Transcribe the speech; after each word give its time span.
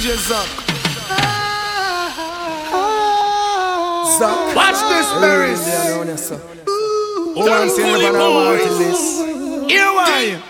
DJ 0.00 0.16
Zuck. 0.16 0.48
Zuck. 4.18 4.56
Watch 4.56 4.80
this, 4.88 5.08
ah. 5.12 5.20
Berries. 5.20 5.60
Who 7.34 7.40
wants 7.40 7.76
to 7.76 7.82
never 7.82 8.12
know 8.16 8.32
what 8.32 8.60
it 8.62 8.80
is? 8.80 9.00
Here 9.70 9.92
why? 9.92 10.40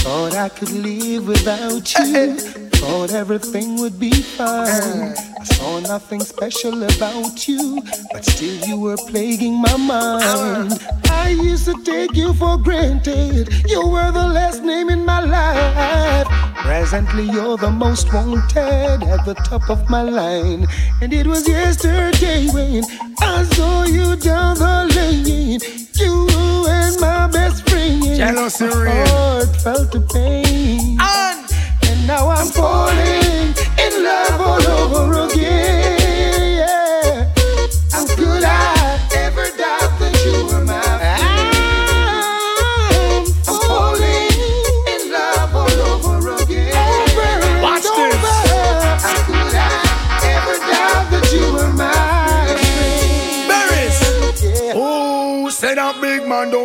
Thought 0.00 0.34
I 0.36 0.48
could 0.48 0.70
live 0.70 1.28
without 1.28 1.98
you. 1.98 2.38
Thought 2.70 3.12
everything 3.12 3.78
would 3.82 4.00
be 4.00 4.12
fine. 4.12 5.33
I 5.44 5.46
saw 5.46 5.78
nothing 5.78 6.20
special 6.20 6.84
about 6.84 7.46
you, 7.46 7.82
but 8.10 8.24
still 8.24 8.66
you 8.66 8.80
were 8.80 8.96
plaguing 8.96 9.60
my 9.60 9.76
mind. 9.76 10.72
I 11.10 11.36
used 11.38 11.66
to 11.66 11.74
take 11.84 12.16
you 12.16 12.32
for 12.32 12.56
granted. 12.56 13.52
You 13.68 13.86
were 13.86 14.10
the 14.10 14.26
last 14.26 14.62
name 14.62 14.88
in 14.88 15.04
my 15.04 15.20
life. 15.20 16.26
Presently, 16.56 17.24
you're 17.24 17.58
the 17.58 17.70
most 17.70 18.10
wanted 18.10 19.02
at 19.02 19.26
the 19.26 19.34
top 19.44 19.68
of 19.68 19.90
my 19.90 20.00
line. 20.00 20.66
And 21.02 21.12
it 21.12 21.26
was 21.26 21.46
yesterday 21.46 22.48
when 22.48 22.82
I 23.20 23.42
saw 23.42 23.84
you 23.84 24.16
down 24.16 24.56
the 24.56 24.90
lane. 24.96 25.60
You 25.92 26.26
and 26.70 26.98
my 27.02 27.26
best 27.26 27.68
friend. 27.68 28.02
Jealousy 28.16 28.64
My 28.64 29.04
heart 29.08 29.54
felt 29.56 29.92
the 29.92 30.00
pain. 30.00 30.96
And 30.98 31.52
And 31.90 32.06
now 32.06 32.30
I'm 32.30 32.46
falling 32.46 33.54
in 33.58 33.63
love 34.02 34.40
all 34.40 34.66
over 34.66 35.32
again. 35.32 35.83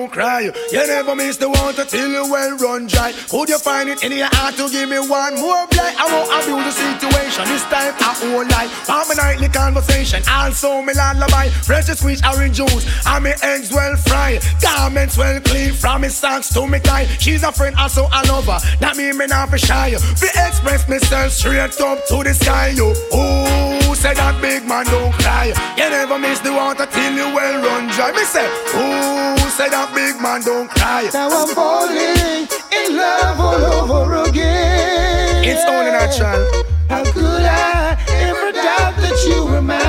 Cry? 0.10 0.42
You 0.72 0.88
never 0.88 1.16
miss 1.16 1.38
the 1.38 1.50
water 1.50 1.86
till 1.86 2.10
you 2.10 2.30
well 2.30 2.58
run 2.58 2.88
dry. 2.88 3.14
Could 3.30 3.50
you 3.50 3.60
find 3.60 3.90
it 3.90 4.04
in 4.04 4.12
your 4.12 4.30
heart 4.34 4.56
to 4.56 4.70
give 4.70 4.90
me 4.90 5.00
one 5.00 5.36
more 5.36 5.68
blight? 5.68 5.96
I 5.98 6.06
won't 6.12 6.30
abuse 6.30 6.66
the 6.66 6.72
situation. 6.72 7.46
This 7.46 7.64
time 7.70 7.94
I 8.00 8.34
won't 8.34 8.50
lie. 8.52 8.68
For 8.68 9.04
my 9.08 9.16
nightly 9.16 9.50
conversation, 9.50 10.24
also 10.30 10.82
my 10.82 10.94
lullaby. 10.94 11.50
Fresh 11.64 11.88
sweet 11.98 12.22
orange 12.26 12.58
juice, 12.58 12.86
and 13.06 13.24
me 13.24 13.32
eggs 13.42 13.72
well 13.72 13.96
fried. 13.96 14.42
Garments 14.62 15.18
well 15.18 15.40
clean 15.42 15.74
from 15.74 16.02
me 16.02 16.10
socks 16.10 16.50
to 16.54 16.68
me 16.68 16.80
tie. 16.80 17.06
She's 17.20 17.44
a 17.44 17.52
friend, 17.52 17.76
also 17.76 18.06
a 18.06 18.22
lover. 18.28 18.60
That 18.80 18.98
mean 18.98 19.18
me 19.18 19.28
not 19.28 19.50
for 19.50 19.58
shy. 19.58 19.96
Fi 19.96 20.28
express 20.48 20.88
myself 20.88 21.32
straight 21.32 21.60
up 21.60 22.06
to 22.08 22.24
the 22.24 22.34
sky. 22.34 22.70
You, 22.70 22.94
who 23.12 23.96
said 23.96 24.18
that 24.18 24.42
big 24.42 24.68
man 24.68 24.86
don't 24.86 25.14
cry? 25.14 25.54
You 25.78 25.90
never 25.90 26.18
miss 26.20 26.40
the 26.40 26.52
water 26.52 26.86
till 26.86 27.14
you 27.14 27.28
well 27.36 27.62
run 27.64 27.88
dry. 27.94 28.12
Me 28.12 28.24
say, 28.24 28.48
who 28.74 29.38
said 29.50 29.70
that 29.70 29.94
big 30.00 30.22
man 30.22 30.42
don't 30.42 30.70
cry? 30.70 31.10
Now 31.14 31.30
I'm 31.30 31.48
falling 31.54 32.48
in 32.80 32.98
love 32.98 33.40
all 33.40 33.64
over 34.00 34.30
again. 34.30 35.44
It's 35.44 35.66
only 35.66 35.92
natural. 35.92 36.42
How 36.90 37.04
could 37.12 37.44
I 37.44 37.98
ever 38.28 38.52
doubt 38.52 38.96
that 39.04 39.18
you 39.28 39.46
were 39.46 39.62
my 39.62 39.80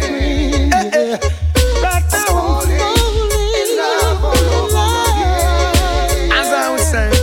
friend? 0.00 0.72
Eh, 0.72 0.90
eh. 0.92 1.08
Yeah. 1.10 1.18
Right 1.86 2.06
now 2.12 2.30
I'm 2.30 2.68
falling 2.80 3.32
in 3.62 3.68
love 3.82 4.24
all 4.30 4.46
over 4.60 4.86
again. 5.10 6.32
As 6.40 6.48
I 6.62 6.66
was 6.72 6.84
saying, 6.94 7.14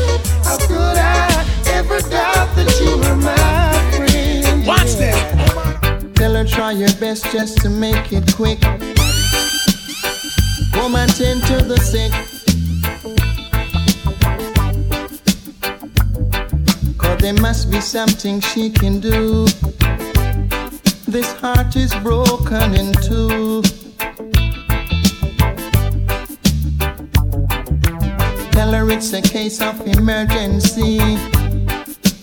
How 0.48 0.58
could 0.68 0.98
I 0.98 1.46
ever 1.78 2.00
doubt 2.16 2.50
that 2.58 2.70
you 2.82 2.92
were 3.02 3.20
my 3.32 3.74
friend? 3.96 4.68
watch 4.68 4.92
this. 5.04 5.20
Tell 6.20 6.34
her 6.36 6.46
try 6.46 6.72
your 6.72 6.94
best 7.00 7.24
just 7.32 7.60
to 7.62 7.70
make 7.70 8.12
it 8.12 8.26
quick. 8.36 8.60
Come 10.74 10.96
and 10.96 11.10
tend 11.16 11.44
to 11.44 11.58
the 11.64 11.78
sick. 11.78 12.12
There 17.24 17.34
must 17.36 17.72
be 17.72 17.80
something 17.80 18.42
she 18.42 18.70
can 18.70 19.00
do. 19.00 19.46
This 21.08 21.32
heart 21.40 21.74
is 21.78 21.96
broken 22.04 22.76
in 22.76 22.92
two. 22.92 23.62
Tell 28.52 28.74
her 28.74 28.92
it's 28.92 29.14
a 29.14 29.22
case 29.22 29.62
of 29.62 29.88
emergency. 29.88 30.98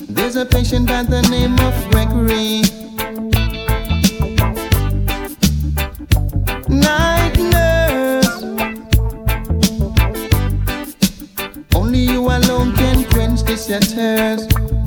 There's 0.06 0.36
a 0.36 0.44
patient 0.44 0.86
by 0.86 1.04
the 1.04 1.22
name 1.30 1.58
of 1.60 1.74
Gregory. 1.90 2.60
Night 6.68 7.38
nurse. 7.54 8.42
Only 11.74 12.00
you 12.00 12.20
alone 12.20 12.76
can 12.76 13.04
quench 13.04 13.40
your 13.66 13.80
thirst. 13.80 14.79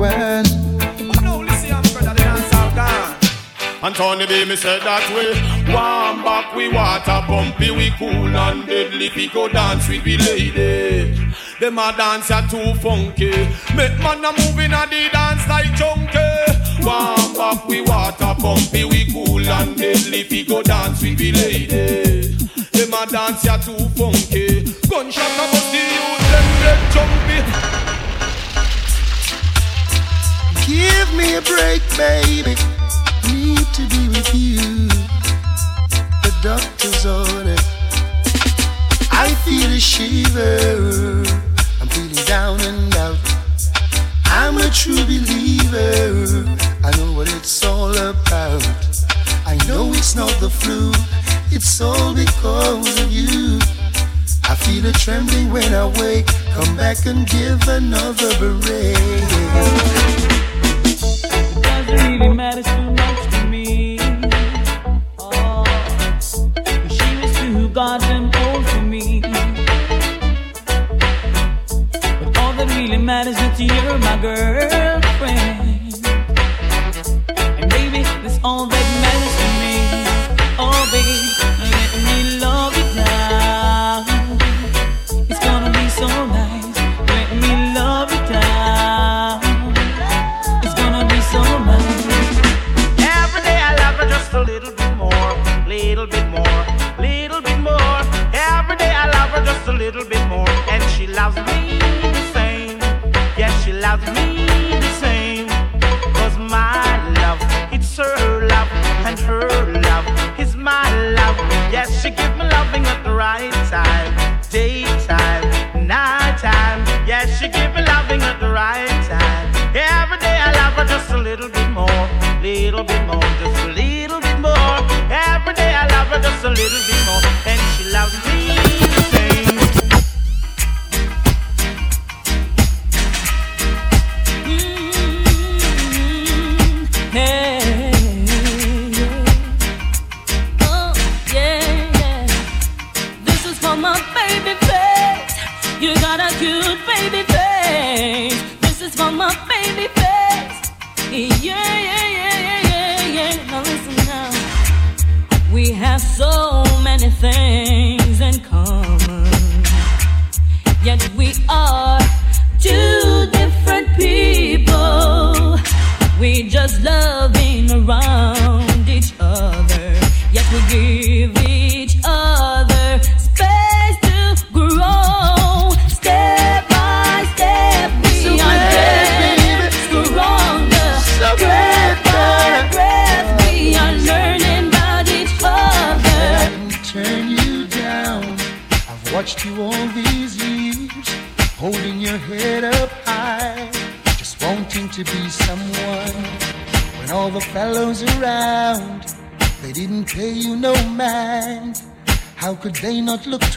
Getting 0.00 1.08
worse. 1.08 1.16
Oh, 1.16 1.20
no, 1.22 1.38
listen, 1.40 1.72
I'm 1.72 1.82
brother, 1.82 2.14
the 2.14 2.22
dance 2.22 2.54
all 2.54 2.74
gone. 2.74 3.16
And 3.82 3.94
Tony 3.94 4.26
B 4.26 4.44
me 4.44 4.56
said 4.56 4.82
that 4.82 5.08
way. 5.14 5.32
Warm 5.72 6.22
back 6.22 6.54
we 6.54 6.68
water 6.68 7.24
pumpy 7.26 7.74
We 7.74 7.90
cool 7.98 8.36
and 8.36 8.66
deadly. 8.66 9.10
We 9.16 9.28
go 9.28 9.48
dance 9.48 9.88
with 9.88 10.04
we 10.04 10.18
lady. 10.18 11.16
Them 11.58 11.78
a 11.78 11.92
dance 11.96 12.30
a 12.30 12.46
too 12.50 12.74
funky. 12.80 13.30
Make 13.74 13.96
man 14.00 14.24
a 14.24 14.32
moving 14.36 14.72
a 14.72 14.84
the 14.84 15.08
dance 15.10 15.48
like 15.48 15.72
junkie. 15.72 16.84
Warm 16.84 17.32
back 17.34 17.66
we 17.66 17.80
water 17.80 18.34
pumpy 18.36 18.84
We 18.84 19.10
cool 19.10 19.48
and 19.48 19.76
deadly. 19.76 20.26
We 20.30 20.44
go 20.44 20.62
dance 20.62 21.00
with 21.00 21.18
we 21.18 21.32
lady. 21.32 22.36
Them 22.72 22.92
a 22.92 23.06
dance 23.06 23.46
a 23.46 23.56
too 23.64 23.88
funky. 23.96 24.60
Gunshot 24.88 25.24
a 25.24 25.44
bust 25.48 25.72
the 25.72 25.78
youth 25.78 26.24
Them 26.30 26.46
get 26.60 26.92
jumpy 26.92 27.89
Give 30.70 31.12
me 31.14 31.34
a 31.34 31.42
break, 31.42 31.82
baby. 31.96 32.54
Need 33.26 33.66
to 33.74 33.82
be 33.90 34.06
with 34.06 34.30
you. 34.32 34.86
The 36.22 36.32
doctor's 36.44 37.04
order. 37.04 37.56
I 39.10 39.34
feel 39.44 39.68
a 39.72 39.80
shiver. 39.80 41.24
I'm 41.80 41.88
feeling 41.88 42.24
down 42.24 42.60
and 42.60 42.94
out. 42.94 43.18
I'm 44.26 44.58
a 44.58 44.70
true 44.70 45.04
believer. 45.10 46.46
I 46.84 46.96
know 46.98 47.14
what 47.14 47.26
it's 47.34 47.64
all 47.64 47.90
about. 47.90 48.64
I 49.46 49.58
know 49.66 49.92
it's 49.92 50.14
not 50.14 50.30
the 50.38 50.50
flu. 50.50 50.92
It's 51.50 51.80
all 51.80 52.14
because 52.14 53.00
of 53.00 53.10
you. 53.10 53.58
I 54.44 54.54
feel 54.54 54.86
a 54.86 54.92
trembling 54.92 55.50
when 55.50 55.74
I 55.74 55.86
wake. 56.00 56.28
Come 56.54 56.76
back 56.76 57.06
and 57.06 57.28
give 57.28 57.66
another 57.66 58.38
break. 58.38 59.99
Really 61.92 62.28
matter 62.28 62.62
too 62.62 62.90
much 62.92 63.20
to 63.34 63.46
me. 63.46 63.98
Oh, 65.18 65.64
she 66.88 67.08
was 67.20 67.32
too 67.38 67.68
goddamn 67.70 68.30
me. 68.90 69.20
But 72.20 72.36
all 72.38 72.52
that 72.54 72.68
really 72.76 72.96
matters 72.98 73.36
is 73.36 73.40
that 73.40 73.60
you're 73.60 73.98
my 73.98 74.16
girlfriend. 74.20 75.94
And 77.58 77.70
baby, 77.70 78.02
that's 78.22 78.40
all 78.42 78.66
that 78.66 78.86
matters 79.04 79.34
to 79.40 79.46
me. 79.62 79.74
Oh, 80.58 80.80
baby, 80.90 81.09
loves 101.20 101.36
me 101.36 101.69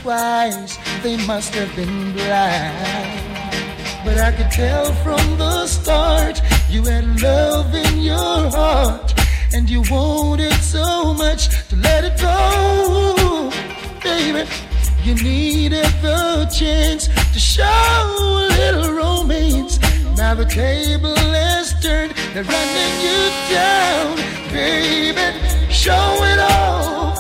twice, 0.04 0.78
they 1.02 1.16
must 1.26 1.56
have 1.56 1.74
been 1.78 2.12
blind. 2.12 3.24
But 4.04 4.18
I 4.18 4.34
could 4.34 4.52
tell 4.52 4.94
from 4.96 5.38
the 5.38 5.66
start, 5.66 6.42
you 6.70 6.84
had 6.84 7.22
love 7.22 7.74
in 7.74 8.02
your 8.02 8.50
heart, 8.60 9.14
and 9.54 9.70
you 9.70 9.82
wanted 9.90 10.52
so 10.56 11.14
much 11.14 11.48
to 11.70 11.78
let 11.78 12.04
it 12.04 12.20
go. 12.20 13.50
Baby, 14.04 14.44
you 15.04 15.16
needed 15.16 15.92
the 16.02 16.52
chance 16.54 17.08
to 17.08 17.40
show 17.40 17.64
a 17.64 18.48
little 18.60 18.94
romance. 18.94 19.80
Now 20.18 20.36
the 20.36 20.46
table 20.46 21.16
is 21.16 21.74
turned, 21.82 22.12
they're 22.34 22.44
running 22.44 22.96
you 23.08 23.20
down. 23.56 24.18
Baby, 24.52 25.26
show 25.72 26.08
it 26.32 26.40
all. 26.40 27.16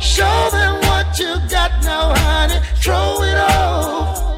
Show 0.00 0.48
them 0.50 0.69
now, 2.00 2.14
honey, 2.16 2.58
throw 2.76 3.22
it 3.22 3.36
off. 3.36 4.28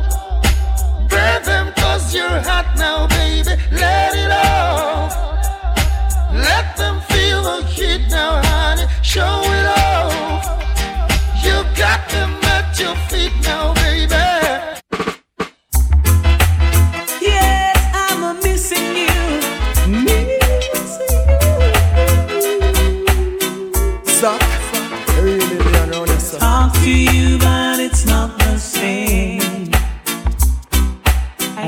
You're 2.12 2.40
hot 2.42 2.76
now, 2.76 3.06
baby, 3.06 3.54
let 3.70 4.12
it. 4.14 4.32
Let 6.48 6.76
them 6.76 7.00
feel 7.10 7.42
the 7.42 7.64
heat 7.66 8.10
now, 8.10 8.42
honey, 8.44 8.86
show 9.02 9.40
it 9.58 9.66
off. 9.78 10.44
You 11.42 11.54
got 11.76 12.06
them 12.10 12.32
at 12.44 12.78
your 12.78 12.96
feet 13.08 13.32
now, 13.42 13.72
baby. 13.74 14.31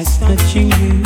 touching 0.05 0.71
you 0.73 1.04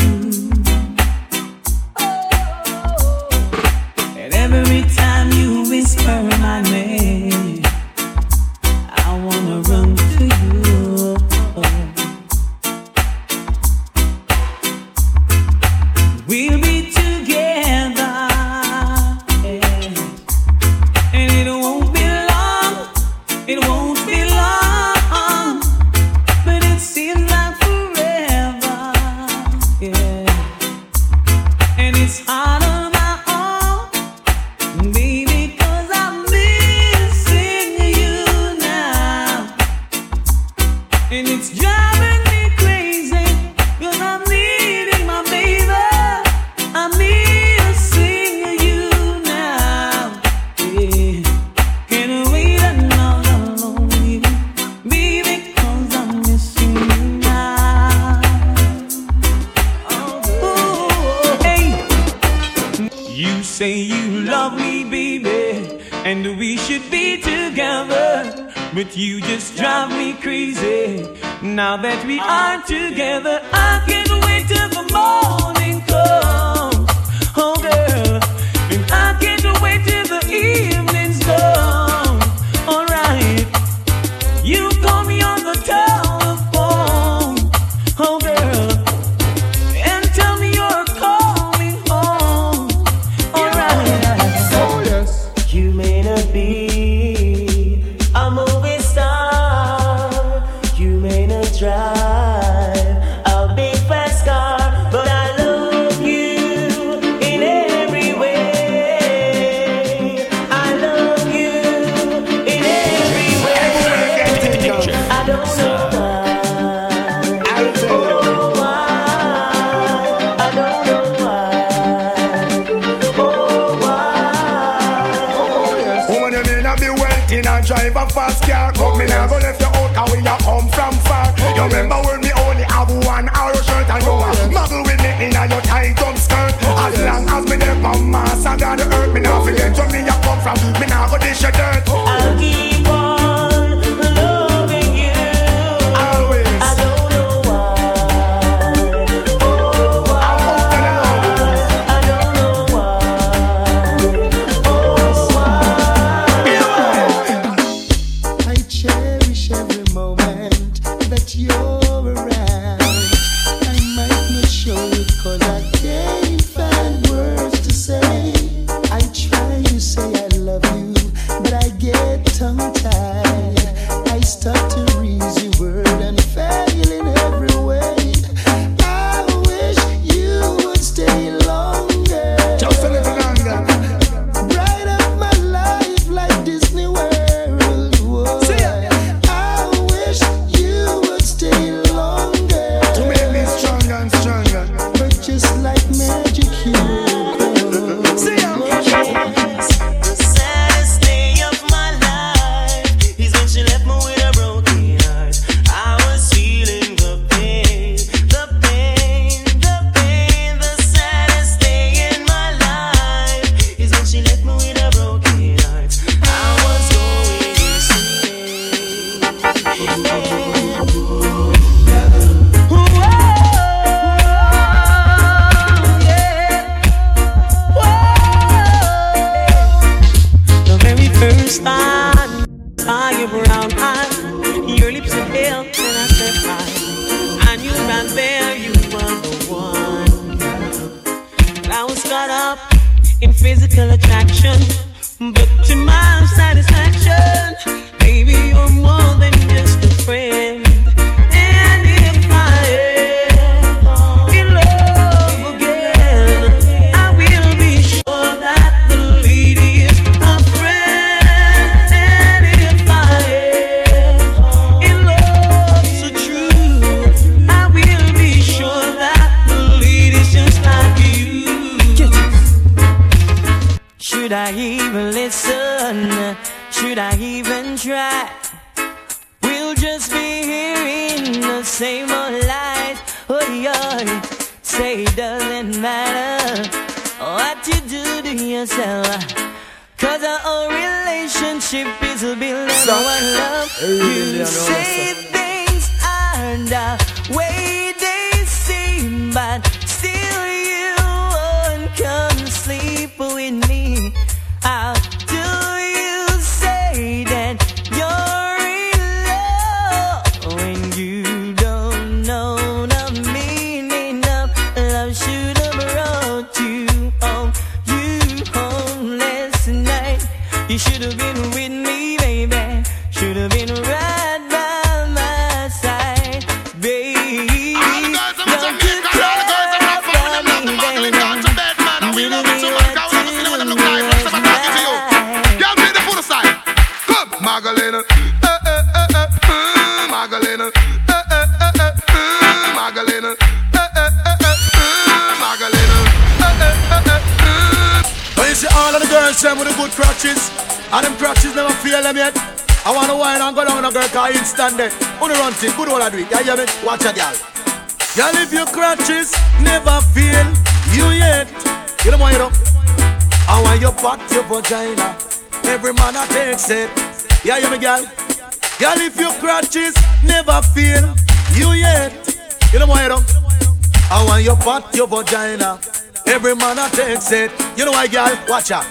man 377.30 377.44
I 377.44 377.48
takes 377.48 377.60
it. 377.60 377.78
You 377.78 377.84
know 377.84 377.92
why, 377.92 378.06
girl? 378.06 378.36
Watch 378.48 378.70
out. 378.70 378.86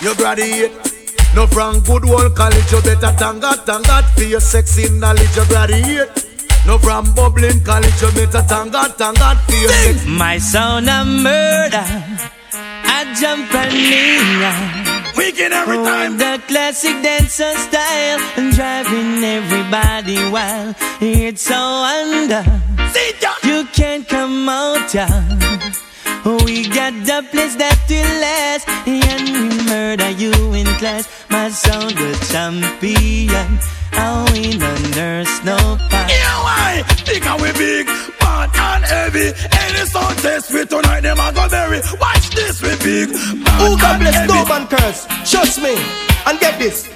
You 0.00 0.14
graduate. 0.14 0.72
No 1.34 1.46
from 1.46 1.80
good 1.80 2.04
old 2.08 2.34
college, 2.34 2.72
you 2.72 2.80
better 2.82 3.12
thank 3.12 3.42
God, 3.42 3.60
thank 3.66 3.86
God 3.86 4.04
for 4.14 4.22
your 4.22 4.40
sexy 4.40 4.88
knowledge. 4.90 5.36
You 5.36 5.44
graduate. 5.46 6.24
No 6.66 6.78
from 6.78 7.14
bubbling 7.14 7.62
college, 7.64 8.00
you 8.00 8.10
better 8.12 8.42
thank 8.42 8.72
God, 8.72 8.94
thank 8.96 9.18
God 9.18 9.38
for 9.40 9.54
your 9.54 9.70
sex. 9.70 10.06
My 10.06 10.38
sound 10.38 10.88
of 10.88 11.06
murder, 11.06 11.84
I 12.52 13.14
jump 13.20 13.54
and 13.54 13.74
kneel. 13.74 15.16
Weekend 15.16 15.52
every 15.52 15.76
time. 15.76 16.16
The 16.16 16.40
classic 16.48 17.02
dancer 17.02 17.54
style, 17.56 18.20
and 18.36 18.52
driving 18.54 19.22
everybody 19.22 20.30
wild. 20.30 20.76
It's 21.00 21.42
so 21.42 21.54
under. 21.54 22.44
You 23.44 23.64
can't 23.72 24.06
come 24.08 24.48
out, 24.48 24.94
yeah. 24.94 25.27
We 27.38 27.54
got 27.54 27.54
the 27.54 27.54
place 27.54 27.56
that 27.56 27.78
will 27.88 28.20
last, 28.20 28.68
and 28.86 29.28
we 29.30 29.64
murder 29.70 30.10
you 30.10 30.32
in 30.54 30.66
class. 30.78 31.08
My 31.30 31.48
sound, 31.50 31.92
the 31.92 32.12
champion, 32.30 33.58
and 33.92 34.30
we 34.32 34.56
no 34.58 34.74
nurse, 34.96 35.44
no 35.44 35.56
pass. 35.88 36.10
Yeah, 36.10 36.42
why? 36.42 36.82
Think 37.06 37.24
how 37.24 37.36
we 37.36 37.52
big, 37.52 37.86
bad 38.18 38.50
and 38.54 38.84
heavy. 38.84 39.32
Any 39.52 39.86
sound 39.86 40.18
test 40.18 40.52
we 40.52 40.64
tonight, 40.66 41.00
them 41.02 41.18
a 41.18 41.32
go 41.32 41.48
bury. 41.48 41.80
Watch 42.00 42.30
this, 42.30 42.60
we 42.62 42.74
big, 42.82 43.12
bad 43.44 43.60
Who 43.60 43.76
can 43.76 43.94
and 43.94 44.00
bless 44.02 44.14
heavy. 44.14 44.32
no 44.32 44.44
man 44.46 44.66
curse? 44.66 45.06
Trust 45.30 45.62
me 45.62 45.76
and 46.26 46.40
get 46.40 46.58
this. 46.58 46.88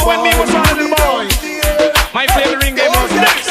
Now 0.00 0.06
when 0.06 0.22
me 0.22 0.30
was 0.40 0.48
little 0.48 0.64
Rudy 0.64 0.88
boy. 0.88 1.28
My 2.14 2.26
favorite 2.28 2.62
ring 2.64 2.74
game 2.74 2.88
All 2.88 3.02
was 3.02 3.12
next. 3.12 3.48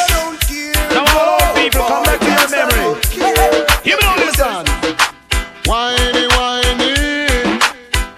Now 0.90 1.06
all 1.14 1.38
old 1.46 1.56
people, 1.56 1.86
come 1.86 2.04
back 2.04 2.20
to 2.20 2.26
your 2.26 2.50
memory. 2.50 2.98
Hear 3.86 3.98
me 3.98 4.02
now, 4.02 4.16
listen. 4.18 4.66
Whiny, 5.70 6.26
whiny, 6.34 6.96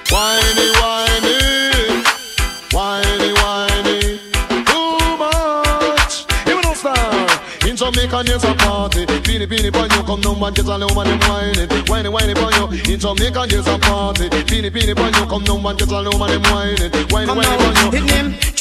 whiny, 0.07 0.67
whiny, 0.79 1.35
whiny, 2.71 3.33
whiny. 3.35 3.99
Too 4.63 5.17
much. 5.19 6.23
Hear 6.45 6.55
me 6.55 6.73
star. 6.73 7.27
In 7.67 7.75
Jamaica, 7.75 8.23
there's 8.25 8.45
a 8.45 8.53
party. 8.55 9.05
Beanie, 9.27 9.45
beanie, 9.45 9.73
pon 9.73 9.89
you, 9.91 10.03
come 10.03 10.21
down 10.21 10.41
and 10.41 10.55
get 10.55 10.65
a 10.67 10.77
little 10.77 10.95
man, 10.95 11.19
them 11.19 11.19
whining. 11.29 11.69
Whiny, 11.87 12.07
whiny, 12.07 12.33
pon 12.33 12.53
you. 12.55 12.93
In 12.93 12.97
Jamaica, 12.97 13.45
there's 13.49 13.67
a 13.67 13.77
party. 13.77 14.29
Beanie, 14.47 14.71
beanie, 14.71 14.95
pon 14.95 15.13
you, 15.19 15.25
come 15.27 15.43
down 15.43 15.65
and 15.65 15.77
get 15.77 15.91
a 15.91 15.99
little 15.99 16.17
man. 16.17 16.39
Whiny, 16.43 16.89
Come 16.89 17.35
whiny, 17.35 17.49
now, 17.49 17.57
pon 17.57 17.75
his 17.75 17.99
you. 17.99 18.00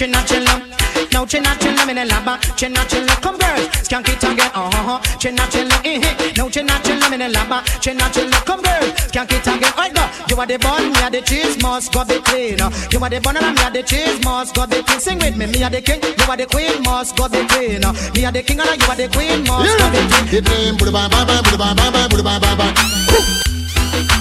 China 0.00 0.16
Chilla. 0.24 1.12
Now 1.12 1.26
China 1.26 1.50
Chilla, 1.60 1.84
me 1.84 1.92
laba. 1.92 2.40
China 2.56 2.80
Chilla, 2.88 3.20
come 3.20 3.36
girls, 3.36 3.68
skank 3.84 4.08
it 4.08 4.24
again. 4.24 4.50
Uh 4.54 4.72
huh. 4.72 4.98
China 5.18 5.42
Chilla, 5.52 5.76
eh 5.84 6.00
eh. 6.00 6.32
Now 6.38 6.48
China 6.48 6.72
Chilla, 6.80 7.10
me 7.10 7.18
laba. 7.18 7.60
China 7.84 8.08
Chilla, 8.08 8.40
come 8.46 8.62
girls, 8.62 8.96
skank 9.12 9.30
it 9.30 9.46
again. 9.46 9.70
Alright, 9.76 9.92
go. 9.92 10.00
You 10.30 10.40
are 10.40 10.46
the 10.46 10.56
bun, 10.56 10.90
me 10.90 11.02
are 11.02 11.10
the 11.10 11.20
cheese, 11.20 11.60
must 11.60 11.92
go 11.92 12.02
be 12.06 12.16
clean. 12.24 12.56
You 12.90 12.98
are 13.04 13.10
the 13.10 13.20
bun 13.20 13.36
and 13.36 13.54
me 13.54 13.60
are 13.62 13.70
the 13.70 13.82
cheese, 13.82 14.24
must 14.24 14.54
go 14.54 14.66
be 14.66 14.80
clean. 14.80 15.00
Sing 15.00 15.18
with 15.18 15.36
me, 15.36 15.44
me 15.52 15.62
are 15.62 15.68
the 15.68 15.82
king, 15.82 16.00
you 16.00 16.24
are 16.32 16.36
the 16.38 16.46
queen, 16.46 16.80
must 16.80 17.14
go 17.14 17.28
be 17.28 17.44
clean. 17.52 17.84
Me 18.16 18.24
are 18.24 18.32
the 18.32 18.40
king 18.40 18.56
and 18.56 18.80
you 18.80 18.88
are 18.88 18.96
the 18.96 19.04
queen, 19.12 19.44
must 19.44 19.68
go 19.76 19.84
be 19.92 20.00
clean. 20.00 20.32
It 20.32 20.48
name 20.48 20.80
Buddha 20.80 20.96
Bye 20.96 21.12
Bye 21.12 21.28
Bye 21.28 21.44
Buddha 21.44 21.60
Bye 21.60 21.76
Bye 21.76 21.92
Bye 21.92 22.08
Buddha 22.08 22.24
Bye 22.24 22.40
Bye 22.40 22.56
Bye. 22.56 22.72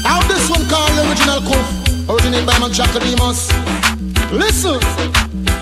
How 0.04 0.20
this 0.28 0.44
one 0.52 0.68
called 0.68 0.92
original 1.08 1.40
Kuf, 1.48 1.64
originated 2.12 2.44
by 2.44 2.60
Mac 2.60 2.76
Jacobemos. 2.76 3.48
Listen. 4.36 5.49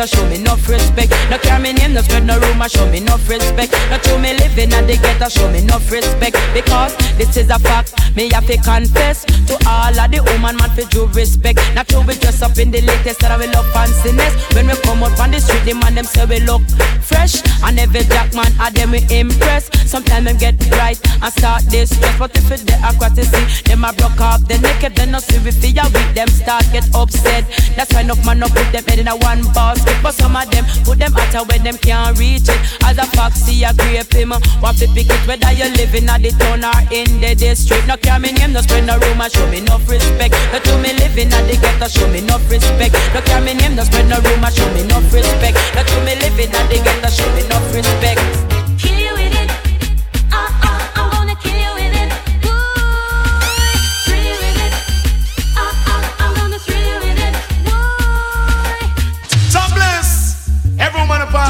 ghetto, 0.00 0.16
show 0.16 0.28
me 0.28 0.36
enough 0.36 0.68
respect. 0.68 1.10
No 1.30 1.38
care 1.38 1.58
me 1.58 1.72
name, 1.72 1.92
no 1.92 2.00
spread 2.00 2.24
no 2.24 2.38
rumor, 2.38 2.68
show 2.68 2.86
me 2.90 2.98
enough 2.98 3.28
respect. 3.28 3.72
No 3.90 3.98
true 3.98 4.18
me 4.18 4.32
living 4.34 4.72
at 4.72 4.86
the 4.86 4.96
ghetto, 4.96 5.28
show 5.28 5.50
me 5.50 5.58
enough 5.58 5.90
respect. 5.90 6.36
Because 6.54 6.96
this 7.16 7.36
is 7.36 7.50
a 7.50 7.58
fact, 7.58 7.94
me 8.16 8.30
have 8.30 8.46
to 8.46 8.56
confess 8.58 9.24
to 9.24 9.54
all 9.66 9.98
of 9.98 10.10
the 10.10 10.22
woman 10.32 10.56
man 10.56 10.70
for 10.70 10.88
due 10.88 11.06
respect. 11.08 11.60
Not 11.74 11.88
true 11.88 12.02
we 12.02 12.14
dress 12.14 12.42
up 12.42 12.58
in 12.58 12.70
the 12.70 12.80
latest 12.80 13.20
that 13.20 13.38
we 13.38 13.46
love 13.48 13.66
fanciness. 13.72 14.32
When 14.54 14.66
we 14.66 14.74
come 14.82 15.02
out 15.02 15.18
on 15.20 15.30
the 15.30 15.40
street, 15.40 15.64
the 15.64 15.74
man 15.74 15.94
them 15.94 16.04
say 16.04 16.24
we 16.24 16.40
look 16.40 16.62
fresh, 17.02 17.42
and 17.64 17.78
every 17.78 18.04
jack 18.04 18.32
man 18.34 18.52
a 18.60 18.70
them 18.72 18.92
we 18.92 19.04
impress. 19.10 19.68
Sometimes 19.88 20.26
them 20.26 20.36
get 20.38 20.56
right 20.72 20.98
and 21.22 21.32
start 21.32 21.62
this 21.64 21.90
stress, 21.90 22.18
but 22.18 22.36
if 22.36 22.50
it 22.50 22.60
they 22.66 22.78
across 22.80 23.12
the 23.12 23.24
sea, 23.24 23.62
them 23.68 23.84
a 23.84 23.92
broke 23.92 24.20
up 24.20 24.40
the 24.48 24.58
naked, 24.58 24.94
then 24.96 25.10
no 25.12 25.18
see 25.18 25.38
we 25.44 25.50
fear 25.50 25.84
with 25.92 26.14
them 26.14 26.28
start 26.28 26.64
get 26.72 26.86
upset. 26.94 27.44
That's 27.76 27.92
why 27.92 28.02
enough 28.02 28.24
man 28.24 28.42
up 28.42 28.50
put 28.50 28.70
them 28.72 28.84
head 28.84 28.98
in 28.98 29.08
a 29.08 29.16
one 29.16 29.42
but 30.02 30.14
some 30.14 30.36
of 30.36 30.50
them 30.50 30.64
put 30.84 30.98
them 30.98 31.12
out 31.16 31.48
where 31.48 31.58
them 31.58 31.76
can't 31.78 32.18
reach 32.18 32.48
it. 32.48 32.60
As 32.84 32.98
a 32.98 33.06
foxy, 33.16 33.64
a 33.64 33.72
grape 33.74 34.12
him, 34.12 34.30
want 34.62 34.78
to 34.78 34.86
pick 34.94 35.10
it 35.10 35.22
whether 35.26 35.52
you 35.52 35.68
living 35.76 36.08
at 36.08 36.22
the 36.22 36.30
town 36.38 36.64
or 36.64 36.80
in 36.92 37.20
the 37.20 37.34
district. 37.34 37.86
No 37.86 37.96
care 37.96 38.18
me 38.18 38.32
name, 38.32 38.52
no 38.52 38.60
spread 38.60 38.86
no 38.86 38.98
rumor, 38.98 39.28
show 39.28 39.46
me 39.50 39.58
enough 39.58 39.88
respect. 39.88 40.34
No 40.52 40.58
to 40.58 40.78
me 40.78 40.92
living 40.94 41.32
at 41.32 41.44
the 41.46 41.56
ghetto, 41.56 41.88
show 41.88 42.08
me 42.08 42.18
enough 42.18 42.44
respect. 42.50 42.94
No 43.14 43.20
care 43.22 43.40
me 43.40 43.54
name, 43.54 43.76
no 43.76 43.84
spread 43.84 44.08
no 44.08 44.20
rumor, 44.20 44.50
show 44.50 44.68
me 44.74 44.82
enough 44.82 45.12
respect. 45.12 45.56
No 45.74 45.82
to 45.82 45.96
me 46.04 46.14
living 46.20 46.52
at 46.52 46.68
the 46.68 46.78
ghetto, 46.82 47.08
show 47.08 47.28
me 47.34 47.44
enough 47.44 47.74
respect. 47.74 48.59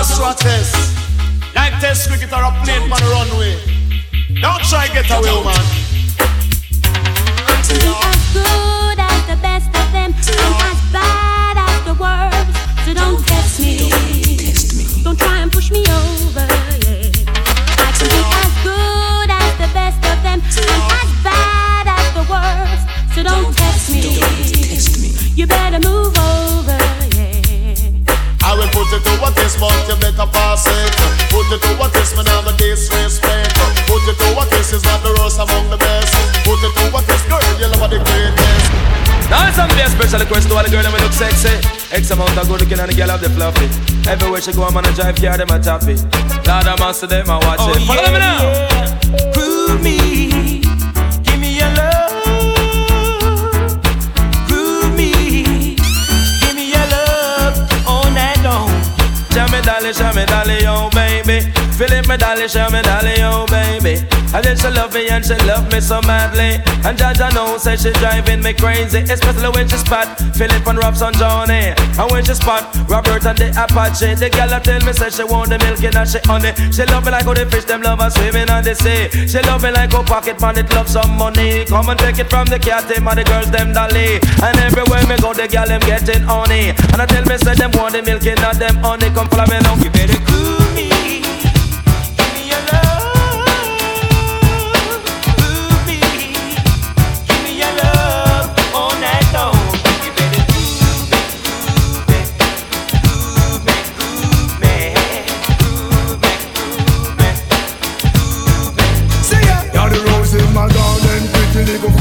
Pass 0.00 0.16
through 0.16 0.30
a 0.30 0.34
test. 0.34 0.74
Like 1.54 1.78
test 1.80 2.08
cricket 2.08 2.32
or 2.32 2.42
a 2.42 2.50
plane 2.64 2.90
on 2.90 3.00
the 3.04 3.08
runway. 3.12 3.54
Don't 4.40 4.62
try 4.64 4.88
get 4.88 5.10
away, 5.10 5.32
woman. 5.32 5.66
Be 7.68 7.92
as 8.10 8.22
good 8.32 8.98
as 8.98 9.20
the 9.30 9.38
best 9.42 9.68
of 9.68 9.86
them, 9.92 10.12
and 10.12 10.54
as 10.70 10.80
bad 10.92 11.56
as 11.68 11.78
the 11.88 11.94
worst. 12.02 12.50
So 12.84 12.94
don't 12.94 13.20
test 13.26 13.60
me. 13.60 13.90
Don't 15.04 15.18
try 15.18 15.38
and 15.42 15.52
push 15.52 15.70
me 15.70 15.80
over. 15.80 16.46
Yeah. 16.84 17.12
I 17.84 17.90
can 17.96 18.08
be 18.14 18.20
as 18.42 18.52
good 18.68 19.30
as 19.40 19.52
the 19.62 19.68
best 19.78 20.00
of 20.10 20.18
them, 20.24 20.40
and 20.40 20.82
as 21.00 21.10
bad 21.28 21.86
as 21.98 22.06
the 22.18 22.24
worst. 22.32 22.84
So 23.14 23.22
don't 23.22 23.52
test 23.54 23.90
me. 23.92 24.02
You 25.36 25.46
better 25.46 25.78
move 25.78 26.16
over. 26.18 26.99
Yeah. 28.40 28.48
I 28.48 28.56
will 28.56 28.68
put 28.72 28.88
it 28.92 29.04
to 29.04 29.12
a 29.20 29.28
test, 29.32 29.60
but 29.60 29.74
you 29.88 29.96
better 30.00 30.28
pass 30.30 30.66
it. 30.66 30.92
Put 31.28 31.46
it 31.52 31.60
to 31.60 31.70
a 31.76 31.86
test, 31.92 32.16
me 32.16 32.24
never 32.24 32.56
disrespect. 32.56 33.52
Put 33.86 34.02
it 34.08 34.16
to 34.16 34.28
a 34.40 34.44
test, 34.48 34.72
is 34.72 34.84
not 34.84 35.02
the 35.02 35.12
worst 35.20 35.38
among 35.38 35.68
the 35.70 35.76
best. 35.76 36.14
Put 36.44 36.60
it 36.64 36.72
to 36.72 36.84
a 36.96 37.00
test, 37.04 37.28
girl, 37.28 37.40
you 37.60 37.68
love 37.68 37.90
the 37.90 37.98
greatest. 38.00 38.70
Now 39.30 39.46
it's 39.46 39.56
something 39.56 39.78
special 39.86 40.18
request 40.18 40.48
to 40.48 40.56
all 40.56 40.64
the 40.64 40.70
girls 40.70 40.84
that 40.84 41.00
look 41.00 41.12
sexy. 41.12 41.54
X 41.94 42.10
amount 42.10 42.36
of 42.36 42.48
good 42.48 42.60
looking 42.60 42.80
and 42.80 42.90
the 42.90 42.96
girl 42.96 43.10
have 43.10 43.20
the 43.20 43.30
fluffy. 43.30 43.70
Everywhere 44.10 44.40
she 44.40 44.52
go, 44.52 44.64
I'm 44.64 44.76
on 44.76 44.84
a 44.84 44.92
drive 44.92 45.14
car, 45.22 45.38
them 45.38 45.50
a 45.50 45.58
tappy. 45.62 45.94
Lord, 46.48 46.66
I'm 46.66 46.78
master 46.82 47.06
them, 47.06 47.30
I 47.30 47.38
watch 47.38 47.62
oh, 47.62 47.70
it. 47.70 47.86
Follow 47.86 48.10
me 48.10 48.18
now. 48.18 49.30
Prove 49.30 49.78
me, 49.84 50.59
Show 59.80 59.86
me 59.86 59.94
dolly, 59.94 59.94
show 59.94 60.12
me 60.12 60.26
dolly, 60.26 60.66
oh 60.66 60.99
baby. 61.30 61.50
Philip 61.78 62.08
me 62.08 62.16
dolly, 62.16 62.48
show 62.48 62.68
me 62.70 62.82
dolly, 62.82 63.14
oh 63.22 63.46
baby. 63.46 64.04
And 64.32 64.44
then 64.44 64.56
she 64.56 64.68
love 64.68 64.94
me 64.94 65.08
and 65.08 65.24
she 65.24 65.34
love 65.46 65.70
me 65.72 65.80
so 65.80 66.00
madly. 66.02 66.60
And 66.84 66.98
Jaja 66.98 67.32
know 67.34 67.56
say 67.58 67.76
she 67.76 67.90
driving 67.98 68.42
me 68.42 68.52
crazy, 68.52 68.98
especially 68.98 69.48
when 69.50 69.68
she 69.68 69.76
spot 69.76 70.06
Philip 70.36 70.66
and 70.66 70.78
Robson 70.78 71.14
Johnny. 71.14 71.72
And 71.98 72.10
when 72.10 72.24
she 72.24 72.34
spot 72.34 72.68
Robert 72.88 73.24
and 73.24 73.38
the 73.38 73.48
Apache, 73.56 74.14
the 74.20 74.28
girl 74.30 74.52
tell 74.60 74.80
me 74.84 74.92
say 74.92 75.10
she 75.10 75.24
want 75.24 75.50
the 75.50 75.58
milk 75.58 75.82
and 75.82 76.08
she 76.08 76.20
honey. 76.28 76.52
She 76.70 76.84
love 76.84 77.04
me 77.04 77.10
like 77.10 77.24
how 77.24 77.34
the 77.34 77.46
fish 77.46 77.64
them 77.64 77.82
love 77.82 78.00
her 78.00 78.10
swimming 78.10 78.50
on 78.50 78.62
the 78.62 78.74
sea. 78.74 79.08
She 79.26 79.40
love 79.48 79.62
me 79.62 79.70
like 79.70 79.92
how 79.92 80.04
pocket 80.04 80.40
money 80.40 80.62
love 80.74 80.88
some 80.88 81.16
money. 81.16 81.64
Come 81.64 81.88
and 81.88 81.98
take 81.98 82.18
it 82.18 82.28
from 82.30 82.46
the 82.46 82.58
cat 82.58 82.86
team 82.86 83.08
and 83.08 83.18
the 83.18 83.24
girls 83.24 83.50
them 83.50 83.72
dolly. 83.72 84.20
And 84.44 84.56
everywhere 84.60 85.02
me 85.08 85.16
go, 85.18 85.32
the 85.32 85.48
girl 85.48 85.66
them 85.66 85.80
getting 85.80 86.22
honey. 86.22 86.76
And 86.92 87.02
I 87.02 87.06
tell 87.06 87.24
me 87.24 87.36
say 87.38 87.54
them 87.54 87.72
want 87.72 87.94
the 87.94 88.02
milk 88.02 88.26
and 88.26 88.40
not 88.40 88.56
them 88.60 88.76
honey. 88.84 89.10
Come 89.10 89.28
follow 89.28 89.48
me 89.48 89.58
now. 89.64 89.74
You 89.74 89.90
better 89.90 90.20
cool 90.28 90.60
me. 90.76 91.19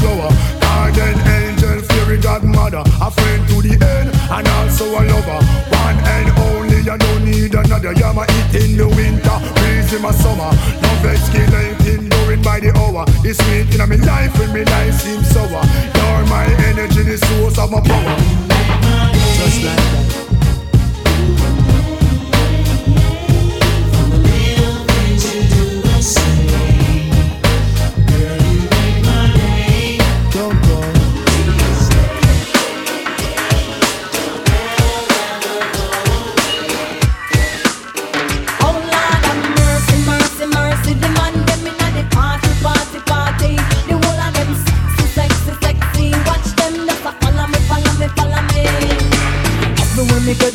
Flower. 0.00 0.30
Garden 0.60 1.18
angel, 1.28 1.80
fairy 1.82 2.18
godmother. 2.18 2.82
A 3.00 3.10
friend 3.10 3.48
to 3.48 3.62
the 3.62 3.72
end, 3.72 4.10
and 4.30 4.48
also 4.48 4.84
a 4.86 5.02
lover. 5.04 5.49
I 6.90 6.96
don't 6.96 7.24
need 7.24 7.54
another. 7.54 7.94
My 8.12 8.26
heat 8.26 8.64
in 8.64 8.76
the 8.76 8.88
winter, 8.88 9.38
breeze 9.54 9.92
in 9.94 10.02
my 10.02 10.10
summer. 10.10 10.50
Love 10.82 11.06
escalating, 11.06 12.10
going 12.10 12.42
by 12.42 12.58
the 12.58 12.76
hour. 12.76 13.04
It's 13.22 13.38
sweet 13.38 13.72
in 13.72 13.88
my 13.88 13.94
life 13.94 14.36
when 14.36 14.48
my 14.48 14.64
life 14.64 14.94
seems 14.94 15.28
sour. 15.30 15.46
You're 15.46 16.26
my 16.26 16.46
energy, 16.66 17.02
the 17.02 17.16
source 17.16 17.58
of 17.58 17.70
my 17.70 17.80
power. 17.80 18.16
Just 19.38 19.62
like 19.62 19.76
that. 19.76 20.29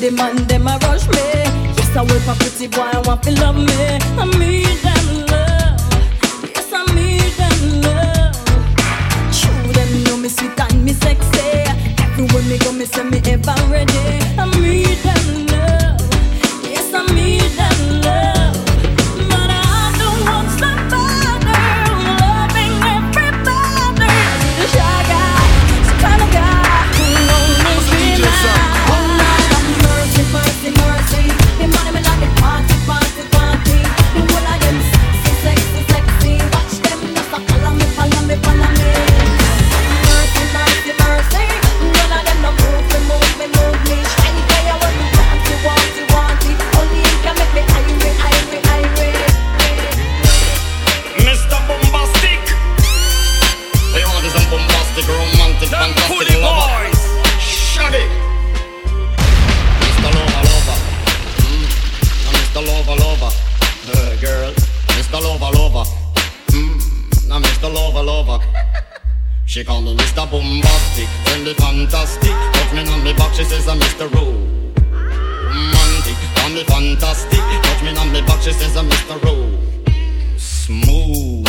The 0.06 0.12
man 0.12 0.36
them 0.48 0.68
a 0.68 0.78
rush 0.84 1.08
me. 1.08 1.26
Yes, 1.78 1.96
I 1.96 2.04
wait 2.04 2.22
for 2.22 2.36
pretty 2.36 2.68
boy, 2.68 2.82
I 2.82 3.02
want 3.06 3.24
to 3.24 3.32
love 3.42 3.56
me. 3.56 3.98
I 4.22 4.26
need 4.38 4.78
them 4.86 5.08
love. 5.34 5.82
Yes, 6.54 6.72
I 6.72 6.86
need 6.94 7.34
them 7.42 7.82
love. 7.82 8.36
True, 9.34 9.74
them 9.74 10.04
know 10.04 10.18
me 10.18 10.30
sweet 10.30 10.60
and 10.60 10.86
me 10.86 10.94
sexy. 10.94 11.40
Everywhere 12.04 12.44
me 12.44 12.58
go, 12.60 12.72
me 12.72 12.86
say 12.86 13.04
me 13.04 13.20
ever 13.26 13.56
ready. 13.72 14.22
I 14.38 14.46
need 14.60 14.98
them 15.06 15.38
love. 15.38 15.45
She 78.46 78.52
says 78.52 78.78
I'm 78.78 78.88
Mr. 78.88 79.20
Rowe. 79.24 80.38
Smooth 80.38 81.48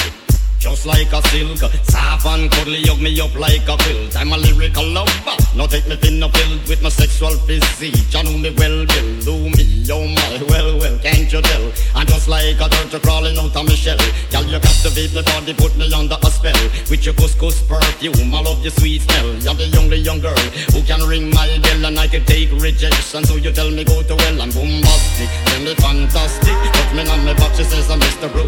just 0.67 0.87
like 0.87 1.13
a 1.13 1.23
silk. 1.29 1.59
Soft 1.85 2.27
and 2.27 2.51
cuddly, 2.51 2.83
hug 2.83 3.01
me 3.01 3.21
up 3.21 3.35
like 3.39 3.69
a 3.69 3.77
quilt. 3.79 4.17
I'm 4.17 4.33
a 4.33 4.37
lyrical 4.37 4.85
lover. 4.85 5.37
Now 5.55 5.67
take 5.67 5.87
me 5.87 5.97
thin 5.97 6.23
or 6.23 6.31
filled 6.31 6.69
with 6.69 6.83
my 6.83 6.89
sexual 6.89 7.35
physique. 7.47 7.95
You 8.13 8.23
know 8.25 8.37
me 8.37 8.51
well, 8.59 8.85
Bill. 8.85 9.09
Do 9.23 9.35
me, 9.55 9.87
oh 9.91 10.07
my, 10.07 10.43
well, 10.51 10.79
well, 10.79 10.99
can't 10.99 11.31
you 11.33 11.41
tell? 11.41 11.73
I'm 11.95 12.07
just 12.07 12.29
like 12.29 12.59
a 12.61 12.69
turtle 12.69 13.01
crawling 13.01 13.39
out 13.39 13.55
of 13.55 13.65
my 13.67 13.75
shell. 13.75 13.99
Girl, 14.31 14.45
you 14.45 14.59
captivate 14.59 15.15
me 15.15 15.23
body, 15.23 15.55
put 15.55 15.77
me 15.77 15.87
under 15.95 16.19
a 16.21 16.31
spell. 16.31 16.63
With 16.91 17.07
your 17.07 17.15
couscous 17.15 17.63
perfume, 17.63 18.35
I 18.35 18.41
love 18.43 18.63
your 18.63 18.73
sweet 18.73 19.03
smell. 19.03 19.39
You're 19.39 19.55
the 19.55 19.71
only 19.79 19.99
young 19.99 20.21
girl 20.21 20.43
who 20.75 20.83
can 20.83 21.01
ring 21.07 21.31
my 21.31 21.47
I 22.07 22.09
can 22.09 22.25
take 22.25 22.53
rejection. 22.63 23.25
So 23.25 23.35
you 23.35 23.51
tell 23.51 23.69
me 23.69 23.83
go 23.83 24.01
to 24.01 24.15
hell, 24.15 24.41
I'm 24.41 24.55
bombastic, 24.55 25.27
tell 25.51 25.59
me 25.59 25.75
fantastic. 25.75 26.55
Put 26.55 26.95
me 26.95 27.03
on 27.03 27.25
my 27.27 27.35
back, 27.35 27.51
she 27.59 27.65
says 27.65 27.91
I'm 27.91 27.99
Mr. 27.99 28.31
Rose 28.31 28.47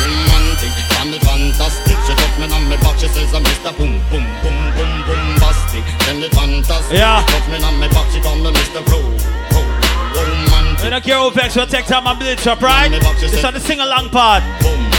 romantic, 0.00 0.72
call 0.88 1.04
me 1.04 1.18
fantastic. 1.20 2.00
She 2.08 2.16
touch 2.16 2.36
me 2.40 2.48
on 2.48 2.64
me 2.64 2.80
back, 2.80 2.96
she 2.96 3.08
says 3.12 3.28
I'm 3.36 3.44
Mr. 3.44 3.76
Boom 3.76 4.00
Boom 4.08 4.24
Boom 4.40 4.56
Boom 4.72 4.92
Boom 5.04 5.24
Bastic. 5.36 5.84
Tell 6.08 6.16
me 6.16 6.28
fantastic. 6.32 6.96
Yeah. 6.96 7.20
Touch 7.28 7.46
me 7.52 7.60
on 7.60 7.76
me 7.76 7.88
back, 7.92 8.08
she 8.08 8.20
call 8.24 8.36
me 8.36 8.48
Mr. 8.56 8.80
Pro 8.88 9.04
Pro 9.52 9.60
Romantic. 10.16 10.84
We 10.84 10.88
don't 10.88 11.04
care 11.04 11.18
who 11.20 11.30
vex, 11.32 11.56
we'll 11.56 11.66
take 11.66 11.84
time 11.84 12.06
and 12.06 12.18
build 12.18 12.40
up, 12.48 12.62
right? 12.62 12.88
It's 12.90 13.44
on 13.44 13.52
the 13.52 13.60
sing 13.60 13.80
along 13.80 14.08
part. 14.08 14.42
Boom. 14.64 14.89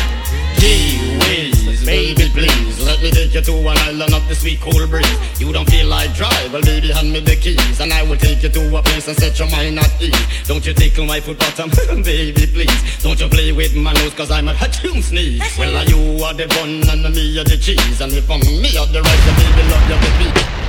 Gee 1.91 2.15
whiz, 2.15 2.15
baby 2.15 2.29
please. 2.31 2.85
Let 2.85 3.01
me 3.01 3.11
take 3.11 3.33
you 3.33 3.41
to 3.41 3.53
an 3.67 3.77
island 3.89 4.13
of 4.13 4.27
the 4.27 4.35
sweet 4.35 4.59
cool 4.61 4.87
breeze. 4.87 5.39
You 5.39 5.51
don't 5.51 5.69
feel 5.69 5.87
like 5.87 6.13
drive, 6.15 6.53
well 6.53 6.61
baby 6.61 6.91
hand 6.91 7.11
me 7.11 7.19
the 7.19 7.35
keys. 7.35 7.79
And 7.79 7.91
I 7.91 8.03
will 8.03 8.17
take 8.17 8.43
you 8.43 8.49
to 8.49 8.77
a 8.77 8.81
place 8.81 9.07
and 9.07 9.17
set 9.17 9.37
your 9.39 9.49
mind 9.49 9.79
at 9.79 10.01
ease. 10.01 10.15
Don't 10.47 10.65
you 10.65 10.73
tickle 10.73 11.05
my 11.05 11.19
foot 11.19 11.39
bottom, 11.39 11.69
baby 12.03 12.47
please. 12.47 13.03
Don't 13.03 13.19
you 13.19 13.27
play 13.27 13.51
with 13.51 13.75
my 13.75 13.93
nose 13.93 14.13
cause 14.13 14.31
I'm 14.31 14.47
a 14.47 14.53
hatchoon 14.53 15.01
sneeze. 15.03 15.43
Well 15.57 15.75
are 15.75 15.85
you 15.85 16.23
are 16.23 16.33
the 16.33 16.47
bun 16.47 16.87
and 16.87 17.03
me 17.15 17.37
are 17.39 17.43
the 17.43 17.57
cheese. 17.57 18.01
And 18.01 18.11
if 18.13 18.29
I'm 18.29 18.39
me 18.39 18.71
are 18.77 18.87
the 18.87 19.01
rice, 19.01 19.25
then 19.25 19.35
baby 19.35 19.63
love 19.67 19.89
you 19.89 19.99
the 19.99 20.11
beat 20.19 20.61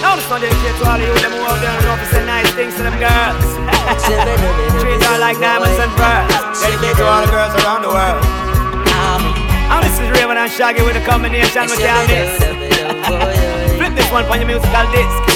now 0.00 0.16
this 0.16 0.28
one 0.30 0.40
dedicated 0.40 0.76
to 0.80 0.88
all 0.88 0.96
of 0.96 1.06
you 1.06 1.12
them 1.20 1.30
who 1.30 1.44
out 1.44 1.60
there 1.60 1.70
and 1.70 1.84
know 1.84 1.94
to 1.94 2.06
say 2.06 2.24
nice 2.24 2.50
things 2.54 2.74
to 2.74 2.82
them 2.82 2.96
girls. 2.98 3.44
Treat 4.80 5.02
her 5.04 5.18
like 5.20 5.38
diamonds 5.38 5.78
and 5.78 5.92
pearls. 5.92 6.62
Dedicated 6.62 6.96
to 6.96 7.04
all 7.04 7.20
the 7.20 7.30
girls 7.30 7.54
around 7.62 7.82
the 7.82 7.88
world. 7.88 8.49
This 9.78 9.98
is 9.98 10.08
Rayvon 10.18 10.36
and 10.36 10.50
Shaggy 10.50 10.82
with 10.82 10.96
a 10.96 11.04
combination 11.04 11.62
with 11.62 11.80
y'all 11.80 12.06
mix. 12.06 12.38
Flip 13.78 13.94
this 13.94 14.10
one 14.10 14.24
on 14.24 14.38
your 14.38 14.46
musical 14.46 14.90
disc. 14.92 15.29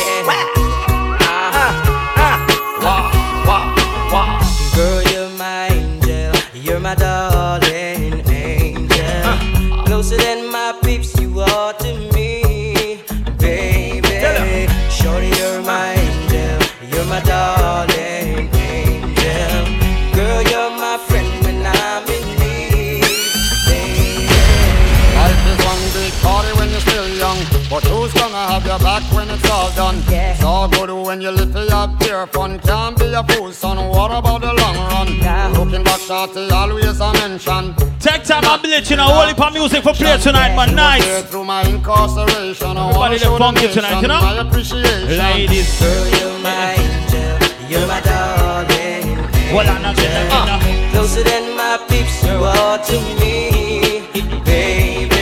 When 31.15 31.23
you 31.23 31.31
live 31.31 31.53
for 31.53 31.63
your 31.63 31.87
pure 32.01 32.27
fun 32.27 32.59
Can't 32.59 32.99
be 32.99 33.13
a 33.13 33.23
fool 33.23 33.53
son, 33.53 33.77
what 33.89 34.11
about 34.11 34.41
the 34.41 34.53
long 34.53 34.77
run? 34.91 35.53
Looking 35.55 35.85
back 35.85 36.01
shorty, 36.01 36.51
always 36.51 36.99
a 37.01 37.13
mention 37.13 37.75
Take 38.01 38.25
time 38.25 38.45
and 38.45 38.61
build 38.61 38.75
it, 38.75 38.91
you 38.91 38.97
know, 38.97 39.07
whole 39.07 39.27
heap 39.29 39.41
of 39.41 39.53
music 39.53 39.85
for 39.85 39.93
play 39.95 40.19
tonight, 40.19 40.57
man. 40.57 40.75
Nice. 40.75 41.23
Through 41.31 41.45
my 41.45 41.63
incarceration 41.63 42.77
I 42.77 42.89
Everybody 42.91 42.99
wanna 42.99 43.19
the 43.19 43.39
funky 43.39 43.67
nation 43.67 43.83
tonight, 43.83 44.01
you 44.03 44.09
know? 44.09 44.21
My 44.21 44.39
appreciation 44.41 45.19
Ladies. 45.19 45.81
Girl, 45.81 46.07
you're 46.19 46.39
my 46.41 46.75
angel, 46.83 47.71
you're 47.71 47.87
my 47.87 48.01
darling 48.01 49.17
Well, 49.55 49.71
I'm 49.71 49.83
not 49.83 49.97
gonna, 49.97 50.23
you 50.35 50.47
know. 50.51 50.91
Closer 50.93 51.23
than 51.23 51.57
my 51.57 51.79
peeps, 51.89 52.25
you 52.25 52.43
are 52.43 52.79
to 52.89 52.97
me, 53.21 54.03
baby. 54.45 55.15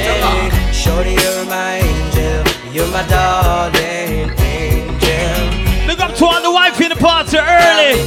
Shorty, 0.72 1.12
you're 1.22 1.44
my 1.46 1.84
angel, 1.84 2.72
you're 2.72 2.88
my 2.88 3.06
darling 3.08 3.91
party 7.02 7.38
early. 7.38 7.98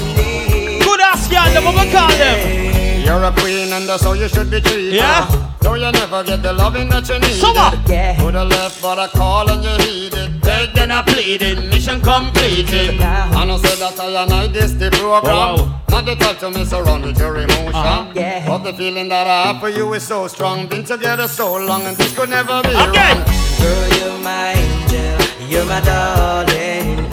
Good 0.79 1.01
ass 1.01 1.29
y'all, 1.31 1.51
them 1.53 1.65
what 1.65 1.85
we 1.85 1.91
call 1.91 2.09
them. 2.11 3.03
You're 3.03 3.23
a 3.23 3.31
queen 3.33 3.71
and 3.73 3.87
that's 3.87 4.03
how 4.03 4.13
you 4.13 4.27
should 4.27 4.49
be 4.49 4.61
treated 4.61 4.93
Yeah? 4.95 5.27
Though 5.61 5.75
you 5.75 5.91
never 5.91 6.23
get 6.23 6.41
the 6.41 6.53
loving 6.53 6.89
that 6.89 7.07
you 7.09 7.19
need 7.19 7.33
So 7.39 7.51
what? 7.53 7.73
Could 7.85 8.33
have 8.35 8.47
left 8.47 8.81
but 8.81 8.97
I 8.97 9.07
call 9.09 9.49
and 9.51 9.63
you 9.63 9.75
heeded 9.85 10.41
Begged 10.41 10.77
and 10.77 10.91
I 10.93 11.01
pleaded, 11.03 11.69
mission 11.69 12.01
completed 12.01 12.99
And 12.99 13.51
I 13.51 13.57
said 13.57 13.77
that 13.77 13.99
I 13.99 14.23
and 14.23 14.33
I 14.33 14.47
this 14.47 14.71
the 14.73 14.89
program 14.91 15.35
Wow. 15.35 15.81
Not 15.89 16.05
the 16.05 16.15
type 16.15 16.39
to 16.39 16.49
mess 16.49 16.73
around 16.73 17.03
with 17.03 17.19
your 17.19 17.35
emotion 17.37 17.75
Uh-huh. 17.75 18.11
Yeah. 18.15 18.47
But 18.47 18.59
the 18.59 18.73
feeling 18.73 19.09
that 19.09 19.27
I 19.27 19.51
have 19.53 19.59
for 19.61 19.69
you 19.69 19.93
is 19.93 20.03
so 20.07 20.27
strong 20.27 20.67
Been 20.67 20.83
together 20.83 21.27
so 21.27 21.53
long 21.57 21.83
and 21.83 21.95
this 21.97 22.15
could 22.15 22.29
never 22.29 22.61
be 22.63 22.69
Again. 22.69 23.17
wrong 23.17 23.25
Girl, 23.59 23.89
you're 23.99 24.19
my 24.23 24.53
angel, 24.53 25.47
you're 25.47 25.65
my 25.65 25.79
darling 25.81 26.55
angel. 26.57 27.04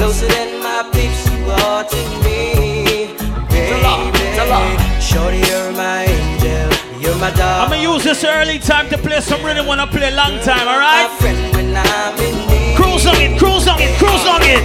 Closer 0.00 0.28
than 0.28 0.62
my 0.62 0.82
peeps, 0.94 1.30
you 1.30 1.44
are 1.44 1.84
to 1.84 1.96
me, 2.24 3.12
baby. 3.50 3.82
her, 3.84 4.34
tell 4.34 4.48
her. 4.48 4.98
Shorty, 4.98 5.36
you're 5.46 5.72
my 5.72 6.04
angel, 6.04 6.98
you're 6.98 7.14
my 7.16 7.30
darling. 7.32 7.74
I'ma 7.74 7.92
use 7.92 8.04
this 8.04 8.24
early 8.24 8.58
time 8.58 8.88
to 8.88 8.96
play 8.96 9.20
some 9.20 9.44
rhythm 9.44 9.66
when 9.66 9.78
I 9.78 9.84
play 9.84 10.08
a 10.08 10.16
long 10.16 10.40
time, 10.40 10.66
alright? 10.66 11.10
friend 11.20 11.54
when 11.54 11.76
I'm 11.76 12.18
in 12.18 12.34
need. 12.48 12.76
Cruise 12.78 13.06
on 13.06 13.16
it, 13.16 13.38
cruise 13.38 13.68
on 13.68 13.78
it, 13.78 13.98
cruise 13.98 14.26
on 14.26 14.40
it. 14.42 14.64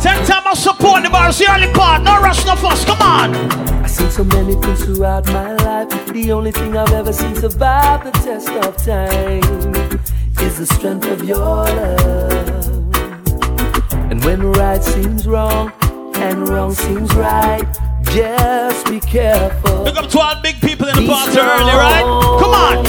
Take 0.00 0.24
time 0.28 0.46
and 0.46 0.56
support 0.56 1.02
the 1.02 1.10
bars, 1.10 1.38
the 1.38 1.50
early 1.50 1.72
part, 1.72 2.04
no 2.04 2.20
rush, 2.20 2.46
no 2.46 2.54
fuss, 2.54 2.84
come 2.84 3.02
on. 3.02 3.77
I've 3.98 4.12
seen 4.12 4.26
so 4.26 4.36
many 4.36 4.54
things 4.54 4.84
throughout 4.84 5.26
my 5.26 5.54
life. 5.54 5.88
The 6.12 6.30
only 6.30 6.52
thing 6.52 6.76
I've 6.76 6.92
ever 6.92 7.12
seen 7.12 7.34
survive 7.34 8.04
the 8.04 8.12
test 8.12 8.48
of 8.48 8.76
time 8.76 9.74
is 10.40 10.58
the 10.58 10.66
strength 10.66 11.04
of 11.06 11.24
your 11.24 11.36
love. 11.36 12.68
And 14.08 14.24
when 14.24 14.52
right 14.52 14.84
seems 14.84 15.26
wrong 15.26 15.72
and 16.14 16.48
wrong 16.48 16.74
seems 16.74 17.12
right, 17.16 17.66
just 18.12 18.86
be 18.86 19.00
careful. 19.00 19.82
Big 19.84 19.96
up 19.96 20.08
to 20.10 20.20
all 20.20 20.40
big 20.42 20.60
people 20.60 20.86
in 20.86 20.94
the 20.94 21.08
party 21.08 21.36
early, 21.36 21.72
right? 21.72 22.04
Come 22.38 22.54
on. 22.54 22.84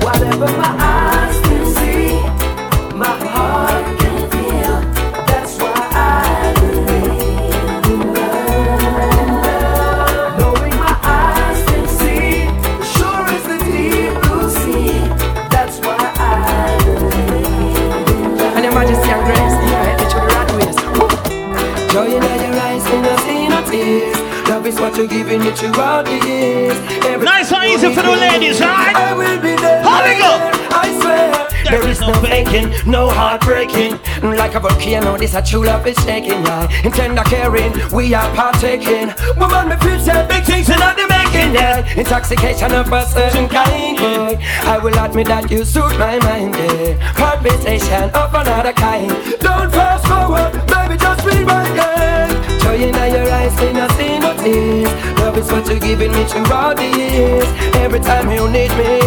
Whatever 0.00 0.46
my 0.46 0.76
eyes 0.80 1.40
can 1.42 1.66
see, 1.74 2.96
my 2.96 3.14
heart 3.28 3.93
Love 24.64 24.72
is 24.72 24.80
what 24.80 24.96
you're 24.96 25.06
giving 25.06 25.40
me 25.40 25.50
throughout 25.50 26.06
the 26.06 26.26
years. 26.26 26.72
Every 27.04 27.26
Nice 27.26 27.52
and 27.52 27.64
easy 27.64 27.92
for 27.92 28.00
the 28.00 28.16
ladies, 28.16 28.62
alright? 28.62 28.96
I 28.96 29.12
will 29.12 29.36
be 29.36 29.54
there. 29.60 29.82
How 29.82 30.00
we 30.00 30.16
go? 30.16 30.40
I 30.72 30.88
swear. 31.00 31.44
There 31.68 31.86
is 31.86 32.00
no 32.00 32.14
faking, 32.24 32.72
no 32.90 33.10
heartbreaking. 33.10 33.98
Mm, 34.24 34.38
like 34.38 34.54
a 34.54 34.60
volcano, 34.60 35.18
this 35.18 35.34
a 35.34 35.42
true 35.42 35.66
love 35.66 35.86
is 35.86 35.98
shaking, 35.98 36.40
yeah. 36.48 36.80
In 36.82 36.92
tender 36.92 37.24
caring, 37.24 37.74
we 37.92 38.14
are 38.14 38.34
partaking. 38.34 39.12
Woman, 39.36 39.68
me 39.68 39.76
feel 39.84 40.00
say 40.00 40.26
big 40.28 40.44
things 40.44 40.70
in 40.70 40.78
the 40.78 41.06
making, 41.12 41.52
yeah. 41.52 41.84
Intoxication 42.00 42.72
of 42.72 42.90
a 42.90 43.04
certain 43.04 43.46
kind, 43.50 43.98
yeah. 44.00 44.64
I 44.64 44.78
will 44.78 44.98
admit 44.98 45.26
that 45.26 45.50
you 45.50 45.66
suit 45.66 45.92
my 45.98 46.16
mind, 46.20 46.54
yeah. 46.54 47.12
Palpitation 47.12 48.08
of 48.16 48.32
another 48.32 48.72
kind. 48.72 49.12
Don't 49.40 49.70
fast 49.70 50.08
forward, 50.08 50.52
baby, 50.72 50.96
just 50.96 51.20
rewind, 51.26 51.76
yeah. 51.76 52.58
Joy 52.62 52.76
in 52.76 52.94
your 52.94 53.30
eyes, 53.30 53.54
me 53.60 54.23
it. 54.46 55.18
Love 55.18 55.38
is 55.38 55.50
what 55.50 55.66
you're 55.68 55.78
giving 55.78 56.12
me 56.12 56.24
through 56.24 56.52
all 56.52 56.74
this. 56.74 57.46
Every 57.76 58.00
time 58.00 58.30
you 58.30 58.48
need 58.48 58.70
me, 58.76 59.00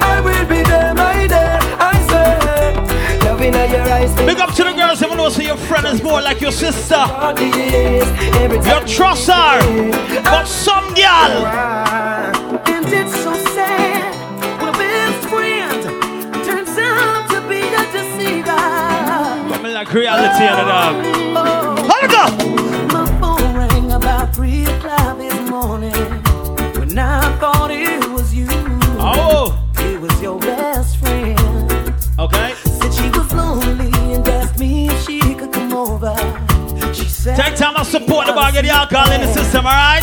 I 0.00 0.20
will 0.20 0.46
be 0.46 0.62
there, 0.62 0.94
my 0.94 1.26
dear. 1.26 1.58
I 1.78 1.94
swear. 2.08 3.20
Love 3.24 3.40
in 3.42 3.54
your 3.54 3.82
eyes. 3.92 4.14
Big 4.14 4.38
up 4.38 4.54
to 4.54 4.64
the 4.64 4.72
girls, 4.72 5.02
everyone 5.02 5.18
will 5.24 5.30
see 5.30 5.46
your 5.46 5.56
friend 5.56 5.86
is 5.86 6.02
more 6.02 6.20
like 6.20 6.40
your 6.40 6.52
sister. 6.52 7.04
Your 8.70 8.84
trust 8.86 9.28
her, 9.28 9.60
but 10.24 10.46
some 10.46 10.94
girl. 10.94 11.46
And 12.66 12.86
it's 12.86 13.14
so 13.22 13.34
sad. 13.54 14.14
My 14.60 14.70
best 14.72 15.28
friend 15.28 15.82
turns 16.44 16.76
out 16.78 17.28
to 17.30 17.40
be 17.48 17.60
a 17.60 17.84
deceiver. 17.92 19.54
Coming 19.54 19.74
like 19.74 19.92
reality, 19.92 20.44
and 20.44 20.60
it 20.60 20.68
up. 20.68 20.94
Hold 21.90 22.14
up 22.14 22.49
about 24.30 24.36
three 24.36 24.64
o'clock 24.64 25.18
this 25.18 25.50
morning 25.50 25.92
when 26.78 26.98
I 26.98 27.36
thought 27.38 27.70
it 27.70 28.08
was 28.10 28.34
you. 28.34 28.46
Oh. 28.98 29.56
It 29.78 30.00
was 30.00 30.20
your 30.20 30.38
best 30.38 30.98
friend. 30.98 31.38
Okay. 32.18 32.54
Said 32.54 32.92
she 32.92 33.10
was 33.10 33.32
lonely 33.32 33.90
and 34.14 34.26
asked 34.28 34.58
me 34.58 34.88
if 34.88 35.06
she 35.06 35.20
could 35.34 35.52
come 35.52 35.72
over. 35.72 36.14
She 36.92 37.04
said. 37.06 37.36
Take 37.36 37.56
time 37.56 37.76
to 37.76 37.84
support 37.84 38.26
the 38.26 38.32
bar, 38.32 38.52
get 38.52 38.62
the 38.62 38.70
alcohol 38.70 39.10
in 39.12 39.20
the 39.20 39.32
system, 39.32 39.64
alright? 39.64 40.02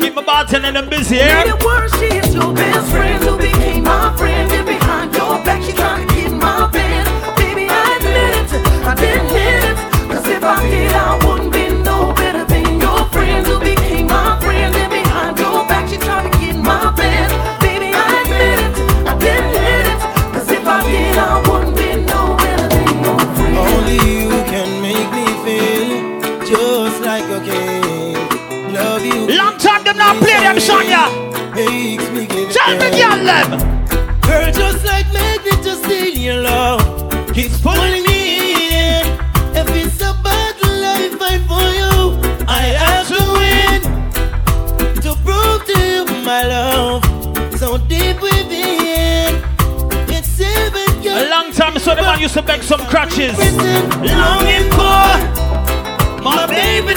Keep 0.00 0.14
my 0.14 0.22
bartender 0.22 0.72
them 0.72 0.88
busy 0.88 1.16
here. 1.16 1.26
Made 1.26 1.54
it 1.54 1.64
worse, 1.64 1.92
she 1.98 2.06
is 2.06 2.34
your 2.34 2.52
best 2.52 2.90
friend 2.90 3.24
who 3.24 3.36
became 3.36 3.84
my 3.84 4.14
friend. 4.16 4.50
And 4.52 4.66
behind 4.66 5.14
your 5.14 5.42
back, 5.44 5.62
she 5.62 5.72
trying 5.72 6.06
to 6.06 6.14
get 6.14 6.32
my 6.32 6.68
band. 6.68 7.08
Baby, 7.36 7.66
I 7.68 7.96
admit 7.96 8.52
it, 8.52 8.86
I 8.86 8.94
didn't 8.94 9.28
hit 9.28 9.64
it. 9.70 9.76
Cause 10.10 10.26
if 10.28 10.42
I 10.44 10.68
did, 10.68 10.92
I 10.92 11.26
wouldn't 11.26 11.52
them 30.46 30.54
not 30.54 30.62
song, 30.62 30.86
yeah. 30.86 31.52
Makes 31.54 32.08
me 32.10 32.26
give 32.26 32.52
Tell 32.52 32.72
me, 32.78 32.90
girl, 32.90 33.24
them. 33.24 33.50
Girl, 34.20 34.52
just 34.52 34.84
like 34.84 35.12
magnet, 35.12 35.60
just 35.64 35.88
your 36.16 36.40
love. 36.42 37.34
Keeps 37.34 37.60
pulling 37.60 38.04
me 38.04 38.54
in. 38.70 39.06
If 39.60 39.68
it's 39.70 40.00
a 40.02 40.12
battle 40.22 40.84
I 40.94 41.10
fight 41.18 41.42
for 41.50 41.66
you, 41.80 41.96
I 42.46 42.62
have 42.82 43.08
to 43.08 43.22
win. 43.38 43.80
To 45.02 45.10
prove 45.24 45.64
to 45.66 45.76
you 45.92 46.04
my 46.24 46.46
love, 46.46 47.02
so 47.58 47.78
deep 47.78 48.20
within. 48.22 49.42
It's 50.08 50.28
seven 50.28 51.02
years. 51.02 51.22
A 51.22 51.30
long 51.30 51.50
time 51.52 51.78
so 51.78 51.94
the 51.94 52.02
man 52.02 52.20
used 52.20 52.34
to 52.34 52.42
beg 52.42 52.62
some 52.62 52.80
crutches. 52.86 53.36
Longing 53.38 54.70
for 54.78 55.06
my 56.22 56.46
baby 56.46 56.94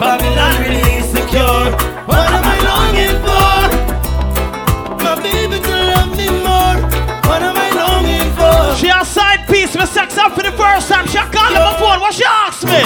Babylon 0.00 0.62
really 0.62 1.02
secure. 1.02 1.64
What 2.08 2.26
am 2.32 2.42
I 2.42 2.56
longing 2.70 3.18
for? 3.26 3.60
My 5.04 5.14
baby 5.22 5.60
to 5.60 5.74
love 5.92 6.16
me 6.16 6.28
more. 6.40 6.76
What 7.28 7.42
am 7.42 7.56
I 7.56 7.70
longing 7.82 8.30
for? 8.32 8.76
She 8.76 8.88
a 8.88 9.04
side 9.04 9.46
piece 9.46 9.76
with 9.76 9.90
sex 9.90 10.16
up 10.16 10.32
for 10.32 10.42
the 10.42 10.52
first 10.52 10.88
time. 10.88 11.06
She 11.06 11.18
a 11.18 11.26
call 11.30 11.54
on 11.54 11.78
phone. 11.78 12.00
What 12.00 12.14
she 12.14 12.24
ask 12.24 12.64
me? 12.64 12.82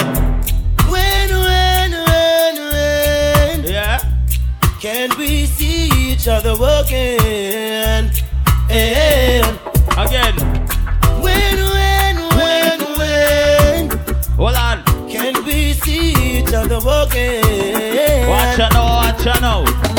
When, 0.91 1.29
when, 1.29 1.91
when, 1.91 2.55
when? 2.73 3.63
Yeah. 3.63 3.99
Can 4.81 5.17
we 5.17 5.45
see 5.45 5.89
each 6.11 6.27
other 6.27 6.53
again? 6.53 8.11
And 8.69 9.59
Again. 9.97 10.54
Other 16.71 17.09
again? 17.11 18.27
Watch 18.27 18.59
out 18.59 18.73
watch 18.73 19.43
out. 19.43 19.94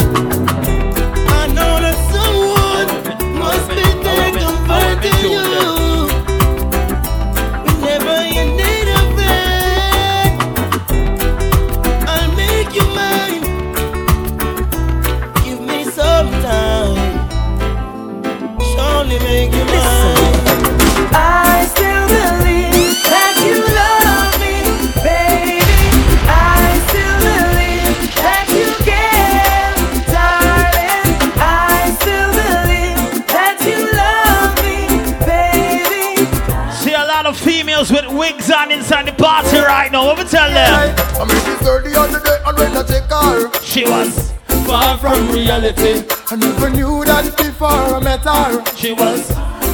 Party 39.26 39.58
right 39.58 39.90
now. 39.90 40.06
What 40.06 40.18
we 40.18 40.24
tell 40.24 40.48
them? 40.48 40.94
I 41.18 41.24
mean, 41.26 41.42
it's 41.50 41.66
early 41.66 41.94
on 41.96 42.12
the 42.12 42.20
day, 42.22 42.38
and 42.46 42.54
when 42.56 42.76
I 42.78 42.82
take 42.86 43.10
her, 43.10 43.50
She 43.60 43.82
was 43.82 44.30
far 44.66 44.96
from 44.98 45.28
reality. 45.34 46.06
I 46.30 46.36
never 46.36 46.70
knew 46.70 47.04
that 47.04 47.26
before 47.36 47.82
I 47.96 47.98
met 47.98 48.22
her. 48.22 48.62
She 48.76 48.92
was 48.92 49.26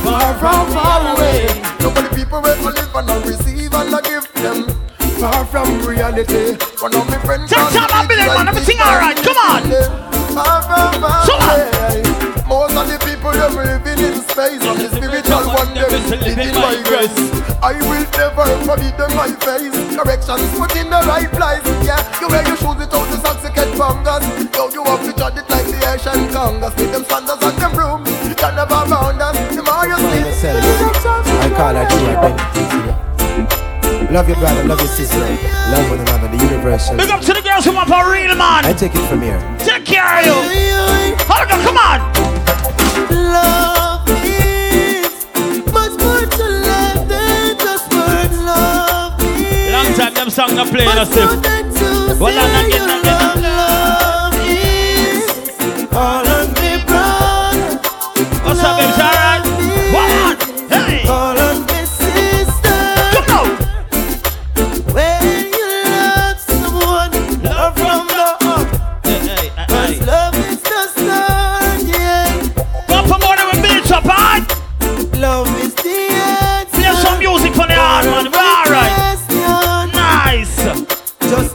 far 0.04 0.32
from 0.40 0.72
far 0.72 1.04
away. 1.12 1.44
Nobody 1.84 2.08
people 2.16 2.40
will 2.40 2.72
live 2.72 2.94
and 2.96 3.10
I 3.10 3.16
receive 3.28 3.74
and 3.74 3.94
I 3.94 4.00
give 4.00 4.26
them. 4.40 4.58
Far 5.20 5.44
from 5.44 5.68
reality. 5.84 6.56
One 6.80 6.94
of 6.96 7.06
my 7.12 7.18
friends. 7.18 7.50
Tell 7.50 7.68
time 7.68 7.92
I 7.92 8.06
believe, 8.08 8.32
man. 8.32 8.48
Everything 8.48 8.80
alright. 8.80 9.16
Come 9.20 9.36
on. 9.36 9.62
Far 10.32 10.62
from 10.64 10.92
far 11.02 11.28
away. 11.28 12.31
Most 12.52 12.76
of 12.76 12.84
the 12.84 13.00
people 13.00 13.32
them 13.32 13.56
living 13.56 13.96
in 14.04 14.20
space 14.28 14.60
and 14.60 14.76
the 14.76 14.92
spiritual 14.92 15.48
one 15.56 15.72
them 15.72 15.88
living 16.20 16.52
by 16.52 16.76
grace. 16.84 17.16
I 17.64 17.80
will 17.80 18.04
never 18.12 18.44
forbid 18.68 18.92
them 19.00 19.08
my 19.16 19.32
face. 19.40 19.72
Corrections 19.96 20.52
put 20.60 20.76
in 20.76 20.92
the 20.92 21.00
right 21.08 21.32
place. 21.32 21.64
Yeah, 21.80 21.96
you 22.20 22.28
wear 22.28 22.44
your 22.44 22.60
shoes 22.60 22.76
without 22.76 23.08
the 23.08 23.16
socks 23.24 23.40
you 23.40 23.56
get 23.56 23.72
fungus. 23.72 24.20
Yo, 24.52 24.68
you 24.68 24.84
have 24.84 25.00
to 25.00 25.16
judge 25.16 25.40
it 25.40 25.48
like 25.48 25.64
the 25.64 25.80
Asian 25.80 26.28
Congress. 26.28 26.76
With 26.76 26.92
them 26.92 27.04
standards 27.08 27.40
and 27.40 27.56
them 27.56 27.72
rooms, 27.72 28.12
you 28.28 28.36
never 28.36 28.84
bound 28.84 29.22
us. 29.24 29.32
The 29.56 29.64
more 29.64 29.88
you 29.88 29.96
see, 30.36 30.52
I 30.52 31.48
call 31.56 31.72
her 31.72 31.88
true 31.88 32.04
identity. 32.04 33.11
Love 34.12 34.28
your 34.28 34.36
brother, 34.36 34.62
love 34.64 34.78
your 34.78 34.88
sister, 34.88 35.18
love 35.18 35.88
one 35.88 35.98
another, 36.00 36.28
the 36.28 36.36
universal. 36.44 36.94
Big 36.98 37.08
up 37.08 37.22
to 37.22 37.32
the 37.32 37.40
girls 37.40 37.64
who 37.64 37.72
want 37.72 37.88
a 37.88 38.10
real 38.12 38.36
man. 38.36 38.62
I 38.66 38.74
take 38.74 38.94
it 38.94 39.08
from 39.08 39.22
here. 39.22 39.40
Take 39.58 39.86
care 39.86 40.04
of 40.04 40.26
you. 40.26 40.34
Hold 41.32 41.50
on, 41.50 41.62
come 41.64 41.78
on. 41.78 42.00
Love 43.08 44.06
is 44.10 45.24
much 45.72 45.96
more 46.04 46.26
to 46.28 46.44
life 46.44 47.08
than 47.08 47.56
just 47.56 47.90
words. 47.94 48.38
Love 48.44 49.18
is 49.22 49.72
Long 49.72 49.94
time 49.94 50.12
them 50.12 50.28
song 50.28 50.56
not 50.56 50.68
playing 50.68 50.90
us 50.90 51.08
too. 51.08 51.26
Well, 52.20 52.38
on 52.38 52.66
again, 52.66 53.00
again. 53.00 53.42
love 53.42 54.34
is 54.44 55.88
all 55.90 56.31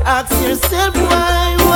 ask 0.07 0.31
yourself 0.41 0.95
why? 0.95 1.66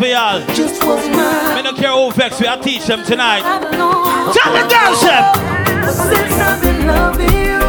For 0.00 0.06
y'all. 0.06 0.40
Just 0.54 0.82
was 0.84 1.06
mine. 1.10 1.56
Me 1.56 1.62
don't 1.62 1.76
care 1.76 1.92
who 1.92 2.10
vex 2.12 2.40
we, 2.40 2.46
I'll 2.46 2.58
teach 2.62 2.86
them 2.86 3.04
tonight. 3.04 3.42
Tell 3.42 4.52
the 4.56 4.64
girls 4.64 5.00
them. 5.04 5.24
Since 5.92 6.32
I've 6.40 6.62
been 6.62 6.86
loving 6.86 7.28
you, 7.28 7.60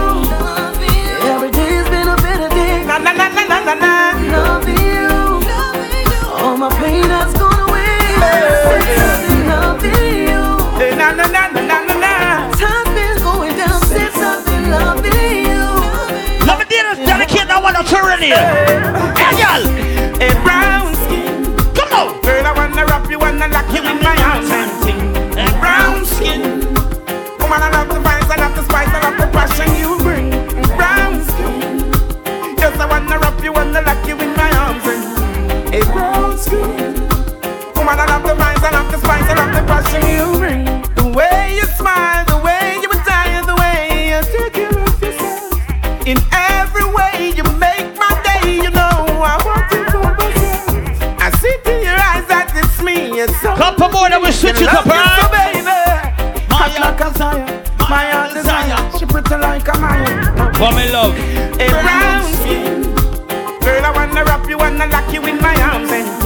every 1.27 1.51
day's 1.51 1.89
been 1.89 2.07
a 2.07 2.15
better 2.15 2.47
day. 2.55 2.85
Na 2.85 2.97
na 2.99 3.11
na 3.11 3.27
na 3.27 3.43
na 3.51 3.59
na 3.67 3.73
na. 3.75 3.93
Loving 4.31 4.79
you, 4.79 5.11
all 6.39 6.55
my 6.55 6.69
pain 6.79 7.03
has 7.03 7.33
gone 7.35 7.59
away. 7.67 7.99
Since 8.63 9.01
I've 9.03 9.27
been 9.27 9.47
loving 9.51 10.15
you, 10.23 10.95
na 10.95 11.11
na 11.11 11.25
na 11.27 11.47
na 11.51 11.61
na 11.67 11.95
na. 11.99 12.13
Time's 12.55 12.91
been 12.95 13.17
going 13.27 13.57
down 13.57 13.81
since 13.91 14.15
I've 14.15 14.45
been 14.45 14.71
loving 14.71 15.51
you. 15.51 15.67
Let 16.47 16.59
me 16.59 16.65
ded- 16.71 17.03
dedicate 17.05 17.47
that 17.51 17.59
one 17.61 17.73
to 17.75 17.83
Tyranny. 17.83 18.31
Hey, 19.19 19.35
y'all. 19.35 19.90
Wrap 23.11 23.19
wanna 23.19 23.47
lock 23.49 23.67
you 23.73 23.81
in 23.83 24.01
my 24.01 24.15
arms 24.23 24.90
Couple 54.31 54.47
more, 54.47 54.55
then 54.55 54.55
we 54.55 54.55
switch 54.55 54.61
it 54.61 54.67
up, 54.69 54.85
Love 54.85 54.95
you? 54.95 55.03
So 55.19 55.27
baby, 55.31 55.75
hot 56.49 56.71
like 56.79 57.01
a 57.01 57.17
Zion, 57.17 57.63
my 57.89 58.05
heart 58.11 58.33
desire. 58.33 58.79
She 58.97 59.05
pretty 59.05 59.35
like 59.35 59.67
a 59.67 59.77
Maya. 59.77 60.59
What 60.59 60.75
me 60.75 60.91
love? 60.91 61.13
A 61.59 61.67
brown 61.69 62.23
skin, 62.35 62.95
girl, 63.59 63.85
I 63.85 63.91
wanna 63.93 64.23
wrap 64.23 64.47
you, 64.47 64.57
wanna 64.57 64.87
lock 64.87 65.13
you 65.13 65.25
in 65.25 65.37
my 65.41 65.55
arms 65.61 65.91
and 65.91 66.20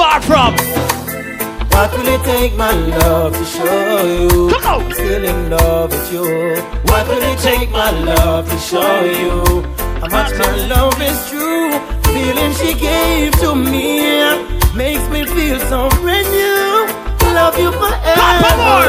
far 0.00 0.20
from. 0.22 0.52
What 1.72 1.90
will 1.92 2.08
it 2.16 2.22
take, 2.24 2.54
my 2.56 2.72
love, 2.72 3.32
to 3.36 3.44
show 3.44 4.00
you? 4.16 4.48
Come 4.54 4.66
on. 4.72 4.80
I'm 4.80 4.92
still 4.92 5.24
in 5.32 5.50
love 5.50 5.90
with 5.92 6.12
you. 6.14 6.26
What 6.88 7.04
will 7.08 7.24
it 7.32 7.38
take, 7.38 7.70
my 7.70 7.90
love, 7.90 8.48
to 8.50 8.58
show 8.70 8.96
you? 9.20 9.36
How 10.00 10.08
much 10.16 10.32
my 10.42 10.52
love 10.72 10.96
is 11.10 11.18
true. 11.28 11.68
The 12.02 12.08
Feeling 12.14 12.52
she 12.60 12.70
gave 12.88 13.32
to 13.44 13.54
me 13.54 13.88
makes 14.74 15.06
me 15.12 15.20
feel 15.34 15.58
so 15.70 15.78
brand 16.00 16.28
new. 16.32 16.70
Love 17.38 17.56
you 17.62 17.70
forever. 17.80 18.52
more. 18.64 18.88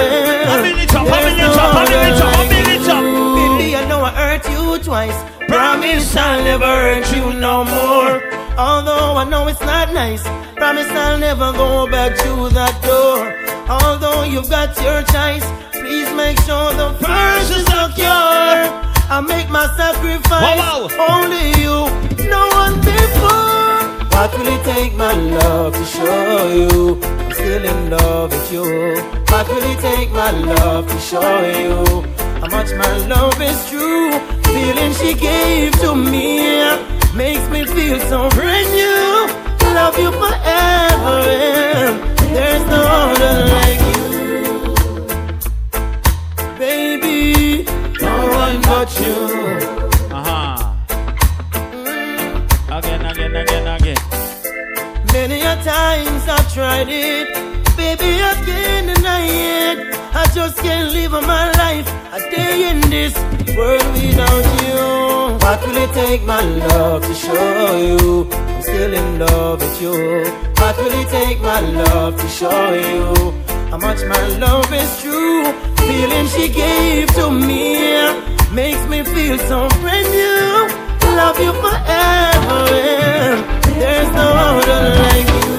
A 0.52 0.58
minute 0.64 0.96
up, 0.96 1.08
a 1.08 1.18
minute 1.28 1.58
up, 1.64 1.76
a 1.76 1.90
minute 1.92 2.22
up, 2.26 2.34
a 2.34 2.42
like 2.42 2.50
minute 2.56 2.90
up. 2.96 3.04
you. 3.04 3.58
Baby, 3.60 3.76
I 3.76 3.84
know 3.90 4.02
I 4.02 4.12
hurt 4.22 4.46
you 4.54 4.80
twice. 4.80 5.20
Promise 5.48 6.16
I'll 6.16 6.44
never 6.44 6.72
hurt 6.86 7.08
you 7.16 7.26
no 7.48 7.66
more. 7.66 8.14
Although 8.58 9.18
I 9.22 9.26
know 9.26 9.48
it's 9.48 9.62
not 9.62 9.94
nice. 9.94 10.26
Promise 10.62 10.92
I'll 10.92 11.18
never 11.18 11.52
go 11.54 11.88
back 11.90 12.16
to 12.18 12.48
that 12.54 12.78
door. 12.86 13.34
Although 13.68 14.22
you've 14.30 14.48
got 14.48 14.70
your 14.78 15.02
choice, 15.10 15.42
please 15.74 16.06
make 16.14 16.38
sure 16.46 16.70
the 16.78 16.94
first 17.02 17.50
is 17.50 17.66
secure. 17.66 18.70
I 19.10 19.26
make 19.28 19.50
my 19.50 19.66
sacrifice. 19.74 20.62
Wow, 20.62 20.86
Only 21.10 21.50
you, 21.58 21.90
no 22.30 22.46
one 22.62 22.78
before. 22.78 23.90
What 24.14 24.30
will 24.38 24.54
it 24.54 24.64
take, 24.64 24.94
my 24.94 25.14
love, 25.14 25.74
to 25.74 25.84
show 25.84 26.54
you? 26.54 27.02
I'm 27.02 27.34
still 27.34 27.66
in 27.66 27.90
love 27.90 28.30
with 28.30 28.54
you. 28.54 29.02
What 29.34 29.48
will 29.50 29.66
it 29.66 29.80
take, 29.82 30.12
my 30.12 30.30
love, 30.30 30.86
to 30.86 31.00
show 31.00 31.42
you? 31.58 32.06
How 32.38 32.50
much 32.54 32.70
my 32.78 32.98
love 33.10 33.42
is 33.42 33.58
true. 33.68 34.14
Feeling 34.54 34.94
she 34.94 35.16
gave 35.16 35.74
to 35.82 35.96
me 35.96 36.62
makes 37.18 37.50
me 37.50 37.66
feel 37.66 38.00
so 38.02 38.30
brand 38.30 38.70
new. 38.78 39.42
Love 39.74 39.98
you 39.98 40.12
forever. 40.12 40.41
And 41.04 42.00
There's 42.36 42.66
no 42.68 42.82
other 42.86 43.36
like 43.56 43.82
you. 43.92 44.04
Baby, 46.58 47.64
no 48.00 48.16
one 48.30 48.62
but 48.62 48.90
you. 49.00 49.18
Uh-huh. 50.14 50.76
Again, 52.78 53.06
again, 53.06 53.36
again, 53.36 53.68
again. 53.68 53.98
Many 55.14 55.42
a 55.42 55.56
times 55.64 56.28
I've 56.28 56.54
tried 56.54 56.90
it, 56.90 57.28
baby, 57.76 58.22
I 58.22 58.34
can't 58.46 58.96
deny 58.96 59.26
it. 59.26 59.78
I 60.14 60.26
just 60.34 60.58
can't 60.60 60.94
live 60.94 61.12
my 61.12 61.52
life 61.54 61.88
a 62.14 62.20
day 62.30 62.70
in 62.70 62.80
this 62.90 63.14
world 63.56 63.86
without 63.94 64.46
you. 64.62 65.38
What 65.40 65.62
will 65.66 65.78
it 65.78 65.94
take, 65.94 66.24
my 66.24 66.42
love, 66.42 67.02
to 67.04 67.14
show 67.14 67.78
you? 67.78 68.51
Still 68.82 68.96
in 68.96 69.20
love 69.20 69.62
with 69.62 69.80
you. 69.80 69.92
What 70.58 70.76
will 70.78 70.92
it 71.02 71.08
take, 71.10 71.40
my 71.42 71.60
love, 71.60 72.20
to 72.20 72.28
show 72.28 72.74
you? 72.74 73.14
How 73.70 73.78
much 73.78 74.04
my 74.06 74.28
love 74.40 74.74
is 74.74 75.02
true. 75.04 75.44
Feeling 75.86 76.26
she 76.26 76.50
gave 76.50 77.08
to 77.14 77.30
me 77.30 77.78
makes 78.52 78.84
me 78.88 79.04
feel 79.04 79.38
so 79.38 79.70
brand 79.82 80.10
new. 80.10 80.68
Love 81.16 81.38
you 81.40 81.54
forever. 81.62 82.74
and 82.74 83.46
There's 83.80 84.12
no 84.16 84.28
other 84.50 84.82
like 85.06 85.30
you. 85.38 85.52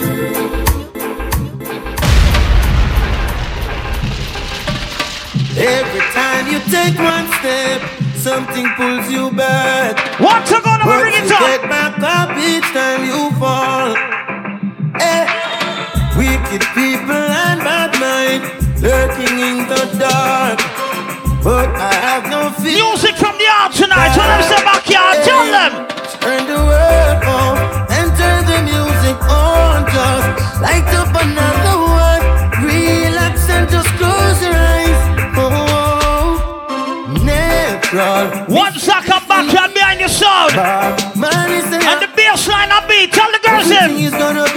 Every 5.62 6.04
time 6.18 6.44
you 6.50 6.58
take 6.74 6.98
one 6.98 7.28
step, 7.38 7.82
something 8.16 8.66
pulls 8.76 9.08
you 9.12 9.30
back. 9.30 10.01
What's 10.18 10.50
going 10.50 10.80
on? 10.80 10.86
But 10.86 11.00
Bring 11.00 11.14
it 11.24 11.30
up. 11.32 11.40
get 11.40 11.62
back 11.70 11.96
up 12.02 12.30
each 12.36 12.68
time 12.76 13.04
you 13.04 13.30
fall. 13.40 13.96
Eh. 15.00 15.24
Wicked 16.16 16.62
people 16.76 17.16
and 17.16 17.58
bad 17.64 17.90
mind 17.98 18.42
lurking 18.82 19.38
in 19.40 19.58
the 19.68 19.82
dark. 19.98 20.58
But 21.42 21.70
I 21.74 21.94
have 21.94 22.24
no 22.30 22.50
fear. 22.62 22.76
Music 22.84 23.16
from 23.16 23.34
the 23.38 23.48
art 23.48 23.72
tonight. 23.72 24.14
Tell 24.14 24.28
them 24.28 24.42
step 24.46 24.64
back 24.64 24.84
here. 24.84 25.24
Tell 25.24 25.44
them. 25.50 25.71
Sound. 40.50 41.18
Man, 41.18 41.50
And 41.50 42.02
the 42.02 42.10
bass 42.16 42.48
line 42.48 42.70
I 42.70 42.84
beat. 42.88 43.12
Tell 43.12 43.30
the 43.30 43.38
girls 43.38 43.70
in. 43.70 44.51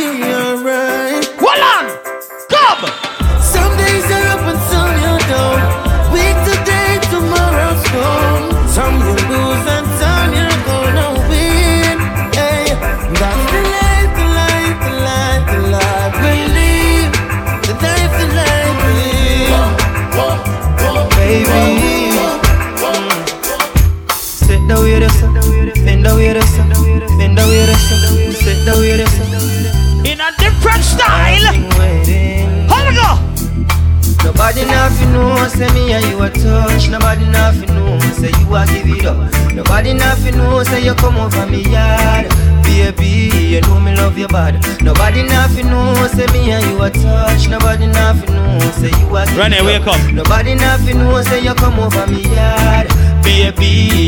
Know, 34.93 35.47
say 35.47 35.67
me 35.73 35.93
and 35.93 36.05
you 36.05 36.21
a 36.21 36.29
touch. 36.29 36.89
Nobody 36.89 37.25
nothing 37.25 37.73
know, 37.73 37.99
say 38.13 38.29
you 38.39 38.55
a 38.55 38.65
give 38.67 38.85
it 38.87 39.05
up. 39.05 39.17
Nobody 39.53 39.93
nothing 39.93 40.37
know, 40.37 40.63
say 40.63 40.83
you 40.83 40.93
come 40.93 41.17
over 41.17 41.45
me 41.47 41.63
yard. 41.63 42.29
Baby, 42.63 43.31
you 43.33 43.61
know 43.61 43.79
me 43.79 43.95
love 43.95 44.17
you 44.17 44.27
bad. 44.27 44.61
Nobody 44.83 45.23
nothing 45.23 45.67
know, 45.67 46.07
say 46.07 46.27
me 46.33 46.51
and 46.51 46.65
you 46.65 46.81
a 46.83 46.89
touch. 46.91 47.47
Nobody 47.49 47.87
nothing 47.87 48.35
know, 48.35 48.59
say 48.71 48.91
you 48.99 49.15
a 49.15 49.25
give 49.25 49.37
Rene, 49.37 49.57
it 49.57 49.65
wake 49.65 49.87
up. 49.87 50.13
Nobody 50.13 50.55
nothing 50.55 50.99
know, 50.99 51.21
say 51.23 51.43
you 51.43 51.55
come 51.55 51.79
over 51.79 52.05
me 52.07 52.21
yard. 52.35 52.87
Baby, 53.23 53.65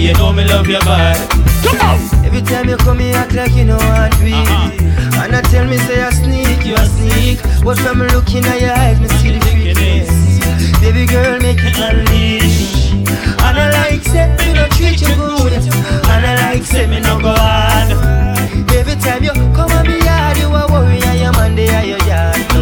you 0.08 0.14
know 0.14 0.32
me 0.32 0.46
love 0.46 0.68
you 0.68 0.80
bad. 0.82 1.18
Come 1.64 1.80
on. 1.82 2.26
Every 2.26 2.42
time 2.42 2.70
you 2.70 2.78
come, 2.78 3.00
me 3.00 3.14
act 3.14 3.34
like 3.34 3.54
you 3.54 3.66
know 3.66 3.78
what 3.78 4.14
we 4.22 4.34
Uh-huh. 4.34 5.24
And 5.24 5.36
I 5.36 5.42
tell 5.42 5.66
me 5.66 5.78
say 5.78 6.04
I 6.04 6.12
sneak, 6.12 6.66
you 6.66 6.76
a 6.76 6.86
sneak. 6.86 7.42
But 7.64 7.80
from 7.80 8.00
looking 8.00 8.46
at 8.46 8.62
your 8.62 8.72
eyes, 8.72 9.00
me 9.00 9.08
see 9.08 9.32
the. 9.32 9.57
Baby 10.98 11.14
girl, 11.14 11.40
make 11.42 11.60
it 11.62 11.78
unleash. 11.78 12.92
And 12.92 13.56
I 13.60 13.70
like 13.70 14.02
say 14.02 14.36
me 14.36 14.54
no 14.54 14.68
treat 14.70 15.00
you 15.00 15.14
good. 15.16 15.54
And 15.54 16.26
I 16.26 16.34
like 16.42 16.64
say 16.64 16.88
me 16.88 17.00
no 17.00 17.20
go 17.22 17.36
hard. 17.36 17.92
Every 18.72 18.96
time 18.96 19.24
you 19.24 19.32
come 19.54 19.70
on 19.74 19.86
me 19.86 20.00
yard, 20.04 20.38
you 20.38 20.48
a 20.48 20.66
worry 20.72 21.00
they 21.58 21.70
are 21.70 21.86
your 21.86 21.98
yard. 22.00 22.07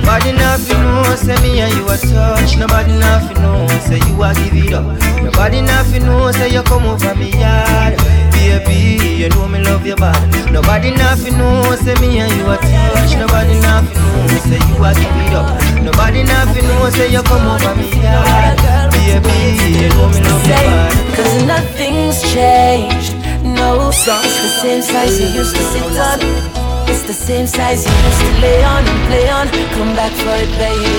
Nobody 0.05 0.33
nothing 0.33 0.77
know, 0.83 1.15
say 1.15 1.35
me 1.41 1.59
and 1.61 1.73
you 1.73 1.89
a 1.89 1.97
touch. 1.97 2.57
Nobody 2.57 2.93
nothing 2.93 3.41
know, 3.41 3.65
say 3.89 3.97
you 4.05 4.21
a 4.21 4.33
give 4.35 4.53
it 4.53 4.71
up. 4.71 4.85
Nobody 5.23 5.61
nothing 5.61 6.03
know, 6.05 6.31
say 6.31 6.53
you 6.53 6.61
come 6.61 6.85
over 6.85 7.15
me 7.15 7.31
yard. 7.31 7.97
Baby, 8.31 9.01
you 9.17 9.29
know 9.29 9.47
me 9.47 9.63
love 9.63 9.83
you 9.83 9.95
bad. 9.95 10.21
Nobody 10.53 10.91
nothing 10.91 11.35
know, 11.39 11.75
say 11.81 11.95
me 11.95 12.19
and 12.19 12.31
you 12.37 12.45
a 12.45 12.55
touch. 12.55 13.17
Nobody 13.17 13.59
nothing 13.65 13.97
know, 13.97 14.27
say 14.45 14.61
you 14.61 14.77
a 14.85 14.93
give 14.93 15.17
it 15.25 15.33
up. 15.33 15.49
Nobody 15.81 16.21
nothing 16.21 16.67
know, 16.67 16.87
say 16.91 17.11
you 17.11 17.23
come 17.23 17.47
over 17.49 17.73
me 17.73 17.89
yard. 17.97 18.61
Baby, 18.93 19.57
you 19.73 19.89
know 19.89 20.07
me 20.13 20.21
love 20.21 20.45
you 20.45 20.53
bad. 20.53 21.15
Cause 21.17 21.43
nothing's 21.49 22.21
changed. 22.21 23.17
No, 23.41 23.89
it's 23.89 24.05
the 24.05 24.49
same 24.61 24.83
size 24.83 25.19
you 25.19 25.27
used 25.33 25.55
to 25.55 25.63
sit 25.63 25.97
on. 25.97 26.64
It's 26.95 27.03
the 27.03 27.13
same 27.13 27.45
size 27.45 27.83
you 27.83 27.91
used 27.91 28.21
to 28.21 28.31
lay 28.39 28.63
on 28.63 28.87
and 28.87 29.01
play 29.11 29.27
on. 29.27 29.51
Come 29.75 29.91
back 29.99 30.15
for 30.15 30.31
it, 30.31 30.47
baby. 30.55 30.95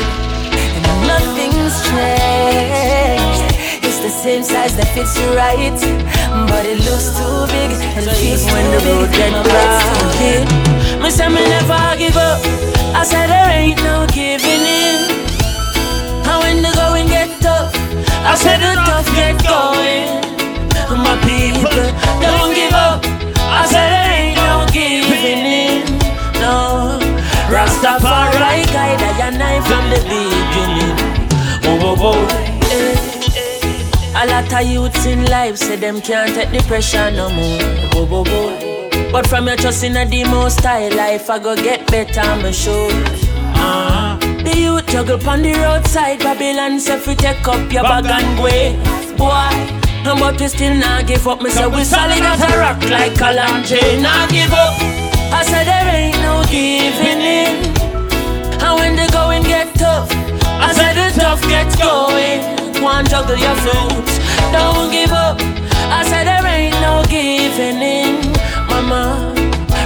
And 0.77 0.85
nothing's 1.09 1.73
changed. 1.89 3.49
It's 3.81 4.01
the 4.05 4.13
same 4.13 4.45
size 4.45 4.77
that 4.77 4.93
fits 4.93 5.17
you 5.17 5.33
right. 5.33 5.73
But 6.53 6.69
it 6.69 6.85
looks 6.85 7.17
too 7.17 7.49
big 7.49 7.73
and 7.97 8.05
feels 8.13 8.45
when 8.45 8.67
the 8.77 8.81
road 8.85 9.09
get 9.17 9.33
rough. 9.41 11.01
Me 11.01 11.09
say 11.09 11.29
me 11.33 11.41
never 11.49 11.97
give 11.97 12.17
up. 12.21 12.45
I 12.93 13.03
said 13.03 13.33
there 13.33 13.49
ain't 13.57 13.81
no 13.81 14.05
giving 14.13 14.69
in. 14.69 15.01
And 16.29 16.39
when 16.45 16.61
the 16.61 16.77
going 16.77 17.09
get 17.09 17.33
tough, 17.41 17.73
I 18.21 18.37
said 18.37 18.61
the 18.61 18.77
tough 18.85 19.09
get 19.17 19.41
going. 19.49 20.13
My 20.93 21.17
people 21.25 21.89
don't 22.21 22.53
give 22.53 22.75
up. 22.77 23.16
Rastafari 27.49 28.65
guide 28.73 29.03
I 29.03 29.29
and 29.29 29.43
I 29.43 29.61
from 29.69 29.89
the 29.91 30.01
beginning. 30.11 30.97
Whoa, 31.63 31.95
whoa, 31.95 32.13
whoa. 32.13 32.27
Eh, 32.71 32.97
eh. 33.37 34.23
A 34.23 34.27
lot 34.27 34.53
of 34.53 34.67
youths 34.69 35.07
in 35.07 35.25
life 35.27 35.57
say 35.57 35.77
them 35.77 36.01
can't 36.01 36.35
take 36.35 36.51
the 36.51 36.67
pressure 36.67 37.11
no 37.13 37.29
more. 37.31 37.63
Whoa, 37.93 38.07
whoa, 38.07 38.25
whoa. 38.25 39.11
But 39.13 39.29
from 39.29 39.47
your 39.47 39.57
trust 39.57 39.85
in 39.85 39.97
a 39.97 40.05
demo 40.05 40.49
style 40.49 40.95
life, 40.97 41.31
I 41.31 41.39
go 41.39 41.55
get 41.55 41.87
better, 41.87 42.21
I'm 42.21 42.53
sure. 42.53 42.91
Uh-huh. 42.91 44.19
The 44.43 44.59
youth 44.59 44.87
juggle 44.89 45.29
on 45.29 45.43
the 45.43 45.53
roadside, 45.53 46.19
Babylon 46.19 46.81
say 46.81 46.99
fi 46.99 47.15
take 47.15 47.47
up 47.47 47.73
your 47.73 47.85
bag 47.85 48.07
and 48.07 48.43
way. 48.43 48.75
Boy, 49.17 49.55
but 50.05 50.41
we 50.41 50.49
still 50.49 50.75
not 50.75 51.07
give 51.07 51.27
up. 51.29 51.41
Me 51.41 51.51
say 51.51 51.67
we 51.69 51.85
solid 51.85 52.19
as 52.19 52.43
a 52.43 52.59
rock 52.59 52.83
like 52.91 53.13
a 53.13 53.15
Kalanji. 53.15 54.03
Not 54.03 54.31
give 54.31 54.53
up. 54.53 55.06
I 55.33 55.43
said 55.45 55.65
there 55.65 55.89
ain't 55.89 56.19
no 56.23 56.45
giving 56.51 57.21
in. 57.21 57.55
And 58.63 58.75
when 58.79 58.97
the 58.97 59.09
going 59.13 59.43
get 59.43 59.75
tough, 59.75 60.11
I 60.61 60.73
said 60.73 60.95
the 60.95 61.09
tough 61.19 61.43
gets 61.43 61.77
going. 61.77 62.43
One 62.83 63.07
juggle 63.07 63.39
your 63.39 63.57
fruits, 63.57 64.19
don't 64.53 64.91
give 64.91 65.13
up. 65.13 65.41
I 65.91 66.03
said 66.05 66.25
there 66.27 66.47
ain't 66.47 66.75
no 66.81 67.05
giving 67.09 67.81
in, 67.81 68.33
mama. 68.69 69.35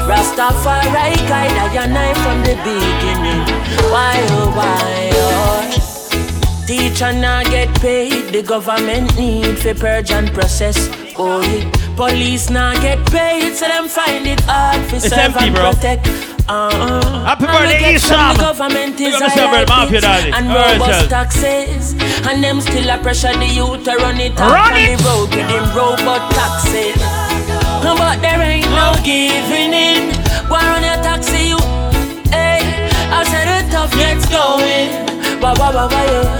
Rastafari 0.08 1.16
guide 1.28 1.76
and 1.76 1.96
I 1.96 2.12
from 2.22 2.42
the 2.42 2.56
beginning. 2.66 3.44
Why 3.92 4.16
oh 4.30 4.50
why 4.56 5.10
oh? 5.14 6.66
Teacher 6.66 7.12
not 7.12 7.46
get 7.46 7.68
paid, 7.80 8.32
the 8.32 8.42
government 8.42 9.16
need 9.16 9.58
for 9.58 9.74
purge 9.74 10.10
and 10.12 10.32
process. 10.32 10.88
Oh, 11.16 11.42
yeah. 11.42 11.79
Police 12.00 12.48
not 12.48 12.80
get 12.80 12.96
paid, 13.12 13.52
so 13.54 13.68
them 13.68 13.86
find 13.86 14.26
it 14.26 14.40
hard 14.48 14.80
for 14.88 14.98
serve 14.98 15.36
empty, 15.36 15.44
and 15.48 15.54
bro. 15.54 15.70
protect. 15.72 16.06
Uh-uh. 16.48 17.24
Happy 17.28 17.44
And 17.44 17.52
birthday, 17.52 17.92
we 17.92 17.92
get 17.92 18.00
from 18.00 18.16
Esam. 18.16 18.32
The 18.36 18.40
government 18.40 19.00
is 19.00 19.14
high 19.20 20.00
daddy. 20.00 20.32
and 20.32 20.46
robust 20.48 21.10
taxes. 21.10 21.92
And 22.26 22.42
them 22.42 22.60
still 22.62 22.88
a 22.88 22.96
pressure 23.04 23.34
the 23.36 23.44
youth 23.46 23.84
to 23.84 23.92
run 24.00 24.16
it 24.18 24.32
up 24.40 24.48
Run 24.48 24.72
on 24.72 24.80
it. 24.80 24.96
the 24.96 25.04
road 25.04 25.28
with 25.36 25.46
them 25.52 25.66
robot 25.76 26.22
taxes. 26.32 26.96
But 27.84 28.16
there 28.24 28.40
ain't 28.40 28.70
no 28.80 28.96
giving 29.04 29.72
in. 29.76 30.16
Go 30.48 30.56
on 30.56 30.80
your 30.82 30.96
taxi, 31.04 31.52
you. 31.52 31.60
Hey, 32.32 32.64
I 33.12 33.20
said 33.28 33.44
the 33.44 33.58
tough 33.72 33.92
gets 34.00 34.24
going. 34.32 34.88
Ba 35.42 35.52
ba 35.52 35.68
ba 35.76 35.84
ba 35.92 36.00
yeah. 36.08 36.39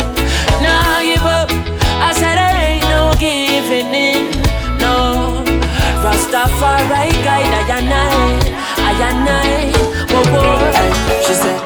And 9.01 9.28
I. 9.28 9.72
Whoa, 10.12 10.22
whoa. 10.32 11.24
She 11.24 11.34
said 11.34 11.59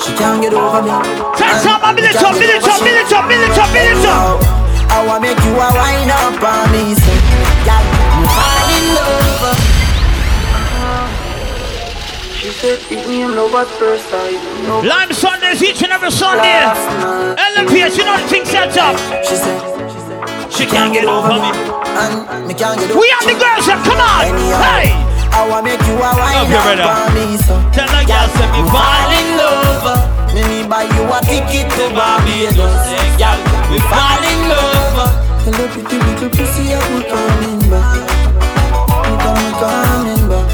she 0.00 0.12
can't 0.16 0.40
get 0.42 0.52
over 0.54 0.82
me. 0.82 0.92
Some, 1.64 1.80
And 1.82 1.96
minute 1.96 2.16
up, 2.16 2.34
minute 2.36 2.62
up, 2.64 2.80
minute 2.82 3.12
up, 3.12 3.24
minute 3.28 3.58
up, 3.58 3.70
minute 3.72 4.04
up. 4.06 4.40
I 4.90 5.04
wanna 5.06 5.20
make 5.26 5.38
you 5.42 5.54
a 5.56 5.68
wine 5.74 6.10
up 6.10 6.38
on 6.42 6.70
me, 6.70 6.94
say, 6.94 7.18
girl, 7.66 7.84
you 8.14 8.26
fall 8.36 8.68
in 8.76 8.84
love. 8.94 9.58
She 12.38 12.50
said, 12.50 12.78
"It 12.90 13.08
me 13.08 13.24
first 13.80 14.04
sight." 14.10 14.38
Lime 14.84 15.12
Sundays 15.12 15.62
each 15.62 15.82
and 15.82 15.92
every 15.92 16.10
Sunday. 16.10 16.60
LMPS, 17.50 17.96
you 17.96 18.04
know 18.04 18.16
the 18.18 18.28
thing 18.28 18.44
set 18.44 18.76
up. 18.76 18.96
She 19.24 19.36
said, 19.36 19.60
She 20.52 20.66
can't 20.66 20.92
get 20.92 21.06
over 21.06 21.28
me. 21.44 21.50
and 22.02 22.46
me 22.46 22.54
can't 22.54 22.78
get 22.78 22.90
over 22.90 23.00
We 23.00 23.10
are 23.16 23.24
the 23.32 23.38
girls 23.40 23.64
here, 23.66 23.80
come 23.88 23.98
on. 23.98 24.36
Hey. 24.62 25.03
I 25.34 25.48
wanna 25.50 25.66
make 25.66 25.82
you 25.86 25.98
a 25.98 26.10
wine 26.14 26.38
Up 26.38 26.46
here, 26.46 26.58
up 26.58 26.64
brother. 26.64 26.94
on 26.94 27.10
me, 27.14 27.36
so. 27.42 27.54
Tell 27.74 27.88
the 27.90 28.02
girls 28.06 28.32
that 28.38 28.48
me 28.54 28.62
You 28.62 28.70
fall 28.70 29.10
in 29.10 29.26
love. 29.34 29.86
Me 30.34 30.42
me 30.46 30.58
buy 30.66 30.86
you 30.86 31.02
a 31.10 31.18
ticket 31.26 31.66
to 31.74 31.84
Barbados. 31.94 32.86
Girl, 33.18 33.38
we 33.70 33.78
fall 33.90 34.22
in 34.24 34.40
love. 34.50 35.10
Hello, 35.44 35.64
pretty 35.74 35.98
little 35.98 36.30
pussy, 36.30 36.72
I 36.74 36.78
will 36.90 37.04
coming 37.10 37.60
back. 37.70 38.06
It 39.10 39.22
am 39.26 39.42
coming 39.58 40.24
back. 40.30 40.48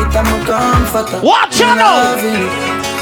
It 0.00 0.16
am 0.16 0.28
comforter. 0.48 1.20
Watch 1.24 1.60
out 1.60 1.76
now. 1.76 2.16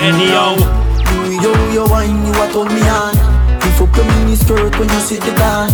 Anyhow. 0.02 0.58
You, 1.06 1.40
yo, 1.40 1.52
yo, 1.72 1.86
wine, 1.88 2.26
you 2.26 2.32
a 2.34 2.46
turn 2.52 2.68
me 2.74 2.82
on. 2.90 3.14
If 3.62 3.80
you 3.80 3.86
come 3.94 4.10
in 4.28 4.36
skirt 4.36 4.78
when 4.78 4.88
you 4.90 5.00
sit 5.00 5.24
it 5.26 5.36
down. 5.38 5.70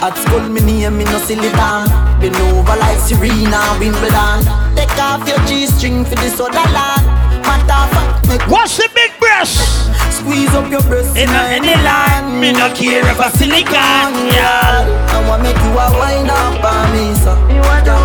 At 0.00 0.14
school, 0.16 0.46
me 0.48 0.60
name, 0.60 0.96
me 0.98 1.04
no 1.04 1.18
silly 1.18 1.50
down. 1.58 1.88
Been 2.20 2.34
over 2.54 2.76
like 2.78 2.98
Serena, 2.98 3.58
Wimbledon. 3.80 4.46
Take 4.76 4.94
off 4.98 5.26
your 5.26 5.38
G-string 5.46 6.04
for 6.04 6.14
this 6.16 6.38
other 6.40 6.54
land. 6.70 7.04
Matter 7.42 7.74
of 7.74 7.90
fact, 7.90 8.28
make 8.28 8.42
What's 8.46 8.76
the 8.76 8.88
big 8.94 9.10
breast? 9.18 9.58
Squeeze 10.14 10.50
up 10.54 10.70
your 10.70 10.82
breast 10.82 11.16
In 11.16 11.28
a- 11.30 11.48
any 11.58 11.74
line, 11.82 12.40
me 12.40 12.52
no 12.52 12.68
care 12.74 13.02
if 13.06 13.18
a 13.18 13.30
silicone, 13.36 14.30
yeah. 14.34 14.86
I 15.14 15.24
wanna 15.28 15.42
make 15.44 15.56
you 15.56 15.72
a 15.74 15.86
wine 15.98 16.30
up 16.30 16.62
on 16.62 16.86
me, 16.94 17.14
so. 17.18 17.32
You 17.50 17.60
want 17.62 17.84
to 17.86 17.96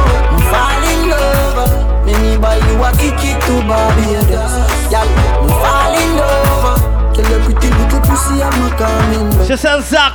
fall 0.49 0.83
in 0.93 1.09
love. 1.09 2.05
Me 2.05 2.13
me 2.23 2.37
buy 2.37 2.57
you 2.57 2.83
a 2.83 2.89
ticket 2.97 3.37
to 3.45 3.53
Barbados. 3.69 4.53
Yeah, 4.91 5.05
me 5.41 5.49
fall 5.61 5.93
in 5.93 6.09
love. 6.17 7.15
Tell 7.15 7.29
your 7.29 7.41
pretty 7.45 7.69
little 7.69 8.01
pussy 8.01 8.41
I'm 8.41 8.61
a 8.65 8.69
coming. 8.77 9.47
She 9.47 9.57
says, 9.57 9.85
Zach, 9.89 10.13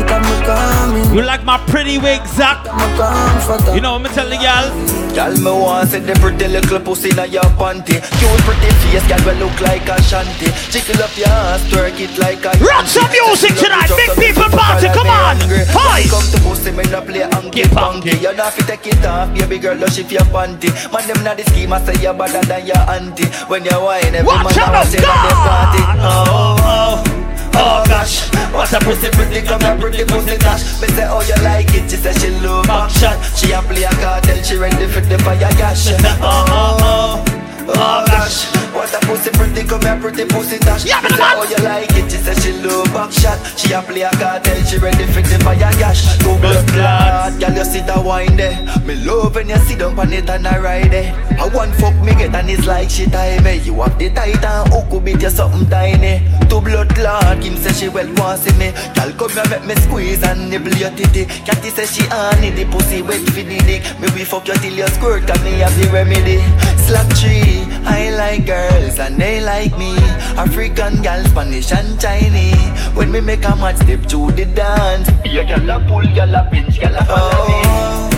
It 0.00 0.10
I'm 0.10 0.24
a 0.24 0.36
coming. 0.46 1.14
you 1.14 1.22
like 1.22 1.44
my 1.44 1.58
pretty 1.68 1.98
wig, 1.98 2.24
Zach? 2.26 2.64
I'm 2.70 2.80
a 2.80 2.88
comforter. 2.96 3.74
You 3.74 3.80
know 3.80 3.92
what 3.92 4.02
me 4.02 4.08
tell 4.10 4.28
the 4.28 4.36
girl? 4.40 4.72
Girl, 5.12 5.34
me 5.36 5.52
want 5.52 5.90
see 5.90 5.98
the 5.98 6.14
pretty 6.22 6.46
little 6.48 6.80
pussy 6.80 7.10
in 7.10 7.20
your 7.32 7.42
panty 7.58 7.98
Cute 7.98 8.42
pretty 8.46 8.70
face, 8.78 9.02
girl, 9.10 9.18
we 9.26 9.34
look 9.42 9.58
like 9.60 9.82
a 9.90 10.00
shanty 10.06 10.48
Jiggle 10.70 11.02
up 11.02 11.10
your 11.18 11.26
ass, 11.26 11.60
twerk 11.66 11.98
it 11.98 12.14
like 12.16 12.40
a 12.46 12.54
Rock 12.62 12.86
some 12.86 13.10
music 13.10 13.58
tonight, 13.58 13.90
big 13.98 14.14
people 14.14 14.48
party, 14.48 14.86
come 14.94 15.10
on! 15.10 15.36
Hi! 15.74 16.06
Come 16.06 16.22
to 16.30 16.38
pussy, 16.46 16.70
me 16.70 16.84
no 16.94 17.02
play 17.02 17.26
hanky 17.26 17.66
panky 17.74 18.22
You 18.22 18.32
not 18.38 18.54
fi 18.54 18.62
take 18.70 18.86
it 18.86 19.04
off, 19.04 19.34
baby 19.34 19.58
girl, 19.58 19.76
just 19.76 19.96
shift 19.96 20.12
your 20.12 20.22
panty 20.30 20.70
Man, 20.94 21.02
them 21.10 21.24
not 21.24 21.36
the 21.36 21.44
scheme, 21.50 21.72
I 21.74 21.82
say 21.82 21.98
you 22.00 22.14
better 22.14 22.46
than 22.46 22.66
your 22.70 22.78
auntie 22.86 23.26
When 23.50 23.64
you 23.66 23.76
whine, 23.82 24.14
every 24.14 24.30
Watch 24.30 24.54
man 24.54 24.70
out, 24.70 24.86
a 24.86 24.88
say 24.88 25.02
that 25.02 25.18
they 25.26 25.34
party 25.42 25.82
Oh, 26.06 27.04
oh 27.10 27.19
Oh 27.54 27.84
gosh, 27.86 28.28
what 28.52 28.72
a 28.72 28.78
pussy 28.80 29.10
pretty, 29.10 29.46
come 29.46 29.60
here 29.60 29.76
pretty 29.76 30.04
pussy 30.04 30.38
dash. 30.38 30.80
Me 30.80 30.88
say, 30.88 31.06
oh 31.08 31.20
you 31.22 31.42
like 31.42 31.72
it? 31.74 31.90
She 31.90 31.96
say 31.96 32.12
she 32.14 32.30
love 32.40 32.66
back 32.66 32.90
shot. 32.90 33.18
She 33.36 33.52
a 33.52 33.60
play 33.62 33.82
a 33.82 33.90
cartel, 33.90 34.42
she 34.42 34.56
ready 34.56 34.86
for 34.86 35.00
the 35.00 35.18
fire 35.18 35.38
gash. 35.38 35.90
Uh-huh. 35.92 36.18
Oh 36.22 36.44
oh 36.48 37.34
oh. 37.34 37.49
Oh 37.72 38.04
gosh, 38.06 38.46
what 38.74 38.92
a 38.92 38.98
pussy 39.06 39.30
pretty, 39.30 39.66
come 39.66 39.82
here 39.82 39.98
pretty 40.00 40.24
pussy 40.26 40.58
dash. 40.58 40.84
Yeah, 40.84 41.00
Me 41.02 41.10
say, 41.10 41.22
oh 41.22 41.46
you 41.48 41.64
like 41.64 41.90
it? 41.96 42.10
She 42.10 42.18
say 42.18 42.34
she 42.34 42.52
love 42.62 42.86
back 42.92 43.12
shot. 43.12 43.38
She 43.58 43.72
a 43.72 43.80
play 43.82 44.02
a 44.02 44.10
cartel, 44.10 44.62
she 44.64 44.78
ready 44.78 45.04
for 45.06 45.22
the 45.22 45.38
fire 45.44 45.72
gash. 45.78 46.18
Two 46.18 46.36
blood 46.38 46.66
clot, 46.68 47.38
girl 47.40 47.56
you 47.56 47.64
sit 47.64 47.88
a 47.88 48.00
wine 48.00 48.36
there. 48.36 48.58
Me 48.84 48.94
love 49.04 49.34
when 49.34 49.48
you 49.48 49.56
sit 49.64 49.78
down 49.78 49.98
on 49.98 50.12
it 50.12 50.28
and 50.28 50.46
I 50.46 50.58
ride 50.58 50.90
there. 50.90 51.14
I 51.38 51.48
one 51.48 51.72
fuck 51.74 51.94
me 52.04 52.12
get 52.14 52.34
and 52.34 52.50
it's 52.50 52.66
like 52.66 52.90
she 52.90 53.06
tie 53.06 53.40
me. 53.40 53.58
You 53.58 53.74
have 53.82 53.98
the 53.98 54.10
titan, 54.10 54.70
who 54.70 54.82
could 54.90 55.04
be 55.04 55.14
just 55.14 55.36
something 55.36 55.68
tiny. 55.68 56.20
Two 56.48 56.60
blood 56.60 56.94
clot, 56.94 57.40
Kim 57.40 57.56
say 57.56 57.72
she 57.72 57.88
well 57.88 58.08
want 58.16 58.40
see 58.40 58.56
me. 58.58 58.72
Girl 58.94 59.12
come 59.16 59.30
here 59.30 59.48
make 59.48 59.64
me 59.64 59.74
squeeze 59.76 60.22
and 60.22 60.50
nibble 60.50 60.74
your 60.74 60.90
titty. 60.90 61.24
Catty 61.46 61.70
say 61.70 61.86
she 61.86 62.02
honey 62.08 62.50
the 62.50 62.64
pussy 62.66 63.02
wet 63.02 63.20
for 63.30 63.42
the 63.42 63.58
dick. 63.64 63.82
Me 64.00 64.08
we 64.14 64.24
fuck 64.24 64.46
you 64.48 64.54
till 64.54 64.74
you 64.74 64.86
squirt 64.88 65.26
'cause 65.26 65.42
me 65.44 65.60
have 65.60 65.74
the 65.78 65.88
remedy. 65.90 66.42
Slap 66.90 67.06
tree, 67.14 67.59
I 67.84 68.10
like 68.10 68.46
girls 68.46 68.98
and 68.98 69.16
they 69.16 69.40
like 69.40 69.76
me. 69.78 69.96
African 70.36 71.02
gal, 71.02 71.24
Spanish 71.24 71.72
and 71.72 72.00
Chinese. 72.00 72.56
When 72.94 73.10
me 73.12 73.20
make 73.20 73.44
a 73.44 73.56
match 73.56 73.76
step 73.76 74.02
to 74.06 74.30
the 74.32 74.44
dance. 74.46 75.08
Yeah, 75.24 75.44
gal 75.44 75.70
a 75.70 75.80
pull, 75.88 76.02
gal 76.14 76.34
a 76.34 76.48
pinch, 76.50 76.80
gal 76.80 76.94
a 76.94 77.04
follow 77.04 77.48
me. 77.48 77.60
Oh, 77.62 78.10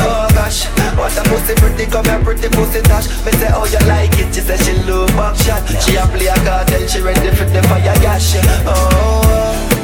oh 0.00 0.28
gosh, 0.34 0.66
what 0.96 1.16
a 1.16 1.22
pussy 1.28 1.54
pretty, 1.54 1.86
come 1.90 2.04
here 2.04 2.22
pretty 2.22 2.48
pussy 2.48 2.80
dash 2.82 3.08
Me 3.24 3.32
say 3.32 3.50
oh 3.52 3.66
you 3.66 3.82
like 3.88 4.14
it, 4.14 4.32
she 4.34 4.40
say 4.40 4.56
she 4.56 4.72
love 4.86 5.08
back 5.18 5.34
shot 5.34 5.66
She 5.82 5.96
a 5.96 6.06
play 6.06 6.26
a 6.26 6.34
cartel, 6.46 6.86
she 6.86 7.00
ready 7.00 7.30
for 7.34 7.44
the 7.44 7.62
fire 7.66 7.98
gash 7.98 8.36
Oh, 8.64 9.77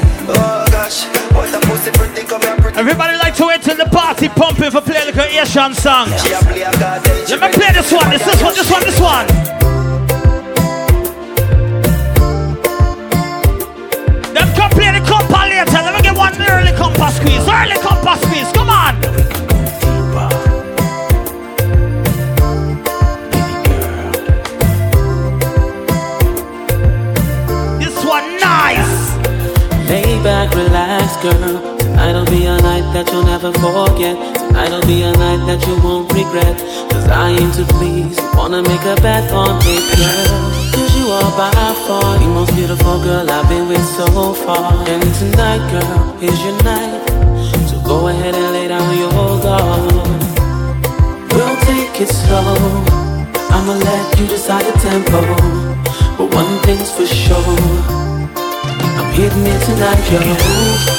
Everybody 2.76 3.16
like 3.18 3.36
to 3.36 3.48
enter 3.50 3.74
the 3.74 3.84
party 3.86 4.28
pumping 4.28 4.70
for 4.70 4.80
play 4.80 5.04
like 5.04 5.16
a 5.16 5.40
Asian 5.40 5.74
song. 5.74 6.08
Let 6.10 7.40
me 7.40 7.48
play 7.52 7.72
this 7.72 7.92
one, 7.92 8.10
this, 8.10 8.24
this 8.24 8.42
one, 8.42 8.54
this 8.54 8.70
one, 8.70 8.82
this 8.82 9.00
one. 9.00 9.26
Them 14.34 14.48
come 14.54 14.70
play 14.70 14.92
the 14.92 15.04
compa 15.06 15.48
later. 15.48 15.70
Let 15.72 15.94
me 15.94 16.02
get 16.02 16.16
one 16.16 16.34
early 16.34 16.72
compa 16.72 17.10
squeeze. 17.12 17.46
Early 17.46 17.76
compa 17.84 18.16
squeeze. 18.16 18.50
Come 18.52 18.70
on. 18.70 19.43
Lay 29.95 30.18
back, 30.24 30.53
relax, 30.57 31.14
girl. 31.22 31.55
Tonight'll 31.78 32.26
be 32.26 32.47
a 32.47 32.59
night 32.66 32.82
that 32.95 33.07
you'll 33.12 33.22
never 33.22 33.53
forget. 33.62 34.18
Tonight'll 34.42 34.82
be 34.90 35.07
a 35.07 35.12
night 35.14 35.47
that 35.47 35.62
you 35.70 35.78
won't 35.86 36.11
regret. 36.11 36.59
Cause 36.90 37.07
I 37.07 37.30
aim 37.30 37.55
to 37.55 37.64
please. 37.78 38.18
Wanna 38.34 38.61
make 38.66 38.82
a 38.90 38.99
bet 38.99 39.30
on 39.30 39.55
it, 39.62 39.86
girl. 39.95 40.34
Cause 40.74 40.90
you 40.99 41.07
are 41.14 41.30
by 41.38 41.55
far 41.86 42.18
the 42.18 42.26
most 42.26 42.51
beautiful 42.59 42.99
girl 43.07 43.30
I've 43.30 43.49
been 43.49 43.68
with 43.70 43.86
so 43.95 44.34
far. 44.34 44.74
And 44.90 45.07
tonight, 45.14 45.62
girl, 45.70 46.18
is 46.18 46.38
your 46.42 46.59
night. 46.66 47.07
So 47.70 47.78
go 47.86 48.09
ahead 48.09 48.34
and 48.34 48.51
lay 48.51 48.66
down 48.66 48.90
your 48.99 49.14
guard. 49.47 49.95
We'll 51.30 51.57
take 51.70 52.03
it 52.03 52.11
slow. 52.11 52.51
I'ma 53.55 53.78
let 53.78 54.18
you 54.18 54.26
decide 54.26 54.66
the 54.66 54.74
tempo. 54.82 55.22
But 56.18 56.34
one 56.34 56.59
thing's 56.66 56.90
for 56.90 57.07
sure. 57.07 58.03
I'm 59.14 59.20
hitting 59.20 59.46
it 59.46 59.62
tonight, 59.62 60.10
yo. 60.10 60.18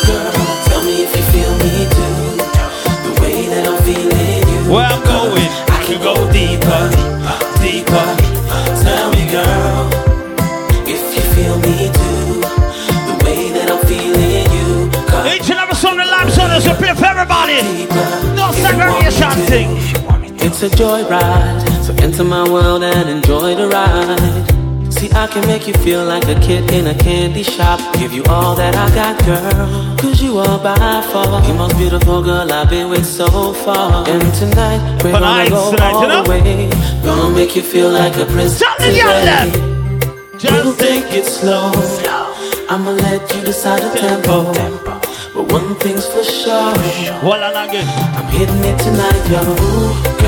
Girl, 0.08 0.32
tell 0.64 0.82
me 0.86 1.04
if 1.04 1.12
you 1.18 1.24
feel 1.36 1.52
me 1.60 1.84
too. 1.92 2.40
The 3.04 3.12
way 3.20 3.44
that 3.52 3.68
I'm 3.68 3.76
feeling 3.84 4.40
you. 4.48 4.72
Where 4.72 4.88
I'm 4.88 5.04
going, 5.04 5.52
I 5.68 5.84
can 5.84 6.00
go 6.00 6.16
deeper, 6.32 6.80
deeper. 7.60 8.08
Tell 8.80 9.12
me, 9.12 9.28
girl, 9.28 9.92
if 10.88 11.04
you 11.12 11.24
feel 11.36 11.60
me 11.60 11.92
too. 11.92 12.40
The 13.04 13.16
way 13.28 13.52
that 13.52 13.68
I'm 13.68 13.84
feeling 13.84 14.48
you. 14.48 14.90
Cause 15.12 15.36
Each 15.36 15.50
and 15.50 15.60
every 15.60 15.76
song 15.76 15.98
the 15.98 16.06
live 16.06 16.32
songs 16.32 16.64
we 16.64 16.74
play 16.76 16.96
for 16.96 17.12
everybody. 17.12 17.60
No 18.32 18.56
segregation 18.64 19.36
thing. 19.52 19.76
It's 20.40 20.64
a 20.64 20.70
joyride, 20.70 21.84
so 21.84 21.94
enter 22.02 22.24
my 22.24 22.50
world 22.50 22.82
and 22.82 23.10
enjoy 23.10 23.56
the 23.56 23.68
ride. 23.68 24.55
See, 25.06 25.12
I 25.14 25.28
can 25.28 25.46
make 25.46 25.68
you 25.68 25.74
feel 25.86 26.04
like 26.04 26.24
a 26.28 26.40
kid 26.40 26.72
in 26.72 26.88
a 26.88 26.96
candy 26.96 27.44
shop. 27.44 27.80
Give 28.00 28.12
you 28.12 28.24
all 28.28 28.56
that 28.56 28.74
I 28.76 28.88
got, 28.96 29.16
girl. 29.26 29.98
Cause 29.98 30.22
you 30.22 30.40
are 30.40 30.58
by 30.58 30.76
far 31.12 31.42
the 31.42 31.54
most 31.54 31.78
beautiful 31.78 32.24
girl 32.24 32.52
I've 32.52 32.70
been 32.70 32.90
with 32.90 33.06
so 33.06 33.54
far. 33.54 34.08
And 34.10 34.34
tonight, 34.34 35.04
we're 35.04 35.12
gonna 35.12 35.50
go 35.50 35.76
all 35.80 36.24
the 36.24 36.30
way. 36.30 36.70
Gonna 37.04 37.36
make 37.36 37.56
you 37.56 37.62
feel 37.62 37.92
like 37.92 38.16
a 38.16 38.26
princess. 38.26 38.60
Tell 38.60 38.78
me 38.80 38.98
your 38.98 39.14
today. 39.20 40.64
We'll 40.64 40.76
take 40.76 41.12
it 41.14 41.26
slow. 41.26 41.72
I'ma 42.70 42.92
let 42.92 43.22
you 43.36 43.42
decide 43.42 43.84
the 43.84 43.92
tempo. 44.00 44.54
But 45.36 45.52
one 45.52 45.76
thing's 45.76 46.08
for 46.08 46.24
sure. 46.24 46.74
Well, 47.22 47.44
and 47.44 47.70
again. 47.70 47.88
I'm 48.18 48.26
hitting 48.34 48.64
it 48.64 48.78
tonight, 48.80 49.24
yo. 49.30 50.25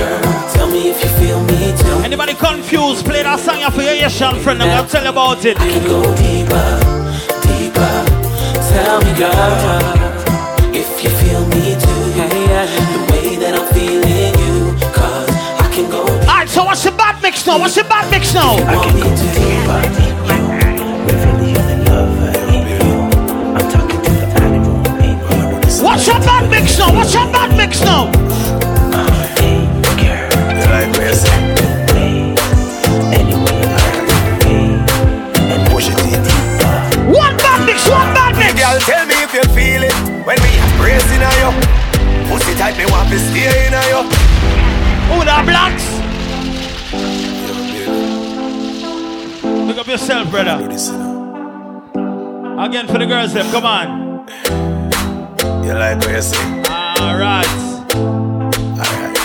Girl, 0.67 0.73
tell 0.73 0.83
me 0.83 0.89
if 0.89 1.03
you 1.03 1.09
feel 1.17 1.41
me 1.43 1.71
too. 1.77 2.03
Anybody 2.03 2.33
confused? 2.33 3.05
Play 3.05 3.23
that 3.23 3.39
song 3.39 3.71
for 3.71 3.81
your 3.81 3.93
Asian 3.93 4.35
friend. 4.41 4.61
I'm 4.61 4.69
gonna 4.69 4.87
tell 4.87 5.03
you 5.03 5.09
about 5.09 5.45
it. 5.45 5.59
I 5.59 5.67
can 5.69 5.83
go 5.87 6.01
deeper, 6.15 6.79
deeper. 7.47 8.05
Tell 8.67 8.99
me, 9.01 9.13
girl, 9.17 9.33
if 10.75 11.03
you 11.03 11.09
feel 11.09 11.45
me 11.47 11.75
too. 11.79 11.95
The 12.17 12.99
way 13.11 13.35
that 13.37 13.53
I'm 13.55 13.67
feeling 13.73 14.33
you, 14.43 14.75
cause 14.91 15.29
I 15.29 15.69
can 15.73 15.89
go 15.89 16.05
deeper. 16.05 16.29
Alright, 16.29 16.49
so 16.49 16.63
what's 16.65 16.83
the 16.83 16.91
bad 16.91 17.21
mix 17.21 17.45
now? 17.45 17.59
What's 17.59 17.75
the 17.75 17.83
bad 17.83 18.09
mix 18.11 18.33
now? 18.33 18.55
I 18.55 18.75
can 18.83 18.99
go 18.99 19.09
deeper. 19.15 20.17
What's 25.83 26.07
your 26.07 26.19
bad 26.19 26.49
mix 26.49 26.77
now? 26.77 26.93
What's 26.93 27.13
your 27.13 27.25
bad 27.31 27.55
mix 27.55 27.81
now? 27.81 28.26
Embracing 41.17 41.23
on 41.23 41.33
you. 41.41 42.29
Pussy 42.29 42.53
tight, 42.55 42.77
me 42.77 42.85
want 42.91 43.09
to 43.09 43.19
stay 43.19 43.67
in 43.67 43.73
on 43.73 43.83
you. 43.89 44.03
Who 45.09 45.19
the 45.19 45.43
blacks? 45.45 45.85
Look 49.67 49.77
up 49.77 49.87
yourself, 49.87 50.29
brother. 50.29 50.63
Again 52.59 52.87
for 52.87 52.97
the 52.97 53.05
girls, 53.05 53.33
them. 53.33 53.49
Come 53.51 53.65
on. 53.65 54.27
You 55.65 55.73
like 55.73 55.97
what 55.99 56.11
you 56.11 56.21
say? 56.21 56.63
All 56.99 57.17
right. 57.17 57.47
All 57.95 58.77
right. 58.77 59.15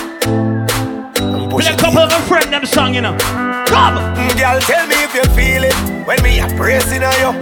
Play 1.50 1.66
a 1.66 1.76
couple 1.76 2.00
of 2.00 2.10
my 2.10 2.20
friend 2.22 2.52
them 2.52 2.66
song, 2.66 2.94
you 2.94 3.00
know. 3.00 3.16
Come! 3.66 3.96
Mm, 4.16 4.36
Girl, 4.38 4.60
tell 4.60 4.86
me 4.86 4.96
if 5.04 5.14
you 5.14 5.24
feel 5.34 5.64
it 5.64 5.74
when 6.06 6.22
me 6.22 6.40
embracing 6.40 7.02
on 7.02 7.14
you. 7.20 7.40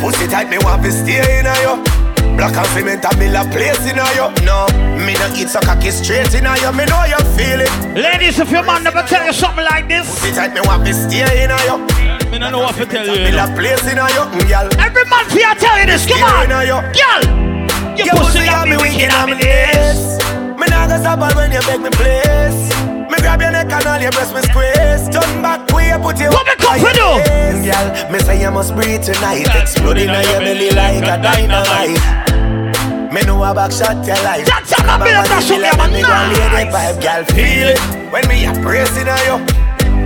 Pussy 0.00 0.26
tight, 0.26 0.48
me 0.50 0.58
want 0.58 0.82
to 0.82 0.92
stay 0.92 1.38
in 1.40 1.46
on 1.46 1.56
you. 1.62 2.03
Black 2.36 2.56
and 2.56 2.66
cement, 2.74 3.04
a 3.04 3.16
mill 3.16 3.36
a 3.36 3.44
place 3.50 3.80
in 3.86 3.96
you. 3.96 4.26
No, 4.44 4.66
me 5.06 5.14
no 5.14 5.26
eat 5.38 5.48
so 5.48 5.60
cocky 5.60 5.90
straight 5.90 6.34
in 6.34 6.44
you. 6.44 6.72
Me 6.72 6.84
know 6.86 7.04
you 7.06 7.20
feel 7.38 7.60
it. 7.62 7.70
Ladies, 7.94 8.38
if 8.38 8.50
your 8.50 8.64
man 8.64 8.82
never 8.82 9.02
tell 9.02 9.24
you 9.24 9.32
something 9.32 9.64
like 9.64 9.88
this, 9.88 10.06
Pussy 10.20 10.32
tight, 10.34 10.52
me 10.52 10.60
want 10.66 10.84
to 10.86 10.92
stay 10.94 11.44
in 11.44 11.50
you. 11.50 11.78
me 12.30 12.38
don't 12.38 12.52
know 12.52 12.60
what 12.60 12.74
to 12.76 12.86
tell 12.86 13.06
you. 13.06 13.12
you 13.14 13.30
Mill 13.30 13.38
a 13.38 13.46
know. 13.48 13.54
place 13.56 13.84
in 13.86 13.96
you, 13.96 14.24
mm, 14.34 14.48
girl. 14.48 14.68
Every 14.82 15.04
man 15.08 15.24
for 15.30 15.38
you 15.38 15.54
tell 15.56 15.78
you 15.78 15.86
this, 15.86 16.06
come 16.06 16.22
on! 16.22 16.48
Girl! 16.48 17.22
Your 17.96 18.14
pussy 18.18 18.44
got 18.46 18.68
me 18.68 18.76
wicked 18.76 19.14
on 19.14 19.30
me 19.30 19.38
days. 19.38 20.18
Me 20.58 20.66
nah 20.68 20.86
go 20.88 20.98
stop 20.98 21.20
when 21.36 21.52
you 21.52 21.60
beg 21.60 21.80
me 21.80 21.90
place. 21.90 22.93
Grab 23.24 23.40
your 23.40 23.52
neck 23.52 23.72
and 23.72 23.86
all 23.88 24.00
your 24.00 24.12
breast 24.12 24.36
me 24.36 24.42
squeeze. 24.44 25.08
Turn 25.08 25.40
back 25.40 25.64
you 25.72 25.96
put 25.96 26.20
your 26.20 26.28
What 26.28 26.44
me 26.44 26.52
come 26.60 26.76
for 26.76 26.92
do? 26.92 27.08
Girl, 27.64 27.86
me 28.12 28.18
say 28.20 28.36
you 28.36 28.50
must 28.50 28.76
breathe 28.76 29.00
tonight. 29.00 29.48
Exploding 29.48 30.10
on 30.10 30.24
your 30.28 30.40
belly 30.44 30.68
like 30.76 31.08
a 31.08 31.16
dynamite. 31.16 31.96
Me 33.08 33.22
know 33.24 33.40
a 33.40 33.54
back 33.54 33.72
shot 33.72 34.04
your 34.04 34.20
life. 34.20 34.44
That's 34.44 34.76
how 34.76 35.00
I 35.00 35.00
build 35.00 35.24
that 35.24 35.40
yeah, 35.48 35.72
man, 35.72 35.88
me 35.88 36.04
gon' 36.04 36.36
lay 36.36 36.68
nice. 36.68 36.74
vibe, 36.74 37.00
girl. 37.00 37.24
Feel 37.32 37.68
it 37.72 37.80
when 38.12 38.28
me 38.28 38.44
a 38.44 38.52
bracing 38.60 39.08
on 39.08 39.16
you. 39.24 39.40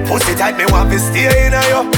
Pussy 0.06 0.38
tight, 0.38 0.54
me 0.54 0.70
want 0.70 0.92
to 0.94 0.98
stay 1.02 1.26
in 1.42 1.58
on 1.58 1.66
you. 1.74 1.90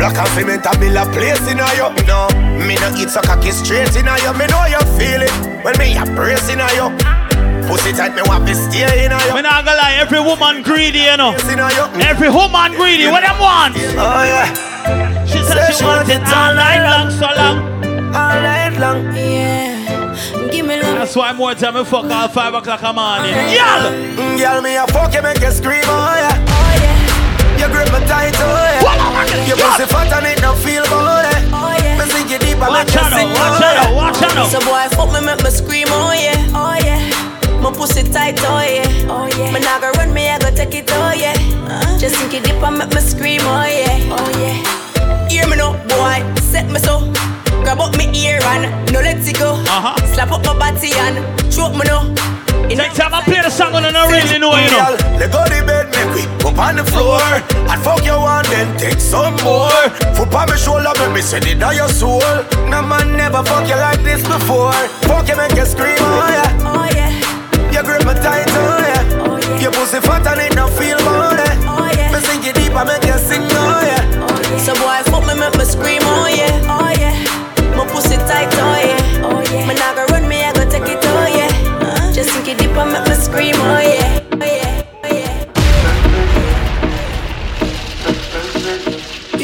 Black 0.00 0.16
and 0.16 0.28
cement, 0.32 0.64
a 0.64 0.72
mill 0.80 0.96
a 0.96 1.04
place 1.12 1.44
in 1.52 1.60
on 1.60 1.68
you. 1.76 1.92
No, 2.08 2.32
me 2.64 2.80
no 2.80 2.88
eat 2.96 3.12
so 3.12 3.20
cocky 3.20 3.52
straight 3.52 3.92
in 3.92 4.08
on 4.08 4.16
you. 4.24 4.32
Me 4.40 4.48
know 4.48 4.64
you 4.64 4.80
feel 4.96 5.20
it 5.20 5.34
when 5.64 5.76
me 5.76 6.00
a 6.00 6.06
bracing 6.16 6.64
on 6.64 6.72
you. 6.72 7.21
Pussy 7.68 7.92
tight, 7.92 8.14
me 8.14 8.22
want 8.26 8.46
to 8.48 8.54
stay 8.54 9.04
in 9.06 9.12
on 9.12 9.20
you. 9.26 9.34
Me 9.34 9.42
not 9.42 9.64
gonna 9.64 9.76
lie, 9.78 9.94
every 9.98 10.20
woman 10.20 10.62
greedy, 10.62 11.00
you 11.08 11.16
know. 11.16 11.32
Bracing 11.32 11.60
on 11.60 11.70
you. 11.72 11.84
Every 12.02 12.28
woman 12.28 12.72
greedy, 12.72 13.06
what 13.08 13.22
them 13.22 13.38
want? 13.38 13.74
Oh 13.96 14.22
yeah. 14.24 15.24
She 15.24 15.38
said 15.44 15.72
she 15.72 15.84
want 15.84 16.08
it 16.08 16.20
all 16.28 16.54
night 16.54 16.82
long, 16.82 17.10
so 17.10 17.26
long. 17.32 17.56
all 18.14 18.36
night 18.42 18.76
long. 18.78 19.04
Yeah, 19.14 20.50
give 20.52 20.66
me 20.66 20.76
love. 20.82 20.98
That's 20.98 21.16
why 21.16 21.32
more 21.32 21.54
time 21.54 21.74
we 21.74 21.84
fuck 21.84 22.04
all 22.04 22.28
five 22.28 22.52
o'clock 22.54 22.80
in 22.80 22.86
the 22.86 22.92
morning. 22.92 23.32
Y'all! 23.54 23.88
Mm, 24.18 24.38
Girl, 24.38 24.60
me 24.60 24.76
a 24.76 24.86
fuck 24.88 25.14
you, 25.14 25.22
make 25.22 25.40
you 25.40 25.50
scream, 25.50 25.84
oh 25.86 26.14
yeah. 26.18 26.36
Oh 26.36 26.74
yeah. 26.82 27.58
You 27.62 27.68
grip 27.72 27.88
me 27.94 28.00
tight, 28.06 28.34
oh 28.36 28.44
yeah. 28.84 29.46
Your 29.46 29.56
pussy 29.56 29.86
fat 29.86 30.12
and 30.12 30.26
it 30.26 30.38
don't 30.42 30.58
feel 30.58 30.82
good, 30.84 31.24
eh. 31.30 31.48
Oh 31.54 31.72
yeah. 31.80 31.96
Me 31.98 32.04
sink 32.10 32.30
you 32.30 32.38
deep 32.38 32.58
and 32.60 32.68
make 32.74 32.84
Watch 32.84 32.92
you 32.94 33.00
out, 33.00 33.12
sing, 33.12 33.28
watch 33.30 33.62
oh 33.62 33.80
out, 33.80 33.94
watch 33.94 34.22
out. 34.22 34.50
So 34.50 34.58
boy, 34.66 34.84
fuck 34.92 35.08
me, 35.14 35.24
make 35.24 35.42
me 35.42 35.50
scream, 35.50 35.86
oh 35.88 36.12
yeah, 36.12 36.58
oh 36.58 36.76
yeah. 36.84 37.31
My 37.62 37.70
pussy 37.72 38.02
tight, 38.02 38.38
oh 38.42 38.60
yeah, 38.60 39.06
oh 39.08 39.26
yeah. 39.38 39.52
Me 39.52 39.60
nah 39.60 39.78
go 39.78 39.90
run 39.92 40.12
me, 40.12 40.28
I 40.28 40.38
go 40.38 40.50
take 40.50 40.74
it, 40.74 40.90
oh 40.90 41.12
yeah. 41.12 41.34
Uh, 41.68 41.98
Just 41.98 42.16
sink 42.18 42.34
it 42.34 42.44
deep 42.44 42.60
and 42.62 42.78
make 42.78 42.90
me 42.92 43.00
scream, 43.00 43.40
oh 43.42 43.64
yeah, 43.64 44.16
oh 44.18 44.30
yeah. 44.42 45.28
Hear 45.28 45.46
me 45.48 45.56
now, 45.56 45.72
boy, 45.86 46.18
set 46.40 46.68
me 46.70 46.78
so. 46.80 47.12
Grab 47.62 47.78
up 47.78 47.96
me 47.96 48.10
ear 48.18 48.40
and 48.42 48.92
no 48.92 49.00
let 49.00 49.22
it 49.26 49.38
go. 49.38 49.54
Uh-huh. 49.54 49.94
Slap 50.12 50.32
up 50.32 50.44
my 50.44 50.58
body 50.58 50.90
and 50.94 51.22
choke 51.52 51.72
me 51.74 51.82
now. 51.86 52.10
Next 52.66 52.96
time 52.96 53.14
I 53.14 53.22
play 53.22 53.40
the 53.42 53.50
song 53.50 53.74
I 53.74 53.92
don't 53.92 54.10
really 54.10 54.38
know, 54.38 54.56
you 54.58 54.70
know. 54.72 54.96
Let 55.20 55.30
go 55.30 55.44
the 55.46 55.62
bed, 55.62 55.92
make 55.94 56.10
we 56.16 56.22
up 56.42 56.58
on 56.58 56.76
the 56.76 56.84
floor. 56.90 57.20
And 57.22 57.80
fuck 57.82 58.02
you 58.04 58.18
one, 58.18 58.44
then 58.50 58.76
take 58.78 58.98
some 58.98 59.36
more. 59.44 59.70
Foot 60.18 60.34
on 60.34 60.48
my 60.50 60.56
shoulder, 60.56 60.90
make 60.98 61.14
me 61.14 61.20
send 61.22 61.46
it 61.46 61.60
down 61.60 61.76
your 61.76 61.88
soul. 61.88 62.18
No 62.66 62.82
man 62.82 63.14
never 63.16 63.44
fuck 63.44 63.68
you 63.68 63.76
like 63.76 64.02
this 64.02 64.26
before. 64.26 64.72
Fuck 65.06 65.28
you, 65.28 65.36
make 65.36 65.54
you 65.54 65.66
scream, 65.66 66.00
oh 66.00 66.26
yeah. 66.34 66.81
Oh 67.82 67.88
yeah. 67.88 67.98
You 67.98 67.98
grip 67.98 68.06
me 68.06 68.14
tight, 68.22 68.46
oh 68.48 68.78
yeah. 68.78 69.26
Oh 69.26 69.36
yeah. 69.38 69.58
Your 69.60 69.72
pussy 69.72 70.00
fat 70.00 70.26
and 70.26 70.40
it 70.40 70.52
don't 70.54 70.70
feel 70.72 70.98
good, 70.98 71.38
eh. 71.40 71.56
Oh 71.66 71.90
yeah. 71.96 72.12
Me 72.12 72.18
sink 72.20 72.44
you 72.46 72.52
deep, 72.52 72.72
I 72.74 72.84
make 72.84 73.04
you 73.04 73.18
sing, 73.18 73.42
oh 73.42 73.82
yeah. 73.82 74.02
So 74.58 74.72
boy, 74.74 75.02
fuck 75.10 75.26
me, 75.26 75.34
make 75.38 75.54
me 75.58 75.64
scream, 75.64 76.02
oh 76.04 76.26
yeah, 76.28 76.62
oh 76.70 76.90
yeah. 76.98 77.14
My 77.76 77.84
pussy 77.90 78.16
tight, 78.16 78.52
oh 78.54 78.76
yeah, 78.78 79.26
oh 79.26 79.40
yeah. 79.50 79.66
Me 79.66 79.74
nah 79.74 79.94
go 79.94 80.04
run 80.14 80.28
me, 80.28 80.42
I 80.42 80.52
go 80.52 80.64
take 80.68 80.88
it, 80.88 80.98
oh 81.02 81.26
yeah. 81.26 81.50
Uh, 81.82 82.12
Just 82.12 82.30
sink 82.30 82.48
it 82.48 82.58
deep 82.58 82.70
and 82.76 82.92
make 82.92 83.06
me 83.08 83.14
scream, 83.14 83.54
oh 83.58 83.78
yeah, 83.80 84.20
oh 84.32 84.44
yeah, 84.46 84.82
oh 85.04 85.08
yeah. 85.10 85.50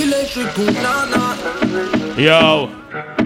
Electric, 0.02 0.74
nah, 0.82 1.04
nah. 1.06 1.34
Yo. 2.16 3.17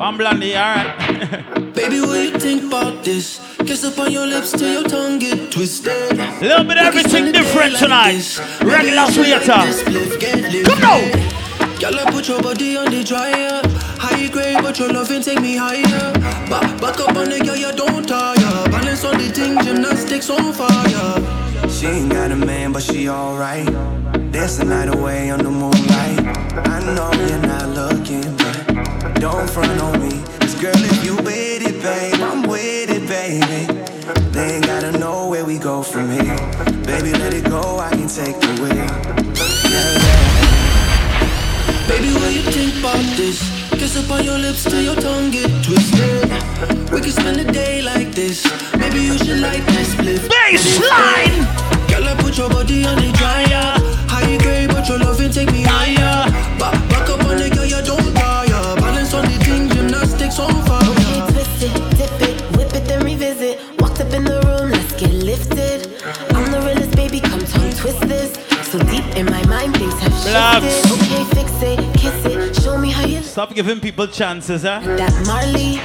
I'm 0.00 0.16
blondie, 0.16 0.56
alright. 0.56 1.74
Baby, 1.74 2.00
what 2.00 2.20
you 2.20 2.38
think 2.38 2.64
about 2.64 3.02
this? 3.04 3.40
Kiss 3.58 3.84
up 3.84 3.98
on 3.98 4.12
your 4.12 4.26
lips 4.26 4.52
till 4.52 4.72
your 4.72 4.88
tongue 4.88 5.18
get 5.18 5.50
twisted. 5.50 6.16
Little 6.40 6.64
bit 6.64 6.78
of 6.78 6.86
everything 6.86 7.32
different 7.32 7.76
tonight. 7.76 8.38
Regular 8.62 9.06
sweeter. 9.10 9.42
Come 10.64 10.80
now. 10.80 11.28
Girl, 11.80 11.94
I 11.98 12.10
put 12.10 12.28
your 12.28 12.40
body 12.40 12.76
on 12.76 12.90
the 12.90 13.02
dryer. 13.02 13.60
High 13.98 14.28
grade, 14.28 14.58
but 14.62 14.78
your 14.78 14.92
loving 14.92 15.20
take 15.20 15.40
me 15.40 15.56
higher. 15.56 16.12
Back, 16.48 16.80
back 16.80 17.00
up 17.00 17.16
on 17.16 17.30
the 17.30 17.40
girl, 17.44 17.56
you 17.56 17.72
don't 17.72 18.06
tire. 18.06 18.70
Balance 18.70 19.04
on 19.04 19.18
the 19.18 19.28
thing, 19.28 19.58
gymnastics 19.64 20.30
on 20.30 20.52
fire. 20.52 21.68
She 21.68 21.86
ain't 21.86 22.12
got 22.12 22.30
a 22.30 22.36
man, 22.36 22.72
but 22.72 22.82
she 22.82 23.08
alright. 23.08 23.66
Dance 24.32 24.58
the 24.58 24.64
night 24.64 24.94
away 24.94 25.30
on 25.30 25.40
the 25.40 25.50
moonlight. 25.50 26.18
I 26.66 26.94
know 26.94 27.10
you're 27.26 27.46
not 27.46 27.68
looking, 27.70 28.36
but 28.36 28.37
don't 29.20 29.48
front 29.50 29.80
on 29.80 30.00
me. 30.00 30.22
Cause 30.40 30.54
girl, 30.54 30.74
if 30.76 31.04
you 31.04 31.16
with 31.16 31.62
it, 31.62 31.82
babe, 31.82 32.20
I'm 32.20 32.42
with 32.42 32.90
it, 32.90 33.06
baby. 33.08 33.66
They 34.32 34.56
ain't 34.56 34.66
gotta 34.66 34.96
know 34.98 35.28
where 35.28 35.44
we 35.44 35.58
go 35.58 35.82
from 35.82 36.10
here. 36.10 36.36
Baby, 36.84 37.12
let 37.18 37.34
it 37.34 37.44
go, 37.44 37.78
I 37.78 37.90
can 37.90 38.08
take 38.08 38.38
the 38.40 38.52
wheel. 38.62 38.74
Yeah, 38.74 39.98
yeah. 40.02 40.38
Baby, 41.88 42.12
what 42.14 42.32
you 42.32 42.42
think 42.42 42.78
about 42.78 43.02
this? 43.16 43.40
Kiss 43.70 43.96
up 43.96 44.10
on 44.10 44.24
your 44.24 44.38
lips 44.38 44.64
till 44.64 44.82
your 44.82 44.96
tongue 44.96 45.30
get 45.30 45.50
twisted. 45.64 46.28
We 46.92 47.00
can 47.00 47.10
spend 47.10 47.40
a 47.40 47.50
day 47.50 47.82
like 47.82 48.12
this. 48.12 48.46
Maybe 48.76 49.00
you 49.00 49.18
should 49.18 49.40
like 49.40 49.64
this 49.66 49.92
split. 49.92 50.20
Baseline! 50.30 51.46
Girl, 51.88 52.04
I 52.04 52.14
put 52.20 52.36
your 52.38 52.50
body 52.50 52.84
on 52.84 52.96
the 52.96 53.12
dryer. 53.12 53.78
High 54.08 54.38
grade, 54.38 54.68
but 54.68 54.88
your 54.88 54.98
loving 54.98 55.30
take 55.30 55.52
me 55.52 55.62
higher. 55.62 56.30
Back, 56.58 56.74
back 56.90 57.08
up 57.08 57.24
on 57.24 57.36
the 57.38 57.50
girl, 57.50 57.64
you 57.64 57.82
don't 57.82 58.07
gymnastics 60.38 60.40
on 60.40 60.54
fire. 60.66 60.90
Okay, 60.90 61.20
twist 61.32 61.62
it, 61.62 61.72
dip 61.96 62.20
it, 62.28 62.36
whip 62.56 62.72
it, 62.74 62.84
then 62.88 63.00
revisit. 63.04 63.60
Walked 63.80 64.00
up 64.00 64.12
in 64.12 64.24
the 64.24 64.40
room, 64.42 64.70
let's 64.70 64.92
get 65.00 65.12
lifted. 65.12 65.86
I'm 66.34 66.50
the 66.50 66.60
realest, 66.60 66.90
baby, 66.96 67.20
come 67.20 67.40
tongue 67.40 67.72
twist 67.72 68.00
this. 68.02 68.32
So 68.68 68.78
deep 68.80 69.04
in 69.16 69.26
my 69.26 69.42
mind, 69.46 69.76
things 69.76 69.98
have 70.00 70.12
Relax. 70.26 70.64
shifted. 70.64 70.92
Okay, 70.92 71.24
fix 71.34 71.50
it, 71.62 71.78
kiss 71.98 72.24
it, 72.26 72.54
show 72.62 72.76
me 72.78 72.90
how 72.90 73.04
you 73.06 73.22
Stop 73.22 73.54
giving 73.54 73.80
people 73.80 74.06
chances, 74.06 74.62
huh? 74.62 74.80
that 74.96 75.12
Marley. 75.26 75.80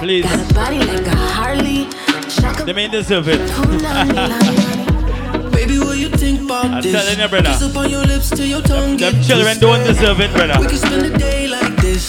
Please. 0.00 0.24
Got 0.24 0.50
a 0.50 0.54
body 0.54 0.78
like 0.78 1.06
a 1.06 1.16
Harley. 1.16 1.88
Shaka 2.30 2.64
They 2.64 2.72
may 2.72 2.88
deserve 2.88 3.28
it. 3.28 3.40
Baby, 5.52 5.78
what 5.78 5.96
you 5.98 6.08
think 6.08 6.40
about 6.42 6.64
I'm 6.66 6.82
this? 6.82 6.92
telling 6.92 7.18
you, 7.20 7.28
brother. 7.28 7.50
Kiss 7.50 7.62
up 7.62 7.76
on 7.76 7.90
your 7.90 8.04
lips 8.04 8.30
till 8.30 8.46
your 8.46 8.62
tongue 8.62 8.96
Them 8.96 9.12
get 9.14 9.24
children 9.24 9.58
don't 9.58 9.84
deserve 9.86 10.20
it, 10.20 10.32
brother. 10.32 10.58
We 10.60 10.66
can 10.66 10.76
spend 10.78 11.06
a 11.14 11.18
day 11.18 11.46
like 11.46 11.76
this. 11.76 12.08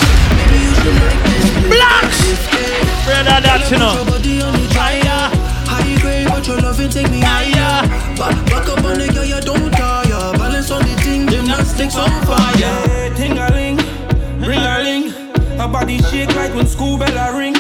Maybe 0.84 0.92
you 0.92 1.00
should 1.00 1.06
like 1.06 1.24
this. 1.24 1.68
Blacks! 1.72 2.20
Brother, 3.06 3.40
that's 3.42 3.72
you 3.72 3.78
know. 3.80 3.96
Put 3.96 4.04
your 4.04 4.20
body 4.20 4.42
on 4.42 4.54
the 4.54 4.68
dryer. 4.74 5.22
High 5.66 6.02
grade, 6.02 6.28
but 6.28 6.48
your 6.48 6.60
loving 6.62 6.90
take 6.90 7.10
me 7.10 7.22
higher. 7.22 7.88
Back, 8.18 8.36
back 8.48 8.68
up 8.70 8.84
on 8.84 9.00
the 9.00 9.08
girl, 9.14 9.26
you 9.26 9.42
don't 9.42 9.72
tire. 9.72 10.38
Balance 10.38 10.72
on 10.72 10.82
the 10.84 10.96
thing, 11.02 11.28
gymnastics 11.28 11.96
on 11.96 12.10
fire. 12.26 13.10
Ting-a-ling, 13.16 13.78
ring-a-ling 14.40 15.10
Her 15.58 15.68
body 15.68 16.00
shake 16.04 16.34
like 16.36 16.54
when 16.56 16.66
school 16.66 16.98
bell 16.98 17.16
a 17.16 17.38
ring 17.38 17.54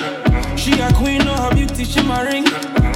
She 0.58 0.74
a 0.80 0.92
queen, 0.94 1.20
know 1.20 1.36
her 1.36 1.54
beauty 1.54 1.86
shimmering 1.86 2.46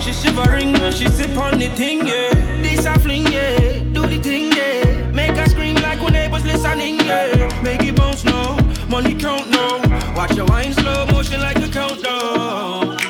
She 0.02 0.12
shivering 0.12 0.74
when 0.74 0.92
she 0.92 1.08
sip 1.08 1.38
on 1.38 1.60
the 1.60 1.68
thing, 1.70 2.08
yeah 2.08 2.34
This 2.62 2.86
a 2.86 2.98
fling, 3.00 3.28
yeah, 3.28 3.80
do 3.94 4.08
the 4.08 4.20
thing, 4.20 4.52
yeah 4.54 5.12
Make 5.12 5.38
her 5.38 5.46
scream 5.46 5.76
like 5.76 6.02
when 6.02 6.14
neighbors 6.14 6.46
listening, 6.46 7.00
yeah 7.02 7.62
Make 7.62 7.84
it 7.84 7.96
bounce, 7.96 8.24
no, 8.26 8.58
money 8.90 9.16
count, 9.16 9.50
no 9.50 9.82
Watch 10.16 10.36
your 10.36 10.46
wine 10.46 10.74
slow 10.74 11.06
motion 11.08 11.42
like 11.42 11.58
a 11.58 11.68
countdown 11.68 13.07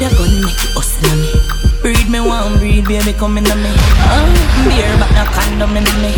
your 0.00 0.10
gun, 0.14 0.30
make 0.46 0.62
it 0.62 0.76
us 0.76 0.94
in 1.02 1.18
me. 1.18 1.30
Breed 1.82 2.08
me, 2.10 2.20
want 2.20 2.58
breed, 2.58 2.86
baby, 2.86 3.12
come 3.12 3.38
in 3.38 3.44
me. 3.44 3.72
Oh, 4.10 4.26
beer, 4.66 4.90
but 4.98 5.10
no 5.14 5.24
condom 5.34 5.76
in 5.76 5.84
me. 6.02 6.14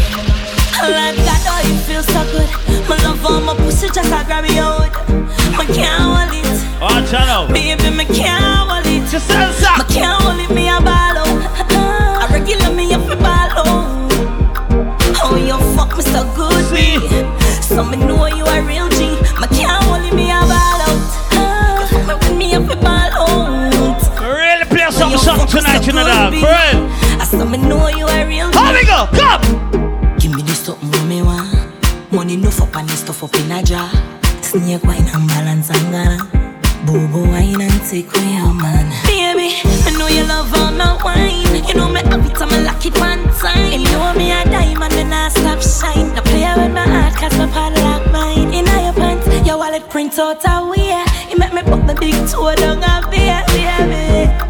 Like 0.80 1.16
God, 1.24 1.44
oh, 1.48 1.60
it 1.64 1.80
feels 1.84 2.06
so 2.06 2.24
good. 2.32 2.48
My 2.88 2.96
love 3.04 3.24
on 3.24 3.44
my 3.44 3.54
pussy, 3.54 3.88
just 3.88 4.08
a 4.08 4.24
grab 4.24 4.44
it 4.44 4.56
out. 4.56 4.92
My 5.56 5.64
can't 5.66 6.00
hold 6.00 6.32
it. 6.32 6.48
Watch 6.80 7.12
out. 7.14 7.52
Baby, 7.52 7.90
me 7.90 8.04
can't 8.04 8.68
hold 8.68 8.86
it. 8.86 9.08
Just 9.10 9.28
salsa. 9.28 9.78
Me 9.78 9.94
can't 9.94 10.22
hold 10.22 10.40
it, 10.40 10.50
me 10.54 10.68
a 10.68 10.80
ball 10.80 11.18
out. 11.20 12.28
A 12.28 12.32
regular 12.32 12.72
me 12.74 12.92
up 12.94 13.08
a 13.08 13.16
ball 13.16 13.50
out. 13.60 14.10
Oh, 15.22 15.36
you 15.36 15.56
fuck 15.76 15.96
me 15.96 16.02
so 16.02 16.24
good, 16.36 16.64
me. 16.72 16.98
So 17.60 17.84
me 17.84 17.96
know 17.96 18.26
you 18.26 18.44
are 18.44 18.62
real 18.62 18.89
tonight, 25.50 25.84
you 25.86 25.92
know 25.92 26.04
that, 26.04 26.30
friend. 26.30 26.86
I 27.20 27.24
saw 27.24 27.44
me 27.44 27.58
know 27.58 27.88
you 27.88 28.06
a 28.06 28.26
real. 28.26 28.52
How 28.54 28.72
we 28.72 28.86
go? 28.86 29.10
Come. 29.18 29.42
Give 30.18 30.30
me 30.30 30.42
the 30.42 30.54
something 30.54 30.90
when 30.90 31.08
me 31.08 31.22
want. 31.22 31.50
Money 32.12 32.36
no 32.36 32.50
and 32.50 32.88
the 32.88 32.96
stuff 32.96 33.24
up 33.24 33.34
in 33.34 33.50
a 33.50 33.62
jar. 33.62 33.90
Snake 34.42 34.82
wine 34.84 35.06
and 35.10 35.26
balance 35.26 35.70
and 35.70 35.90
gana. 35.90 36.18
Boo 36.86 37.06
boo 37.08 37.26
wine 37.26 37.60
and 37.60 37.82
take 37.82 38.14
away 38.14 38.38
your 38.38 38.54
man. 38.54 38.86
Baby, 39.06 39.58
I 39.86 39.90
know 39.98 40.06
you 40.06 40.22
love 40.24 40.54
all 40.54 40.70
my 40.70 40.94
wine. 41.02 41.66
You 41.66 41.74
know 41.74 41.90
me 41.90 42.00
every 42.00 42.30
time 42.30 42.50
I 42.54 42.62
lock 42.62 42.86
it 42.86 42.96
one 42.98 43.26
time. 43.34 43.72
You 43.72 43.90
know 43.90 44.14
me 44.14 44.30
a 44.30 44.44
diamond 44.46 44.94
and 44.94 45.14
I 45.14 45.28
stop 45.30 45.60
shine. 45.60 46.14
Now 46.14 46.22
play 46.22 46.46
with 46.46 46.72
my 46.72 46.86
heart 46.86 47.14
cause 47.18 47.36
my 47.36 47.50
part 47.50 47.74
like 47.74 48.06
mine. 48.12 48.54
In 48.54 48.66
your 48.66 48.94
pants, 48.94 49.26
your 49.46 49.58
wallet 49.58 49.88
print 49.90 50.18
out 50.18 50.42
a 50.46 50.68
way. 50.70 50.94
You 51.28 51.38
make 51.38 51.52
me 51.52 51.62
put 51.62 51.84
my 51.84 51.94
big 51.94 52.14
toe 52.28 52.54
down 52.54 52.82
a 52.82 53.02
beer, 53.10 53.42
baby. 53.50 54.49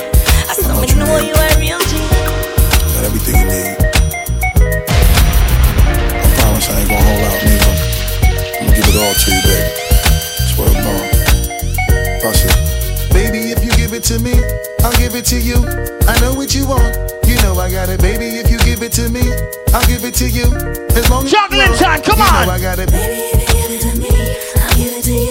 gonna 9.25 9.41
give 9.41 9.51
it 9.51 9.61
all 9.61 9.61
to 9.61 9.61
you, 9.61 9.61
baby. 9.61 10.01
Swear 10.53 10.67
to 10.67 10.73
God. 10.81 12.21
Bust 12.21 12.45
it. 12.45 13.13
Baby, 13.13 13.51
if 13.51 13.63
you 13.63 13.71
give 13.71 13.93
it 13.93 14.03
to 14.05 14.19
me, 14.19 14.33
I'll 14.83 14.91
give 14.97 15.15
it 15.15 15.25
to 15.25 15.39
you. 15.39 15.57
I 16.07 16.19
know 16.21 16.33
what 16.33 16.53
you 16.55 16.67
want. 16.67 16.95
You 17.27 17.35
know 17.43 17.55
I 17.59 17.71
got 17.71 17.89
it, 17.89 18.01
baby. 18.01 18.25
If 18.25 18.49
you 18.51 18.57
give 18.59 18.81
it 18.83 18.91
to 18.93 19.09
me, 19.09 19.21
I'll 19.73 19.85
give 19.87 20.03
it 20.03 20.15
to 20.15 20.29
you. 20.29 20.45
As 20.97 21.09
long 21.09 21.25
as 21.25 21.31
Juggling 21.31 21.61
you 21.61 21.67
want, 21.69 21.79
time, 21.79 22.01
come 22.01 22.19
you 22.19 22.25
on. 22.25 22.47
Know 22.47 22.53
I 22.53 22.59
got 22.61 22.79
it. 22.79 22.91
Baby, 22.91 23.21
if 23.33 23.41
you 23.41 23.47
give 23.47 23.71
it 23.71 23.81
to 23.81 23.99
me, 23.99 24.09
I'll 24.61 24.75
give 24.77 24.93
it 24.97 25.03
to 25.05 25.11
you. 25.11 25.30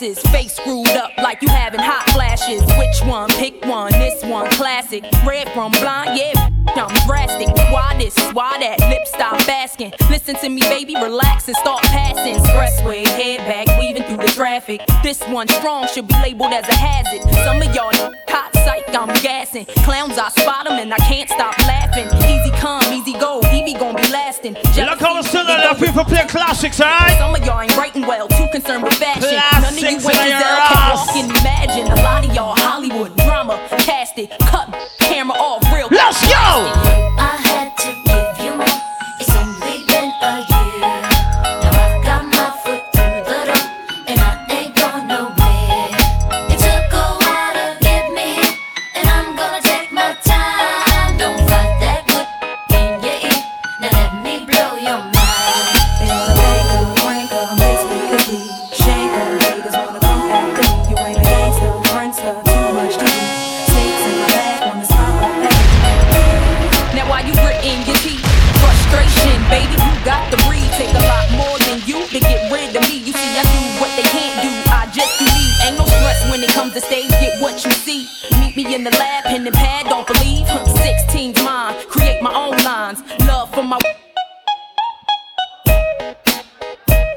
your 0.00 0.10
asses, 0.10 0.30
face 0.30 0.54
screwed 0.54 0.88
up 0.88 1.10
like 1.18 1.42
you 1.42 1.48
having 1.48 1.80
hot 1.80 2.08
flashes. 2.10 2.62
Which 2.78 3.08
one? 3.08 3.28
Pick 3.30 3.64
one. 3.64 3.92
This 3.92 4.22
one, 4.24 4.50
classic. 4.50 5.04
Red 5.26 5.48
from 5.52 5.72
blind, 5.72 6.18
yeah. 6.18 6.49
I'm 6.80 7.06
drastic. 7.06 7.48
Why 7.70 7.94
this? 7.98 8.16
Why 8.32 8.58
that? 8.58 8.80
Lip 8.88 9.06
stop 9.06 9.40
asking. 9.48 9.92
Listen 10.10 10.34
to 10.36 10.48
me, 10.48 10.60
baby, 10.62 10.94
relax 10.96 11.46
and 11.48 11.56
start 11.56 11.82
passing. 11.82 12.34
Expressway, 12.36 13.06
head 13.06 13.38
back, 13.46 13.78
weaving 13.78 14.04
through 14.04 14.24
the 14.26 14.32
traffic. 14.32 14.80
This 15.02 15.20
one 15.28 15.46
strong 15.48 15.86
should 15.88 16.08
be 16.08 16.14
labeled 16.14 16.52
as 16.52 16.68
a 16.68 16.74
hazard. 16.74 17.22
Some 17.44 17.60
of 17.60 17.74
y'all 17.74 17.92
hot 18.28 18.50
psych, 18.64 18.88
I'm 18.94 19.08
gassing. 19.22 19.66
Clowns, 19.84 20.16
I 20.18 20.28
spot 20.30 20.70
'em 20.70 20.78
and 20.78 20.92
I 20.92 20.98
can't 20.98 21.28
stop 21.28 21.56
laughing. 21.58 22.08
Easy 22.24 22.50
come, 22.56 22.82
easy 22.92 23.12
go, 23.12 23.40
Evie 23.52 23.74
gon' 23.74 23.96
be 23.96 24.08
lasting. 24.08 24.54
Look 24.54 25.00
how 25.00 25.20
still 25.22 25.44
let 25.44 25.78
people 25.78 26.04
play 26.04 26.26
classics, 26.26 26.80
alright? 26.80 27.18
Some 27.18 27.34
of 27.34 27.44
y'all 27.44 27.60
ain't 27.60 27.76
writing 27.76 28.06
well, 28.06 28.26
too 28.28 28.48
concerned 28.52 28.84
with 28.84 28.94
fashion. 28.94 29.38
None 29.60 29.64
of 29.64 29.78
you 29.78 30.00
Classics 30.00 30.04
your 30.04 30.12
Giselle 30.12 30.66
can 30.66 30.76
ass. 30.76 31.06
walk 31.06 31.16
and 31.16 31.30
imagine. 31.40 31.92
A 31.92 32.02
lot 32.02 32.24
of 32.26 32.34
y'all 32.34 32.54
Hollywood 32.56 33.16
drama, 33.18 33.58
cast 33.78 34.18
it, 34.18 34.30
cut, 34.40 34.68
camera 35.00 35.36
off. 35.38 35.59
Let's 35.90 36.20
go! 36.28 37.39
In 78.80 78.84
the 78.84 78.98
lab, 78.98 79.24
pen 79.24 79.46
and 79.46 79.54
pad. 79.54 79.86
Don't 79.86 80.06
believe. 80.06 80.46
16's 80.46 81.42
mine. 81.44 81.74
Create 81.88 82.22
my 82.22 82.32
own 82.32 82.56
lines. 82.64 83.02
Love 83.26 83.52
for 83.52 83.62
my. 83.62 83.78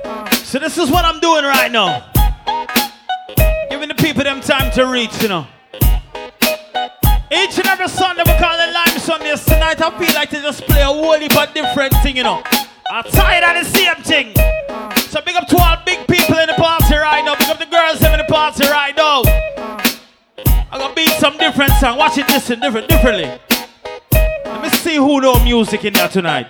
Uh. 0.03 0.29
So 0.43 0.59
this 0.59 0.77
is 0.77 0.91
what 0.91 1.05
I'm 1.05 1.21
doing 1.21 1.45
right 1.45 1.71
now. 1.71 2.03
Giving 3.69 3.87
the 3.87 3.95
people 3.95 4.23
them 4.25 4.41
time 4.41 4.71
to 4.73 4.87
reach, 4.87 5.21
you 5.21 5.29
know. 5.29 5.47
Each 7.31 7.57
and 7.57 7.67
every 7.67 7.87
Sunday 7.87 8.23
we 8.25 8.37
call 8.37 8.59
it 8.59 8.73
Lime 8.73 8.99
Sundays. 8.99 9.45
Tonight 9.45 9.81
I 9.81 9.89
feel 9.97 10.13
like 10.13 10.29
to 10.31 10.41
just 10.41 10.65
play 10.65 10.81
a 10.81 10.85
whole 10.85 11.17
heap 11.17 11.35
of 11.37 11.53
different 11.53 11.93
thing, 12.03 12.17
you 12.17 12.23
know. 12.23 12.43
I'm 12.91 13.05
tired 13.05 13.43
of 13.45 13.63
the 13.63 13.69
same 13.71 14.03
thing. 14.03 14.33
Uh. 14.37 14.93
So 14.97 15.21
big 15.21 15.37
up 15.37 15.47
to 15.47 15.57
all 15.57 15.77
big 15.85 16.05
people 16.07 16.37
in 16.39 16.47
the 16.47 16.55
party 16.55 16.95
right 16.95 17.23
now. 17.23 17.35
Big 17.35 17.47
up 17.47 17.57
the 17.57 17.65
girls 17.67 18.03
in 18.03 18.17
the 18.17 18.25
party 18.27 18.67
right 18.67 18.95
now. 18.97 19.42
I'm 20.73 20.79
gonna 20.79 20.95
beat 20.95 21.11
some 21.19 21.37
different 21.37 21.71
song. 21.73 21.99
Watch 21.99 22.17
it 22.17 22.27
listen 22.29 22.59
different 22.59 22.89
differently. 22.89 23.25
Let 24.11 24.59
me 24.59 24.69
see 24.69 24.95
who 24.95 25.21
know 25.21 25.37
music 25.43 25.85
in 25.85 25.93
there 25.93 26.07
tonight. 26.07 26.47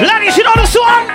Ladies, 0.00 0.34
you 0.38 0.44
know 0.44 0.54
this 0.56 0.74
one? 0.74 1.10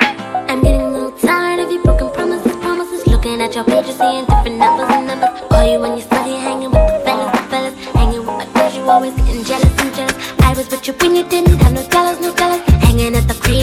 I'm 0.46 0.62
getting 0.62 0.82
a 0.82 0.92
little 0.92 1.12
tired 1.18 1.62
of 1.62 1.72
your 1.72 1.82
broken 1.82 2.12
promises, 2.12 2.56
promises. 2.58 3.08
Looking 3.08 3.42
at 3.42 3.56
your 3.56 3.66
seeing 3.66 4.26
different 4.26 4.58
numbers 4.60 4.90
and 4.92 5.08
numbers. 5.08 5.42
You 5.42 5.80
when 5.80 5.94
you're 5.94 6.02
study, 6.02 6.34
hanging 6.34 6.70
with 6.70 6.86
the 6.86 7.02
fellas, 7.04 7.32
the 7.32 7.48
fellas. 7.50 7.86
Hanging 7.96 8.20
with 8.20 8.28
my 8.28 8.46
girls, 8.54 8.76
you 8.76 8.84
always 8.84 9.16
getting 9.16 9.44
jealous 9.44 9.82
and 9.82 9.96
jealous. 9.96 10.34
I 10.42 10.54
was 10.54 10.70
with 10.70 10.86
you 10.86 10.94
when 10.94 11.16
you 11.16 11.24
didn't 11.28 11.58
have 11.62 11.74
no 11.74 11.88
dollars, 11.90 12.20
no 12.20 12.32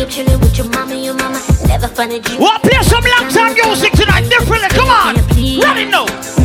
dollars. 0.06 0.16
Hanging 0.16 0.30
at 0.30 0.38
the 0.38 0.38
crib, 0.38 0.38
chilling 0.38 0.40
with 0.40 0.58
your 0.58 0.68
mama, 0.70 0.94
your 0.94 1.14
mama. 1.14 1.40
Never 1.66 1.88
funded 1.88 2.28
you. 2.28 2.38
What 2.38 2.62
play 2.62 2.82
some 2.82 3.04
long 3.04 3.30
time 3.30 3.54
music 3.54 3.92
tonight? 3.92 4.28
Differently, 4.28 4.68
come 4.68 4.88
on. 4.88 5.16
Ready 5.36 5.90
now. 5.90 6.06
No, 6.06 6.37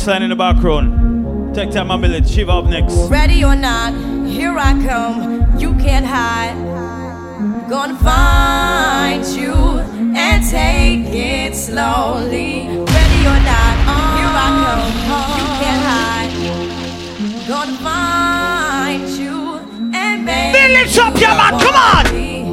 Blow 0.00 0.06
the 0.06 0.12
bass 0.12 0.14
line 0.14 0.22
in 0.22 0.30
the 0.30 0.36
background. 0.36 1.54
Take 1.54 1.70
time, 1.70 1.88
my 1.88 1.96
village. 1.96 2.30
Shiva 2.30 2.52
up 2.52 2.64
next. 2.66 2.94
Ready 3.10 3.44
or 3.44 3.56
not, 3.56 3.92
here 4.26 4.56
I 4.58 4.72
come. 4.86 5.58
You 5.58 5.74
can't 5.74 6.06
hide. 6.06 6.56
Gonna 7.68 7.98
find 7.98 9.24
you 9.26 9.54
and 10.16 10.48
take 10.48 11.14
it 11.14 11.54
slowly. 11.54 12.68
Ready 12.68 13.20
or 13.26 13.40
not, 13.44 13.76
here 14.16 14.32
I 14.32 14.50
come. 15.06 15.30
You 15.38 15.46
can't 15.60 15.84
hide. 15.90 16.32
Gonna 17.48 17.76
find 17.78 19.08
you 19.18 19.58
and 19.94 20.24
make 20.24 20.54
Village 20.54 20.98
up, 20.98 21.20
yeah, 21.20 21.36
man, 21.36 21.60
come 21.60 21.74
on! 21.74 22.49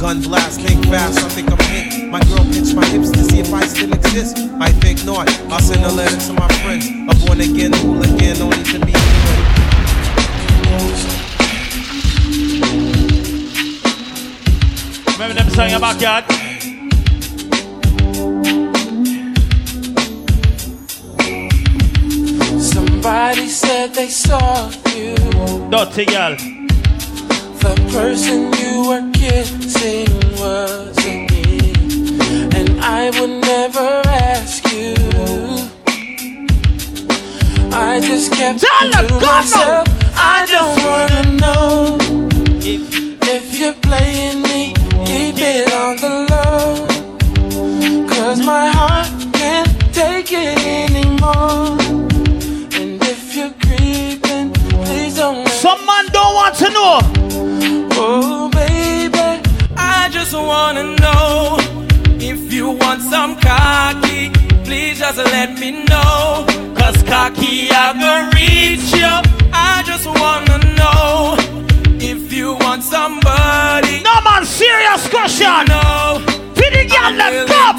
Gun 0.00 0.22
blast, 0.22 0.62
think 0.62 0.82
fast, 0.86 1.18
I 1.18 1.28
think 1.28 1.50
I'm 1.52 1.58
hit. 1.68 2.08
My 2.08 2.20
girl 2.20 2.42
pinched 2.44 2.74
my 2.74 2.86
hips 2.86 3.10
to 3.10 3.22
see 3.22 3.40
if 3.40 3.52
I 3.52 3.66
still 3.66 3.92
exist. 3.92 4.38
I 4.58 4.70
think 4.70 5.04
not. 5.04 5.28
I'll 5.52 5.60
send 5.60 5.84
a 5.84 5.92
letter 5.92 6.16
to 6.16 6.32
my 6.32 6.48
friends. 6.62 6.88
A 6.88 7.14
born 7.26 7.38
again 7.42 7.74
hooligan, 7.74 8.40
only 8.40 8.62
to 8.62 8.78
be 8.80 8.92
human. 8.92 9.40
Remember 15.12 15.34
them 15.34 15.50
song 15.50 15.66
in 15.66 15.72
your 15.72 15.80
backyard? 15.80 16.24
Somebody 22.58 23.48
said 23.48 23.92
they 23.92 24.08
saw 24.08 24.70
you. 24.94 25.14
Dirty 25.70 26.06
girl. 26.06 26.59
Person 27.92 28.52
you 28.52 28.88
were 28.88 29.10
kissing 29.12 30.06
wasn't 30.38 31.30
me. 31.32 31.72
And 32.56 32.80
I 32.80 33.10
would 33.18 33.42
never 33.42 34.02
ask 34.06 34.64
you. 34.72 34.94
I 37.72 37.98
just 38.00 38.32
kept 38.32 38.60
Tell 38.60 38.90
to 38.92 39.14
myself. 39.26 39.88
I 40.16 40.46
don't 40.46 40.76
wanna 40.86 41.24
know 41.42 41.98
if 43.22 43.58
you're 43.58 43.74
playing 43.74 44.42
me. 44.42 44.72
Keep 45.06 45.38
it 45.38 45.72
on 45.72 45.96
the 45.96 46.14
low. 46.30 46.86
Cause 48.06 48.38
my 48.46 48.68
heart 48.68 49.08
can't 49.32 49.68
take 49.92 50.30
it 50.30 50.58
anymore. 50.64 51.79
Wanna 60.60 60.84
know 61.02 61.56
if 62.32 62.52
you 62.52 62.66
want 62.82 63.00
some 63.14 63.32
cocky. 63.48 64.22
Please 64.66 64.98
just 64.98 65.18
let 65.36 65.58
me 65.58 65.70
know. 65.90 66.44
Cause 66.78 67.02
cocky, 67.12 67.56
I 67.70 67.86
gonna 68.02 68.30
reach 68.38 68.88
you. 69.00 69.14
I 69.70 69.82
just 69.90 70.06
wanna 70.20 70.58
know 70.78 71.36
if 72.12 72.32
you 72.38 72.48
want 72.64 72.82
somebody. 72.82 73.94
No 74.08 74.14
man, 74.26 74.44
serious 74.44 75.02
question. 75.14 75.60
No. 75.74 76.22
Pretty 76.58 76.84
girl, 76.92 77.12
let's 77.20 77.50
come. 77.52 77.78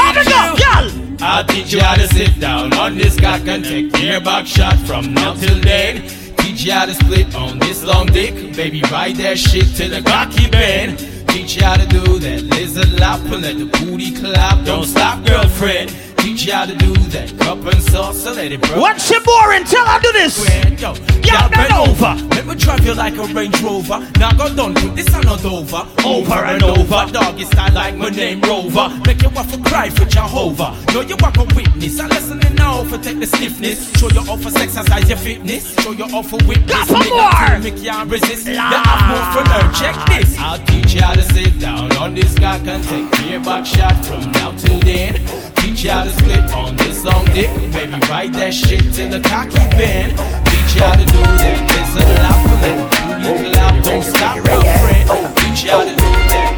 How 0.00 0.10
we 0.16 0.22
go, 0.34 0.42
girl? 0.62 0.86
I'll 1.20 1.44
teach 1.44 1.72
you 1.72 1.80
how 1.80 1.96
to 1.96 2.06
sit 2.16 2.38
down 2.38 2.72
on 2.74 2.96
this 2.96 3.18
cock 3.18 3.46
and 3.52 3.64
take 3.64 3.90
your 3.98 4.20
back 4.20 4.46
shot 4.46 4.78
from 4.88 5.14
now 5.14 5.34
till 5.34 5.60
then. 5.60 5.92
Teach 6.38 6.64
you 6.64 6.72
how 6.72 6.86
to 6.86 6.94
split 6.94 7.34
on 7.34 7.58
this 7.58 7.82
long 7.82 8.06
dick. 8.06 8.34
Baby, 8.54 8.82
ride 8.92 9.16
that 9.16 9.36
shit 9.38 9.68
till 9.76 9.90
the 9.90 10.02
cocky 10.02 10.48
bend. 10.48 11.14
Teach 11.34 11.56
you 11.56 11.64
how 11.64 11.74
to 11.74 11.84
do 11.88 12.20
that 12.20 12.44
lizard 12.44 12.92
lap 13.00 13.18
and 13.22 13.42
let 13.42 13.58
the 13.58 13.64
booty 13.64 14.12
clap. 14.14 14.64
Don't 14.64 14.84
stop, 14.84 15.26
girlfriend. 15.26 15.90
Teach 16.24 16.46
you 16.46 16.54
how 16.54 16.64
to 16.64 16.74
do 16.74 16.94
that 17.12 17.38
cup 17.38 17.58
and 17.66 17.82
sauce, 17.82 18.22
so 18.22 18.32
let 18.32 18.50
it 18.50 18.62
burn. 18.62 18.80
What's 18.80 19.10
your 19.10 19.20
boring? 19.20 19.62
Tell 19.64 19.84
her 19.84 20.00
do 20.00 20.10
this. 20.12 20.40
Yo, 20.80 20.94
Y'all 21.24 21.50
bend 21.50 21.72
over. 21.72 22.14
Let 22.34 22.46
me 22.46 22.54
drive 22.54 22.84
you 22.84 22.94
like 22.94 23.16
a 23.16 23.24
Range 23.24 23.60
Rover. 23.62 24.00
Now 24.18 24.32
go 24.32 24.48
done 24.54 24.72
with 24.72 24.96
this 24.96 25.12
and 25.14 25.24
not 25.24 25.44
over. 25.44 25.86
Over 26.04 26.44
and 26.44 26.62
over. 26.62 26.88
Dog, 26.88 27.12
Doggy 27.12 27.44
style 27.44 27.72
like 27.72 27.96
my 27.96 28.08
name 28.08 28.40
Rover. 28.40 28.88
Make 29.06 29.22
you 29.22 29.30
want 29.30 29.50
to 29.50 29.58
cry 29.68 29.90
for 29.90 30.06
Jehovah. 30.06 30.76
Know 30.94 31.02
you 31.02 31.16
want 31.20 31.36
a 31.36 31.44
witness. 31.54 32.00
I 32.00 32.06
listening 32.06 32.54
now 32.54 32.84
for 32.84 32.98
take 32.98 33.20
the 33.20 33.26
stiffness. 33.26 33.92
Show 33.98 34.08
you 34.08 34.20
off 34.20 34.42
for 34.42 34.58
exercise 34.58 35.08
your 35.08 35.18
fitness. 35.18 35.74
Show 35.82 35.92
you 35.92 36.04
off 36.04 36.30
for 36.30 36.38
witness. 36.46 36.72
Got 36.72 36.88
some 36.88 37.08
more. 37.08 37.58
Make 37.60 37.82
you 37.82 38.04
resist. 38.04 38.46
You 38.46 38.56
have 38.56 39.08
more 39.12 39.44
for. 39.44 39.44
Check 39.78 39.96
this. 40.08 40.38
I'll 40.38 40.58
teach 40.66 40.94
you 40.94 41.02
how 41.02 41.14
to 41.14 41.22
sit 41.22 41.58
down 41.60 41.94
on 41.96 42.14
this 42.14 42.38
cock 42.38 42.66
and 42.66 42.82
take 42.84 43.30
your 43.30 43.40
back 43.40 43.66
shot 43.66 43.96
from 44.04 44.30
now 44.32 44.52
till 44.56 44.78
then. 44.80 45.14
Teach 45.56 45.84
you 45.84 45.90
how 45.90 46.04
to 46.04 46.10
split 46.18 46.52
on 46.54 46.76
this 46.76 47.04
long 47.04 47.24
dick. 47.26 47.50
Baby, 47.72 47.98
ride 48.08 48.32
that 48.34 48.54
shit 48.54 48.92
till 48.94 49.10
the 49.10 49.20
cocky 49.20 49.64
bend. 49.76 50.16
Teach 50.48 50.74
you 50.76 50.82
how 50.82 50.94
to 50.94 51.06
do 51.06 51.20
that. 51.40 51.74
And 51.94 52.08
let 52.24 52.34
the 52.62 53.04
booty 53.22 53.50
clap. 53.52 53.84
Don't 53.84 54.02
stop, 54.02 54.36
girlfriend. 54.44 55.08
Teach 55.38 55.64
you 55.64 55.70
how 55.70 55.84
to 55.84 55.90
do 55.90 55.96
that. 55.96 56.54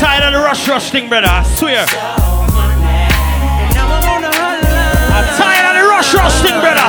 Tired 0.00 0.24
of 0.24 0.32
the 0.32 0.38
rush 0.38 0.68
rush 0.68 0.90
thing, 0.90 1.08
brother. 1.08 1.28
I 1.30 1.42
swear. 1.56 1.84
I'm 5.12 5.26
tired 5.36 5.66
of 5.70 5.74
the 5.82 5.88
rush 5.88 6.14
rush 6.14 6.36
thing, 6.42 6.60
brother. 6.60 6.88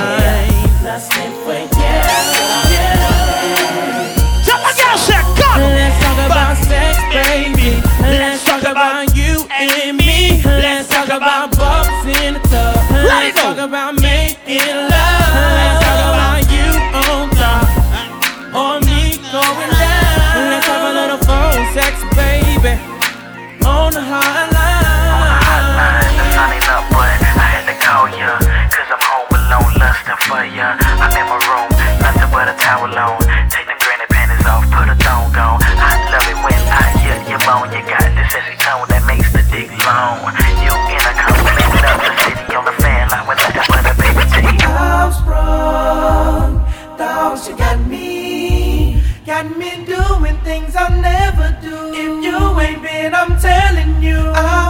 Lusting 30.30 30.50
for 30.52 30.56
ya. 30.56 30.78
I'm 30.80 31.12
in 31.16 31.26
my 31.28 31.40
room, 31.48 31.70
nothing 32.02 32.30
but 32.32 32.48
a 32.48 32.56
towel 32.58 32.92
on. 32.92 33.20
Take 33.50 33.68
them 33.68 33.78
granny 33.80 34.06
panties 34.10 34.46
off, 34.46 34.64
put 34.72 34.90
a 34.90 34.96
thong 34.96 35.36
on. 35.36 35.60
I 35.64 35.94
love 36.12 36.28
it 36.28 36.38
when 36.44 36.60
I 36.68 36.84
hear 37.00 37.18
your 37.30 37.40
bone. 37.48 37.72
You 37.72 37.82
got 37.88 38.04
this 38.16 38.32
sexy 38.32 38.56
tone 38.60 38.88
that 38.90 39.04
makes 39.08 39.32
the 39.32 39.44
dick 39.52 39.72
long. 39.86 40.34
You 40.64 40.72
in 40.72 41.04
a 41.04 41.14
compliment 41.16 41.84
up 41.88 42.00
the 42.04 42.14
city 42.24 42.56
on 42.56 42.66
the 42.66 42.76
fan 42.82 43.10
line 43.10 43.28
with 43.28 43.40
nothing 43.40 43.68
but 43.68 43.84
a 43.88 43.94
baby 43.96 44.24
T. 44.32 44.66
I'm 44.68 45.12
sprung, 45.12 46.66
dogs, 46.98 47.48
you 47.48 47.56
got 47.58 47.80
me, 47.88 49.02
got 49.26 49.46
me 49.58 49.86
doing 49.86 50.38
things 50.44 50.76
I'll 50.76 50.92
never 51.02 51.58
do. 51.62 51.94
If 51.94 52.24
you 52.24 52.60
ain't 52.60 52.82
been, 52.82 53.14
I'm 53.14 53.40
telling 53.40 54.02
you, 54.04 54.18
I'm 54.36 54.67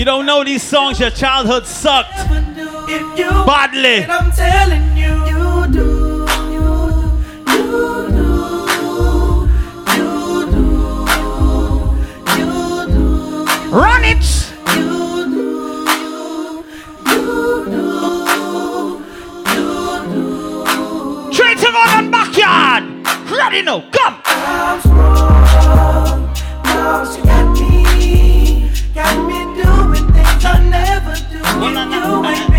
you 0.00 0.06
don't 0.06 0.24
know 0.24 0.42
these 0.42 0.62
songs, 0.62 0.98
your 0.98 1.10
childhood 1.10 1.66
sucked. 1.66 2.14
Badly. 2.16 4.02
I'm 4.06 4.32
telling 4.32 4.96
you, 4.96 5.12
you 5.28 5.66
do, 5.70 6.24
Run 13.70 14.04
it. 14.04 14.24
Go 21.60 21.76
on 21.76 22.10
backyard. 22.10 22.84
Ready 23.30 23.62
now. 23.62 23.84
Come. 23.92 24.16
Never 31.60 31.90
do. 31.90 32.24
If 32.24 32.49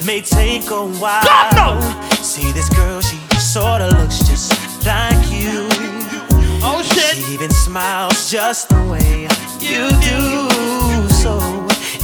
This 0.00 0.06
may 0.06 0.22
take 0.22 0.70
a 0.70 0.86
while. 0.98 1.22
God, 1.24 1.54
no. 1.56 2.12
See 2.22 2.52
this 2.52 2.70
girl, 2.70 3.02
she 3.02 3.18
sorta 3.38 3.86
looks 3.98 4.20
just 4.20 4.50
like 4.86 5.30
you. 5.30 5.68
Oh 6.64 6.80
shit. 6.82 7.16
She 7.22 7.34
even 7.34 7.50
smiles 7.50 8.30
just 8.30 8.70
the 8.70 8.82
way 8.84 9.28
you 9.60 9.90
do. 10.00 11.08
So 11.10 11.36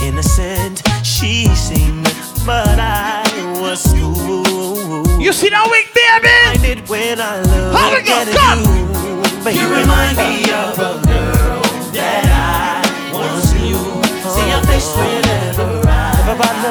innocent 0.05 0.82
she 1.03 1.47
seemed, 1.55 2.05
but 2.44 2.78
I 2.78 3.24
was 3.62 3.86
fooled. 3.86 5.09
You 5.18 5.32
see 5.32 5.49
that 5.49 5.66
wig, 5.70 5.86
baby? 5.94 6.28
I 6.28 6.57
did 6.61 6.86
when 6.90 7.18
I 7.18 7.40
look 7.40 7.72
How 7.72 7.97
at 7.97 8.28
Come. 8.36 8.61
you. 8.76 9.42
Baby, 9.42 9.59
You 9.59 9.68
remind 9.74 10.18
me 10.18 10.44
of 10.53 10.76
a 10.78 11.01
girl 11.01 11.62
that 11.97 12.28
I 12.28 13.12
once 13.14 13.55
knew. 13.55 13.80
See 14.20 14.51
your 14.51 14.61
face 14.68 14.92
whenever 14.99 15.88
I, 15.88 16.12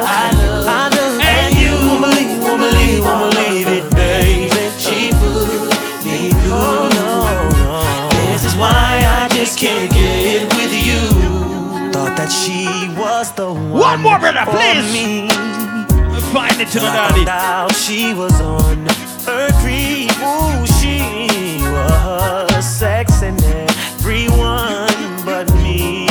I 0.05 0.41
I 0.41 0.44
was 13.25 13.31
the 13.33 13.53
one. 13.53 13.71
One 13.71 14.01
more, 14.01 14.19
brother, 14.19 14.45
please. 14.45 14.93
Me. 14.93 15.27
Find 16.33 16.59
it 16.59 16.67
to 16.69 16.79
the 16.79 16.91
daddy. 17.25 17.73
she 17.73 18.13
was 18.13 18.39
on 18.41 18.85
her 19.25 19.49
creep. 19.61 20.11
Ooh, 20.21 20.65
she 20.77 20.99
was 21.61 22.65
sexing 22.65 23.41
everyone 23.41 25.25
but 25.25 25.51
me. 25.63 26.07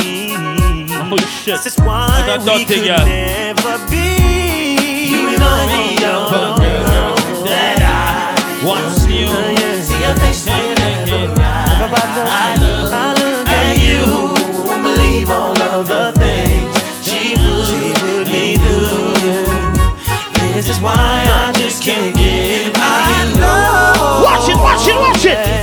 Oh 0.91 1.17
shit. 1.17 1.55
This 1.55 1.67
is 1.67 1.77
why 1.77 2.37
we 2.43 2.65
could 2.65 2.85
never 2.85 3.77
be. 3.89 5.07
You 5.11 5.31
remind 5.31 5.71
me 5.71 6.03
of 6.03 6.31
a 6.31 6.45
girl 6.59 7.15
that 7.45 7.79
I 7.81 8.65
once 8.65 9.05
knew. 9.05 9.27
See 9.83 10.01
your 10.01 10.15
face 10.15 10.47
I 12.27 12.64
This 20.65 20.77
is 20.77 20.81
why 20.81 20.95
I 20.97 21.51
just 21.51 21.83
can't 21.83 22.15
get 22.15 22.73
know. 23.39 24.23
Watch 24.23 24.49
it, 24.49 24.57
watch 24.57 24.87
it, 24.87 24.99
watch 24.99 25.25
it. 25.25 25.54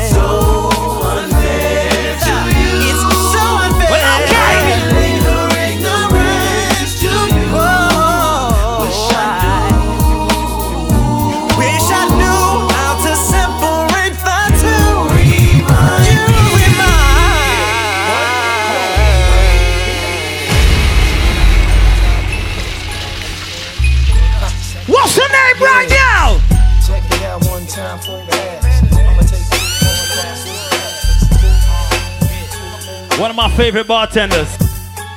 Favorite 33.57 33.87
bartenders. 33.87 34.49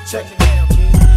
Check 0.10 0.26
it 0.26 0.42
out, 0.42 0.68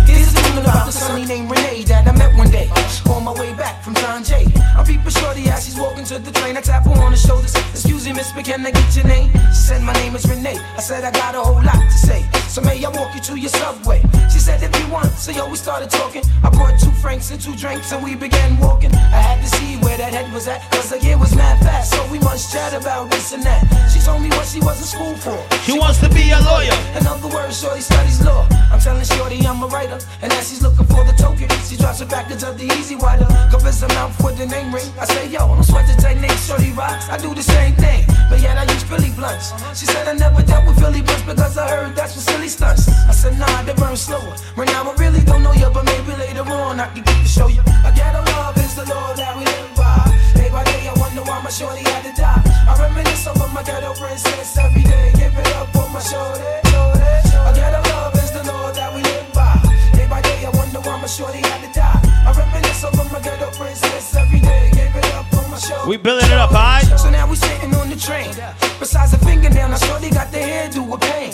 This 0.06 0.28
is 0.28 0.34
a 0.38 0.48
woman 0.48 0.64
about 0.64 0.86
the 0.86 0.92
sunny 0.92 1.24
named 1.26 1.50
Renee 1.50 1.82
that 1.84 2.06
I 2.06 2.12
met 2.12 2.36
one 2.36 2.50
day. 2.50 2.70
On 3.10 3.24
my 3.24 3.32
way 3.32 3.52
back 3.54 3.82
from 3.82 3.94
John 3.96 4.22
Jay. 4.22 4.46
I'm 4.76 4.84
peeping 4.84 5.10
shorty 5.10 5.48
as 5.48 5.64
she's 5.64 5.78
walking 5.78 6.04
to 6.04 6.18
the 6.18 6.30
train. 6.30 6.56
I 6.56 6.60
tap 6.60 6.84
her 6.84 6.92
on 6.92 7.10
the 7.10 7.18
shoulders. 7.18 7.54
Excuse 7.72 8.06
me, 8.06 8.12
miss, 8.12 8.32
but 8.32 8.44
can 8.44 8.64
I 8.64 8.70
get 8.70 8.96
your 8.96 9.06
name? 9.06 9.32
She 9.50 9.62
said, 9.68 9.82
My 9.82 9.92
name 9.94 10.14
is 10.14 10.28
Renee. 10.28 10.58
I 10.76 10.80
said, 10.80 11.04
I 11.04 11.10
got 11.10 11.34
a 11.34 11.40
whole 11.40 11.62
lot 11.62 11.82
to 11.82 11.98
say. 11.98 12.24
So 12.48 12.62
may 12.62 12.82
I 12.82 12.88
walk 12.88 13.14
you 13.14 13.20
to 13.20 13.38
your 13.38 13.50
subway? 13.50 14.00
She 14.32 14.38
said, 14.38 14.62
If 14.62 14.72
you 14.80 14.90
want. 14.90 15.12
So 15.12 15.32
yo, 15.32 15.48
we 15.48 15.56
started 15.56 15.90
talking. 15.90 16.22
I 16.42 16.48
brought 16.50 16.80
two 16.80 16.90
francs 16.90 17.30
and 17.30 17.40
two 17.40 17.54
drinks 17.54 17.92
and 17.92 18.02
we 18.02 18.14
began 18.14 18.58
walking. 18.58 18.92
I 18.94 19.20
had 19.20 19.42
to 19.44 19.48
see 19.56 19.76
where 19.84 19.98
that 19.98 20.14
head 20.14 20.32
was 20.32 20.48
at. 20.48 20.62
Cause 20.70 20.88
the 20.88 20.98
year 21.00 21.18
was 21.18 21.34
mad 21.36 21.60
fast. 21.60 21.92
So 21.92 22.00
we 22.10 22.18
must 22.20 22.50
chat 22.52 22.72
about 22.72 23.10
this 23.10 23.32
and 23.32 23.42
that. 23.44 23.62
She 23.92 24.00
told 24.00 24.22
me 24.22 24.28
what 24.30 24.46
she 24.46 24.60
was 24.60 24.80
in 24.80 24.86
school 24.86 25.14
for. 25.16 25.36
She 25.62 25.78
wants 25.78 26.00
to 26.00 26.08
be 26.08 26.30
a 26.30 26.40
lawyer. 26.40 26.72
In 26.98 27.06
other 27.06 27.28
words, 27.28 27.60
Shorty 27.60 27.80
studies 27.80 28.24
law. 28.24 28.48
I'm 28.72 28.80
telling 28.80 29.04
Shorty 29.04 29.44
I'm 29.46 29.62
a 29.62 29.66
writer. 29.66 29.98
And 30.22 30.32
as 30.32 30.48
she's 30.48 30.62
looking 30.62 30.86
for 30.86 31.04
the 31.04 31.12
token, 31.12 31.48
she 31.68 31.76
drops 31.76 32.00
it 32.00 32.08
backwards 32.08 32.42
of 32.44 32.56
the 32.58 32.64
E-Z 32.64 32.96
Wider. 32.96 33.26
Covers 33.50 33.80
her 33.82 33.88
mouth 33.88 34.16
with 34.24 34.38
the 34.38 34.46
name 34.46 34.72
ring. 34.74 34.88
I 34.98 35.04
say, 35.04 35.28
yo, 35.28 35.44
I 35.44 35.54
don't 35.54 35.62
sweat 35.64 35.86
the 35.86 36.00
technique, 36.00 36.38
Shorty 36.48 36.72
rocks. 36.72 37.08
I 37.08 37.18
do 37.18 37.34
the 37.34 37.42
same 37.42 37.74
thing, 37.74 38.04
but 38.30 38.40
yet 38.40 38.56
I 38.56 38.64
use 38.72 38.82
Philly 38.84 39.10
blunts. 39.12 39.52
She 39.78 39.86
said 39.86 40.08
I 40.08 40.14
never 40.14 40.42
dealt 40.42 40.66
with 40.66 40.78
Philly 40.78 41.02
blunts 41.02 41.22
because 41.22 41.58
I 41.58 41.68
heard 41.68 41.94
that's 41.94 42.14
for 42.14 42.20
silly 42.20 42.47
stunts. 42.48 42.88
I 42.88 43.12
said, 43.12 43.38
nah, 43.38 43.62
they 43.62 43.74
burn 43.74 43.96
slower. 43.96 44.34
Right 44.56 44.68
now 44.68 44.90
I 44.90 44.94
really 44.96 45.20
don't 45.20 45.42
know 45.42 45.52
you, 45.52 45.68
but 45.70 45.84
maybe 45.84 46.12
later 46.16 46.42
on 46.42 46.80
I 46.80 46.86
can 46.92 47.02
get 47.04 47.16
to 47.22 47.28
show 47.28 47.48
you. 47.48 47.60
A 47.84 47.92
ghetto 47.94 48.22
love 48.32 48.56
is 48.58 48.74
the 48.74 48.84
law 48.86 49.12
that 49.14 49.36
we 49.36 49.44
live 49.44 49.74
by. 49.76 50.08
Day 50.34 50.50
by 50.50 50.64
day, 50.64 50.88
I 50.88 50.94
wonder 50.98 51.22
why 51.22 51.40
my 51.42 51.50
shorty 51.50 51.82
had 51.84 52.02
to 52.04 52.12
die. 52.20 52.42
I 52.68 52.72
reminisce 52.80 53.26
over 53.26 53.48
my 53.52 53.62
ghetto 53.62 53.94
princess 53.94 54.56
every 54.58 54.82
day. 54.82 55.12
Give 55.14 55.34
it 55.36 55.48
up 55.56 55.68
for 55.72 55.88
my 55.90 56.00
shorty. 56.00 56.44
shorty, 56.72 57.04
shorty. 57.30 57.50
A 57.50 57.52
ghetto 57.54 57.80
love 57.90 58.14
is 58.14 58.30
the 58.32 58.42
law 58.44 58.72
that 58.72 58.94
we 58.94 59.02
live 59.02 59.32
by. 59.32 59.54
Day 59.92 60.06
by 60.08 60.20
day, 60.22 60.46
I 60.46 60.50
wonder 60.50 60.80
why 60.80 61.00
my 61.00 61.06
shorty 61.06 61.38
had 61.38 61.60
to 61.66 61.70
die. 61.72 62.00
I 62.26 62.32
reminisce 62.32 62.84
over 62.84 63.04
my 63.12 63.20
ghetto 63.20 63.50
princess 63.52 64.16
every 64.16 64.40
day. 64.40 64.70
Give 64.72 64.94
it 64.96 65.04
up. 65.14 65.37
We 65.86 65.96
building 65.96 66.26
it 66.26 66.32
up, 66.32 66.50
alright? 66.50 66.84
So 66.98 67.10
now 67.10 67.28
we 67.28 67.36
sitting 67.36 67.74
on 67.74 67.88
the 67.88 67.96
train. 67.96 68.30
Besides 68.78 69.12
the 69.12 69.18
fingernail, 69.18 69.68
now 69.68 69.76
shorty 69.76 70.10
got 70.10 70.30
the 70.30 70.38
hairdo 70.38 70.88
with 70.88 71.00
pain. 71.00 71.32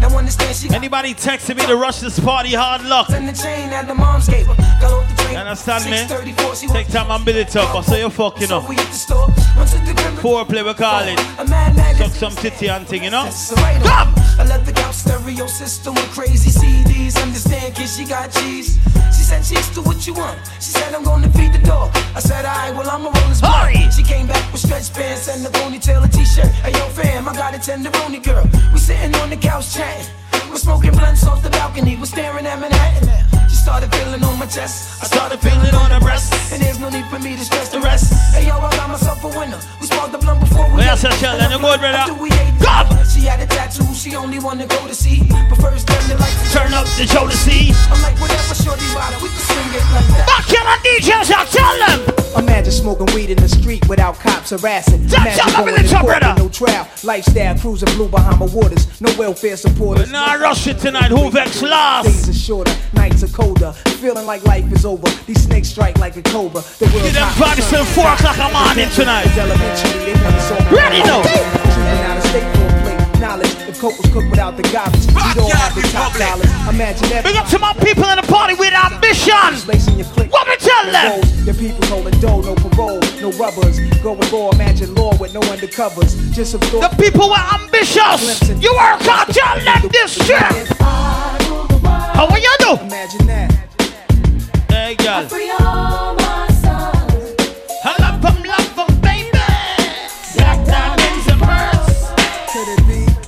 Now 0.00 0.16
understand 0.16 0.56
she 0.56 0.70
Anybody 0.70 1.14
texting 1.14 1.56
me 1.56 1.66
to 1.66 1.76
rush 1.76 2.00
this 2.00 2.18
party, 2.20 2.52
hard 2.54 2.84
luck. 2.84 3.10
in 3.10 3.26
the 3.26 3.32
chain 3.32 3.70
that 3.70 3.86
the 3.86 3.94
moms 3.94 4.28
gave 4.28 4.46
her. 4.46 4.54
Got 4.80 4.92
off 4.92 5.08
the 5.16 5.22
train. 5.22 5.36
Understand 5.36 5.84
me? 5.90 6.68
Take 6.72 6.88
time 6.88 7.10
and 7.10 7.24
build 7.24 7.38
it 7.38 7.56
up. 7.56 7.74
I 7.74 7.80
saw 7.82 7.96
you 7.96 8.10
fucking 8.10 8.52
up. 8.52 8.68
we 8.68 8.76
hit 8.76 8.86
the 8.86 8.92
store. 8.92 9.26
To 9.26 9.78
the 9.84 9.94
crib. 9.96 10.14
Foreplay, 10.22 10.64
we 10.64 10.74
call 10.74 11.02
it. 11.02 11.18
A. 11.18 11.94
Suck 11.96 12.12
some 12.12 12.32
titty 12.36 12.68
and 12.68 12.86
thing, 12.86 13.02
you 13.04 13.10
know? 13.10 13.28
Come! 13.82 14.14
I 14.38 14.44
left 14.46 14.66
the 14.66 14.72
couch 14.72 14.94
stereo 14.94 15.46
system 15.46 15.94
with 15.94 16.10
crazy 16.12 16.50
CDs. 16.50 17.20
Understand, 17.20 17.74
kid, 17.74 17.88
she 17.88 18.04
got 18.04 18.30
cheese. 18.30 18.78
She 19.16 19.22
said, 19.24 19.42
cheese, 19.42 19.68
do 19.74 19.82
what 19.82 20.06
you 20.06 20.14
want. 20.14 20.38
She 20.60 20.70
said 20.70 20.94
I'm 20.94 21.02
gonna 21.02 21.28
feed 21.30 21.52
the 21.54 21.58
dog. 21.66 21.90
I 22.14 22.20
said, 22.20 22.44
alright, 22.44 22.74
well 22.76 22.88
I'ma 22.88 23.10
roll 23.10 23.28
this 23.28 23.40
She 23.96 24.02
came 24.02 24.26
back 24.26 24.44
with 24.52 24.60
stretch 24.60 24.92
pants 24.92 25.28
and 25.28 25.40
a 25.46 25.48
ponytail, 25.48 26.04
a 26.04 26.08
t-shirt. 26.08 26.52
Hey 26.60 26.72
yo, 26.72 26.84
fam, 26.92 27.28
I 27.28 27.32
got 27.34 27.54
a 27.54 27.58
tenderoni 27.58 28.22
girl. 28.22 28.44
We 28.72 28.78
sitting 28.78 29.14
on 29.16 29.30
the 29.30 29.36
couch 29.36 29.72
chatting. 29.72 30.06
We're 30.50 30.58
smoking 30.58 30.92
blunts 30.92 31.26
off 31.26 31.42
the 31.42 31.48
balcony. 31.50 31.96
We're 31.96 32.04
staring 32.04 32.44
at 32.46 32.60
Manhattan. 32.60 33.08
She 33.48 33.56
started 33.56 33.88
feeling 33.94 34.22
on 34.22 34.38
my 34.38 34.46
chest. 34.46 35.02
I 35.02 35.06
started 35.06 35.40
feeling 35.40 35.74
on 35.74 35.90
her 35.90 36.00
breast. 36.00 36.32
And 36.52 36.60
there's 36.62 36.78
no 36.78 36.90
need 36.90 37.06
for 37.06 37.18
me 37.18 37.36
to 37.36 37.44
stress 37.44 37.70
the 37.70 37.80
rest. 37.80 38.12
Hey 38.34 38.46
yo, 38.46 38.58
I 38.58 38.70
got 38.76 38.90
myself 38.90 39.24
a 39.24 39.28
winner. 39.28 39.58
We 39.80 39.86
sparked 39.86 40.12
the 40.12 40.18
blunt 40.18 40.40
before 40.40 40.68
we 40.68 40.76
Well, 40.76 40.92
ate. 40.92 41.00
that's 41.00 41.04
a 41.04 41.12
challenge. 41.20 41.56
Good, 41.56 41.80
brother? 41.80 41.96
After 41.96 42.12
uh, 42.12 42.20
we 42.20 42.28
ate 42.28 43.08
She 43.08 43.20
had 43.24 43.40
a 43.40 43.46
tattoo. 43.46 43.88
She 43.94 44.14
only 44.14 44.38
wanna 44.38 44.66
go 44.66 44.86
to 44.86 44.94
see. 44.94 45.24
But 45.48 45.56
first, 45.64 45.86
them 45.88 46.02
the 46.08 46.16
lights 46.20 46.52
Turn 46.52 46.72
up 46.76 46.84
the 47.00 47.06
show 47.08 47.24
to 47.26 47.36
see. 47.36 47.72
I'm 47.88 48.00
like, 48.04 48.20
whatever, 48.20 48.54
shorty, 48.54 48.84
bottom. 48.92 49.16
We 49.24 49.28
can 49.32 49.40
swing 49.48 49.72
it 49.72 49.86
like 49.96 50.08
that. 50.12 50.28
On 50.66 50.78
DJs, 50.84 51.30
I 51.32 51.44
tell 51.46 52.06
them. 52.06 52.15
Imagine 52.38 52.72
smoking 52.72 53.06
weed 53.14 53.30
in 53.30 53.38
the 53.38 53.48
street 53.48 53.86
without 53.88 54.16
cops 54.16 54.50
harassing. 54.50 55.06
Top, 55.08 55.20
Imagine 55.26 55.48
in 55.48 55.54
going 55.54 55.74
the 55.76 55.82
to 55.82 55.88
top, 55.88 56.02
court 56.02 56.20
brother. 56.20 56.42
no 56.42 56.48
trial. 56.48 56.88
Lifestyle 57.02 57.58
cruising 57.58 57.88
blue 57.96 58.08
behind 58.08 58.38
Bahama 58.38 58.52
waters. 58.54 59.00
No 59.00 59.12
welfare 59.18 59.56
supporters. 59.56 60.10
Nah, 60.10 60.34
rush 60.34 60.66
it 60.66 60.78
tonight. 60.78 61.10
Who 61.10 61.30
vex 61.30 61.62
last? 61.62 62.06
Days 62.06 62.28
are 62.28 62.32
shorter, 62.32 62.76
nights 62.92 63.22
are 63.22 63.28
colder. 63.28 63.72
Feeling 63.72 64.26
like 64.26 64.44
life 64.44 64.70
is 64.72 64.84
over. 64.84 65.08
These 65.26 65.44
snakes 65.44 65.68
strike 65.68 65.98
like 65.98 66.16
a 66.16 66.22
cobra. 66.22 66.62
The 66.78 66.86
world's 66.92 67.12
Get 67.12 67.14
them 67.14 67.32
sun. 67.38 67.56
till 67.70 67.84
4 67.84 68.04
o'clock 68.14 68.36
a 68.38 68.52
morning 68.52 68.90
tonight. 68.94 69.26
It's 69.26 69.38
elementary, 69.38 70.12
they 70.12 70.14
never 70.14 70.40
saw 70.40 70.58
me. 70.70 70.76
Ready, 70.76 71.02
though. 71.02 72.95
Trooping 73.16 73.32
out 73.32 73.40
of 73.40 73.50
state 73.50 73.56
for 73.56 73.56
a 73.56 73.56
plate. 73.56 73.56
Knowledge, 73.56 73.68
if 73.68 73.80
coke 73.80 73.98
was 73.98 74.12
cooked 74.12 74.30
without 74.30 74.56
the 74.56 74.62
garbage, 74.64 75.06
you 75.06 75.34
don't 75.34 75.52
have 75.52 75.74
the 75.74 75.82
top 75.92 76.12
dollars. 76.16 76.50
Imagine 76.68 77.08
that. 77.10 77.24
Big 77.24 77.36
up 77.36 77.48
to 77.48 77.58
my 77.58 77.72
people 77.74 78.04
in 78.04 78.16
the 78.16 78.26
party 78.26 78.54
with 78.54 78.72
ambition. 78.72 79.68
Lacing 79.68 79.98
your 79.98 80.08
click. 80.08 80.32
What 80.32 80.46
me 80.48 80.56
tell 80.56 80.90
them? 80.90 81.22
Your 81.44 81.54
people 81.54 81.84
holding 81.86 82.18
dough, 82.20 82.40
no 82.42 82.54
parole, 82.54 83.00
no 83.20 83.30
rubbers. 83.38 83.80
Going 84.02 84.20
raw, 84.30 84.50
imagine 84.50 84.94
law 84.94 85.16
with 85.16 85.34
no 85.34 85.40
undercovers. 85.40 86.16
Just 86.32 86.52
some 86.52 86.60
thought. 86.60 86.90
The 86.90 86.96
people 86.96 87.28
were 87.28 87.46
ambitious. 87.56 88.48
You 88.60 88.72
work 88.76 89.00
hard, 89.02 89.28
tell 89.32 89.56
them 89.64 89.88
this 89.90 90.14
shit. 90.26 90.68
How 90.80 92.26
are 92.28 92.38
you 92.38 92.54
do? 92.60 92.76
Imagine 92.84 93.26
that. 93.26 93.52
Hey, 94.68 94.94
girl. 94.96 95.28
Free 95.28 95.50
all 95.60 96.16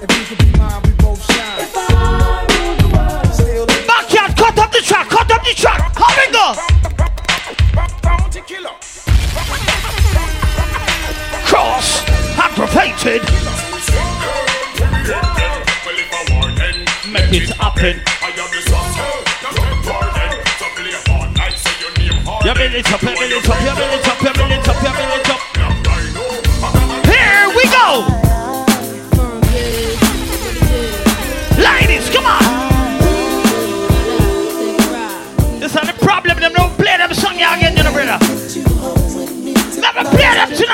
If 0.00 0.06
you 0.16 0.36
could 0.36 0.38
be 0.38 0.56
mine, 0.56 0.80
we 0.84 0.90
both 1.02 1.20
shine. 1.32 1.58
If 1.58 1.74
I 1.76 2.46
rule 2.54 2.76
the 2.78 2.86
world. 2.94 3.34
Still 3.34 3.66
Backyard, 3.66 4.36
cut 4.36 4.56
up 4.56 4.70
the 4.70 4.78
track, 4.78 5.08
cut 5.08 5.28
up 5.28 5.42
the 5.42 5.54
track. 5.58 5.90
How 5.98 6.14
we 6.14 6.30
go? 6.30 6.54
Cross, 11.50 12.06
aggravated. 12.38 13.22
Make 17.10 17.32
it 17.34 17.50
happen. 17.58 17.98
You 22.44 22.54
build 22.54 22.72
it 22.72 22.92
up, 22.92 23.02
you 23.02 23.08
build 23.08 23.32
it 23.32 23.48
up, 23.48 23.60
you 23.60 23.74
build 23.74 23.92
it 23.92 24.06
up, 24.06 24.22
you 24.22 24.32
build 24.32 24.52
it 24.52 24.68
up, 24.68 24.76
you 24.76 24.92
build 24.94 25.18
it 25.18 25.26
up. 25.26 25.27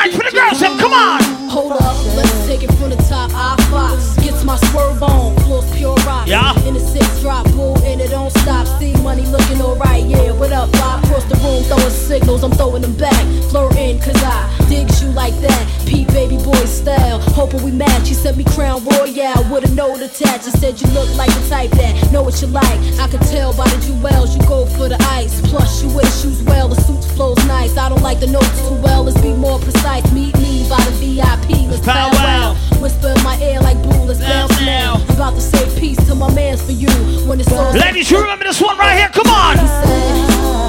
Tonight 0.05 0.17
for 0.17 0.31
the 0.31 0.37
girls, 0.37 0.81
come 0.81 0.93
on. 0.93 1.23
Hold 1.49 1.73
up, 1.73 2.17
let's 2.17 2.47
take 2.47 2.63
it 2.63 2.73
from 2.75 2.91
the 2.91 2.97
top. 3.09 3.31
I 3.35 3.57
Fox 3.71 4.17
gets 4.25 4.45
my 4.45 4.57
swerve 4.71 5.03
on, 5.03 5.37
floors 5.41 5.71
pure 5.77 5.95
rock. 6.07 6.27
Yeah. 6.27 6.59
In 6.67 6.75
the 6.75 6.81
six 6.81 7.21
drop, 7.21 7.45
bull, 7.53 7.79
and 7.85 8.01
it 8.01 8.11
don't 8.11 8.31
stop. 8.39 8.67
See 8.79 8.93
money 9.03 9.23
looking 9.27 9.61
alright, 9.61 10.05
yeah. 10.05 10.33
What 10.33 10.53
up, 10.53 10.71
Bob? 10.73 11.04
Across 11.15 11.31
the 11.31 11.47
room, 11.47 11.63
throwing 11.63 11.95
signals, 11.95 12.43
I'm 12.43 12.51
throwing 12.51 12.83
them 12.83 12.97
back. 12.97 13.23
Flirting, 13.47 14.01
cause 14.01 14.19
I 14.19 14.51
digs 14.69 15.01
you 15.01 15.11
like 15.11 15.35
that. 15.47 15.63
Pete 15.87 16.09
baby 16.09 16.37
boy 16.43 16.67
style, 16.67 17.21
hoping 17.39 17.63
we 17.63 17.71
match. 17.71 18.09
You 18.09 18.17
sent 18.17 18.37
me 18.37 18.43
Crown 18.43 18.83
Royal 18.83 19.39
with 19.47 19.63
a 19.63 19.73
note 19.77 20.03
attached. 20.03 20.47
You 20.47 20.53
said 20.59 20.81
you 20.81 20.89
look 20.91 21.07
like 21.15 21.31
the 21.31 21.47
type 21.49 21.71
that 21.79 22.11
know 22.11 22.25
what 22.25 22.43
you 22.43 22.49
like. 22.49 22.81
I 22.99 23.07
could 23.07 23.23
tell 23.31 23.55
by 23.55 23.69
the 23.71 23.79
jewels, 23.87 24.35
you 24.35 24.43
go 24.49 24.67
for 24.67 24.89
the 24.89 24.99
ice. 25.15 25.41
Plus, 25.47 25.85
you 25.85 25.95
wear 25.95 26.05
shoes 26.19 26.43
well, 26.51 26.67
the 26.67 26.75
suit 26.83 27.05
flows 27.15 27.39
nice. 27.47 27.77
I 27.77 27.89
don't 27.89 28.03
like 28.03 28.19
the 28.19 28.27
notes 28.27 28.51
too 28.67 28.75
well, 28.83 29.05
let's 29.05 29.21
be 29.23 29.33
more 29.35 29.61
precise. 29.61 30.03
Meet 30.11 30.35
me 30.43 30.67
by 30.69 30.83
the 30.83 30.91
VIP, 30.99 31.71
let's 31.71 31.87
Pow 31.87 32.11
powwow. 32.11 32.55
Whisper 32.83 33.15
in 33.15 33.23
my 33.23 33.39
ear 33.39 33.61
like 33.61 33.81
blue, 33.85 34.03
let's 34.03 34.19
bounce 34.19 34.59
now. 34.63 34.95
I'm 34.95 35.15
about 35.15 35.35
to 35.35 35.41
say 35.41 35.63
peace 35.79 36.05
to 36.09 36.17
my 36.17 36.35
mans 36.35 36.61
for 36.61 36.73
you. 36.73 36.91
When 37.29 37.39
it's 37.39 37.53
all 37.53 37.71
Ladies, 37.71 38.11
you 38.11 38.19
remember 38.19 38.47
this 38.47 38.61
one 38.61 38.77
right 38.79 38.99
here? 38.99 39.11
Come 39.11 39.31
on. 39.31 40.65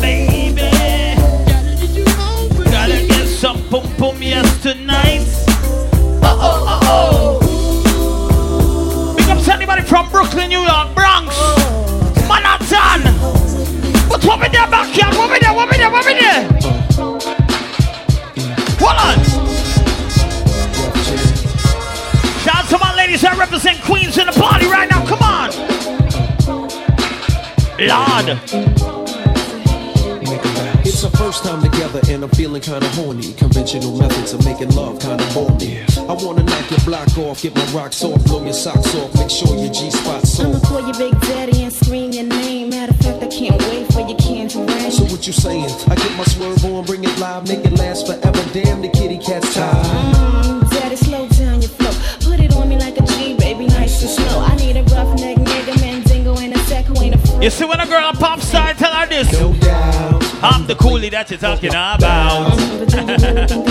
Baby. 0.00 0.70
Gotta 2.70 3.06
get 3.06 3.26
some 3.26 3.62
yes 4.22 4.62
tonight. 4.62 5.26
Oh, 6.22 6.64
uh 6.66 6.80
oh. 6.84 7.38
Big 9.16 9.28
up 9.28 9.38
from 9.84 10.08
Brooklyn, 10.10 10.48
New 10.48 10.60
York, 10.60 10.94
Bronx, 10.94 11.36
Manhattan. 12.28 13.02
We 14.08 14.16
there 14.48 14.48
there? 14.48 15.90
There? 15.90 16.14
There? 16.20 16.48
On. 18.80 19.18
Shout 22.40 22.56
out 22.56 22.68
to 22.68 22.78
my 22.78 22.94
ladies 22.96 23.20
that 23.22 23.36
represent 23.38 23.82
Queens 23.82 24.18
in 24.18 24.26
the 24.26 24.32
party 24.32 24.66
right 24.66 24.88
now. 24.90 25.04
Come 25.06 25.22
on. 25.22 25.50
Lord. 27.78 28.99
It's 31.20 31.26
our 31.26 31.32
first 31.32 31.44
time 31.44 31.62
together 31.62 32.00
and 32.08 32.24
I'm 32.24 32.30
feeling 32.30 32.62
kinda 32.62 32.88
horny. 32.96 33.34
Conventional 33.34 33.94
methods 33.98 34.32
of 34.32 34.42
making 34.42 34.74
love 34.74 34.98
kinda 35.00 35.22
bore 35.34 35.50
me. 35.58 35.84
I 36.08 36.14
wanna 36.14 36.42
knock 36.42 36.70
your 36.70 36.80
block 36.80 37.18
off, 37.18 37.42
get 37.42 37.54
my 37.54 37.64
rocks 37.76 38.02
off, 38.02 38.24
blow 38.24 38.42
your 38.42 38.54
socks 38.54 38.94
off, 38.94 39.14
make 39.14 39.28
sure 39.28 39.54
your 39.54 39.70
G 39.70 39.90
spot's 39.90 40.40
I'ma 40.40 40.58
call 40.60 40.80
your 40.80 40.94
big 40.94 41.20
daddy 41.20 41.62
and 41.62 41.72
scream 41.72 42.12
your 42.12 42.24
name. 42.24 42.70
Matter 42.70 42.92
of 42.92 43.00
fact, 43.00 43.22
I 43.22 43.26
can't 43.26 43.60
wait 43.68 43.92
for 43.92 44.00
your 44.00 44.16
candy 44.16 44.60
rain. 44.60 44.90
So 44.90 45.04
what 45.04 45.26
you 45.26 45.34
saying? 45.34 45.70
I 45.90 45.94
get 45.94 46.16
my 46.16 46.24
swerve 46.24 46.64
on, 46.64 46.84
bring 46.86 47.04
it 47.04 47.18
live, 47.18 47.46
make 47.46 47.66
it 47.66 47.72
last 47.78 48.06
forever. 48.06 48.42
Damn, 48.54 48.80
the 48.80 48.88
kitty 48.88 49.18
cat's 49.18 49.52
tired. 49.52 49.84
Mm, 49.84 50.70
daddy, 50.70 50.96
slow 50.96 51.28
down 51.28 51.60
your 51.60 51.70
flow. 51.70 51.92
Put 52.24 52.40
it 52.40 52.56
on 52.56 52.66
me 52.66 52.76
like 52.78 52.96
a 52.98 53.04
G, 53.04 53.34
baby, 53.34 53.66
nice 53.66 54.00
and 54.00 54.10
slow. 54.10 54.40
I 54.40 54.56
need 54.56 54.78
a 54.78 54.82
roughneck 54.84 55.36
nigga, 55.36 55.80
mandingo, 55.82 56.38
and 56.38 56.54
a 56.54 56.58
sack 56.60 56.86
who 56.86 56.98
ain't 57.02 57.14
a. 57.14 57.44
You 57.44 57.50
see 57.50 57.66
when 57.66 57.78
a 57.78 57.86
girl 57.86 58.08
a 58.08 58.14
pop 58.14 58.40
star, 58.40 58.72
tell 58.72 58.94
her 58.94 59.06
this. 59.06 59.30
No 59.32 59.52
doubt. 59.52 60.19
I'm 60.42 60.66
the 60.66 60.74
coolie 60.74 61.10
that 61.10 61.28
you're 61.28 61.38
talking 61.38 61.68
about. 61.68 62.56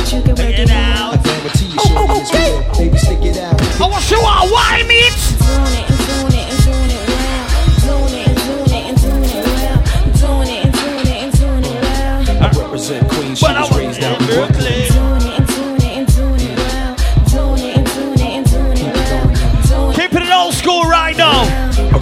Check 0.06 0.22
it 0.30 0.70
out. 0.70 1.18
I 1.18 1.24
guarantee 1.26 1.66
you, 1.66 1.82
shorty 1.82 2.22
is 2.22 2.30
real. 2.30 2.62
Baby, 2.78 2.98
stick 2.98 3.26
it 3.26 3.38
out. 3.42 3.58
I 3.82 3.90
want 3.90 4.06
you 4.12 4.22
all 4.22 4.46
why 4.54 4.86
meat. 4.86 5.10
Doing 5.42 5.66
it 5.74 5.90
and 5.90 5.98
doing 6.06 6.38
it 6.38 6.46
and 6.46 6.62
doing 6.62 6.94
it 6.94 7.10
well. 7.10 7.50
Doing 7.90 8.14
it 8.14 8.30
and 8.30 8.38
doing 8.38 8.70
it 8.70 8.86
and 8.86 8.98
doing 9.02 9.34
it 9.34 9.50
well. 9.50 9.82
Doing 10.14 10.46
it 10.46 10.62
and 10.62 10.74
doing 10.78 11.10
it 11.10 11.18
and 11.26 11.34
doing 11.42 11.66
it 11.66 11.82
well. 11.82 12.22
I 12.38 12.50
represent 12.54 13.10
Queens, 13.10 13.40
she 13.40 13.46
But 13.48 13.58
I 13.58 13.62
was 13.62 13.70
was 13.70 13.78
raised 13.80 14.04
out 14.04 14.22
in 14.22 14.30
in 14.30 14.36
Brooklyn. 14.38 14.86
Doing 14.94 15.26
it 15.26 15.42
and 15.42 15.48
doing 15.50 15.82
it 15.82 15.94
and 15.98 16.08
doing 16.14 16.38
it 16.38 16.58
well. 16.70 16.94
Doing 17.34 17.66
it 17.66 17.78
and 17.82 17.88
doing 17.90 18.14
it 18.14 18.30
and 18.30 18.46
doing 18.46 18.78
it 18.78 18.94
well. 18.94 19.90
Doing 19.90 19.96
Keeping 19.98 20.22
it 20.22 20.34
old 20.38 20.54
school 20.54 20.86
right 20.86 21.18
now. 21.18 21.50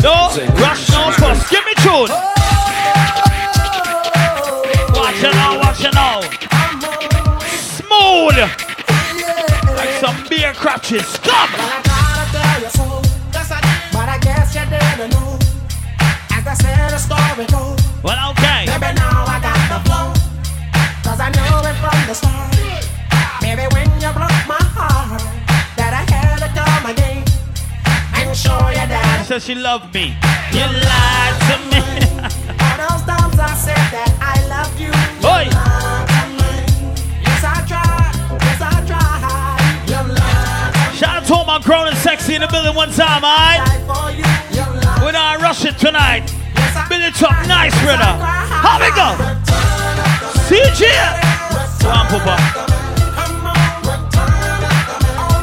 No 0.04 0.28
rush, 0.60 0.92
no 0.92 1.08
fuss. 1.16 1.48
Give 1.48 1.64
me 1.64 1.72
tune. 1.80 2.37
Smooth. 8.28 8.50
Like 9.78 9.90
some 10.04 10.28
beer 10.28 10.52
crutches. 10.54 11.18
Come. 11.24 11.50
But 13.94 14.10
I 14.10 14.20
guess 14.22 14.54
you 14.54 14.66
didn't 14.68 15.12
know. 15.12 15.40
As 16.36 16.46
I 16.46 16.54
said, 16.60 16.92
the 16.92 16.98
story 17.00 17.48
goes. 17.48 17.80
Well, 18.04 18.32
okay. 18.32 18.66
Maybe 18.68 19.00
now 19.00 19.24
I 19.26 19.40
got 19.40 19.56
the 19.72 19.80
flow. 19.88 20.12
Cause 21.04 21.20
I 21.22 21.30
knew 21.32 21.70
it 21.72 21.76
from 21.80 22.00
the 22.08 22.14
start. 22.14 22.52
Maybe 23.42 23.64
when 23.74 23.88
you 24.02 24.12
broke 24.12 24.44
my 24.44 24.60
heart, 24.76 25.22
that 25.78 25.94
I 25.96 26.04
had 26.12 26.44
to 26.44 26.50
come 26.52 26.92
again 26.92 27.24
and 28.14 28.36
show 28.36 28.60
you 28.70 28.88
that. 28.92 29.26
Says 29.26 29.46
she 29.46 29.56
loved 29.56 29.94
me. 29.94 30.18
You 30.52 30.68
lied 30.68 31.36
to 31.48 31.56
me. 31.72 31.80
All 32.60 32.76
those 32.76 33.04
times 33.08 33.40
I 33.40 33.56
said 33.56 33.88
that 33.96 34.12
I 34.20 34.36
loved 34.52 34.80
you. 34.80 34.92
You 34.92 36.17
told 41.28 41.46
my 41.46 41.60
grown 41.60 41.90
and 41.90 41.98
sexy 41.98 42.36
in 42.36 42.42
the 42.42 42.48
building 42.48 42.74
one 42.74 42.90
time, 42.90 43.22
alright? 43.22 43.60
We're 45.04 45.12
not 45.12 45.42
rushing 45.42 45.76
tonight. 45.76 46.32
Build 46.88 47.02
it 47.04 47.22
up 47.22 47.36
nice, 47.48 47.76
brother. 47.84 48.16
How 48.64 48.80
we 48.80 48.88
go? 48.96 49.12
CG! 50.48 50.88
Come 51.84 51.92
on, 51.92 52.08
Papa. 52.08 52.36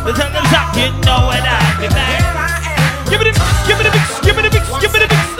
Let's 0.06 0.18
have 0.18 0.32
them 0.32 0.44
talk, 0.48 0.74
you 0.74 0.88
know 1.04 1.28
what 1.28 1.44
I 1.44 1.60
do, 1.76 1.88
man. 1.92 3.10
Give 3.10 3.20
it 3.20 3.26
a 3.26 3.32
mix, 3.32 3.66
give 3.68 3.78
it 3.78 3.86
a 3.86 3.90
mix, 3.92 4.20
give 4.20 4.38
it 4.38 4.44
a 4.46 4.50
mix, 4.50 4.80
give 4.80 4.94
it 4.94 5.02
a 5.02 5.14
mix. 5.14 5.33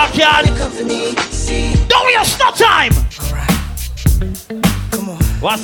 Backyard? 0.00 0.46
Don't 1.88 2.06
waste 2.06 2.38
no 2.38 2.50
time. 2.52 2.92
The 5.40 5.56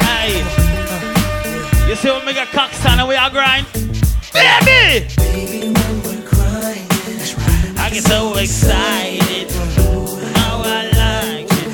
hey. 0.00 0.32
You 1.88 1.94
see 1.96 2.08
what 2.08 2.24
me 2.24 2.32
get 2.32 2.48
cocks 2.48 2.86
on 2.86 2.98
and 2.98 3.08
we 3.08 3.14
are 3.14 3.28
grind? 3.30 3.66
Baby! 4.32 5.06
Baby, 5.18 5.74
I 7.76 7.90
get 7.92 8.04
so 8.04 8.36
excited. 8.38 9.50
How 10.36 10.62
I 10.64 10.66
like 11.04 11.50
it. 11.50 11.68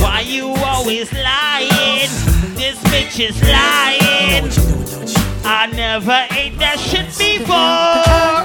Why 0.00 0.20
you 0.20 0.46
always 0.64 1.12
lying? 1.12 2.10
This 2.56 2.78
bitch 2.84 3.20
is 3.20 3.42
lying. 3.42 4.50
I 5.44 5.66
never 5.66 6.26
ate 6.30 6.58
that 6.58 6.78
shit 6.78 7.11
before. 7.42 8.42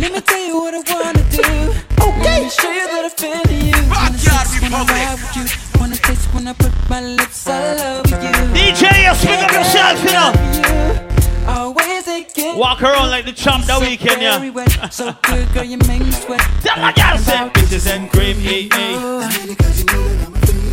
Let 0.00 0.12
me 0.12 0.20
tell 0.20 0.46
you 0.46 0.56
what 0.58 0.74
I 0.74 0.82
wanna 0.92 1.24
do. 1.30 1.42
Okay. 2.02 2.22
Let 2.22 2.42
me 2.42 2.50
show 2.50 2.70
you 2.70 2.86
that 2.92 3.04
I 3.04 3.12
feel 3.20 3.44
you. 3.52 3.72
Backyard 3.90 4.46
Wanna 4.72 4.92
ride 4.92 5.18
with 5.22 5.36
you. 5.36 5.80
Wanna 5.80 5.96
taste 5.96 6.26
when 6.34 6.48
I 6.48 6.52
put 6.54 6.72
my 6.90 7.00
lips 7.00 7.46
all 7.46 7.54
over 7.54 8.16
you. 8.22 8.32
DJ, 8.54 9.04
you 9.06 9.14
speak 9.14 9.40
up 9.44 9.52
yourself, 9.52 10.02
you 10.04 10.12
know. 10.12 10.32
Always 11.46 12.08
again. 12.08 12.58
Walk 12.58 12.82
around 12.82 13.10
like 13.10 13.24
the 13.24 13.32
chump 13.32 13.66
that 13.66 13.80
weekend, 13.80 14.22
yeah. 14.22 14.88
So 14.88 15.14
good, 15.22 15.52
girl, 15.52 15.64
you 15.64 15.78
make 15.86 16.02
me 16.02 16.10
sweat. 16.10 16.40
Tell 16.62 16.76
my 16.78 16.92
girl, 16.92 17.18
say, 17.18 17.38
bitches 17.54 17.86
and 17.86 18.10
cream, 18.10 18.36
hey, 18.36 18.68
hey. 18.72 18.94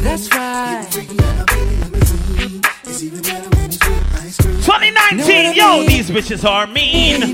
That's 0.01 0.29
right. 0.31 1.20
2019, 4.71 5.53
yo, 5.53 5.83
these 5.83 6.09
bitches 6.09 6.49
are 6.49 6.65
mean. 6.65 7.33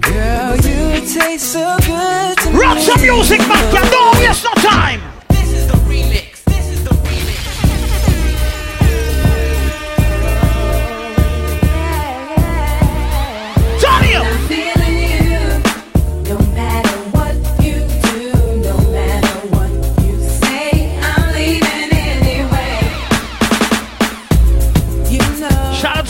Girl, 0.00 0.56
you 0.56 1.00
taste 1.06 1.52
so 1.52 1.76
good. 1.86 2.36
Rock 2.52 2.78
some 2.78 3.00
music, 3.00 3.38
man. 3.40 3.72
No, 3.74 4.12
yes, 4.18 4.42
no 4.42 4.52
time. 4.54 5.00
This 5.28 5.52
is 5.52 5.66
the 5.68 5.74
remix. 5.74 6.25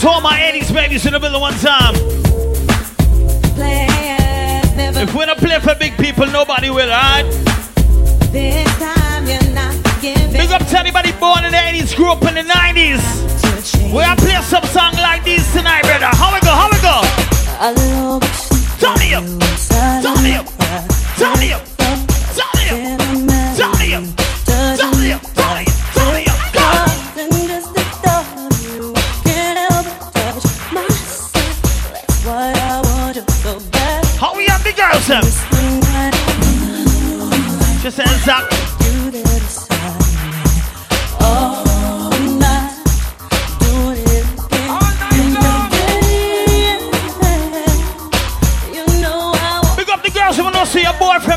To 0.07 0.13
all 0.13 0.21
my 0.21 0.39
80s 0.39 0.73
babies 0.73 1.05
in 1.05 1.13
the 1.13 1.19
building 1.19 1.41
one 1.41 1.53
time. 1.55 1.95
If 4.99 5.13
we 5.13 5.25
don't 5.25 5.37
play 5.37 5.59
for 5.59 5.75
big 5.75 5.97
people, 5.97 6.25
nobody 6.27 6.69
will, 6.69 6.89
alright? 6.89 7.25
this 8.31 8.79
time 8.79 9.27
you're 9.27 9.53
not 9.53 9.75
giving. 10.01 10.31
Big 10.31 10.51
up 10.51 10.65
to 10.65 10.79
anybody 10.79 11.11
born 11.13 11.43
in 11.43 11.51
the 11.51 11.57
80s, 11.57 11.95
grew 11.95 12.11
up 12.11 12.23
in 12.23 12.35
the 12.35 12.43
90s. 12.43 13.03
We 13.93 14.01
are 14.03 14.15
play 14.15 14.39
some 14.43 14.63
song 14.65 14.93
like 14.93 15.25
this 15.25 15.43
tonight, 15.51 15.83
brother. 15.83 16.09
How 16.19 16.33
we 16.33 16.39
go? 16.39 16.53
How 16.55 16.69
we 16.71 16.79
go? 16.89 16.97
Tony 18.79 19.13
up, 19.13 19.25
Tony 20.03 20.35
up, 20.35 20.47
Tony 21.17 21.53
up, 21.53 21.66
more 50.99 51.19
from 51.19 51.36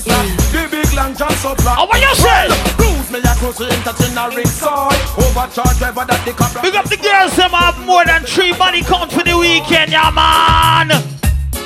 service, 0.00 0.06
now. 0.06 0.62
the 0.62 0.68
big 0.70 0.94
long 0.94 1.14
john 1.14 1.30
supply. 1.36 1.76
Oh, 1.78 1.86
what 1.86 2.00
you 2.00 2.14
say? 2.14 2.48
Cruise 2.74 3.10
me 3.10 3.20
like 3.20 3.38
cruise 3.38 3.56
to 3.56 3.64
entertain 3.64 4.16
a 4.18 4.30
ringside. 4.34 4.98
Overcharge 5.18 5.78
driver 5.78 6.04
that 6.06 6.22
the 6.24 6.32
cabra. 6.32 6.62
Big 6.62 6.74
up 6.74 6.86
the 6.86 6.96
girls, 6.96 7.36
them 7.36 7.50
have 7.50 7.78
more 7.86 8.04
than 8.04 8.22
three 8.24 8.52
money 8.58 8.82
count 8.82 9.12
for 9.12 9.22
the 9.22 9.36
weekend, 9.36 9.90
yeah, 9.92 10.10
man. 10.10 10.90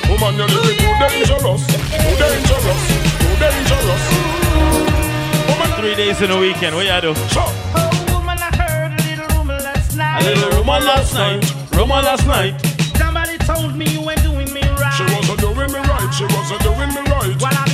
Woman, 0.09 0.35
you're 0.35 0.49
living 0.49 0.77
too 0.77 0.93
dangerous. 1.01 1.63
Too 1.65 2.15
dangerous. 2.17 2.81
Too 3.17 3.35
dangerous. 3.39 4.03
Three 5.79 5.95
days 5.95 6.21
in 6.21 6.31
a 6.31 6.37
weekend, 6.37 6.75
what 6.75 6.85
you 6.85 7.01
do? 7.01 7.15
Woman, 8.11 8.35
I 8.35 8.51
heard 8.51 8.91
a 8.91 9.01
little 9.07 9.27
rumor 9.37 9.59
last 9.63 9.95
night. 9.95 10.21
A 10.21 10.27
little 10.27 10.59
rumor 10.59 10.79
last 10.83 11.13
night. 11.13 11.39
Rumor 11.71 12.01
last 12.03 12.27
night. 12.27 12.53
Somebody 12.97 13.37
told 13.39 13.75
me 13.77 13.85
you 13.87 14.03
ain't 14.09 14.21
doing 14.21 14.51
me 14.51 14.61
right. 14.75 14.91
She 14.91 15.03
wasn't 15.07 15.39
doing 15.39 15.71
me 15.71 15.79
right. 15.79 16.11
She 16.11 16.25
wasn't 16.35 16.61
doing 16.63 16.89
me 16.89 17.01
right. 17.09 17.31
While 17.39 17.55
I've 17.55 17.68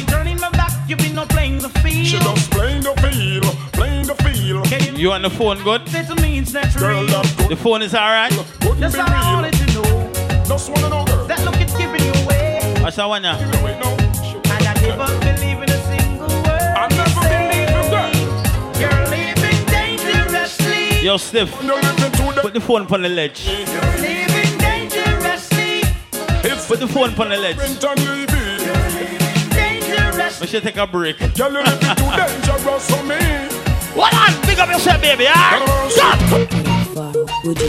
just 2.85 2.97
playing 2.97 3.41
the 3.41 3.41
field. 3.41 3.55
Playing 3.73 4.05
the 4.07 4.15
field. 4.15 4.97
You 4.99 5.11
on 5.11 5.21
the 5.23 5.29
phone 5.29 5.63
good? 5.63 5.87
Say 5.89 6.05
to 6.05 6.15
me 6.21 6.39
it's 6.39 6.53
natural. 6.53 7.05
The 7.49 7.55
phone 7.55 7.81
is 7.81 7.95
alright? 7.95 8.31
That's 8.79 8.95
all 8.95 9.07
I 9.07 9.33
wanted 9.33 9.53
to 9.53 9.65
know. 9.73 10.43
Just 10.45 10.69
wanna 10.69 10.89
know, 10.89 11.05
girl. 11.05 11.25
That 11.27 11.43
look 11.43 11.59
it's 11.59 11.75
giving 11.75 12.03
you 12.03 12.13
away. 12.23 12.61
What's 12.81 12.97
that 12.97 13.07
one 13.07 13.23
now? 13.23 13.37
And 13.37 13.51
I 14.47 14.73
never 14.81 15.07
believe 15.19 15.59
in 15.63 15.69
a 15.69 15.79
single 15.89 16.27
word. 16.27 16.61
I 16.61 16.87
never 16.89 17.21
believe 17.33 17.69
in 17.73 17.87
that. 17.91 18.13
You're 18.79 19.05
living 19.09 19.61
dangerously. 19.65 21.03
Yo, 21.03 21.17
Stiff. 21.17 21.51
Put 22.41 22.53
the 22.53 22.61
phone 22.61 22.85
on 22.85 23.01
the 23.01 23.09
ledge. 23.09 23.47
You're 23.47 23.65
living 23.97 24.57
dangerously. 24.59 25.81
Put 26.67 26.79
the 26.79 26.87
phone 26.87 27.13
on 27.19 27.29
the 27.29 27.37
ledge. 27.37 28.24
Dangerous. 30.35 30.41
We 30.41 30.47
should 30.47 30.63
take 30.63 30.77
a 30.77 30.87
break. 30.87 31.19
Girl, 31.35 31.51
you 31.51 31.59
living 31.63 31.95
too 31.95 32.11
dangerous 32.15 32.89
for 32.89 33.03
me. 33.03 33.15
What 33.95 34.13
on? 34.13 34.33
Big 34.45 34.59
up 34.59 34.69
yourself, 34.69 35.01
baby, 35.01 35.27
alright? 35.27 35.63
Stop! 35.91 36.19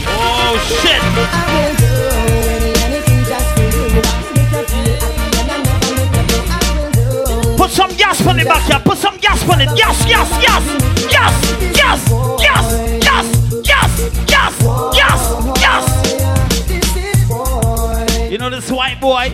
Oh, 0.09 0.59
shit! 0.83 1.01
Put 7.57 7.71
some 7.71 7.91
gas 7.97 8.27
on 8.27 8.37
the 8.37 8.45
back 8.45 8.63
here. 8.67 8.81
Put 8.85 8.99
some 8.99 9.17
gas 9.19 9.49
on 9.49 9.61
it. 9.61 9.69
Gas, 9.77 10.05
gas, 10.05 10.29
gas, 10.43 10.65
gas, 11.11 11.33
gas, 11.77 12.09
gas, 12.41 12.67
gas, 13.03 13.27
gas, 13.63 13.93
gas, 14.27 14.55
gas, 14.95 15.23
gas. 15.61 15.87
You 18.31 18.39
know 18.39 18.51
this 18.51 18.71
white 18.71 19.01
boy? 19.01 19.31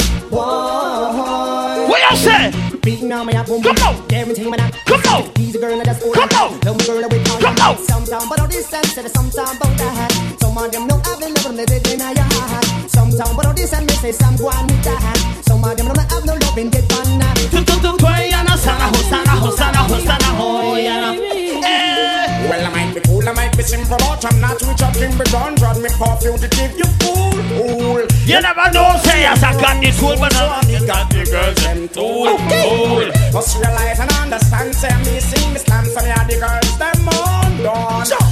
What 1.88 2.00
you 2.10 2.16
say? 2.16 2.71
Beating 2.82 3.12
on 3.12 3.26
my 3.26 3.32
up, 3.34 3.46
Come 3.46 3.64
on. 3.64 4.08
Guarantee 4.08 4.50
my 4.50 4.56
knock. 4.56 4.74
Come 4.86 5.00
on. 5.14 5.30
He's 5.36 5.54
a 5.54 5.60
girl 5.60 5.78
and 5.78 5.86
that's 5.86 6.02
all. 6.02 6.12
Come 6.12 6.28
on. 6.30 6.60
Tell 6.60 6.74
me 6.74 6.84
girl 6.84 7.00
that 7.00 7.12
we 7.12 7.22
call. 7.22 7.40
Come 7.40 7.56
on. 7.58 7.78
Sometime, 7.78 8.28
but 8.28 8.40
all 8.40 8.48
this 8.48 8.66
sense, 8.66 8.96
and 8.96 9.08
sometime, 9.08 9.56
but 9.60 9.78
that. 9.78 10.41
Some 10.52 10.66
of 10.66 10.70
them 10.70 10.86
know 10.86 11.00
have 11.00 11.16
the 11.16 11.32
love 11.32 11.56
they 11.56 11.64
did 11.64 11.96
in 11.96 12.00
a 12.04 12.12
heart. 12.12 12.68
Sometime 12.84 13.32
about 13.40 13.56
this 13.56 13.72
and 13.72 13.88
they 13.88 13.96
say 13.96 14.12
some 14.12 14.36
go 14.36 14.52
on 14.52 14.68
with 14.68 14.84
that. 14.84 15.16
Some 15.48 15.64
of 15.64 15.72
them 15.72 15.88
don't 15.88 15.96
have 15.96 16.26
no 16.28 16.36
love 16.36 16.58
in 16.60 16.68
the 16.68 16.84
pan. 16.92 17.24
Tum 17.48 17.64
tum 17.64 17.80
tum 17.80 17.96
toyana 17.96 18.52
sana 18.60 18.92
hosana 18.92 19.32
hosana 19.40 19.80
hosana 19.88 20.28
hoyana. 20.36 21.16
Eh. 21.64 22.50
Well, 22.52 22.66
I 22.66 22.68
might 22.68 22.92
be 22.92 23.00
cool, 23.00 23.26
I 23.26 23.32
might 23.32 23.56
be 23.56 23.62
simple, 23.64 23.96
but 23.96 24.20
I'm 24.28 24.40
not 24.44 24.60
rich 24.60 24.82
up 24.84 24.92
in 25.00 25.16
John 25.32 25.56
Drod 25.56 25.80
me 25.80 25.88
for 25.88 26.20
fugitive, 26.20 26.76
you 26.76 26.84
fool, 27.00 27.32
fool. 27.56 28.04
You 28.28 28.44
never 28.44 28.68
know, 28.76 28.92
say 29.08 29.24
yes, 29.24 29.40
I 29.42 29.56
got 29.56 29.80
this 29.80 29.96
cool, 29.96 30.20
but 30.20 30.36
I 30.36 30.60
got 30.84 31.08
the 31.08 31.24
girls 31.32 31.56
them 31.64 31.88
too 31.88 32.28
cool. 32.28 33.08
Must 33.32 33.56
realize 33.56 34.00
and 34.04 34.12
understand, 34.20 34.76
say 34.76 34.92
me 35.00 35.16
sing, 35.16 35.56
me 35.56 35.58
stand, 35.64 35.88
so 35.88 36.04
me 36.04 36.12
are 36.12 36.28
the 36.28 36.36
girls 36.36 36.76
them 36.76 37.08
on 37.08 37.42
done. 37.64 38.04
You 38.04 38.31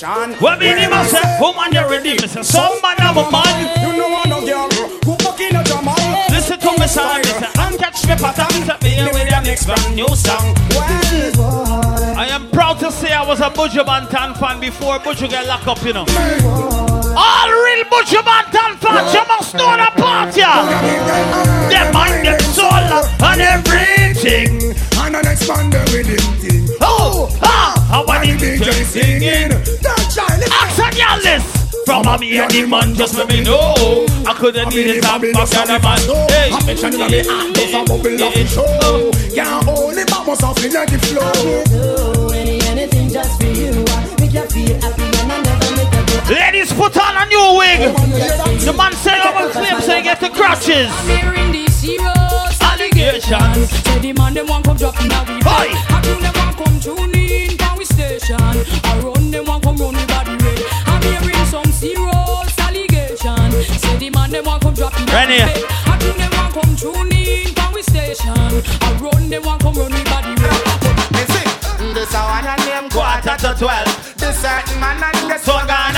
foundation. 0.00 0.40
What 0.42 0.58
mean 0.58 0.78
you 0.78 0.90
must 0.90 1.10
say, 1.10 1.38
woman, 1.40 1.72
you're 1.72 1.88
ready. 1.88 2.16
Some 2.18 2.80
man, 2.82 2.96
I'm 2.98 3.16
a 3.16 3.30
man. 3.30 3.92
You 3.92 3.98
know 3.98 4.16
I 4.16 4.28
know 4.28 4.44
girl 4.44 4.68
who 5.04 5.16
fucking 5.24 5.56
a 5.56 5.64
drummer. 5.64 5.94
Listen 6.30 6.58
to 6.58 6.70
me, 6.78 6.86
son, 6.86 7.22
and 7.58 7.78
catch 7.78 8.06
me 8.06 8.14
pattern 8.16 8.66
to 8.66 8.76
be 8.80 8.96
with 9.12 9.30
your 9.30 9.42
next 9.42 9.66
brand 9.66 9.94
new 9.94 10.08
song. 10.08 10.54
I 12.16 12.28
am 12.30 12.50
proud 12.50 12.78
to 12.80 12.90
say 12.90 13.12
I 13.12 13.26
was 13.26 13.40
a 13.40 13.50
Buju 13.50 13.84
Banton 13.84 14.36
fan 14.38 14.60
before 14.60 14.98
Buju 14.98 15.28
get 15.28 15.46
locked 15.46 15.68
up, 15.68 15.82
you 15.84 15.92
know. 15.92 16.99
All 17.16 17.50
real 17.50 17.84
Buju 17.90 18.20
Banton 18.22 18.76
fans, 18.78 19.14
you 19.14 19.24
must 19.26 19.54
know 19.54 19.76
the 19.76 19.90
part, 20.00 20.36
yeah. 20.36 21.68
Them 21.68 21.92
mind, 21.92 22.26
them 22.26 22.40
soul, 22.40 22.70
and 22.70 23.40
everything. 23.40 24.74
And 24.98 25.16
an 25.16 25.24
expander 25.24 25.82
with 25.92 26.06
him 26.06 26.26
thing. 26.38 26.76
Oh, 26.80 27.28
ah, 27.42 27.74
I 27.90 28.04
want 28.04 28.26
the 28.26 28.36
DJ 28.36 28.84
singing. 28.84 29.50
That 29.82 30.06
child 30.14 30.42
is 30.42 30.50
Action, 30.50 30.98
y'all 30.98 31.18
list. 31.22 31.60
From 31.86 32.06
a 32.06 32.18
me 32.18 32.38
and 32.38 32.50
the 32.50 32.66
man 32.66 32.94
just 32.94 33.16
let 33.16 33.28
me 33.28 33.42
know. 33.42 34.06
I 34.26 34.34
couldn't 34.34 34.68
need 34.68 34.86
it 34.86 35.02
back 35.02 35.20
back 35.20 35.54
and 35.54 35.68
the 35.68 35.78
man. 35.82 36.28
Hey! 36.28 36.50
I 36.52 36.64
mention 36.64 36.92
in 36.94 37.00
the 37.00 37.24
hand 37.24 37.54
Does 37.54 37.74
a 37.74 37.82
bubble 37.84 38.22
off 38.22 38.34
the 38.34 38.46
show 38.46 39.10
Can't 39.34 39.64
hold 39.64 39.96
it 39.96 40.06
back 40.06 40.26
Must 40.26 40.42
have 40.42 40.56
feel 40.56 40.72
like 40.72 40.90
the 40.90 40.98
flow 40.98 41.32
Do 41.66 42.34
any, 42.34 42.60
anything 42.68 43.08
just 43.08 43.40
for 43.40 43.46
you. 43.48 43.84
Make 44.20 44.34
you 44.34 44.46
feel 44.46 44.80
happy 44.80 45.19
Ladies 46.30 46.72
put 46.72 46.96
on 46.96 47.16
a 47.16 47.26
new 47.26 47.58
wig. 47.58 47.80
The 48.62 48.72
man 48.72 48.92
say 48.92 49.18
over 49.18 49.50
clip 49.50 49.82
so 49.82 49.96
you 49.96 50.04
get 50.04 50.20
the 50.20 50.28
crutches. 50.30 50.86
I'm 50.88 51.08
hearing 51.08 51.50
these 51.50 51.74
serious 51.74 52.62
allegations. 52.62 53.68
Say 53.82 53.98
the 53.98 54.12
man 54.12 54.34
them 54.34 54.46
want 54.46 54.64
come 54.64 54.76
drop 54.76 54.94
in 55.02 55.10
a 55.10 55.20
we 55.26 55.42
Boy 55.42 55.74
How 55.90 56.00
come 56.00 56.22
them 56.22 56.32
want 56.38 56.56
come 56.56 56.78
tune 56.78 57.14
in 57.18 57.56
Can 57.58 57.76
we 57.76 57.84
station. 57.84 58.38
I 58.38 59.00
run 59.02 59.32
them 59.32 59.44
want 59.46 59.64
come 59.64 59.74
run 59.78 59.94
the 59.94 60.06
body 60.06 60.38
way 60.38 60.54
I'm 60.86 61.02
hearing 61.02 61.44
some 61.50 61.66
serious 61.74 62.54
allegations 62.62 63.66
Say 63.82 63.98
the 63.98 64.10
man 64.10 64.30
them 64.30 64.44
want 64.44 64.62
come 64.62 64.74
drop 64.74 64.94
in 64.94 65.08
a 65.08 65.12
Rennie. 65.12 65.42
we 65.42 65.66
How 65.82 65.98
come 65.98 66.14
them 66.14 66.30
want 66.38 66.54
come 66.54 66.76
tune 66.78 67.10
in 67.10 67.50
Can 67.58 67.72
we 67.74 67.82
station. 67.82 68.38
I 68.38 68.98
run 69.02 69.28
them 69.28 69.42
want 69.42 69.62
come 69.62 69.74
run 69.74 69.90
the 69.90 70.02
body 70.06 70.38
way 70.38 71.10
This 71.92 72.14
a 72.14 72.22
one 72.22 72.46
and 72.46 72.62
name 72.66 72.88
quarter 72.88 73.34
to 73.34 73.50
twelve. 73.58 74.14
This 74.16 74.38
certain 74.38 74.78
man 74.78 75.02
and 75.02 75.30
this 75.30 75.42
So 75.42 75.52
gonna 75.52 75.89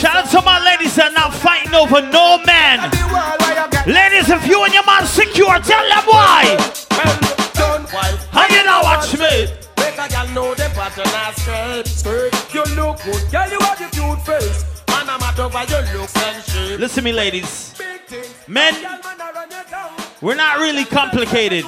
Shout 0.00 0.16
out 0.16 0.30
to 0.30 0.40
my 0.40 0.56
ladies 0.64 0.96
that 0.96 1.12
not 1.12 1.34
fighting 1.34 1.74
over 1.76 2.00
no 2.00 2.40
man. 2.48 2.88
Ladies 3.84 4.32
if 4.32 4.48
you 4.48 4.64
and 4.64 4.72
your 4.72 4.86
man 4.88 5.04
secure 5.04 5.60
tell 5.60 5.84
them 5.84 6.08
why. 6.08 6.56
How 8.32 8.48
you 8.48 8.64
know 8.64 8.80
watch 8.80 9.12
me. 9.12 9.52
Make 9.76 10.00
a 10.00 10.08
girl 10.08 10.28
know 10.32 10.54
the 10.54 10.72
pattern 10.72 11.84
Straight 11.84 12.32
You 12.54 12.64
look 12.76 12.96
good 13.04 13.30
Girl 13.30 13.50
you 13.50 13.60
have 13.60 13.76
the 13.76 13.88
cute 13.92 14.22
face 14.24 14.64
Man 14.88 15.08
I'm 15.08 15.20
mad 15.20 15.38
over 15.38 15.64
your 15.68 16.00
looks 16.00 16.16
and 16.16 16.44
shape 16.44 16.80
Listen 16.80 17.04
me 17.04 17.12
ladies. 17.12 17.74
Men 18.48 18.72
We're 20.22 20.34
not 20.34 20.60
really 20.60 20.86
complicated. 20.86 21.66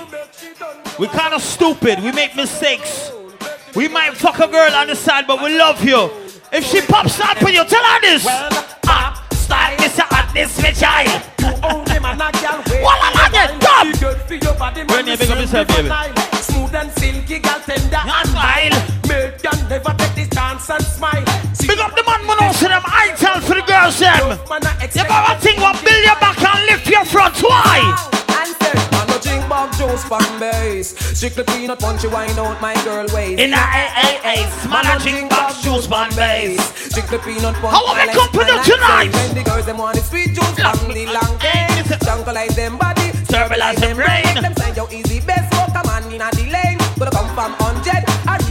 We're 0.98 1.08
kind 1.08 1.34
of 1.34 1.42
stupid. 1.42 2.02
We 2.02 2.12
make 2.12 2.34
mistakes. 2.34 3.12
We 3.74 3.88
might 3.88 4.16
fuck 4.16 4.38
a 4.38 4.48
girl 4.48 4.72
on 4.72 4.86
the 4.86 4.96
side 4.96 5.26
but 5.26 5.42
we 5.42 5.58
love 5.58 5.84
you 5.84 6.21
If 6.52 6.66
she 6.66 6.82
pops 6.82 7.18
up 7.18 7.42
on 7.42 7.50
you 7.50 7.64
tell 7.64 7.82
her 7.82 8.00
this. 8.02 8.26
Ah, 8.28 9.16
style 9.32 9.74
Mr. 9.78 10.04
Hot 10.12 10.28
this 10.34 10.52
bitch 10.60 10.80
child. 10.84 11.08
Only 11.64 11.98
man 11.98 12.20
a 12.20 12.28
girl 12.28 12.60
wait 12.68 12.82
Walla 12.84 13.08
la 13.16 13.28
get 13.32 13.56
top 13.60 13.88
Good 13.98 14.20
for 14.28 14.34
your 14.34 14.54
body 14.60 14.84
man. 14.84 14.96
Rennie, 15.00 15.16
big 15.16 15.30
up 15.30 15.38
yourself, 15.40 15.68
baby. 15.68 15.88
Smooth 16.44 16.74
and 16.74 16.92
silky 16.92 17.38
girl 17.38 17.56
tender 17.64 18.04
and 18.04 18.28
smile 18.28 18.76
Make 19.08 19.38
them 19.40 19.58
never 19.70 19.94
take 19.96 20.14
this 20.14 20.28
dance 20.28 20.68
and 20.68 20.84
smile. 20.84 21.24
Big 21.64 21.78
up 21.80 21.96
the 21.96 22.04
man 22.04 22.20
when 22.28 22.36
I 22.36 22.52
them 22.52 22.82
I 22.84 23.14
tell 23.16 23.40
for 23.40 23.54
the 23.56 23.64
girls 23.64 23.96
them. 23.98 24.36
You 24.36 25.08
got 25.08 25.32
a 25.32 25.40
thing 25.40 25.56
what 25.56 25.80
build 25.80 26.04
your 26.04 26.20
back 26.20 26.36
and 26.36 26.66
lift 26.68 26.86
your 26.86 27.04
front? 27.06 27.40
Why? 27.40 27.80
Man 27.80 28.11
bug 29.52 29.68
juice 29.76 30.08
pan 30.08 30.40
base. 30.40 30.96
Strictly 31.12 31.44
peanut 31.44 31.78
punchy 31.78 32.08
wine 32.08 32.38
out 32.40 32.58
my 32.62 32.72
girl 32.84 33.06
waist. 33.12 33.38
In 33.38 33.52
a 33.52 33.60
AAA 33.60 34.48
Man 34.72 34.88
a 34.88 34.96
drink 34.98 35.28
bug 35.28 35.54
juice 35.60 35.86
pan 35.86 36.08
base. 36.16 36.64
Strictly 36.88 37.18
peanut 37.18 37.54
punch 37.60 37.74
How 37.76 37.84
are 37.84 37.96
we 38.00 38.12
company 38.16 38.56
tonight? 38.64 39.12
When 39.12 39.34
the 39.36 39.42
girls 39.44 39.66
them 39.66 39.76
want 39.76 39.96
the 39.96 40.02
sweet 40.02 40.32
juice 40.32 40.56
from 40.56 40.88
the 40.96 41.04
long 41.12 41.36
case 41.36 41.84
Jungle 42.00 42.32
them 42.32 42.78
body 42.78 43.12
Turbulence 43.28 43.80
them 43.80 43.96
brain. 43.96 44.24
Make 44.24 44.40
them 44.40 44.56
sign 44.56 44.74
your 44.74 44.88
easy 44.90 45.20
best 45.20 45.52
Smoke 45.52 45.76
a 45.76 45.82
man 45.86 46.04
in 46.08 46.24
a 46.24 46.28
the 46.32 46.48
lane. 46.48 46.80
Gonna 46.96 47.12
come 47.12 47.28
from 47.36 47.52
hundred 47.60 48.02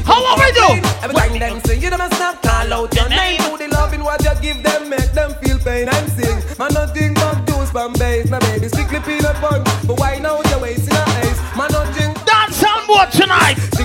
How 0.05 0.21
are 0.21 0.37
we 0.37 0.49
do? 0.53 0.69
Every 1.01 1.15
time 1.17 1.39
them 1.39 1.57
say 1.65 1.81
you 1.81 1.89
a 1.89 2.07
snap 2.13 2.41
Call 2.45 2.73
out 2.77 2.93
your 2.93 3.09
name. 3.09 3.41
Who 3.49 3.57
the 3.57 3.67
loving 3.73 4.03
what 4.03 4.21
you 4.21 4.35
give 4.39 4.61
them 4.61 4.89
Make 4.89 5.11
them 5.17 5.33
feel 5.41 5.57
pain 5.57 5.89
and 5.89 6.07
sing. 6.13 6.37
Man 6.59 6.69
no 6.77 6.85
drink 6.93 7.15
bug 7.17 7.41
juice 7.47 7.71
from 7.71 7.93
base. 7.93 8.29
My 8.29 8.37
baby 8.45 8.69
strictly 8.69 9.01
peanut 9.01 9.37
punch 9.41 9.70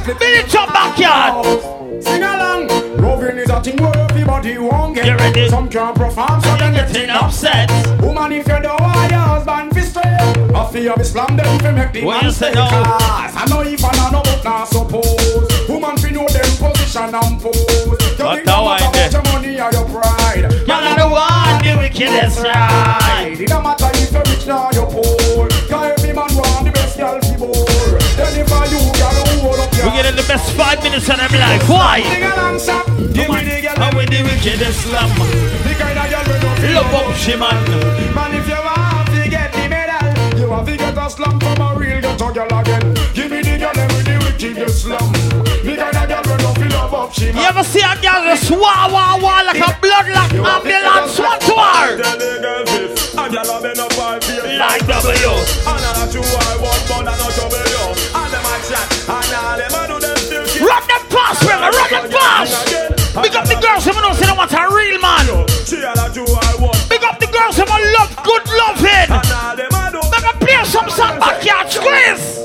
tonight 0.07 0.19
Village 0.21 0.55
your 0.55 0.67
backyard. 0.69 2.03
Sing 2.03 2.23
along. 2.23 2.69
Roving 2.99 3.39
is 3.39 3.51
a 3.51 3.61
thing 3.61 3.77
where 3.83 3.97
everybody 3.97 4.59
won't 4.59 4.95
get. 4.95 5.07
You 5.07 5.17
ready? 5.17 5.49
Some 5.49 5.69
can't 5.69 5.97
perform 5.97 6.41
so 6.41 6.57
them 6.57 6.75
Getting 6.75 7.11
upset. 7.11 7.71
Woman 8.01 8.33
if 8.33 8.47
you 8.47 8.61
don't 8.61 8.81
want 8.81 9.11
your 9.11 9.21
husband 9.21 9.75
fi 9.75 9.81
straight 9.81 10.55
I 10.55 10.71
feel 10.73 10.95
you 10.97 11.05
slam 11.05 11.37
them 11.37 11.59
fi 11.59 11.71
make 11.73 11.93
the 11.93 12.05
What 12.05 12.15
man 12.17 12.25
you 12.25 12.31
say 12.31 12.51
stay 12.53 12.55
now? 12.61 12.69
Cause 12.99 13.37
I 13.37 13.47
know 13.49 13.63
if 13.63 13.85
I 13.85 13.91
know 13.97 14.11
no 14.11 14.23
but 14.23 14.45
not 14.45 14.69
suppose. 14.69 15.69
Woman 15.69 15.97
fi 15.97 16.11
know 16.11 16.27
them 16.29 16.51
position 16.57 17.15
and 17.15 17.41
pose. 17.41 17.57
You 17.57 17.97
But 18.19 18.35
think 18.35 18.47
now 18.47 18.63
no 18.63 18.69
I 18.69 18.81
matter 18.81 18.93
did. 18.93 19.15
about 19.15 19.25
your 19.25 19.33
money 19.33 19.61
or 19.61 19.73
your 19.73 19.85
pride. 19.89 20.67
Man 20.67 20.85
are 20.87 20.97
the 20.99 21.09
one 21.09 21.65
the 21.65 21.73
wickedest 21.79 22.39
right. 22.41 23.37
It 23.41 23.49
don't 23.49 23.63
matter 23.63 23.91
if 23.95 24.13
you're 24.13 24.23
rich 24.23 24.47
or 24.49 24.71
you're 24.73 24.87
poor. 24.87 25.49
Cause 25.69 25.99
every 25.99 26.13
man 26.13 26.31
want 26.37 26.65
the 26.65 26.71
best 26.73 26.76
girl 26.97 27.21
fi 27.21 27.37
bore 27.37 27.53
Then 28.17 28.35
if 28.41 28.53
I 28.53 28.65
you 28.73 28.83
girl 28.99 29.17
hold 29.45 29.61
up 29.61 29.71
your 29.77 29.85
We 29.87 29.91
getting 29.97 30.17
the 30.17 30.27
best 30.27 30.51
five 30.57 30.83
minutes 30.83 31.09
of 31.09 31.17
them 31.17 31.33
life. 31.39 31.69
Why? 31.69 32.03
Sing 32.03 32.25
along 32.25 32.59
stop 32.59 32.87
Give 33.17 33.29
me 33.29 33.41
the 33.45 33.57
girl 33.65 33.77
How 33.77 33.91
we 33.97 34.05
the 34.07 34.21
wickedest 34.25 34.81
slam? 34.89 35.11
The 35.67 35.73
kind 35.79 35.99
of 35.99 36.07
girl 36.11 36.27
we 36.27 36.37
don't 36.41 36.57
Love 36.75 36.95
up 36.95 37.15
she 37.17 37.37
man. 37.37 37.55
Man, 38.15 38.35
if 38.35 38.49
you 38.49 38.55
want 38.55 39.09
to 39.09 39.29
get 39.29 39.53
the 39.53 39.69
medal, 39.69 40.39
you 40.39 40.51
have 40.51 40.67
to 40.67 40.77
get 40.77 40.97
a 40.97 41.11
slum 41.11 41.39
from 41.39 41.61
a 41.61 41.79
real 41.79 42.01
ghetto 42.01 42.33
girl 42.33 42.59
again. 42.61 42.95
Give 43.15 43.31
me 43.31 43.43
the 43.43 43.59
girl 43.59 43.87
with 43.87 44.05
the 44.05 44.17
wickedest 44.25 44.83
slum. 44.83 45.13
The 45.65 45.77
kind 45.77 45.96
You 47.15 47.39
ever 47.39 47.63
see 47.63 47.87
a 47.87 47.95
girl 48.03 48.19
just 48.27 48.51
wah 48.51 48.91
wah 48.91 49.15
wah 49.23 49.47
like 49.47 49.63
a 49.63 49.71
bloodlock 49.79 50.35
ambulance 50.35 51.15
one 51.15 51.39
to 51.39 51.55
her? 51.55 52.03
Tell 52.03 52.19
the 52.19 52.43
girl 52.43 52.65
this, 52.67 53.15
a 53.15 53.25
girl 53.31 53.47
a 53.47 53.63
bend 53.63 53.79
up 53.79 53.95
her 53.95 54.19
face 54.19 54.59
Like 54.59 54.83
W. 54.91 55.31
And 55.71 55.87
a 55.87 56.03
two 56.11 56.19
I 56.19 56.59
want, 56.59 56.83
but 56.91 57.07
I 57.07 57.15
not 57.15 57.31
trouble 57.31 57.63
you. 57.63 57.87
And 58.11 58.31
them 58.35 58.43
a 58.43 58.55
chat, 58.67 58.91
and 59.07 59.33
all 59.39 59.55
them 59.55 59.71
a 59.71 59.83
do 59.87 59.97
them 60.03 60.19
still 60.19 60.45
keep. 60.51 60.67
Run 60.67 60.83
them 60.83 61.03
fast, 61.07 61.47
brother, 61.47 61.71
run 61.71 61.91
them 61.95 62.07
fast! 62.11 62.75
Big 63.23 63.35
up 63.39 63.47
the 63.47 63.59
girls 63.63 63.87
who 63.87 63.95
know 64.03 64.11
say 64.11 64.27
they 64.27 64.35
want 64.35 64.51
a 64.51 64.67
real 64.67 64.99
man. 64.99 65.47
She 65.63 65.79
a 65.87 65.95
la 65.95 66.11
two 66.11 66.27
I 66.27 66.59
want, 66.59 66.75
Big 66.91 67.07
up 67.07 67.23
the 67.23 67.31
girls 67.31 67.55
who 67.55 67.71
love 67.71 68.11
good 68.27 68.45
loving. 68.51 68.91
Eh. 68.91 69.15
and 69.15 69.31
all 69.31 69.55
them 69.55 69.71
a. 69.71 69.95
Let 70.11 70.23
me 70.27 70.33
play 70.43 70.59
some 70.67 70.91
song 70.91 71.23
backyard 71.23 71.71
squeeze. 71.71 72.37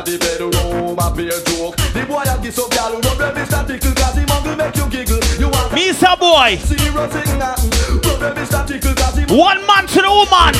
Inna 0.00 0.18
the 0.18 0.24
bedroom, 0.24 0.96
a 0.96 1.12
beer 1.12 1.36
joke 1.44 1.76
The 1.92 2.06
boy 2.08 2.24
a 2.24 2.40
give 2.40 2.54
some 2.54 2.70
gal 2.70 2.92
who 2.92 3.00
no 3.04 3.12
baby 3.20 3.44
statical 3.44 3.92
Cause 3.92 4.16
him 4.16 4.28
hunger 4.28 4.56
make 4.56 4.76
you 4.76 4.88
giggle 4.88 5.20
You 5.36 5.48
want 5.52 5.72
Misa 5.76 6.16
boy, 6.16 6.56
serious 6.56 7.12
thing 7.12 7.36
nothing 7.36 8.00
No 8.00 8.12
baby 8.16 8.44
statical 8.46 8.94
cause 8.94 9.18
him 9.18 9.28
one 9.28 9.60
man 9.66 9.86
to 9.86 10.00
the 10.00 10.08
woman, 10.08 10.56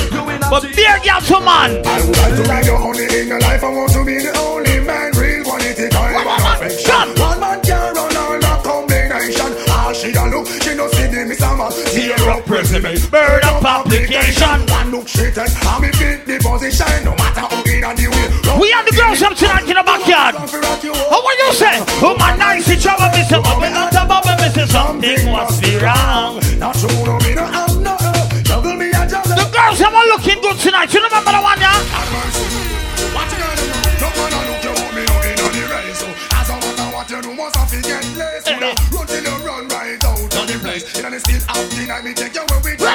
but 0.47 0.63
beer 0.77 0.95
girl 1.03 1.21
to 1.25 1.37
man. 1.41 1.81
I 1.83 2.05
would 2.05 2.17
like 2.17 2.35
to 2.37 2.43
ride 2.47 2.65
your 2.65 2.77
honey 2.77 3.09
in 3.09 3.27
your 3.27 3.39
life 3.41 3.63
I 3.63 3.69
want 3.73 3.91
to 3.93 4.05
be 4.05 4.21
the 4.21 4.31
only 4.37 4.79
man 4.85 5.11
Real 5.17 5.43
quality 5.43 5.89
kind 5.89 6.21
perfection. 6.61 7.07
One 7.17 7.39
man 7.39 7.61
can 7.61 7.93
run 7.93 8.15
all 8.17 8.37
the 8.37 8.53
combination. 8.63 9.51
All 9.69 9.93
she 9.93 10.13
a 10.13 10.23
look, 10.29 10.47
she 10.61 10.75
no 10.75 10.87
see 10.93 11.07
the 11.07 11.25
miss 11.25 11.41
a 11.41 11.55
man. 11.55 11.71
Zero 11.71 12.41
resume, 12.47 12.93
bird 13.09 13.43
up 13.43 13.63
application. 13.63 14.65
One 14.69 14.91
look 14.91 15.07
she 15.07 15.31
take, 15.31 15.49
and 15.49 15.81
me 15.81 15.89
fit 15.91 16.25
the 16.25 16.37
position. 16.37 17.05
No 17.05 17.15
matter 17.15 17.41
how 17.41 17.63
in 17.65 17.83
and 17.83 17.97
the 17.97 18.07
way. 18.09 18.20
We 18.61 18.69
have 18.69 18.85
the 18.85 18.93
girls 18.93 19.17
up 19.25 19.33
tonight 19.33 19.65
in 19.65 19.73
the 19.73 19.81
backyard. 19.81 20.35
Oh, 20.37 21.21
what 21.25 21.33
you 21.33 21.49
say? 21.51 21.81
Oh, 22.05 22.13
my 22.13 22.37
nice, 22.37 22.69
it's 22.69 22.83
trouble, 22.83 23.09
Mr. 23.09 23.41
Bubble, 23.41 23.73
not 23.73 23.89
a 23.89 24.05
bubble, 24.05 24.37
Mr. 24.37 24.69
Something 24.69 25.33
must 25.33 25.63
be 25.65 25.81
wrong. 25.81 26.37
Not 26.61 26.77
true, 26.77 26.93
no, 27.01 27.17
me 27.25 27.33
no 27.33 27.41
have 27.41 27.73
no. 27.81 27.97
uh, 27.97 28.43
Juggle 28.45 28.77
me 28.77 28.93
a 28.93 29.01
juggle. 29.09 29.33
The 29.33 29.49
girls 29.49 29.81
are 29.81 29.89
all 29.89 30.05
looking 30.13 30.37
good 30.45 30.61
tonight. 30.61 30.93
You 30.93 31.01
remember 31.01 31.33
the 31.33 31.41
one, 31.41 31.57
yeah? 31.57 31.73
What 33.17 33.25
you 33.33 33.41
gonna 33.41 33.57
do? 33.57 33.65
No 33.97 34.07
a 34.13 34.39
look 34.45 34.61
you 34.61 34.73
want 34.77 34.93
me 34.93 35.03
no 35.09 35.15
in 35.25 35.41
on 35.41 35.51
the 35.57 35.63
race. 35.65 35.97
So 35.97 36.07
as 36.37 36.49
a 36.53 36.55
matter 36.61 36.87
what 36.93 37.09
you 37.09 37.17
do, 37.17 37.33
must 37.33 37.55
have 37.57 37.65
to 37.73 37.81
get 37.81 38.05
laced. 38.13 38.45
Run 38.93 39.07
till 39.09 39.25
you 39.25 39.35
run 39.41 39.65
right 39.73 40.05
out 40.05 40.21
of 40.21 40.45
the 40.45 40.57
place. 40.61 40.85
You 40.93 41.09
know, 41.09 41.17
still 41.17 41.41
out 41.49 41.65
deny 41.73 42.01
me 42.05 42.13
take 42.13 42.37
you 42.37 42.45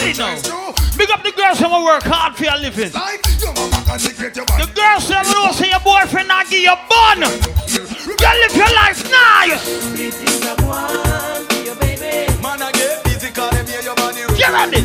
where 0.06 0.14
we 0.14 0.18
Ready 0.18 0.18
now. 0.18 0.74
Big 0.96 1.10
up 1.10 1.22
the 1.22 1.32
girls 1.32 1.58
who 1.58 1.84
work 1.84 2.02
hard 2.04 2.36
for 2.36 2.44
your 2.44 2.58
living. 2.58 2.90
The 2.90 4.70
girls 4.74 5.08
who 5.08 5.14
know 5.32 5.52
say 5.52 5.70
your 5.70 5.80
boyfriend 5.80 6.28
not 6.28 6.48
give 6.48 6.62
you 6.62 6.74
bun. 6.88 7.20
You 7.20 8.16
gotta 8.16 8.38
live 8.38 8.56
your 8.56 8.72
life 8.74 9.02
nice. 9.10 9.66
Man, 12.42 12.62
I 12.62 12.72
get 12.72 13.04
busy, 13.04 13.30
call 13.32 13.50
them, 13.50 13.66
yeah, 13.68 13.82
your 13.82 13.94
body 13.96 14.22
Get 14.36 14.52
ready. 14.52 14.80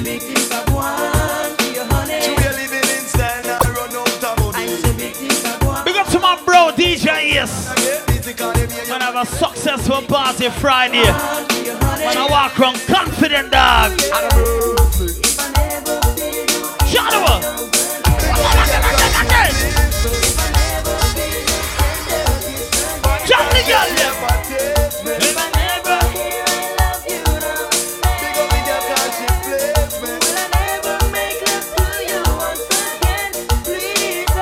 Big 5.86 5.96
up 5.96 6.08
to 6.08 6.20
my 6.20 6.42
bro 6.46 6.72
DJ 6.76 7.34
Yes. 7.34 7.81
Have 9.14 9.28
a 9.28 9.30
successful 9.30 10.02
party 10.04 10.50
Friday. 10.50 11.04
Man 11.04 12.18
I 12.18 12.28
walk 12.30 12.58
around 12.58 12.80
confident 12.88 13.52
dog. 13.52 13.92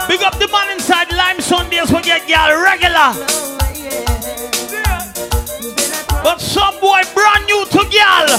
Big 0.07 0.21
up 0.21 0.37
the 0.37 0.47
man 0.51 0.69
inside 0.73 1.11
Lime 1.11 1.41
Sundays 1.41 1.91
we 1.91 2.01
get 2.03 2.27
girl 2.27 2.61
regular. 2.61 3.48
But 6.39 6.45
some 6.45 6.79
boy 6.79 7.01
brand 7.13 7.45
new 7.47 7.65
to 7.65 7.83
girl. 7.91 8.29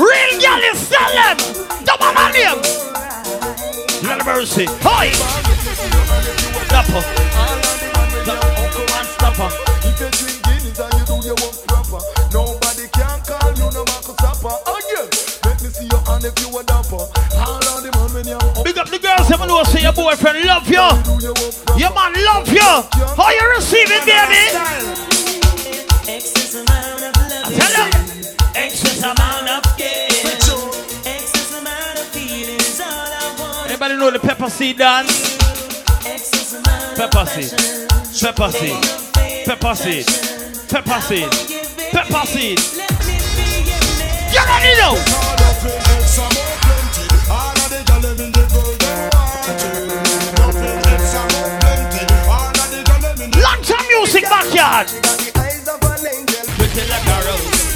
Real 0.00 0.32
girl 0.40 0.62
is 0.72 0.78
sell 0.80 1.12
them. 1.12 1.36
Come 1.84 2.00
on 2.00 2.16
on 2.16 2.32
him. 2.32 2.56
Lord 4.02 4.20
of 4.20 4.26
mercy. 4.26 4.64
Hi. 4.80 5.12
Stopper. 6.64 7.02
Stopper. 9.04 9.50
If 9.84 10.00
you 10.00 10.08
drink 10.16 10.40
Guinness 10.48 10.80
and 10.80 10.94
you 10.96 11.04
do 11.04 11.16
your 11.28 11.36
work 11.44 11.60
proper, 11.68 12.00
nobody 12.32 12.88
can 12.96 13.20
call 13.28 13.52
you 13.52 13.68
no 13.76 13.84
Marcus 13.84 14.16
Zappa. 14.16 14.56
Again, 14.64 15.08
let 15.44 15.60
me 15.60 15.68
see 15.68 15.88
your 15.92 16.00
hand 16.08 16.24
if 16.24 16.40
you 16.40 16.56
a 16.56 16.64
dapper. 16.64 17.04
When 18.16 18.28
oh. 18.32 18.62
Big 18.64 18.78
up 18.78 18.88
the 18.88 18.98
girls, 18.98 19.30
everyone 19.30 19.48
know 19.48 19.62
say 19.64 19.82
your 19.82 19.92
boyfriend 19.92 20.40
love 20.46 20.66
you. 20.68 20.88
Your 21.76 21.92
man 21.92 22.16
love 22.24 22.48
you. 22.48 22.64
How 23.12 23.28
you 23.30 23.50
receive 23.50 23.88
it, 23.90 24.06
baby? 24.06 25.25
Tell 26.06 26.14
you. 26.14 26.22
Excess 28.54 29.02
amount 29.02 29.48
of 29.50 29.64
Anybody 33.66 33.96
know 33.96 34.12
the 34.12 34.20
pepper 34.20 34.48
seed 34.48 34.78
dance? 34.78 35.36
Pepper 36.94 37.26
seed. 37.26 37.50
Pepper 38.22 38.50
seed. 38.52 38.76
Pepper 39.46 39.74
seed. 39.74 40.06
Pepper 40.68 41.00
seed. 41.00 41.28
Pepper 41.90 42.26
seed. 42.26 42.60
You 44.30 44.38
already 44.38 44.78
know. 44.78 44.94
Long 53.42 53.62
time 53.62 53.86
music 53.88 54.22
backyard. 54.22 55.25
Like 56.76 56.92
a 56.92 57.18
rose. 57.24 57.72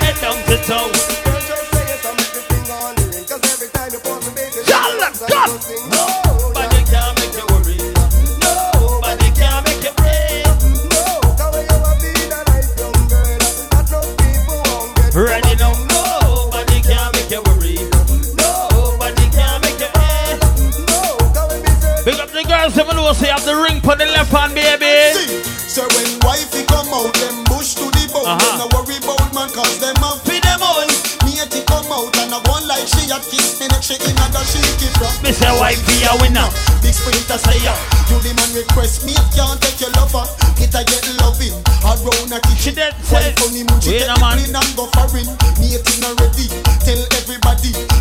Head 0.00 0.16
down 0.22 0.40
to 0.48 0.56
toe. 0.64 0.88
Y'all 4.66 4.96
look 4.96 5.97
Uh-huh. 28.28 28.44
Them 28.44 28.60
no 28.60 28.66
worry 28.76 29.00
about 29.00 29.32
man, 29.32 29.48
cause 29.56 29.80
them 29.80 29.96
a 30.04 30.12
feed 30.28 30.44
them 30.44 30.60
all. 30.60 30.84
Matey 31.24 31.64
come 31.64 31.88
out 31.88 32.12
and 32.20 32.36
I 32.36 32.36
one 32.44 32.68
like 32.68 32.84
she 32.84 33.08
a 33.08 33.16
kiss 33.24 33.56
me 33.56 33.72
neck, 33.72 33.80
she 33.80 33.96
in 33.96 34.20
a 34.20 34.26
the 34.28 34.44
she 34.44 34.60
keep 34.76 34.92
rock. 35.00 35.16
Me 35.24 35.32
say 35.32 35.48
wifey 35.56 36.04
a 36.04 36.12
winner. 36.20 36.44
Big 36.84 36.92
sprinter 36.92 37.40
say 37.40 37.56
ya. 37.64 37.72
You 38.12 38.20
the 38.20 38.36
man 38.36 38.52
request 38.52 39.08
me, 39.08 39.16
if 39.16 39.24
you 39.32 39.48
can't 39.48 39.56
take 39.64 39.80
your 39.80 39.88
lover. 39.96 40.28
Get 40.60 40.76
a 40.76 40.84
get 40.84 41.08
loving. 41.24 41.56
Around 41.80 42.36
a 42.36 42.38
kitchen. 42.44 42.60
She 42.60 42.72
dead 42.76 42.92
Wife 43.08 43.40
on 43.40 43.56
she 43.80 43.96
Wait 43.96 44.04
get 44.04 44.12
a 44.12 44.14
the 44.14 44.20
man. 44.20 44.36
clean 44.36 44.52
and 44.52 44.72
go 44.76 44.84
foreign. 44.92 45.28
Matey 45.56 45.96
not 46.04 46.20
ready. 46.20 46.52
Tell 46.52 46.67
everybody 46.67 46.67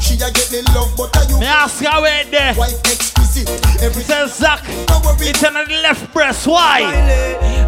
she 0.07 0.15
a 0.15 0.31
get 0.31 0.47
the 0.47 0.63
love, 0.71 0.95
but 0.95 1.11
a 1.19 1.27
you. 1.27 1.39
Me 1.39 1.45
ask 1.45 1.83
her 1.83 2.01
wait 2.01 2.31
there. 2.31 2.55
Wife 2.55 2.79
exquisite. 2.87 3.49
Every 3.83 4.03
says 4.03 4.35
Zach. 4.35 4.63
It's 5.19 5.43
on 5.43 5.53
the 5.53 5.65
left 5.83 6.13
breast. 6.13 6.47
Why? 6.47 6.87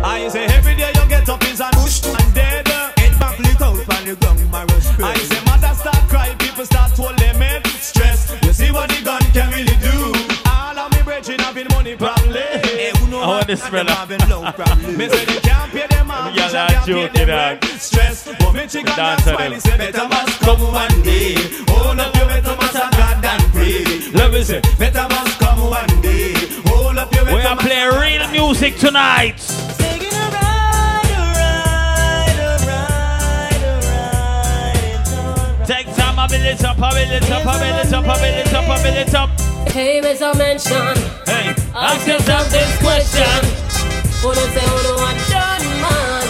I 0.03 0.30
say 0.30 0.45
every 0.45 0.76
day 0.76 0.91
you 0.95 1.06
get 1.10 1.28
up 1.28 1.44
is 1.44 1.60
a 1.60 1.70
bush 1.74 2.06
and 2.06 2.34
dead. 2.34 2.68
Head 2.68 3.20
back 3.20 3.38
lit 3.40 3.61
out 3.61 3.76
on 3.76 4.06
the 4.07 4.16
ground, 4.16 4.52
my 4.52 4.64
rush 4.64 4.88
I 4.99 5.16
say 5.18 5.44
mother 5.45 5.74
start 5.76 6.07
cry, 6.07 6.34
people 6.40 6.66
start 6.66 6.95
to 6.95 7.02
limit 7.02 7.68
stress. 7.84 8.32
You 8.44 8.53
see 8.53 8.72
what 8.72 8.90
the 8.90 9.02
gun 9.03 9.22
can 9.34 9.48
I 13.19 13.27
want 13.27 13.47
this 13.47 13.61
them 13.61 13.71
fella. 13.71 13.91
having 13.91 14.19
low 14.29 14.51
problem. 14.51 14.97
Me 14.97 15.09
say 15.09 15.25
they 15.25 15.39
can't 15.39 15.71
pay 15.71 15.87
them 15.87 16.11
off, 16.11 16.35
they 16.35 16.41
are 16.41 16.49
can't 16.49 16.85
pay 16.85 16.91
joking, 16.91 17.27
them 17.27 17.27
rent. 17.27 17.63
Stress, 17.81 18.27
but 18.39 18.53
me 18.53 18.67
chicken 18.67 18.87
and 18.87 18.95
Dancer 18.95 19.33
smiley 19.35 19.59
say 19.59 19.77
better 19.77 20.07
must 20.07 20.39
come 20.39 20.61
one 20.61 21.01
day. 21.01 21.35
Hold 21.67 21.99
up 21.99 22.15
your 22.15 22.27
better 22.27 22.55
must 22.55 22.75
have 22.75 22.91
God 22.91 23.25
and 23.25 23.53
pray. 23.53 24.11
Let 24.11 24.31
me 24.31 24.43
say 24.43 24.61
better 24.77 25.07
must 25.09 25.39
come 25.39 25.69
one 25.69 26.01
day. 26.01 26.33
Hold 26.67 26.97
up 26.97 27.13
your 27.13 27.25
We 27.25 27.41
are 27.41 27.57
playing 27.57 27.99
real 27.99 28.27
music 28.31 28.77
tonight. 28.77 29.39
I 36.19 36.27
build 36.27 36.43
it 36.43 36.63
up, 36.65 36.77
I 36.81 36.91
build 36.93 37.11
it 37.23 37.31
up, 37.31 37.45
I 37.47 37.59
build 37.63 37.85
it 37.87 37.93
up, 37.93 38.05
I 38.05 38.19
build 38.19 38.47
it 38.47 38.53
up, 38.53 38.69
I 38.69 38.83
build 38.83 38.97
it 38.97 39.15
up. 39.15 39.29
Hey, 39.71 40.01
Mr. 40.01 40.37
Mention. 40.37 40.95
Hey, 41.25 41.55
ask 41.73 42.05
yourself 42.05 42.49
this 42.49 42.77
question. 42.79 43.39
Who 44.19 44.33
don't 44.35 44.51
say 44.51 44.59
who 44.67 44.83
don't 44.83 44.99
want 44.99 45.17
done, 45.29 45.63
man? 45.79 46.27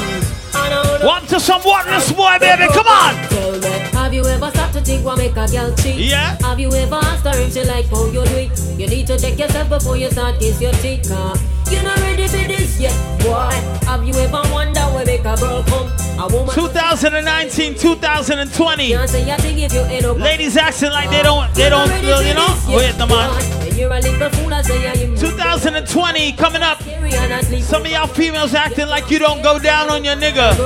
And 0.54 0.74
who 0.74 0.98
don't- 1.00 1.08
One 1.08 1.26
to 1.28 1.40
some 1.40 1.62
wondrous 1.66 2.12
boy, 2.12 2.38
baby, 2.40 2.68
come 2.68 2.88
on. 2.88 3.16
Tell 3.30 3.52
me, 3.60 3.68
have 3.98 4.14
you 4.14 4.26
ever 4.28 4.52
stopped 4.52 4.74
to 4.74 4.82
think 4.82 5.04
what 5.04 5.18
make 5.18 5.36
a 5.36 5.48
girl 5.48 5.74
cheat? 5.78 5.96
Yeah. 5.96 6.38
Have 6.44 6.60
you 6.60 6.72
ever 6.72 6.96
asked 7.02 7.26
her 7.26 7.40
if 7.42 7.54
she 7.54 7.64
like 7.64 7.90
how 7.90 8.06
you 8.06 8.24
do 8.24 8.36
it? 8.38 8.60
You 8.78 8.86
need 8.88 9.08
to 9.08 9.18
check 9.18 9.40
yourself 9.40 9.70
before 9.70 9.98
you 9.98 10.12
start 10.12 10.40
kiss 10.40 10.62
your 10.62 10.74
teeth, 10.74 11.10
car. 11.10 11.34
You're 11.72 11.82
not 11.82 11.98
ready 12.02 12.28
for 12.28 12.48
this 12.48 12.80
yet, 12.80 12.94
boy. 13.22 13.50
Have 13.90 14.08
you 14.08 14.14
ever 14.14 14.42
wondered 14.54 14.94
where 14.94 15.06
make 15.06 15.26
a 15.26 15.36
girl 15.36 15.64
come? 15.64 15.90
A 16.20 16.28
woman 16.28 16.54
2019, 16.54 17.76
2020. 17.76 18.90
can't 18.90 19.10
say 19.10 19.30
a 19.30 19.38
thing 19.38 19.60
if 19.60 19.72
you 19.72 19.80
end 19.80 20.06
up. 20.06 20.18
Ladies 20.18 20.58
acting 20.58 20.90
like 20.92 21.10
they 21.10 21.24
don't, 21.24 21.48
they 21.56 21.70
don't, 21.70 21.90
you 22.04 22.34
know? 22.34 22.60
Wait, 22.68 22.92
the 22.98 23.08
man. 23.08 23.32
And 23.66 23.78
you're 23.78 23.90
a 23.90 24.02
little 24.02 24.30
fool, 24.32 24.54
I 24.54 24.62
say 24.62 25.08
you 25.08 25.16
2020 25.16 26.34
coming 26.34 26.62
up. 26.62 26.86
and 26.86 27.34
I 27.34 27.40
sleep. 27.40 27.64
Some 27.64 27.84
of 27.84 27.92
y'all 27.92 28.08
females 28.08 28.54
acting 28.54 28.88
like 28.88 29.10
you 29.10 29.18
don't 29.18 29.42
go 29.42 29.60
down 29.60 29.90
on 29.90 30.04
your 30.04 30.18
nigga. 30.18 30.60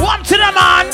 One 0.00 0.22
to 0.24 0.36
the 0.38 0.52
man. 0.56 0.86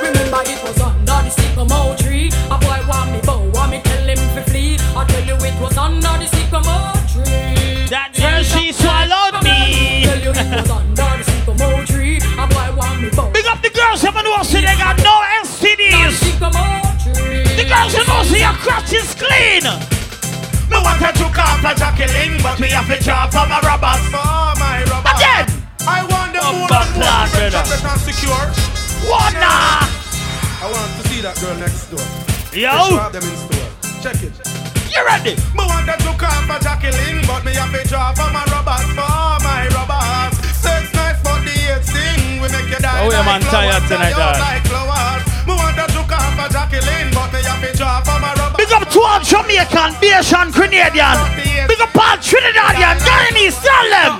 Remember 0.00 0.42
it 0.46 0.62
was 0.62 0.80
under 0.80 1.04
the 1.04 1.30
sycamore 1.30 1.96
tree. 1.96 2.30
A 2.52 2.58
boy 2.58 2.86
want 2.86 3.10
me 3.10 3.20
bow, 3.22 3.50
want 3.50 3.72
me 3.72 3.80
tell 3.82 4.06
him 4.06 4.16
to 4.16 4.42
flee. 4.48 4.78
I 4.94 5.04
tell 5.08 5.24
you 5.24 5.34
it 5.34 5.60
was 5.60 5.76
under 5.76 6.14
the 6.22 6.26
sycamore 6.26 6.94
tree. 7.10 7.88
That 7.90 8.14
girl, 8.14 8.44
she 8.44 8.70
swallowed 8.70 9.42
me. 9.42 10.04
bossy, 14.34 14.60
they 14.60 14.76
got 14.76 14.98
no 14.98 15.14
STDs. 15.46 16.18
The 17.54 17.64
girls 17.70 17.94
in 17.94 18.06
bossy, 18.06 18.38
your 18.42 18.56
crotch 18.58 18.92
is 18.92 19.14
clean. 19.14 19.62
Me 20.70 20.76
want 20.82 20.98
to 20.98 21.10
took 21.14 21.38
off 21.38 21.62
for 21.62 21.74
Jacqueline, 21.78 22.42
but 22.42 22.58
me 22.58 22.68
have 22.74 22.88
to 22.90 22.98
chop 22.98 23.34
on 23.34 23.48
my 23.48 23.60
rubbers. 23.62 24.02
For 24.10 24.18
oh, 24.18 24.54
my 24.58 24.82
rubbers. 24.90 25.14
Again. 25.14 25.46
I 25.86 26.00
want 26.08 26.32
the 26.32 26.40
oh, 26.42 26.52
moon 26.52 26.72
and 26.72 26.90
one 26.96 27.50
chocolate 27.52 28.00
secure. 28.00 28.44
What 29.06 29.32
now? 29.34 29.84
I 30.58 30.66
want 30.72 30.90
to 30.96 31.08
see 31.08 31.20
that 31.20 31.36
girl 31.40 31.54
next 31.60 31.92
door. 31.92 32.02
Yo. 32.56 32.98
Them 33.12 33.22
in 33.22 33.36
store. 33.36 33.70
Check 34.02 34.22
it. 34.24 34.34
You 34.90 35.04
ready? 35.04 35.36
Me 35.54 35.62
want 35.62 35.86
to 35.86 35.96
took 36.02 36.22
off 36.22 36.42
for 36.48 36.58
Jacqueline, 36.64 37.22
but 37.26 37.44
me 37.44 37.52
have 37.54 37.70
to 37.70 37.86
chop 37.86 38.18
on 38.18 38.32
my 38.32 38.44
rubbers. 38.50 39.13
Oh, 43.04 43.10
yeah, 43.12 43.20
man, 43.20 43.40
like 43.44 43.50
tired 43.52 43.84
tonight, 43.84 44.16
dog. 44.16 44.40
like 44.40 44.64
flowers. 44.64 45.22
Me 45.44 45.52
want 45.52 45.76
to 45.76 45.84
took 45.92 46.08
off 46.08 46.40
a 46.40 46.46
Jacqueline, 46.48 47.12
but 47.12 47.28
me 47.36 47.40
have 47.44 47.60
to 47.60 47.70
chop 47.76 48.00
for 48.08 48.16
my 48.16 48.32
rubbers. 48.32 48.56
Big 48.56 48.72
up 48.72 48.88
to 48.88 49.00
all 49.04 49.20
Jamaican, 49.20 49.92
Bajan, 50.00 50.48
Grenadian. 50.56 51.16
Big 51.68 51.80
up 51.84 51.92
all 51.92 52.16
Trinidadian, 52.16 52.96
Guyanese, 53.04 53.60
tell 53.60 53.86
them. 53.92 54.12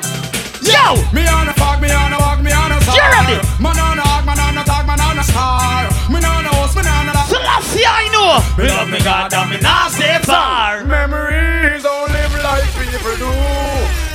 Yo. 0.61 1.01
Me 1.17 1.25
on 1.29 1.49
a 1.49 1.55
fog, 1.57 1.81
me 1.81 1.89
on 1.93 2.13
a 2.13 2.19
walk, 2.21 2.41
me 2.45 2.53
on 2.53 2.73
a 2.73 2.81
star. 2.85 2.93
You 2.97 3.05
ready? 3.09 3.37
Man 3.57 3.73
on 3.81 3.97
a 3.97 4.05
hog, 4.05 4.25
man 4.29 4.39
on 4.41 4.59
a 4.61 4.65
tag, 4.69 4.85
man 4.87 5.01
on 5.01 5.17
a 5.19 5.25
star. 5.25 5.89
Me 6.13 6.21
on 6.21 6.45
a 6.45 6.53
host, 6.53 6.77
me 6.77 6.85
on 6.85 7.09
a 7.09 7.13
la- 7.17 7.25
Selassie, 7.25 7.85
I 7.89 8.05
know. 8.13 8.37
Me 8.61 8.69
love 8.69 8.89
me 8.93 9.01
God 9.01 9.33
and 9.33 9.49
me 9.51 9.59
not 9.65 9.93
say 9.93 10.19
far. 10.29 10.85
Memories 10.85 11.83
don't 11.85 12.13
live 12.13 12.35
like 12.45 12.69
people 12.77 13.17
do. 13.17 13.33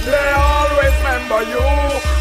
They 0.10 0.30
always 0.38 0.94
remember 1.02 1.42
you. 1.54 1.66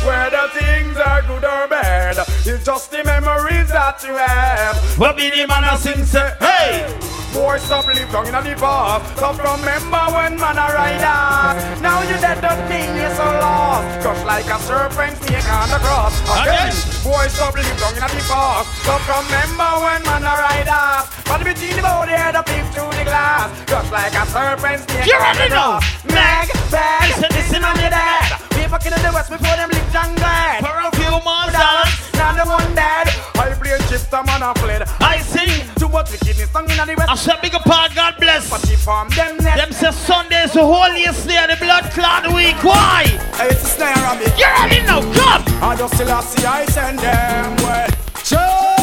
Whether 0.04 0.48
things 0.56 0.96
are 0.96 1.22
good 1.22 1.44
or 1.44 1.68
bad, 1.68 2.16
it's 2.48 2.64
just 2.64 2.90
the 2.90 3.04
memories 3.04 3.68
that 3.68 4.00
you 4.02 4.16
have. 4.16 4.76
What 4.98 5.16
be 5.16 5.28
the 5.28 5.46
man 5.46 5.64
a 5.68 5.76
sing 5.76 6.04
say, 6.04 6.32
hey? 6.40 6.88
Boy, 7.36 7.58
stop 7.58 7.84
live 7.86 8.08
long 8.08 8.26
in 8.26 8.32
the 8.32 8.56
past. 8.56 9.04
Stop 9.20 9.36
remember 9.36 10.00
when 10.16 10.40
man 10.40 10.56
a 10.56 10.66
ride 10.72 11.04
off. 11.04 11.60
Now 11.84 12.00
you 12.08 12.16
dead 12.24 12.40
don't 12.40 12.64
mean 12.72 12.88
you're 12.96 13.12
so 13.12 13.24
lost. 13.24 14.00
Crush 14.00 14.24
like 14.24 14.48
a 14.48 14.58
serpent 14.64 15.16
snake 15.22 15.44
on 15.52 15.68
the 15.68 15.76
cross. 15.84 16.16
Again, 16.24 16.72
boy, 17.04 17.28
stop 17.28 17.52
live 17.52 17.68
long 17.84 17.96
in 18.00 18.08
the 18.16 18.24
past. 18.24 18.66
Stop 18.80 19.04
remember 19.04 19.70
when 19.84 20.00
man 20.08 20.24
a 20.24 20.34
ride 20.40 20.72
off. 20.72 21.12
But 21.28 21.44
between 21.44 21.76
the 21.76 21.82
body 21.84 22.16
head 22.16 22.34
up 22.34 22.46
peep 22.46 22.64
through 22.72 22.96
the 22.96 23.04
glass. 23.04 23.52
Crush 23.68 23.92
like 23.92 24.16
a 24.16 24.24
serpent 24.24 24.88
snake 24.88 25.06
You 25.06 25.20
on 25.20 25.36
the 25.36 25.46
cross. 25.52 25.84
Meg, 26.08 26.48
bag, 26.72 27.12
Listen, 27.12 27.30
listen, 27.36 27.64
on 27.64 27.76
your 27.78 28.47
dad. 28.68 28.80
People 28.80 28.98
in 28.98 29.02
the 29.02 29.12
west 29.12 29.30
before 29.30 29.56
them 29.56 29.70
live 29.70 29.92
jungle. 29.92 30.24
For 30.60 30.76
a 30.76 30.90
few 30.96 31.10
more 31.10 31.48
dollars. 31.50 31.92
Now 32.14 32.32
the 32.32 32.44
one 32.48 32.74
dead. 32.74 33.08
I 33.36 33.54
play 33.60 33.78
chips, 33.88 34.06
the 34.06 34.22
man 34.22 34.42
a 34.42 34.54
fled. 34.58 34.82
I 35.00 35.18
sing. 35.20 35.64
Too 35.78 35.88
much 35.88 36.10
wickedness 36.10 36.50
song 36.50 36.68
in 36.70 36.76
the 36.76 36.94
west. 36.96 37.10
I 37.10 37.14
said 37.14 37.40
big 37.40 37.54
all 37.54 37.62
God 37.94 38.14
bless. 38.18 38.50
But 38.50 38.64
if 38.70 38.80
from 38.82 39.08
them 39.10 39.36
net. 39.38 39.56
Them 39.58 39.72
say 39.72 39.92
Sunday's 39.92 40.52
the 40.52 40.64
holiest 40.64 41.26
day 41.26 41.42
of 41.42 41.50
the 41.50 41.56
blood 41.64 41.84
clot 41.92 42.26
week. 42.34 42.56
Why? 42.62 43.04
Hey, 43.36 43.48
it's 43.48 43.62
a 43.62 43.66
snare 43.66 44.04
on 44.06 44.18
me. 44.18 44.26
You 44.36 44.46
ready 44.46 44.80
now? 44.84 45.00
Come. 45.00 45.44
I 45.62 45.76
just 45.76 45.94
still 45.94 46.10
I 46.10 46.20
see 46.20 46.44
I 46.44 46.64
send 46.66 46.98
them 46.98 47.56
well. 47.64 47.88
Joe. 48.24 48.78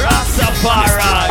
Rastafari. 0.00 1.28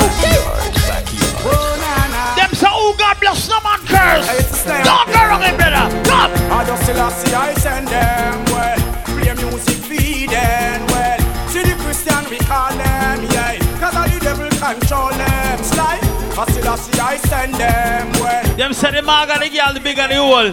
Oh, 1.41 2.35
them 2.35 2.51
say, 2.53 2.67
oh 2.69 2.95
God 2.97 3.17
bless 3.19 3.49
no 3.49 3.59
man 3.61 3.79
curse. 3.87 4.65
Don't 4.83 5.07
go 5.07 5.19
wrong, 5.27 5.57
brother. 5.57 6.08
Come. 6.19 6.35
I 6.51 6.65
just 6.67 6.83
still 6.83 7.09
see 7.11 7.33
I 7.33 7.53
send 7.63 7.87
them 7.87 8.43
well. 8.51 8.75
Play 9.07 9.31
music 9.39 9.79
feed 9.87 10.29
them 10.29 10.83
well. 10.91 11.19
See 11.47 11.63
the 11.63 11.75
Christian 11.79 12.19
we 12.29 12.37
call 12.43 12.75
them, 12.75 13.23
yeah. 13.31 13.55
Cause 13.79 13.95
all 13.95 14.03
the 14.03 14.19
devil 14.19 14.49
control 14.59 15.11
them. 15.15 15.63
Slide. 15.63 16.03
I 16.35 16.43
still 16.51 16.75
see 16.75 16.99
I 16.99 17.15
send 17.23 17.55
them 17.55 18.11
well. 18.19 18.43
Them 18.57 18.73
say 18.73 18.91
the 18.91 19.01
mag 19.01 19.29
and 19.31 19.43
the 19.43 19.49
girl, 19.49 19.71
the 19.73 19.79
big 19.79 19.97
and 19.97 20.11
the 20.11 20.19
hole. 20.19 20.51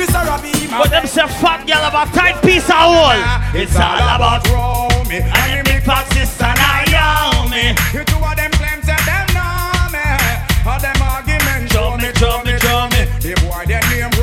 Mr. 0.00 0.24
Robbie, 0.24 0.64
But 0.72 0.88
them 0.88 1.06
say 1.06 1.28
fat 1.44 1.66
girl 1.68 1.84
have 1.84 1.92
a 1.92 2.04
tight 2.16 2.40
piece 2.40 2.64
of 2.72 2.80
hole. 2.80 3.20
It's 3.52 3.76
all 3.76 4.00
about 4.00 4.48
Romy 4.48 5.20
and 5.20 5.60
the 5.60 5.62
big 5.68 5.84
fat 5.84 6.08
sister 6.16 6.48
Naomi. 6.56 7.76
You 7.92 8.00
two 8.08 8.16
of 8.16 8.32
them 8.32 8.48
claims 8.56 8.88
that 8.88 9.04
them 9.04 9.28
know 9.36 9.92
me. 9.92 10.08
All 10.64 10.80
them 10.80 10.96
arguments 11.04 11.68
show 11.72 11.96
me, 12.00 12.08
show 12.16 12.40
me, 12.48 12.56
show 12.64 12.88
me. 12.96 13.04
The 13.20 13.32
boy 13.44 13.64
them 13.68 13.84
name 13.92 14.15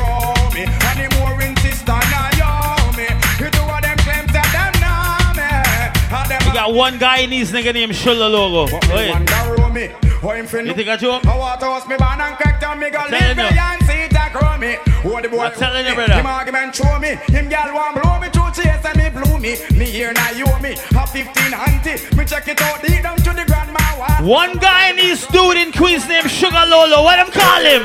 got 6.54 6.72
one 6.72 6.98
guy 6.98 7.18
in 7.18 7.30
his 7.30 7.52
nigga 7.52 7.74
named 7.74 7.92
Shulla 7.92 8.30
Logo. 8.30 8.72
Wait. 8.94 9.10
wonder 9.10 9.54
Romy. 9.58 9.90
Him 10.24 10.46
friend. 10.46 10.66
You 10.66 10.72
think 10.74 10.88
I 10.88 10.96
joke? 10.96 11.26
I 11.26 11.36
want 11.36 11.60
to 11.60 11.66
host 11.66 11.86
me 11.86 11.96
man 11.98 12.18
and 12.20 12.36
crack 12.36 12.58
down 12.58 12.78
me 12.78 12.88
go 12.88 12.98
Telling 13.08 13.12
live 13.12 13.36
me 13.36 13.42
you. 13.42 13.60
and 13.60 13.80
see 13.84 14.08
that 14.08 14.32
grow 14.32 14.56
me. 14.56 14.78
The 15.20 15.28
boy. 15.28 15.44
I'm 15.44 15.52
telling 15.52 15.84
you, 15.84 15.94
brother. 15.94 16.14
Him 16.14 16.26
argument 16.26 16.74
show 16.74 16.98
me. 16.98 17.16
Him 17.28 17.48
gal 17.50 17.74
want 17.74 18.00
blow 18.00 18.18
me 18.20 18.28
through 18.30 18.50
chase 18.56 18.84
and 18.86 18.96
me 18.96 19.10
blew 19.10 19.38
me. 19.38 19.56
Me 19.76 19.84
here 19.84 20.12
now 20.14 20.30
you 20.30 20.46
me. 20.64 20.72
A 20.96 21.06
15 21.06 21.52
auntie. 21.52 22.16
Me 22.16 22.24
check 22.24 22.48
it 22.48 22.60
out 22.62 22.80
deep 22.82 23.02
down 23.02 23.16
to 23.18 23.30
the 23.36 23.44
grandma. 23.46 23.80
One 24.24 24.56
guy 24.56 24.90
in 24.90 24.96
his 24.98 25.26
dude 25.26 25.58
in 25.58 25.72
Queens 25.72 26.08
named 26.08 26.30
Sugar 26.30 26.64
Lolo. 26.66 27.02
What 27.04 27.16
them 27.16 27.30
call 27.30 27.60
him? 27.60 27.84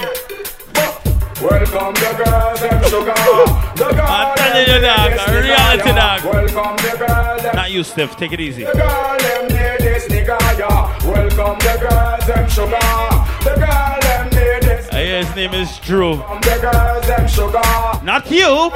Welcome 1.41 1.93
the 1.93 2.11
girls 2.21 2.61
and 2.63 2.85
sugar. 2.87 3.13
The 3.15 3.93
girls 3.95 4.09
I'm 4.11 4.37
telling 4.37 4.67
you, 4.67 4.81
dog. 4.81 5.11
A 5.13 5.41
reality, 5.41 5.89
yeah. 5.89 6.17
dog. 6.19 6.25
Welcome 6.25 6.75
the 6.83 6.97
girls 6.97 7.45
and 7.45 7.55
Not 7.55 7.71
you, 7.71 7.81
Steph. 7.81 8.17
Take 8.17 8.33
it 8.33 8.41
easy. 8.41 8.65
the 8.65 8.73
girl 8.73 9.17
them 9.17 9.47
need 9.47 9.79
this 9.79 10.07
nigga, 10.09 10.37
yeah. 10.59 11.07
Welcome 11.07 11.57
the 11.59 11.77
girls 11.79 12.29
and 12.29 12.51
sugar. 12.51 12.77
The 13.47 13.55
girl 13.55 13.95
them 14.01 14.25
need 14.35 14.63
this. 14.67 14.89
I 14.91 15.03
hear 15.05 15.23
his 15.23 15.33
name 15.33 15.53
is 15.53 15.77
Drew. 15.79 16.17
Welcome 16.17 16.41
the 16.41 16.59
girls 16.59 17.07
and 17.07 17.29
sugar. 17.31 17.61
Not 18.03 18.29
you. 18.29 18.69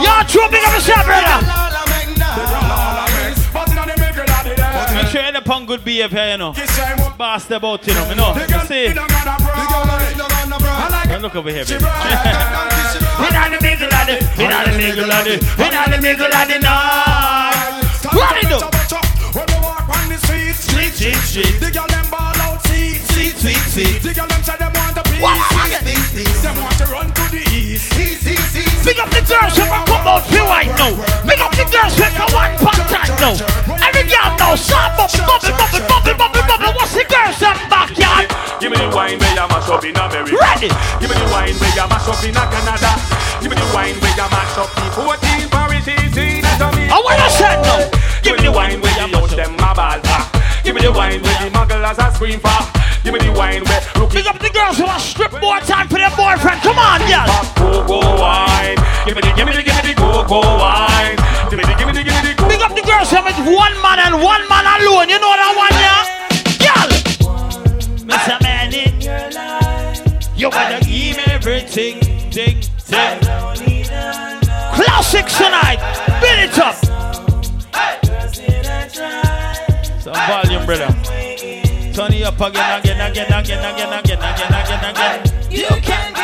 Yo, 0.00 0.22
Drew, 0.26 0.48
big 0.48 0.64
up 0.64 0.72
yourself, 0.72 1.04
brother. 1.04 2.61
Make 5.12 5.20
sure 5.20 5.28
you 5.28 5.28
end 5.28 5.36
up 5.36 5.44
on 5.50 5.66
good 5.66 5.84
behavior, 5.84 6.30
you 6.30 6.38
know. 6.38 6.54
Boss 7.18 7.44
the 7.44 7.60
boat, 7.60 7.86
you 7.86 7.92
know. 7.92 8.08
You 8.08 8.14
know. 8.14 8.32
You 8.32 8.46
see? 8.64 8.94
Don't 8.94 9.10
look 11.20 11.36
over 11.36 11.50
here, 11.50 11.66
baby. 11.66 11.84
We 11.84 13.28
not 13.28 13.52
the 13.52 13.60
middle 13.60 13.92
of 13.92 14.06
the, 14.08 14.16
we 14.38 14.48
not 14.48 14.64
the 14.64 14.72
middle 14.72 15.12
of 15.12 15.24
the, 15.28 15.36
we 15.58 15.68
not 15.68 15.90
the 15.90 16.00
middle 16.00 16.32
of 16.32 16.48
the 16.48 16.58
night. 16.64 17.84
What 18.08 18.40
it 18.40 18.48
do? 18.48 18.56
When 19.36 19.44
we 19.52 19.60
walk 19.60 19.84
on 19.84 20.08
the 20.08 20.16
street, 20.16 20.56
Street, 20.56 20.94
street, 20.94 21.16
street. 21.28 21.60
the 21.60 21.70
girl 21.70 21.86
them 21.88 22.08
ball 22.10 22.32
out, 22.48 22.62
see, 22.68 22.94
Sweet, 23.12 23.36
sweet, 23.36 23.60
sweet. 23.68 24.00
The 24.00 24.14
girl 24.14 24.26
them 24.28 24.42
say 24.42 24.56
them 24.56 24.72
want 24.72 24.96
to 24.96 25.02
peace. 25.12 25.20
What 25.20 25.36
am 25.36 25.42
I 25.60 25.68
Them 26.40 26.56
want 26.56 26.78
to 26.78 26.86
run 26.86 27.12
to 27.12 27.22
the 27.28 27.42
east. 27.52 27.92
East, 28.00 28.26
east, 28.26 28.56
east. 28.56 28.61
Big 28.82 28.98
up 28.98 29.10
the 29.14 29.22
girls 29.22 29.54
who 29.54 29.62
can 29.62 29.84
come 29.86 30.06
out 30.06 30.26
feel 30.26 30.46
right 30.50 30.66
now. 30.74 30.90
Big 31.22 31.38
up 31.38 31.54
the 31.54 31.64
girls 31.70 31.94
who 31.94 32.02
can 32.02 32.28
one 32.34 32.54
punch 32.58 32.90
right 32.90 33.14
now. 33.22 33.34
Every 33.78 34.04
girl 34.10 34.30
now, 34.34 34.54
stop 34.58 34.98
bubble, 34.98 35.22
bubble, 35.22 35.54
bubble, 35.54 35.86
bubble, 35.86 36.14
bubble, 36.18 36.44
bubble. 36.50 36.72
What's 36.74 36.94
the 36.98 37.06
girls 37.06 37.38
in 37.38 37.54
backyard? 37.70 38.26
Give 38.58 38.70
me 38.70 38.78
the 38.78 38.90
wine 38.90 39.18
where 39.22 39.34
you 39.34 39.46
mash 39.46 39.70
up 39.70 39.84
in 39.86 39.94
America. 39.94 40.34
Ready. 40.34 40.70
Give 40.98 41.10
me 41.10 41.14
the 41.14 41.28
wine 41.30 41.54
where 41.62 41.74
you 41.74 41.86
mash 41.86 42.08
up 42.10 42.22
in 42.26 42.34
Canada. 42.34 42.92
Give 43.38 43.50
me 43.50 43.56
the 43.56 43.68
wine 43.70 43.96
where 44.02 44.14
you 44.18 44.28
mash 44.34 44.58
up 44.58 44.70
in 44.74 44.90
14 44.98 45.50
Paris, 45.50 45.86
18 45.86 46.42
and 46.42 46.58
Jamaica. 46.58 46.90
I 46.90 46.98
wanna 46.98 47.28
say 47.30 47.54
no. 47.62 47.86
Give 48.22 48.34
me 48.34 48.42
the 48.42 48.52
wine 48.52 48.82
where 48.82 48.94
you 48.98 49.14
out 49.14 49.30
them 49.30 49.54
a 49.62 49.74
ball 49.74 50.00
for. 50.02 50.31
Give 50.64 50.74
me 50.74 50.80
the 50.82 50.92
wine 50.92 51.22
where 51.22 51.38
the 51.42 51.50
mugglers 51.50 51.98
a 51.98 52.14
scream 52.14 52.38
for. 52.38 52.50
Give 53.02 53.12
me 53.12 53.18
the 53.18 53.32
wine 53.32 53.64
where 53.64 53.82
look 53.98 54.12
Big 54.12 54.26
up 54.26 54.38
the 54.38 54.50
girls 54.50 54.78
who 54.78 54.84
want 54.84 55.02
strip 55.02 55.32
more 55.40 55.58
time 55.60 55.88
for 55.88 55.98
their 55.98 56.14
boyfriend. 56.14 56.62
Come 56.62 56.78
on, 56.78 57.00
girl. 57.10 57.26
go 57.58 57.86
go 57.86 57.98
wine. 58.20 58.78
Give 59.04 59.16
me 59.16 59.22
the 59.22 59.32
give 59.34 59.46
me 59.46 59.52
the 59.58 59.62
give 59.62 59.74
me 59.82 59.90
the 59.90 59.94
go 59.98 60.22
go 60.22 60.40
wine. 60.40 61.18
Give 61.50 61.58
me 61.58 61.64
the 61.66 61.74
give 61.74 61.86
me 61.86 61.92
the 61.92 62.04
give 62.06 62.14
me 62.14 62.22
the 62.30 62.34
go. 62.38 62.46
Big 62.46 62.62
up 62.62 62.74
the 62.78 62.82
girls 62.86 63.10
who 63.10 63.18
with 63.26 63.38
one 63.42 63.74
man 63.82 63.98
and 64.06 64.22
one 64.22 64.46
man 64.48 64.62
alone. 64.78 65.10
You 65.10 65.18
know 65.18 65.34
that 65.34 65.52
one, 65.58 65.74
yeah? 65.82 66.06
Girl. 66.62 66.90
Mr. 68.06 68.38
Man 68.42 68.70
in 68.72 69.00
your 69.00 69.30
life. 69.34 70.02
You 70.36 70.50
gotta 70.50 70.78
give 70.84 71.16
me 71.16 71.22
everything, 71.26 72.00
ting, 72.30 72.60
ting. 72.78 73.18
Classics 74.78 75.36
tonight. 75.38 75.80
Build 76.20 76.38
it 76.38 76.58
up. 76.58 76.76
Some 80.02 80.14
volume, 80.14 80.66
brother. 80.66 80.88
Turn 81.94 82.12
it 82.12 82.24
up 82.24 82.40
again, 82.40 82.80
again, 82.80 83.00
again, 83.00 83.32
again, 83.32 83.58
again, 83.62 83.92
again, 83.92 84.18
again, 84.18 84.52
again, 84.52 84.84
again. 84.90 85.48
You 85.48 85.68
can 85.80 86.12
be. 86.12 86.22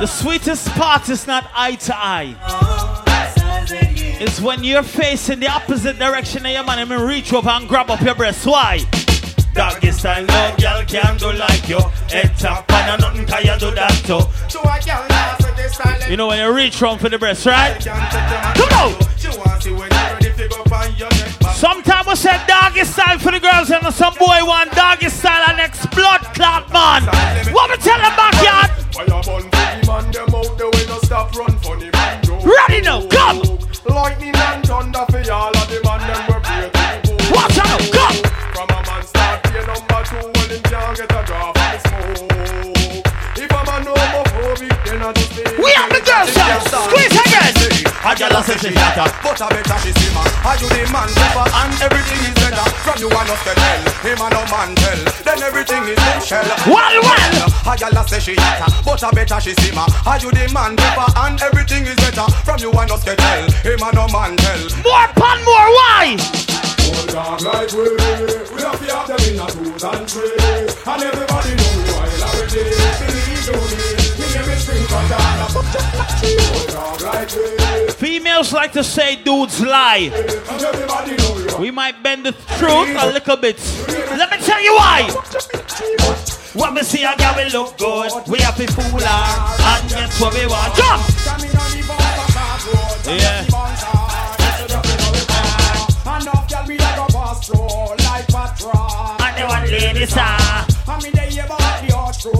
The 0.00 0.06
sweetest 0.06 0.66
part 0.70 1.08
is 1.08 1.28
not 1.28 1.48
eye 1.54 1.76
to 1.76 1.96
eye. 1.96 2.34
It's 4.20 4.40
when 4.40 4.64
you're 4.64 4.82
facing 4.82 5.38
the 5.38 5.48
opposite 5.48 5.96
direction 5.96 6.44
of 6.44 6.50
your 6.50 6.64
man 6.64 6.80
and 6.80 6.90
me 6.90 6.96
reach 6.96 7.32
over 7.32 7.50
and 7.50 7.68
grab 7.68 7.88
up 7.88 8.00
your 8.00 8.16
breast. 8.16 8.44
Why? 8.44 8.80
Doggy 9.52 9.90
style, 9.90 10.24
no 10.24 10.56
girl 10.58 10.84
can 10.86 11.16
do 11.16 11.32
like 11.32 11.68
you. 11.68 11.80
Head 12.08 12.32
top 12.38 12.70
and 12.72 13.00
nothing 13.00 13.26
can 13.26 13.44
you 13.44 13.58
do 13.58 13.74
that 13.74 13.92
too. 14.06 14.20
To 14.22 14.58
a 14.60 14.78
girl 14.80 15.04
now, 15.08 15.36
so 15.40 15.54
this 15.54 15.74
style. 15.74 16.10
You 16.10 16.16
know 16.16 16.28
when 16.28 16.38
you 16.38 16.54
reach 16.54 16.80
round 16.80 17.00
for 17.00 17.08
the 17.08 17.18
breast, 17.18 17.46
right? 17.46 17.78
Come 17.84 17.98
on. 18.78 18.94
She 19.18 19.28
want 19.36 19.62
see 19.62 19.72
when 19.72 19.90
you're 19.90 20.14
ready 20.14 20.32
to 20.32 20.48
go 20.48 20.62
on 20.74 20.94
your 20.96 21.10
neck. 21.10 21.54
Sometimes 21.54 22.06
we 22.06 22.14
say 22.14 22.40
doggy 22.46 22.84
style 22.84 23.18
for 23.18 23.32
the 23.32 23.40
girls 23.40 23.70
and 23.70 23.92
some 23.92 24.14
boy 24.14 24.38
want 24.46 24.72
doggy 24.72 25.08
style 25.08 25.44
and 25.50 25.90
blood 25.90 26.20
clot 26.32 26.72
man. 26.72 27.02
What 27.52 27.70
we 27.70 27.76
tell 27.82 27.98
them 27.98 28.14
backyard? 28.16 28.70
Fire 28.94 29.06
burn 29.06 29.22
for 29.22 29.40
the 29.42 29.50
man, 29.86 30.10
the 30.10 30.70
way 30.72 30.86
no 30.86 30.98
stop 31.00 31.34
run 31.36 31.58
funny 31.58 31.90
man. 31.90 32.22
Go. 32.24 32.38
Ready 32.38 32.82
now, 32.82 33.06
come. 33.08 33.42
Lightning 33.84 34.34
and 34.34 34.66
thunder 34.66 35.04
for 35.10 35.32
all 35.32 35.56
of 35.56 35.68
the 35.68 35.80
man, 35.84 36.00
them 36.00 36.29
A 48.10 48.14
girl 48.18 48.34
a 48.34 48.42
say 48.42 48.58
she 48.58 48.74
hotter, 48.74 49.06
but 49.22 49.38
a 49.38 49.46
better 49.54 49.78
she 49.86 49.94
simmer. 49.94 50.26
Are 50.42 50.58
you 50.58 50.66
the 50.66 50.82
man 50.90 51.06
pepper 51.14 51.46
and 51.46 51.78
everything 51.78 52.18
is 52.26 52.34
better? 52.42 52.66
From 52.82 52.98
you 52.98 53.06
a 53.06 53.20
no 53.22 53.38
tell, 53.46 53.54
him 54.02 54.18
a 54.18 54.26
no 54.34 54.42
man 54.50 54.74
tell. 54.74 54.98
Then 55.22 55.38
everything 55.46 55.86
is 55.86 56.26
shell. 56.26 56.42
Well, 56.66 56.96
well. 57.06 57.38
A 57.70 57.78
girl 57.78 57.94
a 57.94 58.02
say 58.10 58.18
she 58.18 58.34
hotter, 58.34 58.66
but 58.82 58.98
a 58.98 59.14
better 59.14 59.38
she 59.38 59.54
simmer. 59.62 59.86
Are 60.02 60.18
you 60.18 60.34
the 60.34 60.50
man 60.50 60.74
pepper 60.74 61.06
and 61.22 61.38
everything 61.38 61.86
is 61.86 61.94
better? 62.02 62.26
From 62.42 62.58
you 62.58 62.74
a 62.74 62.82
no 62.82 62.98
tell, 62.98 63.46
him 63.62 63.78
a 63.78 63.88
no 63.94 64.10
man 64.10 64.34
tell. 64.42 64.62
More 64.82 65.06
pan, 65.14 65.38
more 65.46 65.70
why? 65.78 66.18
Hold 66.82 67.14
on 67.14 67.38
like 67.46 67.70
we, 67.70 67.94
we 67.94 68.58
have 68.58 68.74
to 68.74 68.90
have 68.90 69.06
them 69.06 69.22
in 69.22 69.38
a 69.38 69.46
twos 69.54 69.86
and 69.86 70.02
three. 70.10 70.34
And 70.82 70.98
everybody 70.98 71.54
know 71.54 71.70
we 71.78 71.94
while 71.94 72.26
already. 72.26 72.99
Females 77.94 78.52
like 78.52 78.72
to 78.72 78.82
say 78.82 79.16
dudes 79.16 79.60
lie. 79.60 80.10
We 81.58 81.70
might 81.70 82.02
bend 82.02 82.24
the 82.26 82.32
truth 82.58 82.96
a 82.98 83.12
little 83.12 83.36
bit. 83.36 83.58
Let 83.88 84.30
me 84.30 84.38
tell 84.38 84.62
you 84.62 84.74
why. 84.74 85.10
When 86.54 86.74
we 86.74 86.82
see 86.82 87.04
a 87.04 87.14
girl 87.16 87.34
we 87.36 87.50
look 87.50 87.78
good, 87.78 88.10
we 88.26 88.38
to 88.38 88.66
fool 88.72 89.00
her, 89.00 89.24
and 89.70 89.90
that's 89.90 90.20
what 90.20 90.34
we 90.34 90.46
want. 90.46 90.74
Jump! 90.74 91.02
Yeah. 93.06 93.46
Ladies. 99.70 101.59
You 102.22 102.32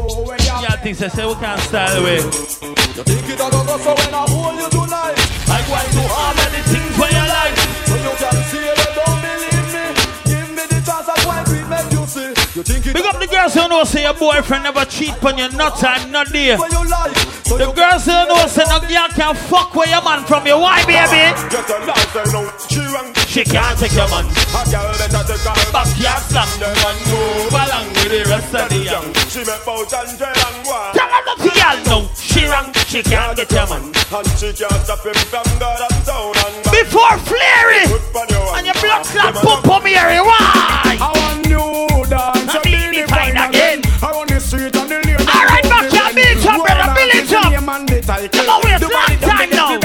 Yeah, 0.44 0.77
things 0.82 0.98
they 0.98 1.09
say 1.09 1.24
we 1.24 1.32
can't 1.36 1.59
style 1.62 2.02
away. 2.02 2.16
You 2.16 3.01
think 3.01 3.32
it 3.32 3.40
a 3.40 3.48
go 3.48 3.65
go 3.65 3.78
so 3.81 3.97
when 3.97 4.12
I 4.12 4.28
hold 4.28 4.61
you 4.61 4.69
tonight 4.69 5.16
I 5.48 5.65
go 5.65 5.73
and 5.73 5.89
do 5.97 6.05
all 6.05 6.36
of 6.36 6.48
the 6.52 6.61
things 6.69 6.93
where 7.01 7.09
you 7.09 7.24
like. 7.24 7.57
So 7.89 7.97
you 7.97 8.12
can 8.20 8.36
see 8.52 8.61
it, 8.61 8.77
don't 8.77 9.16
believe 9.24 9.69
me 9.73 9.85
Give 10.28 10.48
me 10.52 10.65
the 10.69 10.81
chance 10.85 11.09
of 11.09 11.24
why 11.24 11.40
we 11.48 11.65
make 11.65 11.89
you 11.97 12.05
see 12.05 12.28
You 12.52 12.62
think 12.62 12.86
it 12.89 12.93
Big 12.93 13.07
up 13.09 13.16
the 13.20 13.27
girls 13.27 13.55
who 13.55 13.69
know 13.69 13.85
say 13.85 14.02
your 14.05 14.12
boyfriend 14.12 14.65
never 14.65 14.85
cheat 14.85 15.16
on 15.24 15.39
you, 15.39 15.48
no 15.57 15.70
time, 15.70 16.12
not 16.12 16.28
So 16.28 17.57
The 17.57 17.73
girls 17.73 18.05
who 18.05 18.12
know 18.28 18.44
say 18.52 18.69
no 18.69 18.85
girl 18.85 19.09
can 19.16 19.35
fuck 19.48 19.74
with 19.74 19.89
your 19.89 20.05
man 20.05 20.27
from 20.27 20.47
your 20.47 20.61
why, 20.61 20.85
baby? 20.85 21.24
Get 21.48 21.70
a 21.73 21.81
life 21.89 22.12
say 22.12 22.28
no 22.36 22.52
She 22.69 22.85
wrong 22.85 23.20
She 23.31 23.44
can't 23.44 23.78
take 23.78 23.94
your 23.94 24.11
man. 24.11 24.27
A 24.27 24.66
girl 24.66 24.90
better 24.98 25.23
take 25.23 25.47
her 25.47 25.55
Backyard 25.70 26.19
slam 26.27 26.51
them 26.59 26.74
and 26.74 26.98
move 27.07 27.55
along 27.55 27.86
with 27.94 28.11
the 28.11 28.27
rest 28.27 28.51
of 28.51 28.66
the 28.66 28.82
young. 28.82 29.07
She 29.31 29.47
make 29.47 29.62
bout 29.62 29.86
and 29.86 30.19
tell 30.19 30.35
and 30.35 30.59
one 30.66 30.90
Tell 30.98 31.07
her 31.07 31.23
not 31.23 31.39
girl 31.39 31.78
no. 31.86 31.97
She 32.19 32.51
wrong, 32.51 32.74
she 32.90 33.07
can't 33.07 33.39
get 33.39 33.47
your 33.55 33.70
man. 33.70 33.86
And 33.86 34.27
she 34.35 34.51
can't 34.51 34.82
stop 34.82 35.07
him 35.07 35.15
from 35.31 35.47
God 35.62 35.78
and 35.78 35.98
town 36.02 36.35
and 36.43 36.55
back 36.66 36.74
Before 36.74 37.15
flary 37.23 37.86
Put 37.86 38.19
on 38.19 38.27
your 38.35 38.51
and 38.51 38.66
your 38.66 38.78
blood 38.82 39.07
clot 39.07 39.35
pump 39.39 39.78
on 39.78 39.81
me 39.86 39.94
area, 39.94 40.27
why? 40.27 40.98
I 40.98 41.15
want 41.15 41.47
new 41.47 41.86
dance 42.11 42.51
I 42.51 42.59
mean, 42.66 42.98
it 42.98 43.07
fine 43.15 43.39
again. 43.39 43.78
I 44.02 44.11
run 44.11 44.27
the 44.27 44.43
street 44.43 44.74
and 44.74 44.90
the 44.90 44.98
lane 45.07 45.23
All 45.31 45.47
right, 45.47 45.62
back 45.70 45.86
here, 45.86 46.11
beat 46.19 46.43
up, 46.51 46.66
brother, 46.66 46.98
Billy 46.98 47.23
Chop. 47.31 47.47
Come 47.47 48.51
on, 48.51 48.59
waste 48.66 48.90
long 48.90 49.15
time 49.23 49.51
now. 49.55 49.78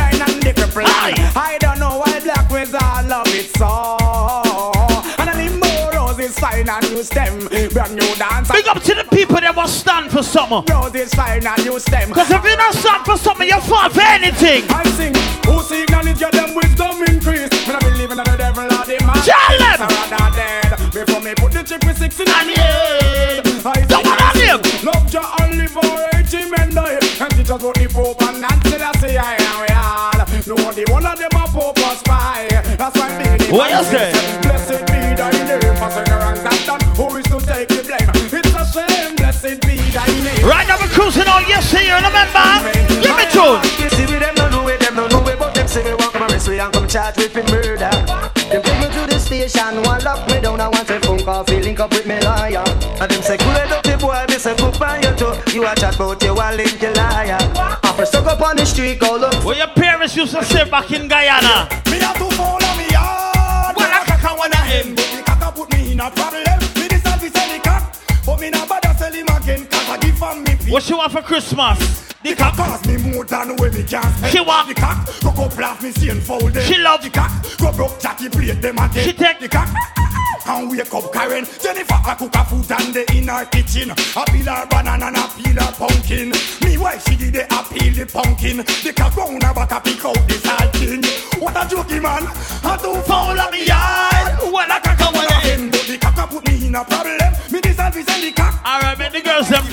Aye. 0.81 1.64
Roses 6.65 6.65
fine 6.65 6.69
and 6.69 6.93
new 6.93 7.03
stem. 7.03 7.69
Brand 7.73 7.95
new 7.95 8.15
dance 8.15 8.51
Big 8.51 8.67
up 8.67 8.81
to 8.83 8.93
the 8.93 9.03
people 9.11 9.35
that 9.37 9.55
must 9.55 9.79
stand 9.79 10.11
for 10.11 10.23
something. 10.23 10.63
Roses 10.73 11.13
fine 11.13 11.45
and 11.45 11.65
new 11.65 11.79
stem. 11.79 12.11
Cause 12.11 12.31
if 12.31 12.43
you 12.43 12.55
don't 12.55 12.73
stand 12.73 13.05
for 13.05 13.17
something, 13.17 13.47
you 13.47 13.59
fall 13.61 13.89
for 13.89 14.01
anything. 14.01 14.63
I 14.69 14.83
sing, 14.97 15.13
who 15.45 15.61
sing 15.61 15.85
and 15.93 16.09
it 16.09 16.17
get 16.17 16.31
them 16.33 16.55
wisdom 16.55 17.01
increase? 17.07 17.49
When 17.67 17.75
I 17.75 17.79
believe 17.79 18.11
in 18.11 18.17
the 18.17 18.35
devil 18.37 18.65
or 18.65 18.85
the 18.85 18.97
man. 19.05 19.17
Tell 19.21 19.57
them. 19.57 19.77
So 19.77 19.87
rather 19.89 20.29
dead. 20.35 20.69
Before 20.93 21.21
me 21.21 21.33
put 21.35 21.51
the 21.51 21.63
chip 21.63 21.83
with 21.85 21.97
six 21.97 22.19
in 22.19 22.27
And 22.29 22.49
the 22.49 22.55
head 22.55 23.43
I 23.65 23.81
Don't 23.85 24.05
sing, 24.05 24.05
wanna 24.05 24.31
I. 24.31 24.85
Love 24.85 25.05
Jah 25.11 25.27
and 25.41 25.57
live 25.57 25.71
for 25.71 25.83
eighty 26.15 26.49
men 26.49 26.69
die 26.73 26.99
And 27.19 27.31
teach 27.35 27.49
us 27.49 27.61
what 27.61 27.75
the 27.75 27.87
Pope 27.91 28.21
and 28.21 28.39
Nancy 28.41 28.77
that 28.77 28.95
say 29.01 29.17
I 29.17 29.35
am 29.35 29.59
we 29.61 29.69
all. 29.75 30.73
The 30.73 30.85
one 30.91 31.05
of 31.05 31.17
them 31.17 31.29
a 31.35 31.47
Pope 31.51 31.79
or 31.79 31.95
spy. 31.95 32.47
That's 32.77 32.95
why 32.97 33.37
big 33.37 33.51
What 33.51 33.71
you 33.71 33.83
say? 33.83 34.11
Blessed 34.41 34.85
be 34.87 34.99
thy 35.19 35.31
name 35.31 35.64
you, 41.99 42.07
remember? 42.07 42.47
Give 43.01 43.15
me 43.15 43.25
tune. 43.31 43.61
See 43.91 44.05
me, 44.11 44.19
them 44.19 44.35
don't 44.35 44.51
know 44.51 44.67
it, 44.67 44.79
them 44.79 44.95
don't 44.95 45.11
know 45.11 45.27
it, 45.27 45.39
but 45.39 45.53
them 45.53 45.67
say 45.67 45.83
me 45.83 45.93
want 45.95 46.13
come 46.13 46.23
arrest 46.23 46.49
me 46.49 46.59
and 46.59 46.73
come 46.73 46.87
charge 46.87 47.17
with 47.17 47.35
me 47.35 47.43
murder. 47.43 47.89
Them 48.49 48.61
take 48.61 48.79
me 48.79 48.87
to 48.91 49.01
the 49.07 49.19
station, 49.19 49.81
one 49.83 50.03
lock 50.03 50.27
me 50.29 50.41
down, 50.41 50.59
and 50.59 50.73
one 50.73 50.85
say 50.85 50.99
phone 50.99 51.23
call, 51.23 51.43
fi 51.43 51.61
link 51.61 51.79
up 51.79 51.91
with 51.91 52.05
me 52.05 52.19
lawyer. 52.21 52.63
And 52.99 53.11
them 53.11 53.21
say, 53.21 53.37
cool 53.37 53.55
it 53.55 53.71
up, 53.71 53.83
the 53.83 53.97
boy, 53.97 54.25
me 54.29 54.37
say, 54.37 54.55
good 54.55 54.77
by 54.79 54.97
you 54.97 55.13
too. 55.15 55.33
You 55.53 55.65
a 55.67 55.75
chat 55.75 55.95
about 55.95 56.21
you, 56.21 56.33
a 56.33 56.55
link 56.55 56.81
you 56.81 56.93
liar. 56.93 57.39
After 57.83 58.05
stuck 58.05 58.25
up 58.25 58.41
on 58.41 58.57
the 58.57 58.65
street, 58.65 58.99
go 58.99 59.17
look. 59.17 59.33
What 59.43 59.57
your 59.57 59.67
parents 59.67 60.15
used 60.15 60.35
to 60.35 60.43
say 60.43 60.69
back 60.69 60.91
in 60.91 61.07
Guyana. 61.07 61.69
Me 61.91 61.99
have 61.99 62.17
to 62.17 62.29
follow 62.35 62.64
What 70.75 70.83
she 70.83 70.93
want 70.93 71.13
for 71.13 71.21
Christmas? 71.21 72.11
The 72.21 72.35
cock 72.35 72.57
cost 72.57 72.85
me 72.85 72.97
more 72.97 73.23
than 73.23 73.55
when 73.55 73.73
me 73.73 73.81
can 73.83 74.03
spend. 74.17 74.29
She 74.29 74.41
want- 74.41 74.67
the 74.67 74.73
cock, 74.73 75.07
go 75.23 75.31
go 75.31 75.47
blast 75.55 75.81
me 75.81 75.91
see 75.93 76.09
and 76.09 76.21
fold 76.21 76.51
them. 76.51 76.65
She 76.65 76.77
love- 76.77 77.01
the 77.01 77.09
cock, 77.09 77.31
go 77.59 77.71
broke 77.71 77.97
Jackie 78.01 78.27
plate 78.27 78.61
them 78.61 78.77
again. 78.79 79.05
She 79.05 79.13
take- 79.13 79.39
the 79.39 79.47
cock. 79.47 79.69
And 80.47 80.69
wake 80.69 80.93
up 80.93 81.13
Karen 81.13 81.47
Jennifer 81.63 81.99
a 82.07 82.15
cook 82.15 82.35
a 82.35 82.45
food 82.45 82.69
and 82.69 82.93
they 82.93 83.05
in 83.17 83.27
her 83.29 83.45
kitchen 83.45 83.89
A 83.89 84.25
peel 84.29 84.45
her 84.45 84.67
banana 84.67 85.07
and 85.07 85.17
a 85.17 85.27
peel 85.35 85.55
her 85.63 85.71
pumpkin 85.71 86.31
Me 86.63 86.77
wife 86.77 87.03
she 87.09 87.15
did 87.15 87.35
it 87.35 87.51
a 87.51 87.63
peel 87.63 87.93
the 87.93 88.05
pumpkin 88.05 88.57
The 88.57 88.93
cock 88.95 89.17
round 89.17 89.41
her 89.41 89.53
back 89.55 89.71
a 89.71 89.79
pick 89.81 90.05
out 90.05 90.13
the 90.27 90.37
salting 90.37 91.03
What 91.41 91.55
a 91.55 91.65
jokey 91.65 91.99
man 91.99 92.27
I 92.63 92.77
do 92.77 92.93
foul 93.01 93.39
of 93.39 93.51
me 93.51 93.65
yard 93.65 94.53
Well 94.53 94.69
a 94.69 94.79
cock 94.81 95.01
a 95.01 95.17
one 95.17 95.25
hen 95.41 95.69
But 95.71 95.87
the 95.87 95.97
cock 95.97 96.17
a 96.19 96.27
put 96.27 96.47
me 96.47 96.67
in 96.67 96.75
a 96.75 96.85
problem 96.85 97.04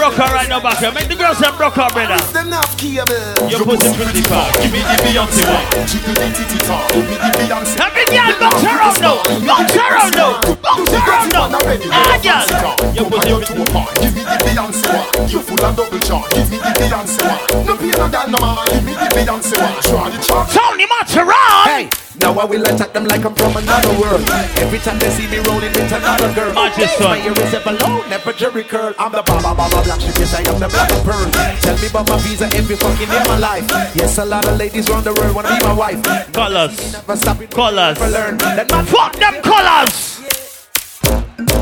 broke 0.02 0.18
her 0.18 0.34
right 0.34 0.48
now 0.48 0.58
back 0.58 0.78
here. 0.82 0.90
Make 0.90 1.06
the 1.06 1.14
girls 1.14 1.38
them 1.38 1.54
broke 1.54 1.78
her, 1.78 1.86
brother. 1.94 2.18
Them 2.34 2.50
not 2.50 2.66
cable. 2.74 3.14
Your 3.46 3.62
pussy 3.62 3.94
pretty 3.94 4.26
far. 4.26 4.50
Give 4.58 4.74
me 4.74 4.82
the 4.82 4.98
Beyonce 4.98 5.46
one. 5.46 5.62
Give 5.86 7.06
me 7.06 7.14
the 7.22 7.30
Beyonce. 7.38 7.78
Every 7.78 8.06
girl 8.10 8.34
bounce 8.42 8.66
around 8.66 8.98
now. 8.98 9.22
Bounce 9.46 9.78
around 9.78 10.12
now. 10.18 10.42
Bounce 10.58 10.90
around 10.90 11.30
now. 11.30 11.46
Ah, 11.94 12.18
girl. 12.18 12.42
Your 12.90 13.06
pussy 13.06 13.30
pretty 13.46 13.70
far. 13.70 13.86
Give 14.02 14.10
me 14.10 14.26
the 14.26 14.38
Beyonce 14.42 14.90
one. 14.90 15.30
You 15.30 15.38
full 15.38 15.62
of 15.62 15.76
double 15.76 16.02
charge. 16.02 16.34
Give 16.34 16.50
me 16.50 16.58
the 16.58 16.72
Beyonce 16.82 17.22
one. 17.22 17.66
No 17.66 17.76
pain 17.78 17.94
no 17.94 18.06
girl 18.10 18.26
no 18.26 18.38
man. 18.42 18.66
Give 18.74 18.82
me 18.82 18.94
the 18.98 19.06
Beyonce 19.14 19.54
one. 19.54 19.78
Draw 19.86 20.10
the 20.10 20.18
charge. 20.18 20.50
Tony 20.50 20.86
Monteron. 20.90 21.62
Hey, 21.70 21.86
now 22.22 22.38
I 22.38 22.44
will 22.44 22.62
attack 22.62 22.92
them 22.92 23.04
like 23.04 23.24
I'm 23.24 23.34
from 23.34 23.56
another 23.56 23.92
world. 23.98 24.22
Every 24.62 24.78
time 24.78 24.98
they 24.98 25.10
see 25.10 25.26
me 25.26 25.38
rolling 25.42 25.74
with 25.74 25.92
another 25.92 26.32
girl. 26.32 26.54
Magic 26.54 26.88
son. 26.94 27.10
My 27.10 27.18
ear 27.18 27.34
is 27.34 27.54
ever 27.54 27.72
low, 27.72 28.06
never 28.06 28.32
Jerry 28.32 28.62
curl. 28.62 28.94
I'm 28.98 29.10
the 29.12 29.22
baba 29.22 29.54
baba 29.54 29.82
black 29.82 30.00
shit, 30.00 30.16
yes 30.18 30.34
I 30.34 30.46
am 30.46 30.60
the 30.60 30.68
black 30.68 30.88
pearl. 31.02 31.26
Tell 31.60 31.76
me 31.78 31.86
about 31.88 32.08
my 32.08 32.18
visa 32.22 32.46
every 32.54 32.76
fucking 32.76 33.08
day 33.08 33.22
my 33.26 33.38
life. 33.38 33.66
Yes, 33.94 34.18
a 34.18 34.24
lot 34.24 34.46
of 34.46 34.56
ladies 34.56 34.88
around 34.88 35.04
the 35.04 35.12
world 35.12 35.34
wanna 35.34 35.50
be 35.50 35.64
my 35.66 35.74
wife. 35.74 36.00
Colors. 36.32 36.92
Never 36.92 37.16
stop 37.16 37.40
it, 37.42 37.50
Colors. 37.50 37.98
never 37.98 38.12
learn. 38.12 38.38
That 38.38 38.70
Fuck 38.86 39.16
them 39.16 39.42
colors. 39.42 40.61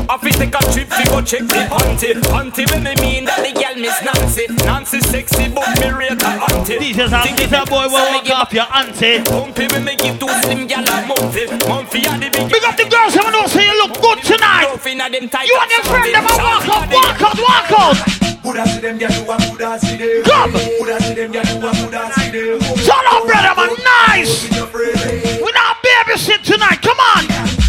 I 0.09 0.17
fi 0.17 0.29
take 0.31 0.53
a 0.53 0.61
trip 0.71 0.87
fi 0.89 1.03
go 1.05 1.21
check 1.21 1.47
the 1.47 1.65
auntie. 1.71 2.13
Auntie 2.29 2.65
when 2.69 2.83
me 2.83 2.93
mean 3.01 3.25
that 3.25 3.41
the 3.41 3.51
girl 3.55 3.75
Miss 3.79 3.97
Nancy. 4.03 4.45
Nancy 4.65 4.99
sexy 5.01 5.49
but 5.49 5.67
me 5.79 5.89
rate 5.89 6.21
her 6.21 6.37
auntie. 6.51 6.77
DJ's 6.77 7.13
auntie, 7.13 7.47
that 7.47 7.69
boy 7.69 7.87
will 7.87 8.05
walk 8.13 8.29
up 8.29 8.53
your 8.53 8.67
auntie. 8.69 9.23
Humpy 9.31 9.67
when 9.71 9.83
me 9.85 9.95
give 9.95 10.19
to 10.19 10.27
slim 10.43 10.67
girl 10.67 10.85
a 10.85 10.97
mumpy. 11.07 11.47
Mumpy 11.65 12.05
a 12.05 12.13
the 12.19 12.29
big. 12.29 12.51
Big 12.51 12.63
up 12.63 12.75
the 12.77 12.85
girls, 12.85 13.15
I 13.17 13.25
know 13.31 13.47
say 13.47 13.65
you 13.65 13.75
look 13.81 13.95
good 14.01 14.19
tonight. 14.21 14.69
You 14.71 15.57
and 15.57 15.71
your 15.71 15.83
friend, 15.87 16.09
them 16.13 16.25
a 16.25 16.33
walk 16.37 16.67
out, 16.67 16.87
walk 16.91 17.21
out, 17.21 17.37
walk 17.39 17.71
out. 17.71 17.97
Buddha 18.43 18.65
see 18.65 18.81
them, 18.81 18.97
get 18.97 19.13
you 19.15 19.29
a 19.29 19.37
Buddha 19.37 19.79
see 19.79 19.97
them. 19.97 20.23
Come. 20.23 20.51
Buddha 20.51 20.97
see 21.01 21.13
them, 21.13 21.31
get 21.31 21.47
you 21.47 21.57
a 21.57 21.71
Buddha 21.71 22.11
see 22.17 22.29
them. 22.31 22.59
Shut 22.77 23.05
up, 23.05 23.25
brother, 23.25 23.53
man, 23.55 23.73
nice. 24.09 24.49
We 24.51 25.49
not 25.53 25.77
babysit 25.81 26.41
tonight, 26.43 26.81
come 26.81 26.97
on. 26.97 27.23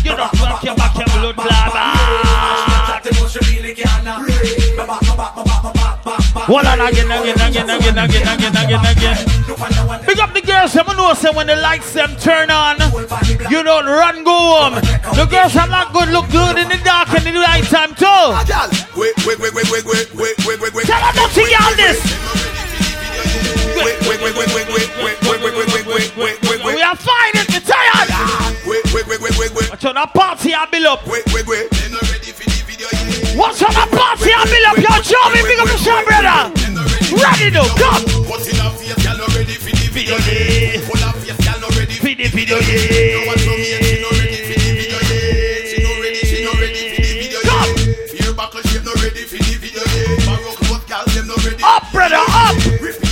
You 0.04 0.16
don't 0.16 0.32
rock 0.40 0.64
your 0.64 0.74
back, 0.74 0.96
your 0.96 1.32
blood 1.34 1.91
Hold 6.34 6.64
on 6.66 6.80
again, 6.80 7.10
again, 7.10 7.36
again, 7.36 7.68
again, 7.68 7.98
again, 7.98 8.26
again, 8.28 8.56
again, 8.56 8.84
again. 8.88 10.06
Big 10.06 10.18
up 10.18 10.32
the 10.32 10.40
girls, 10.40 10.72
them 10.72 10.86
know 10.96 11.12
say 11.14 11.30
when 11.30 11.46
the 11.46 11.56
lights 11.56 11.92
them 11.92 12.16
turn 12.16 12.50
on, 12.50 12.76
you 13.50 13.62
don't 13.62 13.86
run 13.86 14.24
go 14.24 14.32
home. 14.32 14.74
The 15.14 15.26
girls 15.30 15.54
are 15.56 15.68
not 15.68 15.92
good, 15.92 16.08
look 16.08 16.30
good 16.30 16.56
in 16.56 16.68
the 16.68 16.80
dark 16.84 17.10
and 17.12 17.26
in 17.26 17.34
the 17.34 17.40
night 17.40 17.64
time 17.64 17.94
too. 17.94 18.06
Wait, 18.96 19.12
wait, 19.26 19.38
wait, 19.40 19.52
wait, 19.54 19.68
wait, 19.70 19.84
wait, 19.84 20.08
wait, 20.16 20.36
wait, 20.46 20.60
wait, 20.60 20.72
wait. 20.74 20.86
Tell 20.86 21.00
her 21.00 21.12
not 21.14 21.30
to 21.30 21.42
yell 21.42 21.76
this. 21.76 22.00
We 26.64 26.82
are 26.82 26.96
fine, 26.96 27.34
it's 27.34 27.68
tired. 27.68 28.08
Watch 29.70 29.84
on 29.84 29.94
that 29.96 30.12
party 30.14 30.54
I 30.54 30.66
build 30.66 30.86
up. 30.86 31.06
Wait, 31.06 31.24
wait, 31.32 31.46
wait. 31.46 31.68
What's 33.34 33.62
on 33.62 33.72
the 33.72 33.86
party? 33.96 34.28
I 34.28 34.44
build 34.44 34.66
up 34.68 34.76
your 34.76 35.00
job. 35.00 35.32
We 35.32 35.40
big 35.40 35.56
up 35.56 35.68
the 35.72 35.80
brother. 36.04 36.52
Ready 37.16 37.48
to 37.56 37.64
come. 37.80 38.04
What's 38.28 38.44
in 38.48 38.60
a 38.60 38.68
face? 38.76 38.92
Y'all 39.04 39.20
already 39.20 39.56
for 39.56 39.72
the 39.72 39.88
video, 39.88 40.16
yeah. 40.20 40.84
Full 40.84 41.00
of 41.00 41.16
face, 41.16 41.40
y'all 41.40 41.64
already 41.64 41.96
for 41.96 42.12
the 42.12 42.28
video, 42.28 42.60
yeah. 42.60 43.24
No 43.24 43.32
one 43.32 43.40
from 43.40 43.56
here, 43.56 43.80
she 43.80 44.00
no 44.04 44.10
ready 44.20 44.36
for 44.44 44.52
the 44.52 44.68
video, 44.76 45.00
yeah. 45.00 45.64
She 45.64 45.80
no 45.80 45.92
ready, 46.00 46.20
she 46.28 46.44
no 46.44 46.52
ready 46.60 46.92
for 46.92 47.00
the 47.00 47.12
video, 47.24 47.40
yeah. 47.40 48.20
Ear 48.20 48.34
buckle, 48.34 48.60
she 48.68 48.78
no 48.84 48.92
ready 49.00 49.24
for 49.24 49.40
the 49.40 49.54
video, 49.56 49.80
yeah. 49.80 50.28
Baroque, 50.28 50.60
what 50.68 50.84
gal, 50.86 51.04
them 51.16 51.26
no 51.28 51.36
ready. 51.40 51.62
Up, 51.64 51.88
brother, 51.92 52.20
up. 52.20 53.11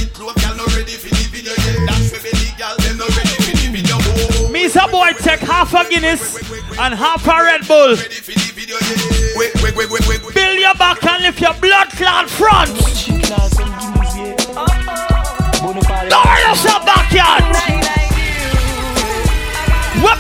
Me's 4.61 4.77
a 4.77 4.87
boy 4.89 5.13
take 5.17 5.41
half 5.41 5.73
a 5.73 5.89
Guinness 5.89 6.37
and 6.79 6.93
half 6.93 7.27
a 7.27 7.43
Red 7.43 7.67
Bull. 7.67 7.97
Build 10.35 10.59
your 10.59 10.75
back 10.75 11.03
and 11.03 11.23
lift 11.23 11.41
your 11.41 11.55
blood 11.55 11.89
clot 11.89 12.29
front. 12.29 12.69
Don't 16.11 16.41
yourself 16.45 16.85
backyard. 16.85 17.45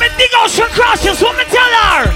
Me 0.00 0.08
dig 0.16 0.30
out 0.34 0.48
some 0.48 0.70
crashes, 0.70 1.20
me 1.20 1.44
tell 1.52 1.72
her? 1.84 2.06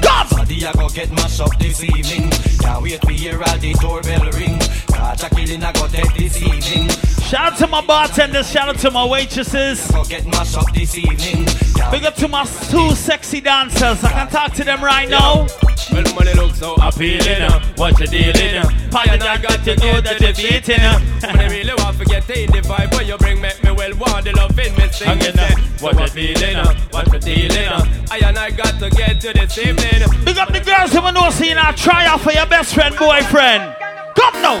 Come! 0.00 0.28
Body 0.30 0.64
I 0.64 0.72
go 0.74 0.88
get 0.90 1.10
mashed 1.10 1.40
up 1.40 1.58
this 1.58 1.82
evening. 1.82 2.30
Can't 2.60 2.82
wait 2.82 3.00
to 3.00 3.12
hear 3.12 3.42
all 3.42 3.58
the 3.58 3.72
doorbell 3.80 4.30
ring. 4.30 4.60
Catch 4.96 5.24
a 5.24 5.30
killing 5.30 5.62
I 5.62 5.72
go 5.72 5.88
dead 5.88 6.08
this 6.16 6.42
evening. 6.42 6.88
Shout 7.26 7.52
out 7.52 7.58
to 7.58 7.66
my 7.66 7.84
bartenders, 7.84 8.50
shout 8.50 8.68
out 8.68 8.78
to 8.78 8.90
my 8.90 9.04
waitresses. 9.04 9.90
Go 9.90 10.04
get 10.04 10.26
mashed 10.26 10.56
up 10.56 10.72
this 10.72 10.96
evening. 10.96 11.44
Big 11.90 12.04
up 12.04 12.14
to 12.16 12.28
my 12.28 12.44
two 12.70 12.90
sexy 12.94 13.40
dancers. 13.40 14.02
I 14.04 14.12
can 14.12 14.28
talk 14.28 14.52
to 14.54 14.64
them 14.64 14.82
right 14.82 15.08
now. 15.08 15.46
Well, 15.92 16.14
money 16.14 16.34
looks 16.34 16.58
so 16.58 16.74
appealing. 16.74 17.42
Uh. 17.42 17.60
What 17.76 17.98
you 18.00 18.06
dealing? 18.06 18.56
Uh. 18.56 18.70
Pioneer 18.90 19.28
I 19.28 19.36
got 19.38 19.64
to 19.64 19.76
know 19.76 20.00
that 20.00 20.20
you're 20.20 20.34
beating. 20.34 20.80
Uh. 20.80 21.00
I 21.22 21.48
really 21.48 21.74
want 21.74 21.98
to 21.98 22.04
get 22.04 22.28
in 22.30 22.50
the 22.50 22.60
vibe 22.60 22.96
when 22.96 23.06
you 23.06 23.16
bring 23.18 23.40
make 23.40 23.62
me 23.62 23.72
well 23.72 23.94
want 23.96 24.24
the 24.24 24.32
love 24.32 24.58
in 24.58 24.74
me 24.74 24.88
sing. 24.92 25.08
Again, 25.10 25.38
uh. 25.38 25.56
What 25.80 25.98
you 25.98 26.06
feeling? 26.08 26.56
Uh. 26.56 26.74
What 26.90 27.12
you 27.12 27.18
dealing? 27.18 27.68
Uh. 27.68 28.06
I 28.10 28.18
and 28.18 28.38
I 28.38 28.50
got 28.50 28.78
to 28.80 28.90
get 28.90 29.20
to 29.20 29.32
this 29.32 29.58
evening. 29.58 30.24
Big 30.24 30.38
up 30.38 30.52
the 30.52 30.60
girls 30.60 30.92
who 30.92 31.12
know 31.12 31.30
seeing 31.30 31.58
a 31.58 31.72
try 31.72 32.06
out 32.06 32.20
for 32.20 32.32
your 32.32 32.46
best 32.46 32.74
friend, 32.74 32.96
boyfriend. 32.96 33.85
Come 34.16 34.42
now. 34.42 34.60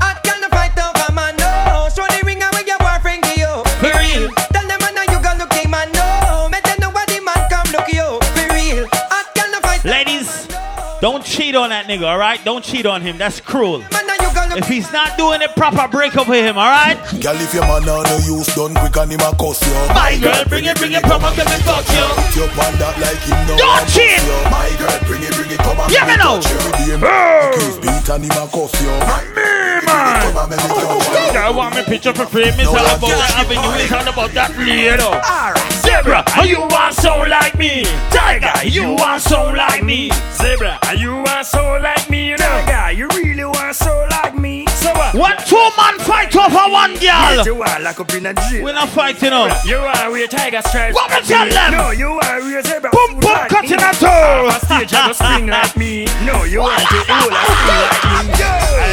I 0.00 0.18
can't 0.22 0.44
fight 0.50 0.76
over 0.78 1.12
man, 1.12 1.36
no. 1.36 1.88
Show 1.94 2.06
the 2.14 2.22
ring 2.24 2.42
away 2.42 2.64
your 2.66 2.78
boyfriend 2.78 3.22
give 3.24 3.38
you. 3.38 3.64
For 3.80 3.92
real. 3.98 4.51
Don't 11.02 11.24
cheat 11.24 11.56
on 11.58 11.70
that 11.74 11.90
nigga, 11.90 12.06
alright? 12.06 12.38
Don't 12.44 12.62
cheat 12.62 12.86
on 12.86 13.02
him. 13.02 13.18
That's 13.18 13.40
cruel. 13.40 13.82
If 14.54 14.68
he's 14.68 14.86
not 14.92 15.18
doing 15.18 15.42
it 15.42 15.50
proper, 15.56 15.90
break 15.90 16.14
up 16.14 16.28
with 16.28 16.46
him, 16.46 16.56
alright? 16.56 16.96
Girl, 17.18 17.34
if 17.42 17.52
your 17.52 17.66
man 17.66 17.82
on 17.90 18.06
no 18.06 18.16
use 18.22 18.46
done 18.54 18.70
quick 18.78 18.94
and 18.96 19.10
him 19.10 19.18
a 19.18 19.34
cuss 19.34 19.58
you. 19.66 19.74
My 19.90 20.14
girl, 20.22 20.46
bring 20.46 20.64
it, 20.64 20.78
bring 20.78 20.92
it, 20.92 21.02
come 21.02 21.26
on, 21.26 21.34
let 21.34 21.50
me 21.50 21.58
fuck 21.66 21.82
you. 21.90 22.06
Put 22.06 22.36
your 22.38 22.46
man 22.54 22.70
that 22.78 22.94
like 23.02 23.18
him 23.26 23.34
no 23.50 23.58
Don't 23.58 23.82
cheat. 23.90 24.22
you. 24.22 24.38
My 24.46 24.70
girl, 24.78 24.94
bring 25.10 25.26
it, 25.26 25.34
bring 25.34 25.50
it, 25.50 25.58
come 25.58 25.82
on. 25.82 25.90
Yeah, 25.90 26.06
me 26.06 26.14
know. 26.14 26.38
Kiss 26.38 26.62
oh! 27.02 27.82
beat 27.82 28.06
and 28.06 28.22
him 28.22 28.38
a 28.38 28.46
cuss 28.46 28.70
you. 28.78 28.94
Me, 29.34 29.82
man. 29.90 30.22
Oh, 30.70 31.30
girl, 31.32 31.54
want 31.54 31.74
me 31.74 31.82
picture 31.82 32.14
for 32.14 32.26
free. 32.26 32.54
Me 32.54 32.62
tell 32.62 32.78
about 32.78 33.02
that 33.02 33.42
avenue, 33.42 33.74
we 33.74 33.88
talk 33.90 34.06
about 34.06 34.30
that 34.38 34.54
later. 34.54 35.10
Zebra, 35.82 36.24
you 36.46 36.60
want 36.60 36.94
sound 36.94 37.28
like 37.28 37.58
me. 37.58 37.84
Tiger, 38.10 38.68
you 38.68 38.94
want 38.94 39.20
sound 39.20 39.56
like 39.56 39.82
me. 39.82 40.10
Zebra, 40.36 40.78
and 40.92 41.00
you 41.00 41.14
want 41.16 41.46
so 41.46 41.80
like 41.80 42.10
me, 42.10 42.28
you 42.28 42.36
know, 42.36 42.64
guy. 42.68 42.90
You 42.90 43.08
really 43.16 43.44
want 43.44 43.74
so 43.74 44.06
like 44.10 44.36
me. 44.36 44.66
So 44.76 44.92
what? 44.92 45.14
One 45.14 45.36
two 45.48 45.68
man 45.76 45.96
fight 46.04 46.36
over 46.36 46.68
one 46.68 46.92
girl. 47.00 47.44
You 47.44 47.62
are 47.62 47.80
like 47.80 47.98
up 47.98 48.12
in 48.12 48.26
a 48.26 48.34
gym. 48.34 48.62
We're 48.64 48.74
not 48.74 48.90
fighting 48.90 49.32
up. 49.32 49.64
You 49.64 49.76
are 49.76 50.10
with 50.10 50.30
tiger 50.30 50.60
stripes. 50.60 50.94
What 50.94 51.08
me 51.10 51.26
tell 51.26 51.48
them? 51.48 51.72
No, 51.72 51.90
you 51.92 52.20
are 52.20 52.40
with 52.44 52.66
zebra. 52.66 52.90
Boom, 52.92 53.20
boom, 53.20 53.32
like 53.32 53.48
cutting 53.48 53.80
me. 53.80 53.88
a 53.88 53.92
toe. 53.96 54.52
Off 54.52 54.62
a 54.62 54.66
stage, 54.66 54.92
you 54.92 55.00
go 55.06 55.12
sing 55.12 55.46
like 55.46 55.76
me. 55.76 56.04
No, 56.28 56.44
you 56.44 56.60
want 56.60 56.84
to 56.84 57.00
hold 57.08 57.32
a 57.32 57.40
sing 57.40 57.72
like 57.72 58.26
me. 58.28 58.44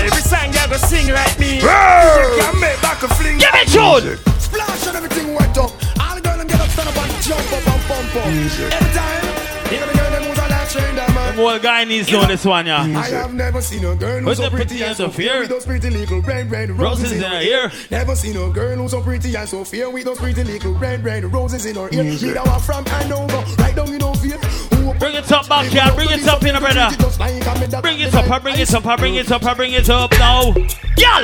Every 0.07 0.23
song 0.23 0.53
you 0.55 0.67
go 0.71 0.77
sing 0.79 1.07
like 1.11 1.35
me. 1.37 1.59
You 1.59 2.39
can 2.39 2.59
make 2.63 2.79
back 2.81 3.03
a 3.03 3.07
fling. 3.19 3.39
Give 3.39 3.51
me 3.51 3.65
tune. 3.67 4.15
Splash 4.39 4.87
and 4.87 4.95
everything 4.95 5.35
wet 5.35 5.57
up. 5.57 5.75
All 5.99 6.15
the 6.15 6.21
girls 6.21 6.37
them 6.37 6.47
get 6.47 6.61
up, 6.61 6.69
stand 6.69 6.87
up 6.87 6.95
and 6.95 7.11
jump 7.19 7.43
up 7.51 7.67
and 7.67 7.81
pump 7.91 8.15
up. 8.15 8.27
Every 8.31 8.91
time, 8.95 9.23
you 9.67 9.79
know 9.83 9.87
the 9.91 9.97
girl 9.99 10.11
them 10.15 10.23
who's 10.23 10.39
a 10.39 10.47
last 10.47 10.71
train 10.71 10.95
them 10.95 10.95
man. 10.95 11.08
The 11.08 11.08
whole 11.39 11.59
guy 11.59 11.83
needs 11.85 12.07
to 12.07 12.13
know 12.13 12.25
this 12.27 12.45
one, 12.45 12.65
yeah. 12.65 12.81
I 12.81 13.07
have 13.07 13.33
never 13.33 13.61
seen 13.61 13.85
a 13.85 13.95
girl 13.95 14.19
who's 14.19 14.25
With 14.25 14.37
so 14.37 14.43
the 14.43 14.49
pretty 14.49 14.83
and 14.83 14.95
so 14.95 15.09
fair 15.09 15.39
with 15.39 15.49
those 15.49 15.65
pretty 15.65 15.89
little 15.89 16.21
red, 16.21 16.51
red 16.51 16.69
roses, 16.71 17.11
in 17.11 17.21
her 17.21 17.41
ear. 17.41 17.71
Never 17.89 18.15
seen 18.15 18.37
a 18.37 18.49
girl 18.49 18.77
who's 18.77 18.91
so 18.91 19.01
pretty 19.01 19.35
and 19.35 19.47
so 19.47 19.63
fair 19.63 19.89
with 19.89 20.05
those 20.05 20.19
pretty 20.19 20.43
little 20.43 20.73
red, 20.73 21.03
red 21.03 21.23
roses 21.25 21.65
in 21.65 21.75
her 21.75 21.89
ear. 21.91 22.03
Me 22.03 22.15
that 22.15 22.45
one 22.45 22.59
from 22.59 22.85
Hanover, 22.85 23.43
right 23.57 23.75
down 23.75 23.87
in 23.87 24.01
Ovia. 24.01 24.99
Bring 24.99 25.15
it 25.15 25.31
up, 25.31 25.47
backyard. 25.47 25.95
Bring 25.95 26.09
it 26.11 26.27
up, 26.27 26.43
in 26.43 26.55
a 26.55 26.59
brother. 26.59 26.89
Bring 27.81 27.99
it 27.99 28.13
up, 28.13 28.29
I 28.29 28.39
bring 28.39 28.59
it 28.59 28.73
up, 28.73 28.85
I 28.85 28.95
bring 28.97 29.15
it 29.15 29.31
up, 29.31 29.45
I 29.45 29.53
bring 29.53 29.73
it 29.73 29.89
up 29.89 30.11
now. 30.11 30.53
Y'all. 30.97 31.23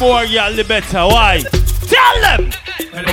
More 0.00 0.24
y'all, 0.24 0.52
the 0.52 0.64
better. 0.66 1.06
Why? 1.06 1.42
Tell 1.86 2.20
them. 2.20 2.50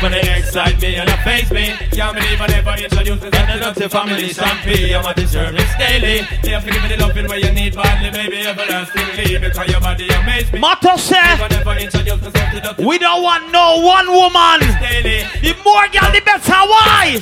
When 0.01 0.11
they 0.11 0.37
excite 0.37 0.81
me 0.81 0.95
and 0.95 1.09
face 1.23 1.51
me 1.51 1.75
Can't 1.91 2.15
believe 2.15 2.39
I 2.39 2.47
never 2.47 2.71
introduced 2.71 3.21
this 3.21 3.33
I 3.33 3.73
to 3.73 3.89
family 3.89 4.29
champagne 4.29 4.95
I'm 4.95 5.05
at 5.05 5.15
the 5.15 5.27
service 5.27 5.69
daily 5.77 6.27
They 6.41 6.51
have 6.51 6.63
to 6.63 6.71
give 6.71 6.81
me 6.83 6.89
the 6.89 6.97
loving 6.97 7.27
where 7.27 7.39
you 7.39 7.51
need 7.51 7.75
badly 7.75 8.11
Baby 8.11 8.47
everlastingly 8.47 9.39
Because 9.39 9.67
your 9.67 9.81
body 9.81 10.07
amaze 10.09 10.51
me 10.53 10.59
Motto 10.59 10.95
say, 10.95 11.15
Never, 11.21 11.49
never 11.49 11.75
introduce 11.79 12.21
myself 12.21 12.53
to 12.53 12.75
the 12.75 12.87
we 12.87 12.97
don't 12.97 13.23
want 13.23 13.51
no 13.51 13.79
one 13.79 14.07
woman. 14.11 14.59
daily 14.81 15.23
The 15.39 15.55
more 15.63 15.87
y'all, 15.93 16.11
the 16.11 16.21
better. 16.25 16.61
Why? 16.67 17.17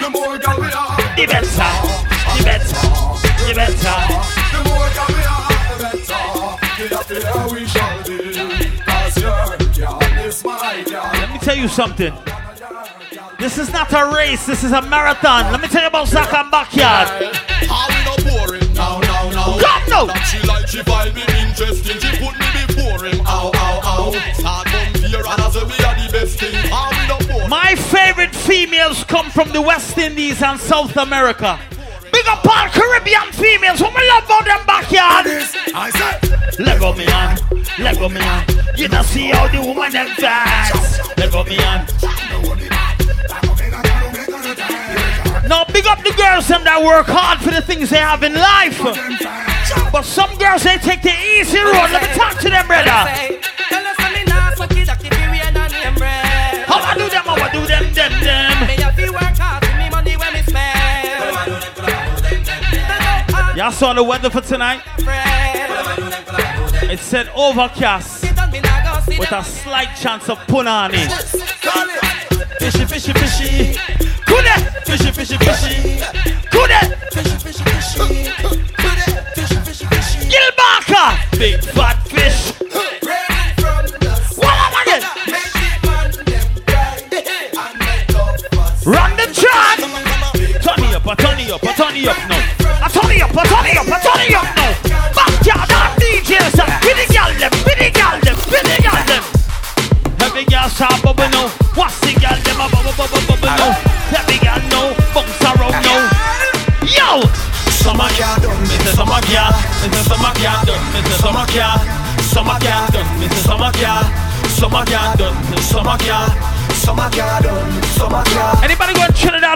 The 0.00 0.10
more 0.10 0.38
girl 0.38 0.60
we 0.60 0.70
are, 0.70 0.96
The 1.16 1.26
better. 1.26 1.70
The 2.36 2.44
better. 2.44 2.86
The 3.46 3.54
better. 3.54 3.98
the 4.52 4.60
more 4.68 4.88
girl 4.94 5.10
we 5.10 5.22
are, 5.26 5.50
the 5.68 5.82
better. 5.82 6.60
Up 6.80 7.06
here, 7.08 7.46
we 7.52 7.66
Let 10.44 11.30
me 11.32 11.38
tell 11.38 11.56
you 11.56 11.68
something. 11.68 12.12
This 13.38 13.58
is 13.58 13.72
not 13.72 13.92
a 13.92 14.14
race. 14.14 14.46
This 14.46 14.64
is 14.64 14.72
a 14.72 14.82
marathon. 14.82 15.50
Let 15.50 15.60
me 15.60 15.68
tell 15.68 15.82
you 15.82 15.88
about 15.88 16.08
Zach 16.08 16.32
and 16.34 16.50
Backyard. 16.50 17.08
We 17.20 17.26
not 17.26 18.24
boring? 18.24 18.74
Now, 18.74 19.00
now, 19.00 19.30
now. 19.30 19.58
Come 19.58 19.82
now. 19.88 20.04
That 20.06 20.24
she 20.24 20.46
like, 20.46 20.68
she 20.68 20.80
interesting. 20.80 21.98
She 22.00 22.16
put 22.18 22.38
me 22.38 22.46
before 22.66 23.04
him. 23.06 23.20
Ow, 23.26 23.50
ow, 23.54 23.80
ow. 23.84 24.32
Start 24.34 24.68
from 24.68 25.02
here 25.04 25.20
and 25.20 25.40
I 25.40 25.50
say 25.50 25.64
we 25.64 25.84
are 25.84 25.96
the 25.96 26.12
best 26.12 26.38
thing. 26.38 26.52
We 26.52 26.68
not 27.08 27.26
boring? 27.28 27.48
My 27.48 27.74
favorite 27.74 28.34
females 28.34 29.04
come 29.04 29.30
from 29.30 29.50
the 29.52 29.60
West 29.60 29.96
Indies 29.98 30.42
and 30.42 30.58
South 30.60 30.96
America. 30.96 31.58
Big 32.12 32.26
up 32.26 32.44
all 32.46 32.68
Caribbean 32.68 33.32
females. 33.32 33.80
What 33.80 33.94
me 33.94 34.06
love 34.08 34.24
about 34.24 34.44
them 34.44 34.66
backyard? 34.66 35.26
I 35.74 35.90
said, 35.90 36.58
Lego 36.58 36.94
me 36.94 37.06
on. 37.06 37.36
Let 37.78 37.98
go 37.98 38.08
me 38.08 38.20
on. 38.20 38.44
You 38.76 38.88
don't 38.88 39.04
see 39.04 39.30
how 39.30 39.48
the 39.48 39.60
woman 39.60 39.92
them 39.92 40.08
dance. 40.16 40.98
Let 41.16 41.32
go 41.32 41.44
me 41.44 41.58
on. 41.58 41.86
Now 45.48 45.64
big 45.64 45.86
up 45.86 45.98
the 46.04 46.14
girls 46.16 46.46
them 46.48 46.64
that 46.64 46.80
work 46.82 47.06
hard 47.06 47.40
for 47.40 47.50
the 47.50 47.62
things 47.62 47.90
they 47.90 47.98
have 47.98 48.22
in 48.22 48.34
life. 48.34 48.78
But 49.92 50.02
some 50.02 50.36
girls 50.38 50.62
they 50.62 50.78
take 50.78 51.02
the 51.02 51.10
easy 51.10 51.58
road. 51.58 51.90
Let 51.90 52.02
me 52.02 52.08
talk 52.16 52.38
to 52.38 52.50
them, 52.50 52.66
brother. 52.66 52.90
How 56.70 56.78
I 56.78 56.94
do 56.96 57.08
them? 57.08 57.24
How 57.24 57.34
I 57.34 57.50
do 57.52 57.66
them? 57.66 57.92
Them 57.92 58.12
them. 58.22 58.79
Y'all 63.60 63.70
saw 63.70 63.92
the 63.92 64.02
weather 64.02 64.30
for 64.30 64.40
tonight? 64.40 64.80
It 66.90 66.98
said 66.98 67.28
overcast 67.36 68.22
with 69.18 69.32
a 69.32 69.44
slight 69.44 69.94
chance 70.00 70.30
of 70.30 70.38
punani. 70.48 71.04
Fishy, 72.58 72.86
fishy, 72.86 73.12
fishy. 73.12 73.74
Kude! 74.24 74.54
Fishy, 74.86 75.12
fishy, 75.12 75.36
fishy. 75.36 76.00
Kude! 76.48 76.80
Fishy, 77.12 77.36
fishy, 77.36 77.62
fishy. 77.62 78.30
Kude! 78.80 79.04
Fishy, 79.34 79.56
fishy, 79.56 79.84
fishy. 79.84 80.30
Gilbaka! 80.30 81.38
Big 81.38 81.62
fat 81.62 81.99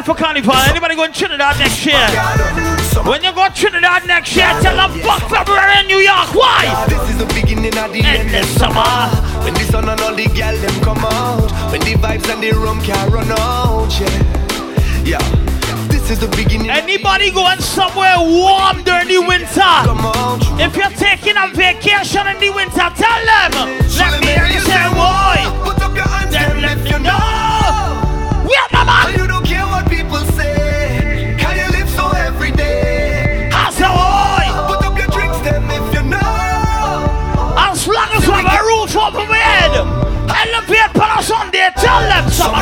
Trinidad 0.05 0.07
for 0.07 0.15
carnival? 0.15 0.55
Anybody 0.71 0.97
going 0.97 1.13
Trinidad 1.13 1.59
next 1.59 1.85
year? 1.85 2.09
When 3.05 3.23
you 3.23 3.33
go 3.33 3.49
Trinidad 3.55 4.07
next 4.07 4.37
year, 4.37 4.49
tell 4.61 4.77
them 4.77 5.01
fuck 5.01 5.29
February 5.29 5.81
in 5.81 5.87
New 5.87 5.99
York. 5.99 6.35
Why? 6.35 6.87
This 6.89 7.11
is 7.11 7.19
the 7.19 7.27
beginning 7.35 7.77
of 7.77 7.93
the 7.93 8.03
endless 8.05 8.49
summer. 8.57 8.85
When 9.45 9.55
the 9.55 9.65
sun 9.71 9.89
and 9.89 10.01
all 10.01 10.15
the 10.15 10.27
gal 10.27 10.57
them 10.57 10.81
come 10.83 10.99
out. 10.99 11.51
When 11.73 11.81
the 11.81 11.95
vibes 11.95 12.29
and 12.33 12.43
the 12.43 12.53
rum 12.53 12.81
can 12.83 13.11
run 13.11 13.31
out. 13.33 13.89
Yeah, 13.99 15.19
yeah. 15.19 15.89
This 15.89 16.11
is 16.11 16.21
the 16.21 16.29
beginning. 16.37 16.71
Anybody 16.71 17.31
going 17.31 17.61
somewhere 17.61 18.17
warm 18.19 18.83
during 18.85 19.09
the 19.09 19.21
winter? 19.21 19.75
If 20.61 20.77
you're 20.77 20.97
taking 20.97 21.37
a 21.37 21.49
vacation 21.55 22.27
in 22.27 22.39
the 22.41 22.51
winter, 22.51 22.89
tell 22.97 23.23
them. 23.25 23.53
Let 23.97 24.21
me 24.21 24.27
hear 24.27 24.47
you 24.47 24.61
say, 24.61 24.85
boy. 24.93 25.41
Put 25.65 25.81
up 25.83 25.95
your 25.95 26.09
hands 26.09 26.33
Then 26.33 26.61
let 26.61 26.79
me 26.83 26.91
know. 27.03 27.44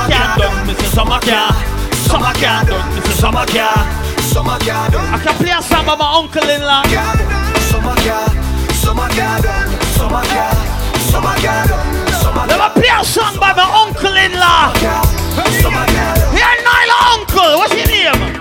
Can't 0.09 0.39
done, 0.39 0.67
Mr. 0.67 0.87
Summer 0.95 1.21
can't. 3.47 4.03
Summer 4.33 4.57
car 4.59 4.91
done. 4.91 5.13
I 5.13 5.19
can 5.23 5.35
play 5.37 5.53
a 5.53 5.61
song 5.63 5.85
by 5.85 5.95
my 5.95 6.09
uncle-in-law. 6.17 6.85
Summer 7.69 7.95
car, 8.01 8.33
summer 8.73 9.09
done. 9.45 9.69
Summer 9.93 10.25
car, 10.33 10.57
summer 11.13 11.37
car 11.45 11.69
Let 12.49 12.57
me 12.59 12.69
play 12.81 12.89
a 12.89 13.05
song 13.05 13.37
by 13.39 13.53
my. 13.53 14.73
Summer 15.61 15.85
car 15.85 16.17
done. 16.17 16.33
Here, 16.33 16.57
Nyla 16.65 16.97
uncle. 17.13 17.61
What's 17.61 17.77
your 17.77 17.93
name? 17.93 18.41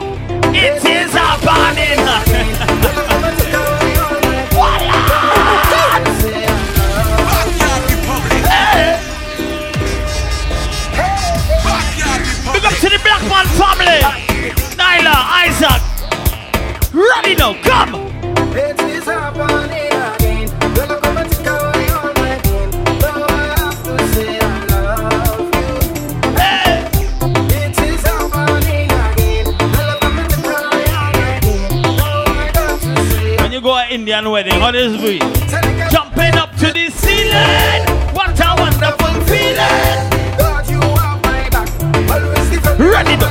It 0.55 0.79
is 0.85 1.11
a 1.13 1.35
burning. 1.43 1.99
I 23.23 23.55
have 23.57 23.83
to 23.83 23.93
say 24.13 24.39
When 33.41 33.51
you 33.51 33.61
go 33.61 33.75
to 33.75 33.93
Indian 33.93 34.29
wedding, 34.29 34.53
how 34.53 34.71
does 34.71 34.93
it 34.93 35.01
be? 35.01 35.19
Jumping 35.89 36.35
up 36.35 36.51
to 36.57 36.71
the 36.71 36.89
ceiling. 36.91 37.81
What 38.13 38.39
a 38.39 38.55
wonderful 38.61 39.21
feeling. 39.25 40.37
God, 40.37 40.69
you 40.69 40.79
have 40.79 41.21
my 41.23 41.49
back. 41.49 41.69
Always 42.11 42.49
defend 42.51 42.79
me 42.79 42.85
Ready 42.87 43.15
to 43.17 43.29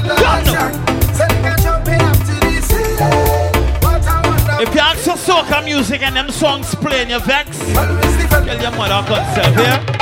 go 0.75 0.80
soca 5.51 5.65
music 5.65 6.03
and 6.03 6.17
them 6.17 6.31
songs 6.31 6.75
playing, 6.77 7.11
you 7.11 7.21
vex. 7.21 7.59
Tell 7.59 8.63
your 8.63 8.71
mother 8.73 9.07
concert 9.09 9.57
here. 9.57 10.00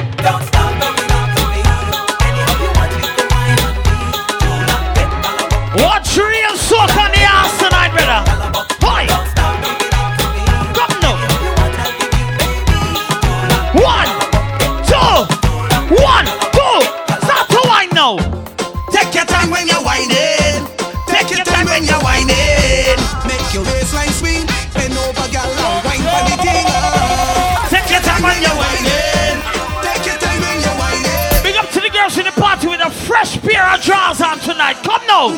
Now. 35.19 35.35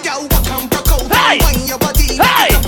Hey. 1.08 1.40
Hey. 1.40 2.20
Hey. 2.20 2.60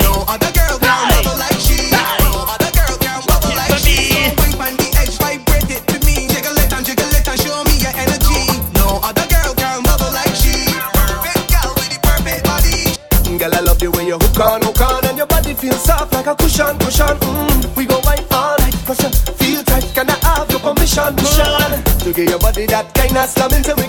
No 0.00 0.24
other 0.28 0.52
girl 0.56 0.78
can 0.80 1.08
bubble 1.12 1.36
like 1.36 1.60
she. 1.60 1.90
No 1.92 2.48
other 2.48 2.72
girl 2.72 2.96
can 2.96 3.20
bubble 3.28 3.52
like 3.52 3.76
she. 3.76 4.32
Wine 4.40 4.56
on 4.56 4.76
the 4.80 4.88
edge, 4.96 5.16
vibrate 5.20 5.68
it 5.68 5.84
to 5.88 6.00
me. 6.06 6.28
Jiggle 6.32 6.56
it 6.56 6.72
and 6.72 6.86
jiggle 6.86 7.12
it 7.12 7.28
and 7.28 7.40
show 7.40 7.62
me 7.64 7.76
your 7.84 7.92
energy. 7.92 8.40
No 8.80 9.00
other 9.04 9.26
girl 9.28 9.52
can 9.54 9.82
bubble 9.84 10.12
like 10.16 10.32
she. 10.32 10.64
Perfect 10.96 11.44
girl 11.52 11.70
with 11.76 11.92
the 11.92 12.00
perfect 12.00 12.44
body. 12.48 12.96
Girl, 13.38 13.52
I 13.54 13.60
love 13.60 13.78
the 13.78 13.90
way 13.90 14.06
you 14.06 14.16
hook 14.16 14.40
on, 14.40 14.62
hook 14.62 14.80
on, 14.80 15.04
and 15.04 15.18
your 15.18 15.26
body 15.26 15.52
feels 15.52 15.82
soft 15.84 16.14
like 16.14 16.26
a 16.26 16.34
cushion, 16.34 16.78
cushion. 16.78 17.16
Mm. 17.20 17.76
We 17.76 17.84
go 17.84 18.00
wine 18.04 18.24
all 18.32 18.56
night, 18.64 18.76
cause 18.86 19.02
feel 19.36 19.62
tight. 19.64 19.84
Can 19.94 20.08
I 20.08 20.16
have 20.24 20.50
your 20.50 20.60
permission, 20.60 21.12
permission? 21.16 21.84
To 22.00 22.12
give 22.12 22.28
your 22.30 22.38
body 22.38 22.64
that 22.66 22.94
kind 22.94 23.16
of 23.16 23.28
slamming 23.28 23.62
to 23.64 23.76
make 23.76 23.81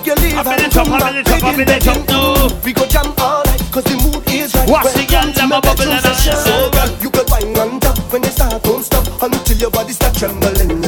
up 1.54 1.60
in 1.60 1.66
the 1.66 1.72
back 1.72 1.82
top, 1.82 1.96
up 1.96 2.00
in 2.00 2.06
the 2.06 2.14
top, 2.14 2.50
no. 2.50 2.60
We 2.64 2.72
go 2.72 2.86
jam 2.86 3.14
all 3.18 3.44
night, 3.44 3.62
cause 3.70 3.84
the 3.84 3.96
mood 4.02 4.28
is 4.28 4.54
right. 4.54 4.68
What's 4.68 4.92
the 4.94 5.06
girl, 5.06 5.24
Welcome 5.24 5.32
to 5.32 5.40
them 5.40 5.52
a 5.52 5.60
bubble 5.60 5.82
and 5.84 6.04
a 6.04 6.14
so 6.14 6.70
girl, 6.70 6.90
you 7.00 7.10
can 7.10 7.24
wine 7.28 7.58
on 7.58 7.80
top 7.80 7.98
when 8.12 8.22
you 8.22 8.30
start, 8.30 8.62
don't 8.62 8.82
stop 8.82 9.22
until 9.22 9.56
your 9.58 9.70
body 9.70 9.92
start 9.92 10.14
trembling. 10.14 10.83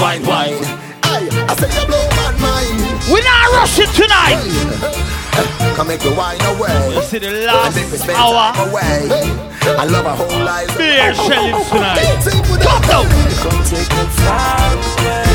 Way 0.00 0.16
you 0.18 0.22
whine, 0.22 0.22
whine, 0.26 0.54
whine. 0.60 0.80
Aye, 1.04 1.46
I 1.48 1.54
say 1.56 1.68
you 1.80 1.86
blow 1.86 2.08
my 2.16 2.32
mind. 2.40 2.76
We 3.12 3.20
not 3.22 3.52
rushing 3.56 3.90
tonight. 3.94 4.42
Come 5.76 5.88
make 5.88 6.02
me 6.04 6.12
wine 6.16 6.40
away. 6.56 6.94
You 6.94 7.02
see 7.02 7.18
the 7.18 7.30
last 7.46 7.76
And 7.76 7.84
make 7.84 7.92
me 7.92 7.98
spend 7.98 8.16
hour. 8.18 8.52
away. 8.68 9.08
I 9.78 9.84
love 9.84 10.06
a 10.06 10.14
whole 10.14 10.44
life. 10.44 10.76
Beer 10.78 11.14
shelling 11.14 11.62
tonight. 11.68 12.00
Come. 12.62 12.82
Come 12.82 13.64
take 13.64 13.90
me 13.90 14.04
far 14.24 14.72
away. 14.72 15.25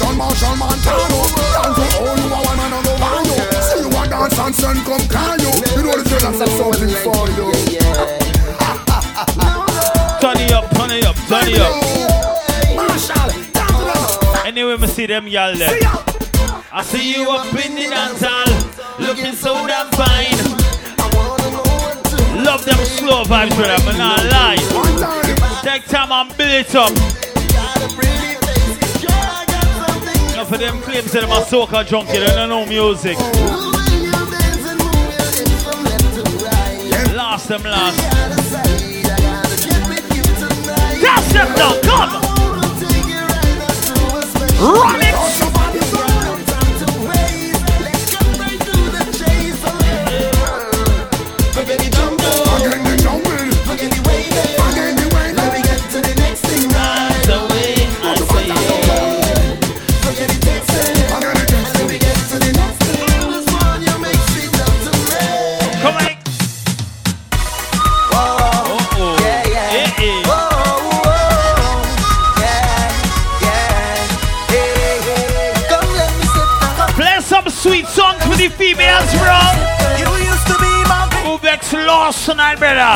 Banton, 0.00 0.16
Machel, 0.16 0.56
Montano 0.56 1.20
Dance 1.52 1.76
to 1.76 1.84
all 2.00 2.16
you 2.16 2.32
a 2.32 2.40
one 2.40 2.60
and 2.60 2.84
go 2.84 2.92
want 3.00 3.26
you 3.26 3.36
See 3.60 3.80
you 3.80 3.88
a 3.88 4.08
dance 4.08 4.38
and 4.38 4.54
send 4.54 4.78
come 4.84 5.04
call 5.08 5.36
you 5.36 5.52
You 5.76 5.82
know 5.84 5.96
the 6.00 6.16
and 6.26 6.36
say 6.36 6.48
something 6.56 6.94
for 7.04 7.28
you 7.36 7.46
Turn 10.20 10.38
it 10.40 10.52
up, 10.52 10.70
turn 10.70 10.90
it 10.92 11.04
up, 11.06 11.16
turn 11.28 11.48
it 11.48 11.58
up. 11.60 11.74
Machel, 12.76 13.30
Anyway, 14.46 14.76
me 14.76 14.86
see 14.86 15.06
them 15.06 15.26
y'all 15.28 15.54
there. 15.54 15.78
I 16.72 16.82
see 16.84 17.14
you 17.14 17.30
up 17.30 17.46
in 17.46 17.74
the 17.74 17.88
dance 17.88 18.20
hall, 18.22 18.46
looking 18.98 19.32
so 19.32 19.66
damn 19.66 19.88
fine. 19.92 20.36
Love 22.44 22.64
them 22.64 22.78
slow 22.84 23.24
vibes, 23.24 23.54
brother, 23.56 23.82
but 23.84 23.96
not 23.96 24.24
lie. 24.26 24.56
Take 25.62 25.84
time 25.86 26.12
and 26.12 26.36
build 26.36 26.50
it 26.50 26.74
up. 26.74 27.19
Them 30.60 30.78
claims 30.82 31.10
that 31.12 31.24
I'm 31.24 31.30
a 31.30 31.40
soca 31.40 31.86
junkie, 31.86 32.18
they 32.18 32.26
don't 32.26 32.50
know 32.50 32.66
music. 32.66 33.16
Last 37.16 37.48
them 37.48 37.62
last. 37.62 37.96
That's 41.00 41.32
them 41.32 41.48
now, 41.54 41.80
come! 41.80 42.20
Run 44.60 45.00
it! 45.00 45.49
Tonight, 82.30 82.58
brother. 82.62 82.94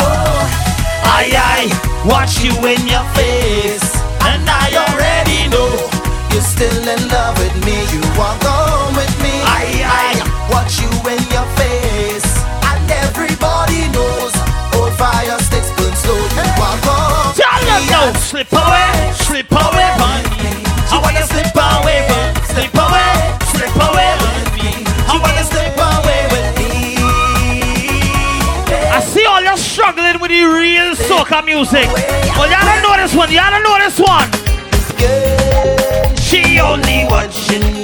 I, 1.11 1.27
I 1.35 1.67
watch 2.07 2.39
you 2.39 2.55
in 2.71 2.87
your 2.87 3.03
face, 3.19 3.83
and 4.31 4.47
I 4.47 4.71
already 4.79 5.51
know 5.51 5.75
you're 6.31 6.41
still 6.55 6.71
in 6.87 7.03
love 7.11 7.35
with 7.43 7.57
me. 7.67 7.75
You 7.91 8.04
soca 31.25 31.45
music. 31.45 31.89
But 32.37 32.51
y'all 32.51 32.65
don't 32.65 32.83
know 32.83 32.97
this 32.97 33.15
one. 33.15 33.33
Y'all 33.33 33.51
don't 33.51 33.63
know 33.63 33.79
this 33.79 33.99
one. 33.99 34.31
She 36.17 36.61
only 36.61 37.05
watching 37.09 37.84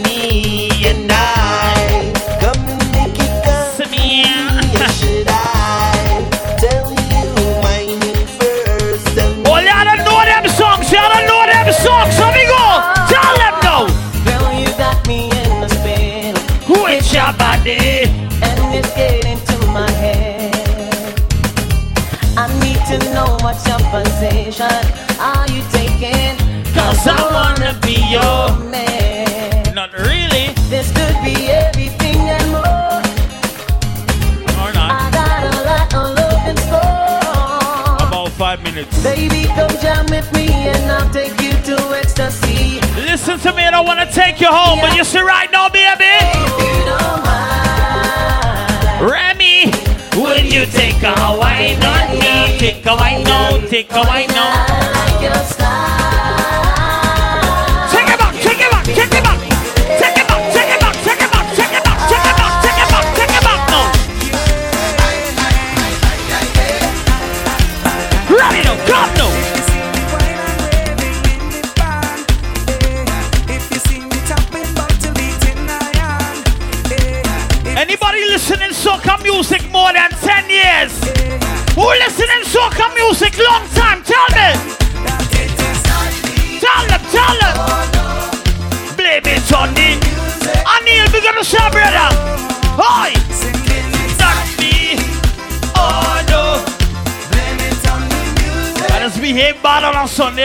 take 53.70 53.92
a 53.92 54.01
wine 54.01 54.30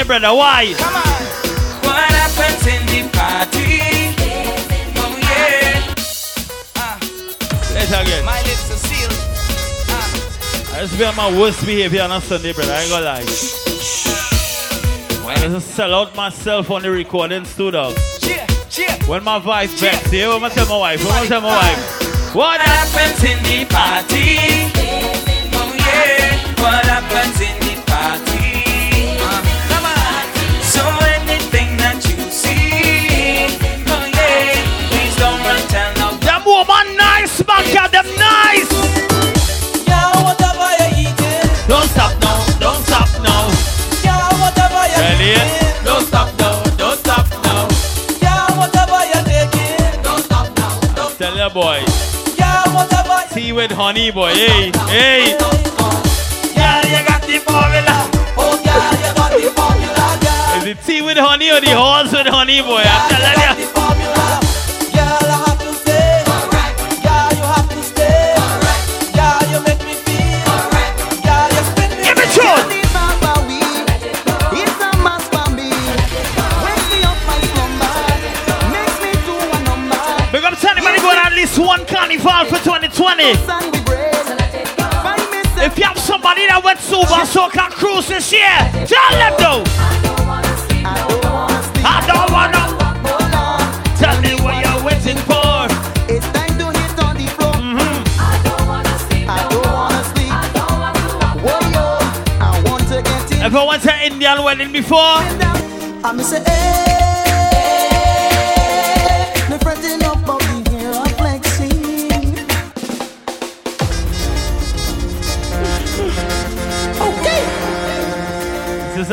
brother? 0.05 0.33
Why? 0.33 0.73
Come 0.77 0.95
on. 0.95 1.01
What 1.83 2.05
happens 2.13 2.67
in 2.67 2.85
the 2.85 3.09
party? 3.09 4.13
Oh 4.97 5.17
yeah. 5.19 5.93
Ah. 6.77 6.97
Uh, 6.97 7.73
Let's 7.73 7.91
again. 7.91 8.25
My 8.25 8.41
lips 8.41 8.71
are 8.71 8.81
sealed. 8.87 9.11
Uh. 9.89 10.75
I 10.75 10.81
just 10.81 10.97
be 10.97 11.05
on 11.05 11.15
my 11.15 11.39
worst 11.39 11.65
behavior 11.65 12.03
on 12.03 12.11
a 12.11 12.21
Sunday, 12.21 12.53
brother. 12.53 12.73
I 12.73 12.81
ain't 12.81 12.89
gonna 12.91 13.05
lie. 13.05 13.25
When 15.25 15.37
I 15.37 15.47
just 15.47 15.71
sell 15.71 15.93
out 15.93 16.15
myself 16.15 16.69
on 16.71 16.83
the 16.83 16.91
recording 16.91 17.45
studio. 17.45 17.93
Cheer. 18.69 18.91
When 19.07 19.23
my 19.23 19.37
wife 19.37 19.79
cheer. 19.79 19.91
back, 19.91 20.05
see, 20.05 20.23
I'm 20.23 20.39
gonna 20.39 20.53
tell 20.53 20.67
my 20.67 20.77
wife. 20.77 21.01
I'm 21.01 21.07
gonna 21.07 21.27
tell 21.27 21.41
my 21.41 21.55
wife. 21.55 22.35
What 22.35 22.59
happens 22.61 23.23
in 23.23 23.41
the 23.43 23.65
party? 23.73 24.37
Oh 25.55 25.73
yeah. 25.73 26.61
What 26.61 26.85
happens 26.85 27.39
in 27.41 27.54
with 53.55 53.71
honey, 53.71 54.11
boy. 54.11 54.33
Hey, 54.33 54.71
hey. 54.91 55.31
Girl, 55.31 56.83
you 56.91 57.01
got 57.07 57.21
the 57.23 57.39
formula. 57.39 57.95
Oh, 58.37 58.59
girl, 58.59 58.91
you 58.99 59.11
got 59.15 59.31
the 59.31 59.49
formula. 59.55 60.57
Is 60.57 60.65
it 60.65 60.83
tea 60.85 61.01
with 61.01 61.17
honey 61.17 61.49
or 61.49 61.61
the 61.61 61.71
horse 61.71 62.11
with 62.11 62.27
honey, 62.27 62.61
boy? 62.61 62.83
I'm 62.83 63.09
telling 63.09 63.59
you. 63.59 63.94
money. 83.15 83.31
If 85.57 85.77
you 85.79 85.85
have 85.85 85.97
somebody 85.97 86.45
that 86.47 86.61
went 86.63 86.79
super 86.79 87.23
soca 87.25 87.69
cruise 87.71 88.07
this 88.07 88.31
year, 88.31 88.55
tell 88.85 89.11
them 89.15 89.33
though. 89.39 89.63
I 91.87 92.01
don't 92.07 92.31
wanna. 92.31 92.63
Tell 93.97 94.19
me 94.21 94.35
what 94.43 94.55
you're 94.59 94.83
waiting 94.83 95.17
for. 95.23 95.67
It's 96.11 96.27
time 96.35 96.57
to 96.59 96.67
hit 96.75 96.99
on 97.03 97.15
the 97.15 97.27
floor. 97.35 97.55
I 98.19 98.35
don't 98.43 98.67
wanna 98.67 98.99
sleep. 99.07 99.27
I 99.29 99.47
don't 99.49 99.65
wanna 99.65 100.03
sleep. 100.11 100.31
I 100.31 100.43
don't 100.53 100.75
wanna. 100.79 101.03
Whoa, 101.45 101.99
I 102.41 102.61
want 102.65 102.83
to 102.89 103.01
get 103.01 103.31
in. 103.31 103.41
Ever 103.41 103.65
went 103.65 103.83
to 103.83 104.05
Indian 104.05 104.43
wedding 104.43 104.71
before? 104.71 105.23
I'm 106.03 106.19
say. 106.21 106.84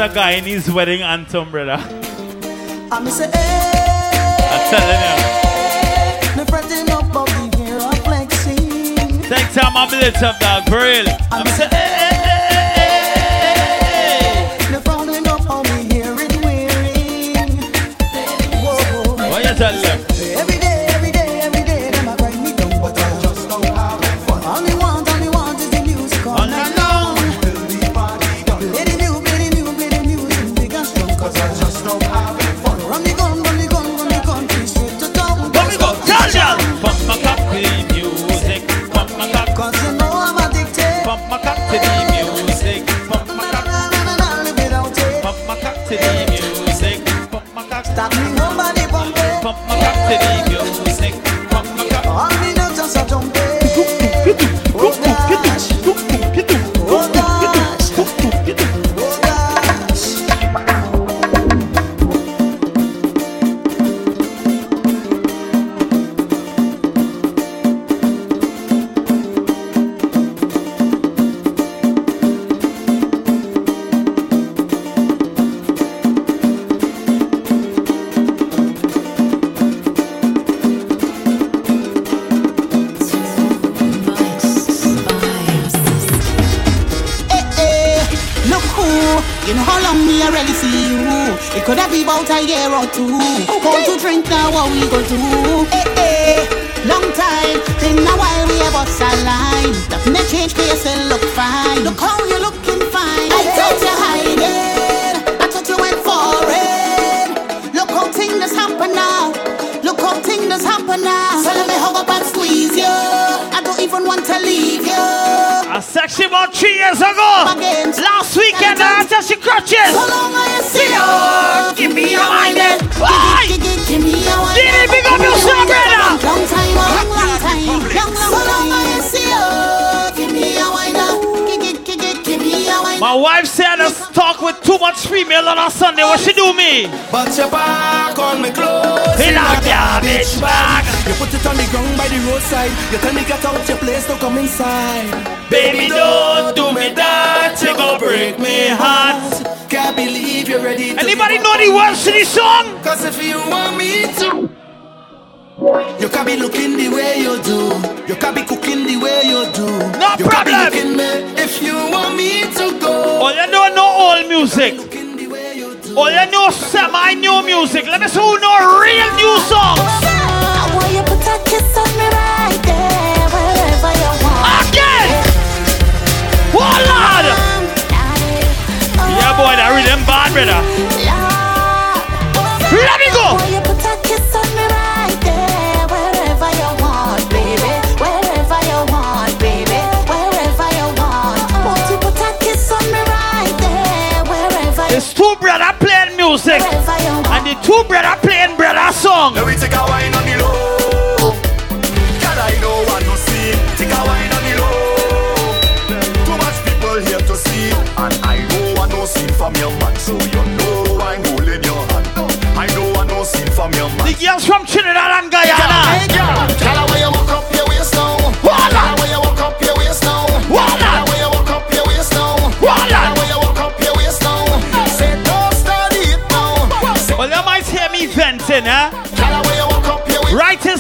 a 0.02 0.12
guy 0.12 0.32
in 0.32 0.44
his 0.44 0.68
wedding 0.68 1.00
and 1.00 1.28
brother. 1.50 1.78
I'm 2.90 3.06
say, 3.06 3.30
hey, 3.30 4.36
I'm 4.50 4.70
telling 4.70 5.00
you. 5.06 6.34
Take 9.28 9.52
time, 9.52 9.76
I'm 9.76 9.88
a 9.88 9.96
little 9.96 10.12
tough 10.20 10.40
dog, 10.40 10.68
really. 10.72 11.08
I'm, 11.30 11.46
I'm 11.46 11.46
say, 11.46 11.68
hey. 11.68 12.01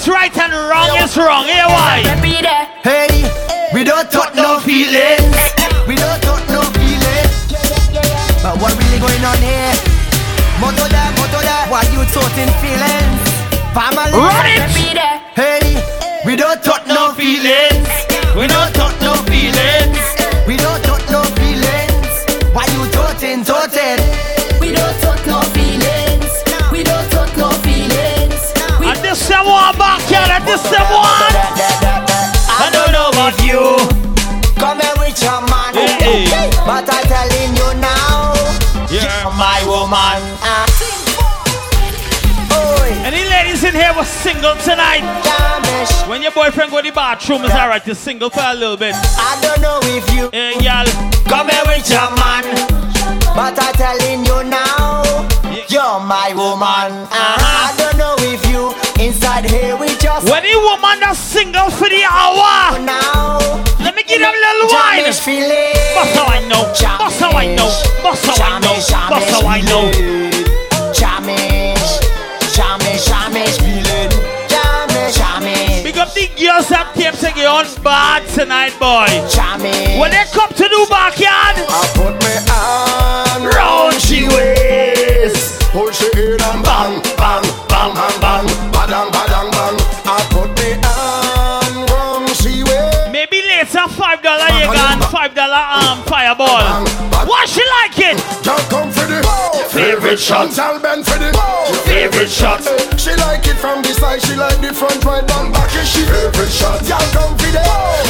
Is 0.02 0.08
right 0.08 0.36
and 0.36 0.52
wrong 0.52 0.90
is 0.98 1.16
wrong. 1.16 1.44
Here 1.44 1.66
why? 1.66 2.02
Hey, 2.82 3.22
we 3.72 3.84
don't 3.84 4.10
talk 4.10 4.34
no 4.34 4.58
feelings. 4.58 5.36
We 5.86 5.94
don't 5.94 6.20
talk 6.22 6.42
no 6.50 6.62
feelings. 6.74 7.30
But 8.42 8.58
what 8.58 8.74
really 8.74 8.98
going 8.98 9.22
on 9.22 9.38
here? 9.38 9.74
Moto 10.58 10.88
da, 10.90 11.02
moto 11.18 11.38
da. 11.42 11.70
Why 11.70 11.82
you 11.94 12.02
talking 12.10 12.50
feelings? 12.58 13.22
Family. 13.74 14.10
Run 14.10 14.46
it! 14.46 14.62
Hey, 15.38 15.78
we 16.26 16.34
don't 16.34 16.62
talk 16.64 16.86
no 16.86 17.12
feelings. 17.12 17.61
And 29.22 29.30
this 29.30 29.38
someone 29.38 29.78
back 29.78 30.00
here, 30.10 30.18
and 30.18 30.44
this 30.44 30.60
someone. 30.62 31.30
I 32.50 32.68
don't 32.72 32.90
know 32.90 33.08
about 33.14 33.38
you. 33.46 33.78
Come 34.58 34.80
here 34.80 34.94
with 34.98 35.14
your 35.22 35.38
man. 35.46 35.74
But 36.66 36.90
I'm 36.90 37.04
telling 37.06 37.54
you 37.54 37.68
now. 37.78 38.34
Yeah. 38.90 39.30
My 39.38 39.62
woman. 39.62 40.18
Any 43.06 43.22
ladies 43.30 43.62
in 43.64 43.74
here 43.74 43.92
was 43.94 44.08
single 44.08 44.56
tonight? 44.56 45.02
When 46.08 46.20
your 46.22 46.32
boyfriend 46.32 46.70
go 46.72 46.80
to 46.82 46.88
the 46.88 46.94
bathroom, 46.94 47.44
is 47.44 47.52
alright 47.52 47.84
to 47.84 47.94
single 47.94 48.28
for 48.30 48.42
a 48.42 48.54
little 48.54 48.76
bit. 48.76 48.94
I 48.96 49.38
don't 49.40 49.60
know 49.62 49.78
if 49.84 50.02
you 50.14 50.30
Hey, 50.32 50.58
y'all. 50.60 50.86
come 51.30 51.48
here 51.48 51.62
with 51.66 51.88
your 51.88 52.10
man. 52.18 52.42
But 53.36 53.54
I'm 53.58 53.74
telling 53.74 54.26
you 54.26 54.42
now. 54.50 55.02
You're 55.68 56.00
my 56.00 56.34
woman. 56.34 57.06
Ah. 57.14 57.70
I 57.72 57.76
don't 57.78 57.96
know 57.96 58.14
if 58.18 58.44
you 58.50 58.74
inside 59.02 59.50
here 59.50 59.76
with 59.76 59.98
just 59.98 60.30
When 60.30 60.42
the 60.42 60.54
woman 60.62 61.00
that's 61.00 61.18
single 61.18 61.70
for 61.70 61.88
the 61.88 62.04
hour, 62.06 62.78
now. 62.78 63.38
let 63.82 63.96
me 63.96 64.02
give 64.06 64.20
them 64.20 64.30
a 64.30 64.40
little 64.46 64.70
wine. 64.70 65.02
Boss 65.02 66.14
how 66.14 66.26
I 66.30 66.38
know. 66.46 66.62
Boss 66.98 67.18
how 67.18 67.30
I 67.32 67.46
know. 67.54 67.70
Boss 68.02 68.22
how 68.24 68.38
I 68.38 68.60
know. 68.60 68.74
Boss 69.10 69.30
how 69.30 69.46
I 69.46 69.60
know. 69.62 69.90
Jamish, 70.94 71.98
Jamish, 72.54 73.10
Jamish 73.10 73.58
feeling. 73.58 74.12
Jamish, 74.46 75.18
Jamish. 75.18 75.82
Big 75.82 75.98
up 75.98 76.14
the 76.14 76.28
girls 76.38 76.68
that 76.68 76.92
came 76.94 77.12
to 77.12 77.28
get 77.34 77.46
on 77.46 77.66
bad 77.82 78.22
tonight, 78.30 78.74
boy. 78.78 79.10
Jamish. 79.34 79.98
When 79.98 80.10
they 80.12 80.24
come 80.30 80.50
to 80.50 80.66
the 80.74 80.86
backyard, 80.88 81.58
I 81.58 81.82
put 81.98 82.14
me 82.22 82.34
on 82.54 83.50
round 83.50 84.00
she 84.00 84.28
waist. 84.28 85.60
Push 85.72 86.02
it 86.02 86.14
in 86.14 86.40
and 86.40 86.62
bang, 86.62 87.02
bang, 87.16 87.42
bang, 87.68 87.94
bang, 87.94 88.20
bang, 88.20 88.71
five 95.22 95.34
dollar 95.36 95.54
um 95.54 96.02
fireball. 96.10 96.82
What 97.30 97.48
she 97.48 97.62
like 97.78 97.96
it? 97.98 98.18
Just 98.42 98.68
come 98.68 98.90
for 98.90 99.06
the 99.06 99.22
Favorite 99.70 100.18
shot. 100.18 100.50
Tell 100.50 100.80
Ben 100.80 101.04
for 101.04 101.16
the 101.16 101.30
Favorite 101.86 102.28
shot. 102.28 102.58
She 102.98 103.14
like 103.22 103.46
it 103.46 103.54
from 103.54 103.82
the 103.82 103.94
side, 103.94 104.20
she 104.20 104.34
like 104.34 104.60
the 104.60 104.74
front, 104.74 105.04
right 105.04 105.24
down 105.24 105.52
back. 105.52 105.70
Is 105.76 105.88
she 105.88 106.02
favorite 106.02 106.50
shot? 106.50 106.82
Y'all 106.88 106.98
come 107.14 107.38
for 107.38 107.52
the 107.54 107.62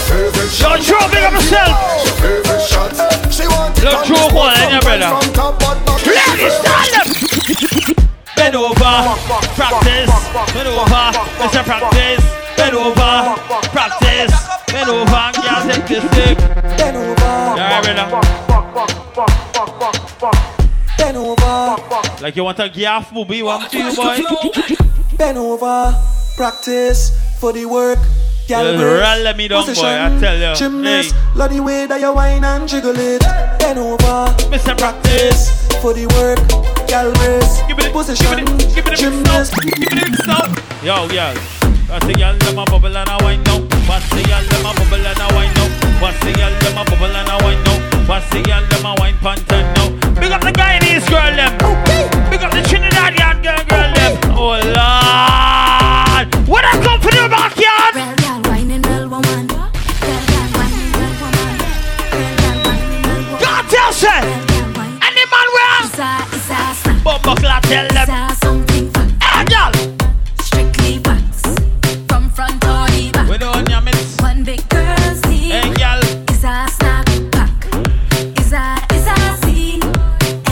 favorite 0.08 0.50
shot. 0.50 0.80
Don't 0.80 0.84
throw 0.88 1.08
big 1.12 1.24
up 1.24 1.32
yourself. 1.32 1.76
Favorite 2.16 2.64
shot. 2.64 2.96
She 3.30 3.46
want 3.46 3.76
it 3.76 3.84
Look, 3.84 4.08
on 4.08 4.34
one 4.34 4.56
front, 4.56 4.72
your 4.72 4.80
from 4.80 4.98
brother. 4.98 5.20
From 5.20 5.32
top, 5.34 5.60
but 5.60 5.84
back. 5.84 6.06
Ladies, 6.08 6.54
stand 6.64 7.98
up. 8.00 8.11
Bend 8.42 8.56
over, 8.56 8.74
practice. 9.54 10.10
Bend 10.52 10.66
over, 10.66 11.12
Mr. 11.38 11.62
Practice. 11.62 12.24
Bend 12.56 12.74
over, 12.74 13.36
practice. 13.70 14.34
Bend 14.66 14.90
over, 14.90 15.30
girl, 15.40 15.62
take 15.70 15.86
this 15.86 16.02
stick. 16.10 16.38
Bend 16.76 16.96
over. 16.96 17.14
Yeah, 17.56 17.80
brother. 17.82 18.08
Bend 20.98 21.16
over. 21.18 21.76
Like 22.20 22.34
you 22.34 22.42
want 22.42 22.58
a 22.58 22.68
gaff 22.68 23.12
movie, 23.12 23.44
one 23.44 23.64
you, 23.70 23.94
boy. 23.94 24.18
Bend 25.16 25.38
over. 25.38 25.96
Practice 26.36 27.12
for 27.38 27.52
the 27.52 27.64
work. 27.64 28.00
Brace. 28.46 28.80
rally 28.80 29.34
me 29.34 29.48
down, 29.48 29.66
boy, 29.66 29.82
I 29.82 30.18
tell 30.20 30.36
ya. 30.36 30.54
Gymnast. 30.54 31.14
Hey. 31.14 31.38
Love 31.38 31.52
the 31.52 31.60
way 31.60 31.86
that 31.86 32.00
you 32.00 32.12
whine 32.12 32.44
and 32.44 32.68
jiggle 32.68 32.98
it. 32.98 33.22
Bend 33.58 33.78
over. 33.78 34.32
Mr. 34.50 34.76
Practice. 34.76 35.70
For 35.80 35.94
the 35.94 36.06
work. 36.14 36.38
Gal 36.86 37.12
brace. 37.14 37.62
Position. 37.92 38.46
Gymnast. 38.96 39.54
Yo, 40.82 41.06
yo. 41.08 41.34
What's 41.92 42.06
the 42.06 42.14
girl 42.14 42.36
them 42.38 42.58
a 42.58 42.64
bubble 42.64 42.96
and 42.96 43.08
a 43.08 43.16
wine 43.22 43.42
now? 43.44 43.60
What's 43.84 44.08
the 44.10 44.22
girl 44.24 44.42
them 44.48 44.64
a 44.64 44.72
bubble 44.72 45.04
and 45.04 45.20
a 45.20 45.26
wine 45.36 45.52
now? 45.52 45.68
What's 46.00 46.18
the 46.24 46.32
girl 46.32 46.54
them 46.64 46.78
a 46.78 46.84
bubble 46.88 47.12
and 47.12 47.28
a 47.28 47.36
wine 47.44 47.62
now? 47.64 47.76
What's 48.08 48.28
the 48.32 48.40
girl 48.40 48.64
them 48.64 48.86
a 48.86 48.94
wine 48.96 49.16
pantan 49.20 49.68
now? 49.76 49.92
Big 50.18 50.32
up 50.32 50.40
the 50.40 50.52
Guyanese 50.52 51.04
girl 51.12 51.36
them. 51.36 51.52
Big 52.32 52.40
up 52.40 52.50
the 52.50 52.64
Trinidadian 52.64 53.42
girl 53.44 53.62
girl 53.68 53.92
them. 53.92 54.12
Oh 54.32 54.56
Lord, 54.72 56.26
what 56.48 56.64
I 56.64 56.80
tell 67.72 67.88
them. 67.88 68.34
Something 68.36 68.90
fun. 68.92 69.08
Hey, 69.22 69.44
girl. 69.44 69.72
Strictly 70.40 70.98
wax. 71.04 71.42
From 72.08 72.28
front 72.30 72.62
or 72.64 72.86
the 72.92 73.10
back. 73.12 73.28
We 73.30 73.38
don't 73.38 73.68
yam 73.68 73.88
it. 73.88 73.96
One 74.20 74.44
big 74.44 74.62
girl's 74.68 75.20
team. 75.22 75.50
Hey, 75.56 75.72
girl. 75.80 76.00
Is 76.30 76.44
a 76.44 76.68
snack 76.76 77.08
pack. 77.32 77.56
Is 78.40 78.52
a, 78.52 78.64
is 78.96 79.06
a 79.06 79.18
scene. 79.40 79.82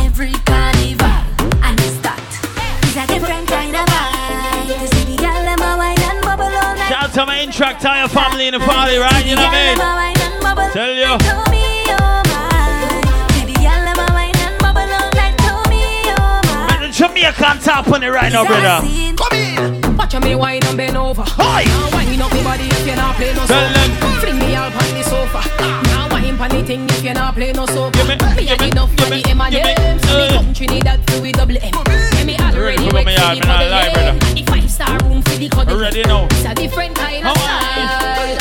Every 0.05 0.33
carnival. 0.49 1.21
And 1.67 1.77
it's 1.87 1.99
that. 2.05 2.25
It's 2.85 2.97
a 2.97 3.05
different 3.13 3.47
kind 3.49 3.77
of 3.77 3.87
vibe. 3.93 4.81
You 4.81 4.87
see 4.93 5.05
the 5.11 5.17
girl, 5.21 5.43
them 5.49 5.61
a 5.61 5.77
wine 5.77 6.01
and 6.09 6.21
bubble 6.23 6.45
all 6.45 6.75
night. 6.77 6.89
Shout 6.89 7.05
out 7.05 7.13
to 7.15 7.27
my 7.27 7.39
Intract 7.41 7.81
Tire 7.83 8.09
family 8.09 8.47
in 8.49 8.55
the 8.55 8.61
party, 8.61 8.97
right? 8.97 9.25
You 9.27 9.37
know 9.37 9.45
what 9.45 9.55
I 9.55 9.67
mean? 9.67 10.73
Tell 10.73 10.95
you. 10.95 11.50
Man, 17.21 17.33
the 17.33 17.39
Jamaican 17.39 17.63
top 17.63 17.89
on 17.89 18.03
it 18.03 18.09
right 18.09 18.33
now, 18.33 18.45
brother. 18.45 18.87
Come 19.17 19.33
in. 19.33 19.97
Watch 19.97 20.15
me 20.21 20.35
wine 20.35 20.65
and 20.65 20.77
bend 20.77 20.97
over. 20.97 21.23
Hi. 21.27 21.65
Now 21.65 21.91
wine 21.93 22.21
up 22.21 22.33
me 22.33 22.43
body 22.43 22.65
if 22.65 22.87
you're 22.87 22.97
not 22.97 23.17
play 23.17 23.35
no 23.35 23.47
Tell 23.47 23.73
soca. 23.73 24.21
Fling 24.21 24.39
me 24.39 24.55
up 24.55 24.75
on 24.75 24.95
the 24.95 25.03
sofa. 25.03 25.41
Now 25.85 26.09
wine 26.11 26.37
pon 26.39 26.51
the 26.51 26.63
thing 26.65 26.89
if 26.89 27.05
you're 27.05 27.15
not 27.15 27.35
play 27.35 27.53
no 27.53 27.67
soca. 27.67 28.37
Me 28.37 28.47
had 28.47 28.63
enough 28.63 28.97
money 28.99 29.23
in 29.29 29.37
my 29.37 29.51
name. 29.51 29.99
So 30.01 30.19
me 30.19 30.29
come 30.29 30.55
Trinidad 30.55 31.07
to 31.09 31.21
with 31.21 31.37
double 31.37 31.57
M. 31.57 31.73
Yeah, 31.75 32.25
me 32.25 32.37
already 32.39 32.85
Look 32.85 32.89
at 32.89 32.95
wait 32.95 33.07
me 33.07 33.15
for 33.15 33.21
yard, 33.21 33.39
the 33.39 33.47
man, 33.47 33.61
I 33.61 33.69
lie, 33.69 33.93
bubble 33.93 33.95
brother. 33.95 34.27
M. 34.27 34.35
The 34.35 34.43
five 34.45 34.71
star 34.71 34.99
room 35.05 35.23
for 35.23 35.37
the 35.37 35.49
cuddle. 35.49 35.77
Already 35.77 36.03
know. 36.05 36.27
It's 36.31 36.45
a 36.45 36.55
different 36.55 36.95
kind 36.97 37.27
of 37.27 37.37
style. 37.37 38.40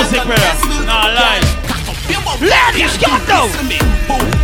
music, 0.00 0.26
man. 0.26 0.86
Nah, 0.86 1.12
lies. 1.12 1.44
Ladies, 2.40 2.96
come. 3.26 4.39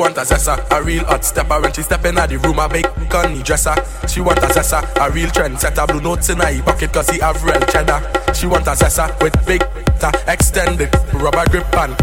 Want 0.00 0.16
a 0.16 0.22
zessa, 0.22 0.56
a 0.70 0.82
real 0.82 1.04
hot 1.04 1.22
stepper 1.22 1.60
When 1.60 1.72
she 1.72 1.82
step 1.82 2.04
in 2.06 2.14
the 2.14 2.40
room, 2.42 2.58
I 2.58 2.68
make 2.68 2.88
gunny 3.10 3.42
dresser. 3.42 3.74
She 4.08 4.20
want 4.20 4.38
a 4.38 4.48
zessa, 4.48 4.80
a 4.96 5.10
real 5.12 5.28
trendsetter. 5.28 5.86
Blue 5.86 6.00
notes 6.00 6.30
in 6.30 6.38
her 6.38 6.62
pocket 6.62 6.92
cause 6.92 7.10
he 7.10 7.20
have 7.20 7.42
real 7.44 7.60
cheddar. 7.68 8.00
She 8.32 8.46
want 8.46 8.66
a 8.66 8.72
zessa 8.72 9.12
with 9.22 9.36
big 9.46 9.60
ta 10.00 10.10
extended 10.26 10.88
rubber 11.12 11.44
grip 11.50 11.68
and 11.76 11.94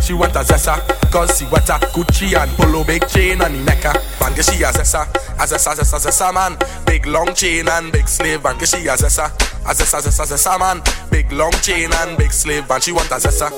she 0.00 0.14
want 0.14 0.36
a 0.36 0.40
zessa, 0.40 0.80
cause 1.12 1.38
she 1.38 1.44
a 1.44 1.78
Gucci 1.92 2.36
and 2.36 2.50
polo 2.56 2.82
big 2.84 3.06
chain 3.08 3.42
on 3.42 3.52
the 3.52 3.60
neck. 3.60 3.84
Man, 4.20 4.34
get 4.34 4.44
she 4.44 4.62
a 4.62 4.72
zessa, 4.72 5.04
a 5.36 5.44
zessa, 5.44 5.76
zessa, 5.76 5.98
zessa 6.00 6.32
man. 6.32 6.56
Big 6.86 7.06
long 7.06 7.34
chain 7.34 7.68
and 7.68 7.92
big 7.92 8.04
and 8.04 8.58
get 8.58 8.68
she 8.68 8.86
a 8.88 8.96
zessa, 8.96 9.28
a 9.66 9.74
zessa, 9.74 10.00
zessa, 10.00 10.24
zessa 10.24 10.58
man. 10.58 10.82
Big 11.10 11.30
long 11.32 11.52
chain 11.62 11.90
and 11.92 12.16
big 12.18 12.32
slave, 12.32 12.70
and 12.70 12.82
she 12.82 12.92
want 12.92 13.10
a 13.10 13.14
zessa. 13.16 13.50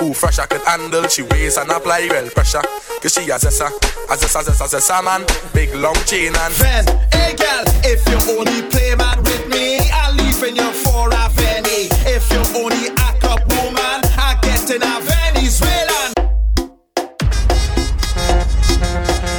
Who 0.00 0.14
fresh 0.14 0.38
I 0.38 0.46
could 0.46 0.62
handle, 0.62 1.08
she 1.08 1.22
weighs 1.22 1.56
and 1.56 1.70
apply 1.70 2.06
well 2.10 2.28
pressure. 2.30 2.62
Cause 3.02 3.12
she 3.12 3.30
a 3.30 3.38
zessa, 3.38 3.66
a 3.66 4.16
zessa, 4.16 4.42
zessa, 4.42 4.66
zessa 4.68 5.02
man. 5.04 5.24
Big 5.52 5.74
long 5.74 5.96
chain 6.06 6.34
and 6.34 6.54
Ven, 6.54 6.84
hey 7.12 7.34
girl, 7.34 7.64
if 7.84 8.06
you 8.08 8.18
only 8.38 8.62
play 8.70 8.94
mad 8.94 9.18
with 9.18 9.48
me, 9.48 9.78
I'll 9.90 10.14
leave 10.14 10.42
in 10.42 10.56
you 10.56 10.70
for 10.84 11.08
a 11.08 11.28
penny. 11.36 11.88
If 12.06 12.30
you 12.32 12.42
only 12.58 12.90
act 12.98 13.24
up 13.24 13.40
woman, 13.48 14.00
I 14.18 14.38
get 14.42 14.70
in 14.70 14.82
a 14.82 15.00
Venezuelan. 15.02 16.12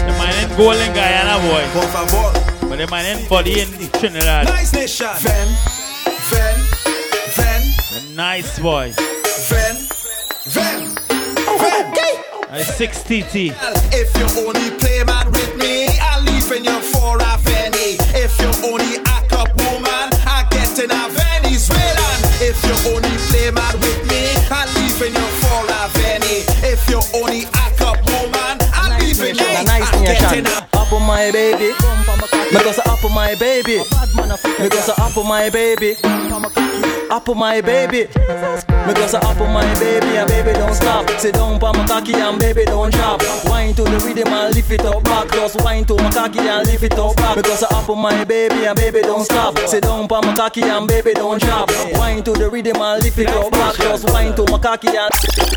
The 0.05 0.13
man 0.17 0.35
in 0.43 0.57
Golden 0.57 0.93
Guyana 0.93 1.39
boy. 1.47 1.63
But 2.69 2.77
the 2.77 2.87
man 2.87 3.17
in 3.17 3.27
body 3.27 3.61
in 3.61 3.69
Trinidad. 3.99 4.45
Nice 4.45 4.73
nation. 4.73 5.07
Ven, 5.19 5.47
Ven, 5.47 5.78
Ven, 7.89 8.07
The 8.07 8.13
nice 8.15 8.59
boy. 8.59 8.93
Ven, 9.49 9.75
Ven, 10.45 10.95
oh, 11.09 11.91
Ven. 11.95 12.59
A 12.61 12.63
6 12.63 13.03
TT. 13.03 13.53
If 13.93 14.15
you 14.17 14.45
only 14.45 14.69
play 14.77 15.03
mad 15.03 15.27
with 15.27 15.55
me, 15.57 15.87
I'll 15.99 16.21
leave 16.23 16.51
in 16.51 16.65
you 16.65 16.79
for 16.91 17.17
a. 17.17 17.39
If 18.13 18.39
you 18.41 18.69
only 18.69 18.97
act 19.07 19.33
up 19.33 19.49
woman, 19.55 20.09
I 20.25 20.45
get 20.51 20.77
in 20.77 20.91
a 20.91 21.09
Venezuelan. 21.09 22.19
If 22.41 22.61
you 22.65 22.93
only 22.93 23.17
play 23.29 23.51
mad 23.51 23.75
with 23.75 24.07
me, 24.09 24.33
I'll 24.51 24.67
leave 24.77 25.01
in 25.01 25.13
you 25.13 25.29
for 25.41 25.65
a. 25.65 25.89
If 26.61 26.89
you 26.89 27.01
only 27.15 27.45
act 27.53 27.81
up 27.81 27.97
woman, 28.05 28.57
I'll 28.73 28.99
leave 28.99 29.19
in 29.21 29.35
you. 29.35 29.45
A 29.45 29.63
nice 29.63 29.93
I 29.93 30.03
get 30.03 30.37
in 30.37 30.45
a 30.45 30.68
Up 30.89 30.93
on 30.99 31.05
my 31.05 31.31
baby. 31.31 31.71
Because 32.49 32.79
I 32.79 32.91
up 32.91 33.05
on 33.05 33.13
my 33.13 33.35
baby. 33.35 33.77
Because 34.57 34.89
I 34.89 35.05
up 35.05 35.15
on 35.17 35.27
my 35.27 35.47
baby. 35.51 35.95
Up 37.11 37.29
on 37.29 37.37
my 37.37 37.61
baby. 37.61 38.07
Because 38.07 39.13
I 39.13 39.19
up 39.19 39.39
on 39.39 39.53
my 39.53 39.71
baby 39.75 40.17
and 40.17 40.27
baby 40.27 40.53
don't 40.53 40.73
stop. 40.73 41.07
Sit 41.19 41.35
down 41.35 41.59
pa 41.59 41.73
my 41.73 41.85
cocky 41.85 42.15
and 42.15 42.39
baby 42.39 42.65
don't 42.65 42.91
drop. 42.91 43.21
Wine 43.45 43.75
to 43.75 43.83
the 43.83 44.01
rhythm 44.03 44.33
and 44.33 44.55
lift 44.55 44.71
it 44.71 44.83
up 44.83 45.03
back. 45.03 45.29
Just 45.29 45.61
wine 45.63 45.85
to 45.85 45.93
my 45.93 46.09
cocky 46.09 46.39
and 46.39 46.65
lift 46.65 46.81
it 46.81 46.97
up 46.97 47.15
back. 47.17 47.35
Because 47.35 47.61
I 47.61 47.67
up 47.77 47.87
on 47.87 47.99
my 47.99 48.23
baby 48.23 48.65
and 48.65 48.75
baby 48.75 49.01
don't 49.01 49.23
stop. 49.23 49.59
Sit 49.59 49.83
down 49.83 50.07
pa 50.07 50.21
my 50.21 50.33
cocky 50.33 50.63
and 50.63 50.87
baby 50.87 51.13
don't 51.13 51.39
drop. 51.39 51.69
Wine 51.93 52.23
to 52.23 52.33
the 52.33 52.49
rhythm 52.49 52.81
and 52.81 53.03
lift 53.03 53.19
it 53.19 53.29
up 53.29 53.51
back. 53.51 53.75
Just 53.75 54.09
wine 54.11 54.33
to 54.35 54.43
my 54.51 54.57
cocky 54.57 54.87
and. 54.87 55.11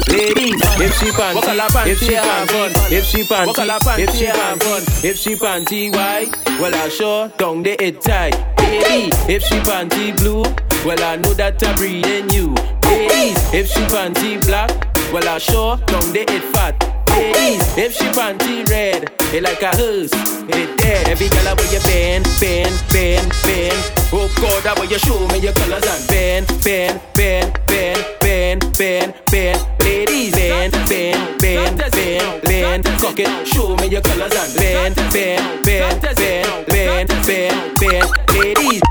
Ladies, 0.09 0.61
if 0.77 0.93
she 0.99 1.09
panty, 1.13 1.41
if 1.89 1.99
she 2.01 2.13
panty, 2.13 2.93
if 2.93 3.05
she 3.05 3.23
panty, 3.23 3.99
if 3.99 4.11
she 4.15 4.27
panty, 4.27 5.05
if 5.05 5.17
she 5.23 5.37
panty 5.37 5.89
white, 5.93 6.37
well 6.61 6.75
I 6.75 6.89
sure 6.89 7.29
down 7.39 7.63
the 7.63 7.77
head 7.79 8.01
tight. 8.01 8.35
Baby, 8.57 9.11
if 9.33 9.45
she 9.45 9.55
panty 9.61 10.17
blue, 10.17 10.43
well 10.85 11.01
I 11.01 11.15
know 11.17 11.33
that 11.35 11.63
I'm 11.63 11.77
breathing 11.77 12.29
you. 12.31 12.55
Ladies, 12.85 13.39
if 13.55 13.69
she 13.69 13.81
panty 13.83 14.45
black, 14.45 14.71
well 15.13 15.29
I 15.29 15.39
sure 15.39 15.77
down 15.77 16.13
the 16.13 16.25
head 16.29 16.43
fat. 16.53 16.92
Ladies, 17.13 17.77
if 17.77 17.93
she 17.95 18.05
panty 18.17 18.69
red, 18.69 19.11
it 19.33 19.43
like 19.43 19.63
a 19.63 19.69
hearse, 19.77 20.13
it 20.49 20.79
dead. 20.79 21.09
Every 21.09 21.29
girl 21.29 21.55
where 21.57 21.73
you 21.73 21.81
bend, 21.81 22.29
bend, 22.41 22.75
bend, 22.93 23.33
bend. 23.45 23.77
Oh 24.13 24.29
God, 24.37 24.63
that 24.65 24.79
way 24.79 24.87
you 24.87 24.99
show 24.99 25.19
me 25.29 25.39
your 25.39 25.53
colors 25.53 25.85
and 25.85 26.09
bend, 26.09 26.47
bend, 26.63 27.01
bend, 27.17 27.53
bend, 27.69 28.05
bend, 28.21 28.61
bend, 28.77 29.15
bend. 29.31 29.61
Ladies, 29.81 30.33
bend, 30.33 30.73
bend, 30.89 31.39
bend, 31.41 31.79
bend, 31.79 32.43
bend. 32.43 32.85
Cock 33.01 33.19
it, 33.19 33.47
show 33.49 33.77
me 33.77 33.87
your 33.89 34.03
colors 34.03 34.35
and 34.35 34.55
bend, 34.55 34.97
bend, 35.13 35.65
bend, 35.65 36.01
bend, 36.03 36.67
bend, 36.67 37.09
bend, 37.27 37.79
bend. 37.81 38.11
Ladies. 38.35 38.83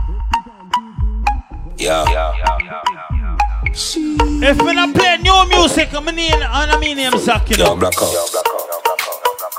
Yeah. 1.78 2.88
If 3.74 4.62
we 4.62 4.74
not 4.74 4.94
play 4.94 5.18
new 5.18 5.48
music, 5.48 5.94
I'm 5.94 6.08
in 6.10 6.44
on 6.44 6.70
a 6.72 6.80
medium 6.80 7.18
sack, 7.18 7.50
you 7.50 7.58
know. 7.58 7.76
black 7.76 7.94
out. 8.02 8.12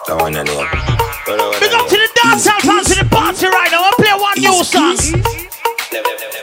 That 0.07 0.21
one 0.21 0.35
your 0.35 0.45
name. 0.45 0.69
Big 1.25 1.73
up 1.73 1.89
to 1.89 1.97
the 1.97 2.09
dance 2.21 2.47
hall 2.47 2.61
fans 2.61 2.89
to 2.89 3.03
the 3.03 3.09
party 3.09 3.47
right 3.47 3.71
now. 3.73 3.89
I 3.89 3.93
play 3.97 4.13
one 4.13 4.37
new 4.37 4.65
song. 4.65 4.97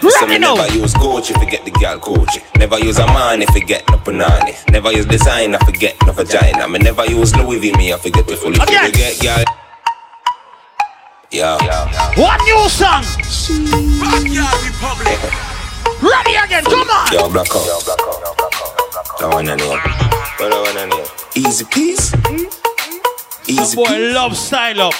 So 0.09 0.25
me 0.25 0.39
never 0.39 0.65
use 0.73 0.93
Gucci 0.95 1.35
if 1.35 1.43
you 1.43 1.49
get 1.49 1.63
the 1.63 1.71
girl 1.71 1.99
Gucci. 1.99 2.41
Never 2.57 2.79
use 2.79 2.97
a 2.97 3.05
man 3.05 3.43
if 3.43 3.53
you 3.53 3.63
get 3.63 3.87
no 3.89 3.97
punani. 3.97 4.55
Never 4.71 4.91
use 4.91 5.05
design 5.05 5.53
if 5.53 5.67
you 5.67 5.73
get 5.73 5.95
no 6.07 6.13
vagina. 6.13 6.67
Me 6.67 6.79
never 6.79 7.05
use 7.05 7.35
Louis 7.35 7.59
V 7.59 7.73
me 7.73 7.91
if 7.91 8.03
you 8.03 8.11
get 8.11 8.25
the 8.25 8.35
fully 8.35 8.55
Again. 8.55 8.85
you 8.85 8.91
get 8.93 9.21
girl. 9.21 9.43
Yeah. 11.31 12.17
One 12.17 12.43
new 12.45 12.67
song. 12.67 13.03
Backyard 14.01 14.57
Republic. 14.65 15.48
Ready 16.01 16.35
again, 16.35 16.63
come 16.63 16.89
on. 16.89 17.11
Yo, 17.11 17.29
black 17.29 17.47
out. 17.55 17.83
That 19.19 19.29
one 19.33 19.45
your 19.45 19.57
name. 19.57 19.79
What 20.37 20.49
that 20.49 20.61
one 20.63 20.75
your 20.75 20.87
name? 20.87 21.05
Easy 21.35 21.65
peas. 21.65 22.58
Easy 23.49 23.75
boy 23.75 24.13
love 24.13 24.37
style 24.37 24.79
up. 24.81 24.93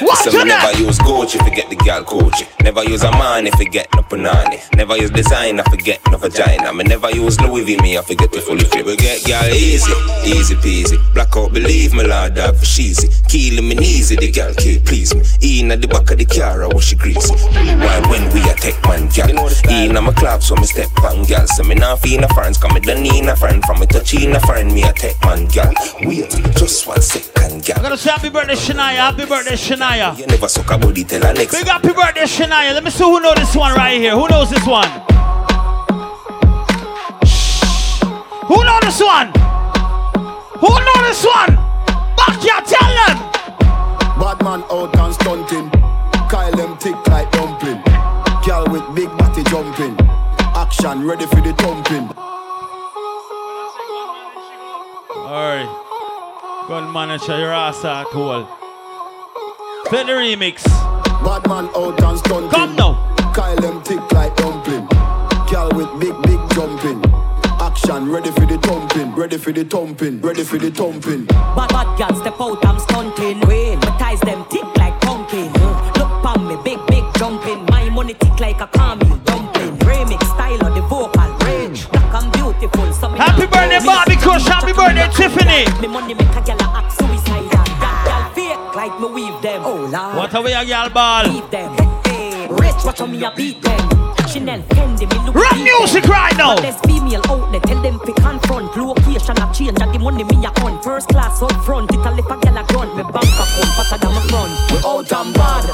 What 0.00 0.18
so 0.18 0.30
me 0.30 0.44
never 0.44 0.78
use 0.78 1.00
Gucci 1.00 1.34
if 1.34 1.46
you 1.46 1.50
get 1.50 1.68
the 1.68 1.74
girl 1.74 2.04
Gucci. 2.04 2.46
Never 2.62 2.84
use 2.84 3.02
a 3.02 3.10
man 3.10 3.48
if 3.48 3.58
you 3.58 3.68
get 3.68 3.92
no 3.92 4.02
punani. 4.02 4.62
Never 4.76 4.96
use 4.96 5.10
design 5.10 5.58
if 5.58 5.66
you 5.72 5.78
get 5.78 6.00
no 6.08 6.16
vagina. 6.16 6.72
Me 6.72 6.84
never 6.84 7.10
use 7.10 7.40
Louis 7.40 7.64
V 7.64 7.76
me 7.78 7.96
if 7.96 8.08
you 8.08 8.14
get 8.14 8.30
the 8.30 8.40
fully 8.40 8.62
flip. 8.62 8.86
We 8.86 8.96
get 8.96 9.26
girl 9.26 9.52
easy, 9.52 9.90
easy 10.24 10.54
peasy. 10.54 10.96
Blackout 11.12 11.52
believe 11.52 11.92
me, 11.92 12.04
lord 12.04 12.34
dog 12.36 12.54
for 12.54 12.64
cheesy. 12.64 13.08
Killing 13.26 13.68
me 13.68 13.74
easy, 13.84 14.14
the 14.14 14.30
girl 14.30 14.54
can't 14.54 14.84
please 14.86 15.12
me. 15.16 15.24
In 15.42 15.72
at 15.72 15.80
the 15.80 15.88
back 15.88 16.08
of 16.12 16.18
the 16.18 16.24
car, 16.24 16.62
I 16.62 16.68
wash 16.68 16.86
she 16.90 16.94
greasy. 16.94 17.34
Why 17.34 17.98
when 18.06 18.30
we 18.32 18.40
attack 18.48 18.78
man 18.86 19.10
girl? 19.10 19.50
In 19.68 19.96
at 19.96 20.02
my 20.04 20.12
club, 20.12 20.44
so 20.44 20.54
me 20.54 20.66
step 20.66 20.86
on 21.02 21.24
girl. 21.24 21.46
So 21.48 21.64
me 21.64 21.74
not 21.74 21.98
feel 21.98 22.20
no 22.20 22.28
friends, 22.28 22.58
come 22.58 22.74
me 22.74 22.80
done 22.80 23.02
need 23.02 23.26
a 23.26 23.34
friend. 23.34 23.64
From 23.64 23.80
me 23.80 23.86
touching 23.86 24.36
a 24.36 24.40
friend, 24.46 24.72
me 24.72 24.84
attack 24.84 25.18
man 25.24 25.46
girl. 25.50 25.74
Wait, 26.06 26.30
just 26.54 26.86
one 26.86 27.02
second 27.02 27.66
girl. 27.66 27.87
Gonna 27.88 27.96
say 27.96 28.10
happy 28.10 28.28
birthday, 28.28 28.52
Shania. 28.52 28.96
Happy 28.96 29.24
birthday, 29.24 29.52
Shania. 29.52 30.18
You 30.18 30.26
never 30.26 30.46
suck 30.46 30.70
a 30.70 30.76
body 30.76 31.04
till 31.04 31.20
next. 31.20 31.52
Big 31.52 31.66
happy 31.66 31.88
birthday, 31.94 32.24
Shania. 32.24 32.74
Let 32.74 32.84
me 32.84 32.90
see 32.90 33.02
who 33.02 33.18
knows 33.18 33.36
this 33.36 33.56
one 33.56 33.74
right 33.74 33.98
here. 33.98 34.12
Who 34.12 34.28
knows 34.28 34.50
this 34.50 34.66
one? 34.66 34.90
Who 38.44 38.62
know 38.62 38.78
this 38.82 39.00
one? 39.00 39.28
Who 40.60 40.68
know 40.68 40.98
this 41.00 41.24
one? 41.24 41.56
Back 42.14 42.42
here, 42.42 42.60
tell 42.68 42.92
them. 42.92 43.16
Bad 44.20 44.42
man 44.44 44.62
out 44.70 44.94
and 44.94 45.14
stunting. 45.14 45.70
Kyle 46.28 46.52
them 46.52 46.76
thick 46.76 46.94
like 47.06 47.30
dumpling. 47.32 47.82
Girl 48.44 48.66
with 48.68 48.84
big 48.94 49.08
body 49.16 49.42
jumping. 49.44 49.96
Action 50.54 51.06
ready 51.06 51.24
for 51.24 51.40
the 51.40 51.54
thumping. 51.54 52.10
Alright. 55.16 55.87
Gun 56.68 56.92
manager, 56.92 57.38
your 57.38 57.50
ass 57.50 57.82
are 57.82 58.04
cool. 58.12 58.46
Play 59.86 60.04
the 60.04 60.12
remix. 60.12 60.62
Bad 61.24 61.48
man 61.48 61.64
out 61.74 61.98
and 62.02 62.18
stunting. 62.18 62.50
Come 62.50 62.76
now. 62.76 62.92
Kyle 63.34 63.56
them 63.56 63.82
thick 63.82 64.12
like 64.12 64.36
dumpling. 64.36 64.86
gal 65.50 65.70
with 65.72 65.88
big, 65.98 66.12
big 66.24 66.38
jumping. 66.50 67.02
Action, 67.58 68.12
ready 68.12 68.30
for 68.32 68.44
the 68.44 68.58
thumping, 68.58 69.14
ready 69.14 69.38
for 69.38 69.50
the 69.50 69.64
thumping, 69.64 70.20
ready 70.20 70.44
for 70.44 70.58
the 70.58 70.70
thumping. 70.70 71.24
Bad 71.56 71.70
bad 71.70 71.88
girl 71.96 72.14
step 72.20 72.38
out, 72.38 72.62
I'm 72.66 72.78
stunting. 72.80 73.40
Wait, 73.48 73.76
my 73.76 73.96
ties 73.98 74.20
them 74.20 74.44
tick 74.50 74.68
like 74.76 75.00
pumpkin. 75.00 75.50
Look 75.96 76.12
pon 76.20 76.46
me, 76.48 76.56
big 76.62 76.78
big 76.88 77.04
jumping. 77.16 77.64
My 77.72 77.88
money 77.88 78.12
tick 78.12 78.38
like 78.40 78.60
a 78.60 78.66
caramel 78.66 79.16
dumpling. 79.24 79.78
Remix 79.88 80.22
style 80.34 80.66
of 80.66 80.74
the 80.74 80.82
vocal 80.82 81.32
range. 81.46 81.88
Black 81.88 82.22
and 82.22 82.32
beautiful. 82.34 82.92
So 82.92 83.08
me 83.08 83.16
Happy 83.16 83.48
not 83.48 83.52
birthday, 83.52 83.80
me 83.80 83.86
Bobby 84.38 84.44
see 84.44 84.50
Kush. 84.50 84.54
Happy 84.54 84.72
birthday, 84.72 85.08
Tiffany. 85.14 85.80
Me 85.80 85.88
money 85.88 86.14
make 86.14 86.28
a 86.28 86.42
gal 86.42 86.60
act 86.62 86.92
suicidal. 86.92 87.64
Gal 87.80 88.30
fake 88.34 88.74
like 88.74 89.00
me 89.00 89.06
weave 89.08 89.42
them. 89.42 89.62
Oh 89.64 89.88
lord. 89.90 90.16
What 90.16 90.34
are 90.34 90.42
we 90.42 90.52
a 90.52 90.64
girl 90.64 90.90
ball? 90.90 91.24
Leave 91.24 91.50
them. 91.50 91.72
Rich, 92.50 92.84
watch 92.84 92.98
how 92.98 93.06
me 93.06 93.22
a 93.24 93.30
beat 93.34 93.60
them. 93.62 93.78
Chanel, 94.28 94.60
Fendi, 94.62 95.08
me 95.08 95.16
look 95.24 95.34
Rap 95.34 95.56
music 95.56 96.04
right 96.04 96.36
now. 96.36 96.56
There's 96.56 96.76
female 96.82 97.22
out 97.28 97.50
there, 97.50 97.60
tell 97.60 97.80
them 97.82 97.98
fi 98.00 98.12
confront. 98.12 98.76
Location 98.76 99.36
a 99.38 99.52
change, 99.52 99.80
and 99.80 99.92
the 99.92 99.98
money 99.98 100.24
me 100.24 100.44
a 100.44 100.50
on. 100.64 100.82
First 100.82 101.08
class 101.08 101.42
up 101.42 101.52
front, 101.64 101.90
it 101.92 102.00
a 102.00 102.10
lip 102.10 102.30
a 102.30 102.36
gal 102.38 102.58
a 102.58 102.64
grunt. 102.68 102.96
Me 102.96 103.02
bank 103.02 103.24
account 103.24 103.72
fatter 103.76 103.98
than 104.00 104.12
my 104.14 104.20
front. 104.28 104.52
We 104.70 104.78
out 104.84 105.12
and 105.12 105.34
bad, 105.34 105.64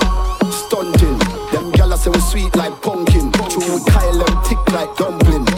stunting. 0.50 1.18
Them 1.50 1.72
gyal 1.72 1.96
say 1.96 2.10
we 2.10 2.20
sweet 2.20 2.54
like 2.56 2.80
pumpkin. 2.80 3.32
True, 3.32 3.74
we 3.74 3.84
Kyle 3.90 4.18
them 4.18 4.42
tick 4.44 4.58
like 4.72 4.94
dumpling. 4.96 5.53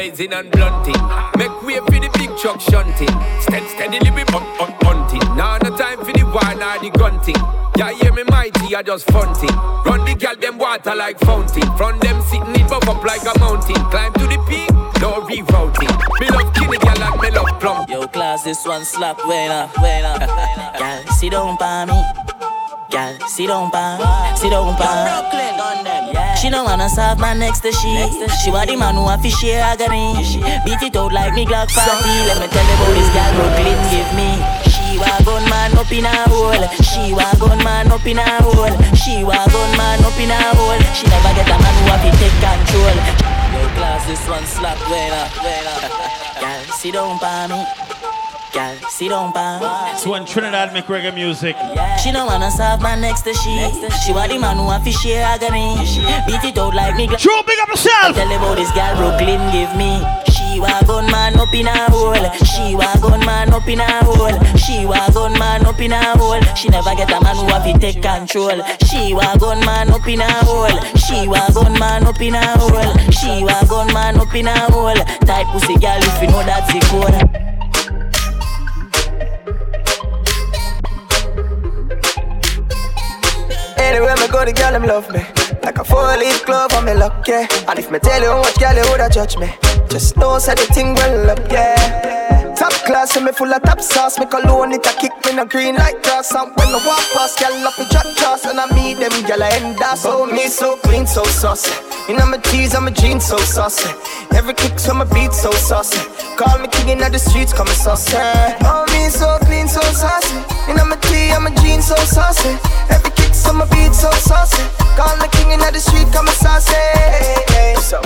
Blazing 0.00 0.32
and 0.32 0.50
blunting. 0.50 0.96
Make 1.36 1.62
way 1.62 1.76
for 1.76 2.00
the 2.00 2.08
big 2.16 2.34
truck 2.38 2.58
shunting. 2.58 3.12
Stead 3.44 3.64
steadily 3.68 4.10
we 4.10 4.24
bump 4.32 4.48
up 4.56 4.72
hunting. 4.82 5.20
Now 5.36 5.58
no 5.58 5.76
time 5.76 5.98
for 5.98 6.12
the 6.12 6.24
wine 6.24 6.62
or 6.62 6.80
the 6.80 6.88
gunting. 6.96 7.36
Yeah, 7.76 7.92
hear 7.92 8.12
me 8.12 8.24
mighty, 8.24 8.74
I 8.74 8.82
just 8.82 9.04
funting. 9.10 9.54
Run 9.84 10.06
the 10.06 10.14
gal 10.14 10.36
them 10.36 10.56
water 10.56 10.94
like 10.94 11.18
fountain. 11.20 11.68
From 11.76 11.98
them 11.98 12.22
sitting 12.22 12.56
it 12.56 12.66
buff 12.70 12.88
up 12.88 13.04
like 13.04 13.20
a 13.28 13.38
mountain. 13.40 13.76
Climb 13.92 14.12
to 14.14 14.24
the 14.24 14.40
peak, 14.48 14.72
no 15.04 15.20
rerouting. 15.28 15.92
Me 16.20 16.30
love 16.30 16.54
kinny 16.54 16.78
gal 16.78 17.02
and 17.04 17.20
me 17.20 17.30
love 17.30 17.60
plum. 17.60 17.84
Yo, 17.90 18.06
class, 18.08 18.42
this 18.42 18.64
one 18.64 18.86
slap 18.86 19.18
when 19.28 19.50
up, 19.50 19.76
when 19.82 20.04
up. 20.06 20.20
Gal, 20.78 21.06
sit 21.12 21.32
down 21.32 21.58
by 21.58 21.84
me. 21.84 22.29
Gal, 22.90 23.14
sit 23.28 23.46
down 23.46 23.70
by. 23.70 23.96
Brooklyn 24.36 25.60
on. 25.60 26.36
She 26.40 26.48
don't 26.50 26.64
wanna 26.64 26.88
serve 26.88 27.20
man 27.20 27.38
next 27.38 27.60
to 27.60 27.70
she. 27.70 27.92
She 28.42 28.50
want 28.50 28.68
the 28.68 28.76
man 28.76 28.96
who 28.96 29.06
have 29.06 29.22
to 29.22 29.30
share 29.30 29.62
agony. 29.62 30.16
Beat 30.64 30.82
it 30.82 30.96
out 30.96 31.12
like 31.12 31.34
me 31.34 31.44
Glock 31.46 31.70
40. 31.70 31.86
Let 32.26 32.40
me 32.40 32.48
tell 32.48 32.66
you 32.66 32.74
about 32.80 32.92
this 32.96 33.10
gal 33.12 33.30
Brooklyn 33.36 33.78
give 33.94 34.10
me. 34.18 34.40
She 34.66 34.98
wa 34.98 35.20
gun 35.22 35.44
man 35.46 35.76
up 35.78 35.92
in 35.92 36.08
a 36.08 36.14
hole. 36.26 36.66
She 36.80 37.12
wa 37.14 37.30
gun 37.38 37.62
man 37.62 37.92
up 37.92 38.06
in 38.06 38.18
a 38.18 38.26
hole. 38.42 38.72
She 38.96 39.22
wa 39.22 39.38
gun 39.52 39.70
man 39.76 40.02
up 40.02 40.18
in 40.18 40.32
a 40.32 40.40
hole. 40.56 40.80
She 40.96 41.06
never 41.06 41.30
get 41.36 41.46
a 41.46 41.56
man 41.60 41.74
who 41.78 41.94
have 41.94 42.02
to 42.02 42.10
take 42.18 42.34
control. 42.42 42.96
Yo, 43.54 43.62
class, 43.76 44.02
this 44.08 44.26
one 44.26 44.46
slap 44.46 44.80
when 44.90 45.12
up, 45.12 45.30
when 45.44 45.66
up. 45.78 45.92
Gal, 46.40 46.64
sit 46.74 46.94
down 46.94 47.20
by 47.20 47.46
me. 47.46 47.89
Gal, 48.52 48.76
sit 48.88 49.10
down 49.10 49.32
by. 49.32 49.92
It's 49.94 50.04
when 50.06 50.24
Trinidad 50.24 50.72
make 50.72 50.86
reggae 50.86 51.14
music. 51.14 51.56
She 52.02 52.10
don't 52.10 52.26
wanna 52.26 52.50
serve 52.50 52.80
man 52.82 53.00
next 53.00 53.22
to 53.22 53.32
she. 53.34 53.54
She 54.04 54.12
want 54.12 54.32
the 54.32 54.38
man 54.38 54.56
who 54.56 54.68
have 54.70 54.82
to 54.84 54.90
share 54.90 55.24
agony. 55.24 55.76
Beat 56.26 56.42
it 56.42 56.58
out 56.58 56.74
like 56.74 56.96
me. 56.96 57.06
True, 57.06 57.42
big 57.46 57.58
up 57.60 57.68
yourself. 57.68 58.16
Tell 58.16 58.26
about 58.26 58.56
this 58.56 58.70
girl 58.72 58.96
Brooklyn 58.96 59.38
give 59.52 59.70
me. 59.76 60.02
She 60.34 60.58
wa 60.58 60.82
gun 60.82 61.06
man 61.12 61.38
up 61.38 61.54
in 61.54 61.68
a 61.68 61.90
hole. 61.90 62.14
She 62.42 62.74
wa 62.74 62.90
gun 62.98 63.20
man 63.24 63.54
up 63.54 63.68
in 63.68 63.78
a 63.78 63.86
hole. 64.04 64.34
She 64.58 64.84
wa 64.84 65.08
gun 65.10 65.32
man 65.38 65.64
up 65.64 65.78
in 65.78 65.92
a 65.92 66.18
hole. 66.18 66.42
She 66.56 66.68
never 66.70 66.94
get 66.96 67.10
a 67.10 67.20
man 67.22 67.36
who 67.36 67.46
have 67.54 67.64
to 67.64 67.78
take 67.78 68.02
control. 68.02 68.58
She 68.90 69.14
wa 69.14 69.36
gun 69.36 69.60
man 69.64 69.90
up 69.90 70.08
in 70.08 70.20
a 70.20 70.30
hole. 70.42 70.74
She 70.98 71.28
wa 71.28 71.46
gun 71.54 71.78
man 71.78 72.04
up 72.04 72.20
in 72.20 72.34
a 72.34 72.42
hole. 72.58 72.82
She 73.14 73.44
wa 73.44 73.62
gun 73.70 73.92
man 73.94 74.18
up 74.18 74.34
in 74.34 74.48
a 74.48 74.58
hole. 74.72 74.98
Tight 75.22 75.46
pussy 75.52 75.78
girl 75.78 76.02
if 76.02 76.22
you 76.22 76.28
know 76.28 76.42
that's 76.42 76.72
the 76.72 76.80
code. 76.90 77.59
Anywhere 83.90 84.14
me 84.22 84.28
go, 84.28 84.44
the 84.44 84.52
girl 84.52 84.70
them 84.70 84.86
love 84.86 85.10
me. 85.10 85.18
Like 85.64 85.78
a 85.78 85.84
four-leaf 85.84 86.46
glove 86.46 86.70
me 86.84 86.94
luck, 86.94 87.26
yeah. 87.26 87.48
And 87.66 87.76
if 87.76 87.90
me 87.90 87.98
tell 87.98 88.22
you 88.22 88.38
much 88.38 88.54
girl 88.62 88.76
you 88.78 88.86
woulda 88.86 89.10
judge 89.10 89.36
me, 89.36 89.50
just 89.90 90.16
know 90.16 90.38
say 90.38 90.54
the 90.54 90.62
thing 90.70 90.94
well 90.94 91.30
up, 91.30 91.42
yeah. 91.50 92.54
Top 92.54 92.70
class, 92.86 93.16
and 93.16 93.26
me 93.26 93.32
full 93.32 93.52
of 93.52 93.60
top 93.62 93.80
sauce. 93.80 94.16
Me 94.20 94.26
cologne 94.26 94.74
it 94.74 94.86
a 94.86 94.92
kick 94.94 95.10
me 95.26 95.34
no 95.34 95.44
green 95.44 95.74
like 95.74 96.00
grass. 96.04 96.30
And 96.30 96.54
when 96.54 96.68
I 96.68 96.78
walk 96.86 97.02
past, 97.10 97.40
girl 97.40 97.66
up 97.66 97.76
me 97.80 97.84
drop 97.90 98.06
toss, 98.14 98.46
and 98.46 98.60
I 98.60 98.70
meet 98.76 99.00
them 99.02 99.10
girl 99.26 99.42
I 99.42 99.50
end 99.58 99.82
up. 99.82 99.98
Oh 100.04 100.24
me 100.24 100.46
so 100.46 100.76
clean, 100.86 101.04
so 101.04 101.24
saucy. 101.24 101.74
You 102.08 102.16
know 102.16 102.26
my 102.26 102.38
tees 102.38 102.74
and 102.74 102.84
my 102.84 102.92
jeans 102.92 103.26
so 103.26 103.38
saucy. 103.38 103.90
Every 104.36 104.54
kick 104.54 104.78
so 104.78 104.94
my 104.94 105.04
beat 105.04 105.32
so 105.32 105.50
saucy. 105.50 105.98
Call 106.38 106.60
me 106.60 106.68
king 106.68 106.90
in 106.90 106.98
the 106.98 107.18
streets, 107.18 107.52
call 107.52 107.66
me 107.66 107.72
saucy. 107.72 108.14
Oh 108.62 108.86
me 108.94 109.10
so 109.10 109.38
clean, 109.42 109.66
so 109.66 109.80
saucy. 109.80 110.38
You 110.68 110.74
know 110.78 110.84
my 110.84 110.96
tee 111.10 111.34
and 111.34 111.42
my 111.42 111.50
jeans 111.58 111.86
so 111.86 111.96
saucy. 111.96 112.54
Every 112.88 113.10
so 113.40 113.52
my 113.52 113.64
beat 113.66 113.94
so 113.94 114.10
saucy. 114.12 114.62
Call 114.96 115.16
me 115.16 115.26
king 115.32 115.50
in 115.50 115.60
the 115.60 115.80
street, 115.80 116.06
come 116.12 116.28
and 116.28 116.36
saucy. 116.36 116.74
Hey, 116.74 117.44
hey, 117.48 117.74
so. 117.80 118.00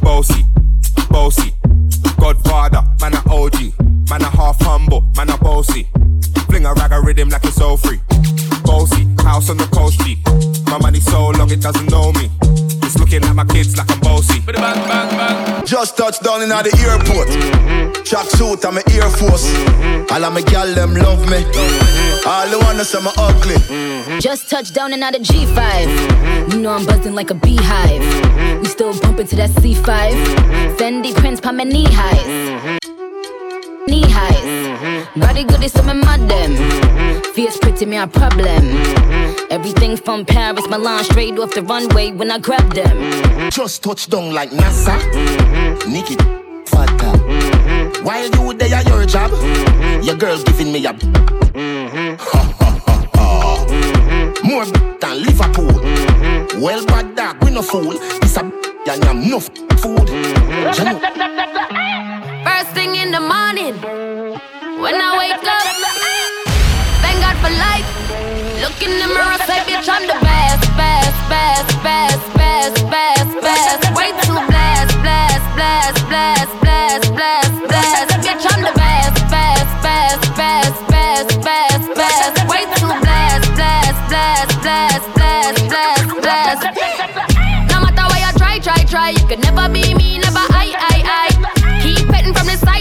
Bossy, 0.00 0.44
bossy, 1.10 1.52
Godfather, 2.18 2.82
man 3.00 3.14
a 3.14 3.22
OG, 3.28 3.58
man 4.08 4.22
a 4.22 4.30
half 4.30 4.60
humble, 4.60 5.02
man 5.16 5.30
a 5.30 5.36
bossy. 5.38 5.88
Fling 6.48 6.66
a 6.66 6.72
rag 6.74 6.92
a 6.92 7.00
rhythm 7.00 7.28
like 7.28 7.44
it's 7.44 7.60
all 7.60 7.76
free. 7.76 8.00
Bossy, 8.64 9.06
house 9.22 9.50
on 9.50 9.56
the 9.56 9.68
coast 9.72 10.00
G. 10.00 10.22
My 10.70 10.78
money 10.78 11.00
so 11.00 11.30
long 11.30 11.50
it 11.50 11.60
doesn't 11.60 11.90
know 11.90 12.12
me. 12.12 12.30
It's 12.90 12.98
looking 12.98 13.22
at 13.22 13.36
my 13.36 13.44
kids 13.44 13.78
like 13.78 13.88
I'm 13.88 14.00
bossy. 14.00 14.40
Just 15.64 15.96
touched 15.96 16.24
down 16.24 16.42
in 16.42 16.50
at 16.50 16.64
the 16.64 16.74
airport. 16.82 17.28
Track 18.04 18.26
suit, 18.30 18.64
I'm 18.64 18.78
a 18.78 18.82
Air 18.90 19.08
Force. 19.08 19.46
All 20.10 20.24
of 20.24 20.32
my 20.34 20.42
gal 20.42 20.66
them 20.74 20.94
love 20.94 21.22
me. 21.30 21.44
All 22.26 22.48
the 22.50 22.58
wanna 22.58 22.84
say 22.84 23.00
me 23.00 23.12
ugly. 23.16 24.18
Just 24.18 24.50
touched 24.50 24.74
down 24.74 24.92
and 24.92 25.04
out 25.04 25.14
of 25.14 25.22
G5. 25.22 26.52
You 26.52 26.62
know 26.62 26.72
I'm 26.72 26.84
buzzing 26.84 27.14
like 27.14 27.30
a 27.30 27.34
beehive. 27.34 28.02
We 28.60 28.66
still 28.66 28.98
bumping 28.98 29.28
to 29.28 29.36
that 29.36 29.50
C5. 29.50 29.86
Fendi 30.76 31.14
prints 31.14 31.40
pa 31.40 31.52
my 31.52 31.62
knee 31.62 31.86
highs. 31.88 32.80
Knee 33.86 34.10
highs. 34.10 34.39
Body 35.16 35.44
good 35.44 35.62
is 35.64 35.72
some 35.72 35.86
mad 35.86 36.20
them. 36.28 36.52
Mm-hmm. 36.54 37.32
Fierce 37.32 37.58
pretty 37.58 37.84
me 37.84 37.96
a 37.96 38.06
problem. 38.06 38.46
Mm-hmm. 38.46 39.46
Everything 39.50 39.96
from 39.96 40.24
Paris, 40.24 40.66
Milan, 40.68 41.02
straight 41.04 41.38
off 41.38 41.52
the 41.52 41.62
runway 41.62 42.12
when 42.12 42.30
I 42.30 42.38
grab 42.38 42.72
them. 42.74 42.96
Mm-hmm. 42.96 43.48
Just 43.48 43.82
touched 43.82 44.10
down 44.10 44.32
like 44.32 44.50
NASA. 44.50 44.96
Nikki, 45.88 46.16
fatter. 46.66 47.18
While 48.04 48.30
you 48.30 48.54
there 48.54 48.74
at 48.74 48.86
your 48.86 49.04
job, 49.04 49.30
your 50.04 50.16
girl 50.16 50.40
giving 50.44 50.72
me 50.72 50.86
a. 50.86 50.92
Ha 50.92 52.54
ha 52.58 52.80
ha 52.86 53.10
ha. 53.14 53.66
More 54.44 54.64
than 54.64 55.24
Liverpool. 55.24 56.60
Well, 56.60 56.86
bad 56.86 57.16
dog, 57.16 57.42
we 57.42 57.50
no 57.50 57.62
fool. 57.62 57.94
It's 58.22 58.36
a 58.36 58.42
and 58.88 59.04
I'm 59.04 59.22
enough 59.22 59.48
food. 59.80 60.08
First 62.44 62.70
thing 62.74 62.96
in 62.96 63.10
the 63.12 63.20
morning, 63.20 63.74
when 64.80 64.96
I 64.96 65.12
wake 65.20 65.44
up, 65.44 65.66
thank 67.04 67.20
God 67.20 67.36
for 67.44 67.52
life. 67.52 67.84
Look 68.64 68.80
in 68.80 68.96
the 68.96 69.08
mirror, 69.12 69.36
say, 69.44 69.60
bitch, 69.68 69.84
I'm 69.84 70.08
the 70.08 70.16
best, 70.24 70.64
best, 70.72 71.16
best, 71.28 71.68
best, 71.84 72.24
best, 72.40 72.80
best, 72.88 73.30
best. 73.44 73.80
Way 73.92 74.08
too 74.24 74.40
blessed, 74.48 74.96
blessed, 75.04 75.48
blessed, 75.60 76.00
blessed, 76.08 76.54
blessed, 76.64 77.12
blessed, 77.12 77.60
blessed. 77.68 78.08
Bitch, 78.24 78.44
I'm 78.48 78.60
the 78.64 78.72
best, 78.72 79.20
best, 79.28 79.68
best, 79.84 80.24
best, 80.40 80.80
best, 80.88 81.28
best, 81.44 81.84
best. 82.00 82.34
Way 82.48 82.64
too 82.80 82.94
blessed, 83.04 83.52
blessed, 83.60 84.00
blessed, 84.08 84.56
blessed, 84.64 85.08
blessed, 85.12 85.60
blessed, 85.68 86.08
blessed. 86.24 86.64
No 87.68 87.84
matter 87.84 88.04
what 88.08 88.20
you 88.24 88.32
try, 88.40 88.56
try, 88.64 88.80
try, 88.88 89.08
you 89.12 89.24
can 89.28 89.40
never 89.44 89.68
be 89.68 89.92
me, 89.92 90.18
never 90.24 90.40
I, 90.56 90.72
I, 90.72 90.86
I. 90.88 90.89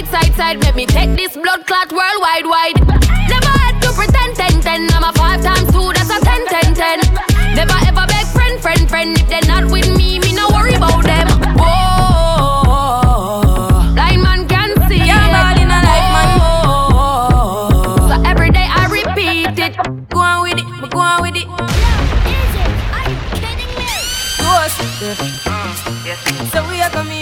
side, 0.05 0.23
side, 0.23 0.35
side. 0.35 0.63
Let 0.63 0.76
me 0.76 0.85
take 0.85 1.15
this 1.15 1.35
blood 1.35 1.65
clot 1.65 1.91
worldwide, 1.91 2.45
wide. 2.45 3.09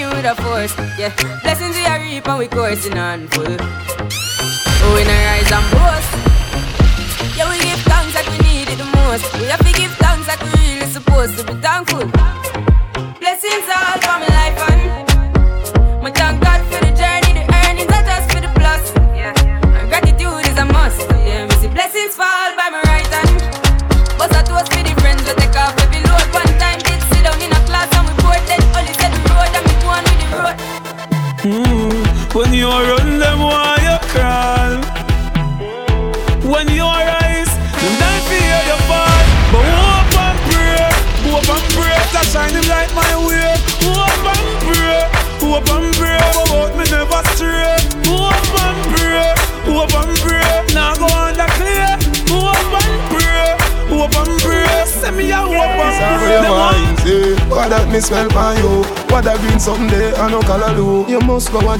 Coming 0.07 0.23
with 0.23 0.39
a 0.39 0.41
force, 0.41 0.73
yeah. 0.97 1.13
Blessings 1.43 1.75
we 1.75 1.85
are 1.85 1.99
deep 1.99 2.27
and 2.29 2.39
we 2.39 2.47
coursing 2.47 2.97
on 2.97 3.27
full. 3.27 3.43
Oh, 3.45 4.93
we 4.95 5.03
rise 5.03 5.51
and 5.51 5.71
boast. 5.71 6.26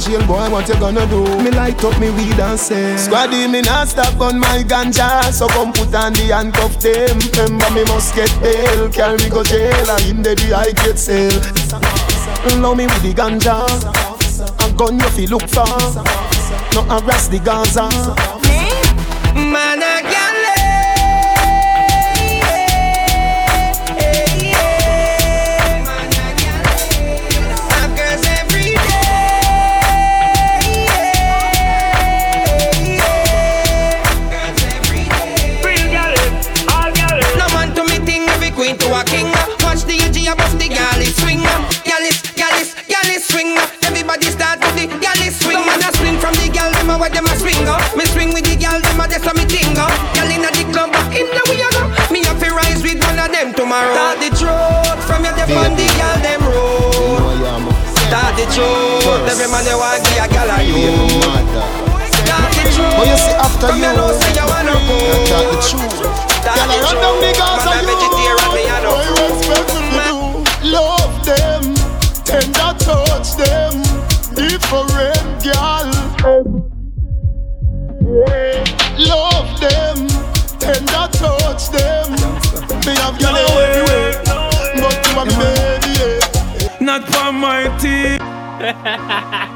Jail 0.08 0.26
boy 0.26 0.50
What 0.50 0.68
you 0.68 0.76
gonna 0.76 1.06
do? 1.08 1.24
Me 1.44 1.52
light 1.52 1.84
up 1.84 2.00
me 2.00 2.10
weed 2.12 2.40
and 2.40 2.60
say 2.60 2.96
Squaddy 2.96 3.50
me 3.50 3.62
not 3.62 3.88
stop 3.88 4.20
on 4.20 4.40
my 4.40 4.64
ganja. 4.64 5.32
So 5.32 5.48
come 5.48 5.74
put 5.74 5.94
on 5.94 6.14
the 6.14 6.32
handcuff 6.34 6.80
them 6.80 7.20
Remember 7.36 7.70
me 7.72 7.84
must 7.86 8.16
get 8.16 8.32
bail. 8.42 8.90
Carry 8.90 9.18
me 9.18 9.30
go 9.30 9.44
jail 9.44 9.90
And 9.90 10.06
in 10.06 10.22
the 10.24 10.54
I 10.56 10.72
get 10.72 10.98
sale. 10.98 11.42
Love 12.62 12.78
me 12.78 12.86
with 12.86 13.04
the 13.04 13.14
ganja. 13.14 13.68
A 14.64 14.74
gun 14.78 15.00
you 15.00 15.10
feel 15.10 15.30
look 15.32 15.48
for. 15.50 15.66
No 16.74 16.84
harass 16.84 17.28
the 17.28 17.40
Gaza 17.44 18.37
man 59.58 59.66
you 59.66 59.78
want 59.78 60.04
give 60.06 60.22
a 60.22 60.28
gal 60.30 60.50
a 60.54 60.58
you. 60.62 60.94
Start 62.14 62.50
the 62.54 62.64
truth, 62.74 62.94
But 62.98 63.08
you 63.10 63.18
see 63.18 63.34
after 63.42 63.68
from 63.68 63.78
you 63.78 63.84
your 63.86 63.94
know 63.98 64.12
say 64.14 64.32
you 64.38 64.46
wanna 64.46 64.76
go. 64.86 64.98
Start 65.26 65.46
the 65.50 65.58
truth 65.66 65.98
Start 66.30 66.56
Girl, 66.58 66.70
I 66.70 66.78
the 66.78 66.84
run 66.86 66.98
down 67.02 67.18
the 67.22 67.30
truth, 67.34 67.58
Gaza, 67.58 67.66
man 67.66 67.74
a 67.74 67.82
you. 67.82 67.90
vegetarian 67.90 68.52
me 68.54 68.64
a 68.70 68.78
know. 68.86 68.94
I 68.94 69.10
respect 69.18 69.74
you 69.82 69.90
do. 70.06 70.18
Love 70.78 71.16
them, 71.26 71.64
tender 72.26 72.72
touch 72.86 73.30
them, 73.42 73.74
different 74.38 75.26
girl. 75.42 75.90
Love 78.98 79.50
them, 79.62 79.98
tender 80.62 81.06
touch 81.18 81.64
them. 81.74 82.08
Me 82.86 82.94
have 83.02 83.18
girl 83.18 83.38
everywhere, 83.38 84.22
but 84.82 84.96
you 85.08 85.14
are 85.18 85.30
baby. 85.34 85.96
Not 86.84 87.04
for 87.10 87.32
my 87.32 87.66
team. 87.80 88.22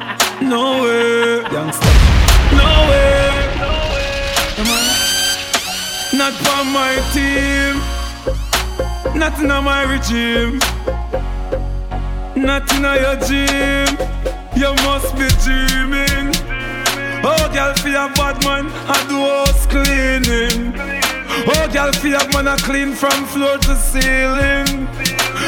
Not 9.41 9.57
in 9.57 9.65
my 9.65 9.83
regime. 9.83 10.59
Not 12.35 12.71
in 12.75 12.83
your 12.83 13.17
gym. 13.25 13.97
You 14.55 14.73
must 14.85 15.15
be 15.17 15.27
dreaming. 15.41 16.29
Oh, 17.23 17.49
girl, 17.51 17.73
for 17.73 17.89
your 17.89 18.09
bad 18.13 18.37
man, 18.45 18.69
I 18.85 19.01
do 19.09 19.17
house 19.17 19.65
cleaning. 19.65 20.73
Oh, 21.49 21.67
girl, 21.73 21.91
for 21.93 22.07
your 22.07 22.27
man, 22.33 22.47
I 22.49 22.55
clean 22.57 22.93
from 22.93 23.25
floor 23.25 23.57
to 23.57 23.75
ceiling. 23.75 24.87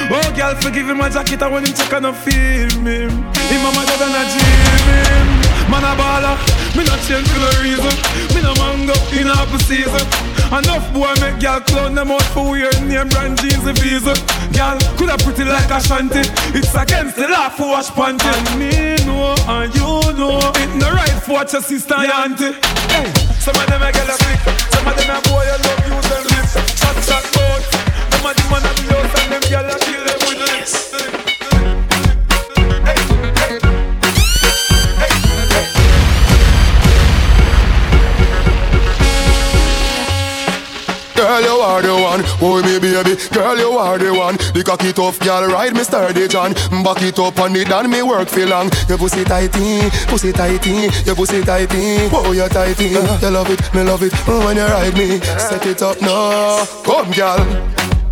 Oh, 0.09 0.33
girl, 0.35 0.55
forgive 0.55 0.89
him 0.89 0.97
my 0.97 1.09
jacket, 1.09 1.43
I 1.43 1.47
want 1.47 1.67
him 1.67 1.75
check 1.75 1.93
and 1.93 2.07
I 2.07 2.13
feel 2.13 2.81
me. 2.81 3.05
Him 3.05 3.61
mama 3.61 3.85
dead 3.85 4.01
and 4.01 4.15
I 4.17 4.25
dream 4.33 4.85
him. 4.89 5.69
Man 5.69 5.83
a 5.83 5.93
baller, 5.93 6.37
me 6.75 6.83
not 6.83 6.99
change 7.05 7.27
for 7.29 7.39
no 7.39 7.49
reason. 7.61 7.93
Me 8.33 8.41
no 8.41 8.53
mango 8.55 8.93
in 9.13 9.27
a 9.27 9.59
season. 9.59 10.22
Enough 10.53 10.93
boy 10.93 11.11
make 11.19 11.41
girl 11.41 11.59
clown 11.61 11.95
them 11.95 12.11
out 12.11 12.21
for 12.29 12.51
weird 12.51 12.79
name 12.83 13.09
brand 13.09 13.41
jeans 13.41 13.65
and 13.65 13.77
visa. 13.79 14.13
Girl 14.53 14.77
coulda 14.97 15.17
pretty 15.17 15.45
like 15.45 15.71
a 15.71 15.81
shanty. 15.81 16.21
It's 16.53 16.75
against 16.75 17.15
the 17.15 17.27
law 17.27 17.49
for 17.49 17.69
wash 17.73 17.89
panty. 17.89 18.29
And 18.29 18.59
me 18.59 18.69
know 19.03 19.33
and 19.49 19.73
you 19.73 20.13
know 20.13 20.37
it 20.61 20.69
no 20.77 20.91
right 20.91 21.09
for 21.25 21.41
watch 21.41 21.53
your 21.53 21.63
sister 21.63 21.95
and 21.97 22.11
auntie. 22.11 22.53
Hey, 22.93 23.09
some 23.41 23.55
of 23.57 23.65
them 23.65 23.81
a 23.81 23.91
girl 23.91 24.13
a 24.13 24.15
quick, 24.15 24.59
some 24.69 24.87
of 24.87 24.95
them 24.95 25.09
a 25.09 25.21
boy 25.27 25.41
a 25.41 25.57
love 25.57 25.82
oh 42.43 42.61
me 42.61 42.79
baby. 42.79 43.15
Girl, 43.31 43.57
you 43.57 43.71
are 43.77 43.97
the 43.97 44.13
one. 44.13 44.35
The 44.53 44.63
cocky 44.63 44.91
tough 44.91 45.19
girl, 45.19 45.47
ride 45.47 45.73
me 45.73 45.83
sturdy 45.83 46.27
John. 46.27 46.53
Back 46.83 47.01
it 47.01 47.17
up 47.19 47.39
on 47.39 47.55
it 47.55 47.71
and 47.71 47.89
me 47.89 48.03
work 48.03 48.27
for 48.27 48.45
long. 48.45 48.69
Your 48.89 48.97
pussy 48.97 49.23
tighty, 49.23 49.89
pussy 50.07 50.31
tighty, 50.31 50.89
your 51.05 51.15
pussy 51.15 51.41
tighty. 51.41 52.09
Oh, 52.11 52.31
you 52.31 52.47
tighty. 52.49 52.89
You 52.89 53.29
love 53.31 53.49
it, 53.49 53.61
me 53.73 53.81
love 53.83 54.03
it. 54.03 54.13
Oh, 54.27 54.45
when 54.45 54.57
you 54.57 54.63
ride 54.63 54.97
me, 54.97 55.19
set 55.39 55.65
it 55.65 55.81
up 55.81 56.01
now. 56.01 56.65
Come, 56.83 57.11
girl. 57.11 57.39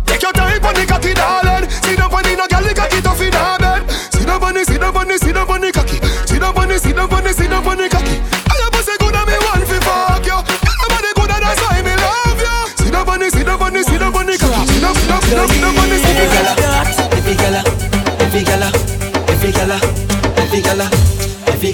Take 0.06 0.22
your 0.22 0.32
time 0.32 0.64
on 0.64 0.74
the 0.74 0.86
cocky, 0.86 1.14
darling. 1.14 1.68
On 2.12 2.22
the 2.22 2.36
no 2.36 2.46
girl, 2.46 2.62
the 2.62 2.74
cocky 2.74 3.00
tough 3.00 3.20
in 3.20 3.34
on 3.34 3.60
the, 3.60 3.82
down 4.26 4.42
on 4.42 5.08
the, 5.08 5.28
down 5.32 5.48
on 5.48 5.60
the 5.60 5.72
cocky. 5.72 5.96
Sit 6.26 6.40
down 6.40 6.56
on 6.56 6.68
the, 6.68 6.78
down 6.78 7.12
on 7.12 7.24
the, 7.24 7.32
down 7.32 7.66
on 7.66 7.76
the 7.78 7.88
cocky. 7.88 7.91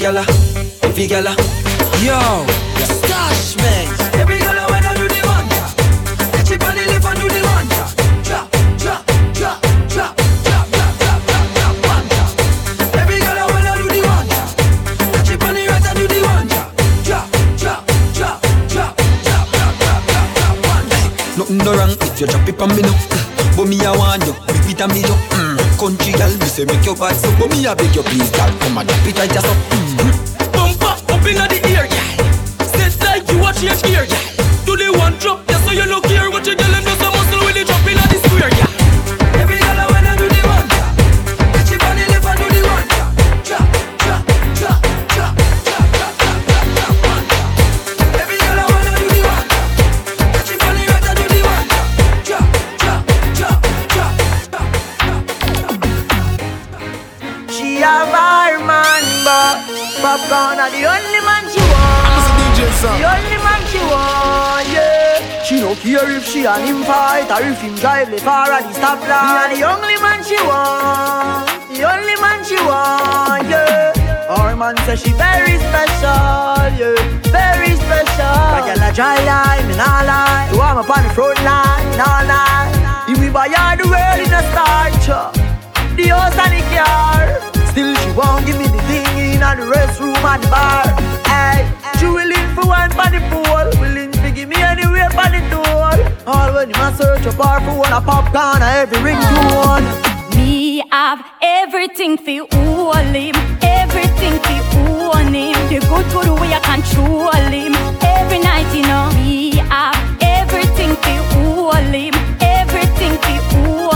gala, 0.08 0.24
every 0.82 1.06
gala. 1.06 1.36
Yo, 2.00 2.16
yeah. 2.16 2.46
stash 2.84 3.56
man. 3.56 3.88
Every 4.20 4.38
gala 4.38 4.64
when 4.72 4.84
I 4.84 4.94
do 4.96 5.06
the 5.06 5.20
wonder. 5.28 5.64
The 6.32 6.40
chip 6.48 6.64
on 6.64 6.74
the 6.74 6.84
lip 6.88 7.04
and 7.04 7.18
do 7.20 7.28
the 7.28 7.40
wonder. 7.44 7.84
Drop, 8.24 8.48
drop, 8.78 9.04
drop, 9.34 9.60
drop. 9.88 10.14
Nothing 21.36 21.58
no 21.58 21.72
wrong 21.76 21.94
if 22.00 22.20
you 22.20 22.26
drop 22.26 22.48
it 22.48 22.60
on 22.60 22.74
me 22.74 22.82
now 22.82 22.98
But 23.56 23.66
me 23.66 23.78
I 23.86 23.94
want 23.96 24.26
you, 24.26 24.34
repeat 24.48 24.82
on 24.82 24.90
me 24.90 25.02
yo 25.02 25.14
mm. 25.30 25.54
Country 25.78 26.10
girl, 26.12 26.34
say 26.58 26.64
make 26.64 26.84
your 26.84 26.96
bad 26.96 27.14
so. 27.14 27.30
But 27.38 27.50
me 27.50 27.66
I 27.66 27.74
beg 27.74 27.94
you 27.94 28.02
please, 28.02 28.30
girl, 28.30 28.50
come 28.58 28.78
and 28.78 28.88
drop 28.88 29.06
it 29.06 29.18
right 29.18 29.30
just 29.30 29.46
up. 29.46 30.17
She 66.38 66.46
and 66.46 66.62
him 66.62 66.84
fight 66.84 67.26
or 67.34 67.42
if 67.42 67.60
him 67.60 67.74
drive 67.74 68.10
the 68.10 68.18
car 68.18 68.46
at 68.46 68.62
the 68.62 68.74
stoplight. 68.78 69.26
Me 69.26 69.38
are 69.42 69.50
the 69.58 69.62
only 69.74 69.98
man 69.98 70.22
she 70.22 70.38
want. 70.46 71.50
The 71.74 71.82
only 71.82 72.16
man 72.22 72.38
she 72.46 72.54
want, 72.62 73.42
yeah. 73.50 74.30
Our 74.30 74.54
man 74.54 74.76
say 74.86 74.94
she 75.02 75.10
very 75.18 75.58
special, 75.58 76.62
yeah, 76.78 76.94
very 77.34 77.74
special. 77.74 78.38
I 78.54 78.62
get 78.70 78.78
a 78.78 78.94
dry 78.94 79.18
line, 79.26 79.66
me 79.66 79.74
nah 79.74 80.06
lie. 80.06 80.46
You 80.52 80.58
want 80.62 80.78
me 80.78 80.86
on 80.86 81.02
the 81.02 81.10
front 81.10 81.42
line, 81.42 81.90
nah 81.98 82.22
lie. 82.30 82.70
If 83.10 83.18
we 83.18 83.30
buy 83.30 83.50
all 83.58 83.74
the 83.74 83.86
world 83.90 84.20
in 84.22 84.30
a 84.30 84.42
starch, 84.54 85.06
the 85.98 86.04
house 86.14 86.38
and 86.38 86.54
the 86.54 86.62
car. 86.70 87.26
Still 87.72 87.90
she 87.98 88.10
won't 88.14 88.46
give 88.46 88.58
me 88.62 88.66
the 88.70 88.82
thing 88.86 89.10
in 89.34 89.40
the 89.42 89.66
restroom 89.74 90.14
and 90.22 90.42
the 90.42 90.48
bar. 90.54 90.86
Hey, 91.26 91.66
she 91.98 92.06
willing 92.06 92.48
for 92.54 92.66
one 92.70 92.90
for 92.94 93.10
the 93.10 93.18
pool, 93.26 93.66
willing 93.82 94.12
to 94.12 94.30
give 94.30 94.48
me 94.48 94.62
anywhere 94.62 95.10
for 95.10 95.26
the 95.34 95.42
door. 95.50 95.77
All 96.28 96.52
when 96.52 96.68
you 96.68 96.76
must 96.76 96.98
search 97.00 97.24
a 97.24 97.32
bar 97.38 97.58
for 97.60 97.78
one 97.78 97.90
a 97.90 98.02
popcorn, 98.02 98.60
a 98.60 98.84
every 98.84 98.98
ringtone. 98.98 99.84
Me 100.36 100.84
have 100.90 101.24
everything 101.40 102.18
for 102.18 102.44
all 102.54 102.92
him, 102.92 103.34
everything 103.62 104.36
for 104.44 104.60
own 105.16 105.32
him. 105.32 105.56
The 105.72 105.80
good 105.88 106.04
good 106.12 106.28
way 106.38 106.52
I 106.52 106.60
control 106.68 107.32
him. 107.32 107.72
Every 108.04 108.40
night 108.40 108.68
you 108.76 108.82
know 108.82 109.08
me 109.16 109.56
have 109.72 109.96
everything 110.20 110.92
for 111.00 111.18
all 111.40 111.72
him, 111.72 112.12
everything 112.42 113.14
for 113.24 113.40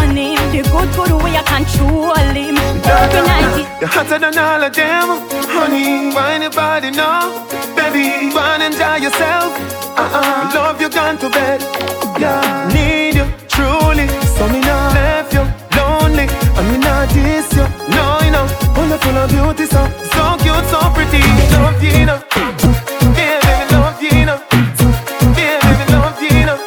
own 0.00 0.16
him. 0.16 0.40
The 0.56 0.62
good 0.72 0.88
good 0.96 1.12
way 1.22 1.36
I 1.36 1.44
control 1.52 2.16
him. 2.16 2.56
Every 2.56 3.22
night 3.28 3.78
You're 3.78 3.90
hotter 3.90 4.18
than 4.18 4.38
all 4.38 4.64
of 4.64 4.72
them, 4.72 5.20
honey. 5.52 6.14
Why 6.14 6.32
anybody 6.40 6.92
know? 6.92 7.44
Baby, 7.76 8.32
go 8.32 8.40
and 8.40 8.62
enjoy 8.62 9.04
yourself. 9.04 9.52
Uh-uh. 9.98 10.50
Love 10.54 10.80
you 10.80 10.88
gone 10.88 11.18
to 11.18 11.28
bed. 11.28 11.60
Full 19.22 19.40
of 19.40 19.56
beauty, 19.56 19.66
so 19.70 19.84
so 20.12 20.36
cute, 20.42 20.64
so 20.66 20.80
pretty. 20.94 21.22
Love 21.52 21.82
you, 21.82 22.06
know. 22.06 22.22
Yeah, 23.16 23.38
baby, 23.42 23.74
love 23.74 24.02
you, 24.02 24.26
know. 24.26 24.38
Yeah, 25.36 25.58
baby, 25.62 25.84
love 25.92 26.22
you, 26.22 26.46
know. 26.46 26.58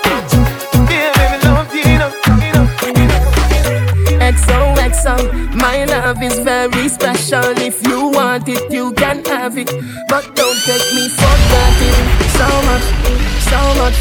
Yeah, 0.89 1.11
baby, 1.15 1.37
love 1.47 1.75
you, 1.75 1.97
know. 1.99 2.11
You 2.45 2.53
know. 2.53 3.19
XOXO, 4.19 5.55
my 5.55 5.85
love 5.85 6.21
is 6.21 6.39
very 6.39 6.89
special. 6.89 7.57
If 7.57 7.85
you 7.87 8.09
want 8.09 8.47
it, 8.47 8.71
you 8.71 8.93
can 8.93 9.23
have 9.25 9.57
it. 9.57 9.71
But 10.09 10.35
don't 10.35 10.57
take 10.65 10.93
me 10.93 11.09
for 11.09 11.35
granted. 11.49 11.95
So 12.37 12.47
much, 12.67 12.85
so 13.51 13.59
much, 13.81 13.97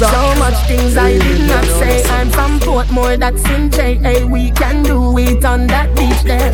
so 0.00 0.10
much 0.38 0.58
things 0.68 0.96
I 0.96 1.12
did 1.18 1.48
not 1.48 1.64
say. 1.64 2.02
I'm 2.04 2.30
from 2.30 2.60
Portmore, 2.60 3.18
that's 3.18 3.44
in 3.50 3.70
JA. 3.70 4.26
We 4.26 4.50
can 4.52 4.82
do 4.82 5.18
it 5.18 5.44
on 5.44 5.66
that 5.68 5.94
beach 5.96 6.22
there. 6.22 6.52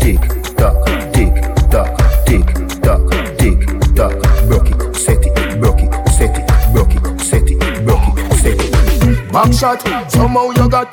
Tick 0.00 0.35
tock, 0.56 0.86
tick 1.12 1.34
tock, 1.70 1.90
tick 2.26 2.46
tock, 2.82 3.10
tick 3.38 3.60
tock. 3.94 4.14
Broke 4.48 4.70
it, 4.70 4.96
set 4.96 5.24
it, 5.24 5.60
broke 5.60 5.80
it, 5.80 5.92
set 6.10 6.36
it, 6.36 6.46
broke 6.72 6.94
it, 6.94 7.20
set 7.20 7.50
it, 7.50 7.84
broke 7.84 8.18
it, 8.18 8.32
set 8.34 8.60
it. 8.60 9.32
Back 9.32 9.52
shot, 9.52 10.10
somehow 10.10 10.50
you 10.50 10.68
got 10.68 10.88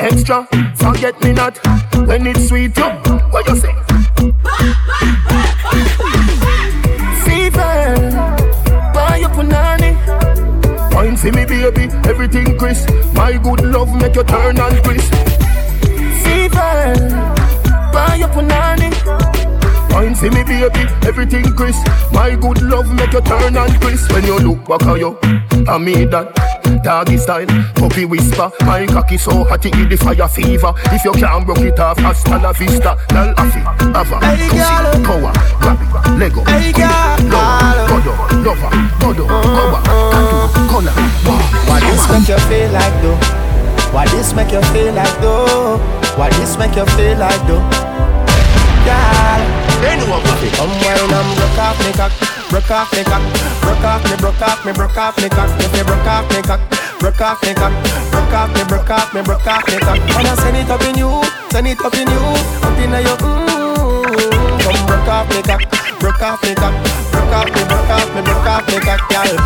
extra. 0.00 0.46
Forget 0.76 1.20
me 1.22 1.32
not 1.32 1.58
when 2.06 2.26
it's 2.26 2.48
sweet. 2.48 2.76
You, 2.76 2.84
what 3.30 3.46
you 3.48 3.56
say? 3.56 3.74
Fever, 7.24 7.94
buy 8.94 9.18
your 9.20 9.30
punani. 9.30 9.94
Wine 10.94 11.16
for 11.16 11.32
me, 11.32 11.44
baby, 11.44 11.92
everything 12.08 12.58
crisp. 12.58 12.88
My 13.14 13.36
good 13.38 13.60
love 13.64 13.94
make 14.00 14.16
you 14.16 14.24
turn 14.24 14.58
and 14.58 14.84
crisp. 14.84 15.14
Fever, 16.24 17.37
buy 17.98 18.14
your 18.14 18.28
punani. 18.28 18.88
Wine 19.90 20.14
for 20.14 20.30
me, 20.30 20.42
baby, 20.44 20.82
everything 21.06 21.44
crisp. 21.56 21.82
My 22.12 22.36
good 22.36 22.62
love 22.62 22.90
make 22.94 23.12
you 23.12 23.20
turn 23.22 23.56
and 23.56 23.80
crisp. 23.80 24.12
When 24.12 24.24
you 24.24 24.38
look 24.38 24.60
back 24.68 24.82
at 24.86 24.98
you, 24.98 25.18
I 25.66 25.78
made 25.78 26.10
that. 26.12 26.26
Doggy 26.84 27.16
style, 27.16 27.46
puppy 27.74 28.04
whisper. 28.04 28.50
My 28.60 28.86
cocky 28.86 29.16
so 29.16 29.44
hot 29.44 29.64
it 29.64 29.72
give 29.72 29.88
the 29.90 29.96
fire 29.96 30.28
fever. 30.28 30.72
If 30.92 31.04
you 31.04 31.12
can't 31.12 31.44
broke 31.44 31.58
it 31.60 31.80
off, 31.80 31.98
hasta 31.98 32.38
la 32.38 32.52
vista. 32.52 32.94
Lal 33.14 33.34
afi, 33.34 33.60
ava, 34.00 34.16
pussy, 34.20 35.02
power, 35.02 35.32
grab 35.60 35.82
it, 35.82 36.18
Lego, 36.20 36.44
hey, 36.44 36.72
lover, 37.32 37.86
godo, 37.88 38.12
lover, 38.44 38.70
godo, 39.00 39.24
uh-huh. 39.26 39.56
power, 39.56 39.80
tattoo, 40.12 40.68
color, 40.70 40.94
wow. 41.26 41.42
Why 41.66 41.80
this 41.80 42.04
make 42.10 42.28
you 42.28 42.38
feel 42.46 42.70
like 42.70 43.02
though? 43.02 43.47
Why 43.92 44.04
this 44.12 44.32
make 44.34 44.52
you 44.52 44.62
feel 44.72 44.92
like 44.92 45.20
though? 45.20 45.78
Why 46.16 46.28
this 46.36 46.56
make 46.58 46.76
you 46.76 46.86
feel 46.96 47.16
like 47.18 47.40
though? 47.46 47.64
Girl, 48.84 49.40
they 49.80 49.96
know 49.96 50.08
what 50.12 50.24
it. 50.44 50.52
Come 50.54 50.72
wine 50.84 51.12
and 51.12 51.30
broke 51.36 51.58
off 51.58 51.78
me 51.84 51.92
cock, 51.92 52.12
broke 52.50 52.70
off 52.70 52.92
me 52.92 53.02
cock, 53.04 53.22
broke 53.64 53.84
off 53.84 54.04
me, 54.04 54.16
broke 54.16 54.42
off 54.42 54.64
me, 54.64 54.72
broke 54.72 54.96
off 54.96 55.16
me 55.22 55.28
cock. 55.28 55.50
If 55.60 55.76
you 55.76 55.84
broke 55.84 56.06
off 56.06 56.28
me 56.30 56.42
cock, 56.42 56.60
broke 57.00 57.20
off 57.20 57.42
me 57.42 57.54
cock, 57.54 57.72
broke 58.10 58.32
off 58.32 58.54
me, 58.54 58.64
broke 58.64 58.90
off 58.90 59.14
me, 59.14 59.22
broke 59.22 59.46
off 59.46 59.66
me 59.68 59.78
cock. 59.78 59.98
Wanna 60.14 60.36
send 60.36 60.56
it 60.56 60.70
up 60.70 60.82
in 60.82 60.96
you, 60.96 61.22
send 61.50 61.66
it 61.66 61.80
up 61.80 61.94
in 61.94 62.08
you, 62.08 62.22
up 62.64 62.78
in 62.78 62.90
your 62.92 63.16
mm. 63.16 64.37
Off 65.08 65.26
me 65.30 65.40
cock, 65.42 65.64
broke 66.00 66.20
off 66.20 66.42
me 66.42 66.54
cock, 66.54 66.74
broke 67.10 67.32
off 67.32 67.46
me, 67.46 67.64
broke 67.64 67.88
off 67.88 68.14
me, 68.14 68.20
broke 68.22 68.46
off 68.46 68.68
me 68.68 68.78
cock, 68.78 69.00
girl. 69.08 69.36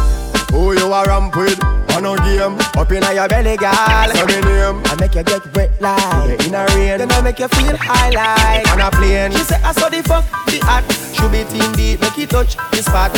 Who 0.51 0.73
you 0.75 0.93
a 0.93 1.05
ramp 1.07 1.37
with? 1.37 1.63
On 1.95 2.05
a 2.05 2.17
game, 2.25 2.59
up 2.77 2.91
in 2.91 3.05
your 3.15 3.29
belly, 3.29 3.57
girl. 3.57 4.11
Say 4.11 4.27
me 4.27 4.41
name. 4.43 4.83
I 4.87 4.97
make 4.99 5.15
you 5.15 5.23
get 5.23 5.45
wet 5.55 5.71
like 5.81 6.45
in 6.47 6.55
a 6.55 6.67
rain. 6.75 6.99
Then 6.99 7.13
I 7.13 7.21
make 7.21 7.39
you 7.39 7.49
feel 7.49 7.77
high 7.77 8.11
like 8.11 8.67
on 8.73 8.81
a 8.81 8.91
plane. 8.91 9.31
She 9.31 9.45
say 9.45 9.61
I 9.63 9.73
saw 9.73 9.89
the 9.89 10.03
fuck 10.03 10.25
the 10.51 10.59
act. 10.67 10.91
Should 11.15 11.31
be 11.31 11.45
team 11.47 11.73
deep, 11.73 12.01
make 12.01 12.19
it 12.19 12.31
touch 12.31 12.57
the 12.73 12.83
spot. 12.83 13.15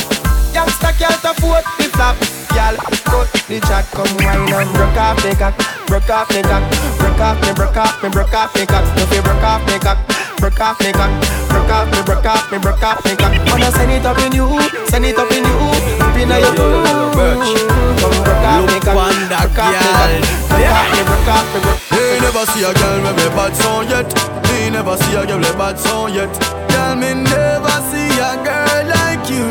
Youngster 0.53 0.93
can't 1.01 1.25
afford 1.25 1.65
the 1.79 1.89
flap. 1.97 2.15
Girl, 2.53 2.77
cut 3.09 3.31
the 3.49 3.59
chat, 3.67 3.89
come 3.91 4.11
wine 4.21 4.53
and 4.53 4.71
broke 4.75 4.99
off 5.01 5.17
the 5.23 5.35
cock, 5.35 5.55
broke 5.87 6.11
off 6.11 6.29
the 6.29 6.43
cock, 6.43 6.63
broke 6.99 7.19
off 7.19 7.41
me, 7.41 7.51
broke 7.55 7.77
off 7.77 8.03
me, 8.03 8.09
broke 8.11 8.35
off 8.35 8.55
me 8.55 8.67
cock. 8.67 8.85
If 8.99 9.11
you 9.15 9.23
broke 9.23 9.43
off 9.43 9.65
me 9.67 9.79
cock, 9.79 9.99
broke 10.45 10.61
off 10.61 10.81
me 10.81 10.93
cock, 10.93 11.09
broke 11.49 11.73
off 11.73 11.89
me, 11.89 12.03
broke 12.05 12.27
off 12.27 12.53
me, 12.53 12.59
broke 12.59 12.83
off 12.83 13.03
me 13.07 13.17
cock. 13.17 13.33
Wanna 13.49 13.73
send 13.73 13.91
it 13.91 14.05
up 14.05 14.19
in 14.19 14.33
you, 14.37 14.45
send 14.93 15.07
it 15.07 15.17
up 15.17 15.33
in 15.33 15.41
you, 15.41 15.57
up 16.05 16.17
in 16.21 16.29
your 16.29 16.53
Come 16.53 18.13
broke 18.21 18.45
off 18.45 18.69
me 18.69 18.77
cock, 18.85 18.93
broke 18.93 19.25
off 19.25 19.41
me 19.41 19.89
cock, 19.89 20.29
broke 20.53 20.69
off 20.69 20.93
me, 20.93 21.01
broke 21.09 21.33
off 21.33 21.49
me, 21.49 21.61
broke. 21.65 21.81
Me 21.97 22.21
never 22.21 22.45
see 22.53 22.61
a 22.61 22.75
girl 22.77 23.01
with 23.01 23.17
me 23.17 23.27
bad 23.33 23.57
song 23.57 23.89
yet. 23.89 24.13
Me 24.53 24.69
never 24.69 24.97
see 24.99 25.17
a 25.17 25.25
girl 25.25 25.39
with 25.41 25.57
bad 25.57 25.79
song 25.79 26.13
yet. 26.13 26.29
Girl, 26.69 26.95
me 26.95 27.15
never 27.25 27.77
see 27.89 28.13
a 28.21 28.37
girl 28.45 28.85
like 28.93 29.25
you. 29.33 29.49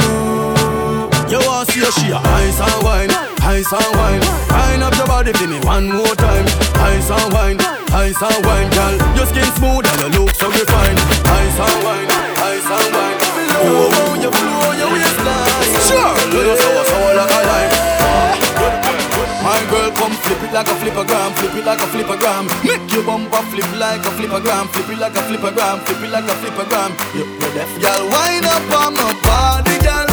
You 1.26 1.42
wanna 1.42 1.66
see 1.74 1.82
a 1.82 1.90
she 1.90 2.12
a 2.14 2.22
ice 2.22 2.62
and 2.62 2.84
wine, 2.86 3.10
ice 3.64 3.72
and 3.72 3.96
wine. 3.96 4.24
Wine 4.52 4.84
up 4.84 4.96
your 4.96 5.08
body 5.08 5.32
for 5.32 5.48
me 5.48 5.60
one 5.64 5.88
more 5.88 6.16
time. 6.20 6.46
Ice 6.84 7.10
and 7.10 7.34
wine, 7.34 7.58
ice 7.96 8.20
and 8.20 8.46
wine, 8.46 8.70
girl. 8.76 8.96
Your 9.16 9.28
skin 9.28 9.48
smooth 9.56 9.88
and 9.88 10.00
your 10.04 10.12
look 10.20 10.36
so 10.36 10.52
refined. 10.52 11.00
Ice 11.24 11.60
and 11.64 11.80
wine, 11.84 12.08
ice 12.44 12.68
and 12.68 12.88
wine. 12.92 13.18
Oh, 13.64 14.20
you 14.20 14.32
flow 14.36 14.68
your 14.76 14.92
waistline. 14.92 15.72
Sure, 15.88 16.12
you 16.36 16.56
so 16.60 16.70
so 16.92 16.98
like 17.16 17.32
a 17.32 17.40
lime. 17.48 17.72
My 19.44 19.60
girl, 19.72 19.92
come 19.96 20.16
flip 20.24 20.44
it 20.44 20.52
like 20.52 20.68
a 20.68 20.76
flippergram, 20.76 21.32
flip 21.40 21.56
it 21.56 21.66
like 21.66 21.80
a 21.80 21.88
flippergram. 21.88 22.44
Make 22.64 22.92
your 22.92 23.04
bumper 23.04 23.44
flip 23.48 23.72
like 23.80 24.04
a 24.04 24.12
flippergram, 24.12 24.68
flip 24.76 24.90
it 24.90 25.00
like 25.00 25.16
a 25.16 25.22
flippergram, 25.24 25.80
flip 25.86 26.04
it 26.04 26.12
like 26.12 26.28
a 26.28 26.36
flippergram. 26.36 26.92
You, 27.16 27.24
you 27.24 27.50
deaf, 27.56 27.72
girl, 27.80 28.10
wind 28.12 28.46
up 28.46 28.72
on 28.76 28.96
my 28.96 29.14
body, 29.24 29.80
girl. 29.80 30.13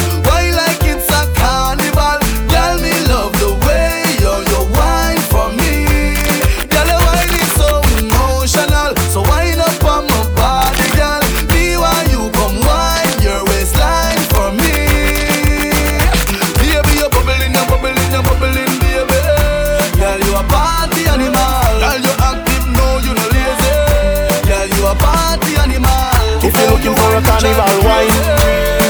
Wine, 27.49 28.11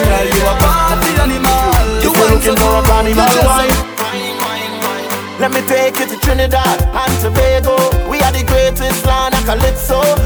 Girl, 0.03 0.27
you 0.27 0.43
a 0.43 0.55
party 0.59 1.11
animal. 1.23 2.03
you're 2.03 2.29
looking 2.31 2.55
for 2.57 2.79
a 2.79 2.83
carnival 2.83 3.23
wine, 3.47 3.71
let 5.39 5.51
me 5.53 5.61
take 5.67 5.97
you 5.99 6.05
to 6.05 6.17
Trinidad 6.19 6.81
and 6.83 7.13
Tobago. 7.21 7.75
We 8.09 8.19
are 8.21 8.31
the 8.31 8.43
greatest 8.45 9.05
land 9.05 9.33
of 9.33 9.45
calypso. 9.45 10.20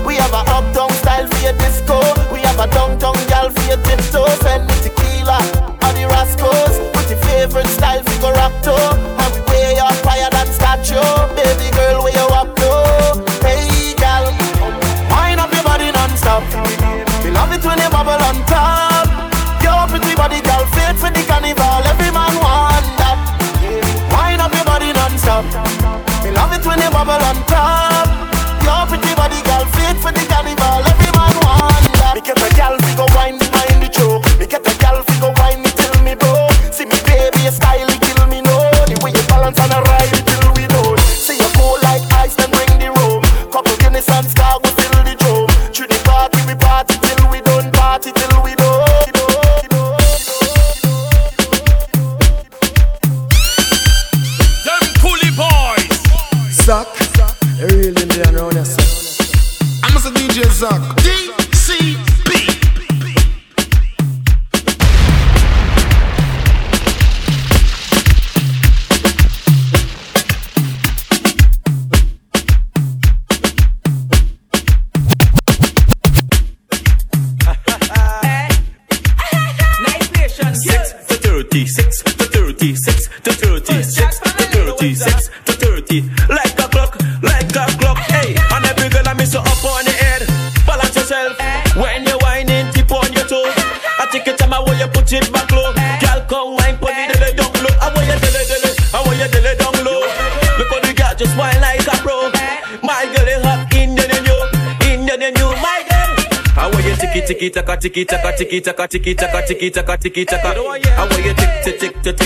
tiki 107.86 108.04
taka 108.06 108.32
tiki 108.34 108.62
taka 108.62 108.88
tiki 108.88 109.14
taka 109.16 109.42
tiki 109.46 109.70
taka 109.70 109.98
tiki 109.98 110.26
taka. 110.26 110.50
I 110.58 110.60
want 110.60 111.24
you 111.26 111.34
tick 111.36 111.52
tick 111.64 111.80
tick 111.80 112.02
tick 112.02 112.18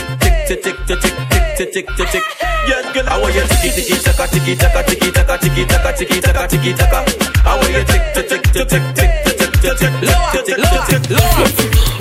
tick 0.48 0.62
tick 0.64 0.64
tick 0.64 0.88
tick 0.88 1.02
tick 1.58 1.74
tick 1.74 1.88
tick 1.98 2.10
tick. 2.12 2.24
Yes, 2.70 2.94
girl, 2.94 3.10
I 3.10 3.20
want 3.20 3.36
you 3.36 3.44
tiki 3.44 3.70
tiki 3.76 3.96
taka 4.00 4.26
tiki 4.32 4.56
taka 4.56 4.84
tiki 4.88 5.12
taka 5.12 5.38
tiki 5.38 5.66
taka 5.66 5.92
tiki 5.98 6.22
taka 6.22 6.48
tiki 6.48 6.72
taka. 6.74 7.00
I 7.44 7.58
want 7.60 7.74
you 7.76 7.84
tick 7.84 8.04
tick 8.16 8.28
tick 8.30 8.44
tick 8.54 8.70
tick 8.72 9.12
tick 9.28 9.52
tick 9.52 9.76
tick 9.76 9.92
tick 10.32 10.48
tick 10.48 11.04
tick 11.04 11.54
tick. 11.60 11.99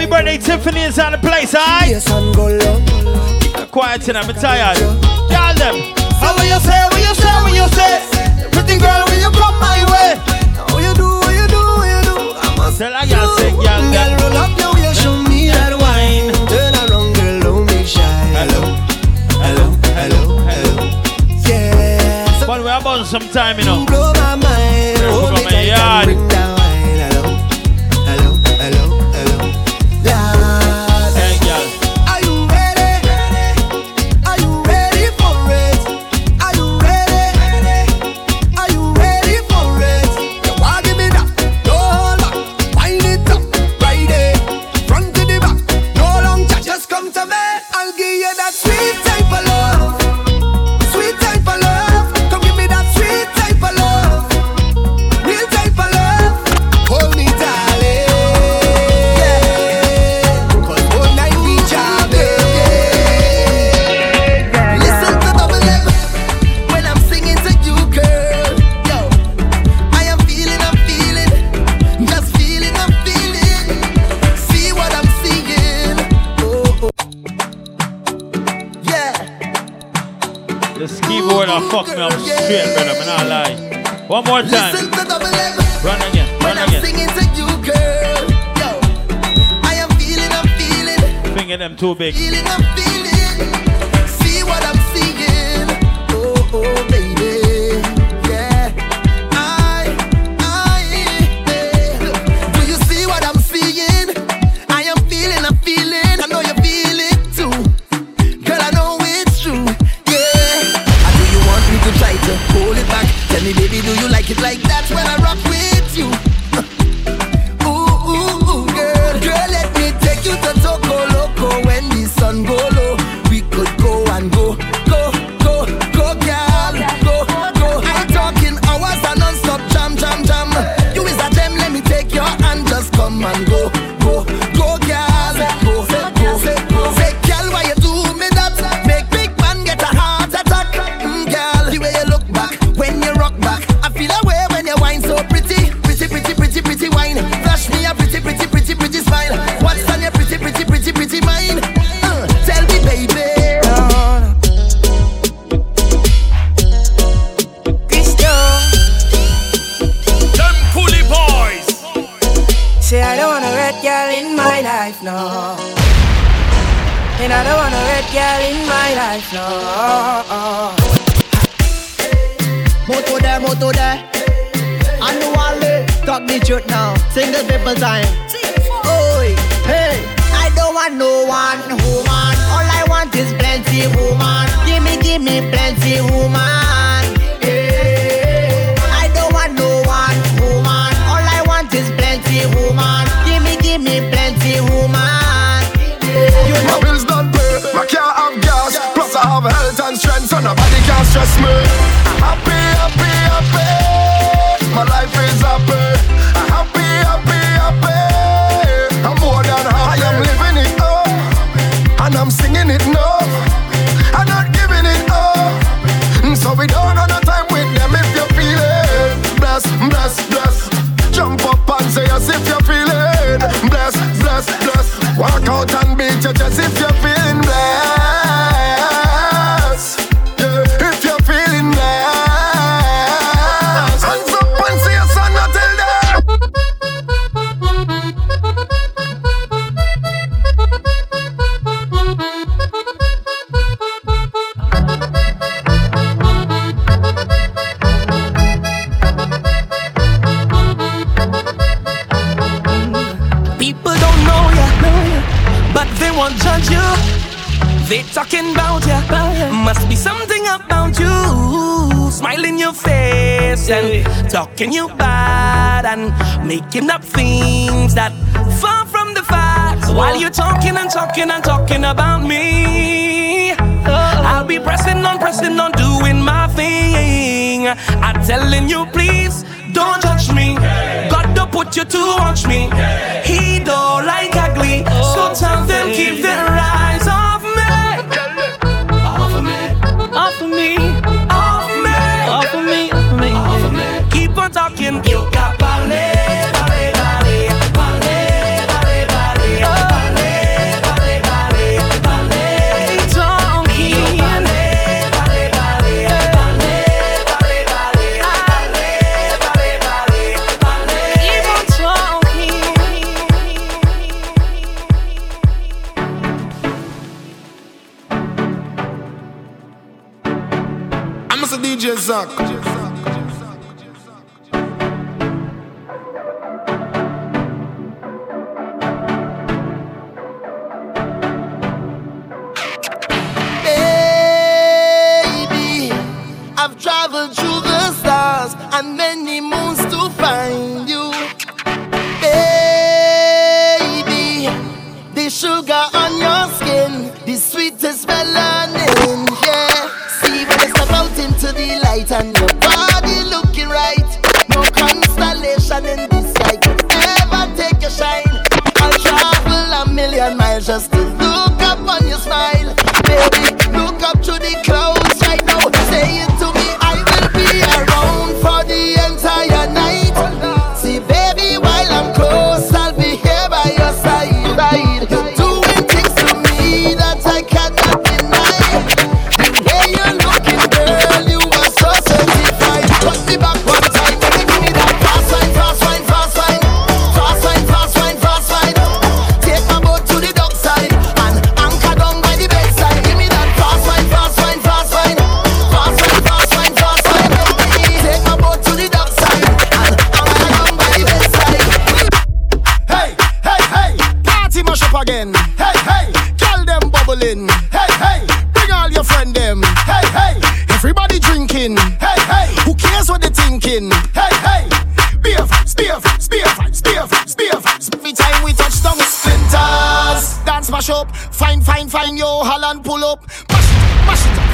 Happy 0.00 0.10
birthday, 0.10 0.38
Tiffany 0.38 0.80
is 0.80 0.98
on 0.98 1.12
the 1.12 1.18
place, 1.18 1.54
alright? 1.54 2.00
Quiet 3.70 4.00
tonight, 4.00 4.24
I'm 4.24 4.34
tired. 4.34 4.78
Y'all 5.28 5.52
them. 5.60 5.92
How 6.16 6.32
will 6.32 6.48
you 6.48 6.56
say, 6.56 6.80
What 6.88 7.04
you 7.04 7.12
say, 7.12 7.36
What 7.44 7.52
you 7.52 7.68
say? 7.76 8.48
Pretty 8.48 8.80
girl, 8.80 9.04
will 9.04 9.20
you 9.20 9.28
come 9.28 9.60
my 9.60 9.84
way? 9.92 10.16
How 10.56 10.80
you 10.80 10.94
do, 10.96 11.04
what 11.04 11.36
you 11.36 11.46
do, 11.52 11.60
what 11.76 11.84
you 11.84 12.00
do? 12.08 12.16
I 12.32 12.48
must 12.56 12.78
tell 12.78 12.96
a 12.96 13.04
girl, 13.04 13.28
say, 13.36 13.50
girl, 13.52 13.92
girl. 13.92 14.10
Roll 14.24 14.40
up 14.40 14.56
your 14.56 14.72
waist, 14.72 15.02
show 15.02 15.20
me 15.28 15.52
that 15.52 15.76
wine. 15.76 16.32
Turn 16.48 16.72
around, 16.80 17.12
girl, 17.20 17.40
don't 17.44 17.66
be 17.68 17.84
shy. 17.84 18.00
Hello, 18.40 18.72
hello, 19.36 19.68
hello, 20.00 20.40
hello. 20.48 20.74
Yeah. 21.44 22.46
But 22.46 22.64
we're 22.64 22.72
about 22.72 23.04
some 23.06 23.28
time, 23.36 23.58
you 23.58 23.66
know. 23.66 23.84
Blow 23.84 24.14
my 24.14 24.34
mind. 24.36 24.96
Oh, 25.12 25.28
my 25.44 25.60
yard. 25.60 26.39
One 84.20 84.28
more 84.28 84.42
time. 84.42 84.74
Listen 84.74 84.90
to. 84.90 84.98
Run 85.82 86.02
again. 86.10 86.28
Run 86.40 86.42
when 86.42 86.58
again. 86.58 86.74
I'm 86.74 86.84
singing 86.84 87.08
to 87.08 87.24
you, 87.40 87.46
girl. 87.64 88.28
Yo, 88.60 88.68
I 89.64 89.76
am 89.80 89.88
feeling, 89.96 90.30
I'm 90.30 90.46
feeling. 90.60 91.34
Finger 91.34 91.56
them 91.56 91.74
too 91.74 91.94
big. 91.94 92.14
Feeling, 92.14 92.46
I'm 92.46 92.60
feeling. 92.76 93.19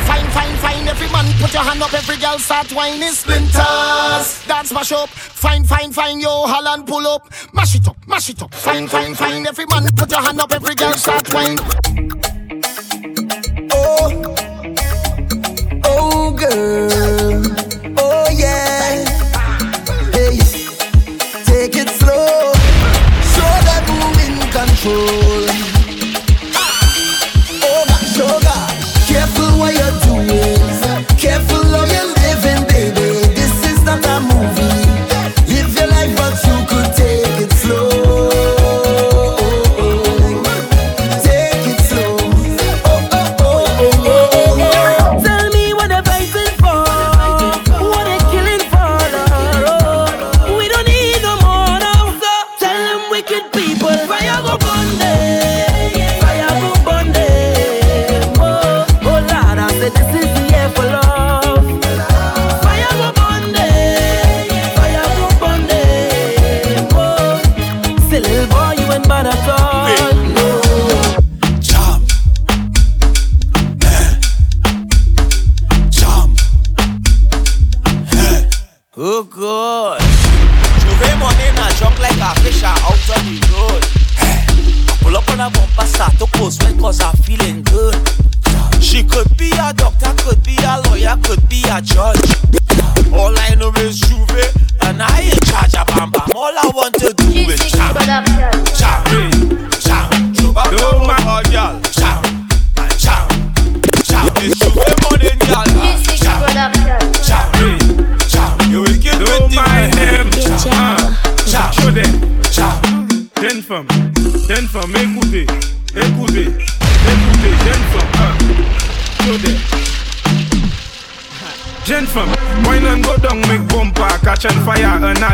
Fine, 0.06 0.30
fine, 0.30 0.56
fine, 0.58 0.88
every 0.88 1.08
man 1.10 1.26
put 1.40 1.52
your 1.52 1.62
hand 1.62 1.82
up, 1.82 1.92
every 1.92 2.16
girl 2.16 2.38
start 2.38 2.70
whining. 2.72 3.12
Splinters, 3.12 4.46
dance 4.46 4.72
mash 4.72 4.92
up. 4.92 5.08
Fine, 5.08 5.64
fine, 5.64 5.92
fine, 5.92 6.20
yo, 6.20 6.46
Holland 6.46 6.86
pull 6.86 7.06
up. 7.06 7.28
Mash 7.52 7.74
it 7.74 7.88
up, 7.88 7.96
mash 8.06 8.30
it 8.30 8.42
up. 8.42 8.54
Fine, 8.54 8.88
fine, 8.88 9.14
fine, 9.14 9.46
every 9.46 9.66
man 9.66 9.88
put 9.96 10.10
your 10.10 10.22
hand 10.22 10.40
up, 10.40 10.52
every 10.52 10.74
girl 10.74 10.94
start 10.96 11.32
whining. 11.34 11.58
Oh, 13.72 14.34
oh, 15.84 16.30
girl, 16.32 17.42
oh 17.98 18.28
yeah. 18.32 19.04
Hey, 20.12 20.38
take 21.44 21.76
it 21.76 21.88
slow, 21.88 22.52
show 23.34 23.54
them 23.66 23.84
who 23.90 24.08
in 24.24 24.38
control. 24.52 25.65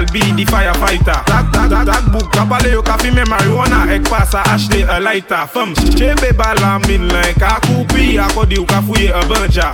I'll 0.03 0.11
be 0.11 0.19
the 0.35 0.43
firefighter. 0.51 1.23
Tak, 1.31 1.53
tak, 1.55 1.71
tak, 1.71 1.87
tak 1.87 2.03
bouk 2.11 2.27
Kapale 2.35 2.73
yo 2.75 2.83
ka 2.83 2.99
fime 2.99 3.23
marijuana 3.23 3.87
Ek 3.87 4.03
pa 4.11 4.27
sa 4.27 4.43
ashte 4.51 4.83
a 4.83 4.99
lighter. 4.99 5.47
Fem, 5.47 5.71
chebe 5.95 6.35
bala 6.35 6.83
min 6.91 7.07
len 7.07 7.31
Ka 7.39 7.63
koupi 7.63 8.19
akodi 8.19 8.59
yo 8.59 8.67
ka 8.67 8.83
fouye 8.83 9.15
a 9.15 9.23
banja. 9.31 9.71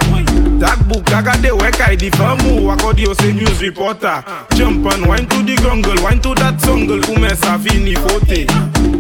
Tak 0.61 0.85
bouk, 0.85 1.09
kagade 1.09 1.49
we 1.57 1.71
kay 1.73 1.97
di 1.97 2.11
famu 2.13 2.69
Akodi 2.69 3.09
yo 3.09 3.15
se 3.15 3.33
news 3.33 3.57
reporter. 3.63 4.21
Jump 4.53 4.85
and 4.93 5.09
wine 5.09 5.25
to 5.33 5.41
the 5.41 5.57
jungle 5.65 5.97
Wine 6.05 6.21
to 6.21 6.35
that 6.37 6.61
jungle 6.61 7.01
Koumen 7.01 7.33
sa 7.33 7.57
fini 7.57 7.97
fote 7.97 8.45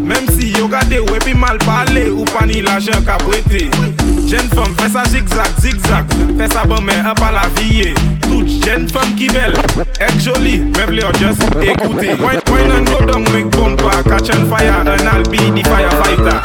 Mem 0.00 0.24
si 0.32 0.56
yo 0.56 0.64
gade 0.64 1.04
we 1.12 1.18
pi 1.20 1.36
mal 1.36 1.58
pale 1.60 2.08
Ou 2.08 2.24
pa 2.24 2.46
ni 2.48 2.62
la 2.62 2.80
jen 2.80 3.04
ka 3.04 3.20
pwete 3.20 3.68
Jen 4.24 4.48
fem, 4.48 4.72
fesa 4.80 5.04
zigzag, 5.12 5.52
zigzag 5.60 6.08
Fesa 6.40 6.64
bon 6.64 6.80
men 6.80 7.04
apan 7.04 7.36
la 7.36 7.44
viye 7.60 7.92
toute 8.38 8.64
jeune 8.64 8.88
femme 8.88 9.14
qui 9.16 9.26
belle. 9.28 9.54
Être 10.00 10.20
jolie, 10.20 10.62
just 11.18 11.42
écouter. 11.62 12.14
Wine, 12.20 12.40
wine 12.50 12.70
and 12.70 12.86
go 12.86 13.04
down, 13.04 13.24
make 13.32 13.50
bumper. 13.50 14.02
Catch 14.04 14.30
and 14.30 14.48
fire, 14.48 14.80
and 14.80 15.08
I'll 15.08 15.22
be 15.24 15.38
the 15.38 15.62
firefighter. 15.62 16.40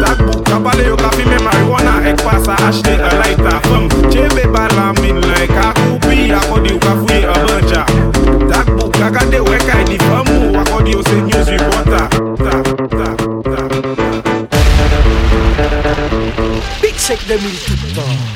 That 0.00 0.18
book, 0.18 0.44
kabale 0.44 0.86
yo 0.86 0.96
kafi 0.96 1.24
me 1.24 1.36
marijuana. 1.38 2.06
Ek 2.06 2.22
pasa, 2.22 2.54
ashte 2.66 2.94
a 2.94 3.14
lighter. 3.18 3.60
Femme, 3.68 3.88
chebe 4.10 4.46
bala 4.52 4.92
min 5.00 5.20
like 5.20 5.50
a 5.50 5.72
kupi. 5.74 6.30
Akodi 6.30 6.70
yo 6.70 6.78
kafui 6.78 7.24
a 7.24 7.32
buncha. 7.44 7.84
That 8.48 8.66
book, 8.76 8.96
I 8.96 9.10
got 9.10 9.30
the 9.30 9.42
work 9.42 9.62
I 9.62 9.64
kakade 9.64 9.80
wekai 9.80 9.84
di 9.84 9.98
famu. 9.98 10.56
Akodi 10.58 10.92
yo 10.92 11.02
say 11.02 11.20
news 11.20 11.50
reporter. 11.50 12.08
Ta, 12.36 12.62
ta, 12.88 13.08
ta. 13.42 13.64
Big 16.80 16.96
Sec 16.98 17.18
2000 17.26 17.38
tout 17.66 17.72
le 17.72 17.94
temps. 17.94 18.33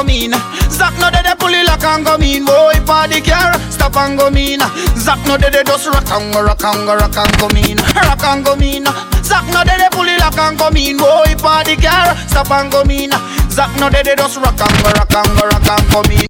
Rock 0.00 0.08
and. 0.08 0.32
Zach 0.70 0.94
no 0.98 1.10
de 1.10 1.22
de 1.22 1.36
pull 1.36 1.54
it 1.54 1.66
lock 1.66 1.84
and 1.84 2.04
come 2.04 2.22
in. 2.22 2.44
Boy, 2.44 2.74
party 2.86 3.20
car, 3.20 3.52
stop 3.70 3.96
and 3.96 4.18
come 4.18 4.36
in. 4.36 4.60
Zach 4.96 5.18
no 5.26 5.36
de 5.36 5.50
de 5.50 5.64
just 5.64 5.86
rock 5.86 6.10
and 6.10 6.32
go, 6.32 6.42
rock 6.42 6.62
and 6.64 6.86
go, 6.86 6.96
rock 6.96 7.16
and 7.16 7.32
come 7.38 7.56
in. 7.56 7.76
Rock 7.76 8.24
and 8.24 8.44
come 8.44 8.62
in. 8.62 8.84
Zach 9.22 9.46
no 9.52 9.62
de 9.64 9.76
de 9.76 9.88
pull 9.90 10.08
it 10.08 10.18
lock 10.20 10.38
and 10.38 10.58
come 10.58 10.76
in. 10.76 10.96
Boy, 10.96 11.34
party 11.38 11.76
car, 11.76 12.16
stop 12.28 12.50
and 12.50 12.70
come 12.72 12.90
in. 12.90 13.10
Zach 13.50 13.70
no 13.78 13.88
de 13.90 14.02
de 14.02 14.16
just 14.16 14.36
rock 14.38 14.60
and 14.60 14.82
go, 14.82 14.90
rock 14.92 15.14
and 15.14 15.38
go, 15.38 15.46
rock 15.46 15.68
and 15.68 15.88
come 15.88 16.12
in. 16.12 16.29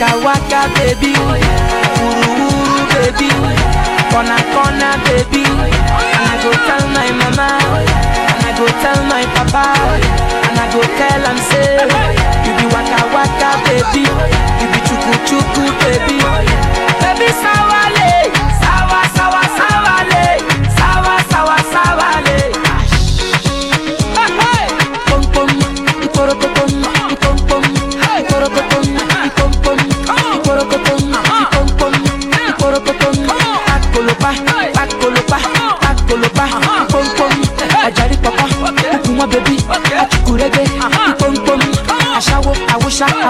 Waka 0.00 0.16
waka 0.24 0.68
baby. 0.74 1.12
Wuruwuru 2.00 2.86
baby. 2.92 3.30
Corner 4.10 4.42
corner 4.52 4.96
baby. 5.04 5.44
And 5.44 6.26
i 6.32 6.36
go 6.42 6.50
tell 6.66 6.84
my 6.96 7.10
mama. 7.20 7.48
And 8.32 8.44
i 8.46 8.52
go 8.58 8.66
tell 8.82 9.00
my 9.12 9.24
papa. 9.36 9.66
And 10.48 10.58
i 10.58 10.66
go 10.72 10.80
tell 10.98 11.26
am 11.30 11.38
say 11.50 11.84
you 12.46 12.52
be 12.56 12.66
waka 12.74 13.00
waka 13.14 13.50
baby. 13.68 14.04
You 14.60 14.66
be 14.72 14.80
chuku 14.88 15.12
chuku 15.28 15.64
baby. 15.80 16.18
Baby 17.00 17.28
sawale 17.42 17.69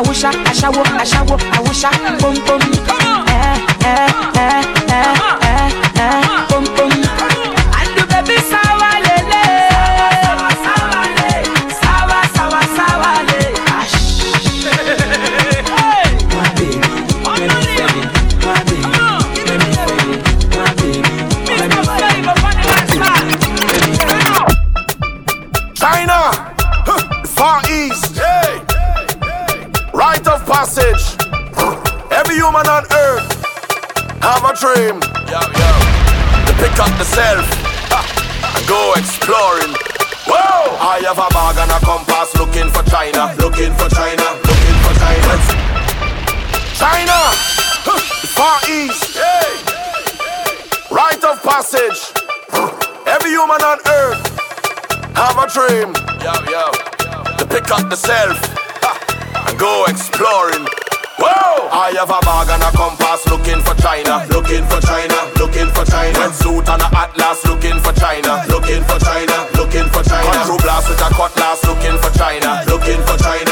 awusa, 0.00 0.28
awusa, 0.28 0.30
aṣawo, 0.50 0.82
aṣawo, 1.02 1.34
awusa, 1.56 1.90
pom 2.20 2.99
exploring. 39.40 39.72
Whoa! 40.28 40.76
I 40.76 41.00
have 41.08 41.16
a 41.16 41.28
bag 41.32 41.56
and 41.56 41.72
a 41.72 41.80
compass 41.80 42.36
looking 42.36 42.68
for 42.68 42.84
China, 42.92 43.32
looking 43.40 43.72
for 43.72 43.88
China, 43.88 44.36
looking 44.44 44.76
for 44.84 44.94
China. 45.00 45.32
China, 46.76 47.18
Far 48.36 48.60
East, 48.68 49.16
hey. 49.16 49.48
Rite 50.92 51.24
of 51.24 51.42
passage. 51.42 52.12
Every 53.06 53.30
human 53.30 53.62
on 53.64 53.78
earth 53.88 54.20
have 55.16 55.38
a 55.40 55.48
dream. 55.48 55.94
Yo, 56.20 56.36
yo. 56.52 56.68
To 57.38 57.46
pick 57.48 57.70
up 57.72 57.88
the 57.88 57.96
self 57.96 58.36
and 59.48 59.58
go 59.58 59.86
exploring. 59.88 60.66
Whoa! 61.18 61.49
I 61.70 61.94
have 61.94 62.10
a 62.10 62.18
bag 62.26 62.50
and 62.50 62.66
a 62.66 62.70
compass 62.74 63.22
looking 63.30 63.62
for 63.62 63.78
China, 63.78 64.26
looking 64.34 64.66
for 64.66 64.82
China, 64.82 65.14
looking 65.38 65.70
for 65.70 65.86
China. 65.86 66.18
Red 66.18 66.34
suit 66.34 66.66
and 66.66 66.82
a 66.82 66.88
atlas 66.90 67.46
looking 67.46 67.78
for 67.78 67.94
China, 67.94 68.42
looking 68.50 68.82
for 68.90 68.98
China, 68.98 69.46
looking 69.54 69.86
for 69.94 70.02
China. 70.02 70.34
Control 70.34 70.58
blast 70.66 70.90
with 70.90 70.98
a 70.98 71.10
cutlass 71.14 71.62
looking 71.62 71.94
for 72.02 72.10
China, 72.18 72.66
looking 72.66 72.98
for 73.06 73.14
China, 73.22 73.49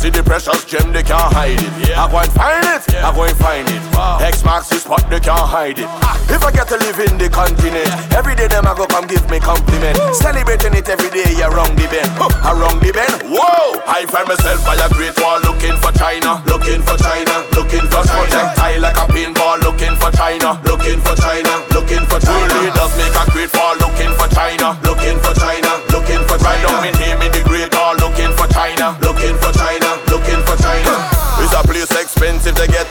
see 0.00 0.08
the 0.08 0.24
precious 0.24 0.64
gem, 0.64 0.92
they 0.96 1.04
can't 1.04 1.28
hide 1.28 1.60
it. 1.60 1.92
I 1.92 2.08
go 2.08 2.24
and 2.24 2.32
find 2.32 2.64
it, 2.64 2.80
I 3.04 3.12
go 3.12 3.28
and 3.28 3.36
find 3.36 3.68
it. 3.68 3.82
X 4.24 4.40
marks 4.44 4.72
the 4.72 4.80
spot, 4.80 5.04
they 5.12 5.20
can't 5.20 5.44
hide 5.44 5.76
it. 5.76 5.84
Ah. 6.00 6.16
If 6.32 6.40
I 6.40 6.50
get 6.50 6.72
to 6.72 6.80
live 6.80 6.96
in 7.04 7.20
the 7.20 7.28
continent, 7.28 7.84
every 8.16 8.32
day 8.32 8.48
them 8.48 8.64
I 8.64 8.72
go 8.72 8.88
come 8.88 9.04
give 9.04 9.28
me 9.28 9.36
compliment. 9.36 10.00
Celebrating 10.16 10.72
it 10.72 10.88
every 10.88 11.12
day, 11.12 11.36
wrong 11.52 11.76
the 11.76 11.84
bend. 11.92 12.08
Huh, 12.16 12.32
around 12.48 12.80
the 12.80 12.96
bend, 12.96 13.28
whoa! 13.28 13.76
I 13.84 14.08
find 14.08 14.24
myself 14.24 14.64
by 14.64 14.80
a 14.80 14.88
great 14.96 15.12
wall 15.20 15.36
looking 15.44 15.76
for 15.76 15.92
China, 15.92 16.40
looking 16.48 16.80
for 16.80 16.96
China, 16.96 17.44
looking 17.52 17.84
for 17.92 18.00
China. 18.00 18.56
Projectile 18.56 18.80
like 18.80 18.96
a 18.96 19.04
pinball 19.12 19.60
looking 19.60 19.96
for 20.00 20.08
China, 20.16 20.56
looking 20.64 20.96
for 21.04 21.12
China, 21.20 21.52
looking 21.76 22.08
for 22.08 22.16
China. 22.24 22.40
World 22.40 22.56
leaders 22.64 22.92
make 22.96 23.16
a 23.20 23.24
great 23.36 23.52
wall 23.52 23.76
looking 23.84 24.12
for 24.16 24.28
China, 24.32 24.80
looking 24.80 25.18
for 25.20 25.34
China, 25.36 25.70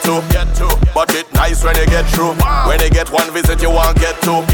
expensive 0.09 0.55
to 0.55 0.88
nice 1.49 1.63
when 1.63 1.75
you 1.77 1.85
get 1.87 2.05
through. 2.13 2.33
When 2.69 2.79
you 2.79 2.89
get 2.89 3.09
one 3.11 3.25
visit, 3.33 3.61
you 3.61 3.69
won't 3.69 3.97
get 3.97 4.21
to. 4.21 4.45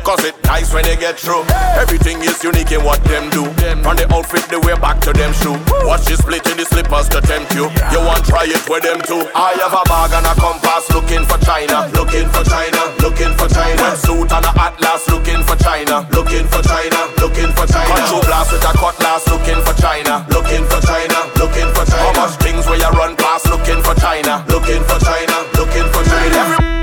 Cause 0.00 0.24
it 0.24 0.34
nice 0.44 0.72
when 0.72 0.84
you 0.86 0.96
get 0.96 1.18
through. 1.18 1.44
Everything 1.76 2.18
is 2.24 2.42
unique 2.42 2.72
in 2.72 2.82
what 2.82 3.02
them 3.04 3.28
do. 3.30 3.44
From 3.84 3.96
the 3.96 4.08
outfit, 4.08 4.48
the 4.48 4.58
way 4.60 4.74
back 4.80 5.00
to 5.04 5.12
them 5.12 5.32
shoe. 5.36 5.56
Watch 5.84 6.08
you 6.08 6.16
split 6.16 6.46
in 6.48 6.56
the 6.56 6.64
slippers 6.64 7.08
to 7.12 7.20
tempt 7.20 7.52
you. 7.52 7.68
You 7.92 8.00
want 8.00 8.24
try 8.24 8.48
it 8.48 8.64
with 8.68 8.82
them 8.82 9.00
too. 9.04 9.20
I 9.36 9.52
have 9.60 9.76
a 9.76 9.84
bag 9.84 10.16
and 10.16 10.26
a 10.26 10.34
compass 10.40 10.88
looking 10.96 11.24
for 11.28 11.36
China, 11.44 11.92
looking 11.92 12.28
for 12.32 12.44
China, 12.48 12.80
looking 13.04 13.32
for 13.36 13.48
China. 13.52 13.84
Suit 14.00 14.32
and 14.32 14.46
a 14.48 14.52
atlas 14.56 15.04
looking 15.12 15.44
for 15.44 15.56
China, 15.60 16.08
looking 16.16 16.48
for 16.48 16.64
China, 16.64 17.00
looking 17.20 17.52
for 17.52 17.68
China. 17.68 17.92
Control 18.00 18.24
blast 18.24 18.52
with 18.56 18.64
a 18.64 18.72
cutlass 18.80 19.28
looking 19.28 19.60
for 19.60 19.76
China, 19.76 20.24
looking 20.32 20.64
for 20.72 20.80
China, 20.88 21.18
looking 21.36 21.68
for 21.76 21.84
China. 21.84 22.08
How 22.08 22.16
much 22.16 22.34
things 22.40 22.64
where 22.64 22.80
you 22.80 22.90
run 22.96 23.12
past 23.20 23.44
looking 23.52 23.80
for 23.84 23.94
China, 24.00 24.40
looking 24.48 24.80
for 24.88 24.98
China, 25.04 25.36
looking 25.60 25.86
for 25.92 26.02
China. 26.08 26.29
Festa. 26.32 26.79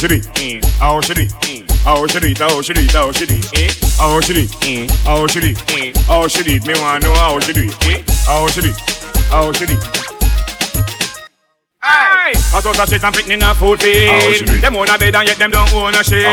Should? 0.00 0.24
Mm. 0.40 0.64
How 0.78 1.00
should? 1.02 1.18
Mm. 1.18 1.70
How 1.84 2.06
should 2.06 2.24
it? 2.24 2.38
How 2.38 2.62
should 2.62 2.78
it? 2.78 2.90
How 2.90 3.12
should? 3.12 3.28
Mm. 3.28 3.68
How 3.98 4.20
should. 4.20 4.48
How 5.04 5.26
should. 5.26 5.96
How 6.08 6.26
should? 6.26 6.46
Me 6.66 6.74
wanna 6.80 7.00
know 7.00 7.14
how 7.14 7.38
should? 7.40 7.56
Mm. 7.56 8.26
How 8.26 8.46
should 8.48 8.64
it? 8.64 8.76
How 9.28 9.52
should? 9.52 9.70
Aye. 11.82 12.32
I 12.32 12.60
saw 12.60 12.72
shit 12.84 13.04
and 13.04 13.14
picking 13.14 13.32
in 13.32 13.42
a 13.42 13.54
food 13.54 13.80
feed. 13.80 14.48
Them 14.60 14.76
own 14.76 14.88
a 14.88 14.96
bed 14.98 15.14
and 15.16 15.28
yet 15.28 15.38
them 15.38 15.50
don't 15.50 15.72
own 15.74 15.94
a 15.94 16.02
shit. 16.02 16.26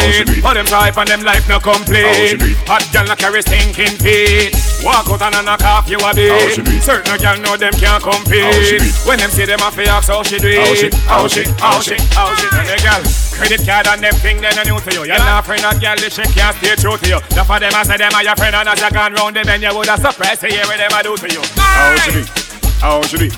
All 0.45 0.53
them 0.53 0.65
type 0.65 0.97
and 0.97 1.07
them 1.09 1.23
life 1.23 1.47
no 1.49 1.59
complete. 1.59 2.39
Hot 2.67 2.87
girl 2.93 3.05
no 3.05 3.15
carry 3.15 3.41
stinking 3.41 3.99
feet. 3.99 4.56
Walk 4.87 5.11
out 5.11 5.19
and 5.19 5.35
a 5.35 5.41
knock 5.43 5.67
off 5.67 5.89
you 5.91 5.99
a 5.99 6.15
bit. 6.15 6.63
Certain 6.79 7.19
girl 7.19 7.35
know 7.43 7.59
them 7.59 7.75
can't 7.75 7.99
compete. 7.99 8.79
When 9.03 9.19
them 9.19 9.27
see 9.29 9.43
them 9.43 9.59
a 9.59 9.67
fi 9.67 9.83
ask 9.83 10.07
how 10.07 10.23
she 10.23 10.39
do 10.39 10.47
it. 10.47 10.95
How 11.03 11.27
she, 11.27 11.43
how 11.59 11.83
she, 11.83 11.99
how 12.15 12.31
she. 12.39 12.47
And 12.55 12.71
the 12.71 12.79
girl 12.79 13.03
credit 13.35 13.67
card 13.67 13.87
and 13.87 13.99
them 13.99 14.15
thing 14.23 14.39
they 14.39 14.49
no 14.55 14.63
new 14.63 14.79
to 14.79 14.91
you. 14.95 15.03
You're 15.03 15.19
not 15.19 15.43
friend 15.43 15.65
of 15.67 15.75
girl, 15.83 15.97
she 15.99 16.23
can't 16.31 16.55
stay 16.55 16.75
true 16.79 16.95
to 16.95 17.03
you. 17.03 17.19
The 17.35 17.43
for 17.43 17.59
them 17.59 17.75
I 17.75 17.83
say 17.83 17.97
them 17.97 18.15
are 18.15 18.23
your 18.23 18.35
friend 18.39 18.55
and 18.55 18.69
as 18.69 18.79
you 18.79 18.89
gone 18.89 19.11
round 19.11 19.35
them 19.35 19.49
and 19.49 19.61
you 19.61 19.75
woulda 19.75 19.97
surprised 19.99 20.39
to 20.41 20.47
hear 20.47 20.63
what 20.63 20.79
them 20.79 20.95
a 20.95 21.03
do 21.03 21.17
to 21.19 21.27
you. 21.35 21.43
How 21.59 21.95
she 21.99 22.11
do? 22.15 22.23
How 22.79 23.01
she 23.03 23.17
do? 23.17 23.29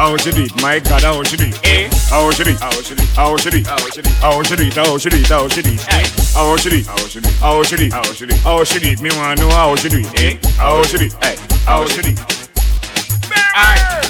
How 0.00 0.16
she 0.16 0.32
do 0.32 0.42
it? 0.48 0.62
My 0.62 0.80
God, 0.80 1.02
how 1.02 1.22
she 1.24 1.36
do 1.36 1.44
it? 1.44 1.60
Eh? 1.62 1.95
How 2.08 2.30
do 2.30 2.42
it? 2.42 2.58
How 2.60 2.70
do 2.70 2.94
it? 2.94 3.00
How 3.16 3.36
do 3.36 3.48
it? 3.48 3.66
How 3.66 3.76
do 3.78 3.98
it? 3.98 4.06
How 4.06 4.42
do 4.42 4.54
it? 4.54 4.72
How 4.72 4.96
do 4.96 5.08
it? 5.08 5.26
How 5.26 5.48
do 5.48 5.58
it? 5.58 5.66
Eh? 5.88 6.06
How 6.34 6.56
do 6.56 6.68
it? 6.70 6.86
How 6.86 6.96
do 6.96 7.18
it? 7.18 7.26
How 7.40 7.62
do 7.62 7.74
it? 7.76 7.92
How 7.92 8.12
she 8.14 8.24
it? 8.26 8.32
How 8.42 8.64
she 8.64 8.78
it? 8.78 9.00
Me 9.00 9.10
wanna 9.16 9.34
know 9.40 9.50
how 9.50 9.74
do 9.74 9.88
it? 9.90 10.20
Eh? 10.20 10.38
How 10.56 10.82
do 10.82 10.96
it? 10.96 11.14
Eh? 11.22 11.36
How 11.64 11.84
do 11.84 12.00
it? 12.00 12.18
Aye. 13.54 14.06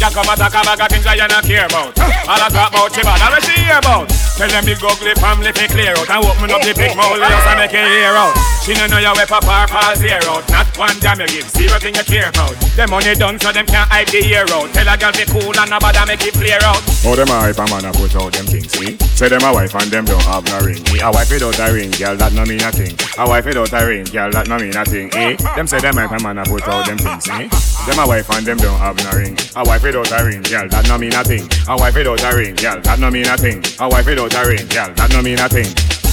You 0.00 0.06
come 0.08 0.28
and 0.28 0.40
talk 0.40 0.54
about 0.54 0.90
things 0.90 1.04
you 1.04 1.28
not 1.28 1.44
care 1.44 1.66
about. 1.66 1.98
All 1.98 2.40
I 2.40 2.48
talk 2.48 2.72
about 2.72 2.94
she 2.94 3.02
bad, 3.02 3.20
I 3.20 3.38
she 3.40 3.52
hear 3.60 3.78
about. 3.78 4.19
Tell 4.40 4.48
them 4.48 4.64
big 4.64 4.80
ugly 4.80 5.12
family 5.20 5.52
fi 5.52 5.68
clear 5.68 5.92
out 5.92 6.08
and 6.08 6.24
open 6.24 6.48
up 6.48 6.64
the 6.64 6.72
big 6.72 6.96
mouth 6.96 7.12
just 7.20 7.44
to 7.44 7.52
make 7.60 7.76
it 7.76 7.84
hear 7.92 8.16
out. 8.16 8.32
She 8.64 8.72
no 8.72 8.88
know 8.88 8.96
you 8.96 9.12
whip 9.12 9.28
up 9.28 9.44
her 9.44 9.68
fall 9.68 9.92
zero 10.00 10.16
out. 10.32 10.48
Not 10.48 10.64
one 10.80 10.96
damn 10.96 11.20
you 11.20 11.28
give, 11.28 11.48
zero 11.52 11.76
thing 11.76 11.92
you 11.92 12.04
care 12.08 12.32
about. 12.32 12.56
Them 12.72 12.88
money 12.88 13.12
done 13.12 13.36
so 13.36 13.52
them 13.52 13.68
can't 13.68 13.84
hide 13.92 14.08
the 14.08 14.24
out. 14.40 14.72
Tell 14.72 14.88
a 14.88 14.96
girl 14.96 15.12
be 15.12 15.28
cool 15.28 15.52
and 15.52 15.68
nobody 15.68 16.00
make 16.08 16.24
it 16.24 16.32
clear 16.32 16.56
out. 16.64 16.80
Oh, 17.04 17.12
them 17.12 17.28
a 17.28 17.52
hype 17.52 17.60
a 17.60 17.68
man 17.68 17.84
a 17.84 17.92
put 17.92 18.16
out 18.16 18.32
them 18.32 18.48
things, 18.48 18.72
see? 18.72 18.96
Say 19.12 19.28
them 19.28 19.44
a 19.44 19.52
wife 19.52 19.76
and 19.76 19.92
them 19.92 20.08
don't 20.08 20.24
have 20.24 20.48
no 20.48 20.56
ring. 20.64 20.80
A 20.88 21.12
wife 21.12 21.28
without 21.28 21.60
a 21.60 21.68
ring, 21.76 21.92
girl, 22.00 22.16
that 22.16 22.32
no 22.32 22.48
mean 22.48 22.64
a 22.64 22.72
thing. 22.72 22.96
A 23.20 23.28
wife 23.28 23.44
without 23.44 23.76
a 23.76 23.80
ring, 23.84 24.08
girl, 24.08 24.32
that 24.32 24.48
no 24.48 24.56
mean 24.56 24.72
a 24.72 24.88
thing, 24.88 25.12
eh? 25.20 25.36
Them 25.52 25.68
say 25.68 25.84
them 25.84 26.00
hype 26.00 26.16
a 26.16 26.18
man 26.24 26.40
a 26.40 26.48
put 26.48 26.64
out 26.64 26.88
them 26.88 26.96
things, 26.96 27.28
eh? 27.28 27.44
Them 27.86 27.98
a 27.98 28.06
wife 28.06 28.28
and 28.30 28.46
them 28.46 28.58
don't 28.58 28.78
have 28.78 28.96
no 29.04 29.10
ring. 29.18 29.36
A 29.56 29.64
wife 29.64 29.82
without 29.82 30.12
a 30.12 30.24
ring, 30.24 30.42
girl, 30.42 30.68
that 30.68 30.86
no 30.88 30.98
mean 30.98 31.14
a 31.14 31.24
thing. 31.24 31.48
A 31.68 31.76
wife 31.76 31.94
without 31.94 32.22
a 32.22 32.36
ring, 32.36 32.54
girl, 32.54 32.80
that 32.80 32.98
no 33.00 33.10
mean 33.10 33.26
a 33.26 33.36
thing. 33.36 33.64
A 33.80 33.88
wife 33.88 34.06
without 34.06 34.34
a 34.34 34.48
ring, 34.48 34.66
girl, 34.68 34.92
that 34.94 35.10
no 35.10 35.22
mean 35.22 35.40
a 35.40 35.48
thing. 35.48 35.66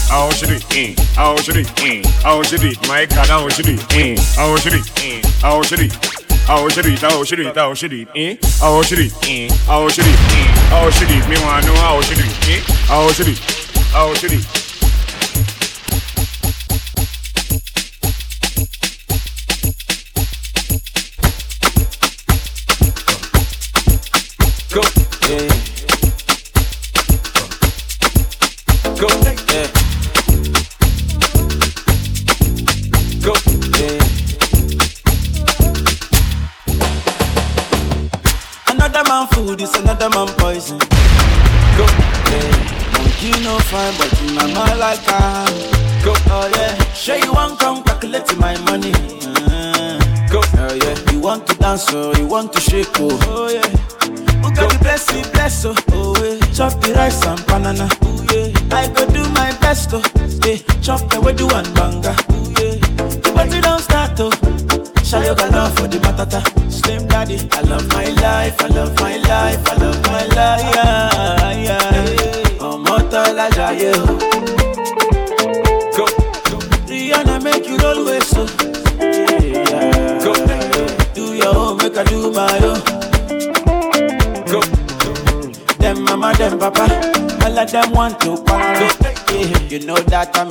How 0.09 0.31
should 0.31 0.51
it? 0.51 0.63
Mm. 0.71 0.97
How 1.15 1.35
should 1.37 1.57
it? 1.57 1.67
Mm. 1.83 2.05
How 2.23 2.41
should 2.41 2.63
it? 2.63 2.79
My 2.87 3.05
God, 3.05 3.27
how 3.27 3.49
should 3.49 3.67
it? 3.67 3.79
Mm. 3.91 4.17
How 4.35 4.55
should 4.55 4.73
it? 4.73 4.85
Mm. 4.95 5.41
How 5.41 5.61
should 5.61 5.81
it? 5.81 5.93
How 6.47 6.69
should 6.69 6.85
it? 6.85 6.99
How 6.99 7.23
should 7.25 7.39
it? 7.41 7.55
How 7.55 7.73
should 7.73 7.93
it? 7.93 8.07
Eh? 8.15 8.37
How 8.59 8.81
should 8.81 8.99
it? 8.99 9.11
Mm. 9.11 9.51
How 9.67 9.89
should 9.89 10.05
it? 10.07 10.15
Mm. 10.15 10.47
How 10.71 10.89
should 10.89 11.11
it? 11.11 11.27
Me 11.27 11.35
wanna 11.43 11.67
know 11.67 11.75
how 11.75 12.01
should 12.01 12.19
it? 12.19 12.49
Eh? 12.49 12.61
How 12.87 13.11
should 13.11 13.27
it? 13.27 13.39
How 13.91 14.13
should 14.13 14.31
it? 14.31 14.56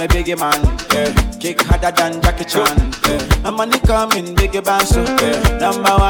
A 0.06 0.08
biggie 0.08 0.38
man. 0.38 0.60
Yeah. 0.92 1.12
Kick 1.38 1.60
harder 1.62 1.90
than 1.90 2.22
Jackie 2.22 2.44
Chan. 2.44 2.76
Yeah. 3.04 3.42
My 3.42 3.50
money 3.50 3.78
coming, 3.80 4.34
biggie 4.36 4.62
so 4.86 5.02
yeah. 5.02 5.58
number 5.58 5.94
one 5.98 6.05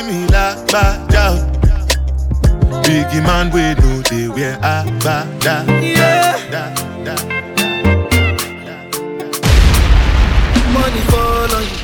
calling 0.00 0.20
me 0.20 0.26
ba, 0.26 1.06
da. 1.08 1.36
Biggie 2.82 3.22
man, 3.22 3.50
we 3.50 3.74
know 3.80 4.02
they 4.02 4.28
wear 4.28 4.58
ah, 4.62 4.84
a, 4.86 4.90
ba, 5.04 5.64
Yeah. 5.82 6.38
Money 10.72 11.00
fall 11.10 11.54
on 11.54 11.62
you, 11.62 11.76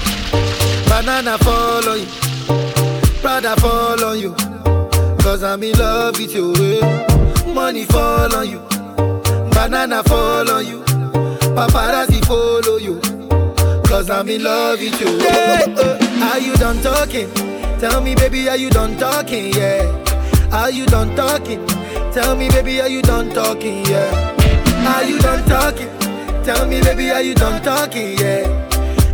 banana 0.89 1.39
fall 1.39 1.89
on 1.89 2.01
you, 2.01 2.07
Prada 3.21 3.57
fall 3.61 4.05
on 4.05 4.19
you. 4.19 4.35
Cause 5.23 5.43
I'm 5.43 5.63
in 5.63 5.77
love 5.79 6.19
with 6.19 6.35
you. 6.35 6.53
Money 7.53 7.85
fall 7.85 8.35
on 8.35 8.49
you, 8.49 8.61
banana 9.51 10.03
fall 10.05 10.51
on 10.51 10.67
you, 10.67 10.81
paparazzi 11.55 12.25
follow 12.25 12.77
you. 12.79 13.01
Cause 13.83 14.11
I'm 14.11 14.29
in 14.29 14.43
love 14.43 14.81
with 14.81 15.01
you. 15.01 15.19
Yeah, 15.19 16.33
are 16.33 16.39
you 16.39 16.55
done 16.57 16.81
talking? 16.81 17.46
Tell 17.81 18.01
me, 18.01 18.15
baby, 18.15 18.49
are 18.49 18.57
you 18.57 18.71
done 18.71 18.97
talking? 18.97 19.53
Yeah. 19.53 19.85
Are 20.51 20.71
you 20.71 20.87
done 20.87 21.15
talking? 21.15 21.65
Tell 22.13 22.35
me, 22.35 22.49
baby, 22.49 22.81
are 22.81 22.89
you 22.89 23.03
done 23.03 23.29
talking? 23.31 23.85
Yeah. 23.85 24.95
Are 24.97 25.05
you 25.05 25.19
done 25.19 25.45
talking? 25.47 25.89
Tell 26.43 26.67
me, 26.67 26.81
baby, 26.81 27.11
are 27.11 27.21
you 27.21 27.35
done 27.35 27.63
talking? 27.63 28.17
Yeah. 28.19 28.49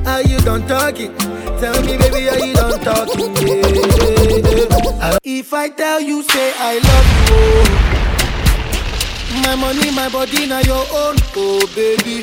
Are 0.07 0.23
you 0.23 0.39
done 0.41 0.65
talking? 0.69 1.13
Tell 1.59 1.83
me, 1.83 1.97
baby, 1.97 2.29
are 2.29 2.39
you 2.39 2.55
done 2.55 2.79
talking? 2.81 3.35
Yeah. 3.37 3.63
Uh, 5.03 5.19
if 5.25 5.53
I 5.53 5.69
tell 5.69 6.01
you, 6.01 6.23
say 6.23 6.53
I 6.57 6.75
love 6.79 7.09
you, 7.19 7.35
oh. 9.35 9.43
my 9.45 9.57
money, 9.57 9.91
my 9.91 10.09
body, 10.09 10.47
now 10.47 10.61
your 10.61 10.87
own, 11.03 11.17
oh 11.35 11.67
baby. 11.75 12.23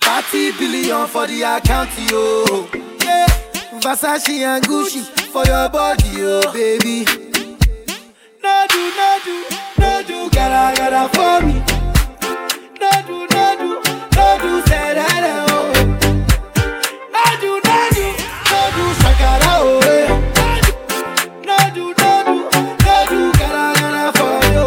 30 0.00 0.52
billion 0.58 1.06
for 1.06 1.26
the 1.26 1.42
account, 1.42 1.90
yo. 2.10 2.85
Versace 3.80 4.40
and 4.42 4.64
Gucci 4.64 5.02
for 5.32 5.44
your 5.44 5.68
body, 5.68 6.04
oh 6.18 6.52
baby. 6.52 7.04
No 8.42 8.66
do, 8.68 8.90
no 8.96 9.18
do, 9.24 9.44
no 9.78 10.02
do, 10.06 10.30
gotta, 10.30 10.76
gotta 10.76 11.08
for 11.14 11.40
me. 11.46 11.54
No 12.80 12.90
do, 13.06 13.26
no 13.34 13.56
do, 13.58 13.70
no 14.16 14.26
do, 14.42 14.50
say 14.66 14.94
that, 14.94 15.24
oh. 15.50 15.72
No 17.12 17.24
do, 17.40 17.50
no 17.64 17.78
do, 17.94 18.06
no 18.50 18.60
do, 18.74 18.84
shakara, 19.00 19.52
oh. 19.60 19.80
eh. 19.94 20.06
No 21.44 21.58
do, 21.74 21.84
no 21.98 22.12
do, 22.26 22.36
no 22.84 22.96
do, 23.10 23.20
gotta, 23.38 23.64
gotta 23.80 24.04
for 24.18 24.36
you. 24.52 24.66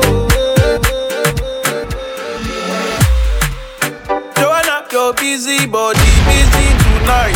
Joanna, 4.36 4.76
your 4.92 5.14
busy 5.14 5.66
body 5.68 6.00
busy 6.26 6.68
tonight. 6.84 7.36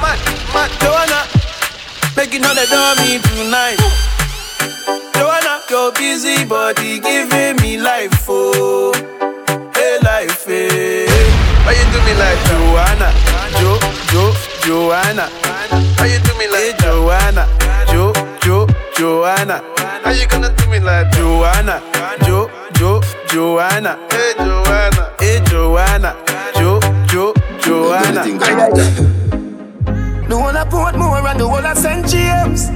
Man, 0.00 0.16
man, 0.54 0.70
Joanna, 0.80 1.09
making 2.20 2.44
all 2.44 2.54
the 2.54 2.66
dummy 2.68 3.16
tonight. 3.32 3.80
Joanna, 5.16 5.62
your 5.70 5.90
busy 5.92 6.44
body 6.44 7.00
giving 7.00 7.56
me 7.62 7.80
life, 7.80 8.26
oh, 8.28 8.92
hey 9.74 9.96
life, 10.04 10.46
eh. 10.46 10.68
hey. 10.68 11.30
Why 11.64 11.72
you 11.72 11.86
do 11.88 11.98
me 12.04 12.12
like 12.20 12.40
Joanna, 12.44 13.08
Jo, 13.56 13.72
Jo, 14.12 14.22
Joanna? 14.60 15.30
Why 15.96 16.12
you 16.12 16.20
do 16.20 16.32
me 16.36 16.46
like 16.52 16.76
Joanna, 16.84 17.48
Jo, 17.88 18.12
Jo, 18.42 18.66
Joanna? 18.98 19.64
How 20.04 20.10
you 20.10 20.26
gonna 20.28 20.54
do 20.54 20.68
me 20.68 20.78
like 20.78 21.10
Joanna, 21.12 21.80
Jo, 22.26 22.50
Jo, 22.74 23.00
Joanna? 23.28 23.96
Hey 24.10 24.34
Joanna, 24.36 25.14
hey 25.20 25.40
Joanna, 25.46 26.16
Jo, 26.54 26.80
Jo, 27.08 27.32
Joanna. 27.60 29.39
The 30.30 30.36
I 30.36 30.62
put 30.62 30.96
more 30.96 31.26
and 31.26 31.40
the 31.40 31.48
one 31.48 31.66
I 31.66 31.74
St. 31.74 32.06
James. 32.06 32.70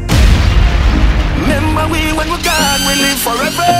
Remember 1.38 1.86
we 1.86 2.10
when 2.10 2.26
we 2.26 2.42
gone, 2.42 2.80
we 2.82 2.98
live 2.98 3.20
forever. 3.22 3.70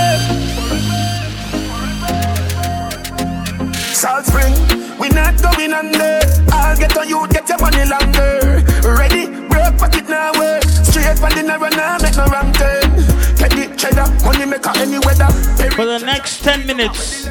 Salt 3.91 4.27
Spring, 4.27 4.55
we 5.01 5.09
not 5.09 5.43
going 5.43 5.73
under. 5.73 6.21
I'll 6.55 6.79
get 6.79 6.97
on 6.97 7.09
you, 7.09 7.27
get 7.27 7.49
your 7.49 7.59
money 7.59 7.83
longer. 7.85 8.63
Ready, 8.87 9.27
break 9.51 9.77
pocket 9.77 10.09
now, 10.09 10.31
way. 10.39 10.61
Straight 10.87 11.19
for 11.19 11.31
dinner 11.31 11.59
and 11.59 11.75
now 11.75 11.99
make 11.99 12.15
no 12.15 12.27
wrong 12.27 12.53
turn. 12.53 12.95
Get 13.43 13.51
the 13.59 13.75
cheddar, 13.77 14.07
money 14.25 14.47
maker 14.47 14.71
any 14.77 15.01
weather. 15.01 15.27
For 15.75 15.85
the 15.85 15.99
next 15.99 16.45
10 16.45 16.65
minutes, 16.65 17.29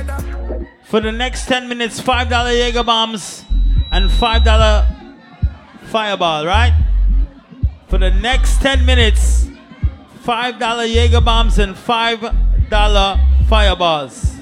for 0.83 0.99
the 0.99 1.13
next 1.13 1.47
10 1.47 1.69
minutes, 1.69 2.01
$5 2.01 2.29
Jaeger 2.29 2.83
bombs 2.83 3.45
and 3.93 4.11
$5 4.11 5.02
fireball, 5.93 6.43
right? 6.43 6.73
For 7.87 7.99
the 7.99 8.09
next 8.09 8.59
10 8.63 8.83
minutes, 8.83 9.45
$5 10.25 10.91
Jaeger 10.91 11.21
bombs 11.21 11.59
and 11.59 11.75
$5 11.75 13.47
fireballs. 13.47 14.37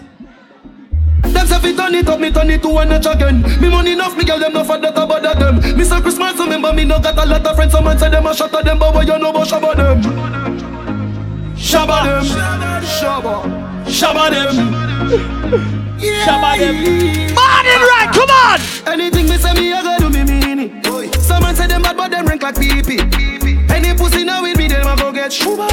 Them 1.23 1.45
say 1.45 1.59
fi 1.59 1.75
turn 1.75 1.95
it 1.95 2.07
up, 2.07 2.21
me 2.21 2.31
turn 2.31 2.49
it 2.51 2.61
to 2.61 2.69
one 2.69 2.87
notch 2.87 3.05
again. 3.05 3.41
Me 3.59 3.67
money 3.67 3.91
enough, 3.91 4.15
me 4.15 4.23
girl 4.23 4.39
them 4.39 4.53
no 4.53 4.63
for 4.63 4.77
that 4.77 4.97
about 4.97 5.21
that 5.23 5.39
them. 5.39 5.77
Me 5.77 5.83
say 5.83 5.99
Christmas, 5.99 6.39
remember 6.39 6.71
me 6.71 6.85
no 6.85 6.99
got 6.99 7.17
a 7.17 7.25
lot 7.25 7.45
of 7.45 7.55
friends. 7.57 7.73
Someone 7.73 7.99
say 7.99 8.09
them 8.09 8.25
a 8.25 8.33
shot 8.33 8.53
at 8.53 8.63
them, 8.63 8.79
but 8.79 8.93
what 8.93 9.05
you 9.05 9.19
know 9.19 9.31
about 9.31 9.45
shabba 9.45 9.75
them? 9.75 10.01
Shabba 11.55 12.03
them, 12.07 12.23
shabba, 12.81 13.43
shabba 13.91 14.29
them. 14.31 14.55
Shabba 15.99 16.57
them. 16.57 16.75
Morning 17.35 17.81
right, 17.91 18.09
come 18.13 18.29
on. 18.29 18.59
Anything 18.93 19.27
me 19.27 19.37
say 19.37 19.53
me, 19.53 19.73
I 19.73 19.83
go 19.83 19.97
do 19.99 20.09
me 20.09 20.23
mean 20.23 20.59
it. 20.59 20.90
Someone 21.51 21.67
say 21.69 21.73
them 21.73 21.81
bad, 21.81 21.97
but 21.97 22.11
them 22.11 22.25
rank 22.25 22.43
like 22.43 22.55
pee 22.55 22.81
pee. 22.81 22.99
Any 23.67 23.93
pussy 23.93 24.23
now 24.23 24.41
with 24.41 24.57
me, 24.57 24.69
them 24.69 24.87
a 24.87 24.95
go 24.95 25.11
get 25.11 25.33
shuba. 25.33 25.67
Well, 25.67 25.69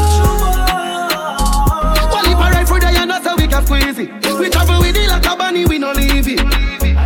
if 2.27 2.37
I 2.37 2.51
ride 2.53 2.67
for 2.67 2.81
the 2.81 2.89
and 2.89 3.09
that's 3.09 3.25
how 3.25 3.37
we 3.37 3.47
can 3.47 3.65
squeeze 3.65 3.99
it. 3.99 4.11
We 4.41 4.51
travel 4.51 4.81
with 4.81 4.97
it 4.97 5.09
like 5.09 5.25
a 5.25 5.37
bunny, 5.37 5.67
we 5.67 5.79
no 5.79 5.93
leave 5.93 6.27
it. 6.27 6.41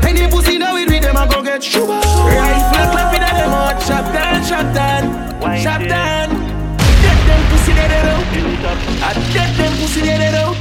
Any 0.08 0.26
pussy 0.30 0.56
now 0.56 0.72
with 0.72 0.88
me, 0.88 1.00
them 1.00 1.16
a 1.16 1.28
go 1.28 1.42
get 1.42 1.62
shuba. 1.62 2.00
Rifle 2.00 2.88
clap 2.96 3.12
in 3.12 3.20
them 3.20 3.52
out, 3.52 3.82
shot 3.82 4.10
down, 4.10 4.42
shot 4.42 4.74
down, 4.74 5.04
shot 5.60 5.80
down. 5.86 6.30
Get 7.04 7.18
them 7.28 7.42
pussy 7.52 7.72
dead 7.74 7.92
out. 7.92 8.24
I 9.04 9.12
get 9.34 9.54
them 9.58 9.72
pussy 9.82 10.00
dead 10.00 10.34
out. 10.34 10.56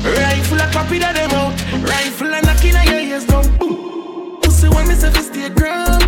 Rifle 0.00 0.60
a 0.60 0.66
clap 0.72 0.90
in 0.92 1.00
them 1.00 1.30
out, 1.32 1.52
rifle 1.84 2.32
a 2.32 2.40
knocking 2.40 2.74
on 2.74 2.86
your 2.86 3.00
ears 3.00 3.26
down. 3.26 3.44
Boom. 3.58 4.40
Pussy 4.40 4.68
when 4.70 4.88
me 4.88 4.94
say 4.94 5.10
fi 5.10 5.20
stay 5.20 5.50
ground. 5.50 6.03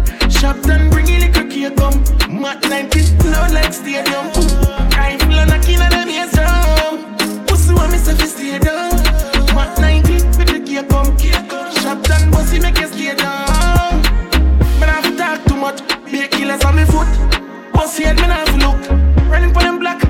Shot 0.47 0.63
down, 0.63 0.91
bring 0.91 1.09
in 1.09 1.21
the 1.23 1.45
cake 1.51 1.75
come. 1.75 2.41
Mat 2.41 2.63
90 2.71 3.01
loud 3.31 3.51
like 3.51 3.73
stadium. 3.73 4.27
Rifle 4.95 5.39
a 5.41 5.45
knocking 5.45 5.81
on 5.81 5.91
them 5.91 6.09
ears 6.09 6.31
down. 6.31 7.03
Pussy 7.49 7.75
when 7.75 7.91
me 7.91 7.99
fi 7.99 8.15
stay 8.15 8.59
down. 8.61 8.95
Mat 9.57 9.77
90 9.81 10.13
with 10.39 10.47
the 10.47 10.63
cake 10.65 10.89
come. 10.89 11.19
Shot 11.83 12.01
down, 12.05 12.31
pussy 12.31 12.61
make 12.61 12.79
you 12.79 12.87
stay 12.87 13.17
down. 13.17 13.99
Me 14.79 14.87
not 14.87 15.03
fi 15.03 15.17
talk 15.17 15.45
too 15.47 15.57
much. 15.57 15.81
A 16.15 16.29
killers 16.29 16.65
on 16.65 16.77
me 16.77 16.85
foot. 16.85 17.11
Pussy 17.75 18.05
head 18.05 18.15
not 18.15 18.49
fi 18.49 18.57
look. 18.63 18.79
Running 19.29 19.53
for 19.53 19.63
them 19.65 19.81
black, 19.81 20.01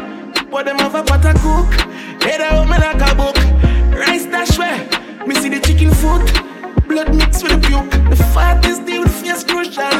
but 0.50 0.66
them 0.66 0.78
have 0.81 0.97
a 0.97 1.02
pot 1.02 1.24
of 1.24 1.40
cook. 1.40 1.73
Head 2.23 2.42
out 2.42 2.68
me 2.68 2.76
like 2.76 3.00
a 3.00 3.15
book. 3.15 3.36
Rice 3.97 4.26
dash 4.26 4.58
way. 4.58 4.86
Me 5.26 5.34
see 5.34 5.48
the 5.48 5.60
chicken 5.60 5.90
foot. 5.92 6.45
Blood 6.97 7.15
mixed 7.15 7.42
with 7.42 7.52
the 7.52 7.68
puke. 7.68 7.91
The 8.08 8.16
fattest 8.33 8.86
deal 8.86 9.02
with 9.02 9.12
face 9.20 9.44
crucial. 9.44 9.92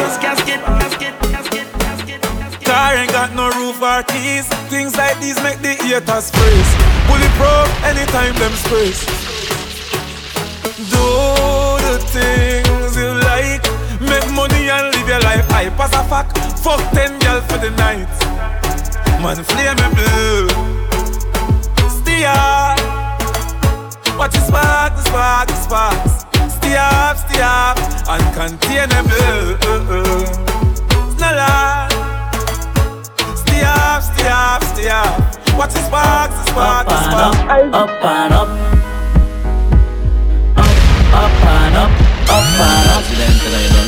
Just 0.00 0.16
casket, 0.24 0.56
casket, 0.80 1.12
casket, 1.28 1.66
casket, 1.76 2.22
casket. 2.22 2.64
Car 2.64 2.94
ain't 2.96 3.12
got 3.12 3.34
no 3.34 3.50
roof 3.60 3.82
or 3.82 4.02
keys. 4.04 4.48
Things 4.72 4.96
like 4.96 5.20
these 5.20 5.36
make 5.42 5.60
the 5.60 5.76
haters 5.76 6.30
freeze. 6.32 6.72
Bulletproof 7.04 7.68
anytime 7.84 8.32
them 8.40 8.52
sprays. 8.64 9.04
Do 10.88 11.04
the 11.84 12.00
things 12.16 12.96
you 12.96 13.12
like. 13.28 13.60
Make 14.00 14.24
money 14.32 14.72
and 14.72 14.96
live 14.96 15.06
your 15.06 15.20
life. 15.20 15.44
I 15.52 15.68
pass 15.76 15.92
a 15.92 16.02
fuck. 16.08 16.32
Fuck 16.64 16.80
ten 16.96 17.12
girls 17.18 17.44
for 17.52 17.58
the 17.60 17.72
night. 17.76 18.08
Man, 19.20 19.36
flame 19.44 19.76
me 19.76 19.88
blue. 20.00 20.48
Stay 22.00 22.24
up. 22.24 23.09
Watch 24.20 24.34
the 24.34 24.40
spark, 24.40 24.96
the 24.96 25.02
spark, 25.02 25.48
the. 25.48 26.26
Stay 26.50 26.76
up, 26.76 27.16
stay 27.16 27.40
up, 27.40 27.78
uncontainable. 28.04 29.56
Eh, 29.64 29.64
eh, 29.64 29.96
eh. 29.96 31.22
It's. 31.22 31.88
Stay 33.40 33.62
up, 33.64 34.02
stay 34.02 34.28
up, 34.28 34.62
stay 34.62 34.90
up. 34.90 35.56
Watch 35.56 35.72
the 35.72 35.80
spark, 35.80 36.30
the 36.32 36.44
spark, 36.50 36.86
the 36.86 36.96
spark. 37.02 37.34
Up 37.72 37.88
and 38.04 38.34
up. 38.34 38.48
Up, 40.54 40.68
up 41.16 41.44
and 41.46 41.76
up. 41.76 41.90
Up 42.28 42.44
and 42.60 42.90
up 42.90 43.79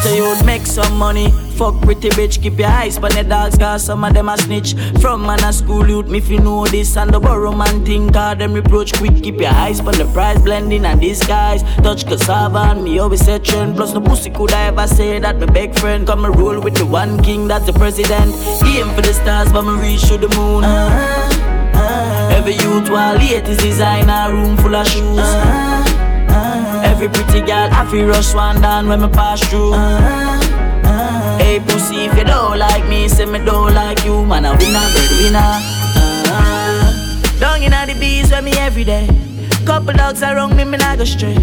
better 0.00 0.14
you'd 0.14 0.44
make 0.44 0.66
some 0.66 0.96
money. 0.96 1.30
Fuck 1.58 1.80
pretty 1.82 2.08
bitch, 2.10 2.40
keep 2.42 2.58
your 2.58 2.68
eyes 2.68 2.96
on 2.96 3.10
the 3.10 3.24
dogs, 3.24 3.58
cause 3.58 3.84
some 3.84 4.04
of 4.04 4.14
them 4.14 4.28
a 4.28 4.36
snitch. 4.38 4.74
From 5.00 5.22
man 5.22 5.42
a 5.44 5.52
school 5.52 5.88
youth, 5.88 6.08
me 6.08 6.18
if 6.18 6.28
you 6.28 6.38
know 6.38 6.66
this, 6.66 6.96
and 6.96 7.12
the 7.12 7.20
borrow 7.20 7.52
man 7.52 7.84
thing, 7.84 8.10
cause 8.10 8.38
them 8.38 8.52
reproach 8.52 8.92
quick. 8.94 9.22
Keep 9.22 9.40
your 9.40 9.50
eyes 9.50 9.80
on 9.80 9.94
the 9.94 10.08
price, 10.12 10.40
blending 10.40 10.84
and 10.84 11.00
disguise. 11.00 11.62
Touch 11.82 12.06
cassava 12.06 12.58
and 12.70 12.84
me 12.84 12.98
always 12.98 13.24
say 13.24 13.38
trend. 13.38 13.76
Plus 13.76 13.92
no 13.92 14.00
pussy 14.00 14.30
could 14.30 14.52
I 14.52 14.68
ever 14.68 14.86
say 14.86 15.18
that 15.18 15.38
my 15.38 15.46
big 15.46 15.78
friend. 15.78 16.06
Come 16.06 16.24
and 16.24 16.36
roll 16.38 16.60
with 16.60 16.76
the 16.76 16.86
one 16.86 17.22
king, 17.22 17.48
that's 17.48 17.66
the 17.66 17.72
president. 17.72 18.34
Aim 18.64 18.88
for 18.94 19.02
the 19.02 19.12
stars, 19.12 19.52
but 19.52 19.62
me 19.62 19.72
reach 19.80 20.08
to 20.08 20.18
the 20.18 20.28
moon. 20.36 20.64
Uh-huh. 20.64 21.28
Uh-huh. 21.74 22.36
Every 22.36 22.54
youth 22.54 22.88
while 22.90 23.16
latest 23.16 23.60
designer, 23.60 24.32
room 24.32 24.56
full 24.56 24.74
of 24.74 24.86
shoes. 24.86 25.18
Uh-huh. 25.18 25.99
Every 27.02 27.24
pretty 27.24 27.40
girl, 27.46 27.70
I 27.72 27.90
feel 27.90 28.08
rush 28.08 28.34
one 28.34 28.60
down 28.60 28.86
when 28.86 29.00
me 29.00 29.08
pass 29.08 29.40
through. 29.48 29.72
Uh-huh. 29.72 31.38
Hey 31.38 31.58
pussy, 31.58 32.04
if 32.04 32.14
you 32.14 32.24
don't 32.24 32.58
like 32.58 32.86
me, 32.90 33.08
say 33.08 33.24
me 33.24 33.38
don't 33.38 33.72
like 33.72 34.04
you, 34.04 34.26
man. 34.26 34.44
I 34.44 34.50
winner, 34.50 34.84
bird 34.92 35.10
winner. 35.16 35.38
Uh-huh. 36.28 37.40
Down 37.40 37.62
in 37.62 37.70
the 37.70 37.98
bees 37.98 38.30
with 38.30 38.44
me 38.44 38.52
every 38.58 38.84
day. 38.84 39.08
Couple 39.64 39.94
dogs 39.94 40.22
around 40.22 40.54
me, 40.58 40.64
me 40.64 40.76
not 40.76 40.98
go 40.98 41.06
stray. 41.06 41.38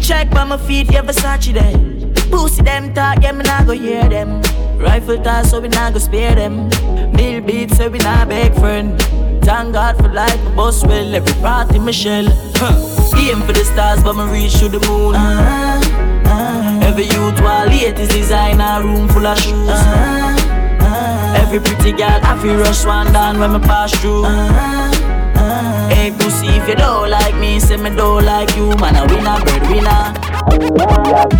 Check 0.00 0.30
by 0.30 0.44
my 0.44 0.56
feet, 0.56 0.92
yeah, 0.92 1.02
Versace 1.02 1.54
there. 1.54 2.30
Pussy 2.30 2.62
them 2.62 2.94
talk, 2.94 3.20
yeah, 3.20 3.32
me 3.32 3.42
not 3.42 3.66
go 3.66 3.72
hear 3.72 4.08
them. 4.08 4.40
Rifle 4.78 5.20
toss, 5.20 5.50
so 5.50 5.58
we 5.58 5.66
not 5.70 5.92
go 5.92 5.98
spare 5.98 6.36
them. 6.36 6.68
Mill 7.16 7.40
beats, 7.40 7.78
so 7.78 7.88
we 7.88 7.98
not 7.98 8.28
beg 8.28 8.54
friend. 8.54 8.94
Thank 9.42 9.74
God 9.74 9.96
for 9.96 10.08
life, 10.08 10.42
my 10.44 10.54
boss 10.54 10.84
well, 10.84 11.14
every 11.14 11.34
party 11.42 11.78
Michelle. 11.78 12.28
Huh. 12.56 12.74
Aim 13.20 13.42
for 13.42 13.52
the 13.52 13.64
stars, 13.64 14.02
but 14.02 14.14
me 14.14 14.24
reach 14.32 14.58
to 14.60 14.68
the 14.68 14.80
moon. 14.88 15.14
Uh-huh, 15.14 15.80
uh-huh. 16.24 16.86
Every 16.86 17.04
youth 17.04 17.38
while 17.40 17.66
latest 17.66 18.12
designer, 18.12 18.82
room 18.82 19.08
full 19.08 19.26
of 19.26 19.38
shoes. 19.38 19.68
Uh-huh, 19.68 20.36
uh-huh. 20.80 21.40
Every 21.42 21.60
pretty 21.60 21.92
girl, 21.92 22.20
I 22.22 22.38
feel 22.40 22.56
rush 22.56 22.84
one 22.86 23.12
down 23.12 23.38
when 23.38 23.52
me 23.52 23.58
pass 23.60 23.92
through. 24.00 24.24
Uh-huh, 24.24 24.32
uh-huh. 24.32 25.88
Hey 25.90 26.10
pussy, 26.12 26.48
if 26.48 26.68
you 26.68 26.76
don't 26.76 27.10
like 27.10 27.36
me, 27.36 27.60
say 27.60 27.76
me 27.76 27.90
don't 27.94 28.24
like 28.24 28.56
you, 28.56 28.68
man. 28.80 28.96
I 28.96 29.04
win 29.04 29.26
a 29.26 29.36
bread 29.44 29.62
winner. 29.68 30.12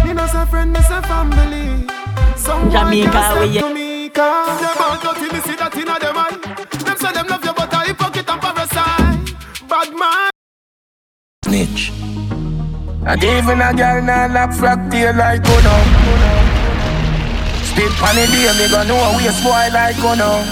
Me 0.04 0.12
not 0.12 0.34
a 0.34 0.46
friend, 0.46 0.72
me 0.72 0.80
a 0.80 1.02
family. 1.02 1.86
Some 2.36 2.70
Jamaica, 2.70 3.34
where 3.36 3.46
you? 3.46 3.60
Jamaica. 3.60 4.28
Them 4.60 4.76
all 4.84 4.96
dirty, 5.00 5.32
me 5.32 5.40
see 5.40 5.56
that 5.56 5.74
inna 5.76 5.98
Bad 9.80 9.96
man 9.96 10.30
snitch. 11.42 11.90
And 13.08 13.24
even 13.24 13.62
a 13.62 13.72
girl 13.72 14.02
now 14.02 14.28
lock 14.28 14.50
frack 14.50 14.90
tail 14.90 15.16
like 15.16 15.40
Uno. 15.40 15.76
Spit 17.64 17.94
on 18.04 18.14
the 18.14 18.26
day, 18.28 18.52
me 18.58 18.68
gon' 18.68 18.88
know 18.88 19.16
we 19.16 19.26
a 19.26 19.32
spoil 19.32 19.72
like 19.72 19.96
Uno. 19.96 20.44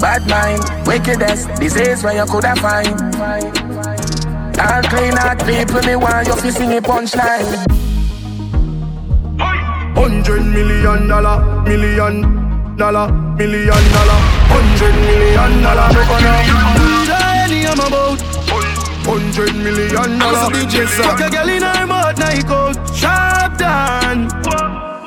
Bad 0.00 0.24
mind, 0.32 0.64
wickedest, 0.86 1.60
disease 1.60 2.02
where 2.02 2.16
you 2.16 2.24
coulda 2.24 2.56
find. 2.56 2.88
All 4.64 4.82
clean 4.88 5.18
out 5.18 5.44
people, 5.44 5.82
me 5.82 5.96
want 5.96 6.26
you 6.26 6.36
fi 6.36 6.50
sing 6.50 6.72
a 6.72 6.80
punchline. 6.80 7.68
Hundred 9.94 10.46
million 10.46 11.06
dollar, 11.06 11.62
million 11.64 12.76
dollar, 12.78 13.12
million 13.36 13.84
dollar, 13.92 14.20
hundred 14.48 14.94
million 15.04 15.62
dollar. 15.62 15.88
Me 15.92 16.02
gonna 16.08 16.83
I'm 17.74 17.88
about. 17.88 18.20
Hundred 19.02 19.56
million 19.56 19.90
dollars. 19.90 20.94
Fuck 20.94 21.20
a 21.20 21.28
girl 21.28 21.48
in 21.48 21.62
her 21.62 21.86
mouth, 21.86 22.16
night 22.18 22.46
out. 22.46 22.76
Sharp 22.94 23.58
down. 23.58 24.30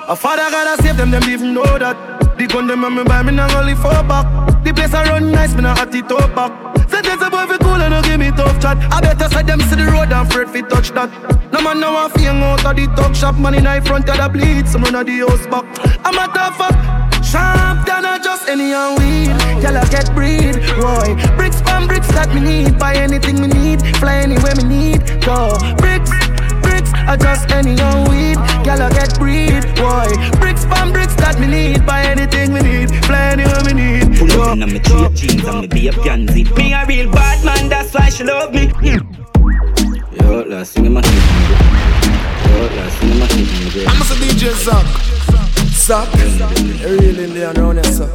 A 0.09 0.15
father 0.15 0.51
gotta 0.51 0.81
save 0.83 0.97
them, 0.97 1.11
them 1.11 1.23
even 1.29 1.53
know 1.53 1.63
that. 1.63 1.95
The 2.37 2.45
gun 2.45 2.67
them 2.67 2.83
on 2.83 2.93
me 2.95 3.05
buy 3.05 3.23
me 3.23 3.31
now 3.31 3.47
only 3.57 3.73
four 3.73 4.03
back. 4.03 4.27
The 4.65 4.73
place 4.73 4.93
I 4.93 5.07
run 5.09 5.31
nice, 5.31 5.55
me 5.55 5.61
not 5.61 5.79
at 5.79 5.93
the 5.93 6.01
top 6.01 6.35
back. 6.35 6.51
Say 6.89 7.01
there's 7.01 7.21
a 7.21 7.29
boy 7.29 7.47
fi 7.47 7.57
cool 7.57 7.81
and 7.81 7.93
no 7.93 8.01
give 8.01 8.19
me 8.19 8.31
tough 8.31 8.59
chat. 8.59 8.77
I 8.91 8.99
better 8.99 9.29
side 9.29 9.47
them 9.47 9.61
see 9.61 9.75
the 9.77 9.85
road 9.85 10.11
and 10.11 10.27
afraid 10.27 10.49
fi 10.49 10.59
touch 10.67 10.91
that. 10.91 11.09
No 11.53 11.61
man 11.61 11.79
now 11.79 12.09
fi 12.09 12.23
hang 12.23 12.43
out 12.43 12.65
of 12.65 12.75
the 12.75 12.85
talk 12.97 13.15
shop. 13.15 13.35
Man 13.39 13.55
in 13.55 13.63
front 13.85 14.09
of 14.09 14.17
the 14.17 14.27
bleed, 14.27 14.67
some 14.67 14.83
run 14.83 14.95
of 14.95 15.05
the 15.05 15.19
house 15.19 15.47
back. 15.47 15.63
I'm 16.03 16.19
a 16.19 16.27
tough 16.33 16.57
fuck. 16.57 17.06
Sharp 17.38 17.85
than 17.85 18.06
a 18.06 18.19
just 18.19 18.49
any 18.49 18.74
and 18.74 18.98
weed. 18.98 19.30
Girl, 19.61 19.77
I 19.77 19.85
get 19.90 20.09
breed. 20.16 20.56
Roy, 20.82 21.14
bricks 21.38 21.61
from 21.61 21.88
bricks 21.88 22.07
that 22.17 22.33
me 22.33 22.41
need. 22.41 22.80
Buy 22.80 22.95
anything 22.95 23.40
me 23.41 23.48
need. 23.48 23.80
Fly 23.98 24.16
anywhere 24.25 24.56
me 24.57 24.64
need. 24.64 25.01
Go. 25.22 25.53
Bricks, 25.77 26.09
bricks, 26.66 26.91
I 27.11 27.16
just 27.17 27.51
any 27.51 27.77
and 27.77 28.01
weed. 28.09 28.38
Girl, 28.66 28.82
I 28.82 28.90
get 28.90 29.14
breed. 29.19 29.61
Roy, 29.77 30.09
bricks 30.41 30.66
from 30.66 30.91
bricks 30.91 31.16
that 31.22 31.38
me 31.40 31.48
need. 31.48 31.85
Buy 31.85 32.01
anything 32.14 32.53
me 32.53 32.61
need. 32.61 32.90
Fly 33.06 33.38
anywhere 33.38 33.64
me 33.67 33.74
need. 33.82 34.17
Pull 34.17 34.41
up 34.41 34.53
in 34.53 34.59
my 34.59 34.82
straight 34.82 35.14
jeans 35.14 35.45
and 35.45 35.61
me 35.61 35.67
be 35.67 35.88
a 35.90 35.93
pansy. 35.93 36.43
Me 36.57 36.74
a 36.74 36.85
real 36.88 37.11
bad 37.11 37.45
man, 37.45 37.69
that's 37.69 37.93
why 37.93 38.09
she 38.09 38.24
love 38.24 38.51
me. 38.53 38.72
Yo, 40.17 40.41
last 40.49 40.74
thing 40.74 40.85
in 40.88 40.93
my 40.93 41.06
head. 41.06 41.22
Yo, 42.49 42.57
last 42.77 42.98
thing 42.98 43.11
in 43.11 43.19
my 43.19 43.27
head. 43.27 43.88
I'm 43.93 44.01
a 44.01 44.16
DJ 44.25 44.53
Zach. 44.66 45.47
Zach, 45.88 46.14
real 46.83 47.17
Indian 47.17 47.57
around 47.57 47.75
here, 47.75 47.93
sir. 47.93 48.09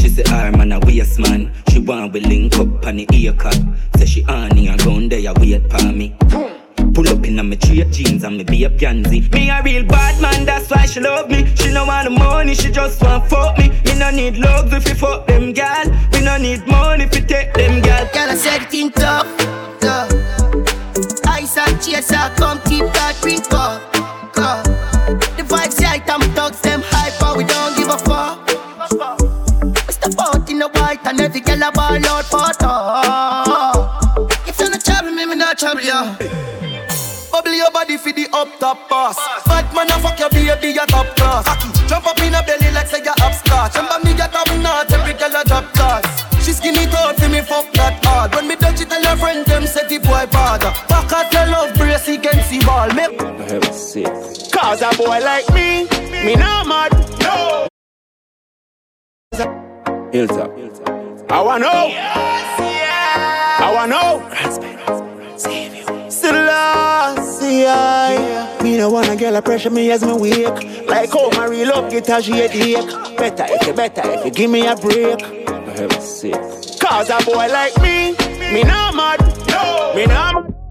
She 0.00 0.08
say, 0.08 0.24
I'm 0.26 0.58
man 0.58 0.72
a 0.72 0.80
waste 0.80 1.20
man. 1.20 1.52
She 1.68 1.78
want 1.78 2.12
we 2.12 2.18
link 2.18 2.56
up 2.56 2.84
on 2.84 2.96
the 2.96 3.06
ear 3.12 3.32
cut. 3.34 3.56
Say 3.96 4.06
she 4.06 4.22
honey 4.22 4.66
and 4.66 4.82
gun 4.82 5.08
there, 5.08 5.20
you 5.20 5.32
wait 5.36 5.70
for 5.70 5.92
me. 5.92 6.16
Pull 6.92 7.08
up 7.08 7.24
in 7.24 7.38
a 7.38 7.44
my 7.44 7.54
straight 7.54 7.92
jeans 7.92 8.24
and 8.24 8.36
me 8.36 8.42
be 8.42 8.64
a 8.64 8.70
pansy. 8.70 9.20
Me 9.28 9.48
a 9.48 9.62
real 9.62 9.84
bad 9.84 10.20
man, 10.20 10.44
that's 10.44 10.68
why 10.70 10.86
she 10.86 10.98
love 10.98 11.30
me. 11.30 11.46
She 11.54 11.72
no 11.72 11.86
want 11.86 12.08
the 12.08 12.10
money, 12.10 12.56
she 12.56 12.72
just 12.72 13.00
want 13.00 13.30
fuck 13.30 13.56
me. 13.56 13.68
Me 13.84 13.96
no 13.96 14.10
need 14.10 14.38
love 14.38 14.72
if 14.72 14.88
you 14.88 14.96
fuck 14.96 15.28
them 15.28 15.52
gal. 15.52 15.88
We 16.14 16.22
no 16.22 16.36
need 16.36 16.66
money 16.66 17.04
if 17.04 17.14
you 17.14 17.24
take 17.24 17.54
them 17.54 17.80
gal. 17.80 18.06
Girl, 18.12 18.28
I 18.28 18.34
said 18.34 18.68
think 18.68 18.94
tough, 18.94 19.28
tough. 19.78 20.10
Ice 21.28 21.56
and 21.58 21.80
chaser, 21.80 22.28
come 22.34 22.58
keep 22.62 22.86
that 22.92 23.16
drink 23.22 23.46
up. 23.52 23.80
The 24.34 24.71
right, 25.80 26.02
I'm 26.08 26.20
thugs, 26.34 26.60
them 26.60 26.82
hyper, 26.84 27.36
we 27.38 27.44
don't 27.44 27.76
give 27.76 27.88
a 27.88 27.98
fuck. 27.98 28.46
We 29.86 29.92
step 29.92 30.14
out 30.18 30.50
in 30.50 30.58
the 30.58 30.68
white 30.68 31.04
and 31.06 31.20
every 31.20 31.40
girl 31.40 31.62
a 31.62 31.72
ball 31.72 32.06
out 32.06 32.24
for 32.24 32.52
talk. 32.58 34.28
If 34.46 34.58
you 34.60 34.70
not 34.70 34.84
trouble 34.84 35.12
me, 35.12 35.26
me 35.26 35.36
not 35.36 35.58
trouble 35.58 35.82
you. 35.82 36.02
Bubble 37.30 37.54
your 37.54 37.70
body 37.70 37.96
for 37.96 38.12
the 38.12 38.28
up 38.32 38.48
top 38.58 38.88
boss. 38.88 39.16
Bad 39.46 39.72
man, 39.74 39.90
I 39.90 39.98
fuck 40.00 40.18
your 40.18 40.30
baby, 40.30 40.72
your 40.74 40.86
top 40.86 41.06
class. 41.16 41.46
Jump 41.88 42.06
up 42.06 42.20
in 42.20 42.34
a 42.34 42.42
belly 42.42 42.70
like 42.72 42.88
say 42.88 43.02
you're 43.02 43.14
upstart. 43.22 43.74
Remember 43.74 44.04
me, 44.04 44.14
get 44.14 44.34
up 44.34 44.48
not 44.60 44.92
every 44.92 45.14
girl 45.14 45.40
a 45.40 45.44
drop 45.44 45.72
class. 45.72 46.04
She 46.44 46.52
skinny 46.52 46.86
tall 46.86 47.14
for 47.14 47.28
me, 47.28 47.40
fuck 47.40 47.72
that 47.72 48.04
hard. 48.04 48.34
When 48.34 48.48
me 48.48 48.56
touch 48.56 48.80
it, 48.80 48.90
tell 48.90 49.04
her 49.04 49.16
friend 49.16 49.46
them 49.46 49.66
say 49.66 49.86
the 49.88 49.98
boy 49.98 50.26
bad. 50.28 50.60
Back 50.88 51.12
at 51.12 51.32
your 51.32 51.46
love 51.46 51.72
brace 51.74 52.08
against 52.08 52.31
the 52.52 52.64
ball. 52.66 52.88
Me 52.88 53.02
I 53.02 53.48
have 53.48 53.64
a 53.64 53.72
sick. 53.72 54.06
Cause 54.52 54.82
a 54.82 54.90
boy 54.96 55.20
like 55.20 55.48
me, 55.54 55.86
me 56.24 56.34
not 56.36 56.66
mad. 56.66 56.92
No. 57.20 57.68
Hilltop. 60.12 60.50
I 61.30 61.40
wanna 61.40 61.64
know. 61.64 61.86
Yes, 61.88 62.60
yeah. 62.60 63.66
I 63.66 63.72
wanna 63.74 63.94
know. 63.94 64.10
Still 66.10 66.34
lost, 66.34 67.42
yeah. 67.42 68.58
Me 68.62 68.76
no 68.76 68.90
wanna 68.90 69.16
get 69.16 69.34
a 69.34 69.40
pressure 69.40 69.70
me 69.70 69.90
as 69.90 70.04
me 70.04 70.12
wake. 70.12 70.86
Like 70.86 71.10
how 71.10 71.30
my 71.30 71.46
real 71.46 71.68
love 71.68 71.90
get 71.90 72.08
a 72.08 72.20
headache. 72.20 73.16
Better 73.16 73.46
if 73.48 73.66
you 73.66 73.72
better 73.72 74.02
if 74.04 74.24
you 74.26 74.30
give 74.30 74.50
me 74.50 74.66
a 74.66 74.76
break. 74.76 75.22
I 75.22 75.70
have 75.80 75.92
a 75.92 76.00
sick. 76.00 76.34
Cause 76.80 77.08
a 77.08 77.18
boy 77.24 77.48
like 77.48 77.76
me, 77.80 78.12
me 78.52 78.62
not 78.62 78.94
mad. 78.94 79.20
No. 79.48 79.94
Me 79.96 80.06
not 80.06 80.34
mad. 80.34 80.61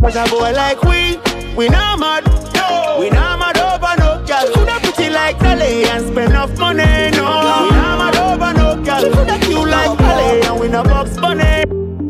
Cause 0.00 0.16
a 0.16 0.24
boy 0.30 0.52
like 0.52 0.82
we, 0.82 1.18
we 1.54 1.68
not 1.68 1.98
mad. 1.98 2.24
No. 2.54 2.96
We 2.98 3.10
not 3.10 3.38
mad 3.38 3.58
over 3.58 3.96
no 3.98 4.24
girl. 4.26 4.54
Coulda 4.54 4.80
pretty 4.80 5.10
like 5.10 5.38
Dolly 5.38 5.84
and 5.84 6.06
spend 6.06 6.32
enough 6.32 6.58
money. 6.58 7.10
No. 7.10 7.68
We 7.68 7.70
not 7.76 7.98
mad 7.98 8.16
over 8.16 8.52
no 8.58 8.76
girl. 8.82 9.12
Coulda 9.12 9.38
cute 9.40 9.68
like 9.68 9.98
Dolly 9.98 10.40
and 10.40 10.58
we 10.58 10.68
no 10.68 10.82
box 10.84 11.16
bunny. 11.18 11.64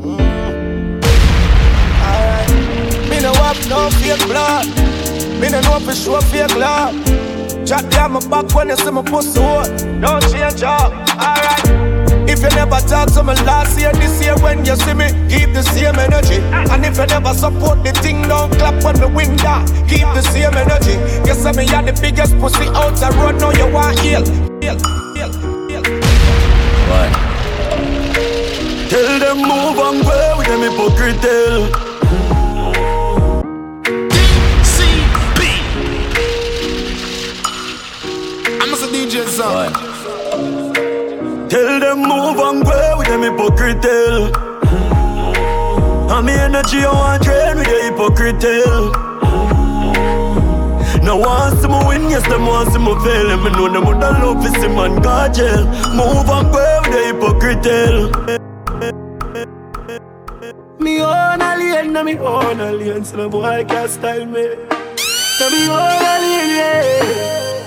Mm. 0.05 0.21
Me 3.11 3.21
no 3.21 3.33
have 3.35 3.69
no 3.69 3.91
fake 3.99 4.25
blood. 4.29 4.67
Me 5.41 5.49
no 5.51 5.61
know 5.61 5.81
for 5.81 5.93
sure 5.93 6.23
fake 6.23 6.55
love. 6.55 6.95
Chat 7.67 7.91
down 7.91 8.13
my 8.13 8.21
back 8.29 8.55
when 8.55 8.69
you 8.69 8.77
see 8.77 8.91
my 8.93 9.03
pussy 9.03 9.41
hot. 9.41 9.67
Don't 10.01 10.23
change 10.31 10.63
up. 10.63 10.93
Alright. 11.19 11.90
If 12.31 12.45
you 12.45 12.49
never 12.51 12.79
talk 12.87 13.11
to 13.15 13.25
me 13.25 13.35
last 13.43 13.77
year, 13.77 13.91
this 13.95 14.23
year 14.23 14.37
when 14.39 14.65
you 14.65 14.77
see 14.77 14.95
me, 14.95 15.09
keep 15.29 15.53
the 15.53 15.65
same 15.65 15.99
energy. 15.99 16.39
And 16.71 16.87
if 16.87 16.97
you 16.97 17.07
never 17.07 17.35
support 17.35 17.83
the 17.83 17.91
thing, 17.91 18.23
don't 18.23 18.53
clap 18.55 18.85
on 18.85 18.95
the 18.95 19.09
that, 19.43 19.67
keep 19.89 20.07
the 20.15 20.23
same 20.23 20.55
energy. 20.55 20.95
Guess 21.27 21.45
I 21.45 21.51
me 21.51 21.67
mean, 21.67 21.87
the 21.87 21.99
biggest 22.01 22.39
pussy 22.39 22.69
out 22.69 22.95
the 22.95 23.11
road, 23.19 23.41
No, 23.41 23.51
you 23.51 23.67
want 23.75 23.99
heal, 23.99 24.23
heal, 24.63 24.79
heal, 25.19 25.33
heal. 25.67 25.83
What? 26.87 27.11
Tell 28.89 29.19
them 29.19 29.39
move 29.39 29.79
on 29.83 30.05
where 30.07 30.37
with 30.39 30.47
them 30.47 30.63
hypocrite 30.63 31.19
I'm 38.63 38.73
a 38.73 38.77
DJ 38.87 39.27
Zone. 39.27 39.90
Tell 41.51 41.81
them 41.81 41.99
move 42.03 42.39
and 42.39 42.65
go 42.65 42.95
with 42.97 43.09
them 43.09 43.23
hypocrite. 43.23 43.85
And 46.13 46.25
me 46.25 46.33
energy 46.33 46.79
I 46.79 46.93
want 46.93 47.25
drain 47.25 47.57
with 47.57 47.67
the 47.67 47.91
hypocrite. 47.91 48.41
Tale. 48.41 48.93
Now 51.03 51.51
see 51.61 51.67
me 51.67 51.79
win, 51.89 52.09
yes 52.09 52.23
them 52.29 52.47
see 52.71 52.79
me 52.79 52.95
fail. 53.03 53.31
And 53.33 53.43
me 53.43 53.51
know 53.51 53.69
them 53.69 53.85
woulda 53.85 54.11
love 54.23 54.45
to 54.45 54.49
see 54.61 54.69
man 54.69 55.03
go 55.03 55.27
jail. 55.33 55.67
Move 55.99 56.31
and 56.31 56.55
with 56.55 56.85
the 56.95 57.01
hypocrite. 57.11 57.67
Me 60.79 61.03
own 61.03 61.43
alien, 61.43 61.93
na 61.93 62.05
me 62.05 62.17
own 62.17 62.61
alien 62.61 63.05
So 63.05 63.17
the 63.17 63.29
boy 63.29 63.65
can't 63.69 63.91
style 63.91 64.25
me. 64.25 64.55
Na 65.41 65.51
me 65.51 65.69
own 65.69 65.99
alien, 66.15 66.49
yeah 66.55 67.60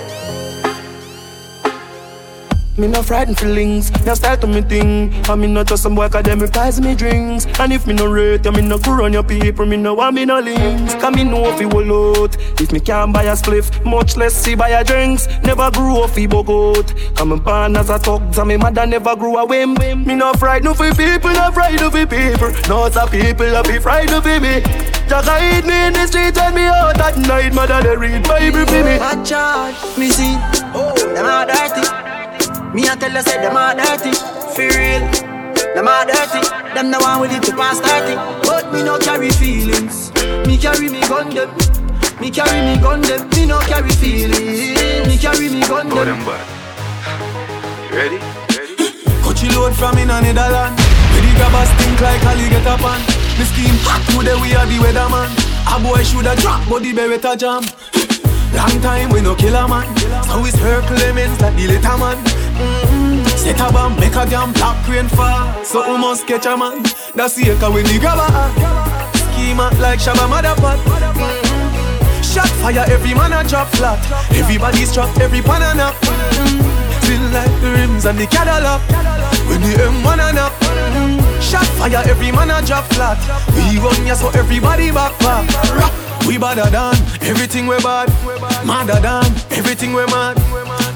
me 2.76 2.88
no 2.88 3.02
frightened 3.02 3.38
feelings, 3.38 3.92
me 4.04 4.14
style 4.14 4.36
to 4.36 4.46
me 4.46 4.60
thing. 4.62 5.14
And 5.28 5.40
me 5.40 5.46
not 5.46 5.68
just 5.68 5.82
some 5.82 5.94
boy 5.94 6.08
cause 6.08 6.24
them 6.24 6.40
replies 6.40 6.80
me 6.80 6.94
drinks. 6.94 7.46
And 7.58 7.72
if 7.72 7.86
me 7.86 7.94
no 7.94 8.06
rate, 8.06 8.44
you 8.44 8.52
me 8.52 8.62
no 8.62 8.78
cool 8.78 9.04
on 9.04 9.12
your 9.12 9.22
people. 9.22 9.64
Me 9.66 9.76
no 9.76 9.94
want 9.94 10.16
me 10.16 10.24
no 10.24 10.40
links, 10.40 10.94
cause 10.94 11.14
me 11.14 11.24
know 11.24 11.56
you 11.58 11.68
will 11.68 12.22
out 12.22 12.36
If 12.60 12.72
me 12.72 12.80
can't 12.80 13.12
buy 13.12 13.24
a 13.24 13.32
spliff, 13.32 13.84
much 13.84 14.16
less 14.16 14.34
see 14.34 14.54
buy 14.54 14.70
a 14.70 14.84
drinks. 14.84 15.28
Never 15.42 15.70
grew 15.70 16.02
up 16.02 16.10
fi 16.10 16.26
bug 16.26 16.50
out 16.50 16.92
Cause 17.14 17.26
me 17.26 17.38
born 17.38 17.76
as 17.76 17.90
a 17.90 17.98
thugs 17.98 18.38
and 18.38 18.48
me 18.48 18.56
mother 18.56 18.86
never 18.86 19.14
grew 19.16 19.36
a 19.36 19.46
whim. 19.46 19.74
Me 19.74 20.14
no 20.14 20.32
frightened 20.34 20.76
for 20.76 20.90
people, 20.94 21.30
no 21.30 21.52
frightened 21.52 21.92
for 21.92 22.06
people. 22.06 22.50
No 22.68 22.90
some 22.90 23.08
people 23.08 23.46
that 23.50 23.66
be 23.66 23.78
frightened 23.78 24.22
for 24.22 24.40
me. 24.40 24.60
Just 25.08 25.28
hide 25.28 25.64
me 25.64 25.86
in 25.86 25.92
the 25.92 26.06
street 26.06 26.36
and 26.38 26.54
me 26.54 26.62
out 26.62 26.98
at 26.98 27.18
night. 27.18 27.54
Mother 27.54 27.82
they 27.82 27.96
read 27.96 28.26
Bible 28.26 28.66
for 28.66 28.84
me. 28.84 28.98
Hot 28.98 29.24
charge, 29.24 29.98
me 29.98 30.10
see, 30.10 30.36
oh, 30.74 30.94
them 31.14 31.26
are 31.26 31.46
dirty 31.46 32.13
me 32.74 32.88
a 32.88 32.96
tell 32.96 33.12
you 33.12 33.22
say 33.22 33.38
them 33.40 33.56
are 33.56 33.74
dirty, 33.74 34.12
for 34.52 34.66
real. 34.74 35.06
Them 35.74 35.86
are 35.86 36.04
dirty, 36.04 36.42
them 36.74 36.90
the 36.90 36.98
one 36.98 37.20
with 37.20 37.32
it 37.32 37.42
to 37.44 37.52
pass 37.54 37.78
30. 37.78 38.14
But 38.42 38.72
me 38.72 38.82
no 38.82 38.98
carry 38.98 39.30
feelings, 39.30 40.12
me 40.46 40.58
carry 40.58 40.88
me 40.90 41.00
gun 41.06 41.30
them. 41.30 41.50
Me 42.20 42.30
carry 42.30 42.60
me 42.66 42.80
gun 42.82 43.00
them, 43.00 43.28
me 43.30 43.46
no 43.46 43.58
carry 43.60 43.90
feelings. 43.90 45.06
Me 45.06 45.16
carry 45.18 45.48
me 45.48 45.60
gun 45.62 45.88
them. 45.88 46.18
You 47.90 47.96
ready? 47.96 48.18
Ready? 48.50 48.76
Coachy 49.22 49.48
load 49.54 49.74
from 49.74 49.98
in 49.98 50.10
a 50.10 50.20
Netherland. 50.20 50.74
Where 50.74 51.22
the 51.22 51.30
grabbers 51.38 51.70
stink 51.78 52.00
like 52.00 52.24
Ali 52.26 52.48
get 52.50 52.66
up 52.66 52.82
on. 52.82 52.98
The 53.38 53.46
scheme 53.50 53.78
hot 53.86 54.02
today 54.10 54.34
we 54.42 54.54
are 54.54 54.66
the 54.66 54.78
weatherman. 54.82 55.30
A 55.70 55.78
boy 55.82 56.02
shoulda 56.02 56.34
drop, 56.42 56.66
but 56.68 56.82
the 56.82 56.92
beretta 56.92 57.38
jam. 57.38 57.62
Long 58.54 58.80
time 58.80 59.10
we 59.10 59.20
no 59.20 59.34
kill 59.34 59.54
a 59.54 59.66
man. 59.66 59.86
So 60.26 60.40
we 60.40 60.50
circle 60.50 60.96
lemons 60.96 61.40
like 61.40 61.56
the 61.56 61.66
little 61.66 61.98
man. 61.98 62.18
Set 63.36 63.60
a 63.60 63.72
bomb, 63.72 63.96
make 64.00 64.14
a 64.14 64.24
damn 64.26 64.52
black 64.52 64.88
rain 64.88 65.08
fall. 65.08 65.64
So 65.64 65.90
we 65.90 65.98
must 65.98 66.26
catch 66.26 66.46
a 66.46 66.56
man. 66.56 66.82
That's 67.14 67.34
the 67.34 67.50
echo 67.50 67.72
when 67.72 67.84
the 67.84 67.98
grabber 67.98 68.28
Schema 69.18 69.70
like 69.80 69.98
Shabba. 69.98 70.42
Mm-hmm. 70.42 71.43
Shot 72.34 72.48
fire, 72.58 72.84
every 72.90 73.14
man 73.14 73.32
a 73.32 73.48
drop 73.48 73.68
flat. 73.68 74.02
Everybody's 74.32 74.92
trapped, 74.92 75.20
every 75.20 75.40
pan 75.40 75.62
a 75.62 75.72
nap. 75.72 75.94
Mm-hmm. 76.02 77.06
Feel 77.06 77.22
like 77.30 77.54
the 77.62 77.70
rims 77.78 78.06
and 78.06 78.18
the 78.18 78.26
Cadillac. 78.26 78.82
When 79.46 79.60
the 79.60 79.78
M1 79.78 80.14
a 80.14 80.32
nap. 80.32 80.50
Mm-hmm. 80.50 81.40
Shot 81.40 81.66
fire, 81.78 82.02
every 82.10 82.32
man 82.32 82.50
a 82.50 82.60
drop 82.66 82.86
flat. 82.94 83.22
We 83.54 83.78
run 83.78 84.04
ya 84.04 84.14
so 84.14 84.30
everybody 84.30 84.90
back 84.90 85.16
back. 85.20 85.46
Rock. 85.78 85.94
We 86.26 86.36
badder 86.36 86.68
than 86.70 86.96
everything 87.22 87.68
we 87.68 87.76
bad. 87.78 88.08
Madder 88.66 88.98
than 88.98 89.30
everything 89.52 89.92
we 89.92 90.04
mad. 90.06 90.34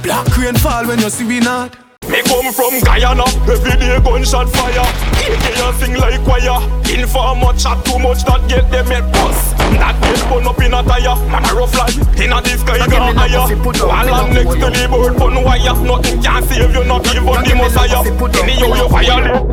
Black 0.02 0.26
rain 0.36 0.56
fall 0.56 0.88
when 0.88 0.98
you 0.98 1.08
see 1.08 1.24
we 1.24 1.38
not. 1.38 1.87
Me 2.08 2.22
come 2.22 2.52
from 2.52 2.80
Guyana, 2.80 3.24
every 3.44 3.76
day 3.76 4.00
gunshot 4.00 4.48
fire. 4.48 4.80
AK 5.28 5.44
a 5.60 5.72
sing 5.78 5.94
like 5.94 6.24
choir. 6.24 6.56
Informer 6.88 7.52
chat 7.52 7.84
too 7.84 7.98
much 7.98 8.24
that 8.24 8.48
get 8.48 8.70
them 8.70 8.90
at 8.90 9.12
bus. 9.12 9.52
That 9.76 9.92
get 10.00 10.24
burn 10.30 10.46
up 10.46 10.58
in 10.58 10.72
a 10.72 10.82
tire. 10.82 11.16
Man 11.28 11.44
a 11.44 11.52
rough 11.54 11.72
fly 11.72 11.88
in 12.16 12.32
a 12.32 12.40
the 12.40 12.56
sky 12.56 12.78
go 12.88 12.96
higher. 13.12 13.44
While 13.86 14.14
I'm 14.14 14.32
next 14.32 14.54
to 14.56 14.70
the 14.72 14.88
bird 14.88 15.18
pun 15.18 15.44
wire. 15.44 15.74
Nothing 15.84 16.22
can 16.22 16.42
save 16.48 16.72
you, 16.72 16.84
not 16.84 17.06
even 17.14 17.44
the 17.44 17.54
messiah. 17.54 18.00
Anyhow 18.42 18.72
you 18.74 18.88
violate. 18.88 19.44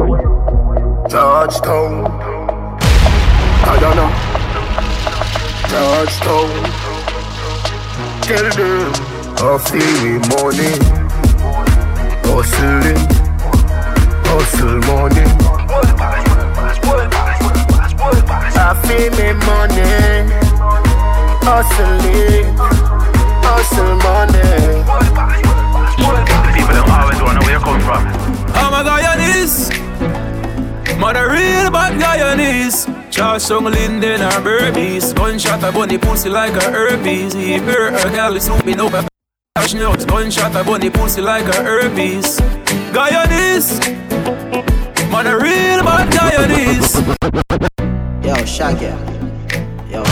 Touchdown. 1.12 2.08
Guyana. 3.66 4.08
Touchdown. 5.68 6.50
Tell 8.24 8.50
them 8.56 8.94
I 9.38 9.58
feel 9.60 10.20
money. 10.42 11.05
Hustling, 12.28 12.98
hustle 14.26 14.80
money. 14.90 15.26
I 18.58 18.74
feel 18.86 19.12
me 19.18 19.28
money. 19.46 19.90
Hustling, 21.46 22.48
hustle 23.46 23.96
money. 24.06 24.50
People 26.54 26.74
don't 26.76 26.90
always 26.90 27.22
wanna 27.22 27.40
where 27.42 27.54
you 27.54 27.60
come 27.60 27.82
from. 27.82 28.04
I'm 28.54 28.74
a 28.74 28.82
Guyanese. 28.90 29.56
Mother 31.00 31.30
real 31.30 31.70
bad 31.72 31.94
Guyanese. 32.02 33.12
Charge 33.12 33.42
song 33.42 33.66
Linden 33.66 34.22
or 34.22 34.42
Berbice. 34.42 35.14
Gunshot 35.16 35.64
a 35.64 35.72
bunny 35.72 35.98
pussy 35.98 36.30
like 36.30 36.54
a 36.54 36.72
herpes. 36.72 37.34
He 37.34 37.58
hurt 37.58 37.94
a 38.06 38.10
girl 38.10 38.36
is 38.36 38.50
looping 38.50 38.80
over. 38.80 39.08
Cash 39.56 39.74
notes. 39.74 40.04
Gunshot 40.06 40.54
a 40.54 40.64
bunny 40.66 40.90
pussy 40.90 41.22
like 41.22 41.46
a 41.46 41.64
herpes. 41.64 42.40
Guyanese. 42.92 43.80
Mother 45.10 45.40
real 45.40 45.82
bad 45.82 46.12
Guyanese. 46.12 47.00
Yo, 48.22 48.36
Shaggy. 48.46 48.92
Yo, 49.90 50.04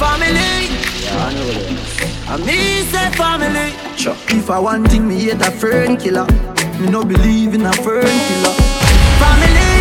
Family. 0.00 0.72
Yeah, 1.04 1.26
I 1.26 1.34
know 1.34 1.44
this. 1.44 2.28
I 2.28 2.36
me 2.38 2.82
say 2.90 3.10
family. 3.12 3.74
Sure. 3.98 4.16
If 4.28 4.48
I 4.48 4.58
want 4.58 4.90
thing, 4.90 5.06
me 5.06 5.20
hate 5.20 5.42
a 5.42 5.50
fern 5.50 5.98
killer. 5.98 6.26
Me 6.80 6.88
no 6.88 7.04
believe 7.04 7.54
in 7.54 7.66
a 7.66 7.72
fern 7.74 8.16
killer. 8.26 8.54
Family. 9.20 9.72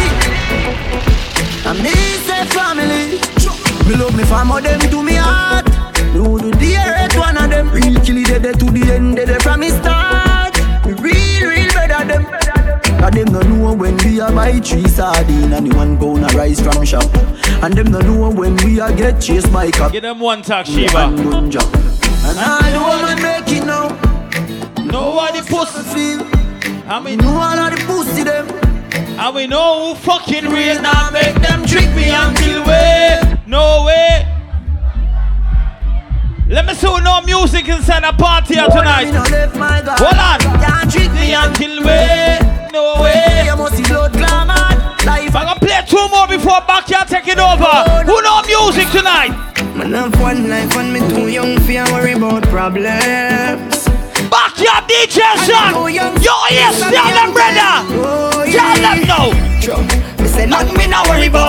I 1.66 1.74
me 1.82 1.94
say 2.28 2.46
family. 2.54 3.20
Me 3.90 3.96
love 3.96 4.16
me 4.18 4.24
family, 4.26 4.62
them 4.62 4.80
to 4.92 5.02
me 5.02 5.16
heart. 5.16 5.73
Would 6.16 6.60
dare 6.60 6.94
hate 6.96 7.18
one 7.18 7.38
of 7.38 7.50
them. 7.50 7.70
Real 7.72 8.00
kill 8.02 8.18
it 8.18 8.42
dead 8.42 8.60
to 8.60 8.66
the 8.66 8.94
end, 8.94 9.16
dead 9.16 9.42
from 9.42 9.62
me 9.62 9.70
start. 9.70 10.56
Real, 10.86 11.50
real 11.50 11.74
better 11.74 12.06
them. 12.06 12.26
Cause 13.00 13.12
them 13.12 13.34
no 13.34 13.42
know 13.42 13.74
when 13.74 13.98
we 13.98 14.20
a 14.20 14.28
buy 14.32 14.60
three 14.60 14.88
sardine 14.88 15.52
and 15.52 15.70
the 15.70 15.76
one 15.76 15.98
pound 15.98 16.24
of 16.24 16.36
rice 16.36 16.62
from 16.62 16.86
shop. 16.86 17.04
And 17.64 17.74
them 17.74 17.92
no 17.92 18.00
know 18.00 18.30
when 18.30 18.56
we 18.58 18.80
a 18.80 18.96
get 18.96 19.20
chased 19.20 19.52
by 19.52 19.72
cop. 19.72 19.92
Get 19.92 20.04
them 20.04 20.20
one 20.20 20.42
talk, 20.44 20.68
Shiva. 20.68 20.98
And. 20.98 21.56
And 22.26 22.40
all 22.40 22.62
the 22.62 22.80
woman 22.80 23.22
make 23.22 23.50
it 23.50 23.66
now. 23.66 23.90
Nobody 24.86 25.42
pussy 25.42 25.82
feel. 25.94 26.22
I 26.88 27.02
mean, 27.04 27.18
know 27.18 27.36
all 27.36 27.58
of 27.58 27.72
the 27.72 27.84
pussy 27.86 28.24
them. 28.24 28.48
And 29.20 29.36
we 29.36 29.48
know 29.48 29.94
who 29.94 29.96
fucking 29.96 30.46
real 30.46 30.82
now 30.82 31.10
make 31.12 31.36
them 31.36 31.66
trick 31.66 31.90
me 31.96 32.10
until 32.10 32.64
way. 32.66 33.40
No 33.48 33.86
way. 33.86 34.33
Let 36.48 36.66
me 36.66 36.74
see 36.74 36.88
who 36.88 37.00
no 37.00 37.22
music 37.22 37.70
inside 37.70 38.04
the 38.04 38.12
party 38.12 38.56
here 38.56 38.68
tonight. 38.68 39.08
Hold 39.16 40.20
on. 40.20 40.40
Can't 40.60 40.92
trick 40.92 41.12
me 41.14 41.34
until 41.34 41.84
way. 41.86 42.40
No 42.74 43.02
way. 43.02 43.44
You 43.46 43.56
must 43.56 43.78
see 43.78 43.84
blood 43.84 44.12
glamour. 44.12 44.54
Life. 45.06 45.36
I'm 45.36 45.48
gonna 45.48 45.60
play 45.60 45.80
two 45.88 46.08
more 46.10 46.28
before 46.28 46.60
backyard 46.68 47.08
take 47.08 47.28
it 47.28 47.40
over. 47.40 47.64
Oh, 47.64 48.04
who 48.04 48.22
know 48.22 48.44
music 48.44 48.92
tonight? 48.92 49.32
Man 49.76 49.94
have 49.94 50.20
one 50.20 50.50
life 50.50 50.76
and 50.76 50.92
me 50.92 51.00
too 51.16 51.30
young 51.30 51.58
for 51.60 51.84
worry 51.96 52.14
about 52.14 52.44
problems. 52.44 53.88
Backyard 54.28 54.84
DJ 54.88 55.24
son. 55.48 55.74
Yo, 55.94 56.36
yes, 56.52 56.80
tell 56.80 57.08
them 57.08 57.32
brother. 57.32 57.88
Tell 58.52 58.72
oh, 58.72 58.84
them 58.84 59.00
no. 59.08 59.32
Me 60.22 60.28
say 60.28 60.46
nothing 60.46 60.78
me 60.78 60.88
not 60.88 61.08
worry 61.08 61.28
about, 61.28 61.43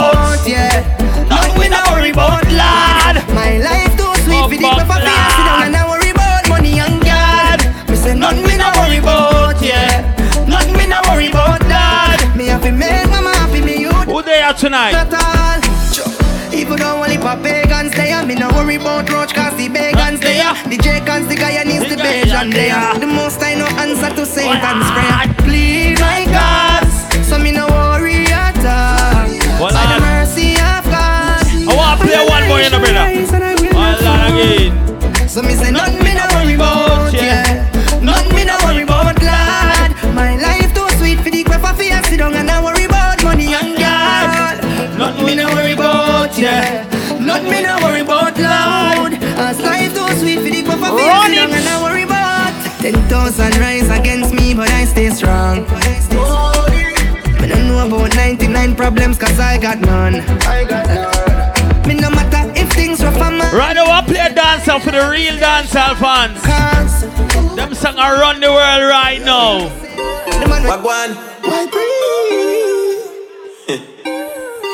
tonight? 14.74 14.92
Not 14.92 15.14
all. 15.14 16.54
Even 16.54 16.76
though 16.78 17.02
only 17.02 17.18
for 17.18 17.36
pagans 17.42 17.92
there, 17.94 18.24
me 18.26 18.34
no 18.34 18.48
worry 18.50 18.76
about 18.76 19.10
roach 19.10 19.34
cause 19.34 19.56
the 19.56 19.68
pagans 19.68 20.20
there. 20.20 20.54
The 20.70 20.78
Jacons, 20.78 21.26
the 21.28 21.34
Guyanese, 21.34 21.88
the 21.88 21.96
Bajan 21.96 22.52
there. 22.52 22.98
The 22.98 23.06
most 23.06 23.42
I 23.42 23.54
know 23.54 23.66
answer 23.78 24.10
to 24.14 24.26
Satan's 24.26 24.86
ah, 24.86 24.94
prayer. 24.94 25.18
Ah. 25.18 25.44
Please, 25.46 25.98
my 26.00 26.24
God, 26.30 26.86
so 27.24 27.38
me 27.38 27.50
no 27.52 27.66
worry 27.66 28.26
at 28.30 28.58
all. 28.62 29.26
Well, 29.60 29.74
By 29.74 29.84
the 29.94 30.00
mercy 30.00 30.54
of 30.54 30.82
God. 30.90 31.42
I 31.42 31.74
want 31.74 32.00
to 32.00 32.06
play 32.06 32.22
one 32.26 32.48
more, 32.48 32.60
you 32.60 32.70
know, 32.70 32.78
brother. 32.78 33.06
One 33.74 33.98
again. 34.30 35.28
So 35.28 35.42
me 35.42 35.54
say 35.54 35.70
nothing 35.70 36.03
yeah. 46.44 46.84
Nothing 47.20 47.50
me 47.50 47.62
no 47.62 47.76
worry 47.82 48.00
about 48.00 48.36
loud. 48.38 49.12
As 49.46 49.60
life 49.60 49.92
too 49.94 50.08
sweet 50.20 50.38
for 50.44 50.50
the 50.54 50.62
cup 50.62 50.76
of 50.76 50.92
Run 50.94 51.30
down 51.32 51.50
it. 51.50 51.56
and 51.58 51.68
I 51.68 51.82
worry 51.82 52.02
about. 52.04 52.52
Ten 52.82 52.94
thousand 53.08 53.56
rise 53.58 53.88
against 53.88 54.32
me, 54.34 54.54
but 54.54 54.70
I 54.70 54.84
stay 54.84 55.08
strong. 55.10 55.64
Me 57.40 57.48
don't 57.48 57.66
know 57.68 57.86
about 57.86 58.14
99 58.14 58.74
problems, 58.76 59.18
cause 59.18 59.38
I 59.40 59.58
got 59.58 59.78
none. 59.80 60.16
I 60.46 60.64
got 60.64 60.86
none. 60.86 61.88
Me 61.88 61.94
no 61.94 62.10
matter 62.10 62.52
if 62.60 62.70
things 62.72 63.02
rough, 63.02 63.16
I'm 63.20 63.38
Right 63.56 63.74
now, 63.74 63.84
I 63.86 64.02
play 64.02 64.20
a 64.20 64.34
dancer 64.34 64.78
for 64.80 64.90
the 64.90 65.08
real 65.10 65.34
dancehall 65.34 65.96
fans. 65.96 66.42
Them 67.56 67.74
song 67.74 67.96
around 67.98 68.40
the 68.42 68.50
world 68.50 68.84
right 68.88 69.20
now. 69.22 69.68
Wagwan. 70.68 71.10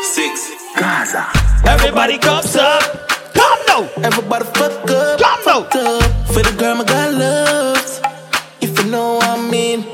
Six. 0.05 0.51
Gaza. 0.77 1.50
Everybody 1.67 2.19
comes 2.19 2.57
up. 2.57 2.83
Come 3.35 3.59
now. 3.69 3.89
Everybody 4.03 4.45
fuck 4.47 4.91
up. 4.91 5.19
Come 5.19 5.43
now. 5.47 5.61
Up. 5.61 5.73
For 6.33 6.43
the 6.43 6.55
girl 6.59 6.77
my 6.77 6.85
God 6.85 7.15
loves. 7.15 8.01
If 8.61 8.79
you 8.79 8.91
know 8.91 9.15
what 9.15 9.29
I 9.29 9.51
mean. 9.51 9.85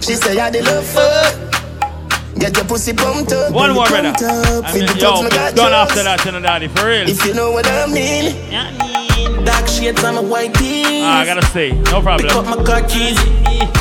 She 0.00 0.14
say 0.14 0.38
I 0.38 0.50
the 0.50 0.62
love 0.62 0.84
fuck. 0.86 2.38
Get 2.38 2.56
your 2.56 2.64
pussy 2.64 2.92
pumped 2.92 3.32
up. 3.32 3.52
One 3.52 3.74
more, 3.74 3.86
brother. 3.86 4.12
pumped 4.12 4.22
up. 4.22 4.64
And 4.64 4.72
Feel 4.72 4.86
then, 4.86 4.96
the 4.96 5.00
yo, 5.00 5.28
done 5.54 5.72
after 5.72 6.02
that, 6.02 6.42
daddy, 6.42 6.68
for 6.68 6.86
real. 6.86 7.08
If 7.08 7.24
you 7.24 7.34
know 7.34 7.52
what 7.52 7.66
I 7.66 7.86
mean. 7.86 8.34
Dark 9.44 9.66
shades 9.66 10.02
on 10.04 10.14
my 10.14 10.20
white 10.20 10.54
tees. 10.54 11.02
Ah, 11.02 11.20
I 11.20 11.26
gotta 11.26 11.44
say, 11.46 11.72
no 11.72 12.00
problem. 12.02 12.28
Pick 12.28 12.36
up 12.36 12.46
my 12.46 12.62
car 12.64 12.82
keys. 12.82 13.18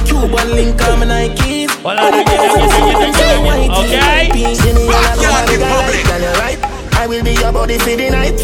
Cuban 0.06 0.50
link 0.58 0.82
on 0.84 1.00
my 1.00 1.06
Nikes. 1.06 1.84
Well, 1.84 1.98
I 1.98 2.10
like 2.10 2.28
it, 2.28 2.34
I 2.34 2.50
like 2.50 2.66
it, 2.66 2.82
I 2.82 2.96
like 2.98 3.14
it, 3.14 3.26
I 3.26 3.46
like 3.46 3.70
it. 3.70 3.86
Okay? 3.86 4.56
See 4.56 4.74
me 4.74 4.84
in 4.86 4.90
a 4.90 5.16
public 5.22 5.62
public. 5.62 6.04
Tell 6.06 6.22
you 6.22 6.34
right. 6.42 6.60
I 6.62 6.71
will 7.08 7.24
be 7.24 7.34
your 7.34 7.52
body 7.52 7.78
for 7.78 7.96
the 7.96 8.10
night. 8.10 8.40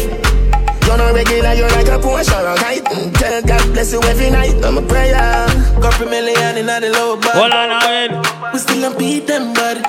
You're 0.86 0.96
not 0.96 1.12
regular, 1.14 1.52
you're 1.52 1.68
like 1.68 1.88
a 1.88 1.98
Porsche 2.00 2.32
or 2.32 2.48
a 2.48 2.56
kite. 2.56 2.84
Mm, 2.84 3.12
Tell 3.18 3.42
God 3.42 3.72
bless 3.72 3.92
you 3.92 4.00
every 4.04 4.30
night. 4.30 4.56
I'm 4.64 4.78
a 4.78 4.82
prayer. 4.82 5.46
Couple 5.82 6.06
million 6.08 6.56
in 6.56 6.66
the 6.66 6.90
low 6.92 7.16
bar. 7.20 7.32
Hold 7.32 7.52
on 7.52 7.68
now, 7.68 7.88
Ed. 7.88 8.52
We 8.52 8.58
still 8.58 8.80
don't 8.80 8.98
beat 8.98 9.26
them, 9.26 9.52
bud. 9.52 9.84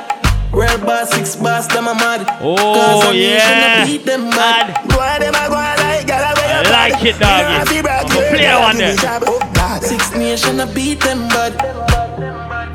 Real 0.52 0.78
boss, 0.80 1.12
six 1.12 1.36
boss, 1.36 1.68
them 1.68 1.88
a 1.88 1.94
mad. 1.94 2.26
Oh, 2.42 2.56
Cause 2.58 3.06
I'm 3.10 3.16
yeah. 3.16 3.86
beat 3.86 4.04
them 4.06 4.30
bad. 4.32 4.90
Go 4.90 5.00
on, 5.00 5.20
them 5.22 5.36
a 5.36 5.48
go 5.48 5.56
on 5.56 5.78
like 5.78 6.08
girl, 6.08 6.18
I 6.26 6.34
wear 6.34 6.66
I 6.66 6.90
like 6.92 7.06
it, 7.06 7.20
doggy. 7.20 7.46
I'm 7.46 7.84
gonna 7.84 8.30
play 8.30 8.56
one 8.60 8.78
there. 8.78 8.96
Oh, 9.26 9.80
Six 9.82 10.16
nation, 10.16 10.60
I 10.60 10.74
beat 10.74 11.00
them 11.02 11.28
bad. 11.30 11.54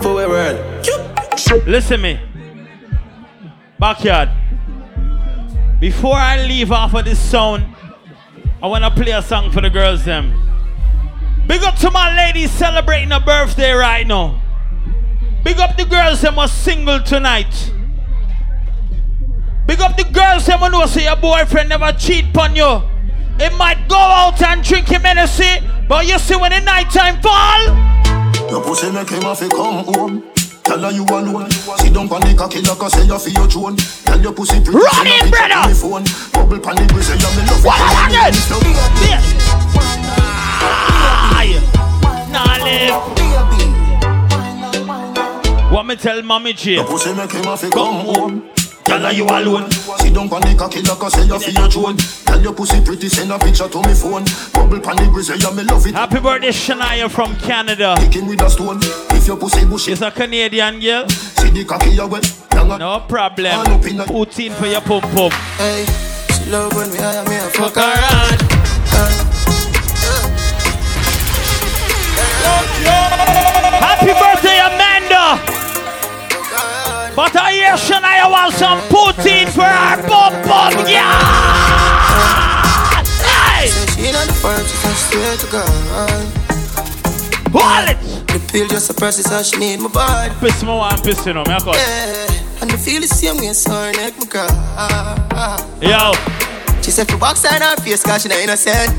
For 0.03 0.23
a 0.23 0.29
world. 0.29 0.87
Listen 1.67 2.01
me. 2.01 2.21
Backyard. 3.79 4.31
Before 5.85 6.17
I 6.17 6.43
leave 6.47 6.73
off 6.73 6.95
of 6.95 7.05
this 7.05 7.19
sound, 7.19 7.63
I 8.63 8.67
wanna 8.67 8.91
play 8.91 9.11
a 9.13 9.21
song 9.21 9.51
for 9.51 9.61
the 9.61 9.69
girls 9.69 10.03
them. 10.03 10.33
Big 11.47 11.63
up 11.63 11.77
to 11.81 11.91
my 11.91 12.17
ladies 12.17 12.51
celebrating 12.53 13.13
a 13.13 13.21
birthday 13.21 13.73
right 13.73 14.07
now. 14.07 14.41
Big 15.45 15.59
up 15.59 15.77
the 15.77 15.85
girls 15.85 16.23
them 16.23 16.39
are 16.39 16.49
single 16.49 17.03
tonight. 17.03 17.71
Big 19.67 19.79
up 19.83 19.95
the 19.99 20.05
girls 20.05 20.47
them 20.47 20.61
who 20.61 20.71
know 20.71 20.87
say 20.87 21.05
your 21.05 21.17
boyfriend 21.17 21.69
never 21.69 21.93
cheat 21.93 22.35
on 22.35 22.57
you. 22.57 22.81
It 23.39 23.55
might 23.59 23.87
go 23.87 23.99
out 23.99 24.41
and 24.41 24.65
drink 24.65 24.89
him 24.89 25.03
Hennessy, 25.03 25.61
but 25.87 26.07
you 26.07 26.19
see 26.19 26.35
when 26.35 26.53
the 26.53 26.61
nighttime 26.61 27.21
fall. 27.21 27.61
Your 28.49 28.63
pussy 28.65 28.91
make 28.91 29.11
him 29.11 29.21
have 29.21 29.39
to 29.39 29.51
come 29.51 29.85
home. 29.85 30.34
Tell 30.65 30.81
her 30.81 30.91
you 30.93 31.05
alone. 31.05 31.51
Sit 31.51 31.93
down 31.93 32.09
pon 32.09 32.20
the 32.23 32.34
cocky 32.36 32.60
like 32.62 32.83
I 32.83 32.89
say 32.89 33.05
you 33.05 33.18
feel 33.18 33.33
your 33.34 33.49
throne. 33.49 33.76
Tell 33.76 34.20
your 34.20 34.33
pussy 34.33 34.60
pretty. 34.60 34.78
Run 34.78 34.91
send 34.94 35.09
a 35.09 35.12
it, 35.12 35.23
picture 35.28 35.49
brother. 35.49 35.62
to 35.62 35.68
me 35.68 35.75
phone. 35.76 36.05
Bubble 36.33 36.60
pon 36.60 36.76
the 36.76 36.86
grizzly, 36.93 37.17
yeah, 37.20 37.31
me 37.36 37.43
love 37.44 37.60
it. 37.60 37.68
What 37.68 37.78
when 37.84 38.01
are 38.01 38.09
you 38.09 38.17
you 38.17 38.33
miss 38.33 38.49
doing? 38.49 38.73
love. 38.73 39.20
Nah, 42.33 42.57
live. 42.65 42.97
What 45.73 45.84
me 45.86 45.97
tell 45.97 46.23
mommy 46.23 46.52
J? 46.55 46.75
Your 46.75 46.84
pussy 46.84 47.12
make 47.15 47.33
him 47.33 47.44
have 47.44 47.60
to 47.60 47.70
come 47.70 47.94
home. 48.07 48.43
Tell 48.85 49.01
her 49.01 49.13
you 49.13 49.25
alone. 49.25 49.71
Sit 49.71 50.15
down 50.15 50.29
pon 50.29 50.41
the 50.43 50.55
cocky 50.59 50.83
like 50.83 51.03
I 51.03 51.09
say 51.09 51.27
you 51.27 51.39
feel 51.39 51.55
your 51.55 51.71
throne. 51.71 51.97
Tell 51.97 52.41
your 52.41 52.53
pussy 52.53 52.81
pretty, 52.85 53.09
send 53.09 53.33
a 53.33 53.39
picture 53.39 53.69
to 53.69 53.79
me 53.83 53.95
phone. 53.95 54.25
Bubble 54.53 54.81
pon 54.81 54.97
the 54.97 55.09
grizzly, 55.13 55.37
yeah, 55.39 55.51
me 55.51 55.63
love 55.65 55.87
it. 55.87 55.95
Happy 55.95 56.21
birthday, 56.21 56.49
Shania 56.49 57.11
from 57.11 57.35
Canada. 57.37 57.95
Kick 57.99 58.15
him 58.15 58.27
with 58.29 58.43
a 58.43 58.51
stone. 58.51 58.79
If 59.17 59.27
your 59.27 59.37
pussy 59.37 59.65
bushy, 59.65 59.93
It's 59.93 60.03
a 60.03 60.11
Canadian 60.11 60.81
girl. 60.81 61.09
see 61.09 61.51
the 61.51 61.65
cocky 61.65 61.91
you 61.91 62.07
wet. 62.07 62.25
No 62.79 63.01
problem. 63.09 63.65
Poutine 64.07 64.53
for 64.53 64.67
your 64.67 64.81
pum 64.81 65.01
pum. 65.15 65.31
Hey, 65.59 65.85
she 66.33 66.51
love 66.51 66.75
when 66.75 66.91
me 66.91 66.99
hire 66.99 67.25
me 67.29 67.37
a 67.37 67.41
Fuck 67.51 67.77
around. 67.77 69.45
Happy 72.85 74.13
birthday, 74.13 74.53
But 77.75 77.91
I 78.05 78.31
wants 78.31 78.59
some 78.59 78.78
poutine 78.86 79.51
for 79.51 79.67
her 79.67 79.99
pum 80.07 80.31
pum. 80.47 80.86
Yeah. 80.86 81.11
Hey. 83.19 83.67
She 83.67 84.12
not 84.12 84.28
the 84.28 84.33
first, 84.39 84.70
she 84.70 85.17
said 85.19 85.41
to 85.41 85.47
God. 85.51 85.67
Wallet. 87.53 87.99
The 88.28 88.39
feel 88.39 88.69
just 88.69 88.91
a 88.91 88.94
person, 88.94 89.25
so 89.25 89.43
she 89.43 89.59
need 89.59 89.81
my 89.81 89.89
body. 89.89 90.33
Piss 90.39 90.62
me 90.62 90.69
one, 90.69 91.03
piss 91.03 91.27
you 91.27 91.33
know, 91.33 91.43
me 91.43 91.51
I. 91.51 91.59
Yeah, 91.75 92.62
and 92.62 92.70
the 92.70 92.78
feel 92.78 93.01
the 93.01 93.09
same 93.09 93.39
way, 93.39 93.53
so 93.53 93.73
her 93.73 93.91
neck 93.91 94.20
me 94.20 94.27
cry. 94.27 94.47
Yo. 95.83 96.12
She 96.81 96.93
said 96.93 97.11
for 97.11 97.19
box 97.19 97.44
on 97.44 97.61
her 97.61 97.75
face, 97.83 98.05
cause 98.05 98.23
she 98.23 98.28
not 98.28 98.39
innocent. 98.39 98.94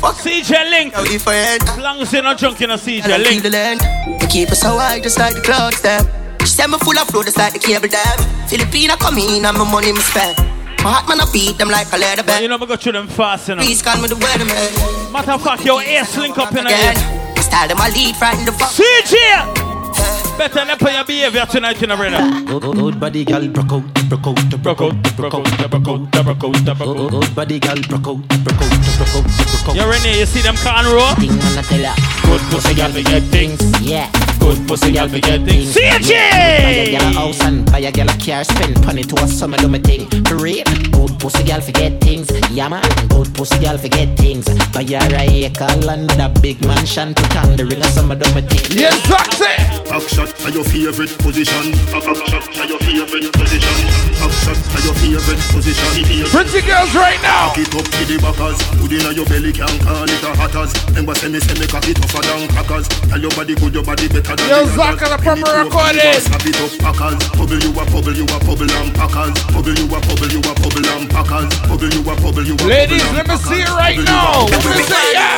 Fuck 0.00 0.16
CJ 0.16 0.70
Link. 0.70 0.92
How 0.92 1.04
different. 1.04 1.62
As 1.62 1.78
long 1.78 1.98
as 2.02 2.12
you're 2.12 2.22
not 2.22 2.36
drunk, 2.36 2.60
you're 2.60 2.68
not 2.68 2.80
CJ 2.80 3.08
I 3.08 3.16
Link. 3.16 3.42
the 3.42 3.48
land. 3.48 3.80
They 4.20 4.26
keep 4.26 4.50
us 4.50 4.60
so 4.60 4.76
high, 4.76 5.00
just 5.00 5.18
like 5.18 5.34
the 5.34 5.40
clouds 5.40 5.80
them. 5.80 6.04
She 6.40 6.46
said 6.54 6.68
me 6.68 6.78
full 6.78 6.98
of 6.98 7.06
flow, 7.08 7.22
just 7.22 7.36
like 7.38 7.52
the 7.52 7.58
cable 7.58 7.88
dam. 7.88 8.18
Filipina 8.48 8.98
come 8.98 9.18
in, 9.18 9.44
and 9.44 9.56
my 9.56 9.70
money 9.70 9.92
me 9.92 10.00
spend. 10.00 10.36
My 10.84 10.94
heart 10.94 11.08
man, 11.08 11.20
I 11.20 11.26
beat 11.32 11.58
them 11.58 11.68
like 11.68 11.90
a 11.92 11.96
leather 11.98 12.22
band. 12.22 12.42
You 12.42 12.48
know, 12.48 12.58
me 12.58 12.66
go 12.66 12.76
through 12.76 12.92
them 12.92 13.08
fast, 13.08 13.48
you 13.48 13.54
know. 13.56 13.62
Please 13.62 13.82
call 13.82 14.00
me 14.00 14.08
the 14.08 14.14
weatherman. 14.14 15.12
Matter 15.12 15.32
of 15.32 15.42
fact, 15.42 15.64
your 15.64 15.82
ass 15.82 16.16
link 16.16 16.38
up 16.38 16.52
in 16.52 16.66
Again, 16.66 16.96
here. 16.96 17.42
style 17.42 17.68
them 17.68 17.78
a 17.78 17.88
lead, 17.90 18.14
frighten 18.16 18.44
the 18.46 18.52
fuck. 18.52 18.70
CJ! 18.70 20.38
Better 20.38 20.64
not 20.64 20.78
put 20.78 20.92
your 20.92 21.04
behavior 21.04 21.46
tonight, 21.46 21.80
you 21.80 21.88
know, 21.88 21.96
brother. 21.96 22.44
Good, 22.46 22.62
good 22.76 23.00
body 23.00 23.24
girl, 23.24 23.48
broke 23.48 23.72
out, 23.72 23.82
broke 24.08 24.26
out, 24.26 24.62
broke 24.62 24.80
out, 24.80 25.16
broke 25.16 25.34
out, 25.34 25.44
broke 25.56 25.88
out, 25.88 26.10
broke 26.10 26.44
out, 26.44 26.64
broke 26.64 26.80
out. 26.80 27.10
Good 27.10 27.34
body 27.34 27.58
girl, 27.60 27.76
broke 27.88 28.08
out, 28.08 28.28
broke 28.44 28.62
out, 28.62 28.70
broke 28.96 29.14
out, 29.14 29.24
broke 29.24 29.68
out. 29.68 29.76
You 29.76 29.84
Renee, 29.84 30.20
you 30.20 30.26
see 30.26 30.40
them 30.40 30.56
can 30.56 30.86
roll? 30.86 31.12
And 31.18 31.40
I 31.58 32.18
good 32.22 32.40
pussy 32.50 32.74
girl, 32.74 32.92
we 32.92 33.02
get 33.02 33.22
things. 33.24 33.60
Yeah, 33.82 34.10
good 34.40 34.66
pussy 34.66 34.92
girl, 34.92 35.08
we 35.08 35.20
get 35.20 35.44
things. 35.44 35.74
CJ! 35.74 36.08
Buy 36.08 36.70
a 36.70 36.90
girl 36.92 37.08
a 37.08 37.12
house 37.12 37.40
and 37.42 37.66
buy 37.66 37.78
a 37.80 37.92
girl 37.92 38.08
a 38.08 38.16
car, 38.18 38.44
spend 38.44 38.84
money 38.86 39.02
to 39.02 39.22
a 39.22 39.28
summer 39.28 39.58
do 39.58 39.68
me 39.68 39.78
thing. 39.78 40.08
For 40.24 40.36
real, 40.36 40.64
good 40.90 41.18
pussy 41.20 41.44
girl, 41.44 41.60
forget 41.60 42.00
things. 42.00 42.28
Yeah 42.50 42.68
man, 42.68 42.82
good 43.08 43.34
pussy 43.34 43.58
girl, 43.58 43.76
forget 43.76 44.16
things. 44.16 44.46
Buy 44.72 44.84
her 44.84 45.14
a 45.14 45.44
acre 45.44 45.66
land 45.84 46.10
with 46.10 46.20
a 46.20 46.28
big 46.40 46.64
mansion, 46.64 47.14
put 47.14 47.36
on 47.36 47.56
the 47.56 47.66
ring 47.66 47.80
a 47.80 47.88
summer 47.88 48.14
do 48.14 48.24
me 48.34 48.40
thing. 48.42 48.78
Yes, 48.78 48.96
Zaxy! 49.06 49.68
Back 49.88 50.02
shot 50.02 50.44
are 50.44 50.50
your 50.50 50.64
favorite 50.64 51.18
position. 51.18 51.72
Back 51.92 52.04
back 52.04 52.26
shot 52.26 52.58
are 52.58 52.66
your 52.66 52.78
favorite 52.78 53.32
position. 53.32 53.97
Back 54.18 54.32
shot 54.42 54.58
are 54.74 54.82
your 54.82 54.94
favorite 54.98 55.42
position. 55.54 56.28
Pretty 56.30 56.60
girls 56.66 56.92
right 56.94 57.20
now. 57.22 57.54
Cock 57.54 57.58
it 57.62 57.74
up 57.74 57.86
to 57.86 58.02
the 58.08 58.16
backers. 58.18 58.58
Put 58.82 58.90
in 58.92 59.06
your 59.14 59.26
belly, 59.30 59.52
can 59.54 59.70
call 59.82 60.02
it 60.08 60.22
a 60.26 60.30
hatters. 60.34 60.72
Remember, 60.90 61.14
say 61.14 61.28
me, 61.30 61.38
say 61.40 61.54
me, 61.58 61.66
cock 61.70 61.86
it 61.86 61.96
tougher 61.98 62.22
than 62.26 62.48
crackers. 62.50 62.86
Tell 63.08 63.20
your 63.20 63.30
body 63.38 63.54
good, 63.54 63.74
your 63.74 63.84
body 63.86 64.08
better 64.08 64.34
than 64.34 64.48
Yo, 64.48 64.66
the 64.66 64.74
Zach, 64.74 64.98
others. 64.98 65.02
and 65.06 65.12
a 65.14 65.18
proper 65.22 65.22
Penny 65.22 65.42
close, 65.42 65.64
recording. 65.64 66.18
Snap 66.18 66.44
it 66.46 66.56
up, 66.58 66.72
packers. 66.82 67.20
Bubble 67.38 67.60
you 67.62 67.70
a 67.78 67.82
bubble, 67.88 68.16
you 68.18 68.26
a 68.26 68.38
bubble 68.42 68.70
and 68.74 68.90
packers. 68.98 69.34
Bubble 69.54 69.76
you 69.78 69.86
a 69.86 69.98
bubble, 70.02 70.30
you 70.34 70.40
a 70.42 70.52
bubble 70.58 70.88
and 70.98 71.04
packers. 71.10 71.50
Bubble 71.70 71.90
you 71.94 72.02
a 72.02 72.12
bubble, 72.18 72.44
you 72.46 72.56
a 72.58 72.64
Ladies, 72.66 73.04
let 73.14 73.26
me 73.28 73.36
see 73.38 73.62
it 73.62 73.70
right 73.78 73.94
Bubble 73.94 74.02
you 74.02 74.02
a 74.02 74.18
now. 74.18 74.50
bubble, 74.50 74.50
Let 74.50 74.64
me 74.66 74.72
you 74.74 74.82
a 74.82 74.90
see 74.90 75.12
ya. 75.14 75.28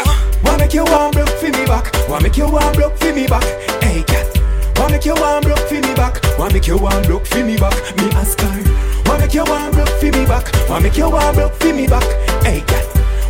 Wanna 0.40 0.58
make 0.64 0.72
you 0.74 0.84
one 0.88 1.10
block 1.12 1.28
for 1.36 1.50
me 1.52 1.62
back. 1.68 1.84
Wanna 2.08 2.22
make 2.24 2.36
you 2.36 2.48
one 2.48 2.72
block 2.72 2.96
for 2.96 3.12
me 3.12 3.26
back. 3.28 3.44
Hey 3.84 4.02
cat. 4.08 4.29
Wanna 4.80 4.92
make 4.96 5.04
you 5.04 5.14
one 5.14 5.42
block 5.42 5.58
for 5.68 5.74
me 5.74 5.94
back. 5.94 6.38
Wanna 6.38 6.54
make 6.54 6.66
you 6.66 6.78
one 6.78 7.02
block 7.06 7.26
for 7.26 7.44
me 7.44 7.56
back. 7.58 7.76
Me 7.98 8.08
ask 8.16 8.40
her. 8.40 8.48
Wanna 9.04 9.26
make 9.26 9.34
you 9.34 9.44
one 9.44 9.70
block 9.72 9.88
for 10.00 10.06
me 10.06 10.24
back. 10.24 10.44
Wanna 10.70 10.82
make 10.84 10.96
you 10.96 11.10
one 11.10 11.34
block 11.34 11.52
for 11.54 11.72
me 11.74 11.86
back. 11.86 12.04
Hey 12.42 12.62
cat. 12.66 12.86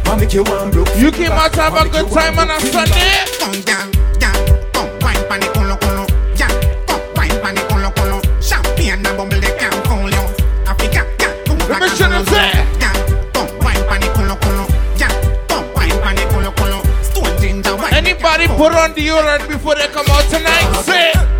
Wanna 0.06 0.20
make 0.20 0.32
you 0.32 0.44
one 0.44 0.70
block. 0.70 0.88
You 0.96 1.10
came 1.10 1.32
out 1.32 1.52
to 1.54 1.60
have 1.60 1.74
a 1.74 1.88
good 1.88 2.08
time 2.12 2.38
on 2.38 2.50
a 2.50 2.60
Sunday. 2.60 3.26
Come 3.40 3.60
down, 3.62 3.90
down, 4.22 4.38
come 4.72 4.90
wine 5.02 5.26
pan 5.28 5.42
it 5.42 5.52
colo 5.52 5.76
colo, 5.76 6.06
down, 6.38 6.54
come 6.86 7.02
wine 7.16 7.40
pan 7.42 7.58
it 7.58 7.68
colo 7.68 7.90
colo. 7.98 8.22
Champagne 8.40 8.92
and 8.92 9.02
bubble 9.02 9.26
they 9.26 9.50
can't 9.58 9.74
call 9.84 10.08
you. 10.08 10.24
Africa, 10.70 11.02
Let 11.68 11.82
me 11.82 11.88
show 11.88 12.08
them 12.08 12.24
say. 12.26 12.66
Anybody 17.92 18.46
put 18.46 18.72
on 18.72 18.94
deodorant 18.94 19.48
before 19.48 19.74
they 19.74 19.88
come 19.88 20.06
out 20.08 20.24
tonight? 20.30 20.82
Say. 20.84 21.39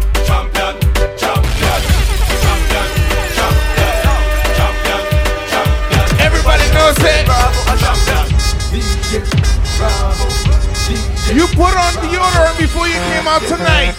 You 11.32 11.46
put 11.46 11.74
on 11.78 11.94
the 12.02 12.18
order 12.18 12.58
before 12.58 12.88
you 12.88 12.98
came 13.14 13.28
out 13.28 13.42
tonight. 13.42 13.94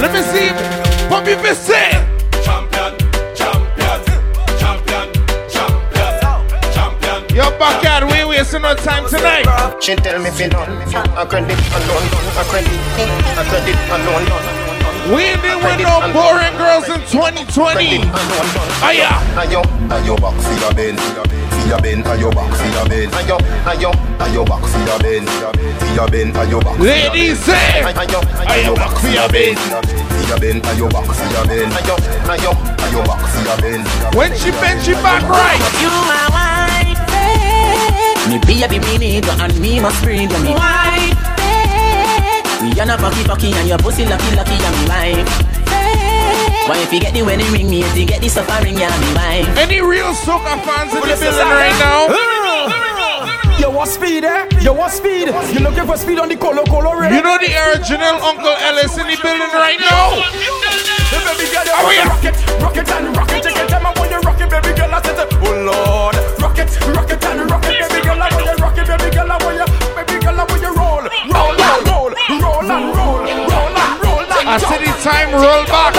Let 0.00 0.12
me 0.12 0.22
see. 0.22 0.48
Bobby 1.10 1.34
Bissett. 1.36 1.92
Champion, 2.42 2.96
champion, 3.36 4.00
champion, 4.58 5.12
champion, 5.52 6.22
champion. 6.72 7.36
Yo, 7.36 7.50
backyard, 7.58 8.04
we 8.10 8.24
wasting 8.24 8.62
no 8.62 8.74
time 8.74 9.06
tonight. 9.08 9.44
She 9.82 9.94
tell 9.96 10.18
me. 10.22 10.30
I 10.30 11.26
credit 11.28 11.58
alone. 11.76 12.06
I 12.40 13.44
credit 13.50 13.76
alone. 13.92 14.61
We 15.10 15.34
ain't 15.34 15.42
been 15.42 15.58
with 15.58 15.82
no 15.82 15.98
boring 16.14 16.54
girls 16.56 16.86
in 16.86 17.02
2020. 17.10 18.06
Aya. 18.86 19.10
Ayo, 19.34 19.58
ayo 19.90 20.14
back 20.22 20.36
for 20.38 20.54
your 20.62 20.72
bend, 20.78 21.00
for 21.02 21.66
your 21.66 21.80
bend, 21.82 22.04
ayo 22.06 22.30
back 22.30 22.54
for 22.54 22.70
your 22.70 22.86
bend. 22.86 23.10
Ayo, 23.18 23.36
ayo, 23.66 23.90
ayo 24.22 24.44
back 24.46 24.62
for 24.62 24.78
your 24.86 24.98
bend, 25.02 25.26
for 25.28 25.90
your 25.98 26.06
bend, 26.08 26.34
ayo 26.38 26.62
back. 26.62 26.76
for 26.78 26.86
your 26.86 26.94
Ladies 26.94 27.34
bend. 27.42 27.50
say, 27.50 27.82
ayo, 27.98 28.20
ayo 28.46 28.74
back 28.78 28.94
for 29.02 29.10
your 29.10 29.28
bend. 29.28 29.58
For 29.58 30.22
your 30.30 30.38
bend, 30.38 30.62
ayo 30.70 30.86
back 30.86 31.06
for 31.10 31.28
your 31.34 31.44
bend. 31.50 31.72
Ayo, 31.74 31.96
ayo, 32.30 32.52
ayo 32.86 33.00
back 33.02 33.22
for 33.26 33.42
your 33.42 33.58
bend. 33.58 33.82
When 34.14 34.30
she 34.38 34.50
bend, 34.62 34.78
she 34.86 34.94
back 35.02 35.26
right. 35.26 35.58
You 35.82 35.90
my 36.06 36.30
wife, 36.30 37.02
me 38.30 38.38
baby 38.46 38.78
me 38.78 38.98
need 38.98 39.24
you 39.26 39.32
and 39.34 39.60
me 39.60 39.80
must 39.80 39.98
bring 40.04 40.30
you 40.30 40.38
me 40.46 40.54
wife. 40.54 41.31
Me 42.62 42.70
and 42.78 42.90
a 42.90 42.96
fucky 42.96 43.22
fucky 43.26 43.52
and 43.54 43.68
your 43.68 43.78
pussy 43.78 44.04
lucky 44.06 44.30
lucky 44.36 44.54
and 44.54 44.74
me 44.78 44.84
wife. 44.88 45.28
Why 46.68 46.78
if 46.78 46.92
you 46.92 47.00
get 47.00 47.12
the 47.12 47.22
wedding 47.22 47.50
ring, 47.50 47.68
me 47.68 47.82
if 47.82 47.96
you 47.96 48.06
get 48.06 48.20
the 48.22 48.28
suffering, 48.28 48.78
yeah 48.78 48.90
me 49.02 49.08
wife. 49.18 49.48
Any 49.58 49.80
real 49.82 50.14
soca 50.14 50.54
fans 50.62 50.94
in 50.94 51.00
the 51.02 51.16
building 51.18 51.50
right 51.50 51.74
now? 51.82 52.06
You 53.58 53.70
want 53.70 53.90
speed, 53.90 54.24
eh? 54.24 54.46
You 54.60 54.72
want 54.72 54.92
speed? 54.92 55.28
You 55.54 55.60
looking 55.60 55.86
for 55.86 55.96
speed 55.96 56.18
on 56.18 56.28
the 56.28 56.36
color 56.36 56.62
color 56.66 56.98
red? 57.00 57.12
You 57.14 57.22
know 57.22 57.36
the 57.38 57.50
original 57.50 58.16
Uncle 58.22 58.54
Ellis 58.62 58.96
in 58.98 59.06
the 59.10 59.18
building 59.22 59.52
right 59.54 59.78
now? 59.78 60.22
Hey, 61.10 61.18
baby 61.26 61.46
girl, 61.50 61.66
you 61.66 61.74
Oh, 61.74 61.82
want 61.82 61.96
yeah. 61.98 62.02
to 62.06 62.10
rock 62.10 62.24
it, 62.26 62.62
rock 62.62 62.76
it 62.78 62.88
and 62.90 63.16
rock 63.16 63.30
it. 63.32 63.42
Take 63.42 63.56
your 63.58 63.66
time, 63.68 63.86
I 63.86 63.92
want 63.98 64.10
you 64.10 64.18
rock 64.22 64.40
it, 64.40 64.50
baby 64.50 64.70
girl. 64.78 64.94
I 64.94 65.02
said, 65.02 65.18
oh 65.18 65.54
Lord, 65.66 66.14
rock 66.40 66.58
it, 66.58 66.70
rock 66.94 67.10
it 67.10 67.24
and 67.26 67.50
rock 67.50 67.64
it, 67.66 67.74
baby 67.90 68.00
girl. 68.06 68.22
I 68.22 68.28
want 68.30 68.46
you 68.46 68.56
rock 68.62 68.78
it, 68.78 68.86
baby 68.86 69.10
girl. 69.14 69.30
I 69.30 69.36
want 69.42 69.56
you, 69.58 69.66
baby 69.94 70.16
girl. 70.24 70.40
I 70.40 70.44
want 70.46 70.50
you 70.50 70.51
I 74.52 74.58
said 74.58 74.84
the 74.84 74.92
time 75.00 75.32
roll 75.32 75.64
back. 75.64 75.96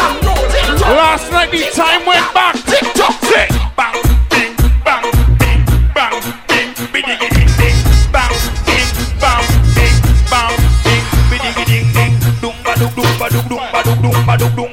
Last 0.86 1.32
night 1.32 1.50
the 1.50 1.66
time 1.74 2.06
went 2.06 2.22
back. 2.36 2.54
Tick 2.70 2.86
tock, 2.94 3.18
tick. 3.26 3.50
Bang, 3.76 3.98
ding, 4.30 4.54
bang, 4.86 5.10
ding, 5.42 5.66
bang, 5.90 6.22
ding, 6.46 6.70
bidigi 6.94 7.34
ding 7.34 7.50
ding, 7.58 7.78
bang, 8.14 8.30
ding, 8.70 8.90
bang, 9.18 9.46
ding, 9.74 9.98
bang, 10.30 10.54
ding, 10.86 11.06
bidigi 11.34 11.66
ding 11.66 11.88
ding, 11.98 12.14
dum 12.42 12.54
ba 12.64 12.78
dum 12.78 12.94
dum 12.94 13.10
ba 13.18 13.28
dum 13.30 13.50
dum 13.50 14.26
ba 14.28 14.38
dum 14.38 14.56
dum 14.56 14.73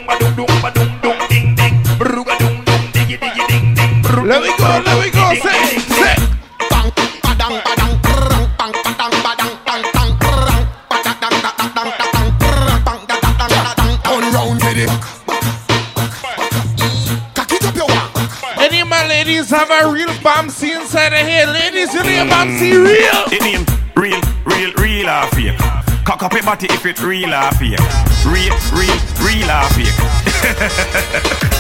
here. 21.92 22.02
Ladies, 22.02 22.02
you 22.02 22.02
need 22.02 22.18
a 22.18 22.26
bouncy 22.30 22.70
real. 22.72 23.24
It 23.32 23.42
name 23.42 23.64
real, 23.96 24.20
real, 24.46 24.72
real 24.78 25.08
or 25.08 25.26
fake. 25.34 25.58
Cock 26.04 26.22
up 26.22 26.32
your 26.32 26.42
body 26.42 26.66
if 26.70 26.84
it 26.86 27.00
real 27.02 27.32
or 27.34 27.50
fake. 27.58 27.78
Real, 28.26 28.54
real, 28.74 28.96
real 29.22 29.50
or 29.50 29.68
fake. 29.74 29.98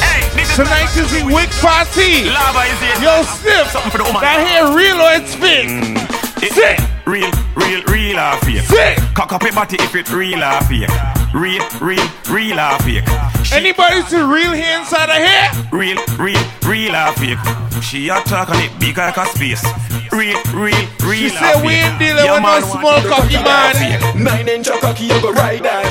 hey, 0.00 0.22
Tonight 0.56 0.90
is 0.96 1.10
the 1.12 1.22
wig 1.32 1.50
party. 1.60 2.24
Lava 2.30 2.62
is 2.66 2.80
it. 2.82 3.02
Yo, 3.02 3.22
Sniff. 3.22 3.70
Something 3.70 3.90
for 3.92 3.98
the 3.98 4.04
woman. 4.04 4.20
That 4.22 4.40
hair 4.40 4.74
real 4.74 4.98
or 5.00 5.12
it's 5.20 5.34
fake? 5.34 5.68
Mm. 5.68 5.96
It- 6.42 6.52
Sick. 6.52 6.78
Real, 7.06 7.30
real, 7.56 7.82
real 7.84 8.18
or 8.18 8.36
fake. 8.44 8.62
Sick. 8.62 8.98
Cock 9.14 9.32
up 9.32 9.42
your 9.42 9.52
body 9.52 9.76
if 9.80 9.94
it 9.94 10.10
real 10.12 10.42
or 10.42 10.60
fake. 10.68 10.88
Real, 11.34 11.62
real, 11.80 12.04
real 12.30 12.58
or 12.60 12.78
fake. 12.80 13.04
Anybody 13.52 14.02
see 14.02 14.20
real 14.20 14.52
hair 14.52 14.78
inside 14.80 15.10
of 15.10 15.16
here? 15.16 15.50
real, 15.72 15.98
real, 16.18 16.40
real 16.66 16.94
or 16.96 17.12
fake. 17.14 17.38
She 17.80 18.08
a 18.08 18.20
talk 18.22 18.50
on 18.50 18.60
it 18.62 18.70
big 18.78 18.96
like 18.96 19.16
a 19.16 19.26
space. 19.26 19.64
Real, 20.12 20.36
real, 20.52 20.76
real 21.02 21.16
She 21.16 21.26
or 21.26 21.38
said 21.38 21.64
we 21.64 21.72
ain't 21.80 21.98
dealing 21.98 22.24
Yeah, 22.24 22.34
with 22.34 22.42
no 22.42 22.80
small 22.80 23.00
cocky 23.08 23.40
man. 23.40 24.22
Nine 24.22 24.48
inch 24.48 24.68
cocky, 24.68 25.04
you 25.04 25.20
go 25.22 25.32
ride 25.32 25.62
that. 25.64 25.88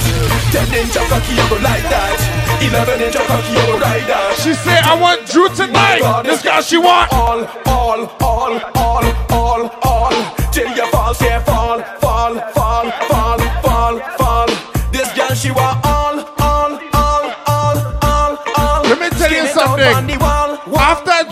Ten 0.53 0.69
inch 0.75 0.93
cocky, 0.93 1.33
you 1.33 1.45
go 1.49 1.55
like 1.65 1.83
that. 1.89 2.15
Eleven 2.61 3.01
inch 3.01 3.15
cocky, 3.15 3.51
you 3.51 3.65
go 3.67 3.79
ride 3.79 4.05
that. 4.05 4.37
She 4.37 4.53
said, 4.53 4.83
I 4.85 4.95
want 4.99 5.25
Drew 5.27 5.49
tonight. 5.49 6.23
This 6.23 6.43
girl 6.43 6.61
she 6.61 6.77
want. 6.77 7.11
All, 7.11 7.43
all, 7.65 8.05
all, 8.21 8.53
all, 8.75 9.05
all, 9.31 9.61
all. 9.81 10.15
Till 10.53 10.69
you 10.69 10.85
fall, 10.91 11.13
say 11.13 11.39
fall, 11.41 11.81
fall, 11.99 12.37
fall, 12.53 12.91
fall, 13.09 13.39
fall, 13.65 13.99
fall. 14.17 14.47
This 14.91 15.09
girl 15.17 15.33
she 15.33 15.51
want 15.51 15.79
all, 15.83 16.19
all, 16.37 16.79
all, 16.93 17.25
all, 17.47 17.77
all, 18.03 18.37
all. 18.57 18.83
Let 18.83 18.99
me 18.99 19.09
tell 19.17 19.31
you 19.31 19.43
Skin 19.43 19.45
it 19.47 19.57
out 19.57 19.79
something. 19.79 20.38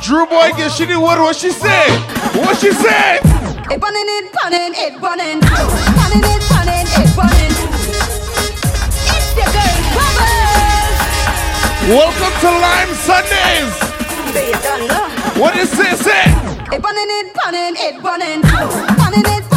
Drew 0.08 0.26
Boy 0.26 0.52
get 0.56 0.72
she 0.72 0.86
did 0.86 0.96
what 0.96 1.20
what 1.20 1.36
she 1.36 1.52
said? 1.52 2.00
What 2.40 2.56
she 2.56 2.72
said? 2.72 3.20
It 3.68 3.76
burning, 3.76 4.08
it 4.08 4.32
burning, 4.32 4.72
it 4.72 4.96
burning. 5.04 5.44
Burning, 5.44 6.24
it 6.24 6.44
burning, 6.48 6.88
it 6.96 7.12
burning. 7.12 7.52
It's 9.04 9.36
the 9.36 9.44
girl 9.52 9.76
Bubbles. 10.00 10.96
Welcome 11.92 12.36
to 12.40 12.50
Lime 12.56 12.94
Sundays. 13.04 13.76
What 15.38 15.58
is 15.58 15.72
this? 15.72 16.08
It 16.08 16.82
burning, 16.82 17.12
it 17.12 17.34
burning, 17.36 17.76
it 17.76 17.96
it 17.96 18.02
burning, 18.02 19.26
it 19.26 19.57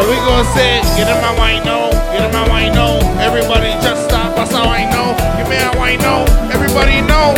Let 0.00 0.08
me 0.08 0.16
go 0.24 0.42
say, 0.54 0.80
get 0.96 1.08
him 1.08 1.20
my 1.20 1.36
wine 1.36 1.62
no, 1.62 1.90
get 2.10 2.24
him 2.24 2.32
my 2.32 2.48
wine 2.48 2.72
no. 2.72 2.98
Everybody 3.20 3.68
just 3.84 4.08
stop 4.08 4.34
us 4.38 4.50
a 4.50 4.64
wine 4.64 4.88
no. 4.88 5.12
Give 5.36 5.46
me 5.46 5.56
a 5.56 5.76
wine 5.76 5.98
no. 5.98 6.24
Everybody 6.50 7.02
know. 7.02 7.34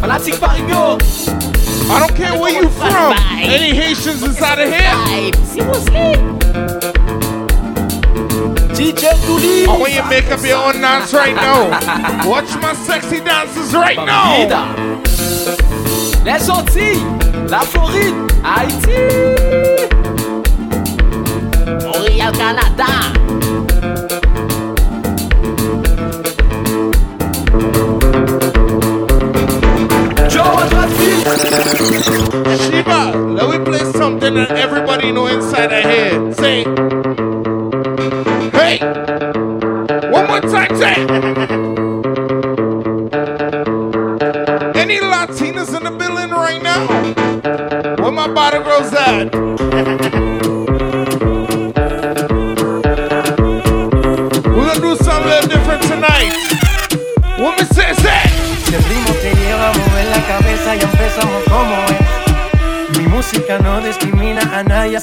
Fanatic 0.00 0.34
Paris 0.38 1.28
I 1.88 1.98
don't 1.98 2.14
care 2.14 2.38
where 2.38 2.52
you 2.52 2.68
from. 2.68 3.16
Any 3.40 3.74
Haitians 3.74 4.22
inside 4.22 4.60
of 4.60 4.68
here? 4.68 4.94
DJ 8.76 9.16
Dooley. 9.26 9.64
I 9.64 9.78
want 9.78 9.92
you 9.94 10.02
to 10.02 10.08
make 10.10 10.30
up 10.30 10.44
your 10.44 10.58
own 10.58 10.80
dance 10.80 11.14
right 11.14 11.34
now. 11.34 12.28
Watch 12.28 12.54
my 12.60 12.74
sexy 12.74 13.20
dances 13.20 13.72
right 13.72 13.96
now. 13.96 14.36
Vida. 14.36 15.00
Les 16.22 16.50
Antilles, 16.50 17.19
la 17.50 17.60
Floride, 17.62 18.14
Haïti. 18.44 18.96
Montréal, 21.84 22.32
Canada. 22.32 22.86
Shiba, 32.56 33.00
let 33.34 33.50
me 33.50 33.64
play 33.64 33.92
something 33.92 34.34
that 34.34 34.52
everybody 34.52 35.10
know 35.10 35.26
inside 35.26 35.72
of 35.72 35.84
here. 35.84 36.32
Say, 36.34 36.62
hey, 38.52 38.78
one 40.12 40.26
more 40.28 40.40
time, 40.40 40.76
say. 40.76 41.09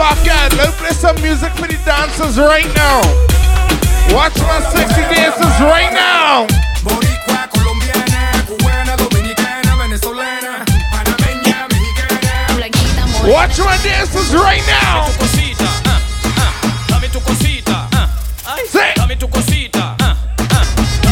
Bobcat, 0.00 0.56
let's 0.56 0.72
play 0.80 0.96
some 0.96 1.14
music 1.20 1.52
for 1.60 1.68
the 1.68 1.76
dancers 1.84 2.38
right 2.38 2.64
now. 2.72 3.04
Watch 4.16 4.32
my 4.40 4.64
sexy 4.72 5.04
dancers 5.12 5.60
right 5.60 5.92
now. 5.92 6.48
Watch 13.28 13.58
my 13.60 13.76
dancers 13.84 14.32
right 14.32 14.64
now. 14.64 15.04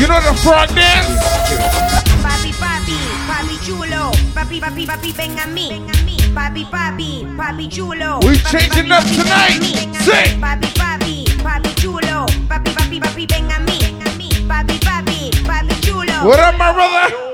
You 0.01 0.07
know 0.09 0.21
the 0.25 0.33
frog 0.41 0.69
dance? 0.73 1.13
Papi, 2.25 2.53
papi, 2.57 2.97
papi 3.29 3.57
chulo, 3.67 4.13
papi, 4.33 4.59
papi, 4.59 4.87
papi, 4.87 5.13
a 5.45 5.47
mí. 5.53 6.08
Bobby, 6.35 6.65
Bobby, 6.71 7.25
Bobby 7.37 7.67
We 8.27 8.37
changing 8.51 8.91
up 8.93 9.05
tonight. 9.05 9.61
Sing. 10.03 10.41
Bobby, 10.41 10.69
Bobby, 10.77 11.25
Bobby 11.43 11.75
Bobby, 12.49 13.01
Bobby, 13.01 13.27
Bobby. 13.27 13.29
Bobby, 14.49 14.79
Bobby, 14.85 15.31
Bobby 15.47 16.27
What 16.27 16.41
up, 16.41 16.57
my 16.59 16.73
brother? 16.73 17.28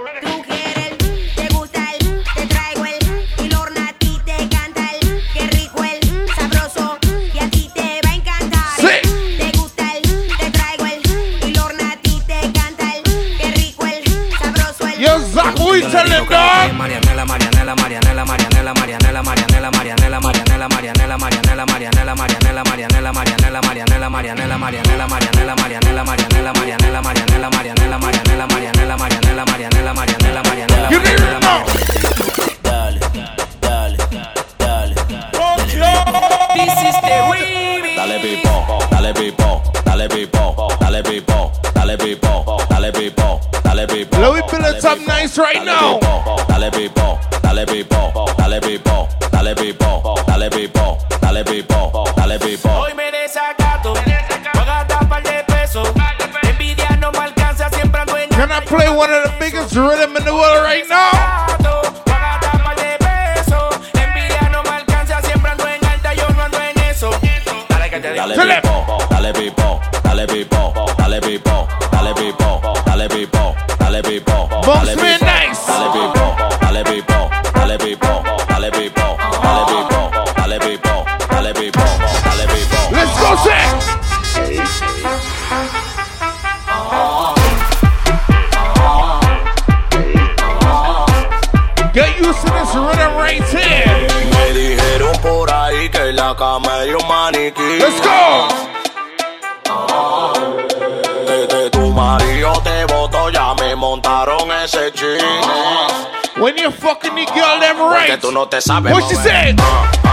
no 108.34 108.46
te 108.48 108.60
sabes. 108.60 108.92
What 108.92 109.08
she 109.08 109.14
said? 109.14 109.58
Uh. 109.60 110.03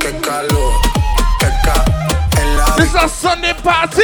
Qué 0.00 0.12
calor. 0.22 0.80
It's 2.78 2.94
a 2.94 3.08
Sunday 3.08 3.54
party. 3.62 4.02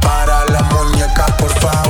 Para 0.00 0.44
la 0.46 0.62
muñeca, 0.62 1.26
por 1.38 1.50
favor. 1.60 1.85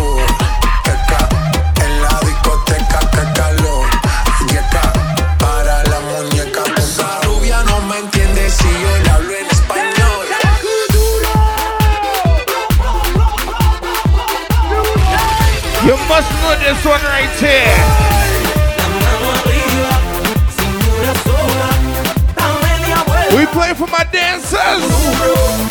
this 16.66 16.84
one 16.84 17.00
right 17.02 17.30
here. 17.38 18.16
We 23.38 23.46
play 23.46 23.72
for 23.74 23.86
my 23.86 24.04
dancers. 24.10 25.65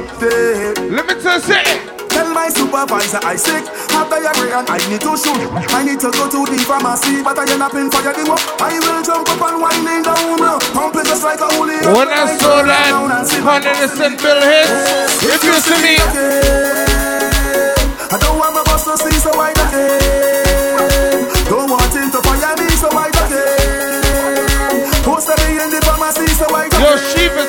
Me 0.00 0.08
she 0.08 0.14
up 0.14 0.20
there. 0.20 0.74
Let 0.90 1.06
me 1.06 1.14
tell 1.22 1.40
you. 1.40 1.98
Tell 2.08 2.34
my 2.34 2.48
supervisor 2.48 3.20
I 3.22 3.36
sick. 3.36 3.64
Have 3.94 4.10
diarrhea 4.10 4.58
and 4.58 4.68
I 4.70 4.78
need 4.90 5.00
to 5.02 5.16
shoot. 5.16 5.38
I 5.70 5.84
need 5.84 6.00
to 6.00 6.10
go 6.10 6.26
to 6.30 6.40
the 6.46 6.58
pharmacy, 6.66 7.22
but 7.22 7.38
I 7.38 7.44
end 7.50 7.62
up 7.62 7.74
in 7.74 7.90
fire. 7.90 8.12
The 8.12 8.24
I 8.58 8.78
will 8.78 9.02
jump 9.02 9.28
up 9.28 9.42
and 9.42 9.60
winding 9.60 10.02
down, 10.02 10.40
uh, 10.42 10.58
pump 10.74 10.96
it 10.96 11.06
just 11.06 11.22
like 11.22 11.40
a 11.40 11.48
holy. 11.54 11.78
When 11.94 12.08
I 12.08 12.26
saw 12.38 12.62
that 12.62 12.90
100 12.90 14.18
bill 14.18 14.40
hits, 14.42 15.22
if 15.22 15.42
you 15.44 15.54
see 15.62 15.78
me, 15.82 15.94
I 18.10 18.16
don't 18.18 18.38
want 18.38 18.54
my 18.54 18.62
boss 18.64 18.84
to 18.84 18.96
see, 18.98 19.18
so 19.20 19.30
I 19.38 19.52
don't. 19.52 19.68
Don't 21.48 21.70
want 21.70 21.94
him 21.94 22.10
to 22.10 22.20
fire 22.22 22.56
me, 22.56 22.68
so 22.76 22.88
I 22.90 23.10
don't 23.10 23.28
care. 23.30 23.68
Post 25.04 25.28
in 25.30 25.70
the 25.70 25.80
pharmacy, 25.84 26.26
so 26.34 26.46
I 26.54 26.68
don't 26.68 26.80
Yo, 26.80 26.98
care. 26.98 27.47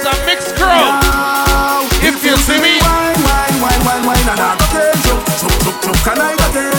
Can 6.04 6.18
I 6.20 6.36
don't 6.36 6.54
care. 6.54 6.72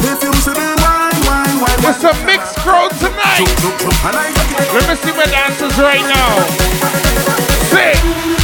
If 0.00 0.22
you 0.22 0.32
see 0.32 0.50
me, 0.52 0.68
wine, 0.80 1.20
wine, 1.28 1.56
wine, 1.60 1.80
it's 1.84 2.04
a 2.04 2.12
mixed 2.24 2.56
crowd 2.58 2.90
tonight. 2.98 3.48
and 4.06 4.16
I 4.16 4.32
don't 4.32 4.48
care. 4.48 4.72
Let 4.72 4.88
me 4.88 4.96
see 4.96 5.12
my 5.12 5.26
dancers 5.26 5.78
right 5.78 6.04
now. 6.08 6.46
Sing. 7.70 8.39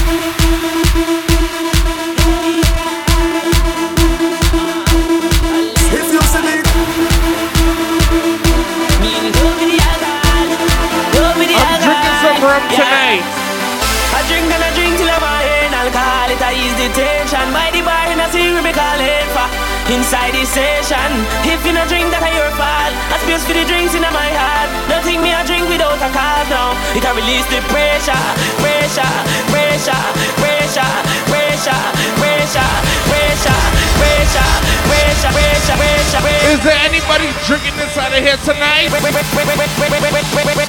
Inside 20.07 20.39
the 20.39 20.47
session. 20.47 21.10
If 21.43 21.67
you 21.67 21.75
not 21.75 21.91
drink, 21.91 22.15
that 22.15 22.23
a 22.23 22.31
your 22.31 22.47
fault. 22.55 22.94
I 23.10 23.18
space 23.26 23.43
for 23.43 23.59
the 23.59 23.67
drinks 23.67 23.91
in 23.91 24.07
my 24.07 24.31
heart. 24.39 24.70
Nothing 24.86 25.18
me 25.18 25.35
I 25.35 25.43
drink 25.43 25.67
without 25.67 25.99
a 25.99 26.10
cause 26.15 26.47
now. 26.47 26.78
It 26.94 27.02
a 27.02 27.10
release 27.10 27.43
the 27.51 27.59
pressure, 27.67 28.15
pressure, 28.62 29.02
pressure, 29.51 29.99
pressure, 30.39 30.94
pressure, 31.26 31.83
pressure, 32.23 32.23
pressure, 32.23 32.70
pressure, 33.10 33.59
pressure, 33.99 34.47
pressure, 34.86 35.33
pressure, 35.35 35.75
pressure. 35.75 36.55
Is 36.55 36.62
there 36.62 36.78
anybody 36.86 37.26
drinking 37.43 37.75
this 37.75 37.99
out 37.99 38.15
of 38.15 38.23
here 38.23 38.39
tonight? 38.47 38.94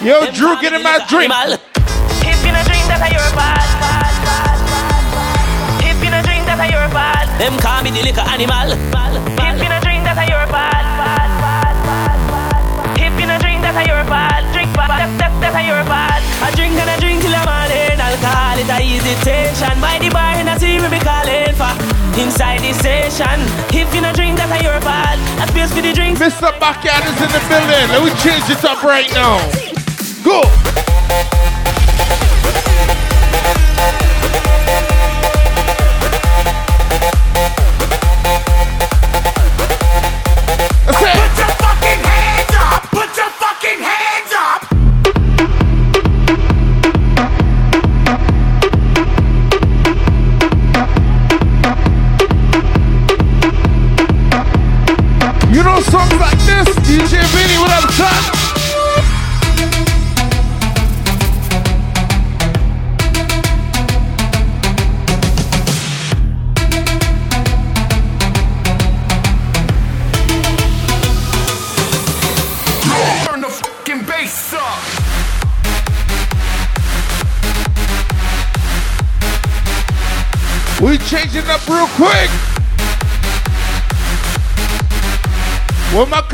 Yo, 0.02 0.26
Drew, 0.34 0.58
get 0.66 0.74
in 0.74 0.82
my 0.82 0.98
drink. 1.06 1.30
Them 7.48 7.56
call 7.64 7.80
me 7.80 7.96
the 7.96 8.04
liquor 8.04 8.28
animal. 8.28 8.76
If 8.76 9.56
you 9.64 9.72
not 9.72 9.80
drink, 9.80 10.04
that 10.04 10.20
a 10.20 10.28
your 10.28 10.44
fault. 10.52 10.84
If 13.00 13.16
you 13.16 13.24
not 13.24 13.40
drink, 13.40 13.64
that 13.64 13.72
a 13.72 13.88
your 13.88 14.04
fault. 14.04 14.44
Drink, 14.52 14.68
that, 14.76 15.08
that, 15.16 15.32
that 15.40 15.56
a 15.56 15.64
your 15.64 15.80
fault. 15.88 16.24
I 16.44 16.52
drink 16.60 16.76
and 16.76 16.92
I 16.92 17.00
drink 17.00 17.24
till 17.24 17.32
I'm 17.32 17.48
on 17.48 17.72
in 17.72 18.04
alcohol. 18.04 18.60
It 18.60 18.68
a 18.68 18.84
easy 18.84 19.16
tension. 19.24 19.80
By 19.80 19.96
the 19.96 20.12
bar 20.12 20.36
and 20.36 20.52
I 20.52 20.60
see 20.60 20.76
we 20.76 20.92
be 20.92 21.00
calling 21.00 21.56
for 21.56 21.72
inside 22.20 22.68
the 22.68 22.76
session. 22.76 23.40
If 23.72 23.96
you 23.96 24.04
not 24.04 24.20
drink, 24.20 24.36
that 24.44 24.52
a 24.52 24.60
your 24.60 24.84
fault. 24.84 25.16
I 25.40 25.48
space 25.48 25.72
for 25.72 25.80
the 25.80 25.96
drinks. 25.96 26.20
Mr. 26.20 26.52
Backyard 26.60 27.08
is 27.08 27.16
in 27.16 27.32
the 27.32 27.40
building. 27.48 27.88
Let 27.96 28.04
me 28.04 28.12
change 28.20 28.44
it 28.52 28.60
up 28.68 28.84
right 28.84 29.08
now. 29.16 29.40
Go. 30.20 30.44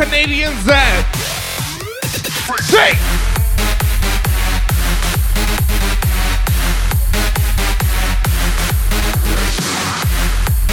Canadians 0.03 0.67
at? 0.67 1.15
Say. 2.67 2.91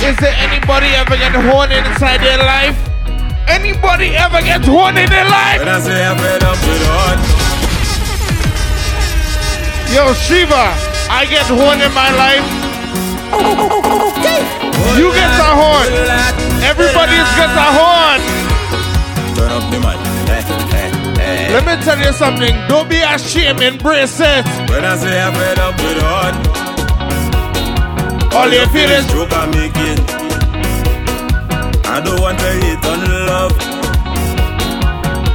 Is 0.02 0.17
there 0.18 0.34
anybody 0.34 0.89
ever 0.99 1.15
get 1.17 1.31
horny 1.31 1.76
inside 1.78 2.18
their 2.18 2.39
life? 2.39 2.75
Anybody 3.47 4.17
ever 4.17 4.42
get 4.42 4.65
horny 4.65 5.02
in 5.02 5.10
their 5.10 5.25
life? 5.25 5.60
When 5.60 5.68
I 5.68 5.78
say 5.78 6.05
I'm 6.05 6.18
fed 6.18 6.42
up 6.42 6.59
with 6.67 6.83
hard. 6.91 7.18
Yo, 9.94 10.12
Shiva, 10.15 10.75
I 11.09 11.25
get 11.31 11.47
horny 11.47 11.84
in 11.84 11.94
my 11.94 12.10
life. 12.18 12.42
You 14.99 15.12
get 15.15 15.31
a 15.39 15.55
horn. 15.55 15.86
Everybody 16.67 17.15
gets 17.15 17.55
a 17.55 17.70
horn. 17.78 18.49
The 19.70 19.78
mic. 19.78 19.99
Eh, 20.28 20.42
eh, 20.74 21.23
eh. 21.23 21.52
Let 21.55 21.65
me 21.66 21.74
tell 21.84 21.99
you 21.99 22.12
something. 22.12 22.55
Don't 22.68 22.89
be 22.89 23.00
ashamed. 23.00 23.60
Embrace 23.62 24.18
it. 24.20 24.44
When 24.70 24.84
I 24.84 24.97
say 24.97 25.20
I'm 25.20 25.32
fed 25.34 25.58
up 25.58 25.76
with 25.78 26.02
hard. 26.02 26.34
All 28.34 28.49
you 28.49 28.66
feel 28.68 28.90
is 28.90 29.07
joke 29.07 29.32
I'm 29.32 29.50
making. 29.50 29.99
I 31.86 32.00
don't 32.00 32.20
want 32.20 32.39
to 32.39 32.47
hate 32.62 32.84
on 32.86 33.00
love. 33.26 33.52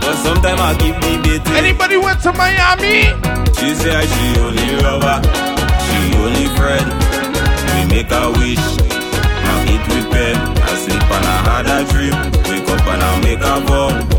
But 0.02 0.16
sometimes 0.24 0.62
I 0.62 0.76
keep 0.80 0.96
debating. 1.04 1.56
Anybody 1.56 1.98
went 1.98 2.22
to 2.24 2.32
Miami? 2.32 3.12
She 3.60 3.76
say 3.76 3.92
I 3.96 4.06
she 4.06 4.40
only 4.40 4.78
lover, 4.82 5.20
she 5.84 6.16
only 6.24 6.48
friend. 6.56 6.88
We 7.76 7.82
make 7.94 8.12
a 8.12 8.32
wish, 8.40 8.64
now 9.44 9.60
eat 9.68 9.84
with 9.92 10.08
pen. 10.12 10.36
I 10.64 10.76
sleep 10.80 11.04
and 11.04 11.26
I 11.26 11.38
had 11.50 11.68
a 11.68 11.84
dream. 11.92 12.16
Wake 12.50 12.70
up 12.70 12.88
and 12.88 13.02
I 13.04 13.20
make 13.22 13.40
a 13.40 13.60
vow. 13.68 14.15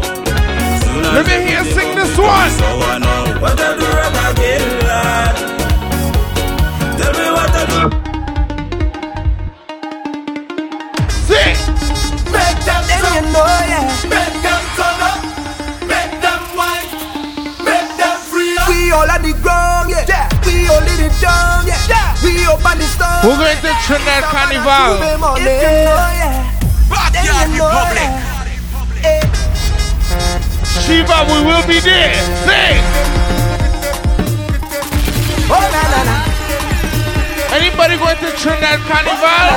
Let 1.15 1.27
me 1.27 1.33
hear 1.47 1.63
you 1.63 1.71
sing 1.73 1.95
this 1.95 2.17
one. 2.19 2.51
So 2.51 2.67
I 2.67 2.99
know 2.99 3.41
what 3.41 3.57
to 3.57 3.69
do 3.79 3.87
right 3.87 4.31
again. 4.33 4.67
Tell 6.99 7.13
me 7.15 7.27
what 7.31 7.49
to 7.57 7.63
do. 7.71 7.81
Sing. 11.27 11.57
Make 12.35 12.61
them 12.67 12.83
so 12.85 13.07
you 13.15 13.23
know, 13.33 13.47
yeah. 13.71 13.87
Make 14.11 14.37
them 14.43 14.63
turn 14.77 15.01
up. 15.07 15.19
Make 15.87 16.15
them 16.21 16.43
white. 16.59 16.91
Make 17.65 17.91
them 17.97 18.17
free. 18.27 18.59
Up. 18.59 18.69
We 18.69 18.91
all 18.93 19.09
on 19.09 19.23
the 19.23 19.33
ground, 19.41 19.91
yeah. 19.91 20.05
yeah. 20.09 20.29
We 20.45 20.67
all 20.69 20.83
in 20.83 20.97
the 21.01 21.11
town, 21.23 21.67
yeah. 21.67 21.81
yeah. 21.89 22.19
We 22.25 22.45
up 22.45 22.65
on 22.67 22.77
the 22.79 22.89
stone. 22.91 23.23
We're 23.25 23.39
going 23.39 23.57
to 23.63 23.73
Trinidad 23.87 24.25
Carnival. 24.25 24.99
Backyard 26.91 27.51
Republic. 27.55 28.26
Shiva, 30.87 31.27
we 31.27 31.43
will 31.43 31.67
be 31.67 31.81
there. 31.81 32.15
Sing. 32.47 32.79
Oh, 35.51 35.67
na, 35.75 35.83
na, 35.91 36.01
na. 36.07 36.17
Anybody 37.57 37.97
going 37.99 38.17
to 38.19 38.31
Trinidad 38.39 38.79
Carnival? 38.87 39.51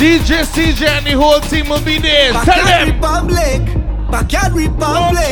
DJ 0.00 0.40
CJ 0.48 0.88
and 0.88 1.06
the 1.06 1.12
whole 1.12 1.40
team 1.40 1.68
will 1.68 1.84
be 1.84 1.98
there. 1.98 2.32
Tell 2.32 2.44
Backyard 2.46 2.88
them. 2.88 2.94
Republic. 2.96 3.62
Backyard 4.10 4.52
Republic. 4.54 5.28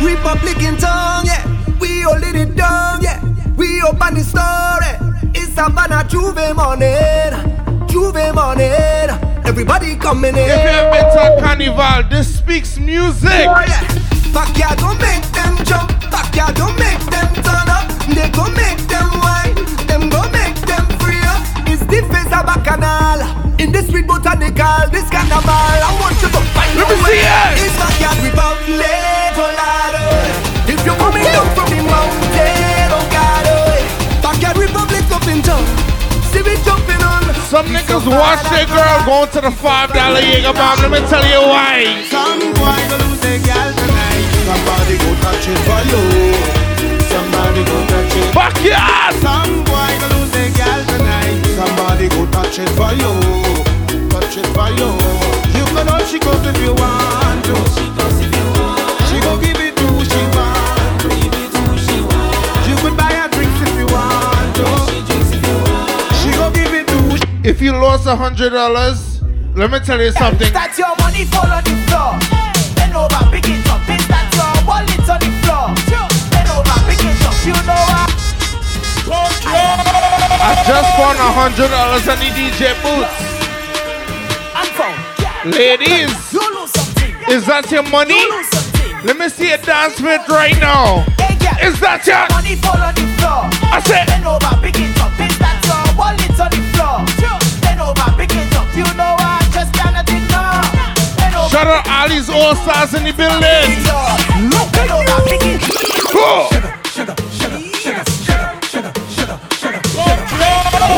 Republic 0.00 0.56
in 0.62 0.76
town, 0.78 1.26
yeah. 1.26 1.44
We 1.78 2.00
holding 2.00 2.34
it 2.34 2.56
down, 2.56 3.02
yeah. 3.02 3.22
We 3.56 3.82
open 3.82 4.14
the 4.14 4.24
story. 4.24 4.81
Savannah 5.62 6.02
J'ouvert 6.08 6.54
morning. 6.54 7.30
J'ouvert 7.88 8.34
morning. 8.34 9.14
Everybody 9.44 9.94
coming 9.94 10.34
in. 10.34 10.38
If 10.38 10.64
you 10.64 10.70
have 10.70 10.90
been 10.92 11.06
to 11.14 11.40
Carnival, 11.40 12.02
this 12.10 12.38
speaks 12.38 12.80
music. 12.80 13.46
Backyard 14.34 14.78
don't 14.80 14.98
make 14.98 15.22
them 15.30 15.56
jump. 15.64 15.88
Backyard 16.10 16.56
don't 16.56 16.76
make 16.80 17.01
Niggas 37.92 38.08
watch 38.08 38.40
their 38.48 38.64
girl 38.72 39.04
going 39.04 39.28
to 39.32 39.40
the 39.42 39.50
five 39.50 39.92
dollar 39.92 40.20
Jaeger 40.20 40.54
bomb. 40.54 40.80
Let 40.80 40.90
me 40.96 41.00
tell 41.12 41.20
you 41.28 41.44
why. 41.44 41.84
Some 42.08 42.40
boy 42.56 42.80
go 42.88 42.96
lose 43.04 43.20
their 43.20 43.36
gal 43.44 43.68
tonight. 43.68 44.24
Somebody 44.48 44.96
go 44.96 45.12
touch 45.20 45.44
it 45.44 45.60
for 45.68 45.80
you. 45.92 46.00
Somebody 47.12 47.60
go 47.68 47.76
touch 47.92 48.16
it. 48.16 48.32
Backyard. 48.32 49.12
Some 49.20 49.60
boy 49.68 49.92
go 50.00 50.08
lose 50.16 50.32
their 50.32 50.48
gal 50.56 50.80
tonight. 50.88 51.36
Somebody 51.52 52.08
go 52.08 52.24
touch 52.32 52.58
it 52.64 52.72
for 52.80 52.96
you. 52.96 53.12
Touch 54.08 54.40
it 54.40 54.48
for 54.56 54.72
you. 54.72 54.88
You 55.52 55.64
can 55.76 55.92
all 55.92 56.00
she 56.08 56.18
goes 56.18 56.40
if 56.48 56.56
you 56.64 56.72
want 56.72 57.44
to. 57.44 57.54
She 57.76 57.84
goes 57.92 58.21
If 67.44 67.60
you 67.60 67.72
lost 67.72 68.06
a 68.06 68.14
hundred 68.14 68.50
dollars, 68.50 69.20
let 69.56 69.70
me 69.70 69.80
tell 69.80 70.00
you 70.00 70.12
something. 70.12 70.52
That's 70.52 70.78
your 70.78 70.94
money 71.02 71.24
fall 71.26 71.50
on 71.50 71.64
the 71.64 71.74
floor. 71.90 72.14
Bend 72.78 72.94
over, 72.94 73.18
pick 73.34 73.50
it 73.50 73.66
up. 73.66 73.82
Is 73.90 74.06
that 74.06 74.30
your 74.30 74.54
wallet 74.62 75.02
on 75.10 75.18
the 75.18 75.30
floor? 75.42 75.66
Bend 76.30 76.48
over, 76.54 76.76
pick 76.86 77.02
it 77.02 77.18
up. 77.26 77.34
You 77.42 77.58
know 77.66 77.82
what? 77.90 78.10
I 80.44 80.54
just 80.66 80.90
found 80.94 81.18
a 81.18 81.30
hundred 81.34 81.70
dollars 81.74 82.06
on 82.06 82.18
the 82.22 82.30
DJ 82.30 82.78
boots. 82.78 83.10
I'm 84.54 84.70
found. 84.78 85.02
Ladies, 85.50 86.14
You 86.32 86.40
is 87.34 87.44
that 87.46 87.66
your 87.72 87.82
money? 87.90 88.14
You 88.22 88.38
lose 88.38 88.46
something. 88.54 89.06
Let 89.06 89.16
me 89.18 89.28
see 89.28 89.50
a 89.50 89.58
dance 89.58 90.00
with 90.00 90.22
right 90.28 90.54
now. 90.60 91.02
Is 91.58 91.78
that 91.82 92.06
your? 92.06 92.22
money 92.30 92.54
fall 92.62 92.78
on 92.78 92.94
the 92.94 93.02
floor? 93.18 93.50
I 93.74 93.82
said- 93.84 94.08
Shout 101.62 101.86
out 101.86 102.28
all 102.34 102.56
stars 102.56 102.92
in 102.94 103.04
the 103.04 103.12
building. 103.14 103.38
Look 104.50 104.74
at 104.82 104.90
it 105.30 105.62
Go. 106.10 106.50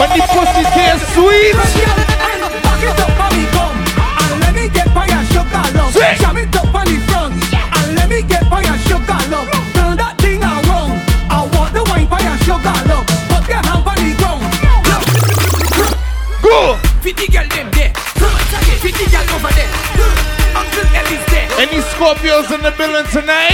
When 0.01 0.09
the 0.09 0.25
pussy 0.33 0.65
tastes 0.73 1.13
sweet. 1.13 1.53
Back 2.65 2.81
it 2.81 2.97
up 2.97 3.13
on 3.21 3.37
the 3.37 3.45
gum 3.53 3.77
And 4.25 4.41
let 4.41 4.55
me 4.55 4.73
get 4.73 4.89
by 4.95 5.05
your 5.05 5.21
sugar 5.29 5.69
love 5.77 5.93
Sing. 5.93 6.17
Jam 6.17 6.39
it 6.39 6.57
up 6.57 6.75
on 6.75 6.87
the 6.89 6.97
front 7.13 7.35
And 7.77 7.97
let 7.97 8.09
me 8.09 8.23
get 8.23 8.49
by 8.49 8.63
your 8.63 8.79
sugar 8.89 9.21
love 9.29 9.53
Turn 9.77 9.99
that 10.01 10.17
thing 10.17 10.41
around 10.41 10.97
I 11.29 11.45
want 11.53 11.75
the 11.75 11.85
wine 11.93 12.09
by 12.09 12.21
your 12.25 12.39
sugar 12.41 12.73
love 12.89 13.05
Put 13.29 13.45
your 13.53 13.61
hand 13.61 13.85
on 13.85 14.01
the 14.01 14.17
ground 14.17 14.49
Go. 16.41 16.79
Fifty 17.05 17.29
girl 17.31 17.49
them 17.53 17.69
there 17.73 17.93
Fifty 18.81 19.05
girl 19.13 19.29
over 19.37 19.53
there 19.53 19.85
Uncle 19.85 20.01
Ellie's 20.01 20.17
there 20.17 20.24
Any 21.75 21.83
Scorpios 21.83 22.55
in 22.55 22.63
the 22.63 22.71
building 22.79 23.03
tonight? 23.11 23.51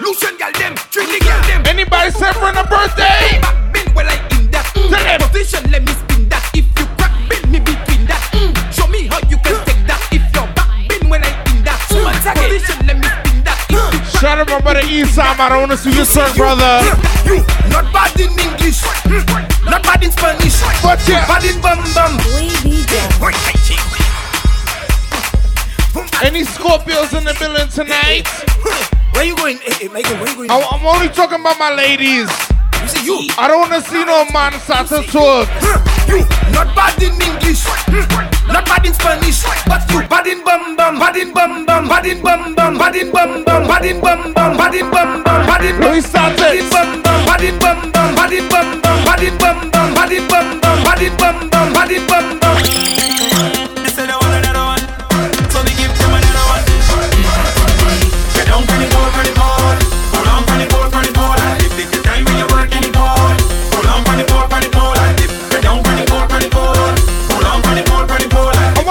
Lucian 0.00 0.40
girl 0.40 0.48
them 0.56 0.72
Trinity 0.88 1.20
girl 1.20 1.36
them 1.44 1.60
Anybody 1.68 2.08
celebrating 2.16 2.56
a 2.56 2.64
birthday? 2.64 3.36
Back 3.44 3.60
bend 3.76 3.92
well 3.92 4.08
I 4.08 4.16
in 4.40 4.48
that 4.56 4.64
mm. 4.72 4.88
Tell 4.88 5.04
them. 5.04 5.20
Position 5.28 5.68
let 5.68 5.84
me 5.84 5.92
spin 5.92 6.32
that 6.32 6.48
If 6.56 6.64
you 6.64 6.88
crack 6.96 7.12
bend 7.28 7.44
me 7.52 7.60
between 7.60 8.08
that 8.08 8.24
mm. 8.32 8.56
Show 8.72 8.88
me 8.88 9.04
how 9.04 9.20
you 9.28 9.36
can 9.44 9.60
take 9.68 9.84
that 9.84 10.00
If 10.08 10.24
your 10.32 10.48
back 10.56 10.72
bend 10.88 11.12
when 11.12 11.20
I 11.20 11.28
in 11.52 11.60
that 11.68 11.76
Position 11.92 12.88
let 12.88 12.96
me 12.96 13.04
spin 13.04 13.44
that 13.44 13.60
If 13.68 14.00
you 14.00 14.16
Shout 14.16 14.40
out 14.40 14.48
my 14.48 14.64
brother 14.64 14.80
Esam. 14.88 15.36
I 15.36 15.52
don't 15.52 15.68
want 15.68 15.76
to 15.76 15.76
see 15.76 15.92
you 15.92 16.08
turn, 16.08 16.32
brother. 16.40 16.80
You 17.28 17.44
not 17.68 17.92
bad 17.92 18.16
in 18.16 18.32
English, 18.32 18.80
mm, 19.04 19.20
not 19.68 19.84
bad 19.84 20.00
in 20.00 20.08
Spanish, 20.08 20.56
But 20.80 21.04
yeah. 21.04 21.28
bad 21.28 21.44
in 21.44 21.60
bam 21.60 21.84
bam. 21.92 22.16
Any 26.22 26.42
Scorpios 26.42 27.16
in 27.16 27.24
the 27.24 27.34
building 27.38 27.68
tonight? 27.70 28.26
Where 29.14 29.24
you 29.24 29.36
going? 29.36 29.58
Hey, 29.62 29.88
Michael, 29.88 30.16
where 30.18 30.28
you 30.28 30.36
going? 30.36 30.50
I- 30.50 30.68
I'm 30.72 30.84
only 30.84 31.08
talking 31.08 31.40
about 31.40 31.58
my 31.58 31.72
ladies. 31.72 32.28
You 32.82 32.88
see 32.88 33.04
you, 33.06 33.18
I 33.38 33.46
don't 33.48 33.60
want 33.60 33.72
to 33.72 33.82
see 33.88 34.04
no 34.04 34.26
man 34.32 34.52
start 34.60 34.88
to 34.88 35.02
twerk. 35.06 35.46
you 36.10 36.26
not 36.52 36.74
bad 36.74 37.00
in 37.02 37.12
English, 37.22 37.64
mm, 37.90 38.02
not 38.52 38.66
bad 38.66 38.84
in 38.86 38.94
Spanish, 38.94 39.42
but 39.66 39.82
you 39.90 40.02
bad 40.08 40.26
in 40.26 40.42
bam 40.44 40.74
bam, 40.76 40.98
bad 40.98 41.16
in 41.16 41.32
bam 41.32 41.64
bam, 41.66 41.86
bad 41.88 42.06
in 42.06 42.22
bam 42.22 42.54
bam, 42.54 42.78
bad 42.78 42.96
in 42.96 43.10
bam 43.12 43.44
bam, 43.44 43.66
bad 43.68 43.84
in 43.84 44.00
bam 44.00 44.32
bam, 44.34 44.56
bad 44.56 44.74
in 44.74 44.90
bam 44.90 45.22
bam, 45.22 45.46
bad 45.46 45.64
in 45.64 45.78
me 45.78 46.00
start 46.00 46.36
bad 46.36 46.54
in 46.56 46.68
bam 46.70 47.02
bam, 47.02 47.24
bad 47.26 47.42
in 47.42 47.58
bam 47.58 47.90
bam, 47.92 48.14
bad 48.14 48.32
in 48.32 48.48
bam 48.48 48.80
bam, 48.80 48.94
bad 49.04 49.22
in 49.22 49.36
bam 49.38 49.70
bam, 49.70 49.94
bad 49.94 50.12
in 50.12 50.26
bam 50.28 50.60
bam, 50.60 50.84
bad 50.84 51.02
in 51.02 51.16
bam 51.16 51.50
bam, 51.50 51.72
bad 51.72 51.90
in 51.90 52.06
bam 52.06 52.38
bam. 52.40 53.67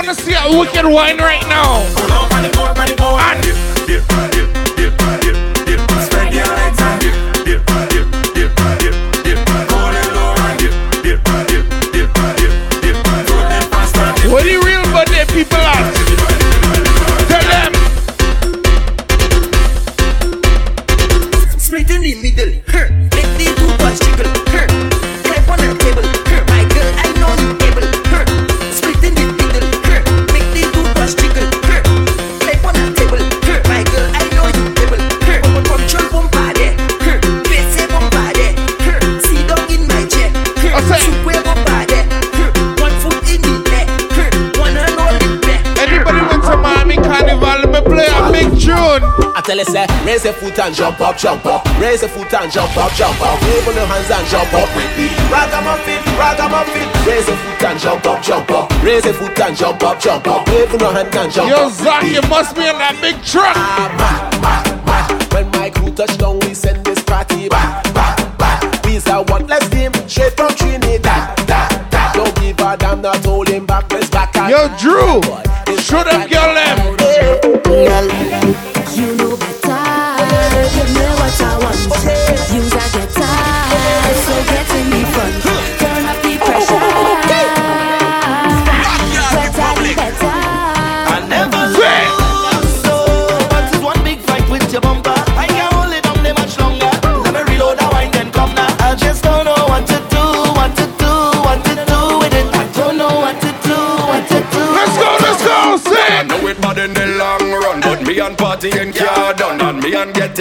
Want 0.08 0.20
to 0.20 0.26
see 0.26 0.34
a 0.34 0.58
wicked 0.58 0.86
wine 0.86 1.18
right 1.18 1.46
now. 1.50 2.27
Tell 49.48 49.58
you 49.58 49.64
say, 49.64 49.88
raise 50.04 50.26
your 50.26 50.34
foot 50.34 50.60
and 50.60 50.76
jump 50.76 51.00
up, 51.00 51.16
jump 51.16 51.46
up. 51.46 51.64
Raise 51.80 52.02
your 52.02 52.12
foot 52.12 52.34
and 52.34 52.52
jump 52.52 52.76
up, 52.76 52.92
jump 52.92 53.22
up. 53.22 53.42
Wave 53.42 53.68
on 53.68 53.76
your 53.76 53.88
hands 53.88 54.12
and 54.12 54.28
jump 54.28 54.52
up 54.52 54.68
with 54.76 54.92
me. 55.00 55.08
Ragamuffin, 55.32 56.04
ragamuffin. 56.20 56.88
Raise 57.08 57.28
your 57.28 57.38
foot 57.38 57.64
and 57.64 57.80
jump 57.80 58.06
up, 58.06 58.22
jump 58.22 58.52
up. 58.52 58.84
Raise 58.84 59.06
your 59.06 59.14
foot 59.14 59.40
and 59.40 59.56
jump 59.56 59.82
up, 59.84 60.00
jump 60.02 60.28
up. 60.28 60.48
Wave 60.50 60.74
on 60.74 60.80
your 60.80 60.92
hands 60.92 61.16
and 61.16 61.32
jump 61.32 61.50
Yo, 61.50 61.56
up. 61.56 61.72
Zach, 61.72 62.04
you 62.04 62.22
must 62.28 62.56
be 62.56 62.68
in 62.68 62.78
that 62.78 63.00
big 63.00 63.16
truck. 63.24 63.56
Ah, 63.56 65.08
when 65.32 65.50
my 65.52 65.70
crew 65.70 65.92
touch 65.96 66.18
down, 66.18 66.40
we 66.40 66.54
send 66.54 66.84
this 66.84 67.02
party 67.04 67.48
back, 67.48 67.84
back, 67.94 68.38
back. 68.38 68.84
We 68.84 69.00
say 69.00 69.16
one 69.32 69.48
less 69.48 69.64
team, 69.70 69.94
straight 70.12 70.36
from 70.36 70.52
Trinidad. 70.60 71.38
Da, 71.48 71.70
da. 71.90 72.12
Don't 72.12 72.36
give 72.42 72.60
a 72.60 72.76
damn, 72.76 73.02
not 73.02 73.24
holding 73.24 73.66
back, 73.66 73.90
let's 73.94 74.10
back 74.10 74.36
Yo, 74.36 74.68
Drew, 74.76 75.24
show 75.80 76.04
them 76.04 76.28
girl 76.28 76.54
them. 76.54 76.97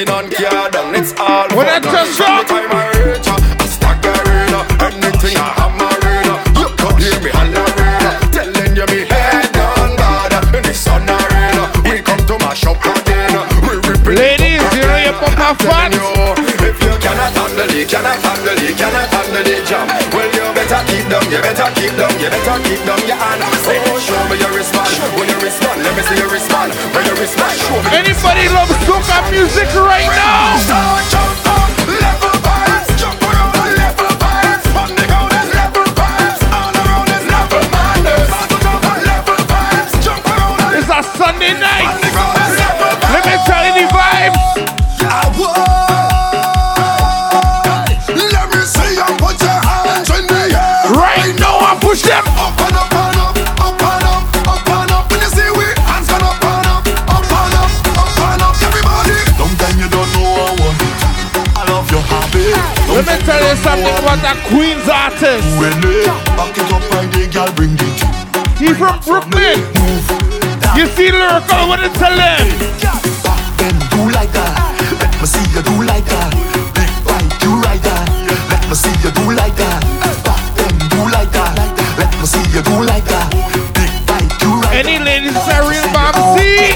On 0.04 0.28
car. 0.28 0.68
It's 0.94 1.12
all 1.18 1.48
When 1.56 1.66
I 1.66 1.80
fun. 1.80 2.25
Queen's 64.46 64.88
artist. 64.88 65.42
When 65.58 65.74
back 66.38 66.54
it 66.54 66.70
up 66.70 66.86
and 67.02 67.10
the 67.10 67.26
girl 67.34 67.50
bring 67.58 67.74
it. 67.74 67.98
He 68.62 68.70
from 68.72 68.94
Brooklyn. 69.02 69.58
You 70.78 70.86
see 70.94 71.10
lyrical 71.10 71.66
when 71.66 71.82
it's 71.82 71.98
tell 71.98 72.14
them. 72.14 72.46
Then 73.58 73.74
do 73.90 74.06
like 74.14 74.30
that. 74.38 74.54
Let 75.02 75.12
me 75.18 75.26
see 75.26 75.42
you 75.50 75.62
do 75.66 75.82
like 75.82 76.06
that. 76.06 76.30
Big 76.78 76.92
bite, 77.02 77.26
you 77.42 77.58
like 77.58 77.82
that. 77.82 78.06
Let 78.46 78.62
me 78.70 78.76
see 78.78 78.94
you 79.02 79.10
do 79.10 79.34
like 79.34 79.56
that. 79.58 79.82
Then 80.54 80.78
do 80.94 81.02
like 81.10 81.32
that. 81.34 81.58
Let 81.98 82.14
me 82.14 82.26
see 82.30 82.46
you 82.54 82.62
do 82.62 82.86
like 82.86 83.06
that. 83.10 83.26
Big 83.74 83.94
bite, 84.06 84.30
you 84.46 84.62
like 84.62 84.78
Any 84.78 85.02
ladies 85.02 85.34
that 85.34 85.66
real 85.66 85.90
mom 85.90 86.14
see? 86.38 86.70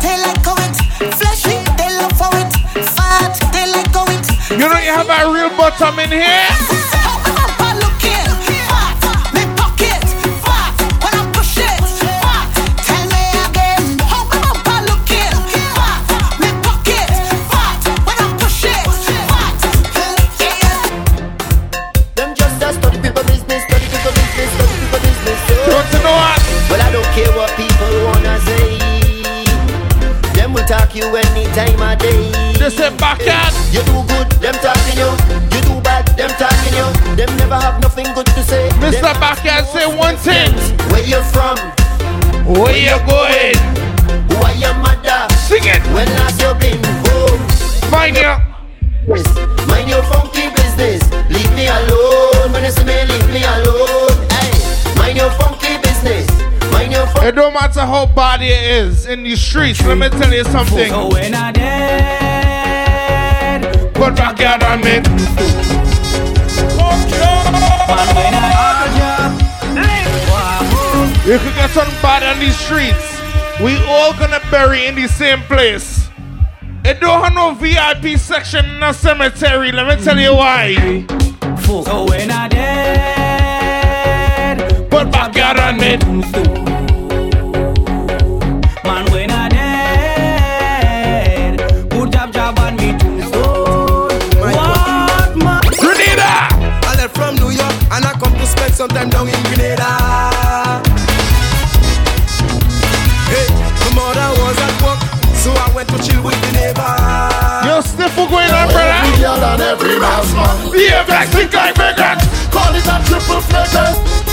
They 0.00 0.16
like 0.16 0.40
how 0.40 0.56
it 0.64 0.80
fleshy, 1.12 1.60
they 1.76 1.92
love 1.92 2.16
how 2.16 2.32
it 2.40 2.52
fat, 2.96 3.36
they 3.52 3.68
like 3.68 3.92
how 3.92 4.08
it 4.08 4.24
You 4.48 4.64
know 4.64 4.80
you 4.80 4.96
have 4.96 5.12
a 5.12 5.28
real 5.28 5.52
bottom 5.60 5.98
in 5.98 6.10
here? 6.10 6.71
Don't 58.06 58.14
matter 58.14 58.22
how 58.24 58.36
bad 58.36 58.42
it 58.42 58.62
is 58.70 59.06
in 59.06 59.24
these 59.24 59.40
streets. 59.40 59.84
Let 59.84 59.98
me 59.98 60.08
tell 60.08 60.32
you 60.32 60.44
something. 60.44 60.88
So 60.90 61.08
when 61.08 61.34
I 61.34 61.50
dead, 61.52 63.62
put 63.94 64.14
backyard 64.16 64.62
on 64.62 64.80
me. 64.80 65.02
You 71.24 71.38
could 71.38 71.54
get 71.54 71.70
something 71.70 71.94
bad 72.02 72.24
on 72.24 72.40
these 72.40 72.58
streets. 72.58 73.20
We 73.62 73.76
all 73.86 74.12
gonna 74.14 74.40
bury 74.50 74.86
in 74.86 74.96
the 74.96 75.06
same 75.08 75.40
place. 75.42 76.08
It 76.84 76.98
don't 77.00 77.22
have 77.22 77.34
no 77.34 77.54
VIP 77.54 78.18
section 78.18 78.64
in 78.66 78.80
the 78.80 78.92
cemetery. 78.92 79.70
Let 79.70 79.86
me 79.86 79.94
tell 80.02 80.18
you 80.18 80.34
why. 80.34 81.06
So 81.64 82.06
when 82.06 82.28
I 82.30 82.48
dead, 82.48 84.58
put 84.90 85.12
backyard 85.12 85.60
on 85.60 85.76
me. 85.78 85.98
Come 98.82 98.88
to 98.88 98.88
spend 98.88 98.88
some 98.88 98.88
time 98.88 99.10
down 99.10 99.28
in 99.28 99.42
Grenada. 99.44 100.82
Hey, 103.30 103.46
my 103.78 103.90
mother 103.94 104.28
was 104.40 104.58
at 104.58 104.74
work, 104.82 105.00
so 105.34 105.52
I 105.52 105.72
went 105.74 105.88
to 105.90 105.98
chill 105.98 106.22
with 106.22 106.40
the 106.40 106.52
neighbor. 106.52 107.66
Yo, 107.66 107.80
sniffle 107.80 108.26
going 108.26 108.50
on, 108.50 108.68
brother. 108.68 108.90
Every 108.90 109.22
girl 109.22 109.44
and 109.44 109.62
every 109.62 109.98
man's 109.98 110.34
man. 110.34 110.72
Yeah, 110.74 111.04
black 111.04 111.28
stick 111.28 111.52
like 111.52 111.74
bacon. 111.74 112.18
Call 112.50 112.74
it 112.74 112.86
a 112.86 113.04
triple 113.06 113.40
flavor. 113.40 114.31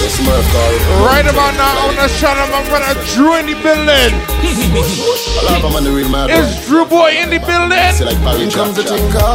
Right 0.00 1.28
about 1.28 1.52
now, 1.60 1.88
on 1.88 1.94
the 1.94 2.08
shot, 2.08 2.36
I'm 2.40 2.48
gonna 2.72 2.96
Drew 3.12 3.36
in 3.36 3.44
the 3.44 3.54
building. 3.60 4.16
Is 6.32 6.66
Drew 6.66 6.86
Boy 6.86 7.20
in 7.20 7.28
the 7.28 7.38
building? 7.38 7.92
comes 8.48 8.76
the 8.76 8.82
tinker. 8.82 9.30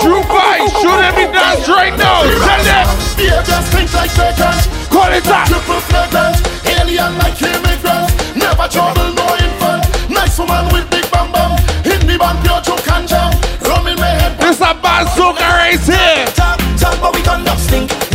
Drew 0.00 0.24
Boy, 0.24 0.56
shoot 0.80 1.00
every 1.04 1.28
dance 1.28 1.68
right 1.68 1.92
now. 1.98 2.24
Tell 2.24 2.64
them. 2.64 2.86
Yeah, 3.20 3.44
just 3.44 3.68
think 3.72 3.92
like 3.92 4.08
bacon. 4.16 4.56
Call 4.88 5.12
it 5.12 5.26
up. 5.28 5.48
Triple 5.48 5.80
flagrant. 5.84 6.40
Alien 6.64 7.18
like 7.18 7.36
immigrants. 7.42 8.16
Never 8.34 8.68
trouble, 8.72 9.12
no 9.12 9.26
infant. 9.36 9.84
Nice 10.08 10.38
woman 10.38 10.64
with 10.72 10.88
big 10.90 11.04
bam 11.12 11.30
bam. 11.30 11.52
In 11.84 12.00
the 12.08 12.16
band, 12.16 12.40
pure 12.40 12.60
choke 12.64 12.88
and 12.88 13.06
jam. 13.06 13.36
Rum 13.68 13.86
in 13.86 14.00
my 14.00 14.08
head. 14.16 14.38
This 14.40 14.64
a 14.64 14.72
bazooka 14.72 15.44
right 15.44 15.76
here. 15.76 16.24
Talk, 16.32 16.56
talk, 16.80 16.96
but 17.04 17.14
we 17.14 17.20
conduct 17.20 17.60
stink 17.60 18.05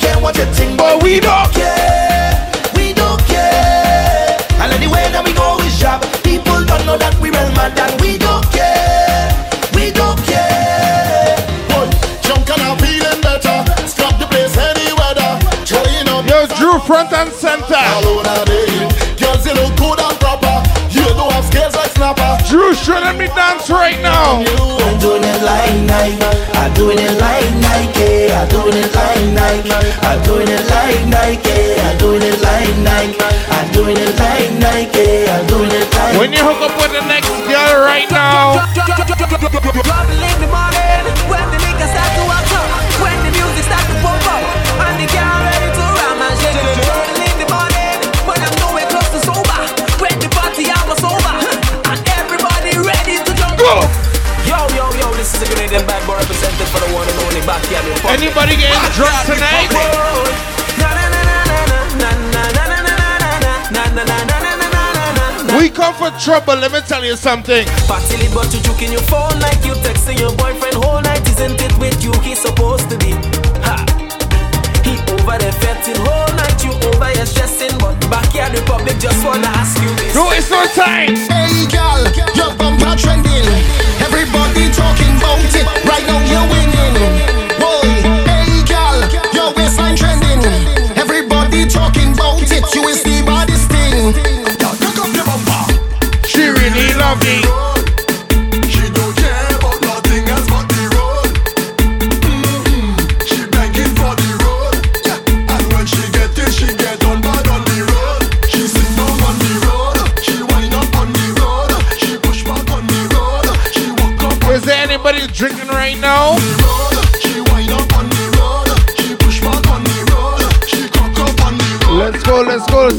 care 0.00 0.18
what 0.18 0.36
you 0.36 0.46
think, 0.56 0.76
but 0.78 1.02
we 1.02 1.20
don't 1.20 1.52
care. 1.52 2.32
We 2.74 2.92
don't 2.92 3.20
care. 3.28 4.40
And 4.58 4.72
the 4.72 4.88
that 5.12 5.22
we 5.24 5.32
go 5.36 5.60
is 5.60 5.78
job. 5.78 6.00
People 6.24 6.64
don't 6.64 6.84
know 6.88 6.96
that 6.96 7.14
we 7.20 7.28
real 7.28 7.52
mad 7.52 7.76
and 7.76 7.94
we 8.00 8.16
don't 8.16 8.44
care. 8.50 9.28
We 9.76 9.92
don't 9.92 10.18
care. 10.24 11.36
Boy, 11.68 11.86
junk 12.24 12.48
and 12.48 12.62
I 12.64 12.72
feel 12.80 13.04
feeling 13.04 13.20
better. 13.20 13.56
Scrap 13.84 14.16
the 14.16 14.26
place 14.26 14.56
any 14.56 14.90
weather. 14.96 15.30
Chilling 15.68 16.08
up. 16.08 16.24
Yo, 16.24 16.48
Drew 16.56 16.80
front 16.80 17.12
and 17.12 17.30
center. 17.30 17.76
All 17.76 18.24
over 18.24 18.24
Girls, 19.20 19.44
you 19.44 19.52
look 19.52 19.76
good 19.76 20.00
and 20.00 20.16
proper. 20.18 20.64
You 20.88 21.04
don't 21.12 21.32
have 21.32 21.44
scales 21.44 21.76
like 21.76 21.92
snapper. 21.92 22.40
Drew, 22.48 22.72
show 22.74 23.00
me 23.12 23.28
dance 23.36 23.68
right 23.68 24.00
now. 24.00 24.40
I'm 24.40 24.98
doing 24.98 25.22
it 25.22 25.40
like 25.44 25.76
Nike. 25.84 26.24
I'm 26.56 26.72
doing 26.74 26.98
it 26.98 27.20
like 27.20 27.48
Nike. 27.60 28.32
I'm 28.32 28.48
doing 28.48 28.76
it 28.80 28.94
like 28.94 29.09
Nike. 29.50 29.90
I'm 30.06 30.22
doing 30.22 30.46
it 30.46 30.62
like 30.70 31.02
Nike. 31.10 31.74
I'm 31.82 31.98
doing 31.98 32.22
it 32.22 32.38
like 32.40 32.70
Nike. 32.86 33.18
I'm 33.50 33.72
doing 33.72 33.96
it 33.98 34.14
like 34.14 34.52
Nike. 34.62 35.26
I'm 35.26 35.46
doing 35.50 35.70
it 35.74 35.90
like 35.90 36.18
When 36.20 36.30
you 36.32 36.38
hook 36.38 36.70
up 36.70 36.74
with 36.78 36.92
the 36.94 37.02
next 37.10 37.34
girl 37.50 37.82
right 37.82 38.08
now, 38.12 38.62
Anybody 57.70 58.58
getting 58.58 58.74
ah, 58.74 58.90
drunk 58.98 59.30
tonight? 59.30 59.70
we 65.54 65.70
come 65.70 65.94
for 65.94 66.10
trouble. 66.18 66.58
Let 66.58 66.72
me 66.72 66.80
tell 66.82 67.04
you 67.04 67.14
something. 67.14 67.62
Party 67.86 68.26
but 68.34 68.50
you 68.50 68.58
juking 68.66 68.90
your 68.90 69.06
phone 69.06 69.38
like 69.38 69.62
you 69.62 69.78
texting 69.86 70.18
your 70.18 70.34
boyfriend 70.34 70.82
whole 70.82 71.00
night. 71.00 71.22
Isn't 71.30 71.62
it 71.62 71.70
with 71.78 72.02
you 72.02 72.10
he's 72.26 72.42
supposed 72.42 72.90
to 72.90 72.98
be? 72.98 73.14
Ha. 73.62 73.86
He 74.82 74.98
over 75.14 75.38
there 75.38 75.54
fetting 75.62 76.02
whole 76.02 76.26
night. 76.34 76.58
You 76.66 76.74
over 76.74 77.06
here 77.14 77.22
stressing, 77.22 77.78
but 77.78 77.94
backyard 78.10 78.50
republic 78.50 78.98
just 78.98 79.22
wanna 79.24 79.46
ask 79.46 79.78
you 79.78 79.94
this. 79.94 80.10
No, 80.12 80.26
it's 80.34 80.50
no 80.50 80.66
time. 80.74 81.14
Hey, 81.14 81.70
girl, 81.70 82.02
your 82.34 82.50
bumper 82.58 82.98
trending. 82.98 83.46
Everybody 84.02 84.66
talking 84.74 85.14
about 85.22 85.38
it. 85.54 85.66
Right 85.86 86.02
now 86.02 86.18
you're 86.26 86.50
winning. 86.50 87.39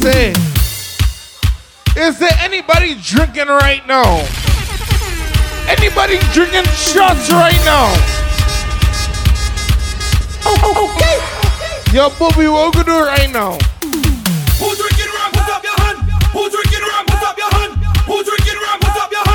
Say. 0.01 0.33
Is 1.95 2.17
there 2.17 2.33
anybody 2.41 2.95
drinking 3.03 3.47
right 3.47 3.85
now? 3.85 4.25
Anybody 5.69 6.17
drinking 6.33 6.65
shots 6.73 7.29
right 7.29 7.61
now? 7.63 7.85
Oh, 10.43 10.89
okay. 10.89 11.17
Yo, 11.95 12.09
Bobby, 12.17 12.47
what 12.47 12.75
we 12.75 12.83
do 12.83 12.97
right 13.05 13.29
now? 13.29 13.53
Who's 14.57 14.77
drinking 14.81 15.11
rum? 15.13 15.31
Put 15.37 15.49
up 15.53 15.63
your 15.63 15.77
hand. 15.85 15.99
Who's 16.33 16.51
drinking 16.51 16.81
rum? 16.81 17.05
Put 17.05 17.21
up 17.21 17.37
your 17.37 17.51
hand. 17.51 17.73
Who's 18.09 18.25
drinking 18.25 18.59
rum? 18.59 18.79
Put 18.79 18.97
up 18.97 19.11
your 19.11 19.25
hand. 19.25 19.31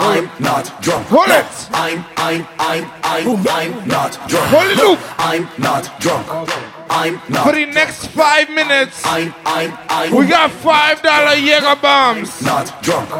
I'm 0.00 0.30
not 0.40 0.64
drunk. 0.80 1.06
Hold 1.08 1.28
it. 1.28 1.44
I'm, 1.72 2.04
I'm, 2.16 2.46
I'm, 2.58 2.84
I'm, 3.04 3.46
I'm 3.48 3.88
not 3.88 4.12
drunk. 4.28 4.46
Hold 4.48 4.96
it. 4.96 5.00
I'm 5.18 5.48
not 5.58 6.00
drunk. 6.00 6.26
I'm 6.88 7.20
not. 7.28 7.46
For 7.46 7.52
the 7.52 7.66
next 7.66 8.06
five 8.08 8.48
minutes, 8.48 9.02
I'm, 9.04 9.34
I'm, 9.44 9.76
I'm. 9.88 10.14
we 10.16 10.26
got 10.26 10.50
five 10.50 11.02
dollar 11.02 11.36
Jaeger 11.36 11.80
bombs. 11.80 12.42
Not 12.42 12.82
drunk. 12.82 13.10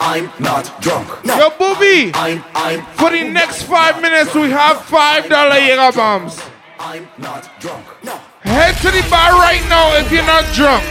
I'm 0.00 0.30
not 0.38 0.70
drunk. 0.82 1.08
Yo, 1.24 1.48
Booby. 1.58 2.12
I'm, 2.14 2.44
I'm. 2.54 2.82
For 2.96 3.10
the 3.10 3.24
next 3.24 3.62
five 3.62 4.00
minutes, 4.02 4.34
we 4.34 4.50
have 4.50 4.84
five 4.84 5.28
dollar 5.28 5.58
Jaeger 5.58 5.96
bombs. 5.96 6.40
I'm 6.78 7.08
not 7.16 7.48
drunk. 7.58 7.86
No. 8.04 8.20
Head 8.42 8.76
to 8.82 8.90
the 8.90 9.04
bar 9.10 9.32
right 9.32 9.64
now 9.68 9.96
if 9.96 10.12
you're 10.12 10.24
not 10.26 10.44
drunk. 10.54 10.84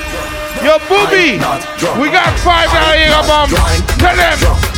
Yo, 0.65 0.79
Booby, 0.89 1.37
we 2.01 2.09
got 2.09 2.33
five 2.39 2.69
dollar 2.73 2.97
Jaeger 2.97 3.27
bombs. 3.27 3.53
Tell 4.01 4.15
them. 4.17 4.76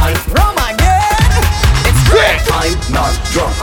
I'm. 0.00 0.16
Rum 0.32 0.56
again. 0.56 1.44
It's 1.84 2.02
great. 2.08 2.40
I'm 2.50 2.74
not 2.90 3.12
drunk. 3.32 3.54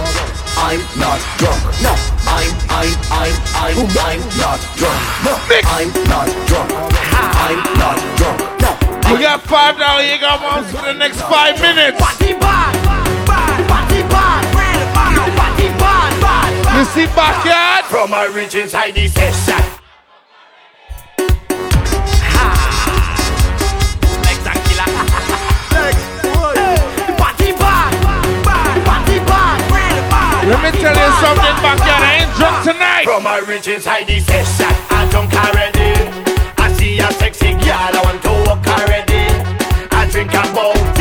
I'm 0.58 0.82
not 0.98 1.20
drunk. 1.42 1.62
No. 1.82 1.94
I'm, 2.30 2.52
I'm, 2.70 2.94
I'm, 3.12 3.36
I'm, 3.58 3.76
I'm 3.98 4.22
not 4.38 4.60
drunk. 4.78 5.02
No. 5.26 5.34
I'm 5.66 5.90
not 6.06 6.28
drunk. 6.48 6.70
I'm 7.18 7.60
not 7.82 7.98
drunk. 8.18 8.40
No. 8.62 8.72
We 9.14 9.22
got 9.22 9.42
five 9.42 9.78
dollar 9.78 10.02
Jaeger 10.04 10.38
bombs 10.42 10.70
for 10.72 10.86
the 10.86 10.94
next 10.94 11.22
five 11.22 11.60
minutes. 11.62 11.98
You 16.78 16.86
see 16.86 17.06
backyard? 17.16 17.86
From 17.86 18.12
my 18.12 18.26
reach 18.26 18.54
inside 18.54 18.94
the 18.94 19.08
session. 19.08 19.87
Let 30.48 30.64
me 30.64 30.72
tell 30.80 30.96
you 30.96 31.12
something, 31.20 31.56
backyard. 31.60 32.04
I 32.08 32.24
ain't 32.24 32.32
drunk 32.40 32.64
tonight. 32.64 33.04
From 33.04 33.24
my 33.24 33.40
reach 33.40 33.68
inside 33.68 34.08
the 34.08 34.18
session, 34.22 34.72
I 34.90 35.06
drunk 35.12 35.34
already. 35.36 35.92
I 36.58 36.72
see 36.72 37.00
a 37.00 37.12
sexy 37.20 37.52
girl, 37.52 37.76
I 37.76 38.00
want 38.08 38.24
to 38.24 38.32
walk 38.48 38.64
already. 38.64 39.28
I 39.92 40.08
drink 40.10 40.32
about 40.32 40.72
ten 40.96 40.97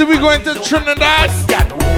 We 0.00 0.16
going 0.16 0.42
to 0.44 0.54
Trinidad. 0.54 1.30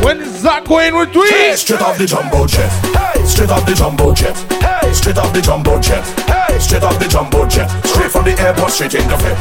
When 0.05 0.25
Zach 0.25 0.65
going 0.65 0.95
with 0.97 1.15
we? 1.15 1.29
Hey, 1.31 1.55
straight 1.55 1.81
off 1.81 1.97
the 1.97 2.05
jumbo 2.05 2.47
jet. 2.47 2.69
Hey, 2.93 3.25
straight 3.25 3.49
off 3.49 3.65
the 3.65 3.75
jumbo 3.75 4.13
jet. 4.13 4.37
Hey, 4.61 4.93
straight 4.93 5.17
off 5.17 5.33
the 5.33 5.41
jumbo 5.41 5.81
jet. 5.81 6.05
Hey, 6.29 6.59
straight 6.59 6.83
off 6.83 6.99
the 6.99 7.09
jumbo 7.09 7.47
jet. 7.47 7.71
Straight 7.87 8.11
from 8.11 8.25
the 8.25 8.39
airport, 8.39 8.73
straight 8.73 8.95
in 8.95 9.09
the 9.09 9.17
fit. 9.17 9.39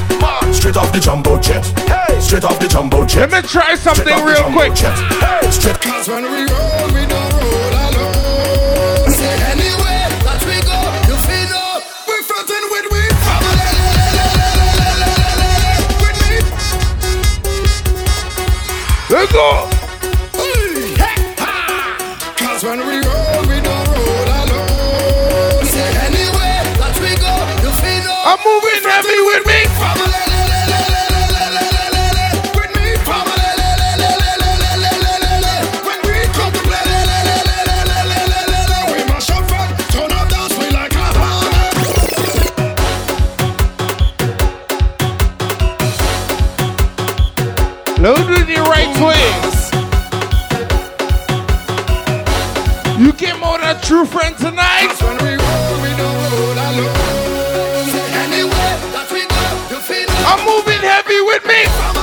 Straight 0.53 0.77
off 0.77 0.93
the 0.93 0.99
jumbo 0.99 1.39
jet. 1.41 1.65
Hey, 1.89 2.19
straight 2.21 2.43
off 2.45 2.59
the 2.59 2.67
jumbo 2.67 3.05
jet. 3.05 3.31
Let 3.31 3.43
me 3.43 3.49
try 3.49 3.75
something 3.75 4.23
real 4.23 4.43
quick. 4.53 4.77
Hey, 4.77 5.51
straight. 5.51 5.81
Cause 5.81 6.07
when 6.07 6.23
we 6.23 6.45
roll, 6.45 6.70
Let's 19.11 19.33
go. 19.33 19.70
Load 48.01 48.31
it 48.31 48.47
the 48.47 48.61
right 48.63 48.99
way. 48.99 49.51
a 53.71 53.79
true 53.81 54.05
friend 54.05 54.37
tonight. 54.37 54.89
I'm 60.23 60.45
moving 60.45 60.81
heavy 60.81 61.21
with 61.21 61.45
me. 61.45 62.00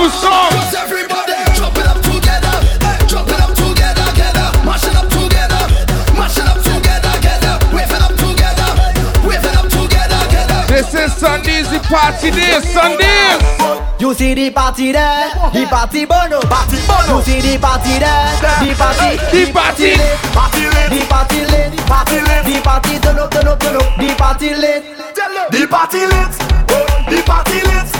New 0.00 0.08
songs. 0.08 0.54
Cause 0.56 0.74
everybody? 0.74 1.36
Chop 1.52 1.76
it 1.76 1.86
up 1.86 2.00
together, 2.00 2.56
chop 3.04 3.28
it 3.28 3.40
up 3.40 3.52
together, 3.52 4.06
together, 4.16 4.46
mash 4.64 4.84
it 4.88 4.96
up 4.96 5.08
together, 5.12 5.62
mash 6.16 6.38
it 6.40 6.48
up 6.48 6.58
together, 6.64 7.12
together, 7.20 7.52
wave 7.74 7.92
it 7.92 8.00
up 8.00 8.14
together, 8.16 8.68
wave 9.28 9.44
it 9.44 9.56
up 9.60 9.68
together, 9.68 10.20
together. 10.24 10.60
This 10.72 10.88
is 10.96 11.12
Sunday's 11.20 11.68
the 11.68 11.80
party 11.84 12.30
day, 12.32 12.60
Sundays. 12.64 13.44
You 14.00 14.14
see 14.14 14.32
the 14.32 14.48
party 14.50 14.92
there, 14.92 15.28
the 15.52 15.66
party 15.68 16.06
bono, 16.08 16.40
party 16.48 16.80
bono. 16.88 17.20
You 17.20 17.24
see 17.28 17.40
the 17.44 17.58
party 17.60 18.00
there, 18.00 18.32
the 18.64 18.72
party, 18.80 19.20
the 19.28 19.52
party, 19.52 19.90
the 20.00 20.30
party 20.32 20.64
lit, 20.64 20.88
the 20.96 21.00
party 21.12 21.40
lit, 21.44 21.76
party 21.84 22.18
lit, 22.24 22.42
the 22.48 22.56
party 22.64 22.98
turn 23.04 23.18
up, 23.18 23.30
turn 23.30 23.48
up, 23.48 23.60
turn 23.60 23.76
up, 23.76 23.84
the 24.00 24.08
party 24.16 24.54
lit, 24.56 24.82
the 25.52 25.66
party 25.68 26.08
lit, 26.08 26.32
the 27.12 27.22
party 27.28 27.60
lit, 27.68 27.99